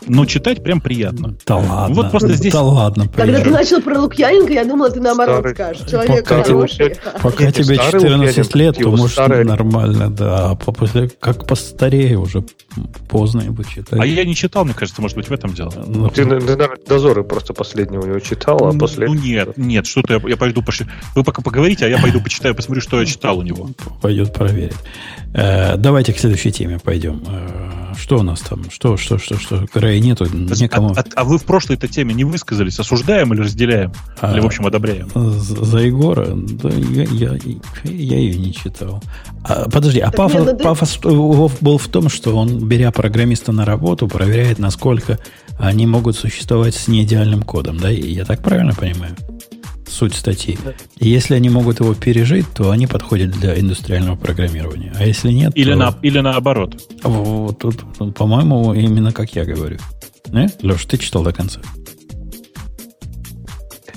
Но 0.08 0.26
читать 0.26 0.64
прям 0.64 0.82
приятно. 0.82 1.36
Да 1.48 1.58
ладно. 1.58 1.96
Вот 1.96 2.12
просто 2.12 2.34
здесь- 2.34 2.54
Да 2.54 2.62
ладно, 2.62 3.08
Когда 3.08 3.40
ты 3.42 3.50
начал 3.50 3.82
про 3.82 4.00
Лукьяненко, 4.00 4.54
я 4.54 4.64
думала, 4.66 4.90
ты 4.92 5.00
наоборот 5.00 5.40
Старый- 5.40 5.54
скажешь. 5.54 5.90
Человек 5.90 6.24
Пока 6.24 6.44
тебе- 6.44 6.54
хороший. 6.54 6.96
Пока 7.22 7.44
Нет, 7.46 7.56
тебе 7.56 7.64
старый 7.76 7.92
14 7.92 8.38
Лукьяненко, 8.38 8.58
лет, 8.58 8.78
то 8.78 8.90
может 8.92 9.12
старый- 9.18 9.44
нормально, 9.46 10.10
да. 10.12 10.52
А 10.52 10.56
по- 10.56 10.72
после, 10.72 11.10
как 11.20 11.48
постарее 11.48 12.18
уже 12.20 12.44
поздно 13.10 13.42
его 13.42 13.64
читать. 13.64 14.00
А 14.00 14.06
я 14.06 14.24
не 14.26 14.36
читал, 14.36 14.64
мне 14.66 14.74
кажется, 14.74 15.02
может 15.02 15.18
быть, 15.18 15.28
в 15.28 15.32
этом 15.34 15.54
дело. 15.54 15.74
Ну, 15.88 16.10
Ты, 16.10 16.24
ты, 16.24 16.26
наверное, 16.26 16.78
дозоры 16.88 17.24
просто 17.24 17.54
последнего 17.54 18.02
у 18.04 18.06
него 18.08 18.20
читал, 18.20 18.58
а 18.68 18.74
Ну, 18.74 18.80
после... 18.80 19.08
Ну 19.08 19.14
нет, 19.16 19.58
нет, 19.58 19.88
что-то 19.88 20.16
я, 20.16 20.30
я 20.30 20.38
пойду 20.38 20.62
пош... 20.62 20.82
Вы 21.16 21.24
пока 21.24 21.42
поговорите, 21.42 21.86
а 21.86 21.90
я 21.90 21.98
пойду 21.98 22.22
почитаю, 22.22 22.54
посмотрю, 22.54 22.82
что 22.82 23.00
я 23.00 23.06
читал 23.06 23.40
у 23.40 23.42
него. 23.42 23.70
пойдет 24.02 24.34
проверить. 24.34 24.76
Э, 25.34 25.78
давайте 25.78 26.14
к 26.14 26.20
следующей 26.20 26.52
теме 26.52 26.80
пойдем. 26.80 27.24
Что 27.98 28.20
у 28.20 28.24
нас 28.24 28.42
там? 28.42 28.70
Что, 28.70 28.98
что, 28.98 29.18
что, 29.18 29.38
что? 29.40 29.66
Грей 29.74 30.00
нету, 30.00 30.28
некому. 30.34 30.94
А, 30.96 31.00
а- 31.00 31.04
а 31.16 31.24
вы 31.24 31.38
в 31.38 31.44
прошлой 31.44 31.76
этой 31.78 31.90
теме 31.90 32.14
не 32.14 32.24
высказались, 32.24 32.80
осуждаем 32.80 33.34
или 33.34 33.42
разделяем? 33.42 33.94
А, 34.22 34.32
Или, 34.34 34.42
в 34.42 34.46
общем, 34.46 34.66
одобряем? 34.68 35.10
За 35.14 35.66
за 35.66 35.78
Егора? 35.80 36.28
Да 36.36 36.70
я, 36.70 37.04
я, 37.04 37.38
я 37.84 38.18
ее 38.18 38.38
не 38.38 38.54
читал. 38.54 39.02
А, 39.44 39.70
подожди, 39.70 40.00
а 40.00 40.12
пафос, 40.12 40.36
нет, 40.42 40.46
ну 40.54 40.58
ты- 40.58 40.64
пафос 40.64 41.00
был 41.00 41.78
в 41.78 41.88
том, 41.88 42.10
что 42.10 42.36
он, 42.38 42.68
беря 42.68 42.92
программиста 42.92 43.52
на 43.52 43.66
работу, 43.66 44.08
проверяет, 44.08 44.60
насколько 44.60 45.20
они 45.58 45.86
могут 45.88 46.16
существовать 46.18 46.76
с 46.76 46.88
неидеальным 46.88 47.44
кодом. 47.44 47.78
Да? 47.78 47.90
Я 47.90 48.26
так 48.26 48.42
правильно 48.42 48.74
понимаю? 48.74 49.16
Суть 49.96 50.14
статьи. 50.14 50.58
И 50.98 51.08
если 51.08 51.36
они 51.36 51.50
могут 51.50 51.80
его 51.80 51.94
пережить, 51.94 52.46
то 52.54 52.72
они 52.72 52.86
подходят 52.86 53.32
для 53.32 53.58
индустриального 53.58 54.18
программирования. 54.18 54.94
А 54.94 55.06
если 55.06 55.32
нет, 55.32 55.54
Или, 55.56 55.72
то... 55.72 55.78
на, 55.78 55.98
или 56.02 56.20
наоборот? 56.20 56.84
Вот 57.02 57.60
тут, 57.60 57.78
ну, 57.98 58.12
по-моему, 58.12 58.74
именно 58.74 59.14
как 59.14 59.34
я 59.36 59.46
говорю. 59.46 59.78
Не? 60.28 60.50
Леш, 60.62 60.84
ты 60.84 60.98
читал 60.98 61.24
до 61.24 61.32
конца? 61.32 61.62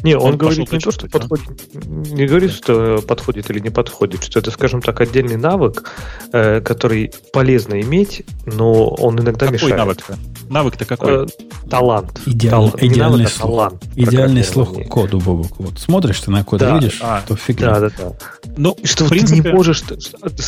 Не, 0.03 0.15
он, 0.17 0.33
Он 0.33 0.37
говорит 0.37 0.71
не 0.73 0.79
то, 0.79 0.91
что 0.91 1.09
да? 1.09 1.19
подходит, 1.19 1.75
не 1.75 2.27
говорит, 2.27 2.53
что 2.53 3.03
подходит 3.07 3.51
или 3.51 3.59
не 3.61 3.71
подходит, 3.71 4.23
что 4.25 4.39
это, 4.41 4.51
скажем 4.51 4.81
так, 4.83 5.01
отдельный 5.01 5.37
навык, 5.37 5.85
э, 6.33 6.61
который 6.61 7.13
полезно 7.33 7.81
иметь, 7.81 8.23
но 8.47 8.89
он 8.89 9.19
иногда 9.19 9.47
Какой 9.47 9.53
мешает. 9.55 9.77
навык-то? 9.77 10.19
Навык-то 10.49 10.85
какой? 10.85 11.25
Э, 11.25 11.27
талант. 11.69 12.21
Идеальный, 12.27 12.71
Талант. 12.71 12.83
Не 12.83 12.89
идеальный 12.89 13.19
навык, 13.19 13.27
а 13.27 13.31
слух. 13.31 13.51
талант 13.51 13.85
Идеальный 13.97 14.45
слух 14.45 14.75
к 14.75 14.89
коду, 14.89 15.19
Бобок. 15.19 15.59
Вот 15.59 15.79
смотришь 15.79 16.21
ты 16.21 16.31
на 16.31 16.45
код, 16.45 16.61
Да, 16.61 16.75
видишь, 16.79 16.99
а, 17.03 17.23
то 17.27 17.37
фигня. 17.37 17.75
Да, 17.75 17.81
да, 17.81 17.91
да. 17.99 18.13
ну, 18.57 18.77
И 18.83 18.87
Что 18.87 19.05
в 19.05 19.09
принципе, 19.11 19.43
ты 19.43 19.49
не 19.49 19.55
можешь... 19.55 19.79
что- 19.79 19.97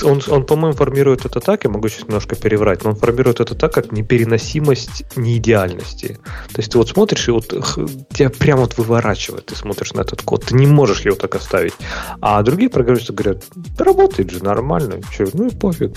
Он, 0.09 0.23
он, 0.29 0.45
по-моему, 0.47 0.77
формирует 0.77 1.25
это 1.25 1.41
так, 1.41 1.65
я 1.65 1.71
могу 1.71 1.89
сейчас 1.89 2.05
немножко 2.07 2.37
переврать, 2.37 2.85
но 2.85 2.91
он 2.91 2.97
формирует 2.97 3.41
это 3.41 3.55
так, 3.55 3.73
как 3.75 3.93
непереносимость 3.93 5.05
неидеальности. 5.17 6.19
То 6.53 6.59
есть 6.61 6.73
ты 6.73 6.79
вот 6.79 6.89
смотришь, 6.89 7.29
и 7.29 7.31
вот 7.33 7.53
х, 7.53 7.83
тебя 8.13 8.31
прямо 8.31 8.63
вот 8.63 8.79
выворачивает, 8.79 9.40
ты 9.43 9.57
смотришь 9.57 9.93
на 9.93 10.03
этот 10.03 10.23
код, 10.23 10.45
ты 10.47 10.55
не 10.55 10.67
можешь 10.67 11.03
его 11.03 11.17
так 11.17 11.35
оставить. 11.35 11.75
А 12.21 12.43
другие 12.43 12.71
программисты 12.71 13.13
говорят, 13.13 13.45
да 13.55 13.85
работает 13.85 14.31
же 14.31 14.43
нормально, 14.43 15.01
чё, 15.13 15.27
ну 15.33 15.49
и 15.49 15.51
пофиг. 15.51 15.93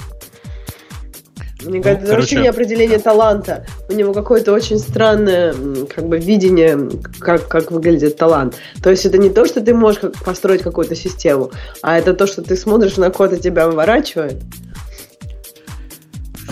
Мне 1.66 1.82
кажется, 1.82 2.04
это 2.04 2.16
короче- 2.16 2.36
вообще 2.36 2.42
не 2.42 2.48
определение 2.50 3.00
таланта. 3.00 3.66
У 3.90 3.94
него 3.94 4.14
какое-то 4.14 4.52
очень 4.52 4.80
странное 4.80 5.56
как 5.96 6.08
бы 6.08 6.18
видение, 6.18 6.90
как, 7.20 7.48
как 7.48 7.72
выглядит 7.72 8.18
талант. 8.18 8.56
То 8.82 8.90
есть 8.90 9.06
это 9.06 9.18
не 9.18 9.30
то, 9.30 9.46
что 9.46 9.62
ты 9.62 9.74
можешь 9.74 10.02
построить 10.26 10.62
какую-то 10.62 10.96
систему, 10.96 11.52
а 11.82 11.98
это 11.98 12.14
то, 12.14 12.28
что 12.28 12.42
ты 12.42 12.58
смотришь 12.58 12.98
на 12.98 13.12
код 13.12 13.34
и 13.34 13.38
тебя 13.40 13.68
выворачивает. 13.68 14.42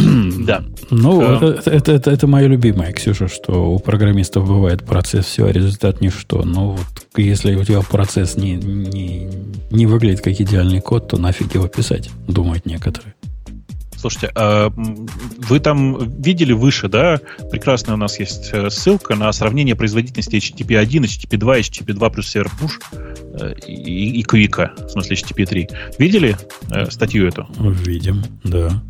да. 0.45 0.63
Ну, 0.89 1.21
Да. 1.21 1.35
это, 1.35 1.69
это, 1.69 1.91
это, 1.91 2.11
это 2.11 2.27
мое 2.27 2.47
любимое, 2.47 2.91
Ксюша, 2.91 3.27
что 3.27 3.73
у 3.73 3.79
программистов 3.79 4.47
бывает 4.47 4.83
процесс 4.83 5.25
все, 5.25 5.45
а 5.45 5.51
результат 5.51 6.01
ничто. 6.01 6.43
Но 6.43 6.71
вот 6.71 7.07
если 7.17 7.55
у 7.55 7.63
тебя 7.63 7.81
процесс 7.81 8.37
не, 8.37 8.55
не, 8.55 9.29
не 9.71 9.85
выглядит 9.85 10.21
как 10.21 10.33
идеальный 10.33 10.81
код, 10.81 11.07
то 11.09 11.17
нафиг 11.17 11.53
его 11.55 11.67
писать, 11.67 12.09
думают 12.27 12.65
некоторые. 12.65 13.15
Слушайте, 14.01 14.31
а, 14.33 14.73
вы 14.75 15.59
там 15.59 16.21
видели 16.21 16.53
выше, 16.53 16.87
да? 16.87 17.19
Прекрасная 17.51 17.93
у 17.93 17.99
нас 17.99 18.17
есть 18.19 18.49
э, 18.51 18.71
ссылка 18.71 19.13
на 19.13 19.31
сравнение 19.31 19.75
производительности 19.75 20.37
HTTP 20.37 20.75
1, 20.75 21.03
HTTP 21.03 21.37
2, 21.37 21.59
HTTP 21.59 21.93
2 21.93 22.09
плюс 22.09 22.35
Server 22.35 22.49
Push 22.59 22.81
э, 23.39 23.53
и, 23.67 24.19
и 24.19 24.23
Quick, 24.23 24.87
в 24.87 24.89
смысле 24.89 25.15
HTTP 25.15 25.45
3. 25.45 25.69
Видели 25.99 26.35
э, 26.71 26.89
статью 26.89 27.27
эту? 27.27 27.47
Видим, 27.59 28.23
да. 28.43 28.81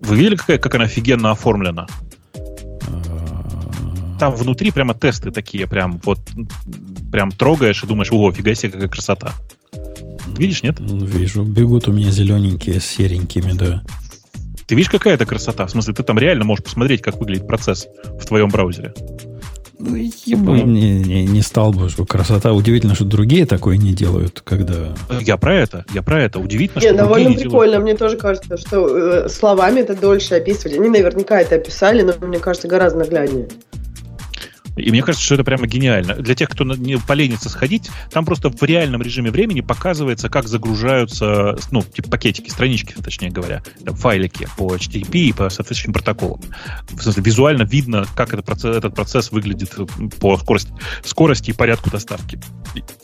Вы 0.00 0.16
видели, 0.16 0.36
какая, 0.36 0.58
как 0.58 0.74
она 0.74 0.84
офигенно 0.84 1.30
оформлена? 1.30 1.86
А, 2.34 4.18
Там 4.18 4.34
внутри 4.34 4.70
прямо 4.70 4.94
тесты 4.94 5.30
такие, 5.30 5.66
прям 5.66 6.00
вот 6.04 6.18
прям 7.12 7.30
трогаешь 7.30 7.82
и 7.82 7.86
думаешь, 7.86 8.10
о, 8.12 8.32
фига 8.32 8.54
себе, 8.54 8.72
какая 8.72 8.88
красота. 8.88 9.32
Видишь, 10.36 10.62
нет? 10.62 10.76
Вижу, 10.80 11.42
бегут 11.42 11.88
у 11.88 11.92
меня 11.92 12.10
зелененькие 12.10 12.80
с 12.80 12.86
серенькими, 12.86 13.52
да. 13.52 13.82
Ты 14.66 14.74
видишь, 14.74 14.90
какая 14.90 15.14
это 15.14 15.26
красота? 15.26 15.66
В 15.66 15.70
смысле, 15.70 15.94
ты 15.94 16.02
там 16.02 16.18
реально 16.18 16.44
можешь 16.44 16.64
посмотреть, 16.64 17.02
как 17.02 17.18
выглядит 17.18 17.46
процесс 17.46 17.88
в 18.04 18.24
твоем 18.24 18.48
браузере. 18.48 18.94
Ну, 19.82 19.96
я 19.96 20.36
бы 20.36 20.60
не, 20.60 21.00
не, 21.00 21.24
не 21.24 21.40
стал 21.40 21.72
бы, 21.72 21.88
что 21.88 22.04
красота. 22.04 22.52
Удивительно, 22.52 22.94
что 22.94 23.04
другие 23.06 23.46
такое 23.46 23.78
не 23.78 23.94
делают, 23.94 24.42
когда... 24.44 24.94
Я 25.20 25.38
про 25.38 25.54
это, 25.54 25.86
я 25.94 26.02
про 26.02 26.22
это. 26.22 26.38
Удивительно, 26.38 26.80
Не, 26.82 26.88
что 26.88 26.96
другие 26.96 27.02
довольно 27.08 27.28
не 27.28 27.34
делают. 27.34 27.50
прикольно. 27.50 27.78
Мне 27.80 27.96
тоже 27.96 28.16
кажется, 28.18 28.58
что 28.58 29.24
э, 29.24 29.28
словами 29.30 29.80
это 29.80 29.96
дольше 29.96 30.34
описывать. 30.34 30.76
Они 30.76 30.90
наверняка 30.90 31.40
это 31.40 31.54
описали, 31.54 32.02
но 32.02 32.12
мне 32.26 32.38
кажется, 32.38 32.68
гораздо 32.68 32.98
нагляднее. 32.98 33.48
И 34.76 34.90
мне 34.90 35.02
кажется, 35.02 35.24
что 35.24 35.34
это 35.34 35.44
прямо 35.44 35.66
гениально. 35.66 36.14
Для 36.14 36.34
тех, 36.34 36.48
кто 36.48 36.64
не 36.64 36.98
поленится 36.98 37.48
сходить, 37.48 37.90
там 38.10 38.24
просто 38.24 38.50
в 38.50 38.62
реальном 38.62 39.02
режиме 39.02 39.30
времени 39.30 39.60
показывается, 39.60 40.28
как 40.28 40.48
загружаются, 40.48 41.56
ну, 41.70 41.82
типа 41.82 42.10
пакетики, 42.10 42.50
странички, 42.50 42.94
точнее 43.02 43.30
говоря, 43.30 43.62
там, 43.84 43.94
файлики 43.94 44.48
по 44.56 44.74
HTTP 44.74 45.18
и 45.18 45.32
по 45.32 45.50
соответствующим 45.50 45.92
протоколам. 45.92 46.40
В 46.90 47.02
смысле, 47.02 47.22
визуально 47.22 47.62
видно, 47.62 48.06
как 48.14 48.32
этот 48.32 48.46
процесс, 48.46 48.76
этот 48.76 48.94
процесс 48.94 49.32
выглядит 49.32 49.74
по 50.20 50.36
скорости, 50.38 50.72
скорости 51.04 51.50
и 51.50 51.52
порядку 51.52 51.90
доставки. 51.90 52.40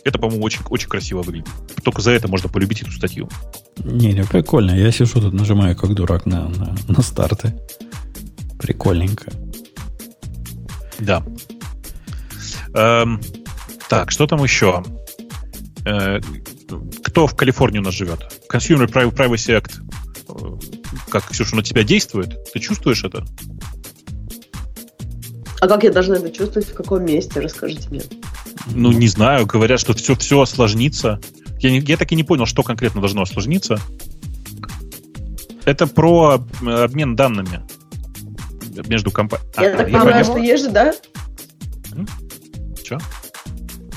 Это, 0.05 0.19
по-моему, 0.19 0.45
очень, 0.45 0.61
очень 0.71 0.89
красиво 0.89 1.23
выглядит. 1.23 1.49
Только 1.83 2.03
за 2.03 2.13
это 2.13 2.29
можно 2.29 2.49
полюбить 2.49 2.83
эту 2.83 2.93
статью. 2.93 3.29
Не, 3.79 4.13
не, 4.13 4.25
прикольно. 4.25 4.73
Я 4.73 4.91
сижу 4.93 5.21
тут, 5.21 5.35
нажимаю 5.35 5.77
как 5.77 5.95
дурак 5.95 6.27
на, 6.27 6.49
на, 6.49 6.75
на 6.89 7.03
старты. 7.03 7.55
Прикольненько. 8.59 9.33
Да. 10.99 11.23
Эм, 12.77 13.21
так, 13.89 14.11
что 14.11 14.27
там 14.27 14.43
еще? 14.43 14.85
Э, 15.87 16.21
кто 17.03 17.27
в 17.27 17.35
Калифорнии 17.35 17.79
у 17.79 17.83
нас 17.83 17.95
живет? 17.95 18.21
Consumer 18.53 18.87
Pri- 18.87 19.11
Privacy 19.15 19.59
Act. 19.61 19.81
Э, 20.29 20.59
Как, 21.09 21.29
Ксюша, 21.31 21.57
на 21.57 21.63
тебя 21.63 21.83
действует? 21.85 22.37
Ты 22.53 22.59
чувствуешь 22.61 23.03
это? 23.05 23.25
А 25.61 25.69
как 25.69 25.85
я 25.85 25.91
должна 25.93 26.17
это 26.17 26.31
чувствовать? 26.31 26.69
В 26.69 26.75
каком 26.75 27.05
месте? 27.05 27.41
Расскажите 27.41 27.89
мне. 27.89 28.03
Ну, 28.75 28.93
не 28.93 29.09
знаю. 29.09 29.47
Говорят, 29.47 29.81
что 29.81 29.95
все, 29.95 30.15
все 30.15 30.41
осложнится. 30.41 31.19
Я, 31.61 31.71
не- 31.71 31.81
я 31.81 31.97
так 31.97 32.13
и 32.13 32.15
не 32.17 32.25
понял, 32.25 32.45
что 32.47 32.63
конкретно 32.63 33.01
должно 33.01 33.23
осложниться. 33.23 33.79
Это 35.65 35.87
про 35.87 36.45
обмен 36.61 37.17
данными 37.17 37.63
между 38.87 39.11
компаниями. 39.11 39.51
я 39.59 39.77
так 39.77 39.87
понимаю, 39.87 40.25
что 40.25 40.37
есть 40.37 40.65
же, 40.65 40.71
да? 40.71 40.95
Че? 42.87 42.99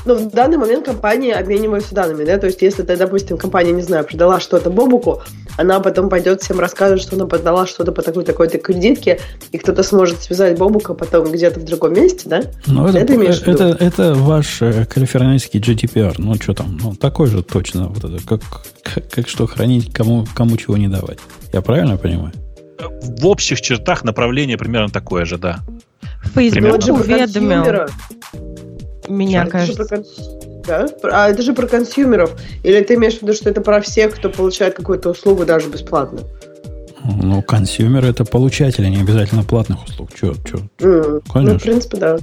Ну, 0.05 0.15
в 0.15 0.31
данный 0.31 0.57
момент 0.57 0.85
компании 0.85 1.31
обмениваются 1.31 1.93
данными, 1.93 2.23
да? 2.23 2.37
То 2.37 2.47
есть, 2.47 2.61
если 2.61 2.81
ты, 2.83 2.95
допустим, 2.97 3.37
компания, 3.37 3.71
не 3.71 3.83
знаю, 3.83 4.03
продала 4.03 4.39
что-то 4.39 4.71
Бобуку, 4.71 5.21
она 5.57 5.79
потом 5.79 6.09
пойдет 6.09 6.41
всем 6.41 6.59
расскажет, 6.59 7.01
что 7.01 7.15
она 7.15 7.25
продала 7.25 7.67
что-то 7.67 7.91
по 7.91 8.01
такой 8.01 8.23
такой-то 8.23 8.57
кредитке, 8.57 9.19
и 9.51 9.57
кто-то 9.59 9.83
сможет 9.83 10.23
связать 10.23 10.57
Бобука 10.57 10.95
потом 10.95 11.31
где-то 11.31 11.59
в 11.59 11.65
другом 11.65 11.93
месте, 11.93 12.27
да? 12.29 12.41
Ну, 12.65 12.87
это, 12.87 12.99
Это 12.99 13.13
виду? 13.13 13.51
это, 13.51 13.83
это 13.83 14.13
ваш 14.15 14.61
э, 14.61 14.85
калифорнийский 14.85 15.59
GDPR. 15.59 16.15
Ну, 16.17 16.33
что 16.35 16.53
там? 16.55 16.79
Ну, 16.81 16.95
такой 16.95 17.27
же 17.27 17.43
точно. 17.43 17.89
Вот 17.89 18.03
это, 18.03 18.25
как, 18.25 18.41
как, 18.81 19.09
как 19.09 19.27
что 19.27 19.45
хранить, 19.45 19.93
кому, 19.93 20.25
кому 20.33 20.57
чего 20.57 20.77
не 20.77 20.87
давать. 20.87 21.19
Я 21.53 21.61
правильно 21.61 21.97
понимаю? 21.97 22.31
В 23.03 23.27
общих 23.27 23.61
чертах 23.61 24.03
направление 24.03 24.57
примерно 24.57 24.89
такое 24.89 25.25
же, 25.25 25.37
да. 25.37 25.59
Facebook 26.33 26.53
Примерно. 26.53 26.71
Вот 27.73 28.48
меня, 29.09 29.43
Это 29.45 29.59
же 29.65 29.73
про 29.73 29.85
кажется. 29.85 30.23
кон- 30.23 30.61
да? 30.67 30.87
А 31.11 31.29
это 31.29 31.41
же 31.41 31.53
про 31.53 31.67
консюмеров. 31.67 32.39
Или 32.63 32.81
ты 32.83 32.93
имеешь 32.95 33.17
в 33.17 33.21
виду, 33.23 33.33
что 33.33 33.49
это 33.49 33.61
про 33.61 33.81
всех, 33.81 34.15
кто 34.15 34.29
получает 34.29 34.75
какую-то 34.75 35.09
услугу 35.09 35.45
даже 35.45 35.67
бесплатно? 35.69 36.21
Ну, 37.21 37.41
consumer 37.41 38.05
это 38.05 38.25
получатели, 38.25 38.87
не 38.87 39.01
обязательно 39.01 39.43
платных 39.43 39.83
услуг. 39.85 40.09
Че, 40.13 40.33
че? 40.45 40.57
М, 40.85 41.21
Конечно. 41.33 41.53
Ну, 41.53 41.59
в 41.59 41.61
принципе, 41.63 41.97
да. 41.97 42.17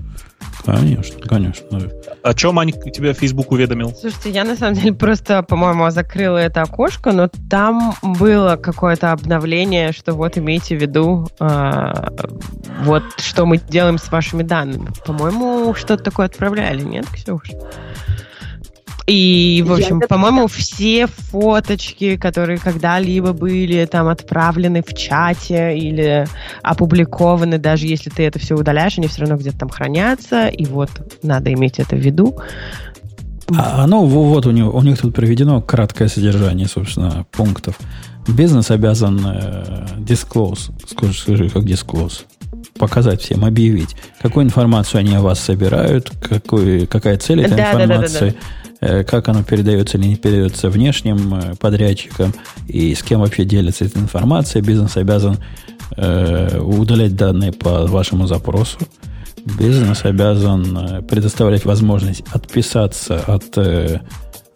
Конечно, 0.64 1.20
конечно. 1.22 1.80
О 2.26 2.34
чем 2.34 2.58
они 2.58 2.72
тебя 2.72 3.14
Facebook 3.14 3.52
уведомил? 3.52 3.94
Слушайте, 3.94 4.30
я 4.30 4.42
на 4.42 4.56
самом 4.56 4.74
деле 4.74 4.92
просто, 4.92 5.44
по-моему, 5.44 5.88
закрыла 5.90 6.38
это 6.38 6.62
окошко, 6.62 7.12
но 7.12 7.30
там 7.48 7.94
было 8.02 8.56
какое-то 8.56 9.12
обновление, 9.12 9.92
что 9.92 10.12
вот 10.14 10.36
имейте 10.36 10.76
в 10.76 10.80
виду, 10.80 11.28
а, 11.38 12.12
вот 12.82 13.04
что 13.18 13.46
мы 13.46 13.58
делаем 13.58 13.96
с 13.98 14.10
вашими 14.10 14.42
данными. 14.42 14.88
По-моему, 15.06 15.72
что-то 15.74 16.02
такое 16.02 16.26
отправляли, 16.26 16.82
нет, 16.82 17.06
Ксюш? 17.06 17.48
И, 19.06 19.62
в 19.64 19.68
Я 19.70 19.74
общем, 19.76 19.98
это- 19.98 20.08
по-моему, 20.08 20.48
все 20.48 21.06
фоточки, 21.06 22.16
которые 22.16 22.58
когда-либо 22.58 23.32
были 23.32 23.84
там 23.84 24.08
отправлены 24.08 24.82
в 24.86 24.92
чате 24.94 25.78
или 25.78 26.26
опубликованы, 26.62 27.58
даже 27.58 27.86
если 27.86 28.10
ты 28.10 28.24
это 28.24 28.38
все 28.40 28.56
удаляешь, 28.56 28.98
они 28.98 29.06
все 29.06 29.20
равно 29.20 29.36
где-то 29.36 29.58
там 29.58 29.68
хранятся, 29.68 30.48
и 30.48 30.64
вот 30.66 30.90
надо 31.22 31.52
иметь 31.52 31.78
это 31.78 31.94
в 31.94 32.00
виду. 32.00 32.36
А 33.56 33.84
оно, 33.84 34.04
во- 34.04 34.24
вот 34.24 34.44
у, 34.46 34.50
него, 34.50 34.72
у 34.76 34.82
них 34.82 35.00
тут 35.00 35.14
приведено 35.14 35.62
краткое 35.62 36.08
содержание, 36.08 36.66
собственно, 36.66 37.26
пунктов. 37.30 37.78
Бизнес 38.26 38.72
обязан 38.72 39.24
э, 39.24 39.86
disclose, 39.98 40.72
скажи, 40.88 41.14
скажи, 41.16 41.48
как 41.48 41.62
disclose, 41.62 42.22
показать 42.76 43.22
всем, 43.22 43.44
объявить, 43.44 43.94
какую 44.20 44.44
информацию 44.46 44.98
они 44.98 45.14
о 45.14 45.20
вас 45.20 45.38
собирают, 45.38 46.10
какой, 46.20 46.88
какая 46.88 47.18
цель 47.18 47.42
этой 47.42 47.56
Да, 47.56 47.56
да, 47.56 47.72
да, 47.72 47.78
да, 47.78 47.84
информации, 47.84 48.28
э, 48.30 48.65
как 48.80 49.28
оно 49.28 49.42
передается 49.42 49.98
или 49.98 50.06
не 50.06 50.16
передается 50.16 50.70
внешним 50.70 51.34
э, 51.34 51.54
подрядчикам, 51.56 52.32
и 52.68 52.94
с 52.94 53.02
кем 53.02 53.20
вообще 53.20 53.44
делится 53.44 53.84
эта 53.84 53.98
информация. 53.98 54.62
Бизнес 54.62 54.96
обязан 54.96 55.38
э, 55.96 56.58
удалять 56.58 57.16
данные 57.16 57.52
по 57.52 57.86
вашему 57.86 58.26
запросу. 58.26 58.78
Бизнес 59.58 60.04
обязан 60.04 60.76
э, 60.76 61.02
предоставлять 61.02 61.64
возможность 61.64 62.24
отписаться 62.32 63.20
от, 63.20 63.56
э, 63.56 64.00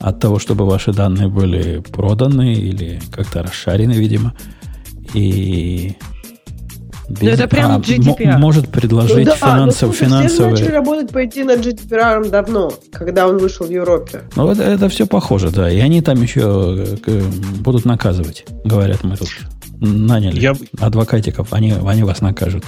от 0.00 0.20
того, 0.20 0.38
чтобы 0.38 0.66
ваши 0.66 0.92
данные 0.92 1.28
были 1.28 1.78
проданы 1.78 2.54
или 2.54 3.00
как-то 3.12 3.42
расшарены, 3.42 3.92
видимо. 3.92 4.34
И 5.14 5.96
бизнес- 7.10 7.38
это 7.40 7.48
прям 7.48 7.72
м- 7.72 7.80
GDPR. 7.82 8.38
может 8.38 8.68
предложить 8.68 9.18
Ну 9.18 9.24
да, 9.24 9.36
финансов, 9.36 9.88
ну, 9.90 9.94
слушай, 9.94 9.96
Все 9.96 10.04
финансовые... 10.06 10.50
начали 10.52 10.68
работать 10.70 11.10
пойти 11.10 11.44
над 11.44 11.60
GDPR 11.60 12.28
давно, 12.30 12.72
когда 12.92 13.26
он 13.28 13.38
вышел 13.38 13.66
в 13.66 13.70
Европе. 13.70 14.22
Ну, 14.36 14.48
это, 14.50 14.62
это 14.62 14.88
все 14.88 15.06
похоже, 15.06 15.50
да. 15.50 15.70
И 15.70 15.78
они 15.80 16.00
там 16.02 16.20
еще 16.22 16.96
э, 17.06 17.22
будут 17.60 17.84
наказывать. 17.84 18.44
Говорят, 18.64 19.02
мы 19.04 19.16
тут 19.16 19.28
наняли 19.80 20.38
Я- 20.40 20.54
адвокатиков, 20.78 21.52
они, 21.52 21.74
они 21.86 22.02
вас 22.02 22.20
накажут. 22.20 22.64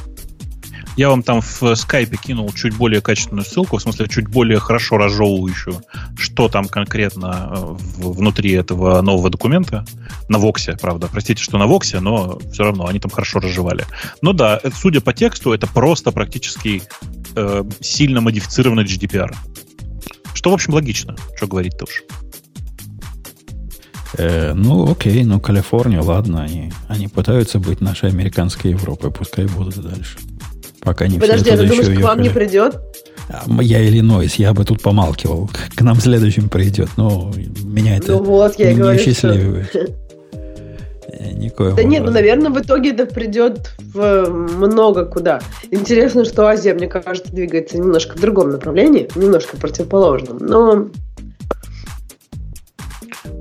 Я 0.97 1.09
вам 1.09 1.23
там 1.23 1.41
в 1.41 1.75
скайпе 1.75 2.17
кинул 2.17 2.53
чуть 2.53 2.77
более 2.77 3.01
качественную 3.01 3.45
ссылку, 3.45 3.79
в 3.79 3.83
смысле 3.83 4.09
чуть 4.09 4.29
более 4.29 4.59
хорошо 4.59 4.99
разжевывающую, 4.99 5.83
что 6.19 6.49
там 6.49 6.67
конкретно 6.67 7.51
э, 7.51 7.77
внутри 7.99 8.53
этого 8.53 9.01
нового 9.01 9.31
документа. 9.31 9.85
На 10.29 10.39
Воксе, 10.39 10.77
правда. 10.81 11.09
Простите, 11.11 11.43
что 11.43 11.57
на 11.59 11.67
Воксе, 11.67 12.01
но 12.01 12.39
все 12.53 12.65
равно 12.65 12.87
они 12.87 12.99
там 12.99 13.11
хорошо 13.11 13.41
разжевали. 13.41 13.87
Но 14.21 14.33
да, 14.33 14.61
это, 14.63 14.77
судя 14.77 15.01
по 15.01 15.13
тексту, 15.15 15.53
это 15.53 15.67
просто 15.67 16.13
практически 16.13 16.83
э, 17.37 17.65
сильно 17.81 18.21
модифицированный 18.21 18.85
GDPR. 18.85 19.35
Что, 20.35 20.51
в 20.51 20.55
общем, 20.55 20.75
логично. 20.75 21.17
Что 21.37 21.47
говорить-то 21.47 21.85
уж. 21.85 22.03
Э, 24.19 24.53
ну, 24.53 24.91
окей, 24.91 25.25
ну, 25.25 25.41
Калифорния, 25.41 26.03
ладно, 26.03 26.43
они, 26.43 26.73
они 26.89 27.09
пытаются 27.09 27.59
быть 27.59 27.81
нашей 27.81 28.11
американской 28.11 28.73
Европой, 28.73 29.11
пускай 29.11 29.47
будут 29.47 29.77
дальше. 29.77 30.19
Пока 30.83 31.07
не 31.07 31.19
Подожди, 31.19 31.45
все 31.51 31.55
а 31.55 31.57
ты 31.59 31.67
думаешь, 31.69 31.99
к 31.99 32.03
вам 32.03 32.21
не 32.21 32.29
придет? 32.29 32.81
А, 33.29 33.45
Я 33.63 33.87
Иллинойс, 33.87 34.35
я 34.35 34.53
бы 34.53 34.65
тут 34.65 34.83
помалкивал. 34.83 35.49
К- 35.77 35.81
нам 35.83 36.01
следующим 36.01 36.49
придет, 36.49 36.89
но 36.97 37.33
меня 37.63 37.97
это 37.99 38.13
Ну 38.13 38.23
вот, 38.25 38.59
я 38.59 38.73
не 38.73 38.81
говорю, 38.81 38.99
что... 38.99 39.11
счастлививает. 39.11 39.97
Э, 41.15 41.31
Никоим 41.31 41.77
Да 41.77 41.83
нет, 41.83 42.03
ну, 42.03 42.09
образом. 42.09 42.15
наверное, 42.15 42.51
в 42.51 42.59
итоге 42.61 42.91
это 42.93 43.05
придет 43.07 43.75
в 43.93 44.29
много 44.29 45.05
куда. 45.05 45.41
Интересно, 45.71 46.25
что 46.25 46.47
Азия, 46.47 46.73
мне 46.75 46.87
кажется, 46.89 47.31
двигается 47.33 47.77
немножко 47.77 48.17
в 48.17 48.21
другом 48.21 48.51
направлении, 48.51 49.09
немножко 49.15 49.57
противоположном. 49.59 50.39
Но 50.39 50.89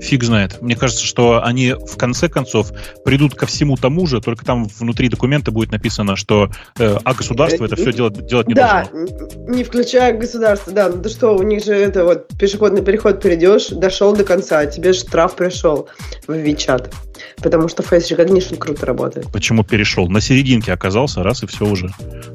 Фиг 0.02 0.24
знает. 0.24 0.62
Мне 0.62 0.76
кажется, 0.76 1.06
что 1.06 1.44
они 1.44 1.74
в 1.74 1.96
конце 1.98 2.28
концов 2.28 2.72
придут 3.06 3.36
ко 3.36 3.46
всему 3.46 3.78
тому 3.78 4.08
же, 4.08 4.20
только 4.20 4.44
там 4.46 4.66
внутри 4.66 5.10
документа 5.10 5.52
будет 5.52 5.72
написано, 5.72 6.16
что 6.16 6.50
э, 6.80 6.98
а 7.04 7.14
государство 7.14 7.66
это 7.66 7.76
все 7.76 7.94
делать, 7.94 8.26
делать 8.26 8.48
не 8.48 8.54
да, 8.54 8.88
должно. 8.92 9.00
н- 9.00 9.52
не 9.56 9.64
включая 9.64 10.18
государство, 10.18 10.74
да. 10.74 10.90
Ну 10.90 11.02
ты 11.02 11.10
что, 11.10 11.36
у 11.38 11.44
них 11.44 11.64
же 11.64 11.74
это 11.74 12.04
вот 12.04 12.28
пешеходный 12.40 12.82
переход 12.84 13.22
перейдешь, 13.22 13.68
дошел 13.68 14.16
до 14.16 14.24
конца, 14.24 14.60
а 14.60 14.66
тебе 14.66 14.94
штраф 14.94 15.36
пришел 15.36 15.88
в 16.28 16.34
Вичат. 16.34 16.92
Потому 17.42 17.68
что 17.68 17.84
Face 17.84 18.16
Recognition 18.16 18.58
круто 18.58 18.86
работает. 18.88 19.28
Почему 19.32 19.64
перешел? 19.64 20.08
На 20.10 20.22
серединке 20.22 20.74
оказался, 20.74 21.22
раз 21.22 21.44
и 21.44 21.48
все 21.48 21.66
уже. 21.68 21.90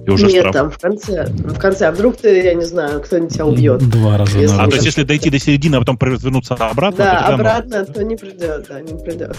И 0.07 0.11
уже 0.11 0.27
Нет, 0.27 0.39
штраф. 0.39 0.53
там 0.55 0.71
в 0.71 0.79
конце. 0.79 1.27
В 1.27 1.59
конце. 1.59 1.87
А 1.89 1.93
вдруг 1.93 2.17
ты, 2.19 2.43
я 2.45 2.55
не 2.55 2.65
знаю, 2.65 3.01
кто-нибудь 3.01 3.33
тебя 3.35 3.47
убьет. 3.47 3.79
Два 3.91 4.17
раза 4.19 4.39
Если- 4.39 4.57
А 4.57 4.67
то 4.69 4.75
есть, 4.75 4.87
если 4.87 5.03
дойти 5.03 5.29
до 5.31 5.41
середины, 5.41 5.77
а 5.77 5.81
потом 5.81 5.99
развернуться 6.01 6.55
обратно, 6.55 6.99
Да, 7.05 7.21
то 7.23 7.27
тогда 7.37 7.56
обратно, 7.57 7.85
то 7.85 8.05
не 8.05 8.17
придет, 8.17 8.67
да, 8.69 8.81
не 8.81 9.03
придет. 9.03 9.37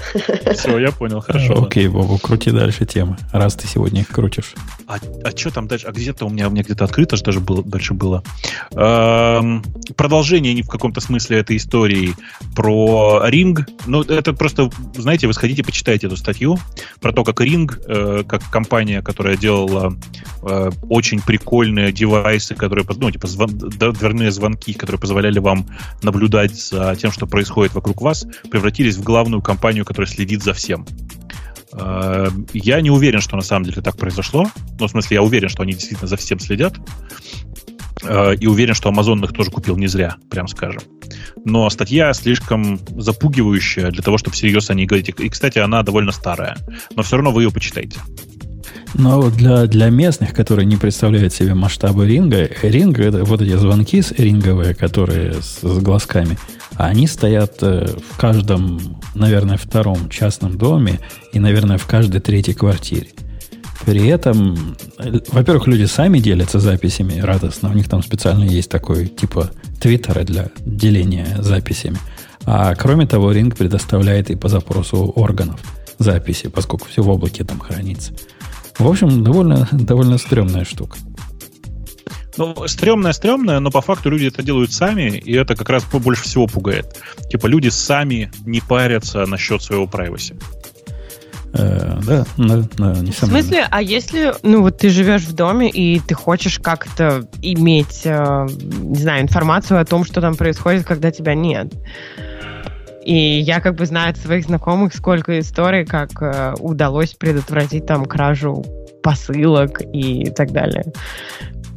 Все, 0.57 0.77
я 0.79 0.91
понял, 0.91 1.21
хорошо. 1.21 1.53
Э, 1.53 1.65
Окей, 1.65 1.87
Бобу, 1.87 2.17
крути 2.17 2.51
дальше 2.51 2.85
темы, 2.85 3.17
раз 3.31 3.55
ты 3.55 3.67
сегодня 3.67 4.01
их 4.01 4.07
крутишь. 4.07 4.53
А, 4.87 4.97
что 5.35 5.51
там 5.51 5.67
дальше? 5.67 5.87
А 5.87 5.91
где-то 5.91 6.25
у 6.25 6.29
меня, 6.29 6.47
у 6.47 6.51
меня 6.51 6.63
где-то 6.63 6.85
открыто 6.85 7.15
же 7.17 7.23
даже 7.23 7.39
было, 7.39 7.63
дальше 7.63 7.93
было. 7.93 8.23
Эм, 8.71 9.63
продолжение 9.95 10.53
не 10.53 10.61
в 10.61 10.67
каком-то 10.67 11.01
смысле 11.01 11.39
этой 11.39 11.57
истории 11.57 12.13
про 12.55 13.23
Ring. 13.27 13.65
Ну, 13.85 14.01
это 14.01 14.33
просто, 14.33 14.69
знаете, 14.95 15.27
вы 15.27 15.33
сходите, 15.33 15.63
почитайте 15.63 16.07
эту 16.07 16.17
статью 16.17 16.57
про 17.01 17.11
то, 17.11 17.23
как 17.23 17.41
Ring, 17.41 17.71
э, 17.87 18.23
как 18.23 18.49
компания, 18.49 19.01
которая 19.01 19.37
делала 19.37 19.93
э, 20.43 20.71
очень 20.89 21.21
прикольные 21.21 21.91
девайсы, 21.91 22.55
которые, 22.55 22.85
ну, 22.97 23.11
типа 23.11 23.27
звон- 23.27 23.57
дверные 23.93 24.31
звонки, 24.31 24.73
которые 24.73 24.99
позволяли 24.99 25.39
вам 25.39 25.67
наблюдать 26.01 26.55
за 26.55 26.95
тем, 26.95 27.11
что 27.11 27.27
происходит 27.27 27.73
вокруг 27.73 28.01
вас, 28.01 28.06
превратились 28.49 28.95
в 28.95 29.03
главную 29.03 29.41
компанию, 29.41 29.85
которая 29.85 30.09
следит 30.09 30.43
за 30.43 30.53
всем. 30.53 30.85
Э, 31.73 32.29
Я 32.53 32.81
не 32.81 32.89
уверен, 32.89 33.21
что 33.21 33.35
на 33.35 33.41
самом 33.41 33.65
деле 33.65 33.81
так 33.81 33.97
произошло. 33.97 34.47
Ну, 34.79 34.87
в 34.87 34.91
смысле, 34.91 35.15
я 35.15 35.23
уверен, 35.23 35.49
что 35.49 35.63
они 35.63 35.73
действительно 35.73 36.07
за 36.07 36.17
всем 36.17 36.39
следят. 36.39 36.75
Э, 38.03 38.35
И 38.35 38.47
уверен, 38.47 38.73
что 38.73 38.89
Amazon 38.89 39.23
их 39.23 39.33
тоже 39.33 39.51
купил 39.51 39.77
не 39.77 39.87
зря, 39.87 40.15
прям 40.29 40.47
скажем. 40.47 40.81
Но 41.45 41.69
статья 41.69 42.13
слишком 42.13 42.79
запугивающая 42.97 43.91
для 43.91 44.03
того, 44.03 44.17
чтобы 44.17 44.35
всерьез 44.35 44.69
о 44.69 44.73
ней 44.73 44.85
говорить. 44.85 45.09
И, 45.17 45.29
кстати, 45.29 45.59
она 45.59 45.83
довольно 45.83 46.11
старая. 46.11 46.57
Но 46.95 47.03
все 47.03 47.17
равно 47.17 47.31
вы 47.31 47.43
ее 47.43 47.51
почитайте. 47.51 47.99
Но 48.93 49.21
вот 49.21 49.33
для, 49.35 49.65
для 49.67 49.89
местных, 49.89 50.33
которые 50.33 50.65
не 50.65 50.77
представляют 50.77 51.33
себе 51.33 51.53
масштабы 51.53 52.07
ринга, 52.07 52.49
ринг 52.63 52.99
это 52.99 53.23
вот 53.23 53.41
эти 53.41 53.55
звонки 53.55 54.01
с 54.01 54.11
ринговые, 54.11 54.73
которые 54.73 55.33
с, 55.41 55.59
с 55.61 55.77
глазками, 55.79 56.37
они 56.77 57.07
стоят 57.07 57.57
э, 57.61 57.87
в 58.09 58.17
каждом, 58.17 58.99
наверное, 59.15 59.57
втором 59.57 60.09
частном 60.09 60.57
доме 60.57 60.99
и, 61.33 61.39
наверное, 61.39 61.77
в 61.77 61.87
каждой 61.87 62.21
третьей 62.21 62.53
квартире. 62.53 63.07
При 63.85 64.07
этом, 64.07 64.75
э, 64.99 65.19
во-первых, 65.31 65.67
люди 65.67 65.85
сами 65.85 66.19
делятся 66.19 66.59
записями 66.59 67.19
радостно. 67.19 67.69
У 67.69 67.73
них 67.73 67.89
там 67.89 68.03
специально 68.03 68.43
есть 68.43 68.69
такой 68.69 69.07
типа 69.07 69.49
твиттера 69.79 70.23
для 70.23 70.49
деления 70.59 71.41
записями. 71.41 71.97
А 72.45 72.75
кроме 72.75 73.07
того, 73.07 73.31
ринг 73.31 73.57
предоставляет 73.57 74.29
и 74.29 74.35
по 74.35 74.47
запросу 74.47 75.11
органов 75.15 75.59
записи, 75.99 76.47
поскольку 76.47 76.87
все 76.87 77.01
в 77.01 77.09
облаке 77.09 77.43
там 77.43 77.59
хранится. 77.59 78.13
В 78.77 78.87
общем, 78.87 79.23
довольно, 79.23 79.67
довольно 79.71 80.17
стрёмная 80.17 80.63
штука. 80.63 80.97
Ну, 82.37 82.67
стрёмная, 82.67 83.13
стрёмная, 83.13 83.59
но 83.59 83.71
по 83.71 83.81
факту 83.81 84.09
люди 84.09 84.27
это 84.27 84.43
делают 84.43 84.71
сами, 84.71 85.17
и 85.17 85.33
это 85.33 85.55
как 85.55 85.69
раз 85.69 85.83
по- 85.83 85.99
больше 85.99 86.23
всего 86.23 86.47
пугает. 86.47 86.97
Типа 87.29 87.47
люди 87.47 87.69
сами 87.69 88.31
не 88.45 88.61
парятся 88.61 89.25
насчет 89.25 89.61
своего 89.63 89.85
privacy. 89.85 90.39
Э, 91.53 91.99
да, 92.05 92.25
да, 92.37 92.63
да, 92.77 92.93
В 92.93 93.03
несомненно. 93.03 93.11
смысле, 93.41 93.67
а 93.71 93.81
если, 93.81 94.33
ну 94.43 94.61
вот 94.61 94.77
ты 94.77 94.89
живешь 94.89 95.23
в 95.23 95.33
доме 95.33 95.69
и 95.69 95.99
ты 95.99 96.13
хочешь 96.13 96.59
как-то 96.59 97.27
иметь, 97.41 98.01
э, 98.03 98.47
не 98.81 98.99
знаю, 98.99 99.23
информацию 99.23 99.79
о 99.79 99.85
том, 99.85 100.03
что 100.03 100.21
там 100.21 100.35
происходит, 100.35 100.85
когда 100.85 101.09
тебя 101.09 101.33
нет. 101.35 101.73
И 103.05 103.39
я 103.39 103.61
как 103.61 103.75
бы 103.75 103.85
знаю 103.85 104.11
от 104.11 104.17
своих 104.17 104.45
знакомых 104.45 104.93
сколько 104.93 105.39
историй, 105.39 105.85
как 105.85 106.21
э, 106.21 106.53
удалось 106.59 107.13
предотвратить 107.13 107.85
там 107.85 108.05
кражу 108.05 108.65
посылок 109.01 109.81
и 109.93 110.29
так 110.31 110.51
далее. 110.51 110.83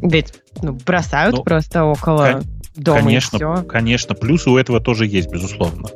Ведь 0.03 0.35
ну, 0.62 0.73
бросают 0.73 1.37
Ну, 1.37 1.43
просто 1.43 1.85
около 1.85 2.33
кон- 2.33 2.45
дома 2.77 2.99
конечно, 3.01 3.37
и 3.37 3.39
все. 3.39 3.62
конечно, 3.65 4.15
плюсы 4.15 4.51
у 4.51 4.57
этого 4.57 4.81
тоже 4.81 5.07
есть, 5.07 5.31
безусловно. 5.31 5.89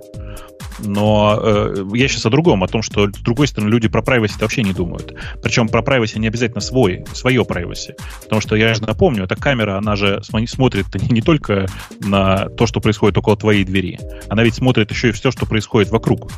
Но 0.81 1.39
э, 1.41 1.85
я 1.95 2.09
сейчас 2.09 2.27
о 2.27 2.31
другом, 2.31 2.65
о 2.65 2.69
том, 2.69 2.83
что, 2.83 3.07
с 3.09 3.21
другой 3.21 3.47
стороны, 3.47 3.71
люди 3.71 3.89
про 3.89 4.03
privacy 4.03 4.41
вообще 4.41 4.63
не 4.63 4.73
думают. 4.73 5.15
Причем 5.43 5.69
про 5.69 5.83
privacy 5.83 6.19
не 6.19 6.27
обязательно 6.27 6.61
свой, 6.61 7.05
свое 7.13 7.43
privacy. 7.43 7.95
Потому 8.25 8.41
что 8.41 8.57
я 8.57 8.75
же 8.75 8.83
напомню, 8.83 9.25
эта 9.25 9.37
камера, 9.37 9.79
она 9.79 9.95
же 9.95 10.21
смотрит 10.25 10.87
не, 11.11 11.23
только 11.23 11.67
на 12.01 12.49
то, 12.49 12.67
что 12.67 12.81
происходит 12.81 13.17
около 13.17 13.37
твоей 13.37 13.65
двери, 13.65 14.01
она 14.29 14.43
ведь 14.43 14.55
смотрит 14.57 14.91
еще 14.91 15.11
и 15.11 15.13
все, 15.13 15.31
что 15.31 15.47
происходит 15.47 15.91
вокруг. 15.91 16.31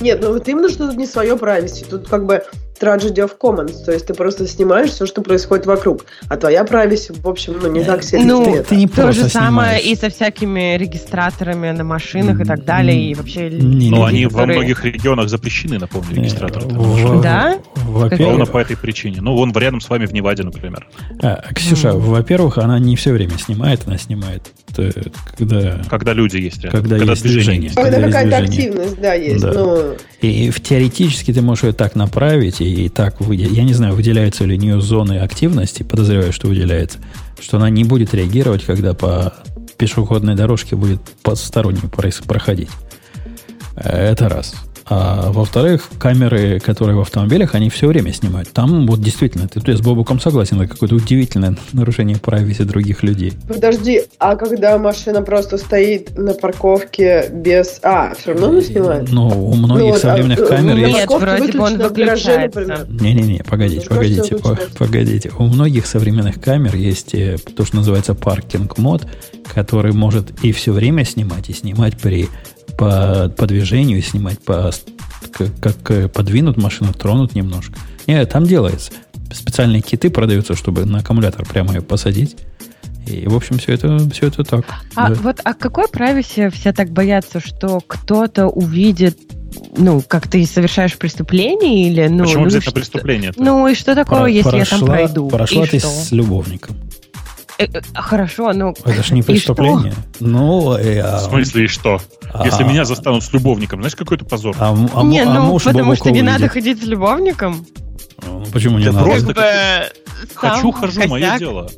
Нет, 0.00 0.20
ну 0.20 0.32
вот 0.32 0.48
именно, 0.48 0.68
что 0.68 0.88
тут 0.88 0.96
не 0.96 1.06
свое 1.06 1.36
privacy. 1.36 1.86
Тут 1.88 2.08
как 2.08 2.26
бы 2.26 2.42
tragedy 2.82 3.24
of 3.24 3.32
commons, 3.40 3.84
то 3.84 3.92
есть 3.92 4.06
ты 4.06 4.14
просто 4.14 4.46
снимаешь 4.48 4.90
все, 4.90 5.06
что 5.06 5.22
происходит 5.22 5.66
вокруг, 5.66 6.04
а 6.28 6.36
твоя 6.36 6.62
privacy, 6.64 7.14
в 7.22 7.28
общем, 7.28 7.56
ну, 7.62 7.70
не 7.70 7.84
так 7.84 8.02
сильно 8.02 8.26
Ну, 8.26 8.64
ты 8.68 8.76
не 8.76 8.88
то 8.88 9.12
же 9.12 9.28
самое 9.28 9.78
снимаешь. 9.80 9.84
и 9.84 9.96
со 9.96 10.10
всякими 10.10 10.76
регистраторами 10.76 11.70
на 11.70 11.84
машинах 11.84 12.40
и 12.40 12.44
так 12.44 12.64
далее, 12.64 13.10
и 13.10 13.14
вообще... 13.14 13.50
Не, 13.50 13.90
не, 13.90 14.04
они 14.06 14.26
во 14.26 14.46
многих 14.46 14.84
регионах 14.84 15.28
запрещены, 15.28 15.78
напомню, 15.78 16.16
регистраторы. 16.16 16.66
В- 16.66 17.22
Да? 17.22 17.58
Ровно 17.86 17.92
Во-первых, 18.00 18.50
по 18.50 18.58
этой 18.58 18.76
причине. 18.76 19.20
Ну, 19.20 19.34
вон 19.36 19.52
рядом 19.56 19.80
с 19.80 19.88
вами 19.88 20.06
в 20.06 20.12
Неваде, 20.12 20.42
например. 20.42 20.88
а, 21.22 21.42
Ксюша, 21.54 21.92
во-первых, 21.92 22.58
она 22.58 22.78
не 22.78 22.96
все 22.96 23.12
время 23.12 23.38
снимает, 23.38 23.82
она 23.86 23.98
снимает, 23.98 24.50
э, 24.78 24.90
когда, 25.36 25.82
Когда 25.88 26.12
люди 26.12 26.36
есть 26.36 26.62
рядом. 26.62 26.80
когда, 26.82 26.96
есть 26.96 27.22
движение. 27.22 27.70
Когда 27.70 27.90
когда 27.90 28.06
есть 28.06 28.12
какая-то 28.16 28.46
движение. 28.46 28.70
активность, 28.70 29.00
да, 29.00 29.14
есть. 29.14 29.42
Да. 29.42 29.52
Ну, 29.52 29.96
И, 30.20 30.50
в 30.50 30.60
теоретически 30.60 31.32
ты 31.32 31.42
можешь 31.42 31.64
ее 31.64 31.72
так 31.72 31.94
направить 31.94 32.60
и, 32.60 32.86
и 32.86 32.88
так 32.88 33.20
выделить. 33.20 33.52
Я 33.52 33.64
не 33.64 33.74
знаю, 33.74 33.94
выделяются 33.94 34.44
ли 34.44 34.56
у 34.56 34.58
нее 34.60 34.80
зоны 34.80 35.18
активности, 35.18 35.82
подозреваю, 35.82 36.32
что 36.32 36.48
выделяется, 36.48 36.98
что 37.40 37.56
она 37.56 37.70
не 37.70 37.84
будет 37.84 38.14
реагировать, 38.14 38.64
когда 38.64 38.94
по 38.94 39.34
пешеходной 39.78 40.34
дорожке 40.36 40.76
будет 40.76 41.00
посторонний 41.22 41.80
прос- 41.90 42.26
проходить. 42.26 42.68
Э, 43.76 44.10
Это 44.12 44.28
раз. 44.28 44.54
А 44.86 45.30
во-вторых, 45.30 45.88
камеры, 45.98 46.60
которые 46.60 46.96
в 46.96 47.00
автомобилях, 47.00 47.54
они 47.54 47.70
все 47.70 47.86
время 47.86 48.12
снимают. 48.12 48.50
Там 48.52 48.86
вот 48.86 49.00
действительно, 49.00 49.48
ты, 49.48 49.60
я 49.64 49.76
с 49.76 49.80
Бобуком 49.80 50.20
согласен, 50.20 50.60
это 50.60 50.72
какое-то 50.72 50.96
удивительное 50.96 51.56
нарушение 51.72 52.16
privacy 52.16 52.64
других 52.64 53.02
людей. 53.02 53.32
подожди, 53.46 54.02
а 54.18 54.36
когда 54.36 54.78
машина 54.78 55.22
просто 55.22 55.58
стоит 55.58 56.16
на 56.16 56.34
парковке 56.34 57.28
без... 57.32 57.78
А, 57.82 58.14
все 58.14 58.32
равно 58.32 58.54
не 58.54 58.62
снимает? 58.62 59.10
Но 59.10 59.28
у 59.28 59.54
многих 59.54 59.84
Ну 59.84 59.90
вот, 59.90 59.96
а, 59.96 60.00
современных 60.00 60.38
э, 60.40 60.46
камер 60.46 60.74
ну, 60.74 60.80
есть... 60.80 60.94
Нет, 60.94 61.10
вроде 61.10 61.52
бы 61.52 61.64
он 61.64 61.78
выключается. 61.78 62.86
Не-не-не, 62.88 63.42
погодите, 63.44 63.88
погодите, 63.88 64.36
по- 64.36 64.58
погодите. 64.78 65.30
У 65.38 65.44
многих 65.44 65.86
современных 65.86 66.40
камер 66.40 66.76
есть 66.76 67.14
э, 67.14 67.36
то, 67.56 67.64
что 67.64 67.76
называется 67.76 68.14
паркинг 68.14 68.78
мод, 68.78 69.06
который 69.52 69.92
может 69.92 70.42
и 70.42 70.52
все 70.52 70.72
время 70.72 71.04
снимать, 71.04 71.48
и 71.50 71.52
снимать 71.52 71.98
при 71.98 72.28
по, 72.76 73.32
по 73.36 73.46
движению, 73.46 74.02
снимать 74.02 74.38
по 74.40 74.70
как, 75.32 75.48
как, 75.60 75.90
э, 75.90 76.08
подвинут 76.08 76.56
машину, 76.56 76.92
тронут 76.92 77.34
немножко. 77.34 77.74
Нет, 78.06 78.28
там 78.30 78.44
делается. 78.44 78.92
Специальные 79.32 79.80
киты 79.82 80.10
продаются, 80.10 80.54
чтобы 80.54 80.84
на 80.84 80.98
аккумулятор 80.98 81.46
прямо 81.46 81.74
ее 81.74 81.80
посадить. 81.82 82.36
И, 83.06 83.26
в 83.26 83.34
общем, 83.34 83.58
все 83.58 83.72
это, 83.72 83.98
все 84.10 84.26
это 84.28 84.44
так. 84.44 84.64
А 84.94 85.08
Да. 85.10 85.14
вот 85.14 85.40
а 85.44 85.54
какой 85.54 85.86
privacy 85.86 86.50
все 86.50 86.72
так 86.72 86.90
боятся, 86.90 87.40
что 87.40 87.80
кто-то 87.86 88.46
увидит, 88.46 89.18
ну, 89.76 90.02
как 90.06 90.28
ты 90.28 90.44
совершаешь 90.46 90.96
преступление 90.96 91.88
или, 91.88 92.06
ну, 92.08 92.24
Почему 92.24 92.40
ну, 92.40 92.46
обязательно 92.46 92.62
что- 92.62 92.72
преступление? 92.72 93.32
Ну 93.36 93.66
и 93.68 93.74
что 93.74 93.94
такого, 93.94 94.20
Про- 94.20 94.28
если 94.30 94.56
я 94.56 94.64
там 94.64 94.80
прошла- 94.82 94.86
пройду? 94.86 95.28
Прошла 95.28 95.64
и 95.64 95.68
ты 95.68 95.78
что? 95.78 95.88
с 95.88 96.12
любовником. 96.12 96.76
Э, 97.58 97.64
э, 97.64 97.80
хорошо, 97.94 98.52
ну. 98.52 98.74
Это 98.84 99.02
же 99.02 99.14
не 99.14 99.22
преступление. 99.22 99.94
Ну, 100.20 100.74
э, 100.76 101.00
а- 101.00 101.18
В 101.18 101.22
смысле, 101.22 101.64
и 101.64 101.68
что? 101.68 102.00
а- 102.32 102.44
Если 102.44 102.64
меня 102.64 102.84
застанут 102.84 103.22
с 103.24 103.32
любовником, 103.32 103.80
знаешь, 103.80 103.96
какой 103.96 104.16
это 104.16 104.24
позор? 104.24 104.56
А, 104.58 104.72
а, 104.94 105.02
не, 105.02 105.20
а 105.20 105.34
ну, 105.34 105.58
потому 105.58 105.94
что 105.94 106.10
не 106.10 106.22
надо 106.22 106.48
ходить 106.48 106.82
с 106.82 106.86
любовником. 106.86 107.66
Ну, 108.24 108.44
Почему 108.52 108.78
не 108.78 108.84
Да 108.86 108.92
надо? 108.92 109.04
просто 109.06 109.34
Как 109.34 109.36
бы, 109.36 110.34
Хочу, 110.34 110.70
хожу, 110.72 111.08
мое 111.08 111.38
дело. 111.38 111.68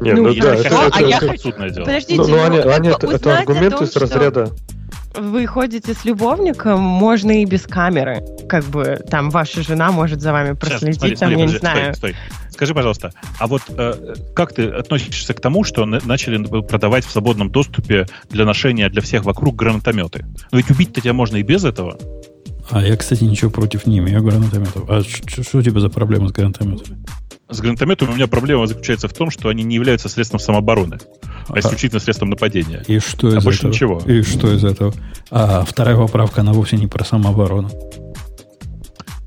Не, 0.00 0.12
Ну, 0.12 0.22
ну, 0.24 0.28
я 0.30 0.42
да, 0.42 0.54
это, 0.56 0.90
а 0.92 1.00
я 1.00 1.18
хочу- 1.20 1.52
дело. 1.52 1.84
Подождите, 1.84 2.16
ну, 2.20 2.28
ну, 2.28 2.42
Аня, 2.42 2.62
как 2.62 2.72
Аня, 2.74 2.98
бы 2.98 3.12
это, 3.14 3.38
аргументы 3.38 3.70
том, 3.78 3.84
из 3.86 3.96
разряда. 3.96 4.50
Вы 5.14 5.46
ходите 5.46 5.94
с 5.94 6.04
любовником, 6.04 6.80
можно 6.80 7.40
и 7.40 7.44
без 7.46 7.62
камеры. 7.62 8.22
Как 8.48 8.64
бы 8.64 9.00
там 9.10 9.30
ваша 9.30 9.62
жена 9.62 9.90
может 9.90 10.20
за 10.20 10.32
вами 10.32 10.48
Сейчас, 10.48 10.58
проследить, 10.58 10.98
смотри, 10.98 11.16
там, 11.16 11.28
смотри, 11.30 11.40
я 11.40 11.46
не 11.52 11.58
знаю. 11.58 11.94
Стой, 11.94 12.10
стой. 12.12 12.16
Скажи, 12.56 12.72
пожалуйста, 12.72 13.12
а 13.38 13.46
вот 13.48 13.60
э, 13.68 14.14
как 14.34 14.54
ты 14.54 14.64
относишься 14.64 15.34
к 15.34 15.40
тому, 15.42 15.62
что 15.62 15.84
на- 15.84 16.00
начали 16.06 16.42
продавать 16.62 17.04
в 17.04 17.10
свободном 17.10 17.50
доступе 17.50 18.06
для 18.30 18.46
ношения 18.46 18.88
для 18.88 19.02
всех 19.02 19.26
вокруг 19.26 19.54
гранатометы? 19.56 20.24
Но 20.50 20.56
ведь 20.56 20.70
убить-то 20.70 21.02
тебя 21.02 21.12
можно 21.12 21.36
и 21.36 21.42
без 21.42 21.64
этого. 21.64 21.98
А 22.70 22.82
я, 22.82 22.96
кстати, 22.96 23.24
ничего 23.24 23.50
против 23.50 23.86
не 23.86 23.98
имею 23.98 24.22
гранатометов. 24.22 24.88
А 24.88 25.02
что 25.02 25.58
у 25.58 25.62
тебя 25.62 25.80
за 25.80 25.90
проблема 25.90 26.28
с 26.28 26.32
гранатометами? 26.32 27.04
С 27.50 27.60
гранатометами 27.60 28.10
у 28.10 28.14
меня 28.14 28.26
проблема 28.26 28.66
заключается 28.66 29.06
в 29.08 29.12
том, 29.12 29.30
что 29.30 29.50
они 29.50 29.62
не 29.62 29.74
являются 29.74 30.08
средством 30.08 30.40
самообороны, 30.40 30.98
а 31.48 31.58
исключительно 31.58 32.00
средством 32.00 32.30
нападения. 32.30 32.82
И 32.88 32.98
что 33.00 33.28
А 33.28 33.36
из 33.36 33.44
больше 33.44 33.58
этого? 33.68 33.70
ничего. 33.70 34.00
И 34.06 34.22
что 34.22 34.50
из 34.50 34.64
этого? 34.64 34.94
А 35.30 35.62
вторая 35.62 35.96
поправка, 35.96 36.40
она 36.40 36.54
вовсе 36.54 36.78
не 36.78 36.86
про 36.86 37.04
самооборону. 37.04 37.70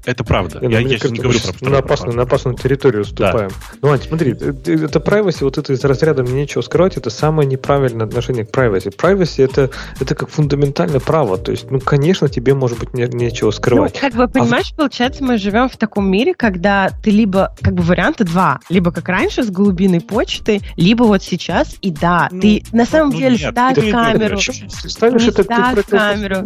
Это 0.06 0.24
правда. 0.24 0.60
Не, 0.62 0.68
ну, 0.68 0.74
я 0.74 0.80
я 0.80 0.98
сейчас 0.98 1.12
не 1.12 1.20
говорю 1.20 1.40
мы 1.46 1.54
про 1.60 1.70
на 1.70 1.78
опасную, 1.80 2.16
на 2.16 2.22
опасную 2.24 2.56
территорию 2.58 3.04
вступаем. 3.04 3.50
Ну, 3.82 3.92
Ань, 3.92 4.02
смотри, 4.02 4.32
э, 4.40 4.54
э, 4.66 4.86
это 4.86 5.00
privacy, 5.00 5.44
вот 5.44 5.58
это 5.58 5.74
из 5.74 5.84
разряда 5.84 6.24
мне 6.24 6.34
нечего 6.34 6.62
скрывать, 6.62 6.96
это 6.98 7.10
самое 7.10 7.48
неправильное 7.48 8.06
отношение 8.06 8.46
к 8.46 8.52
privacy. 8.52 8.96
Privacy 8.96 9.44
это, 9.44 9.70
это 10.00 10.16
как 10.16 10.30
фундаментальное 10.30 11.00
право. 11.00 11.38
То 11.38 11.52
есть, 11.52 11.70
ну, 11.70 11.80
конечно, 11.80 12.30
тебе 12.30 12.54
может 12.54 12.80
быть 12.80 12.94
не- 12.94 13.08
нечего 13.08 13.48
Ну, 13.48 13.52
скрывать. 13.52 14.00
как 14.00 14.14
бы, 14.16 14.28
понимаешь, 14.28 14.74
получается, 14.76 15.24
мы 15.24 15.38
живем 15.38 15.70
в 15.70 15.78
таком 15.78 16.10
мире, 16.10 16.34
когда 16.34 16.90
ты 17.04 17.12
либо, 17.12 17.54
как 17.62 17.74
бы, 17.74 17.84
варианта 17.84 18.24
два, 18.24 18.60
либо 18.70 18.92
как 18.92 19.08
раньше 19.10 19.44
с 19.44 19.50
голубиной 19.50 20.02
почтой, 20.02 20.62
либо 20.78 21.04
вот 21.04 21.22
сейчас, 21.24 21.76
и 21.82 21.92
да, 21.92 22.30
Ну, 22.32 22.40
ты 22.42 22.64
на 22.72 22.86
самом 22.86 23.10
ну, 23.12 23.18
деле 23.18 23.38
нет, 23.38 23.54
ты- 23.76 23.92
камеру, 23.92 24.40
ставишь 24.40 25.22
не 25.24 25.30
это, 25.30 25.44
против- 25.44 25.86
камеру, 25.88 26.46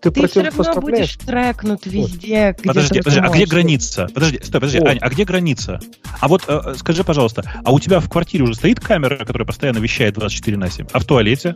ты 0.00 0.10
ты 0.10 0.26
все 0.26 0.42
равно 0.42 0.80
будешь 0.80 1.16
трекнут 1.16 1.84
везде, 1.86 2.54
где 2.58 2.68
Подожди, 2.68 3.00
подожди, 3.00 3.20
а 3.20 3.28
где 3.28 3.46
граница? 3.46 4.08
Подожди, 4.12 4.40
стой, 4.42 4.60
подожди, 4.60 4.78
О. 4.78 4.88
Ань, 4.88 4.98
а 5.00 5.10
где 5.10 5.24
граница? 5.24 5.78
А 6.20 6.28
вот 6.28 6.44
э, 6.48 6.60
э, 6.64 6.74
скажи, 6.76 7.04
пожалуйста, 7.04 7.44
а 7.64 7.72
у 7.72 7.78
тебя 7.78 8.00
в 8.00 8.08
квартире 8.08 8.44
уже 8.44 8.54
стоит 8.54 8.80
камера, 8.80 9.16
которая 9.24 9.46
постоянно 9.46 9.78
вещает 9.78 10.14
24 10.14 10.56
на 10.56 10.70
7? 10.70 10.86
А 10.92 10.98
в 11.00 11.04
туалете? 11.04 11.54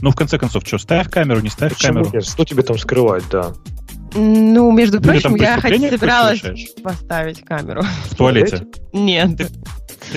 Ну, 0.00 0.10
в 0.10 0.16
конце 0.16 0.38
концов, 0.38 0.66
что, 0.66 0.78
ставь 0.78 1.10
камеру, 1.10 1.40
не 1.40 1.50
ставь 1.50 1.74
Почему 1.74 1.94
камеру? 1.94 2.10
нет? 2.14 2.24
Что 2.24 2.44
тебе 2.44 2.62
там 2.62 2.78
скрывать, 2.78 3.24
да? 3.30 3.52
Ну, 4.14 4.70
между 4.72 5.00
прочим, 5.00 5.36
я 5.36 5.60
хоть 5.60 5.80
собиралась 5.90 6.42
поставить 6.82 7.44
камеру. 7.44 7.82
В 8.10 8.14
туалете. 8.14 8.66
Нет. 8.92 9.36
Ты 9.36 9.48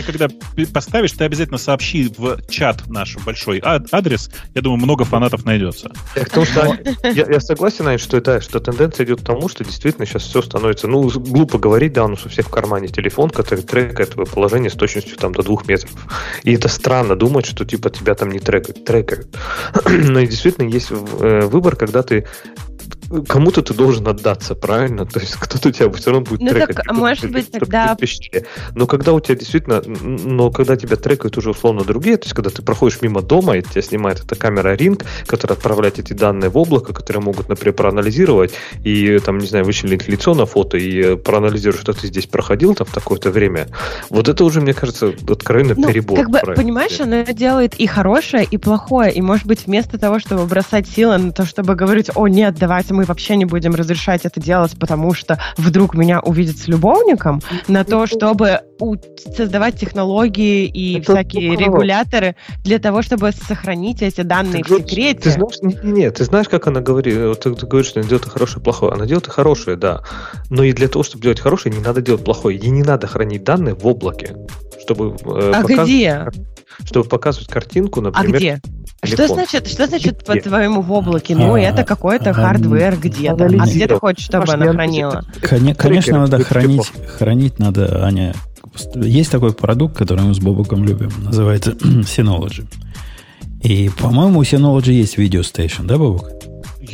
когда 0.06 0.28
пи- 0.56 0.66
поставишь, 0.66 1.12
ты 1.12 1.24
обязательно 1.24 1.58
сообщи 1.58 2.12
в 2.18 2.40
чат 2.50 2.88
наш 2.88 3.18
большой 3.18 3.60
а- 3.60 3.84
адрес. 3.92 4.30
Я 4.54 4.62
думаю, 4.62 4.82
много 4.82 5.06
фанатов 5.06 5.46
найдется. 5.46 5.92
Что 6.16 6.78
я 7.04 7.40
согласен, 7.40 7.88
Ань, 7.88 7.98
что 7.98 8.18
это, 8.18 8.42
что 8.42 8.60
тенденция 8.60 9.06
идет 9.06 9.22
к 9.22 9.24
тому, 9.24 9.50
что 9.50 9.64
действительно 9.64 10.06
сейчас 10.06 10.24
все 10.24 10.42
становится, 10.42 10.88
ну, 10.88 11.10
глупо 11.10 11.58
говорить, 11.58 11.94
да, 11.94 12.06
у 12.06 12.08
нас 12.08 12.26
у 12.26 12.30
всех 12.30 12.48
в 12.48 12.50
кармане 12.50 12.88
телефон, 12.88 13.30
который 13.30 13.64
трекает 13.64 14.12
твое 14.12 14.28
положение 14.28 14.70
с 14.70 14.74
точностью 14.74 15.18
там 15.18 15.34
до 15.34 15.44
двух 15.44 15.68
метров. 15.68 15.92
И 16.44 16.54
это 16.54 16.68
странно 16.68 17.16
думать, 17.16 17.46
что 17.46 17.66
типа 17.66 17.90
тебя 17.90 18.16
там 18.16 18.30
не 18.30 18.40
трекают. 18.40 18.86
трекают. 18.86 19.28
Но 19.86 20.20
и 20.20 20.28
действительно 20.28 20.68
есть 20.70 20.90
э, 20.92 21.48
выбор, 21.48 21.76
когда 21.76 22.04
ты 22.04 22.26
кому-то 23.28 23.62
ты 23.62 23.74
должен 23.74 24.08
отдаться, 24.08 24.56
правильно? 24.56 25.06
То 25.06 25.20
есть 25.20 25.34
кто-то 25.36 25.72
тебя 25.72 25.92
все 25.92 26.12
равно 26.12 26.26
будет 26.26 26.42
Ну 26.42 26.50
трекать. 26.50 26.76
так, 26.78 26.92
может 26.94 27.32
быть, 27.32 27.52
тогда-. 27.52 27.98
Но 28.74 28.88
когда 28.88 29.14
у 29.14 29.20
тебя 29.20 29.36
действительно, 29.36 29.82
но 29.86 30.52
когда 30.52 30.76
тебя 30.76 30.96
трекают 30.96 31.38
уже 31.38 31.52
условно 31.52 31.84
другие, 31.84 32.18
то 32.18 32.24
есть 32.26 32.34
когда 32.34 32.50
ты 32.50 32.62
проходишь 32.62 33.02
мимо 33.02 33.22
дома, 33.22 33.58
и 33.58 33.62
тебя 33.62 33.82
снимает 33.82 34.22
эта 34.24 34.36
камера 34.36 34.76
Ring, 34.76 35.02
которая 35.28 35.58
отправляет 35.58 36.00
эти 36.00 36.14
данные 36.14 36.50
в 36.50 36.58
облако, 36.58 36.94
которые 36.94 37.22
могут, 37.24 37.50
например, 37.50 37.74
проанализировать 37.76 38.54
и, 38.84 39.20
там, 39.20 39.38
не 39.38 39.48
знаю, 39.48 39.66
вычленить 39.66 40.08
лицо 40.08 40.34
на 40.34 40.46
фото 40.46 40.78
и 40.78 41.02
э, 41.02 41.16
проанализировать, 41.18 41.82
что 41.82 41.94
ты 41.94 42.08
здесь 42.08 42.26
проходил 42.28 42.74
там 42.76 42.88
в 42.88 42.94
такое-то 42.94 43.30
время, 43.32 43.68
вот 44.10 44.28
это 44.30 44.44
уже, 44.44 44.62
мне 44.62 44.74
кажется, 44.74 45.14
откровенно 45.30 45.76
Ну, 45.78 45.88
перебор. 45.88 46.18
как 46.18 46.30
бы, 46.30 46.40
правильно. 46.40 46.56
понимаешь, 46.64 47.00
оно 47.00 47.24
делает 47.24 47.76
и 47.76 47.88
хорошее, 47.88 48.46
и 48.50 48.58
плохое. 48.58 49.12
И, 49.14 49.22
может 49.22 49.46
быть, 49.46 49.66
вместо 49.68 49.98
того, 49.98 50.20
чтобы 50.20 50.46
бросать 50.46 50.88
силы 50.88 51.18
на 51.18 51.32
то, 51.32 51.46
чтобы 51.46 51.76
говорить, 51.76 52.10
о, 52.16 52.28
нет, 52.28 52.56
давайте 52.58 52.94
мы 52.96 53.04
вообще 53.04 53.36
не 53.36 53.46
будем 53.46 53.76
разрешать 53.76 54.26
это 54.26 54.40
делать, 54.42 54.78
потому 54.80 55.14
что 55.14 55.40
вдруг 55.58 55.94
меня 55.96 56.20
увидят 56.22 56.58
с 56.58 56.68
любовником, 56.68 57.42
на 57.68 57.84
то, 57.84 58.08
чтобы 58.08 58.62
создавать 59.36 59.80
технологии 59.80 60.66
и 60.66 61.00
Это 61.00 61.14
всякие 61.14 61.52
здорово. 61.54 61.76
регуляторы 61.76 62.36
для 62.64 62.80
того, 62.80 63.02
чтобы 63.02 63.32
сохранить 63.32 64.02
эти 64.02 64.22
данные 64.22 64.64
Ты 64.64 64.76
в 64.76 64.78
секрете. 64.80 65.20
Ты 65.20 65.32
знаешь, 65.32 65.56
не, 65.62 65.74
не, 65.84 65.92
не, 66.02 66.12
ты 66.12 66.24
знаешь, 66.26 66.48
как 66.50 66.68
она 66.68 66.82
говорит? 66.82 67.18
Вот 67.18 67.40
ты, 67.42 67.54
ты 67.56 67.66
говоришь, 67.68 67.90
что 67.90 68.00
она 68.00 68.10
делает 68.10 68.26
хорошее, 68.28 68.64
плохое. 68.64 68.94
Она 68.94 69.06
делает 69.06 69.28
и 69.28 69.30
хорошее, 69.32 69.78
да. 69.78 70.02
Но 70.50 70.64
и 70.64 70.74
для 70.74 70.88
того, 70.88 71.04
чтобы 71.04 71.24
делать 71.24 71.40
хорошее, 71.40 71.76
не 71.76 71.82
надо 71.84 72.02
делать 72.02 72.24
плохое. 72.24 72.58
Ей 72.58 72.70
не 72.70 72.84
надо 72.84 73.08
хранить 73.08 73.44
данные 73.44 73.76
в 73.76 73.86
облаке. 73.88 74.36
чтобы 74.82 75.16
э, 75.26 75.52
А 75.54 75.62
показ- 75.64 75.86
где? 75.86 76.26
Чтобы 76.84 77.08
показывать 77.08 77.48
картинку, 77.50 78.00
А 78.00 78.04
например, 78.04 78.38
где? 78.38 78.62
Что 79.04 79.18
телефон. 79.18 79.36
значит, 79.36 79.68
что 79.68 79.88
значит 79.88 80.16
Где? 80.24 80.26
по-твоему 80.42 80.82
в 80.82 80.92
облаке? 80.92 81.36
Ну, 81.36 81.54
А, 81.54 81.60
это 81.60 81.84
какой-то 81.84 82.32
а, 82.32 82.34
hardware 82.34 82.98
где-то. 82.98 83.46
А 83.46 83.48
где 83.50 83.88
ты 83.88 83.96
хочешь, 84.00 84.26
чтобы 84.26 84.52
она 84.52 84.72
хранила? 84.74 85.24
Коне- 85.42 85.76
Конечно, 85.76 86.20
надо 86.20 86.44
хранить, 86.44 86.92
хранить 87.18 87.60
надо, 87.60 88.04
Аня. 88.06 88.34
Есть 88.96 89.32
такой 89.32 89.54
продукт, 89.54 89.96
который 89.96 90.24
мы 90.26 90.34
с 90.34 90.40
Бобуком 90.40 90.84
любим, 90.84 91.12
называется 91.24 91.72
Synology. 91.82 92.66
И, 93.62 93.90
по-моему, 93.90 94.40
у 94.40 94.44
Synology 94.44 94.92
есть 94.94 95.18
Video 95.18 95.42
Station, 95.42 95.86
да, 95.86 95.98
Бобук? 95.98 96.30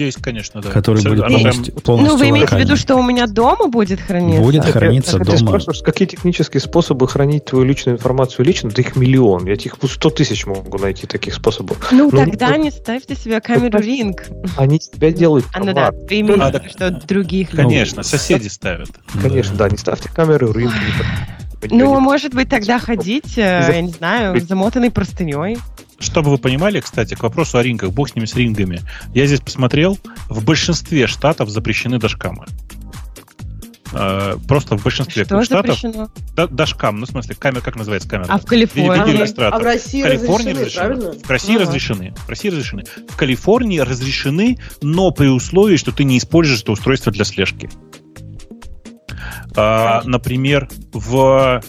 Есть, 0.06 0.22
конечно, 0.22 0.62
да. 0.62 0.70
Который 0.70 1.04
будет 1.04 1.28
полностью, 1.28 1.74
полностью 1.76 2.14
Ну, 2.14 2.18
вы 2.18 2.30
имеете 2.30 2.56
в 2.56 2.60
виду, 2.60 2.76
что 2.76 2.96
у 2.96 3.04
меня 3.04 3.28
дома 3.28 3.68
будет 3.68 4.02
храниться? 4.02 4.42
Будет 4.42 4.64
Так, 4.64 4.74
храниться 4.74 5.20
Ты 5.20 5.26
дома. 5.26 5.38
спрашиваешь, 5.38 5.82
какие 5.84 6.08
технические 6.08 6.60
способы 6.60 7.08
хранить 7.08 7.46
твою 7.46 7.66
личную 7.66 7.98
информацию 7.98 8.46
лично? 8.46 8.72
Да 8.72 8.82
их 8.82 8.96
миллион. 8.96 9.46
Я 9.46 9.54
их 9.54 9.76
100 9.82 10.10
тысяч 10.10 10.48
могу 10.48 10.78
найти 10.80 11.06
таких 11.06 11.36
способов. 11.36 11.78
Ну, 11.92 12.10
Ну, 12.12 12.18
тогда 12.18 12.50
ну, 12.50 12.64
не 12.64 12.72
ставьте 12.72 13.16
себе 13.16 13.40
камеру 13.42 13.80
Ринг. 13.80 14.24
Они 14.58 14.80
тебя 14.80 15.12
делают 15.12 15.46
А, 15.54 15.60
ну 15.60 15.74
да, 15.74 15.92
ты 15.92 16.22
имеешь 16.22 16.40
А, 16.42 16.50
виду, 16.50 16.70
что 16.70 16.90
других 16.90 17.54
людей. 17.54 17.64
Конечно, 17.64 18.02
соседи 18.02 18.48
ставят. 18.48 18.90
Конечно, 19.22 19.56
да, 19.56 19.70
не 19.70 19.78
ставьте 19.78 20.10
камеру, 20.10 20.52
рынок. 20.52 20.74
Ну, 21.70 22.00
может 22.00 22.34
быть, 22.34 22.50
тогда 22.50 22.80
ходить, 22.80 23.38
э, 23.38 23.70
я 23.72 23.82
не 23.82 23.92
знаю, 23.92 24.40
замотанной 24.42 24.90
простыней. 24.90 25.58
Чтобы 26.02 26.32
вы 26.32 26.38
понимали, 26.38 26.80
кстати, 26.82 27.14
к 27.14 27.24
вопросу 27.24 27.58
о 27.58 27.64
рингах, 27.64 27.92
бог 27.92 28.10
с 28.10 28.16
ними 28.16 28.26
с 28.26 28.36
рингами. 28.36 28.82
Я 29.14 29.26
здесь 29.28 29.40
посмотрел, 29.40 29.98
в 30.30 30.44
большинстве 30.44 31.08
штатов 31.08 31.50
запрещены 31.50 32.00
дашкамы. 32.00 32.46
Э, 33.94 34.38
Просто 34.48 34.78
в 34.78 34.84
большинстве 34.84 35.26
Что 35.26 35.44
штатов 35.44 35.76
запрещено? 35.80 36.10
да- 36.36 36.48
дашкам, 36.48 37.00
ну 37.00 37.06
в 37.06 37.10
смысле 37.10 37.36
камера, 37.36 37.62
как 37.62 37.76
называется 37.76 38.08
камера? 38.10 38.28
А 38.30 38.40
в 38.40 38.46
Калифорнии? 38.46 39.42
А 39.44 39.60
в 39.60 39.64
России 39.64 40.02
В 40.02 40.06
Калифорнии 40.06 40.52
разрешены, 40.54 40.60
разрешены. 40.60 40.96
правильно? 40.96 41.26
В 41.26 41.30
России 41.30 41.56
Ага. 41.56 41.64
разрешены. 41.66 42.14
В 42.26 42.30
России 42.30 42.50
разрешены. 42.50 42.84
В 43.10 43.16
Калифорнии 43.18 43.80
разрешены, 43.80 44.58
но 44.82 45.12
при 45.12 45.28
условии, 45.28 45.76
что 45.76 45.92
ты 45.92 46.04
не 46.06 46.18
используешь 46.18 46.62
это 46.62 46.72
устройство 46.72 47.12
для 47.12 47.26
слежки. 47.26 47.70
А, 49.56 50.02
например, 50.06 50.70
в 50.94 51.62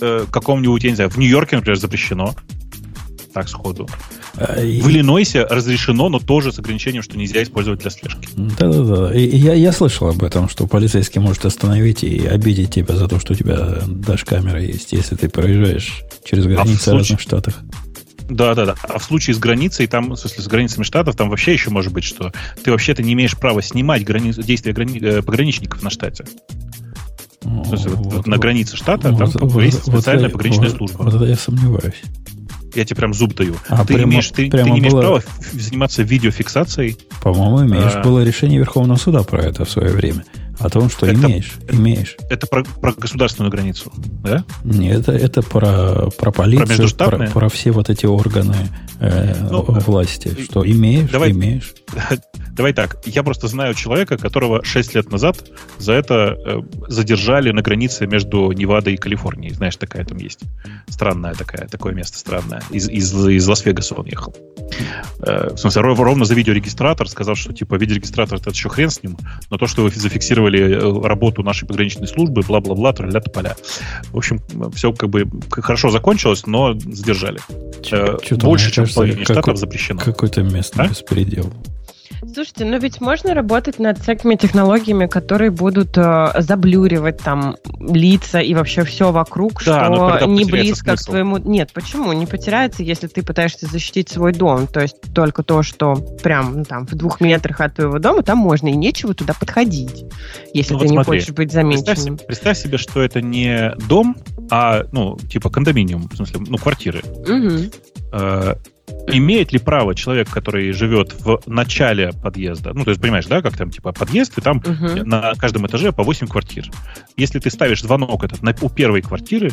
э, 0.00 0.24
каком-нибудь, 0.30 0.84
я 0.84 0.90
не 0.90 0.96
знаю, 0.96 1.10
в 1.10 1.16
Нью-Йорке, 1.16 1.56
например, 1.56 1.78
запрещено. 1.78 2.34
Так, 3.32 3.48
сходу. 3.48 3.86
А, 4.36 4.60
и- 4.60 4.80
В 4.80 4.88
Иллинойсе 4.88 5.44
разрешено, 5.44 6.08
но 6.08 6.18
тоже 6.18 6.50
с 6.52 6.58
ограничением, 6.58 7.02
что 7.02 7.18
нельзя 7.18 7.42
использовать 7.42 7.80
для 7.80 7.90
слежки. 7.90 8.28
Да-да-да. 8.36 9.12
Я, 9.14 9.54
я 9.54 9.72
слышал 9.72 10.08
об 10.08 10.22
этом, 10.22 10.48
что 10.48 10.66
полицейский 10.66 11.20
может 11.20 11.44
остановить 11.44 12.02
и 12.04 12.26
обидеть 12.26 12.74
тебя 12.74 12.96
за 12.96 13.06
то, 13.06 13.20
что 13.20 13.34
у 13.34 13.36
тебя 13.36 13.80
дашь 13.86 14.24
камера 14.24 14.62
есть, 14.62 14.92
если 14.92 15.14
ты 15.14 15.28
проезжаешь 15.28 16.02
через 16.24 16.44
границы 16.46 16.76
случае- 16.82 16.98
разных 16.98 17.20
штатов. 17.20 17.54
Да, 18.30 18.54
да, 18.54 18.66
да. 18.66 18.74
А 18.82 18.98
в 18.98 19.04
случае 19.04 19.34
с 19.34 19.38
границей, 19.38 19.86
там, 19.86 20.10
в 20.10 20.16
смысле, 20.16 20.42
с 20.42 20.46
границами 20.48 20.84
штатов, 20.84 21.16
там 21.16 21.30
вообще 21.30 21.52
еще 21.54 21.70
может 21.70 21.92
быть, 21.92 22.04
что 22.04 22.32
ты 22.62 22.70
вообще-то 22.70 23.02
не 23.02 23.14
имеешь 23.14 23.36
права 23.36 23.62
снимать 23.62 24.04
грани... 24.04 24.32
действия 24.32 24.72
грани... 24.74 25.00
э, 25.02 25.22
пограничников 25.22 25.82
на 25.82 25.88
штате. 25.90 26.24
В 27.42 27.66
смысле, 27.68 27.90
вот- 27.92 28.12
вот 28.14 28.26
на 28.26 28.36
границе 28.36 28.76
штата 28.76 29.14
там 29.14 29.58
есть 29.60 29.82
специальная 29.82 30.24
вот- 30.24 30.32
пограничная 30.32 30.68
вот- 30.68 30.76
служба. 30.76 31.02
Вот 31.04 31.14
это 31.14 31.24
я 31.24 31.36
сомневаюсь. 31.36 32.02
Я 32.78 32.84
тебе 32.84 32.94
прям 32.96 33.12
зуб 33.12 33.34
даю. 33.34 33.56
А, 33.68 33.84
ты, 33.84 33.94
прямо- 33.94 34.12
имеешь, 34.12 34.28
ты, 34.28 34.44
ты 34.44 34.50
прямо 34.50 34.70
не 34.70 34.78
имеешь 34.78 34.92
было- 34.92 35.00
права 35.00 35.22
заниматься 35.52 36.02
видеофиксацией. 36.04 36.96
По-моему, 37.20 37.64
имеешь. 37.72 37.92
А. 37.96 38.02
Было 38.04 38.22
решение 38.22 38.60
Верховного 38.60 38.96
суда 38.98 39.24
про 39.24 39.42
это 39.42 39.64
в 39.64 39.70
свое 39.70 39.90
время. 39.90 40.24
О 40.58 40.68
том, 40.70 40.90
что 40.90 41.06
Это- 41.06 41.14
имеешь. 41.26 41.52
Имеешь. 41.70 42.16
Это 42.30 42.46
про, 42.46 42.64
про 42.64 42.92
государственную 42.92 43.50
границу. 43.50 43.92
Да? 44.24 44.44
Нет, 44.64 45.00
это, 45.08 45.12
это 45.12 45.42
про, 45.42 46.10
про 46.10 46.30
полицию, 46.32 46.66
про, 46.66 46.72
междуштатные? 46.72 47.30
про 47.30 47.48
все 47.48 47.70
вот 47.70 47.90
эти 47.90 48.06
органы 48.06 48.56
э, 49.00 49.34
Ну, 49.50 49.62
власти. 49.62 50.36
Что 50.44 50.68
имеешь, 50.68 51.10
давай- 51.10 51.30
имеешь. 51.32 51.74
Давай 52.58 52.72
так. 52.72 52.98
Я 53.06 53.22
просто 53.22 53.46
знаю 53.46 53.74
человека, 53.74 54.16
которого 54.18 54.64
6 54.64 54.96
лет 54.96 55.12
назад 55.12 55.36
за 55.78 55.92
это 55.92 56.36
э, 56.44 56.60
задержали 56.88 57.52
на 57.52 57.62
границе 57.62 58.08
между 58.08 58.50
Невадой 58.50 58.94
и 58.94 58.96
Калифорнией. 58.96 59.54
Знаешь, 59.54 59.76
такая 59.76 60.04
там 60.04 60.18
есть. 60.18 60.40
Странная 60.88 61.34
такая, 61.34 61.68
такое 61.68 61.94
место 61.94 62.18
странное. 62.18 62.62
Из, 62.70 62.88
из, 62.88 63.14
из 63.28 63.46
Лас-Вегаса 63.46 63.94
он 63.94 64.06
ехал. 64.06 64.34
Э, 65.20 65.54
в 65.54 65.56
смысле, 65.56 65.82
ров- 65.82 66.00
ровно 66.00 66.24
за 66.24 66.34
видеорегистратор, 66.34 67.08
сказав, 67.08 67.38
что 67.38 67.52
типа 67.52 67.76
видеорегистратор 67.76 68.38
это 68.40 68.50
еще 68.50 68.68
хрен 68.68 68.90
с 68.90 69.02
ним, 69.04 69.16
но 69.50 69.56
то, 69.56 69.68
что 69.68 69.84
вы 69.84 69.90
зафиксировали 69.90 70.47
э, 70.56 71.06
работу 71.06 71.42
нашей 71.42 71.66
пограничной 71.66 72.08
службы, 72.08 72.42
бла-бла-бла, 72.42 72.92
тролля 72.92 73.20
поля. 73.20 73.56
В 74.12 74.16
общем, 74.16 74.40
все 74.74 74.92
как 74.92 75.10
бы 75.10 75.28
хорошо 75.50 75.90
закончилось, 75.90 76.46
но 76.46 76.72
задержали. 76.78 77.40
Э, 77.90 78.16
Чё-то, 78.22 78.46
больше, 78.46 78.70
чем 78.70 78.86
в 78.86 78.94
половине 78.94 79.24
штатов 79.24 79.58
запрещено. 79.58 80.00
Какой-то 80.00 80.42
местный 80.42 80.86
А? 80.86 80.88
беспредел. 80.88 81.52
Слушайте, 82.32 82.64
но 82.64 82.76
ведь 82.78 83.00
можно 83.00 83.34
работать 83.34 83.78
над 83.78 83.98
всякими 83.98 84.34
технологиями, 84.34 85.06
которые 85.06 85.50
будут 85.50 85.96
э, 85.96 86.32
заблюривать 86.38 87.18
там 87.18 87.56
лица 87.80 88.40
и 88.40 88.54
вообще 88.54 88.84
все 88.84 89.12
вокруг, 89.12 89.62
Да, 89.64 89.88
но 89.88 90.16
что 90.16 90.26
не 90.26 90.44
близко 90.44 90.84
к 90.96 90.98
смысл. 90.98 91.10
твоему... 91.10 91.36
Нет, 91.38 91.70
почему? 91.72 92.12
Не 92.12 92.26
потеряется, 92.26 92.82
если 92.82 93.06
ты 93.06 93.22
пытаешься 93.22 93.66
защитить 93.66 94.08
свой 94.08 94.32
дом. 94.32 94.66
То 94.66 94.80
есть 94.80 94.96
только 95.14 95.42
то, 95.42 95.62
что 95.62 95.94
прям 96.22 96.58
ну, 96.58 96.64
там 96.64 96.86
в 96.86 96.94
двух 96.94 97.20
метрах 97.20 97.60
от 97.60 97.74
твоего 97.76 97.98
дома, 97.98 98.22
там 98.22 98.38
можно 98.38 98.68
и 98.68 98.72
нечего 98.76 99.14
туда 99.14 99.34
подходить, 99.38 100.04
если 100.54 100.74
Ну 100.74 100.80
ты 100.80 100.84
вот 100.86 100.90
не 100.90 100.96
смотри, 100.96 101.20
хочешь 101.20 101.28
быть 101.34 101.48
Представь 101.52 101.64
замеченным. 101.64 102.18
себе, 102.18 102.26
представь 102.26 102.58
себе, 102.58 102.78
что 102.78 103.02
это 103.02 103.20
не 103.22 103.74
дом, 103.88 104.16
а, 104.50 104.84
ну, 104.92 105.16
типа 105.16 105.50
кондоминиум, 105.50 106.08
в 106.08 106.16
смысле, 106.16 106.40
ну, 106.46 106.56
квартиры. 106.58 107.02
Мгм. 107.26 107.70
Э, 108.12 108.54
имеет 109.08 109.52
ли 109.52 109.58
право 109.58 109.94
человек, 109.94 110.28
который 110.30 110.72
живет 110.72 111.14
в 111.20 111.40
начале 111.46 112.12
подъезда, 112.22 112.72
ну, 112.74 112.84
то 112.84 112.90
есть, 112.90 113.00
понимаешь, 113.00 113.26
да, 113.26 113.42
как 113.42 113.56
там, 113.56 113.70
типа, 113.70 113.92
подъезд, 113.92 114.36
и 114.38 114.40
там 114.40 114.62
Мгм. 114.64 115.08
на 115.08 115.34
каждом 115.34 115.66
этаже 115.66 115.92
по 115.92 116.02
8 116.02 116.26
квартир. 116.26 116.70
Если 117.16 117.38
ты 117.38 117.50
ставишь 117.50 117.82
звонок 117.82 118.24
этот 118.24 118.42
на, 118.42 118.54
у 118.60 118.68
первой 118.68 119.02
квартиры, 119.02 119.50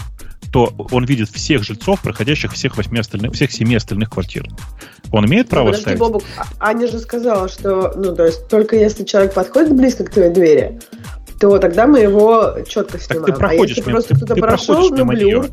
то 0.52 0.74
он 0.92 1.06
видит 1.06 1.30
всех 1.30 1.64
жильцов, 1.64 2.02
проходящих 2.02 2.54
всех 2.54 2.78
восьми 2.78 3.00
остальных, 3.00 3.34
всех 3.34 3.52
семи 3.52 3.76
остальных 3.76 4.10
квартир. 4.10 4.48
Он 5.12 5.26
имеет 5.26 5.50
право 5.50 5.66
Ну, 5.66 5.72
Подожди, 5.72 5.82
ставить? 5.84 6.00
Бобук, 6.00 6.24
а- 6.38 6.70
Аня 6.70 6.88
же 6.88 7.00
сказала, 7.00 7.48
что, 7.50 7.94
ну, 7.96 8.16
то 8.16 8.26
есть, 8.26 8.48
только 8.48 8.76
если 8.76 9.04
человек 9.04 9.34
подходит 9.34 9.76
близко 9.76 10.04
к 10.04 10.12
твоей 10.12 10.32
двери, 10.34 10.80
то 11.40 11.58
тогда 11.58 11.88
мы 11.88 12.00
его 12.00 12.56
четко 12.68 12.94
Так 12.94 13.02
снимаем. 13.02 13.26
ты 13.26 13.34
проходишь 13.34 13.78
а 13.78 13.80
если 13.80 13.90
мимо, 13.90 13.92
просто 13.94 14.10
ты, 14.14 14.18
кто-то 14.18 14.34
ты 14.36 14.42
прошел, 14.42 14.76
проходишь 14.76 14.92
ну, 14.92 14.98
мимо 14.98 15.14
блюр. 15.14 15.50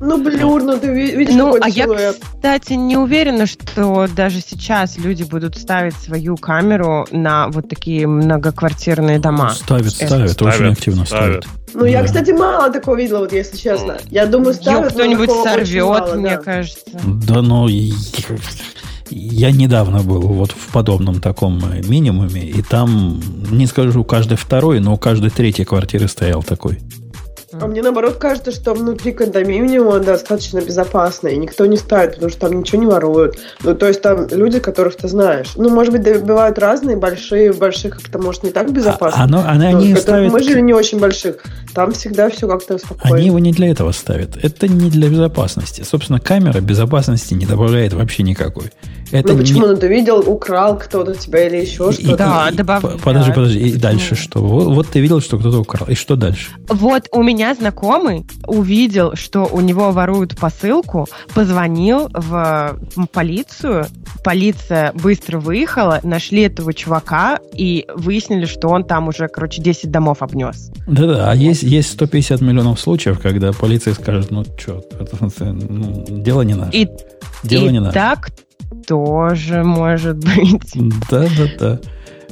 Ну, 0.00 0.22
блюр, 0.22 0.62
ну, 0.62 0.78
ты 0.78 0.92
ви- 0.92 1.16
видишь 1.16 1.34
Ну, 1.34 1.56
а 1.60 1.68
я, 1.68 1.84
силуэт. 1.84 2.16
кстати, 2.20 2.72
не 2.74 2.96
уверена, 2.96 3.46
что 3.46 4.06
даже 4.14 4.40
сейчас 4.40 4.98
люди 4.98 5.22
будут 5.22 5.56
ставить 5.56 5.94
свою 5.94 6.36
камеру 6.36 7.06
на 7.10 7.48
вот 7.48 7.68
такие 7.68 8.06
многоквартирные 8.06 9.18
дома. 9.18 9.50
Ставят, 9.50 9.86
Это 9.86 10.06
ставят, 10.06 10.30
ставят, 10.32 10.54
очень 10.54 10.72
активно 10.72 11.06
ставят. 11.06 11.44
ставят. 11.44 11.46
Ну, 11.74 11.84
я, 11.86 12.00
Да. 12.02 12.06
кстати, 12.06 12.30
мало 12.30 12.70
такого 12.72 12.96
видела, 12.96 13.18
вот 13.20 13.32
если 13.32 13.56
честно. 13.56 13.96
Я 14.10 14.26
думаю, 14.26 14.54
ставят, 14.54 14.92
кто-нибудь 14.92 15.30
сорвет, 15.30 15.84
мало, 15.84 16.14
мне 16.14 16.36
да. 16.36 16.42
кажется. 16.42 16.80
Да, 17.04 17.42
но 17.42 17.68
и- 17.68 17.92
я 19.10 19.50
недавно 19.50 20.00
был 20.02 20.20
вот 20.22 20.52
в 20.52 20.72
подобном 20.72 21.20
таком 21.20 21.62
э, 21.72 21.82
минимуме, 21.86 22.42
и 22.44 22.62
там, 22.62 23.20
не 23.50 23.66
скажу 23.66 24.02
каждый 24.04 24.36
второй, 24.36 24.80
но 24.80 24.94
у 24.94 24.96
каждой 24.98 25.30
третьей 25.30 25.64
квартиры 25.64 26.08
стоял 26.08 26.42
такой. 26.42 26.78
А 27.60 27.66
мне 27.66 27.82
наоборот 27.82 28.16
кажется, 28.16 28.50
что 28.50 28.74
внутри 28.74 29.12
кондоминиума 29.12 29.98
достаточно 30.00 30.60
безопасно, 30.60 31.28
и 31.28 31.36
никто 31.36 31.66
не 31.66 31.76
ставит, 31.76 32.14
потому 32.14 32.30
что 32.30 32.40
там 32.40 32.60
ничего 32.60 32.80
не 32.80 32.86
воруют. 32.86 33.38
Ну, 33.62 33.74
то 33.74 33.86
есть 33.86 34.02
там 34.02 34.26
люди, 34.30 34.60
которых 34.60 34.96
ты 34.96 35.08
знаешь. 35.08 35.52
Ну, 35.56 35.70
может 35.70 35.92
быть, 35.92 36.22
бывают 36.22 36.58
разные, 36.58 36.96
большие, 36.96 37.52
больших 37.52 37.96
как-то, 37.96 38.18
может, 38.18 38.42
не 38.42 38.50
так 38.50 38.72
безопасно. 38.72 39.20
А, 39.20 39.24
оно, 39.24 39.42
Ну, 39.42 39.78
они 39.78 39.94
ставят... 39.94 40.32
Мы 40.32 40.42
жили 40.42 40.60
не 40.60 40.74
очень 40.74 40.98
больших. 40.98 41.42
Там 41.74 41.92
всегда 41.92 42.30
все 42.30 42.48
как-то 42.48 42.78
спокойно. 42.78 43.16
Они 43.16 43.26
его 43.26 43.38
не 43.38 43.52
для 43.52 43.70
этого 43.70 43.92
ставят. 43.92 44.36
Это 44.42 44.68
не 44.68 44.90
для 44.90 45.08
безопасности. 45.08 45.82
Собственно, 45.82 46.20
камера 46.20 46.60
безопасности 46.60 47.34
не 47.34 47.46
добавляет 47.46 47.92
вообще 47.92 48.22
никакой. 48.22 48.70
Это 49.10 49.28
ну 49.28 49.34
не- 49.34 49.40
почему? 49.40 49.66
Ну 49.66 49.76
ты 49.76 49.88
видел, 49.88 50.18
украл 50.26 50.78
кто-то 50.78 51.14
тебя 51.14 51.46
или 51.46 51.62
еще 51.62 51.92
что-то? 51.92 52.16
Да, 52.16 52.80
по- 52.80 52.98
Подожди, 52.98 53.32
подожди. 53.32 53.58
И 53.58 53.64
Почему? 53.64 53.80
дальше 53.80 54.14
что? 54.14 54.40
Вот, 54.40 54.66
вот 54.74 54.88
ты 54.88 55.00
видел, 55.00 55.20
что 55.20 55.38
кто-то 55.38 55.58
украл. 55.60 55.88
И 55.88 55.94
что 55.94 56.16
дальше? 56.16 56.50
Вот 56.68 57.08
у 57.12 57.22
меня 57.22 57.54
знакомый 57.54 58.26
увидел, 58.46 59.14
что 59.14 59.48
у 59.50 59.60
него 59.60 59.90
воруют 59.92 60.36
посылку, 60.36 61.06
позвонил 61.34 62.08
в 62.12 62.78
полицию, 63.12 63.86
полиция 64.24 64.92
быстро 64.94 65.38
выехала, 65.38 66.00
нашли 66.02 66.42
этого 66.42 66.72
чувака 66.72 67.38
и 67.54 67.86
выяснили, 67.94 68.46
что 68.46 68.68
он 68.68 68.84
там 68.84 69.08
уже, 69.08 69.28
короче, 69.28 69.62
10 69.62 69.90
домов 69.90 70.18
обнес. 70.20 70.70
Да-да, 70.86 71.30
а 71.30 71.34
есть, 71.34 71.62
есть 71.62 71.92
150 71.92 72.40
миллионов 72.40 72.80
случаев, 72.80 73.20
когда 73.20 73.52
полиция 73.52 73.94
скажет, 73.94 74.30
ну, 74.30 74.44
что, 74.58 74.82
дело 76.08 76.42
не 76.42 76.54
наше. 76.54 76.76
И, 76.76 76.88
дело 77.42 77.68
и 77.68 77.72
не 77.72 77.80
наше. 77.80 77.94
так 77.94 78.30
тоже 78.86 79.62
может 79.62 80.18
быть. 80.18 80.72
Да-да-да. 81.10 81.80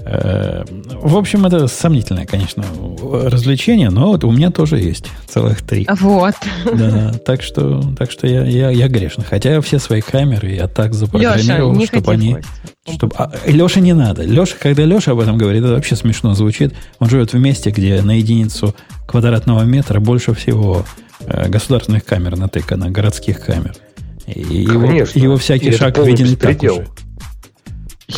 Э, 0.05 0.65
в 1.01 1.17
общем, 1.17 1.47
это 1.47 1.69
сомнительное, 1.69 2.27
конечно, 2.27 2.65
развлечение, 3.03 3.91
но 3.91 4.09
вот 4.09 4.25
у 4.25 4.33
меня 4.33 4.51
тоже 4.51 4.79
есть 4.79 5.07
целых 5.29 5.63
три. 5.63 5.87
Вот. 6.01 6.35
Да, 6.75 7.13
так 7.25 7.43
что, 7.43 7.83
так 7.97 8.11
что 8.11 8.27
я, 8.27 8.45
я, 8.45 8.71
я 8.71 8.89
грешный. 8.89 9.25
Хотя 9.25 9.61
все 9.61 9.79
свои 9.79 10.01
камеры 10.01 10.51
я 10.51 10.67
так 10.67 10.95
запрограммировал, 10.95 11.75
Леша, 11.75 11.87
чтобы 11.87 12.13
они... 12.13 12.37
Чтобы, 12.93 13.15
а, 13.17 13.33
Леша 13.47 13.81
не 13.81 13.93
надо. 13.93 14.25
Леша, 14.25 14.57
когда 14.61 14.85
Леша 14.85 15.13
об 15.13 15.21
этом 15.21 15.39
говорит, 15.39 15.63
это 15.63 15.75
вообще 15.75 15.95
смешно 15.95 16.35
звучит. 16.35 16.75
Он 16.99 17.09
живет 17.09 17.33
в 17.33 17.39
месте, 17.39 17.71
где 17.71 18.03
на 18.03 18.19
единицу 18.19 18.75
квадратного 19.07 19.63
метра 19.63 20.01
больше 20.01 20.35
всего 20.35 20.85
э, 21.21 21.49
государственных 21.49 22.05
камер 22.05 22.37
натыкано, 22.37 22.91
городских 22.91 23.45
камер. 23.45 23.75
И 24.35 24.65
Конечно. 24.67 25.19
Его, 25.19 25.27
его 25.33 25.37
всякий 25.37 25.67
И 25.67 25.69
это 25.71 25.79
шаг 25.79 25.99
виден 25.99 26.27
и 26.27 26.37
так 26.37 26.51
беспредел. 26.53 26.79
уже. 26.79 26.89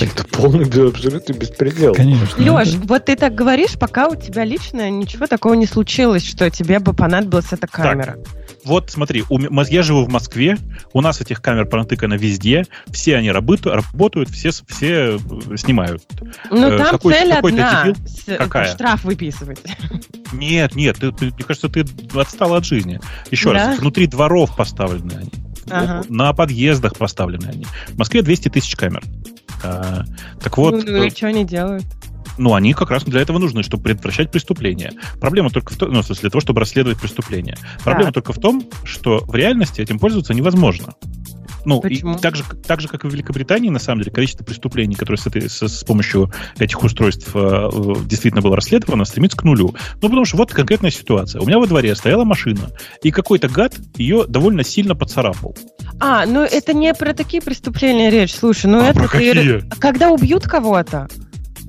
Это 0.00 0.24
полный 0.24 0.64
да, 0.64 0.88
абсолютно 0.88 1.32
беспредел. 1.34 1.94
Конечно. 1.94 2.42
Леш, 2.58 2.74
вот 2.74 3.04
ты 3.04 3.14
так 3.14 3.34
говоришь, 3.34 3.74
пока 3.78 4.08
у 4.08 4.16
тебя 4.16 4.44
лично 4.44 4.90
ничего 4.90 5.28
такого 5.28 5.54
не 5.54 5.66
случилось, 5.66 6.24
что 6.26 6.50
тебе 6.50 6.80
бы 6.80 6.94
понадобилась 6.94 7.52
эта 7.52 7.68
камера. 7.68 8.16
Вот 8.64 8.90
смотри, 8.90 9.22
у 9.28 9.38
я 9.38 9.82
живу 9.82 10.04
в 10.04 10.08
Москве, 10.08 10.56
у 10.94 11.00
нас 11.00 11.20
этих 11.20 11.40
камер 11.42 11.66
понатыкано 11.66 12.14
везде, 12.14 12.64
все 12.90 13.16
они 13.16 13.30
работают, 13.30 13.84
работают 13.84 14.30
все, 14.30 14.50
все 14.66 15.16
э, 15.16 15.56
снимают. 15.56 16.02
Ну, 16.50 16.68
Э, 16.72 16.78
там 16.78 16.86
какой- 16.92 17.12
цель 17.12 17.30
какой-то 17.30 17.68
одна. 17.68 17.84
дебил? 17.92 18.06
с- 18.06 18.36
Какая? 18.38 18.72
Штраф 18.72 19.04
выписывать. 19.04 19.58
Нет, 20.32 20.74
нет, 20.74 20.96
ты- 20.96 21.12
ты- 21.12 21.26
мне 21.26 21.44
кажется, 21.46 21.68
ты 21.68 21.84
отстал 22.18 22.54
от 22.54 22.64
жизни. 22.64 23.00
Еще 23.30 23.52
Да? 23.52 23.66
раз, 23.68 23.78
внутри 23.78 24.06
дворов 24.06 24.56
поставлены 24.56 25.12
они. 25.12 25.30
Ага. 25.70 26.02
На 26.08 26.32
подъездах 26.32 26.96
поставлены 26.96 27.46
они. 27.46 27.66
В 27.88 27.98
Москве 27.98 28.22
200 28.22 28.48
тысяч 28.50 28.76
камер. 28.76 29.02
А, 29.62 30.04
так 30.40 30.56
вот, 30.58 30.84
ну, 30.84 30.92
ну 30.92 31.02
э, 31.04 31.06
и 31.06 31.10
что 31.10 31.28
они 31.28 31.44
делают? 31.44 31.84
ну, 32.38 32.54
они 32.54 32.74
как 32.74 32.90
раз 32.90 33.04
для 33.04 33.20
этого 33.20 33.38
нужны, 33.38 33.62
чтобы 33.62 33.84
предотвращать 33.84 34.30
преступления. 34.30 34.92
Проблема 35.20 35.50
только 35.50 35.72
в 35.72 35.76
том, 35.76 35.92
ну, 35.92 36.02
в 36.02 36.06
смысле, 36.06 36.22
для 36.22 36.30
того, 36.30 36.40
чтобы 36.40 36.60
расследовать 36.60 36.98
преступления. 36.98 37.56
Проблема 37.82 38.12
Так. 38.12 38.14
только 38.14 38.32
в 38.32 38.40
том, 38.40 38.64
что 38.84 39.20
в 39.26 39.34
реальности 39.34 39.80
этим 39.80 39.98
пользоваться 39.98 40.34
невозможно. 40.34 40.94
Ну, 41.64 41.80
и 41.80 42.02
так 42.20 42.36
же, 42.36 42.44
так 42.66 42.80
же, 42.80 42.88
как 42.88 43.04
и 43.04 43.08
в 43.08 43.12
Великобритании, 43.12 43.70
на 43.70 43.78
самом 43.78 44.02
деле, 44.02 44.12
количество 44.12 44.44
преступлений, 44.44 44.94
которые 44.94 45.18
с, 45.18 45.26
этой, 45.26 45.48
с, 45.48 45.62
с 45.62 45.84
помощью 45.84 46.32
этих 46.58 46.82
устройств 46.82 47.30
э, 47.34 47.68
действительно 48.06 48.42
было 48.42 48.56
расследовано, 48.56 49.04
стремится 49.04 49.36
к 49.36 49.44
нулю. 49.44 49.74
Ну, 50.02 50.08
потому 50.08 50.24
что 50.24 50.36
вот 50.36 50.52
конкретная 50.52 50.90
ситуация. 50.90 51.40
У 51.40 51.46
меня 51.46 51.58
во 51.58 51.66
дворе 51.66 51.94
стояла 51.94 52.24
машина, 52.24 52.70
и 53.02 53.10
какой-то 53.10 53.48
гад 53.48 53.74
ее 53.96 54.24
довольно 54.26 54.64
сильно 54.64 54.94
поцарапал. 54.94 55.56
А, 56.00 56.26
ну 56.26 56.42
это 56.42 56.74
не 56.74 56.92
про 56.94 57.14
такие 57.14 57.42
преступления 57.42 58.10
речь. 58.10 58.34
Слушай, 58.34 58.66
ну 58.66 58.80
А 58.80 58.88
это 58.88 59.00
про 59.00 59.08
какие? 59.08 59.62
Когда 59.78 60.10
убьют 60.10 60.44
кого-то? 60.44 61.08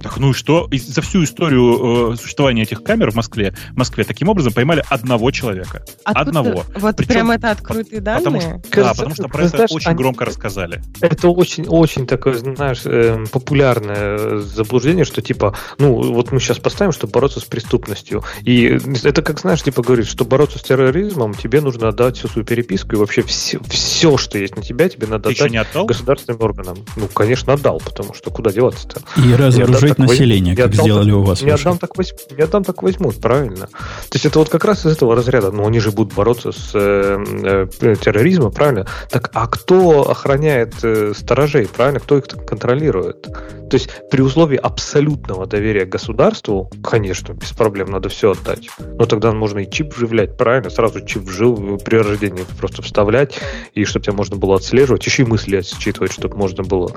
Так 0.06 0.17
ну 0.17 0.30
и 0.30 0.34
что? 0.34 0.67
И 0.69 0.77
за 0.77 1.01
всю 1.01 1.24
историю 1.24 2.14
э, 2.14 2.16
существования 2.17 2.61
этих 2.61 2.84
камер 2.84 3.09
в 3.09 3.16
Москве, 3.16 3.56
в 3.72 3.77
Москве 3.77 4.03
таким 4.03 4.30
образом 4.30 4.53
поймали 4.53 4.84
одного 4.88 5.32
человека. 5.32 5.84
Откуда- 6.03 6.22
Одного. 6.30 6.64
Вот 6.75 6.95
Причем 6.98 7.14
прям 7.14 7.32
это 7.32 7.50
открытые 7.50 8.01
данные? 8.01 8.24
Потому 8.24 8.42
что, 8.42 8.50
да, 8.51 8.61
Кажется, 8.69 8.95
потому 8.95 9.16
что 9.16 9.27
про 9.30 9.40
это 9.42 9.50
знаешь, 9.58 9.72
очень 9.72 9.90
они- 9.90 9.98
громко 9.98 10.25
рассказали. 10.25 10.84
Это 11.01 11.27
очень, 11.30 11.66
очень 11.67 12.06
такое, 12.06 12.35
знаешь, 12.35 12.82
эм, 12.85 13.25
популярное 13.25 14.38
заблуждение, 14.40 15.06
что 15.06 15.24
типа, 15.24 15.56
ну, 15.80 15.95
вот 16.14 16.32
мы 16.32 16.40
сейчас 16.40 16.59
поставим, 16.59 16.92
чтобы 16.92 17.11
бороться 17.14 17.40
с 17.40 17.45
преступностью. 17.45 18.24
И 18.43 18.80
это 19.03 19.24
как, 19.24 19.40
знаешь, 19.40 19.64
типа 19.64 19.82
говорит, 19.82 20.06
что 20.06 20.24
бороться 20.24 20.59
с 20.59 20.61
терроризмом, 20.61 21.34
тебе 21.34 21.61
нужно 21.61 21.88
отдать 21.88 22.17
всю 22.19 22.27
свою 22.27 22.45
переписку 22.45 22.93
и 22.95 23.00
вообще 23.00 23.24
все, 23.24 23.59
все 23.69 24.17
что 24.17 24.38
есть 24.38 24.56
на 24.56 24.61
тебя, 24.61 24.88
тебе 24.88 25.08
надо 25.08 25.30
Ты 25.30 25.32
еще 25.32 25.45
отдать 25.45 25.51
не 25.51 25.58
отдал? 25.58 25.85
государственным 25.88 26.42
органам. 26.42 26.77
Ну, 26.95 27.08
конечно, 27.08 27.53
отдал, 27.53 27.82
потому 27.84 28.14
что 28.14 28.30
куда 28.30 28.51
деваться-то? 28.51 29.01
И 29.19 29.34
разоружить 29.34 29.95
так 29.96 30.08
возьму. 30.08 30.14
население, 30.14 30.54
Я 30.56 30.64
как 30.64 30.74
отдал 30.74 30.86
сделали 30.86 31.10
так- 31.12 31.20
у 31.20 31.24
вас. 31.24 31.42
Не 31.42 31.52
отдам, 31.52 31.78
так 31.78 31.98
возьмут, 31.98 32.38
не 32.38 32.44
отдам, 32.44 32.64
так 32.64 32.84
возьмут, 32.84 33.22
правильно. 33.22 33.68
То 33.68 34.14
есть 34.14 34.26
это 34.26 34.40
вот 34.40 34.50
как 34.50 34.66
раз 34.66 34.86
из 34.86 34.92
этого 34.94 35.16
разряда. 35.16 35.52
Ну, 35.52 35.66
они 35.68 35.80
же 35.80 35.92
будут 35.92 36.14
бороться 36.14 36.52
с 36.52 36.72
э, 36.74 37.68
э, 37.82 37.96
терроризмом, 37.96 38.52
правильно? 38.52 38.88
Так, 39.10 39.32
а 39.34 39.48
кто 39.48 40.10
охраняет 40.10 40.74
э, 40.84 41.14
сторожей, 41.16 41.68
правильно? 41.68 42.00
Кто 42.00 42.18
их 42.18 42.26
контролирует? 42.26 43.24
То 43.70 43.78
есть 43.78 43.90
при 44.12 44.22
условии 44.22 44.58
абсолютного 44.58 45.48
доверия 45.48 45.86
к 45.86 45.90
государству, 45.90 46.70
конечно, 46.84 47.34
без 47.34 47.52
проблем 47.52 47.90
надо 47.90 48.10
все 48.10 48.32
отдать. 48.32 48.70
Но 48.80 49.06
тогда 49.06 49.32
можно 49.32 49.60
и 49.60 49.70
чип 49.70 49.96
вживлять, 49.96 50.38
правильно? 50.38 50.70
Сразу 50.70 51.04
чип 51.04 51.24
вжил 51.24 51.80
при 51.84 51.98
рождении 51.98 52.46
просто 52.60 52.82
вставлять, 52.84 53.40
и 53.74 53.84
чтобы 53.86 54.06
тебя 54.06 54.14
можно 54.14 54.36
было 54.36 54.56
отслеживать, 54.58 55.06
еще 55.06 55.24
и 55.24 55.26
мысли 55.26 55.58
отсчитывать, 55.58 56.12
чтобы 56.12 56.38
можно 56.38 56.64
было 56.64 56.92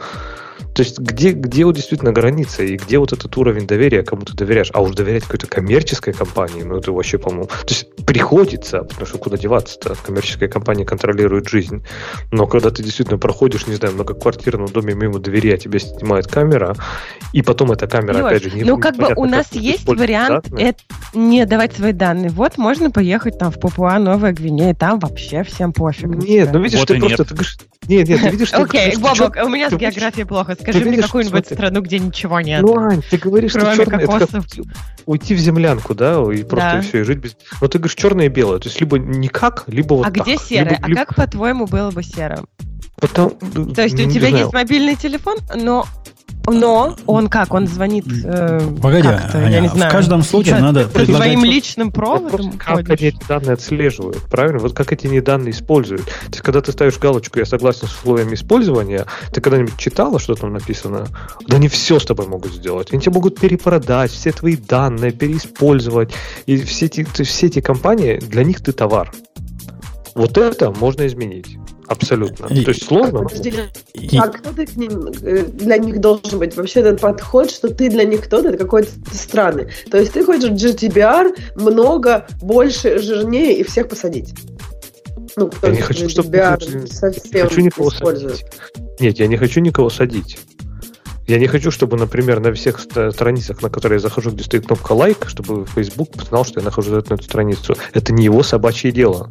то 0.75 0.83
есть 0.83 0.99
где, 0.99 1.33
где 1.33 1.65
вот 1.65 1.77
действительно 1.77 2.13
граница 2.13 2.63
и 2.63 2.77
где 2.77 2.99
вот 2.99 3.13
этот 3.13 3.37
уровень 3.37 3.67
доверия, 3.67 4.03
кому 4.03 4.23
ты 4.23 4.35
доверяешь? 4.35 4.71
А 4.73 4.81
уж 4.81 4.93
доверять 4.93 5.25
какой-то 5.25 5.47
коммерческой 5.47 6.13
компании, 6.13 6.63
ну 6.63 6.77
это 6.77 6.93
вообще, 6.93 7.19
по-моему... 7.19 7.47
То 7.47 7.69
есть 7.69 7.89
приходится, 8.07 8.83
потому 8.83 9.07
что 9.07 9.19
куда 9.19 9.37
деваться-то? 9.37 9.97
Коммерческая 10.05 10.49
компания 10.49 10.85
контролирует 10.85 11.49
жизнь. 11.49 11.85
Но 12.31 12.47
когда 12.47 12.71
ты 12.71 12.83
действительно 12.83 13.19
проходишь, 13.19 13.67
не 13.67 13.75
знаю, 13.75 13.93
в 13.93 13.97
многоквартирном 13.97 14.69
доме 14.69 14.95
мимо 14.95 15.19
двери, 15.19 15.53
а 15.53 15.57
тебя 15.57 15.79
снимает 15.79 16.27
камера, 16.27 16.75
и 17.33 17.43
потом 17.43 17.73
эта 17.73 17.87
камера, 17.87 18.19
Лёш, 18.19 18.27
опять 18.27 18.43
же, 18.45 18.51
не 18.51 18.65
ну, 18.65 18.79
как 18.79 18.97
бы 18.97 19.13
у 19.17 19.25
нас 19.25 19.49
как 19.49 19.61
есть 19.61 19.87
вариант 19.87 20.47
это 20.57 20.79
не 21.15 21.45
давать 21.47 21.75
свои 21.75 21.93
данные. 21.93 22.31
Вот 22.31 22.59
можно 22.59 22.91
поехать 22.91 23.39
там 23.39 23.51
в 23.51 23.61
Папуа, 23.61 23.99
Новая 23.99 24.33
Гвинея, 24.33 24.75
там 24.75 24.99
вообще 24.99 25.43
всем 25.43 25.73
пофиг. 25.73 26.09
Нет, 26.09 26.51
ну 26.53 26.61
видишь, 26.61 26.79
Вот 26.79 26.89
ты 26.89 26.99
просто... 26.99 27.23
нет. 27.23 27.29
Ты 27.29 27.35
говоришь, 27.35 27.59
нет, 27.89 28.09
нет, 28.09 28.21
ты 28.21 28.29
видишь, 28.31 28.49
что... 28.49 28.63
Окей, 28.63 28.97
Бобок, 28.97 29.37
у 29.43 29.49
меня 29.49 29.71
с 29.71 29.75
географией 29.75 30.27
плохо. 30.27 30.57
Скажи 30.61 30.85
мне 30.85 31.01
какую-нибудь 31.01 31.47
страну, 31.47 31.81
где 31.81 31.99
ничего 31.99 32.41
нет. 32.41 32.63
Ну, 32.63 32.79
Ань, 32.79 33.03
ты 33.09 33.17
говоришь, 33.17 33.53
что 33.53 33.75
черное, 33.75 34.07
кокосов. 34.07 34.45
уйти 35.07 35.35
в 35.35 35.39
землянку, 35.39 35.95
да, 35.95 36.23
и 36.33 36.43
просто 36.43 36.83
все, 36.83 37.01
и 37.01 37.03
жить 37.03 37.19
без... 37.19 37.37
Но 37.61 37.69
ты 37.69 37.79
говоришь 37.79 37.97
черное 37.97 38.27
и 38.27 38.29
белое, 38.29 38.59
то 38.59 38.69
есть 38.69 38.81
либо 38.81 38.99
никак, 38.99 39.65
либо 39.67 39.95
вот 39.95 40.07
а 40.07 40.11
где 40.11 40.37
серое? 40.37 40.79
А 40.83 40.95
как, 40.95 41.15
по-твоему, 41.15 41.67
было 41.67 41.91
бы 41.91 42.03
серым? 42.03 42.47
Потом, 43.01 43.31
То 43.75 43.83
есть 43.83 43.95
у 43.95 44.05
не 44.05 44.13
тебя 44.13 44.29
есть 44.29 44.53
мобильный 44.53 44.97
телефон, 44.97 45.39
но 45.55 45.87
но 46.47 46.97
он 47.07 47.29
как? 47.29 47.53
Он 47.53 47.67
звонит 47.67 48.07
э, 48.25 48.61
Погоди, 48.81 49.09
как-то, 49.09 49.39
я 49.39 49.47
Аня, 49.47 49.61
не 49.61 49.69
в 49.69 49.73
знаю. 49.73 49.93
каждом 49.93 50.23
случае 50.23 50.57
Ты 50.57 50.61
надо 50.63 50.89
Твоим 50.89 51.07
предлагать... 51.07 51.43
личным 51.43 51.91
Вопрос, 51.91 52.21
проводом 52.21 52.53
как 52.59 52.91
они 52.91 53.09
эти 53.09 53.19
данные 53.29 53.53
отслеживают, 53.53 54.23
правильно? 54.31 54.59
Вот 54.59 54.75
как 54.75 54.93
эти 54.93 55.07
не 55.07 55.21
данные 55.21 55.51
используют. 55.51 56.05
То 56.05 56.31
есть, 56.31 56.41
когда 56.41 56.61
ты 56.61 56.73
ставишь 56.73 56.99
галочку 56.99 57.39
«Я 57.39 57.45
согласен 57.45 57.87
с 57.87 57.93
условиями 57.93 58.35
использования», 58.35 59.07
ты 59.33 59.41
когда-нибудь 59.41 59.77
читала, 59.77 60.19
что 60.19 60.35
там 60.35 60.53
написано? 60.53 61.07
Да 61.47 61.57
они 61.57 61.69
все 61.69 61.99
с 61.99 62.05
тобой 62.05 62.27
могут 62.27 62.53
сделать. 62.53 62.93
Они 62.93 63.01
тебе 63.01 63.13
могут 63.13 63.39
перепродать, 63.39 64.11
все 64.11 64.33
твои 64.33 64.57
данные, 64.57 65.13
переиспользовать. 65.13 66.13
И 66.47 66.57
все 66.59 66.87
эти, 66.87 67.05
все 67.05 67.47
эти 67.47 67.61
компании, 67.61 68.19
для 68.19 68.45
них 68.45 68.61
ты 68.63 68.73
товар. 68.73 69.13
Вот 70.15 70.37
это 70.39 70.71
можно 70.71 71.07
изменить. 71.07 71.59
Абсолютно. 71.89 72.47
И- 72.47 72.65
То 72.65 72.71
есть 72.71 72.85
сложно. 72.85 73.27
И- 73.95 74.19
а 74.19 74.29
кто 74.29 74.53
ты 74.53 74.67
к 74.67 74.77
ним, 74.77 75.09
э, 75.23 75.45
для 75.45 75.79
них 75.79 76.01
должен 76.01 76.39
быть? 76.39 76.55
Вообще 76.57 76.81
этот 76.81 77.01
подход, 77.01 77.51
что 77.51 77.69
ты 77.69 77.89
для 77.91 78.05
них 78.05 78.25
кто-то, 78.25 78.49
это 78.51 78.59
какой-то 78.59 78.91
странный. 79.13 79.69
То 79.91 79.99
есть 79.99 80.13
ты 80.13 80.25
хочешь 80.25 80.51
GDPR 80.51 81.35
много, 81.57 82.27
больше, 82.43 82.99
жирнее 82.99 83.59
и 83.59 83.63
всех 83.65 83.89
посадить. 83.89 84.35
Ну, 85.37 85.51
Я 85.63 85.71
не 85.71 85.81
хочу, 85.81 86.09
чтобы 86.09 86.31
совсем 86.91 87.49
хочу 87.49 87.61
никого 87.61 87.91
садить. 87.91 88.45
Нет, 89.01 89.19
я 89.19 89.27
не 89.27 89.37
хочу 89.37 89.61
никого 89.61 89.89
садить. 89.91 90.39
Я 91.27 91.39
не 91.39 91.47
хочу, 91.47 91.71
чтобы, 91.71 91.97
например, 91.99 92.41
на 92.41 92.53
всех 92.55 92.81
ст- 92.81 93.13
страницах, 93.13 93.63
на 93.63 93.69
которые 93.69 93.97
я 93.97 94.01
захожу, 94.01 94.31
где 94.31 94.43
стоит 94.45 94.67
кнопка 94.67 94.93
лайк, 94.93 95.25
чтобы 95.29 95.67
Facebook 95.67 96.09
знал, 96.27 96.45
что 96.47 96.61
я 96.61 96.65
нахожусь 96.65 96.93
на 97.11 97.15
эту 97.15 97.23
страницу. 97.23 97.77
Это 97.93 98.13
не 98.15 98.25
его 98.25 98.43
собачье 98.43 98.91
дело. 98.93 99.31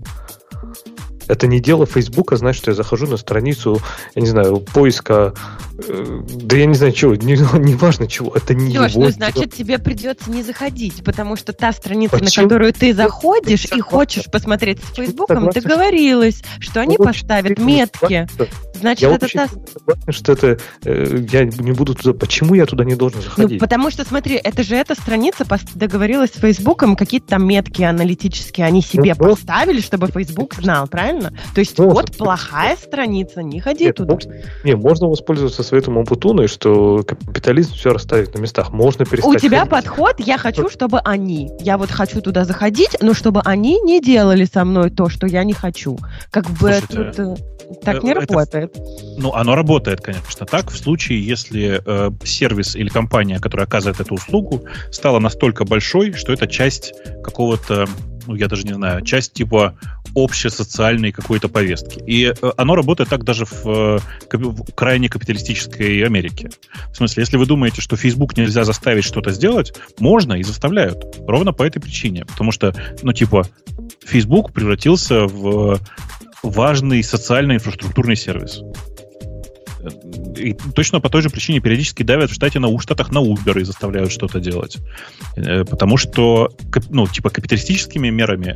Это 1.27 1.47
не 1.47 1.59
дело 1.59 1.85
Фейсбука, 1.85 2.38
знать, 2.38 2.56
что 2.56 2.72
я 2.72 2.75
захожу 2.75 3.07
на 3.07 3.17
страницу, 3.17 3.81
я 4.15 4.22
не 4.22 4.27
знаю, 4.27 4.59
поиска, 4.59 5.33
э, 5.77 6.22
да 6.27 6.56
я 6.56 6.65
не 6.65 6.75
знаю 6.75 6.93
чего, 6.93 7.15
не, 7.15 7.38
не 7.59 7.75
важно 7.75 8.07
чего, 8.07 8.33
это 8.35 8.53
не 8.53 8.77
Леш, 8.77 8.91
его 8.91 9.03
ну 9.03 9.11
дело. 9.11 9.11
значит 9.11 9.53
тебе 9.53 9.77
придется 9.77 10.31
не 10.31 10.43
заходить, 10.43 11.03
потому 11.03 11.35
что 11.35 11.53
та 11.53 11.72
страница, 11.73 12.17
Почему? 12.17 12.43
на 12.43 12.49
которую 12.49 12.73
ты 12.73 12.93
заходишь 12.93 13.65
и 13.65 13.67
согласен. 13.67 13.83
хочешь 13.83 14.25
посмотреть 14.25 14.80
с 14.83 14.95
Фейсбуком, 14.95 15.49
договорилась, 15.49 16.41
что 16.59 16.81
они 16.81 16.97
очень 16.97 17.06
поставят 17.06 17.59
метки. 17.59 18.27
Значит, 18.80 19.01
Я 19.09 19.15
это 19.15 19.25
очень 19.25 19.39
та... 19.39 19.47
сильно 19.47 19.65
согласен, 19.67 20.11
что 20.11 20.31
это 20.33 20.57
э, 20.85 21.25
я 21.31 21.45
не 21.45 21.72
буду 21.72 21.95
туда. 21.95 22.17
Почему 22.17 22.56
я 22.56 22.65
туда 22.65 22.83
не 22.83 22.95
должен 22.95 23.19
Ну, 23.19 23.23
заходить? 23.25 23.59
потому 23.59 23.89
что, 23.91 24.03
смотри, 24.06 24.35
это 24.35 24.64
же 24.64 24.75
эта 24.75 24.93
страница 24.95 25.45
договорилась 25.75 26.31
с 26.31 26.39
Фейсбуком, 26.39 26.95
какие-то 26.95 27.27
там 27.27 27.45
метки 27.47 27.81
аналитические 27.83 28.65
они 28.67 28.81
себе 28.81 29.15
Ну, 29.17 29.30
поставили, 29.30 29.81
чтобы 29.81 30.07
Фейсбук 30.07 30.56
знал, 30.56 30.88
правильно? 30.88 31.33
То 31.53 31.59
есть 31.61 31.77
Ну, 31.77 31.89
вот 31.89 32.15
плохая 32.17 32.75
страница, 32.77 33.43
не 33.43 33.59
ходи 33.59 33.85
Нет, 33.85 33.95
туда. 33.95 34.14
можно- 34.14 34.33
не, 34.64 34.75
можно 34.75 35.07
воспользоваться 35.07 35.64
советом 35.64 35.97
Умпутуна, 35.97 36.47
что 36.47 37.03
капитализм 37.03 37.73
все 37.73 37.91
расставит 37.93 38.33
на 38.35 38.39
местах. 38.39 38.72
Можно 38.72 39.06
перестать 39.06 39.35
У 39.35 39.39
тебя 39.39 39.59
ходить. 39.59 39.72
подход, 39.72 40.15
я 40.19 40.38
хочу, 40.38 40.69
чтобы 40.69 40.99
они. 40.99 41.49
Я 41.61 41.77
вот 41.77 41.89
хочу 41.91 42.22
туда 42.22 42.45
заходить, 42.45 42.97
но 43.01 43.14
чтобы 43.14 43.41
они 43.43 43.80
не 43.81 44.01
делали 44.01 44.45
со 44.45 44.64
мной 44.65 44.89
то, 44.89 45.09
что 45.09 45.27
я 45.27 45.43
не 45.43 45.53
хочу. 45.53 45.97
Как 46.31 46.45
бы 46.49 46.57
Слушайте, 46.73 47.11
тут, 47.15 47.19
э, 47.19 47.75
так 47.83 48.03
не 48.03 48.09
э, 48.09 48.14
это- 48.14 48.22
работает. 48.33 48.67
Работает. 48.68 49.18
Ну, 49.18 49.34
оно 49.34 49.56
работает, 49.56 50.02
конечно, 50.02 50.46
так. 50.46 50.72
В 50.72 50.78
случае, 50.78 51.26
если 51.26 51.82
э, 51.86 52.12
сервис 52.24 52.76
или 52.76 52.90
компания, 52.90 53.40
которая 53.40 53.68
оказывает 53.68 54.00
эту 54.00 54.16
услугу, 54.16 54.64
стала 54.92 55.20
настолько 55.20 55.66
большой, 55.66 56.14
что 56.14 56.34
это 56.34 56.48
часть 56.48 56.94
какого-то, 57.24 57.88
ну, 58.26 58.36
я 58.36 58.48
даже 58.48 58.64
не 58.64 58.74
знаю, 58.74 59.02
часть 59.04 59.34
типа 59.34 59.78
общесоциальной 60.16 61.12
какой-то 61.12 61.50
повестки. 61.50 62.02
И 62.06 62.26
э, 62.26 62.52
оно 62.58 62.76
работает 62.76 63.10
так 63.10 63.24
даже 63.24 63.46
в, 63.46 63.66
э, 63.66 64.00
в 64.32 64.74
крайне 64.74 65.10
капиталистической 65.10 66.04
Америке. 66.04 66.50
В 66.92 66.98
смысле, 66.98 67.22
если 67.22 67.38
вы 67.38 67.46
думаете, 67.46 67.82
что 67.82 67.96
Facebook 67.96 68.38
нельзя 68.38 68.64
заставить 68.64 69.04
что-то 69.04 69.32
сделать, 69.32 69.74
можно 70.00 70.34
и 70.34 70.44
заставляют. 70.44 71.18
Ровно 71.28 71.54
по 71.54 71.64
этой 71.64 71.80
причине. 71.80 72.26
Потому 72.26 72.52
что, 72.52 72.76
ну, 73.04 73.14
типа, 73.14 73.48
Facebook 74.06 74.54
превратился 74.54 75.26
в 75.26 75.80
важный 76.43 77.03
социально-инфраструктурный 77.03 78.16
сервис. 78.16 78.61
И 80.38 80.54
точно 80.76 81.00
по 81.00 81.10
той 81.10 81.22
же 81.22 81.30
причине 81.30 81.60
периодически 81.60 82.04
давят 82.04 82.32
в 82.32 82.34
штате 82.34 82.60
на, 82.60 82.68
в 82.68 82.80
Штатах 82.82 83.12
на 83.12 83.20
Uber 83.20 83.60
и 83.60 83.64
заставляют 83.64 84.12
что-то 84.12 84.40
делать. 84.40 84.78
Э, 85.36 85.64
потому 85.66 85.98
что, 85.98 86.52
ну, 86.90 87.08
типа, 87.08 87.30
капиталистическими 87.30 88.10
мерами 88.10 88.56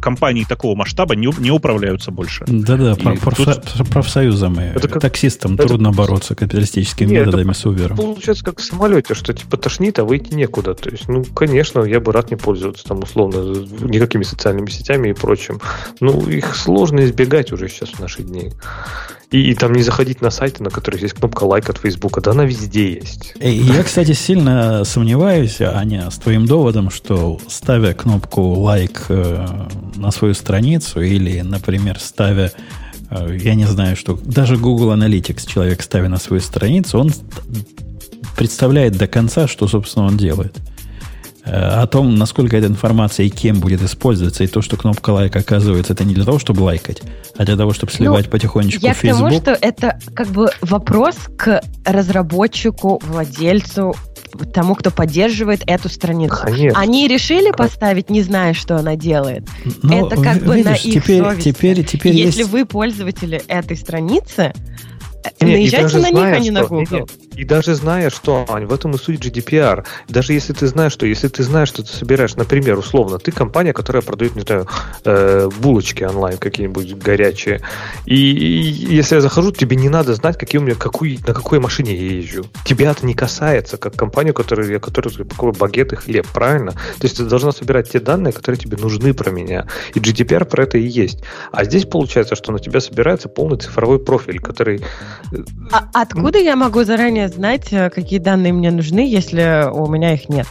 компании 0.00 0.44
такого 0.44 0.74
масштаба 0.74 1.14
не, 1.16 1.28
не 1.38 1.50
управляются 1.50 2.10
больше. 2.10 2.44
Да-да, 2.46 2.94
профсо... 2.94 3.54
тут... 3.54 3.88
профсоюзам 3.88 4.60
и 4.60 4.72
как... 4.78 5.00
таксистам 5.00 5.54
это... 5.54 5.68
трудно 5.68 5.92
бороться 5.92 6.34
капиталистическими 6.34 7.08
Нет, 7.08 7.26
методами 7.26 7.50
это 7.50 7.60
с 7.60 7.64
Uber. 7.64 7.96
Получается, 7.96 8.44
как 8.44 8.60
в 8.60 8.64
самолете, 8.64 9.14
что 9.14 9.32
типа 9.32 9.56
тошнит, 9.56 9.98
а 9.98 10.04
выйти 10.04 10.34
некуда. 10.34 10.74
То 10.74 10.90
есть, 10.90 11.08
ну, 11.08 11.24
конечно, 11.24 11.82
я 11.82 12.00
бы 12.00 12.12
рад 12.12 12.30
не 12.30 12.36
пользоваться 12.36 12.84
там 12.84 13.02
условно 13.02 13.66
никакими 13.80 14.22
социальными 14.24 14.70
сетями 14.70 15.10
и 15.10 15.12
прочим. 15.12 15.60
Ну, 16.00 16.28
их 16.28 16.56
сложно 16.56 17.04
избегать 17.04 17.52
уже 17.52 17.68
сейчас 17.68 17.90
в 17.90 18.00
наши 18.00 18.22
дни. 18.22 18.52
И, 19.30 19.50
и 19.50 19.54
там 19.54 19.72
не 19.72 19.82
заходить 19.82 20.20
на 20.20 20.30
сайты, 20.30 20.62
на 20.64 20.70
которых 20.70 21.02
есть 21.02 21.14
кнопка 21.14 21.44
лайк 21.44 21.70
от 21.70 21.78
Фейсбука. 21.78 22.20
Да 22.20 22.32
она 22.32 22.44
везде 22.44 22.94
есть. 22.94 23.34
Я, 23.40 23.82
кстати, 23.82 24.12
сильно 24.12 24.84
сомневаюсь, 24.84 25.60
Аня, 25.60 26.10
с 26.10 26.18
твоим 26.18 26.46
доводом, 26.46 26.90
что 26.90 27.38
ставя 27.48 27.94
кнопку 27.94 28.42
лайк 28.42 29.06
э, 29.08 29.46
на 29.96 30.10
свою 30.10 30.34
страницу 30.34 31.00
или, 31.00 31.40
например, 31.42 31.98
ставя 32.00 32.52
э, 33.10 33.38
я 33.40 33.54
не 33.54 33.66
знаю, 33.66 33.96
что 33.96 34.18
даже 34.24 34.56
Google 34.56 34.92
Analytics 34.92 35.46
человек 35.46 35.82
ставя 35.82 36.08
на 36.08 36.18
свою 36.18 36.40
страницу, 36.40 36.98
он 36.98 37.12
представляет 38.36 38.96
до 38.96 39.06
конца, 39.06 39.46
что, 39.46 39.68
собственно, 39.68 40.06
он 40.06 40.16
делает. 40.16 40.56
Э, 41.44 41.82
о 41.82 41.86
том, 41.86 42.14
насколько 42.14 42.56
эта 42.56 42.68
информация 42.68 43.26
и 43.26 43.28
кем 43.28 43.60
будет 43.60 43.82
использоваться, 43.82 44.44
и 44.44 44.46
то, 44.46 44.62
что 44.62 44.76
кнопка 44.76 45.10
лайк 45.10 45.36
оказывается, 45.36 45.92
это 45.92 46.04
не 46.04 46.14
для 46.14 46.24
того, 46.24 46.38
чтобы 46.38 46.62
лайкать, 46.62 47.02
а 47.36 47.44
для 47.44 47.56
того, 47.56 47.72
чтобы 47.72 47.92
ну, 47.92 47.98
сливать 47.98 48.26
ну, 48.26 48.30
потихонечку 48.30 48.84
я 48.84 48.94
в 48.94 48.96
Facebook. 48.96 49.32
Я 49.32 49.40
к 49.40 49.44
тому, 49.44 49.56
что 49.56 49.66
это 49.66 49.98
как 50.14 50.28
бы 50.28 50.48
вопрос 50.62 51.16
к 51.36 51.62
разработчику, 51.84 53.00
владельцу, 53.04 53.94
тому, 54.52 54.74
кто 54.74 54.90
поддерживает 54.90 55.62
эту 55.66 55.88
страницу. 55.88 56.36
Конечно. 56.42 56.80
Они 56.80 57.06
решили 57.08 57.50
поставить, 57.50 58.10
не 58.10 58.22
зная, 58.22 58.54
что 58.54 58.76
она 58.76 58.96
делает. 58.96 59.44
Но, 59.82 59.98
ну, 59.98 60.06
это 60.06 60.16
как 60.16 60.34
видишь, 60.36 60.48
бы 60.48 60.64
на 60.64 60.74
их 60.74 61.04
теперь, 61.04 61.22
совести. 61.22 61.52
Теперь, 61.52 61.84
теперь 61.84 62.14
Если 62.14 62.38
есть... 62.40 62.50
вы 62.50 62.64
пользователи 62.64 63.42
этой 63.46 63.76
страницы, 63.76 64.52
нет, 65.40 65.40
Наезжайте 65.40 65.98
на 65.98 66.10
них, 66.10 66.24
а 66.24 66.38
не 66.38 66.50
на 66.50 66.64
Google. 66.64 66.98
Нет, 67.00 67.10
и 67.36 67.44
даже 67.44 67.74
зная, 67.74 68.10
что, 68.10 68.44
Ань, 68.48 68.66
в 68.66 68.72
этом 68.72 68.92
и 68.92 68.98
суть 68.98 69.20
GDPR, 69.20 69.84
даже 70.08 70.32
если 70.32 70.52
ты 70.52 70.66
знаешь, 70.66 70.92
что, 70.92 71.06
если 71.06 71.28
ты 71.28 71.42
знаешь, 71.42 71.68
что 71.68 71.82
ты 71.82 71.88
собираешь, 71.88 72.36
например, 72.36 72.78
условно, 72.78 73.18
ты 73.18 73.32
компания, 73.32 73.72
которая 73.72 74.02
продает, 74.02 74.36
не 74.36 74.42
знаю, 74.42 74.68
э, 75.04 75.48
булочки 75.60 76.04
онлайн 76.04 76.38
какие-нибудь 76.38 76.96
горячие, 76.96 77.60
и, 78.06 78.14
и 78.14 78.94
если 78.94 79.16
я 79.16 79.20
захожу, 79.20 79.50
тебе 79.52 79.76
не 79.76 79.88
надо 79.88 80.14
знать, 80.14 80.38
какие 80.38 80.60
у 80.60 80.64
меня, 80.64 80.76
какую, 80.76 81.18
на 81.26 81.34
какой 81.34 81.58
машине 81.58 81.94
я 81.94 82.16
езжу. 82.16 82.46
Тебя 82.64 82.90
это 82.90 83.04
не 83.04 83.14
касается, 83.14 83.76
как 83.76 83.94
компанию, 83.94 84.34
которая, 84.34 84.78
которая 84.78 85.12
покупаю 85.14 85.54
багет 85.58 85.92
и 85.92 85.96
хлеб, 85.96 86.26
правильно? 86.32 86.72
То 86.72 87.02
есть 87.02 87.16
ты 87.16 87.24
должна 87.24 87.52
собирать 87.52 87.90
те 87.90 88.00
данные, 88.00 88.32
которые 88.32 88.58
тебе 88.58 88.76
нужны 88.76 89.14
про 89.14 89.30
меня. 89.30 89.66
И 89.94 89.98
GDPR 89.98 90.44
про 90.44 90.64
это 90.64 90.78
и 90.78 90.86
есть. 90.86 91.24
А 91.52 91.64
здесь 91.64 91.84
получается, 91.84 92.36
что 92.36 92.52
на 92.52 92.58
тебя 92.58 92.80
собирается 92.80 93.28
полный 93.28 93.58
цифровой 93.58 93.98
профиль, 93.98 94.40
который 94.40 94.82
а 95.72 95.88
откуда 95.92 96.38
я 96.38 96.56
могу 96.56 96.84
заранее 96.84 97.28
знать, 97.28 97.72
э, 97.72 97.90
какие 97.90 98.18
данные 98.18 98.52
мне 98.52 98.70
нужны, 98.70 99.00
если 99.00 99.68
у 99.72 99.86
меня 99.88 100.14
их 100.14 100.28
нет? 100.28 100.46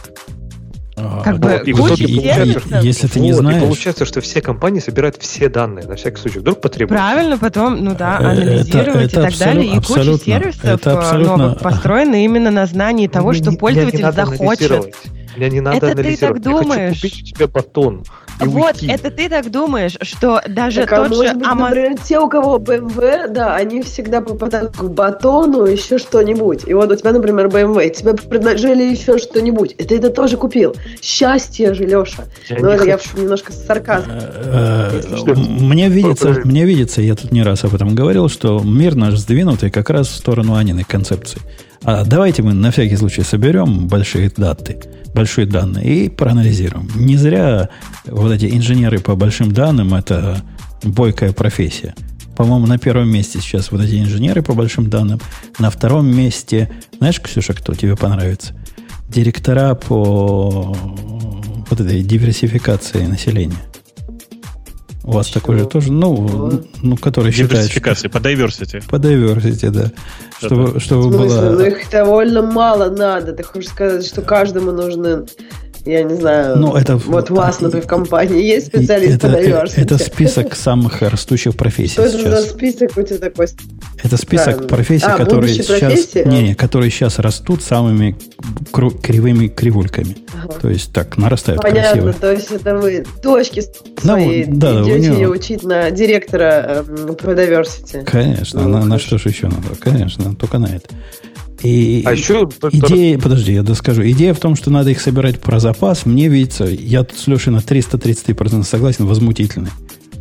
Как 1.24 1.38
бы 1.40 1.60
и 1.64 1.72
в 1.72 1.80
итоге 1.86 2.06
получается, 2.06 2.80
если 2.82 3.08
ты 3.08 3.18
не 3.18 3.32
вот, 3.32 3.40
знаешь... 3.40 3.62
И 3.62 3.66
получается, 3.66 4.04
что 4.04 4.20
все 4.20 4.40
компании 4.40 4.78
собирают 4.78 5.16
все 5.18 5.48
данные, 5.48 5.86
на 5.86 5.96
всякий 5.96 6.18
случай, 6.18 6.38
вдруг 6.38 6.60
потребуется. 6.60 7.04
Правильно, 7.04 7.36
потом, 7.36 7.82
ну 7.82 7.96
да, 7.96 8.18
э, 8.20 8.24
анализировать 8.24 9.12
это, 9.12 9.20
это 9.22 9.28
и 9.28 9.30
так 9.30 9.38
далее. 9.38 9.76
И 9.76 9.80
куча 9.80 10.18
сервисов 10.18 10.64
это 10.64 10.90
э, 10.90 10.94
абсолютно... 10.94 11.36
новых 11.36 11.58
построены 11.58 12.24
именно 12.24 12.50
на 12.50 12.66
знании 12.66 13.08
того, 13.08 13.32
что 13.32 13.52
пользователь 13.52 14.12
захочет. 14.12 14.94
Меня 15.36 15.48
не 15.48 15.60
надо 15.60 15.76
это 15.78 15.92
анализировать. 15.92 16.42
ты 16.42 16.50
так 16.50 16.60
думаешь. 16.60 16.78
Я 16.78 16.88
хочу 16.88 17.08
купить 17.08 17.22
у 17.22 17.36
тебя 17.36 17.46
батон. 17.48 18.04
Вот, 18.40 18.74
уйти. 18.74 18.88
это 18.88 19.10
ты 19.10 19.28
так 19.28 19.50
думаешь, 19.50 19.96
что 20.02 20.40
даже 20.48 20.80
так, 20.82 20.92
а 20.92 20.96
тот 20.96 21.10
может 21.10 21.28
же 21.28 21.34
быть, 21.34 21.46
Amazon... 21.46 21.68
например, 21.68 21.98
те, 22.02 22.18
у 22.18 22.28
кого 22.28 22.58
BMW, 22.58 23.28
да, 23.28 23.54
они 23.54 23.82
всегда 23.82 24.20
попадают 24.20 24.76
к 24.76 24.82
батону, 24.82 25.64
еще 25.64 25.98
что-нибудь. 25.98 26.66
И 26.66 26.74
вот 26.74 26.90
у 26.90 26.96
тебя, 26.96 27.12
например, 27.12 27.46
BMW, 27.46 27.90
тебе 27.90 28.14
предложили 28.14 28.82
еще 28.82 29.18
что-нибудь, 29.18 29.74
и 29.78 29.84
ты 29.84 29.98
это 29.98 30.10
тоже 30.10 30.36
купил. 30.36 30.74
Счастье 31.00 31.74
же, 31.74 31.84
Леша. 31.84 32.24
Я 32.48 32.58
Но 32.58 32.70
это 32.70 32.84
хочу. 32.84 33.16
я 33.16 33.22
немножко 33.22 33.52
с 33.52 33.66
сарказмом. 33.66 34.16
Э, 34.20 35.00
э, 35.26 35.34
мне 35.36 35.88
видится, 35.88 36.40
мне 36.44 36.64
видится, 36.64 37.02
я 37.02 37.14
тут 37.14 37.30
не 37.32 37.42
раз 37.42 37.64
об 37.64 37.74
этом 37.74 37.94
говорил, 37.94 38.28
что 38.28 38.60
мир 38.64 38.96
наш 38.96 39.16
сдвинутый 39.16 39.70
как 39.70 39.90
раз 39.90 40.08
в 40.08 40.16
сторону 40.16 40.56
Аниной 40.56 40.84
концепции. 40.84 41.40
А 41.84 42.04
давайте 42.04 42.42
мы 42.42 42.54
на 42.54 42.70
всякий 42.70 42.96
случай 42.96 43.22
соберем 43.22 43.88
большие 43.88 44.30
даты 44.30 44.78
большие 45.14 45.46
данные 45.46 46.06
и 46.06 46.08
проанализируем. 46.08 46.90
Не 46.96 47.16
зря 47.16 47.70
вот 48.04 48.32
эти 48.32 48.46
инженеры 48.46 48.98
по 48.98 49.14
большим 49.14 49.52
данным 49.52 49.94
это 49.94 50.42
бойкая 50.82 51.32
профессия. 51.32 51.94
По-моему, 52.36 52.66
на 52.66 52.78
первом 52.78 53.08
месте 53.08 53.38
сейчас 53.40 53.70
вот 53.70 53.80
эти 53.80 54.00
инженеры 54.00 54.42
по 54.42 54.54
большим 54.54 54.90
данным. 54.90 55.20
На 55.60 55.70
втором 55.70 56.06
месте, 56.06 56.70
знаешь, 56.98 57.20
Ксюша, 57.20 57.54
кто 57.54 57.74
тебе 57.74 57.96
понравится? 57.96 58.54
Директора 59.08 59.76
по 59.76 60.76
вот 61.70 61.80
этой 61.80 62.02
диверсификации 62.02 63.06
населения. 63.06 63.54
У 65.04 65.12
вас 65.12 65.26
Чего? 65.26 65.40
такой 65.40 65.58
же 65.58 65.66
тоже, 65.66 65.92
ну, 65.92 66.62
ну 66.82 66.96
который 66.96 67.30
считает... 67.30 67.70
Что, 67.70 68.08
по 68.08 68.16
diversity. 68.16 68.82
По 68.88 68.96
diversity, 68.96 69.70
да. 69.70 69.92
Чтобы, 70.38 70.80
чтобы 70.80 71.10
было... 71.10 71.50
Ну, 71.50 71.60
их 71.60 71.90
довольно 71.90 72.40
мало 72.40 72.88
надо. 72.88 73.34
Ты 73.34 73.42
хочешь 73.42 73.68
сказать, 73.68 74.06
что 74.06 74.22
каждому 74.22 74.72
нужны 74.72 75.26
я 75.84 76.02
не 76.02 76.14
знаю, 76.14 76.56
ну, 76.56 76.74
это, 76.74 76.96
вот 76.96 77.30
у 77.30 77.34
вас, 77.34 77.60
например, 77.60 77.84
в 77.84 77.88
компании 77.88 78.42
есть 78.42 78.68
специалист 78.68 79.16
это, 79.16 79.28
по 79.28 79.36
diversity? 79.36 79.72
Это 79.76 79.98
список 79.98 80.54
самых 80.54 81.02
растущих 81.02 81.56
профессий 81.56 81.92
Что 81.92 82.08
сейчас. 82.08 82.20
это 82.20 82.40
за 82.40 82.48
список 82.48 82.96
у 82.96 83.02
тебя 83.02 83.18
такой? 83.18 83.48
Это 84.02 84.16
список 84.16 84.62
да. 84.62 84.66
профессий, 84.66 85.06
а, 85.06 85.18
которые 85.18 85.52
сейчас, 85.52 85.66
профессии? 85.66 86.26
не, 86.26 86.42
не, 86.42 86.54
которые 86.54 86.90
сейчас 86.90 87.18
растут 87.18 87.62
самыми 87.62 88.16
кривыми 88.72 89.48
кривульками. 89.48 90.16
Ага. 90.44 90.60
То 90.60 90.70
есть 90.70 90.92
так 90.92 91.18
нарастают 91.18 91.60
Понятно, 91.60 92.02
красиво. 92.02 92.12
то 92.14 92.32
есть 92.32 92.50
это 92.50 92.76
вы 92.76 93.04
дочки 93.22 93.62
свои 94.00 94.46
ну, 94.46 94.56
да, 94.56 94.82
идете 94.82 95.10
него... 95.10 95.32
учить 95.32 95.62
на 95.64 95.90
директора 95.90 96.84
э, 96.88 97.12
по 97.12 97.30
diversity. 97.30 98.04
Конечно, 98.04 98.62
ну, 98.62 98.68
на, 98.70 98.84
на 98.84 98.98
что 98.98 99.18
же 99.18 99.28
еще 99.28 99.48
надо? 99.48 99.74
Конечно, 99.80 100.34
только 100.34 100.58
на 100.58 100.66
это. 100.66 100.88
И 101.64 102.02
а 102.04 102.12
еще 102.12 102.46
идея, 102.72 103.18
подожди, 103.18 103.54
я 103.54 103.62
доскажу. 103.62 104.02
Идея 104.10 104.34
в 104.34 104.38
том, 104.38 104.54
что 104.54 104.70
надо 104.70 104.90
их 104.90 105.00
собирать 105.00 105.40
про 105.40 105.58
запас, 105.60 106.04
мне 106.04 106.28
видится, 106.28 106.66
я 106.66 107.04
тут 107.04 107.18
с 107.18 107.26
Лешей 107.26 107.54
на 107.54 107.58
333% 107.58 108.62
согласен, 108.64 109.06
возмутительный. 109.06 109.70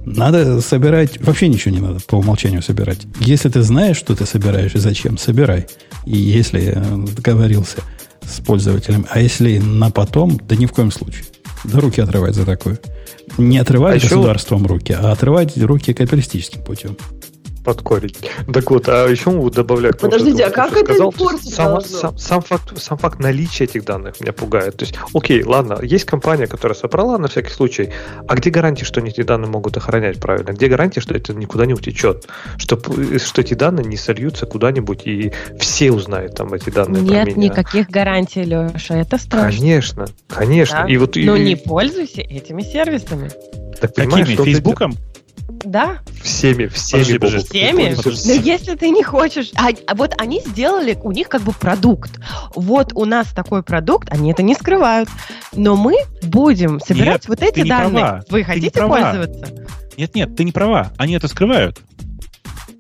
Надо 0.06 0.62
собирать, 0.62 1.22
вообще 1.22 1.50
ничего 1.50 1.76
не 1.76 1.82
надо 1.82 2.00
по 2.08 2.16
умолчанию 2.16 2.62
собирать. 2.62 3.00
Если 3.20 3.50
ты 3.50 3.62
знаешь, 3.62 3.98
что 3.98 4.16
ты 4.16 4.26
собираешь 4.26 4.74
и 4.76 4.78
зачем, 4.78 5.18
собирай. 5.18 5.68
И 6.06 6.16
если 6.16 6.82
договорился 7.16 7.80
с 8.22 8.40
пользователем, 8.40 9.06
а 9.10 9.20
если 9.20 9.58
на 9.58 9.92
потом, 9.92 10.40
да 10.48 10.56
ни 10.56 10.66
в 10.66 10.72
коем 10.72 10.92
случае. 10.92 11.26
Да 11.66 11.82
руки 11.82 12.00
отрывать 12.00 12.36
за 12.36 12.46
такое. 12.46 12.80
Не 13.38 13.58
отрывать 13.58 14.02
а 14.02 14.08
государством 14.08 14.64
еще... 14.64 14.74
руки, 14.74 14.94
а 14.98 15.12
отрывать 15.12 15.58
руки 15.58 15.94
капиталистическим 15.94 16.64
путем 16.64 16.96
под 17.64 17.82
корень. 17.82 18.16
Так 18.52 18.70
вот, 18.72 18.90
а 18.90 19.08
еще 19.08 19.32
добавляю... 19.50 19.96
Подождите, 19.96 20.46
а 20.46 20.50
как 20.50 20.74
это 20.74 20.94
сказал, 20.94 21.14
сам, 21.42 21.82
сам, 21.82 22.18
сам, 22.18 22.42
факт, 22.42 22.78
сам 22.78 22.98
факт 22.98 23.20
наличия 23.20 23.64
этих 23.66 23.86
данных 23.86 24.20
меня 24.20 24.34
пугает. 24.34 24.78
То 24.78 24.86
есть, 24.86 24.96
окей, 25.14 25.44
ладно, 25.44 25.80
есть 25.82 26.06
компания, 26.06 26.48
которая 26.48 26.76
собрала 26.76 27.18
на 27.18 27.28
всякий 27.28 27.52
случай, 27.52 27.92
а 28.28 28.36
где 28.36 28.50
гарантия, 28.50 28.86
что 28.86 29.00
они 29.00 29.10
эти 29.10 29.24
данные 29.24 29.50
могут 29.50 29.78
охранять 29.78 30.20
правильно? 30.20 30.52
Где 30.52 30.68
гарантия, 30.68 31.02
что 31.02 31.14
это 31.14 31.34
никуда 31.34 31.66
не 31.66 31.74
утечет? 31.74 32.28
Что, 32.58 32.80
что 33.18 33.42
эти 33.42 33.54
данные 33.54 33.86
не 33.86 33.98
сольются 33.98 34.46
куда-нибудь, 34.46 35.02
и 35.06 35.32
все 35.60 35.92
узнают 35.92 36.36
там 36.36 36.54
эти 36.54 36.70
данные 36.70 37.02
Нет 37.02 37.38
никаких 37.38 37.90
гарантий, 37.90 38.44
Леша, 38.44 38.98
это 38.98 39.18
страшно. 39.18 39.60
Конечно, 39.60 40.06
конечно. 40.28 40.84
Да? 40.84 40.92
И 40.92 40.98
вот, 40.98 41.16
Но 41.16 41.36
и... 41.36 41.44
не 41.44 41.56
пользуйся 41.56 42.22
этими 42.22 42.62
сервисами. 42.62 43.30
Так, 43.80 43.96
Какими? 43.96 44.36
Фейсбуком? 44.36 44.96
Да. 45.48 46.00
Всеми, 46.22 46.68
всеми. 46.68 47.02
Подожди, 47.02 47.18
подожди. 47.20 47.48
Всеми? 47.48 47.96
Подожди. 47.96 48.34
Ну, 48.34 48.42
если 48.42 48.76
ты 48.76 48.90
не 48.90 49.04
хочешь... 49.04 49.52
А, 49.56 49.70
а 49.88 49.96
вот 49.96 50.14
они 50.20 50.42
сделали, 50.46 50.98
у 51.02 51.12
них 51.12 51.30
как 51.30 51.42
бы 51.42 51.52
продукт. 51.54 52.20
Вот 52.56 52.92
у 52.94 53.06
нас 53.06 53.28
такой 53.34 53.64
продукт, 53.64 54.10
они 54.12 54.32
это 54.32 54.44
не 54.44 54.56
скрывают. 54.56 55.10
Но 55.54 55.76
мы 55.76 55.96
будем 56.24 56.80
собирать 56.80 57.28
Нет, 57.28 57.28
вот 57.28 57.42
эти 57.42 57.68
данные. 57.68 58.04
права. 58.04 58.24
Вы 58.30 58.40
Ты 58.40 58.44
хотите 58.46 58.72
права. 58.72 58.90
пользоваться? 59.14 59.54
Нет, 59.98 60.16
нет, 60.16 60.36
ты 60.36 60.44
не 60.44 60.52
права. 60.52 60.92
Они 60.98 61.14
это 61.14 61.28
скрывают. 61.28 61.80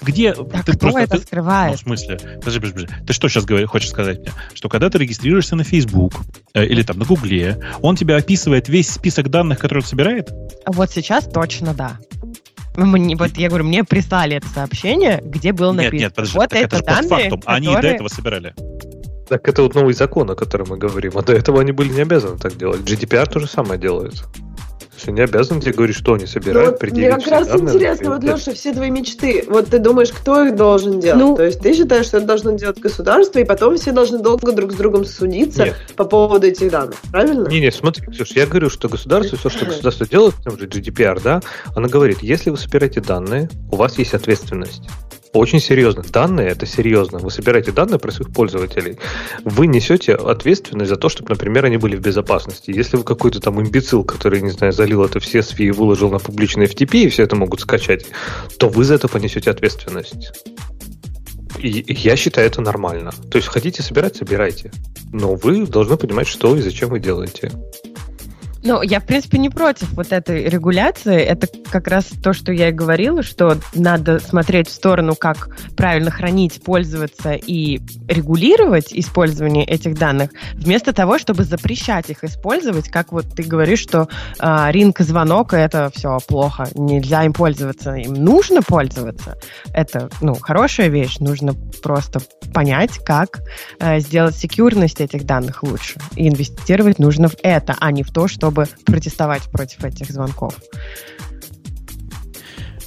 Где 0.01 0.33
Так 0.33 0.65
ты 0.65 0.71
кто 0.73 0.79
просто 0.79 0.99
это 0.99 1.11
ты- 1.11 1.17
Ну, 1.19 1.23
скрывает? 1.23 1.77
в 1.79 1.83
смысле? 1.83 2.17
Подожди, 2.43 2.59
подожди, 2.59 2.73
подожди. 2.83 3.05
Ты 3.07 3.13
что 3.13 3.29
сейчас 3.29 3.45
говоришь, 3.45 3.69
хочешь 3.69 3.89
сказать 3.89 4.19
мне? 4.19 4.31
Что 4.53 4.67
когда 4.67 4.89
ты 4.89 4.97
регистрируешься 4.97 5.55
на 5.55 5.63
Facebook 5.63 6.13
э, 6.53 6.65
или 6.65 6.83
там 6.83 6.99
на 6.99 7.05
Гугле, 7.05 7.57
он 7.81 7.95
тебе 7.95 8.15
описывает 8.17 8.67
весь 8.67 8.89
список 8.89 9.29
данных, 9.29 9.59
которые 9.59 9.81
он 9.83 9.87
собирает? 9.87 10.29
Вот 10.67 10.91
сейчас 10.91 11.25
точно 11.25 11.73
да. 11.73 11.99
Мне, 12.75 13.15
вот 13.15 13.37
я 13.37 13.49
говорю, 13.49 13.65
мне 13.65 13.83
прислали 13.83 14.37
это 14.37 14.47
сообщение, 14.47 15.21
где 15.23 15.53
было 15.53 15.71
нет, 15.73 15.83
написано. 15.85 15.99
нет, 15.99 16.15
подожди. 16.15 16.37
вот 16.37 16.49
так 16.49 16.59
это 16.61 16.65
это 16.65 16.77
же 16.77 16.83
данные, 16.83 17.09
постфактум. 17.09 17.41
Они 17.45 17.65
и 17.67 17.69
до 17.69 17.75
которые- 17.75 17.95
этого 17.95 18.07
собирали. 18.07 18.55
Так 19.29 19.47
это 19.47 19.61
вот 19.63 19.73
новый 19.75 19.93
закон, 19.93 20.29
о 20.29 20.35
котором 20.35 20.67
мы 20.69 20.77
говорим. 20.77 21.13
А 21.15 21.21
до 21.21 21.33
этого 21.33 21.61
они 21.61 21.71
были 21.71 21.89
не 21.89 22.01
обязаны 22.01 22.37
так 22.37 22.57
делать. 22.57 22.81
GDPR 22.81 23.25
то 23.29 23.39
же 23.39 23.47
самое 23.47 23.79
делает. 23.79 24.23
То 24.93 24.97
есть 24.97 25.07
они 25.09 25.21
обязаны 25.21 25.59
тебе 25.59 25.73
говорить, 25.73 25.95
что 25.95 26.13
они 26.13 26.25
Ну, 26.25 26.27
собирают, 26.27 26.71
вот 26.73 26.81
мне 26.83 26.91
предъявить 26.91 27.13
как 27.15 27.21
все 27.23 27.31
раз 27.31 27.47
данные, 27.47 27.65
интересно, 27.75 28.09
вот. 28.11 28.23
Леша, 28.23 28.53
все 28.53 28.73
твои 28.73 28.91
мечты. 28.91 29.43
Вот 29.47 29.67
ты 29.67 29.79
думаешь, 29.79 30.11
кто 30.11 30.43
их 30.45 30.55
должен 30.55 30.99
делать? 30.99 31.19
Ну- 31.19 31.35
То 31.35 31.43
есть 31.43 31.59
ты 31.61 31.73
считаешь, 31.73 32.05
что 32.05 32.17
это 32.17 32.27
должно 32.27 32.51
делать 32.51 32.79
государство, 32.79 33.39
и 33.39 33.43
потом 33.43 33.75
все 33.77 33.91
должны 33.91 34.19
долго 34.19 34.51
друг 34.51 34.71
с 34.71 34.75
другом 34.75 35.05
судиться 35.05 35.65
Нет. 35.65 35.75
по 35.95 36.05
поводу 36.05 36.45
этих 36.45 36.69
данных, 36.69 36.97
правильно? 37.11 37.47
Не, 37.47 37.59
не, 37.59 37.71
смотри, 37.71 38.05
Ксюш, 38.05 38.31
я 38.31 38.45
говорю, 38.45 38.69
что 38.69 38.87
государство, 38.87 39.37
все, 39.37 39.49
что 39.49 39.65
государство 39.65 40.05
делает, 40.05 40.35
там 40.43 40.59
же 40.59 40.67
GDPR, 40.67 41.19
да, 41.23 41.41
оно 41.75 41.87
говорит, 41.89 42.19
если 42.21 42.51
вы 42.51 42.57
собираете 42.57 43.01
данные, 43.01 43.49
у 43.71 43.75
вас 43.75 43.97
есть 43.97 44.13
ответственность. 44.13 44.83
Очень 45.33 45.59
серьезно. 45.59 46.03
Данные 46.03 46.49
это 46.49 46.67
серьезно. 46.67 47.17
Вы 47.17 47.31
собираете 47.31 47.71
данные 47.71 47.97
про 47.97 48.11
своих 48.11 48.31
пользователей. 48.31 48.99
Вы 49.43 49.65
несете 49.65 50.13
ответственность 50.13 50.89
за 50.89 50.95
то, 50.95 51.09
чтобы, 51.09 51.29
например, 51.29 51.65
они 51.65 51.77
были 51.77 51.95
в 51.95 52.01
безопасности. 52.01 52.69
Если 52.69 52.97
вы 52.97 53.03
какой-то 53.03 53.39
там 53.39 53.59
имбецил, 53.59 54.03
который, 54.03 54.41
не 54.41 54.51
знаю, 54.51 54.73
залил 54.73 55.03
это 55.03 55.19
в 55.19 55.23
CSV 55.23 55.55
и 55.57 55.71
выложил 55.71 56.11
на 56.11 56.19
публичный 56.19 56.67
FTP, 56.67 57.05
и 57.05 57.09
все 57.09 57.23
это 57.23 57.35
могут 57.35 57.61
скачать, 57.61 58.05
то 58.59 58.69
вы 58.69 58.83
за 58.83 58.93
это 58.93 59.07
понесете 59.07 59.49
ответственность. 59.49 60.31
И 61.57 61.83
я 61.87 62.15
считаю 62.15 62.45
это 62.45 62.61
нормально. 62.61 63.11
То 63.31 63.37
есть 63.37 63.47
хотите 63.47 63.81
собирать, 63.81 64.15
собирайте. 64.15 64.71
Но 65.11 65.33
вы 65.33 65.65
должны 65.65 65.97
понимать, 65.97 66.27
что 66.27 66.55
и 66.55 66.61
зачем 66.61 66.89
вы 66.89 66.99
делаете. 66.99 67.51
Ну, 68.65 68.81
я, 68.81 69.01
в 69.01 69.05
принципе, 69.05 69.37
не 69.39 69.49
против 69.49 69.91
вот 69.93 70.13
этой 70.13 70.45
регуляции. 70.45 71.17
Это 71.17 71.47
как 71.69 71.87
раз 71.87 72.05
то, 72.23 72.31
что 72.31 72.53
я 72.53 72.69
и 72.69 72.71
говорила, 72.71 73.21
что 73.21 73.57
надо 73.73 74.19
смотреть 74.19 74.69
в 74.69 74.71
сторону, 74.71 75.15
как 75.15 75.49
правильно 75.75 76.11
хранить, 76.11 76.63
пользоваться 76.63 77.33
и 77.33 77.81
регулировать 78.07 78.93
использование 78.93 79.65
этих 79.65 79.97
данных, 79.97 80.31
вместо 80.53 80.93
того, 80.93 81.19
чтобы 81.19 81.43
запрещать 81.43 82.09
их 82.09 82.23
использовать, 82.23 82.87
как 82.89 83.11
вот 83.11 83.25
ты 83.35 83.43
говоришь, 83.43 83.79
что 83.79 84.07
а, 84.39 84.71
ринг 84.71 85.01
и 85.01 85.03
звонок— 85.03 85.53
это 85.53 85.91
все 85.93 86.19
плохо, 86.25 86.67
нельзя 86.75 87.23
им 87.23 87.33
пользоваться. 87.33 87.95
Им 87.95 88.13
нужно 88.13 88.61
пользоваться. 88.61 89.35
Это, 89.73 90.09
ну, 90.21 90.35
хорошая 90.35 90.87
вещь. 90.87 91.17
Нужно 91.19 91.53
просто 91.81 92.21
понять, 92.53 92.99
как 92.99 93.41
э, 93.79 93.99
сделать 93.99 94.35
секьюрность 94.35 95.01
этих 95.01 95.25
данных 95.25 95.63
лучше. 95.63 95.99
И 96.15 96.29
инвестировать 96.29 96.99
нужно 96.99 97.27
в 97.27 97.35
это, 97.43 97.75
а 97.79 97.91
не 97.91 98.03
в 98.03 98.11
то, 98.11 98.27
чтобы 98.53 98.67
протестовать 98.85 99.43
против 99.51 99.83
этих 99.83 100.09
звонков. 100.11 100.55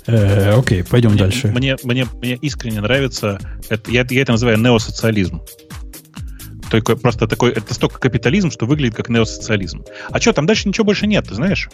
Э, 0.06 0.56
окей, 0.56 0.84
пойдем 0.84 1.10
Мне- 1.10 1.18
дальше. 1.18 1.48
Мне, 1.48 1.76
мне, 1.82 2.06
мне 2.22 2.34
искренне 2.36 2.80
нравится, 2.80 3.40
это, 3.68 3.90
я, 3.90 4.06
я 4.08 4.22
это 4.22 4.32
называю 4.32 4.58
неосоциализм. 4.58 5.42
Только 6.70 6.96
просто 6.96 7.26
такой, 7.26 7.52
это 7.52 7.74
столько 7.74 7.98
капитализм, 7.98 8.50
что 8.50 8.66
выглядит 8.66 8.94
как 8.94 9.08
неосоциализм. 9.08 9.84
А 10.10 10.20
что, 10.20 10.32
там 10.32 10.46
дальше 10.46 10.68
ничего 10.68 10.84
больше 10.84 11.06
нет, 11.06 11.28
ты 11.28 11.34
знаешь? 11.34 11.68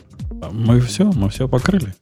Мы 0.51 0.81
все, 0.81 1.05
мы 1.13 1.29
все 1.29 1.49
покрыли. 1.49 1.95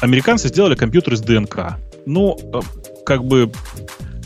Американцы 0.00 0.48
сделали 0.48 0.76
компьютер 0.76 1.14
из 1.14 1.20
ДНК. 1.20 1.78
Ну, 2.04 2.38
э, 2.52 2.60
как 3.04 3.24
бы 3.24 3.50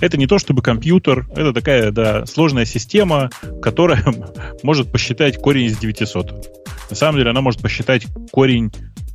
это 0.00 0.16
не 0.16 0.26
то 0.26 0.38
чтобы 0.38 0.62
компьютер, 0.62 1.26
это 1.34 1.52
такая, 1.52 1.90
да, 1.90 2.26
сложная 2.26 2.64
система, 2.64 3.30
которая 3.62 4.04
может 4.62 4.90
посчитать 4.90 5.36
корень 5.38 5.66
из 5.66 5.78
900. 5.78 6.59
На 6.90 6.96
самом 6.96 7.18
деле 7.18 7.30
она 7.30 7.40
может 7.40 7.62
посчитать 7.62 8.06
корень, 8.32 8.72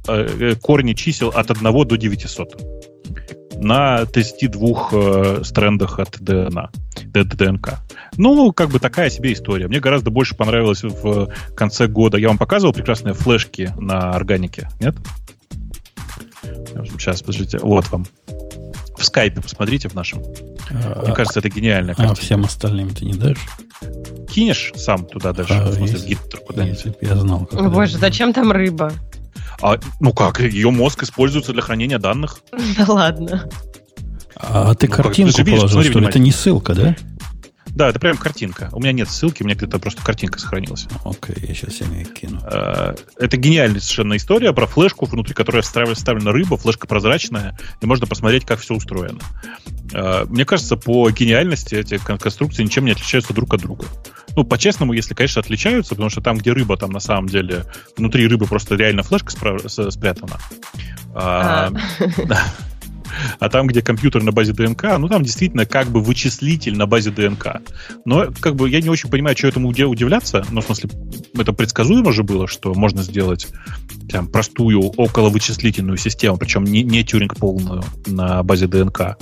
э, 0.07 0.27
э, 0.51 0.55
корни 0.55 0.93
чисел 0.93 1.29
от 1.29 1.51
1 1.51 1.85
до 1.85 1.95
900 1.97 2.61
на 3.57 4.05
32 4.05 4.89
э, 4.91 5.41
стрендах 5.43 5.99
от 5.99 6.19
Д- 6.19 6.49
ДНК. 7.13 7.79
Ну, 8.17 8.51
как 8.51 8.69
бы 8.69 8.79
такая 8.79 9.09
себе 9.09 9.33
история. 9.33 9.67
Мне 9.67 9.79
гораздо 9.79 10.09
больше 10.09 10.35
понравилось 10.35 10.83
в 10.83 11.29
конце 11.55 11.87
года. 11.87 12.17
Я 12.17 12.27
вам 12.29 12.37
показывал 12.37 12.73
прекрасные 12.73 13.13
флешки 13.13 13.73
на 13.77 14.11
органике, 14.11 14.69
нет? 14.79 14.95
Сейчас, 16.91 17.21
подождите. 17.21 17.59
Вот 17.59 17.89
вам. 17.89 18.05
В 18.97 19.03
скайпе 19.05 19.41
посмотрите 19.41 19.89
в 19.89 19.93
нашем. 19.93 20.19
Мне 20.19 20.79
А, 20.83 21.11
кажется, 21.13 21.39
это 21.39 21.49
гениальная 21.49 21.93
а 21.93 21.97
картина. 21.97 22.15
всем 22.15 22.45
остальным 22.45 22.89
ты 22.93 23.05
не 23.05 23.13
дашь? 23.13 23.37
Кинешь 24.33 24.71
сам 24.75 25.05
туда 25.05 25.33
даже, 25.33 25.53
А, 25.53 25.65
в 25.69 25.73
смысле, 25.73 25.97
в 25.97 26.01
если- 26.01 26.07
гиттер 26.09 26.39
куда-нибудь. 26.41 26.77
Если 26.77 26.89
бы 26.89 26.97
я 27.01 27.15
знал, 27.15 27.45
как 27.45 27.59
О, 27.59 27.69
боже, 27.69 27.97
зачем 27.97 28.33
там 28.33 28.51
рыба? 28.51 28.91
А, 29.61 29.77
ну 29.99 30.11
как, 30.13 30.39
ее 30.41 30.71
мозг 30.71 31.03
используется 31.03 31.53
для 31.53 31.61
хранения 31.61 31.99
данных. 31.99 32.39
Да 32.77 32.85
ладно. 32.91 33.49
А 34.35 34.73
ты 34.75 34.87
Ну, 34.87 34.93
картинку 34.93 35.43
положил, 35.45 35.81
что 35.83 35.99
ли? 35.99 36.07
Это 36.07 36.19
не 36.19 36.31
ссылка, 36.31 36.73
да? 36.73 36.95
Да, 37.75 37.89
это 37.89 37.99
прям 37.99 38.15
картинка. 38.15 38.69
У 38.71 38.79
меня 38.79 38.93
нет 38.93 39.09
ссылки, 39.09 39.43
у 39.43 39.45
меня 39.45 39.55
где-то 39.55 39.79
просто 39.79 40.01
картинка 40.01 40.39
сохранилась. 40.39 40.87
Окей, 41.03 41.35
я 41.45 41.53
сейчас 41.53 41.75
себе 41.75 42.05
кину. 42.05 42.39
Э, 42.49 42.95
Это 43.19 43.35
гениальная 43.35 43.81
совершенно 43.81 44.15
история 44.15 44.53
про 44.53 44.65
флешку, 44.65 45.05
внутри 45.05 45.33
которой 45.33 45.61
вставлена 45.61 46.31
рыба, 46.31 46.55
флешка 46.57 46.87
прозрачная, 46.87 47.57
и 47.81 47.85
можно 47.85 48.07
посмотреть, 48.07 48.45
как 48.45 48.61
все 48.61 48.75
устроено. 48.75 49.19
Э, 49.93 50.23
Мне 50.29 50.45
кажется, 50.45 50.77
по 50.77 51.09
гениальности 51.11 51.75
эти 51.75 51.97
кон- 51.97 52.17
конструкции 52.17 52.63
ничем 52.63 52.85
не 52.85 52.91
отличаются 52.91 53.33
друг 53.33 53.53
от 53.53 53.61
друга. 53.61 53.85
Ну, 54.37 54.45
по-честному, 54.45 54.93
если, 54.93 55.13
конечно, 55.13 55.41
отличаются, 55.41 55.95
потому 55.95 56.09
что 56.09 56.21
там, 56.21 56.37
где 56.37 56.53
рыба, 56.53 56.77
там 56.77 56.91
на 56.91 56.99
самом 57.01 57.27
деле 57.27 57.65
внутри 57.97 58.25
рыбы 58.27 58.45
просто 58.47 58.75
реально 58.75 59.03
флешка 59.03 59.31
спрятана. 59.31 60.37
А, 61.13 61.71
да. 62.25 62.43
А 63.39 63.49
там, 63.49 63.67
где 63.67 63.81
компьютер 63.81 64.23
на 64.23 64.31
базе 64.31 64.53
ДНК, 64.53 64.97
ну 64.97 65.07
там 65.07 65.23
действительно 65.23 65.65
как 65.65 65.87
бы 65.87 66.01
вычислитель 66.01 66.77
на 66.77 66.85
базе 66.85 67.11
ДНК. 67.11 67.61
Но 68.05 68.27
как 68.39 68.55
бы 68.55 68.69
я 68.69 68.81
не 68.81 68.89
очень 68.89 69.09
понимаю, 69.09 69.37
что 69.37 69.47
этому 69.47 69.69
уди- 69.69 69.83
удивляться. 69.83 70.45
Ну, 70.49 70.61
в 70.61 70.65
смысле, 70.65 70.89
это 71.37 71.53
предсказуемо 71.53 72.11
же 72.11 72.23
было, 72.23 72.47
что 72.47 72.73
можно 72.73 73.03
сделать 73.03 73.47
прям 74.09 74.27
простую 74.27 74.79
околовычислительную 74.97 75.97
систему, 75.97 76.37
причем 76.37 76.63
не, 76.63 76.83
не 76.83 77.03
Тюринг 77.03 77.35
полную 77.37 77.83
на 78.05 78.43
базе 78.43 78.67
ДНК. 78.67 79.17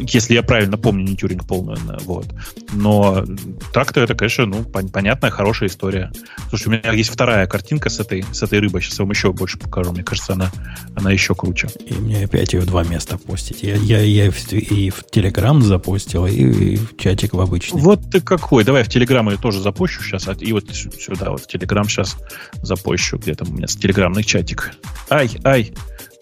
Если 0.00 0.34
я 0.34 0.42
правильно 0.42 0.78
помню, 0.78 1.04
не 1.04 1.16
Тюринг 1.16 1.46
полную. 1.46 1.78
Вот. 2.04 2.26
Но 2.72 3.24
так-то 3.72 4.00
это, 4.00 4.14
конечно, 4.14 4.46
ну, 4.46 4.60
пон- 4.60 4.90
понятная, 4.90 5.30
хорошая 5.30 5.68
история. 5.68 6.12
Слушай, 6.48 6.68
у 6.68 6.70
меня 6.70 6.92
есть 6.92 7.10
вторая 7.10 7.46
картинка 7.46 7.90
с 7.90 7.98
этой, 7.98 8.24
с 8.32 8.42
этой 8.42 8.60
рыбой. 8.60 8.82
Сейчас 8.82 8.98
вам 9.00 9.10
еще 9.10 9.32
больше 9.32 9.58
покажу. 9.58 9.92
Мне 9.92 10.04
кажется, 10.04 10.34
она, 10.34 10.50
она 10.94 11.10
еще 11.10 11.34
круче. 11.34 11.68
И 11.86 11.94
мне 11.94 12.24
опять 12.24 12.52
ее 12.52 12.62
два 12.62 12.84
места 12.84 13.18
постить. 13.30 13.62
Я, 13.62 13.76
я, 13.76 14.00
я 14.00 14.26
и 14.26 14.90
в- 14.90 15.04
Телеграм 15.10 15.62
запостил, 15.62 16.26
и, 16.26 16.32
и 16.32 16.76
в 16.76 16.96
чатик 16.96 17.32
в 17.34 17.40
обычный. 17.40 17.80
Вот 17.80 18.10
ты 18.10 18.20
какой. 18.20 18.64
Давай 18.64 18.82
в 18.84 18.88
Телеграм 18.88 19.28
я 19.30 19.36
тоже 19.36 19.60
запущу 19.60 20.02
сейчас. 20.02 20.28
а- 20.28 20.32
И 20.38 20.52
вот 20.52 20.64
сю- 20.74 20.90
сюда, 20.92 21.30
вот 21.30 21.42
в 21.42 21.46
Телеграм 21.46 21.88
сейчас 21.88 22.16
запущу. 22.62 23.18
Где 23.18 23.34
там 23.34 23.48
у 23.50 23.52
меня 23.52 23.66
телеграмный 23.66 24.24
чатик. 24.24 24.72
Ай, 25.08 25.30
ай. 25.44 25.72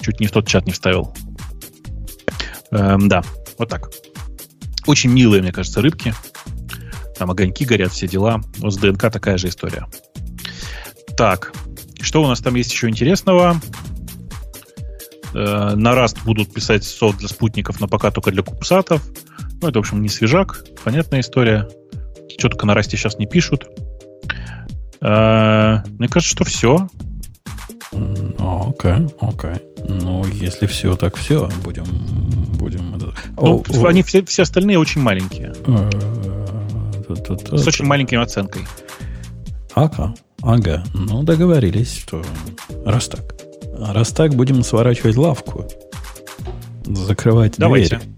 Чуть 0.01 0.21
не 0.21 0.27
в 0.27 0.31
тот 0.33 0.47
чат 0.47 0.67
не 0.67 0.73
вставил. 0.73 1.15
Эм, 2.71 3.09
да, 3.09 3.23
вот 3.59 3.69
так. 3.69 3.91
Очень 4.87 5.11
милые, 5.11 5.43
мне 5.43 5.53
кажется, 5.53 5.81
рыбки. 5.83 6.15
Там 7.19 7.31
огоньки 7.31 7.65
горят, 7.65 7.93
все 7.93 8.07
дела. 8.07 8.41
Вот 8.59 8.73
с 8.73 8.77
ДНК 8.77 9.11
такая 9.11 9.39
же 9.39 9.49
история. 9.49 9.87
Так, 11.17 11.53
что 12.01 12.23
у 12.23 12.29
нас 12.29 12.41
там 12.41 12.55
есть 12.55 12.73
еще 12.73 12.89
интересного? 12.89 13.61
Э, 15.35 15.75
на 15.75 15.93
Rust 15.95 16.19
будут 16.25 16.53
писать 16.53 16.85
софт 16.85 17.19
для 17.19 17.29
спутников, 17.29 17.81
но 17.81 17.89
пока 17.89 18.11
только 18.11 18.31
для 18.31 18.43
кубсатов. 18.43 19.03
Ну, 19.61 19.69
это, 19.69 19.79
в 19.79 19.83
общем, 19.83 20.01
не 20.03 20.09
свежак. 20.09 20.65
Понятная 20.85 21.21
история. 21.21 21.69
Что 22.39 22.49
только 22.51 22.67
на 22.67 22.75
Расте 22.75 22.97
сейчас 22.97 23.19
не 23.19 23.27
пишут. 23.27 23.67
Э, 25.01 25.79
Мне 25.99 26.09
кажется, 26.09 26.35
что 26.35 26.45
все. 26.45 26.89
Окей, 28.39 29.07
окей. 29.21 29.63
Ну, 29.89 30.25
если 30.27 30.67
все, 30.67 30.97
так 30.97 31.17
все. 31.17 31.49
Будем... 31.65 31.85
будем 32.59 32.99
Ну, 33.37 33.63
О, 33.65 33.87
они 33.87 34.03
все, 34.03 34.25
все 34.25 34.43
остальные 34.43 34.79
очень 34.79 35.01
маленькие. 35.01 35.53
э, 35.67 35.91
тут- 37.07 37.41
С 37.41 37.45
тут- 37.51 37.67
очень 37.67 37.87
маленькой 37.87 38.17
оценкой. 38.17 38.63
Ага, 39.75 40.15
ага. 40.43 40.83
Ну, 40.95 41.23
договорились, 41.23 41.97
что 41.99 42.23
раз 42.85 43.09
так. 43.09 43.23
А 43.81 43.93
Раз 43.93 44.11
так, 44.11 44.35
будем 44.35 44.63
сворачивать 44.63 45.17
лавку. 45.17 45.67
закрывать 46.85 47.55
Давайте. 47.59 47.97
дверь. 47.97 48.09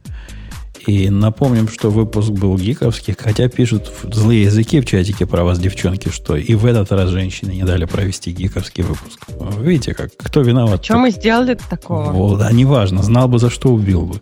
И 0.87 1.11
напомним, 1.11 1.69
что 1.69 1.91
выпуск 1.91 2.31
был 2.31 2.57
гиковский, 2.57 3.15
хотя 3.19 3.49
пишут 3.49 3.93
злые 4.03 4.45
языки 4.45 4.81
в 4.81 4.87
чатике 4.87 5.27
про 5.27 5.45
вас, 5.45 5.59
девчонки, 5.59 6.09
что 6.09 6.37
и 6.37 6.55
в 6.55 6.65
этот 6.65 6.91
раз 6.91 7.11
женщины 7.11 7.51
не 7.53 7.65
дали 7.65 7.85
провести 7.85 8.33
гиковский 8.33 8.83
выпуск. 8.83 9.21
Видите, 9.61 9.95
как 9.95 10.11
кто 10.17 10.41
виноват? 10.41 10.83
Что 10.85 10.97
мы 10.97 11.11
сделали 11.11 11.59
такого? 11.69 12.11
Вот, 12.13 12.39
да, 12.39 12.51
неважно, 12.51 13.03
знал 13.03 13.29
бы, 13.29 13.39
за 13.39 13.51
что 13.51 13.69
убил 13.69 14.03
бы. 14.03 14.21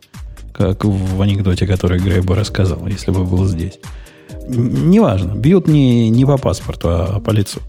Как 0.52 0.84
в 0.84 1.22
анекдоте, 1.22 1.66
который 1.66 2.00
Грей 2.00 2.20
бы 2.20 2.34
рассказал, 2.34 2.84
если 2.88 3.12
бы 3.12 3.24
был 3.24 3.46
здесь. 3.46 3.78
Неважно, 4.48 5.34
бьют 5.34 5.68
не, 5.68 6.10
не 6.10 6.24
по 6.24 6.36
паспорту, 6.38 6.88
а 6.88 7.20
по 7.20 7.30
лицу. 7.30 7.60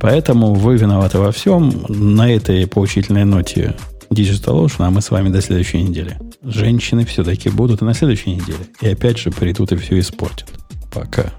Поэтому 0.00 0.54
вы 0.54 0.76
виноваты 0.76 1.18
во 1.18 1.32
всем. 1.32 1.84
На 1.88 2.32
этой 2.32 2.66
поучительной 2.66 3.24
ноте 3.24 3.74
Digital 4.10 4.64
Ocean, 4.64 4.86
а 4.86 4.90
мы 4.90 5.00
с 5.00 5.10
вами 5.10 5.28
до 5.28 5.40
следующей 5.40 5.82
недели. 5.82 6.18
Женщины 6.42 7.04
все-таки 7.04 7.48
будут 7.48 7.82
и 7.82 7.84
на 7.84 7.94
следующей 7.94 8.34
неделе. 8.34 8.58
И 8.80 8.88
опять 8.88 9.18
же 9.18 9.30
придут 9.30 9.72
и 9.72 9.76
все 9.76 9.98
испортят. 9.98 10.48
Пока. 10.92 11.32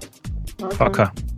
Пока. 0.78 1.12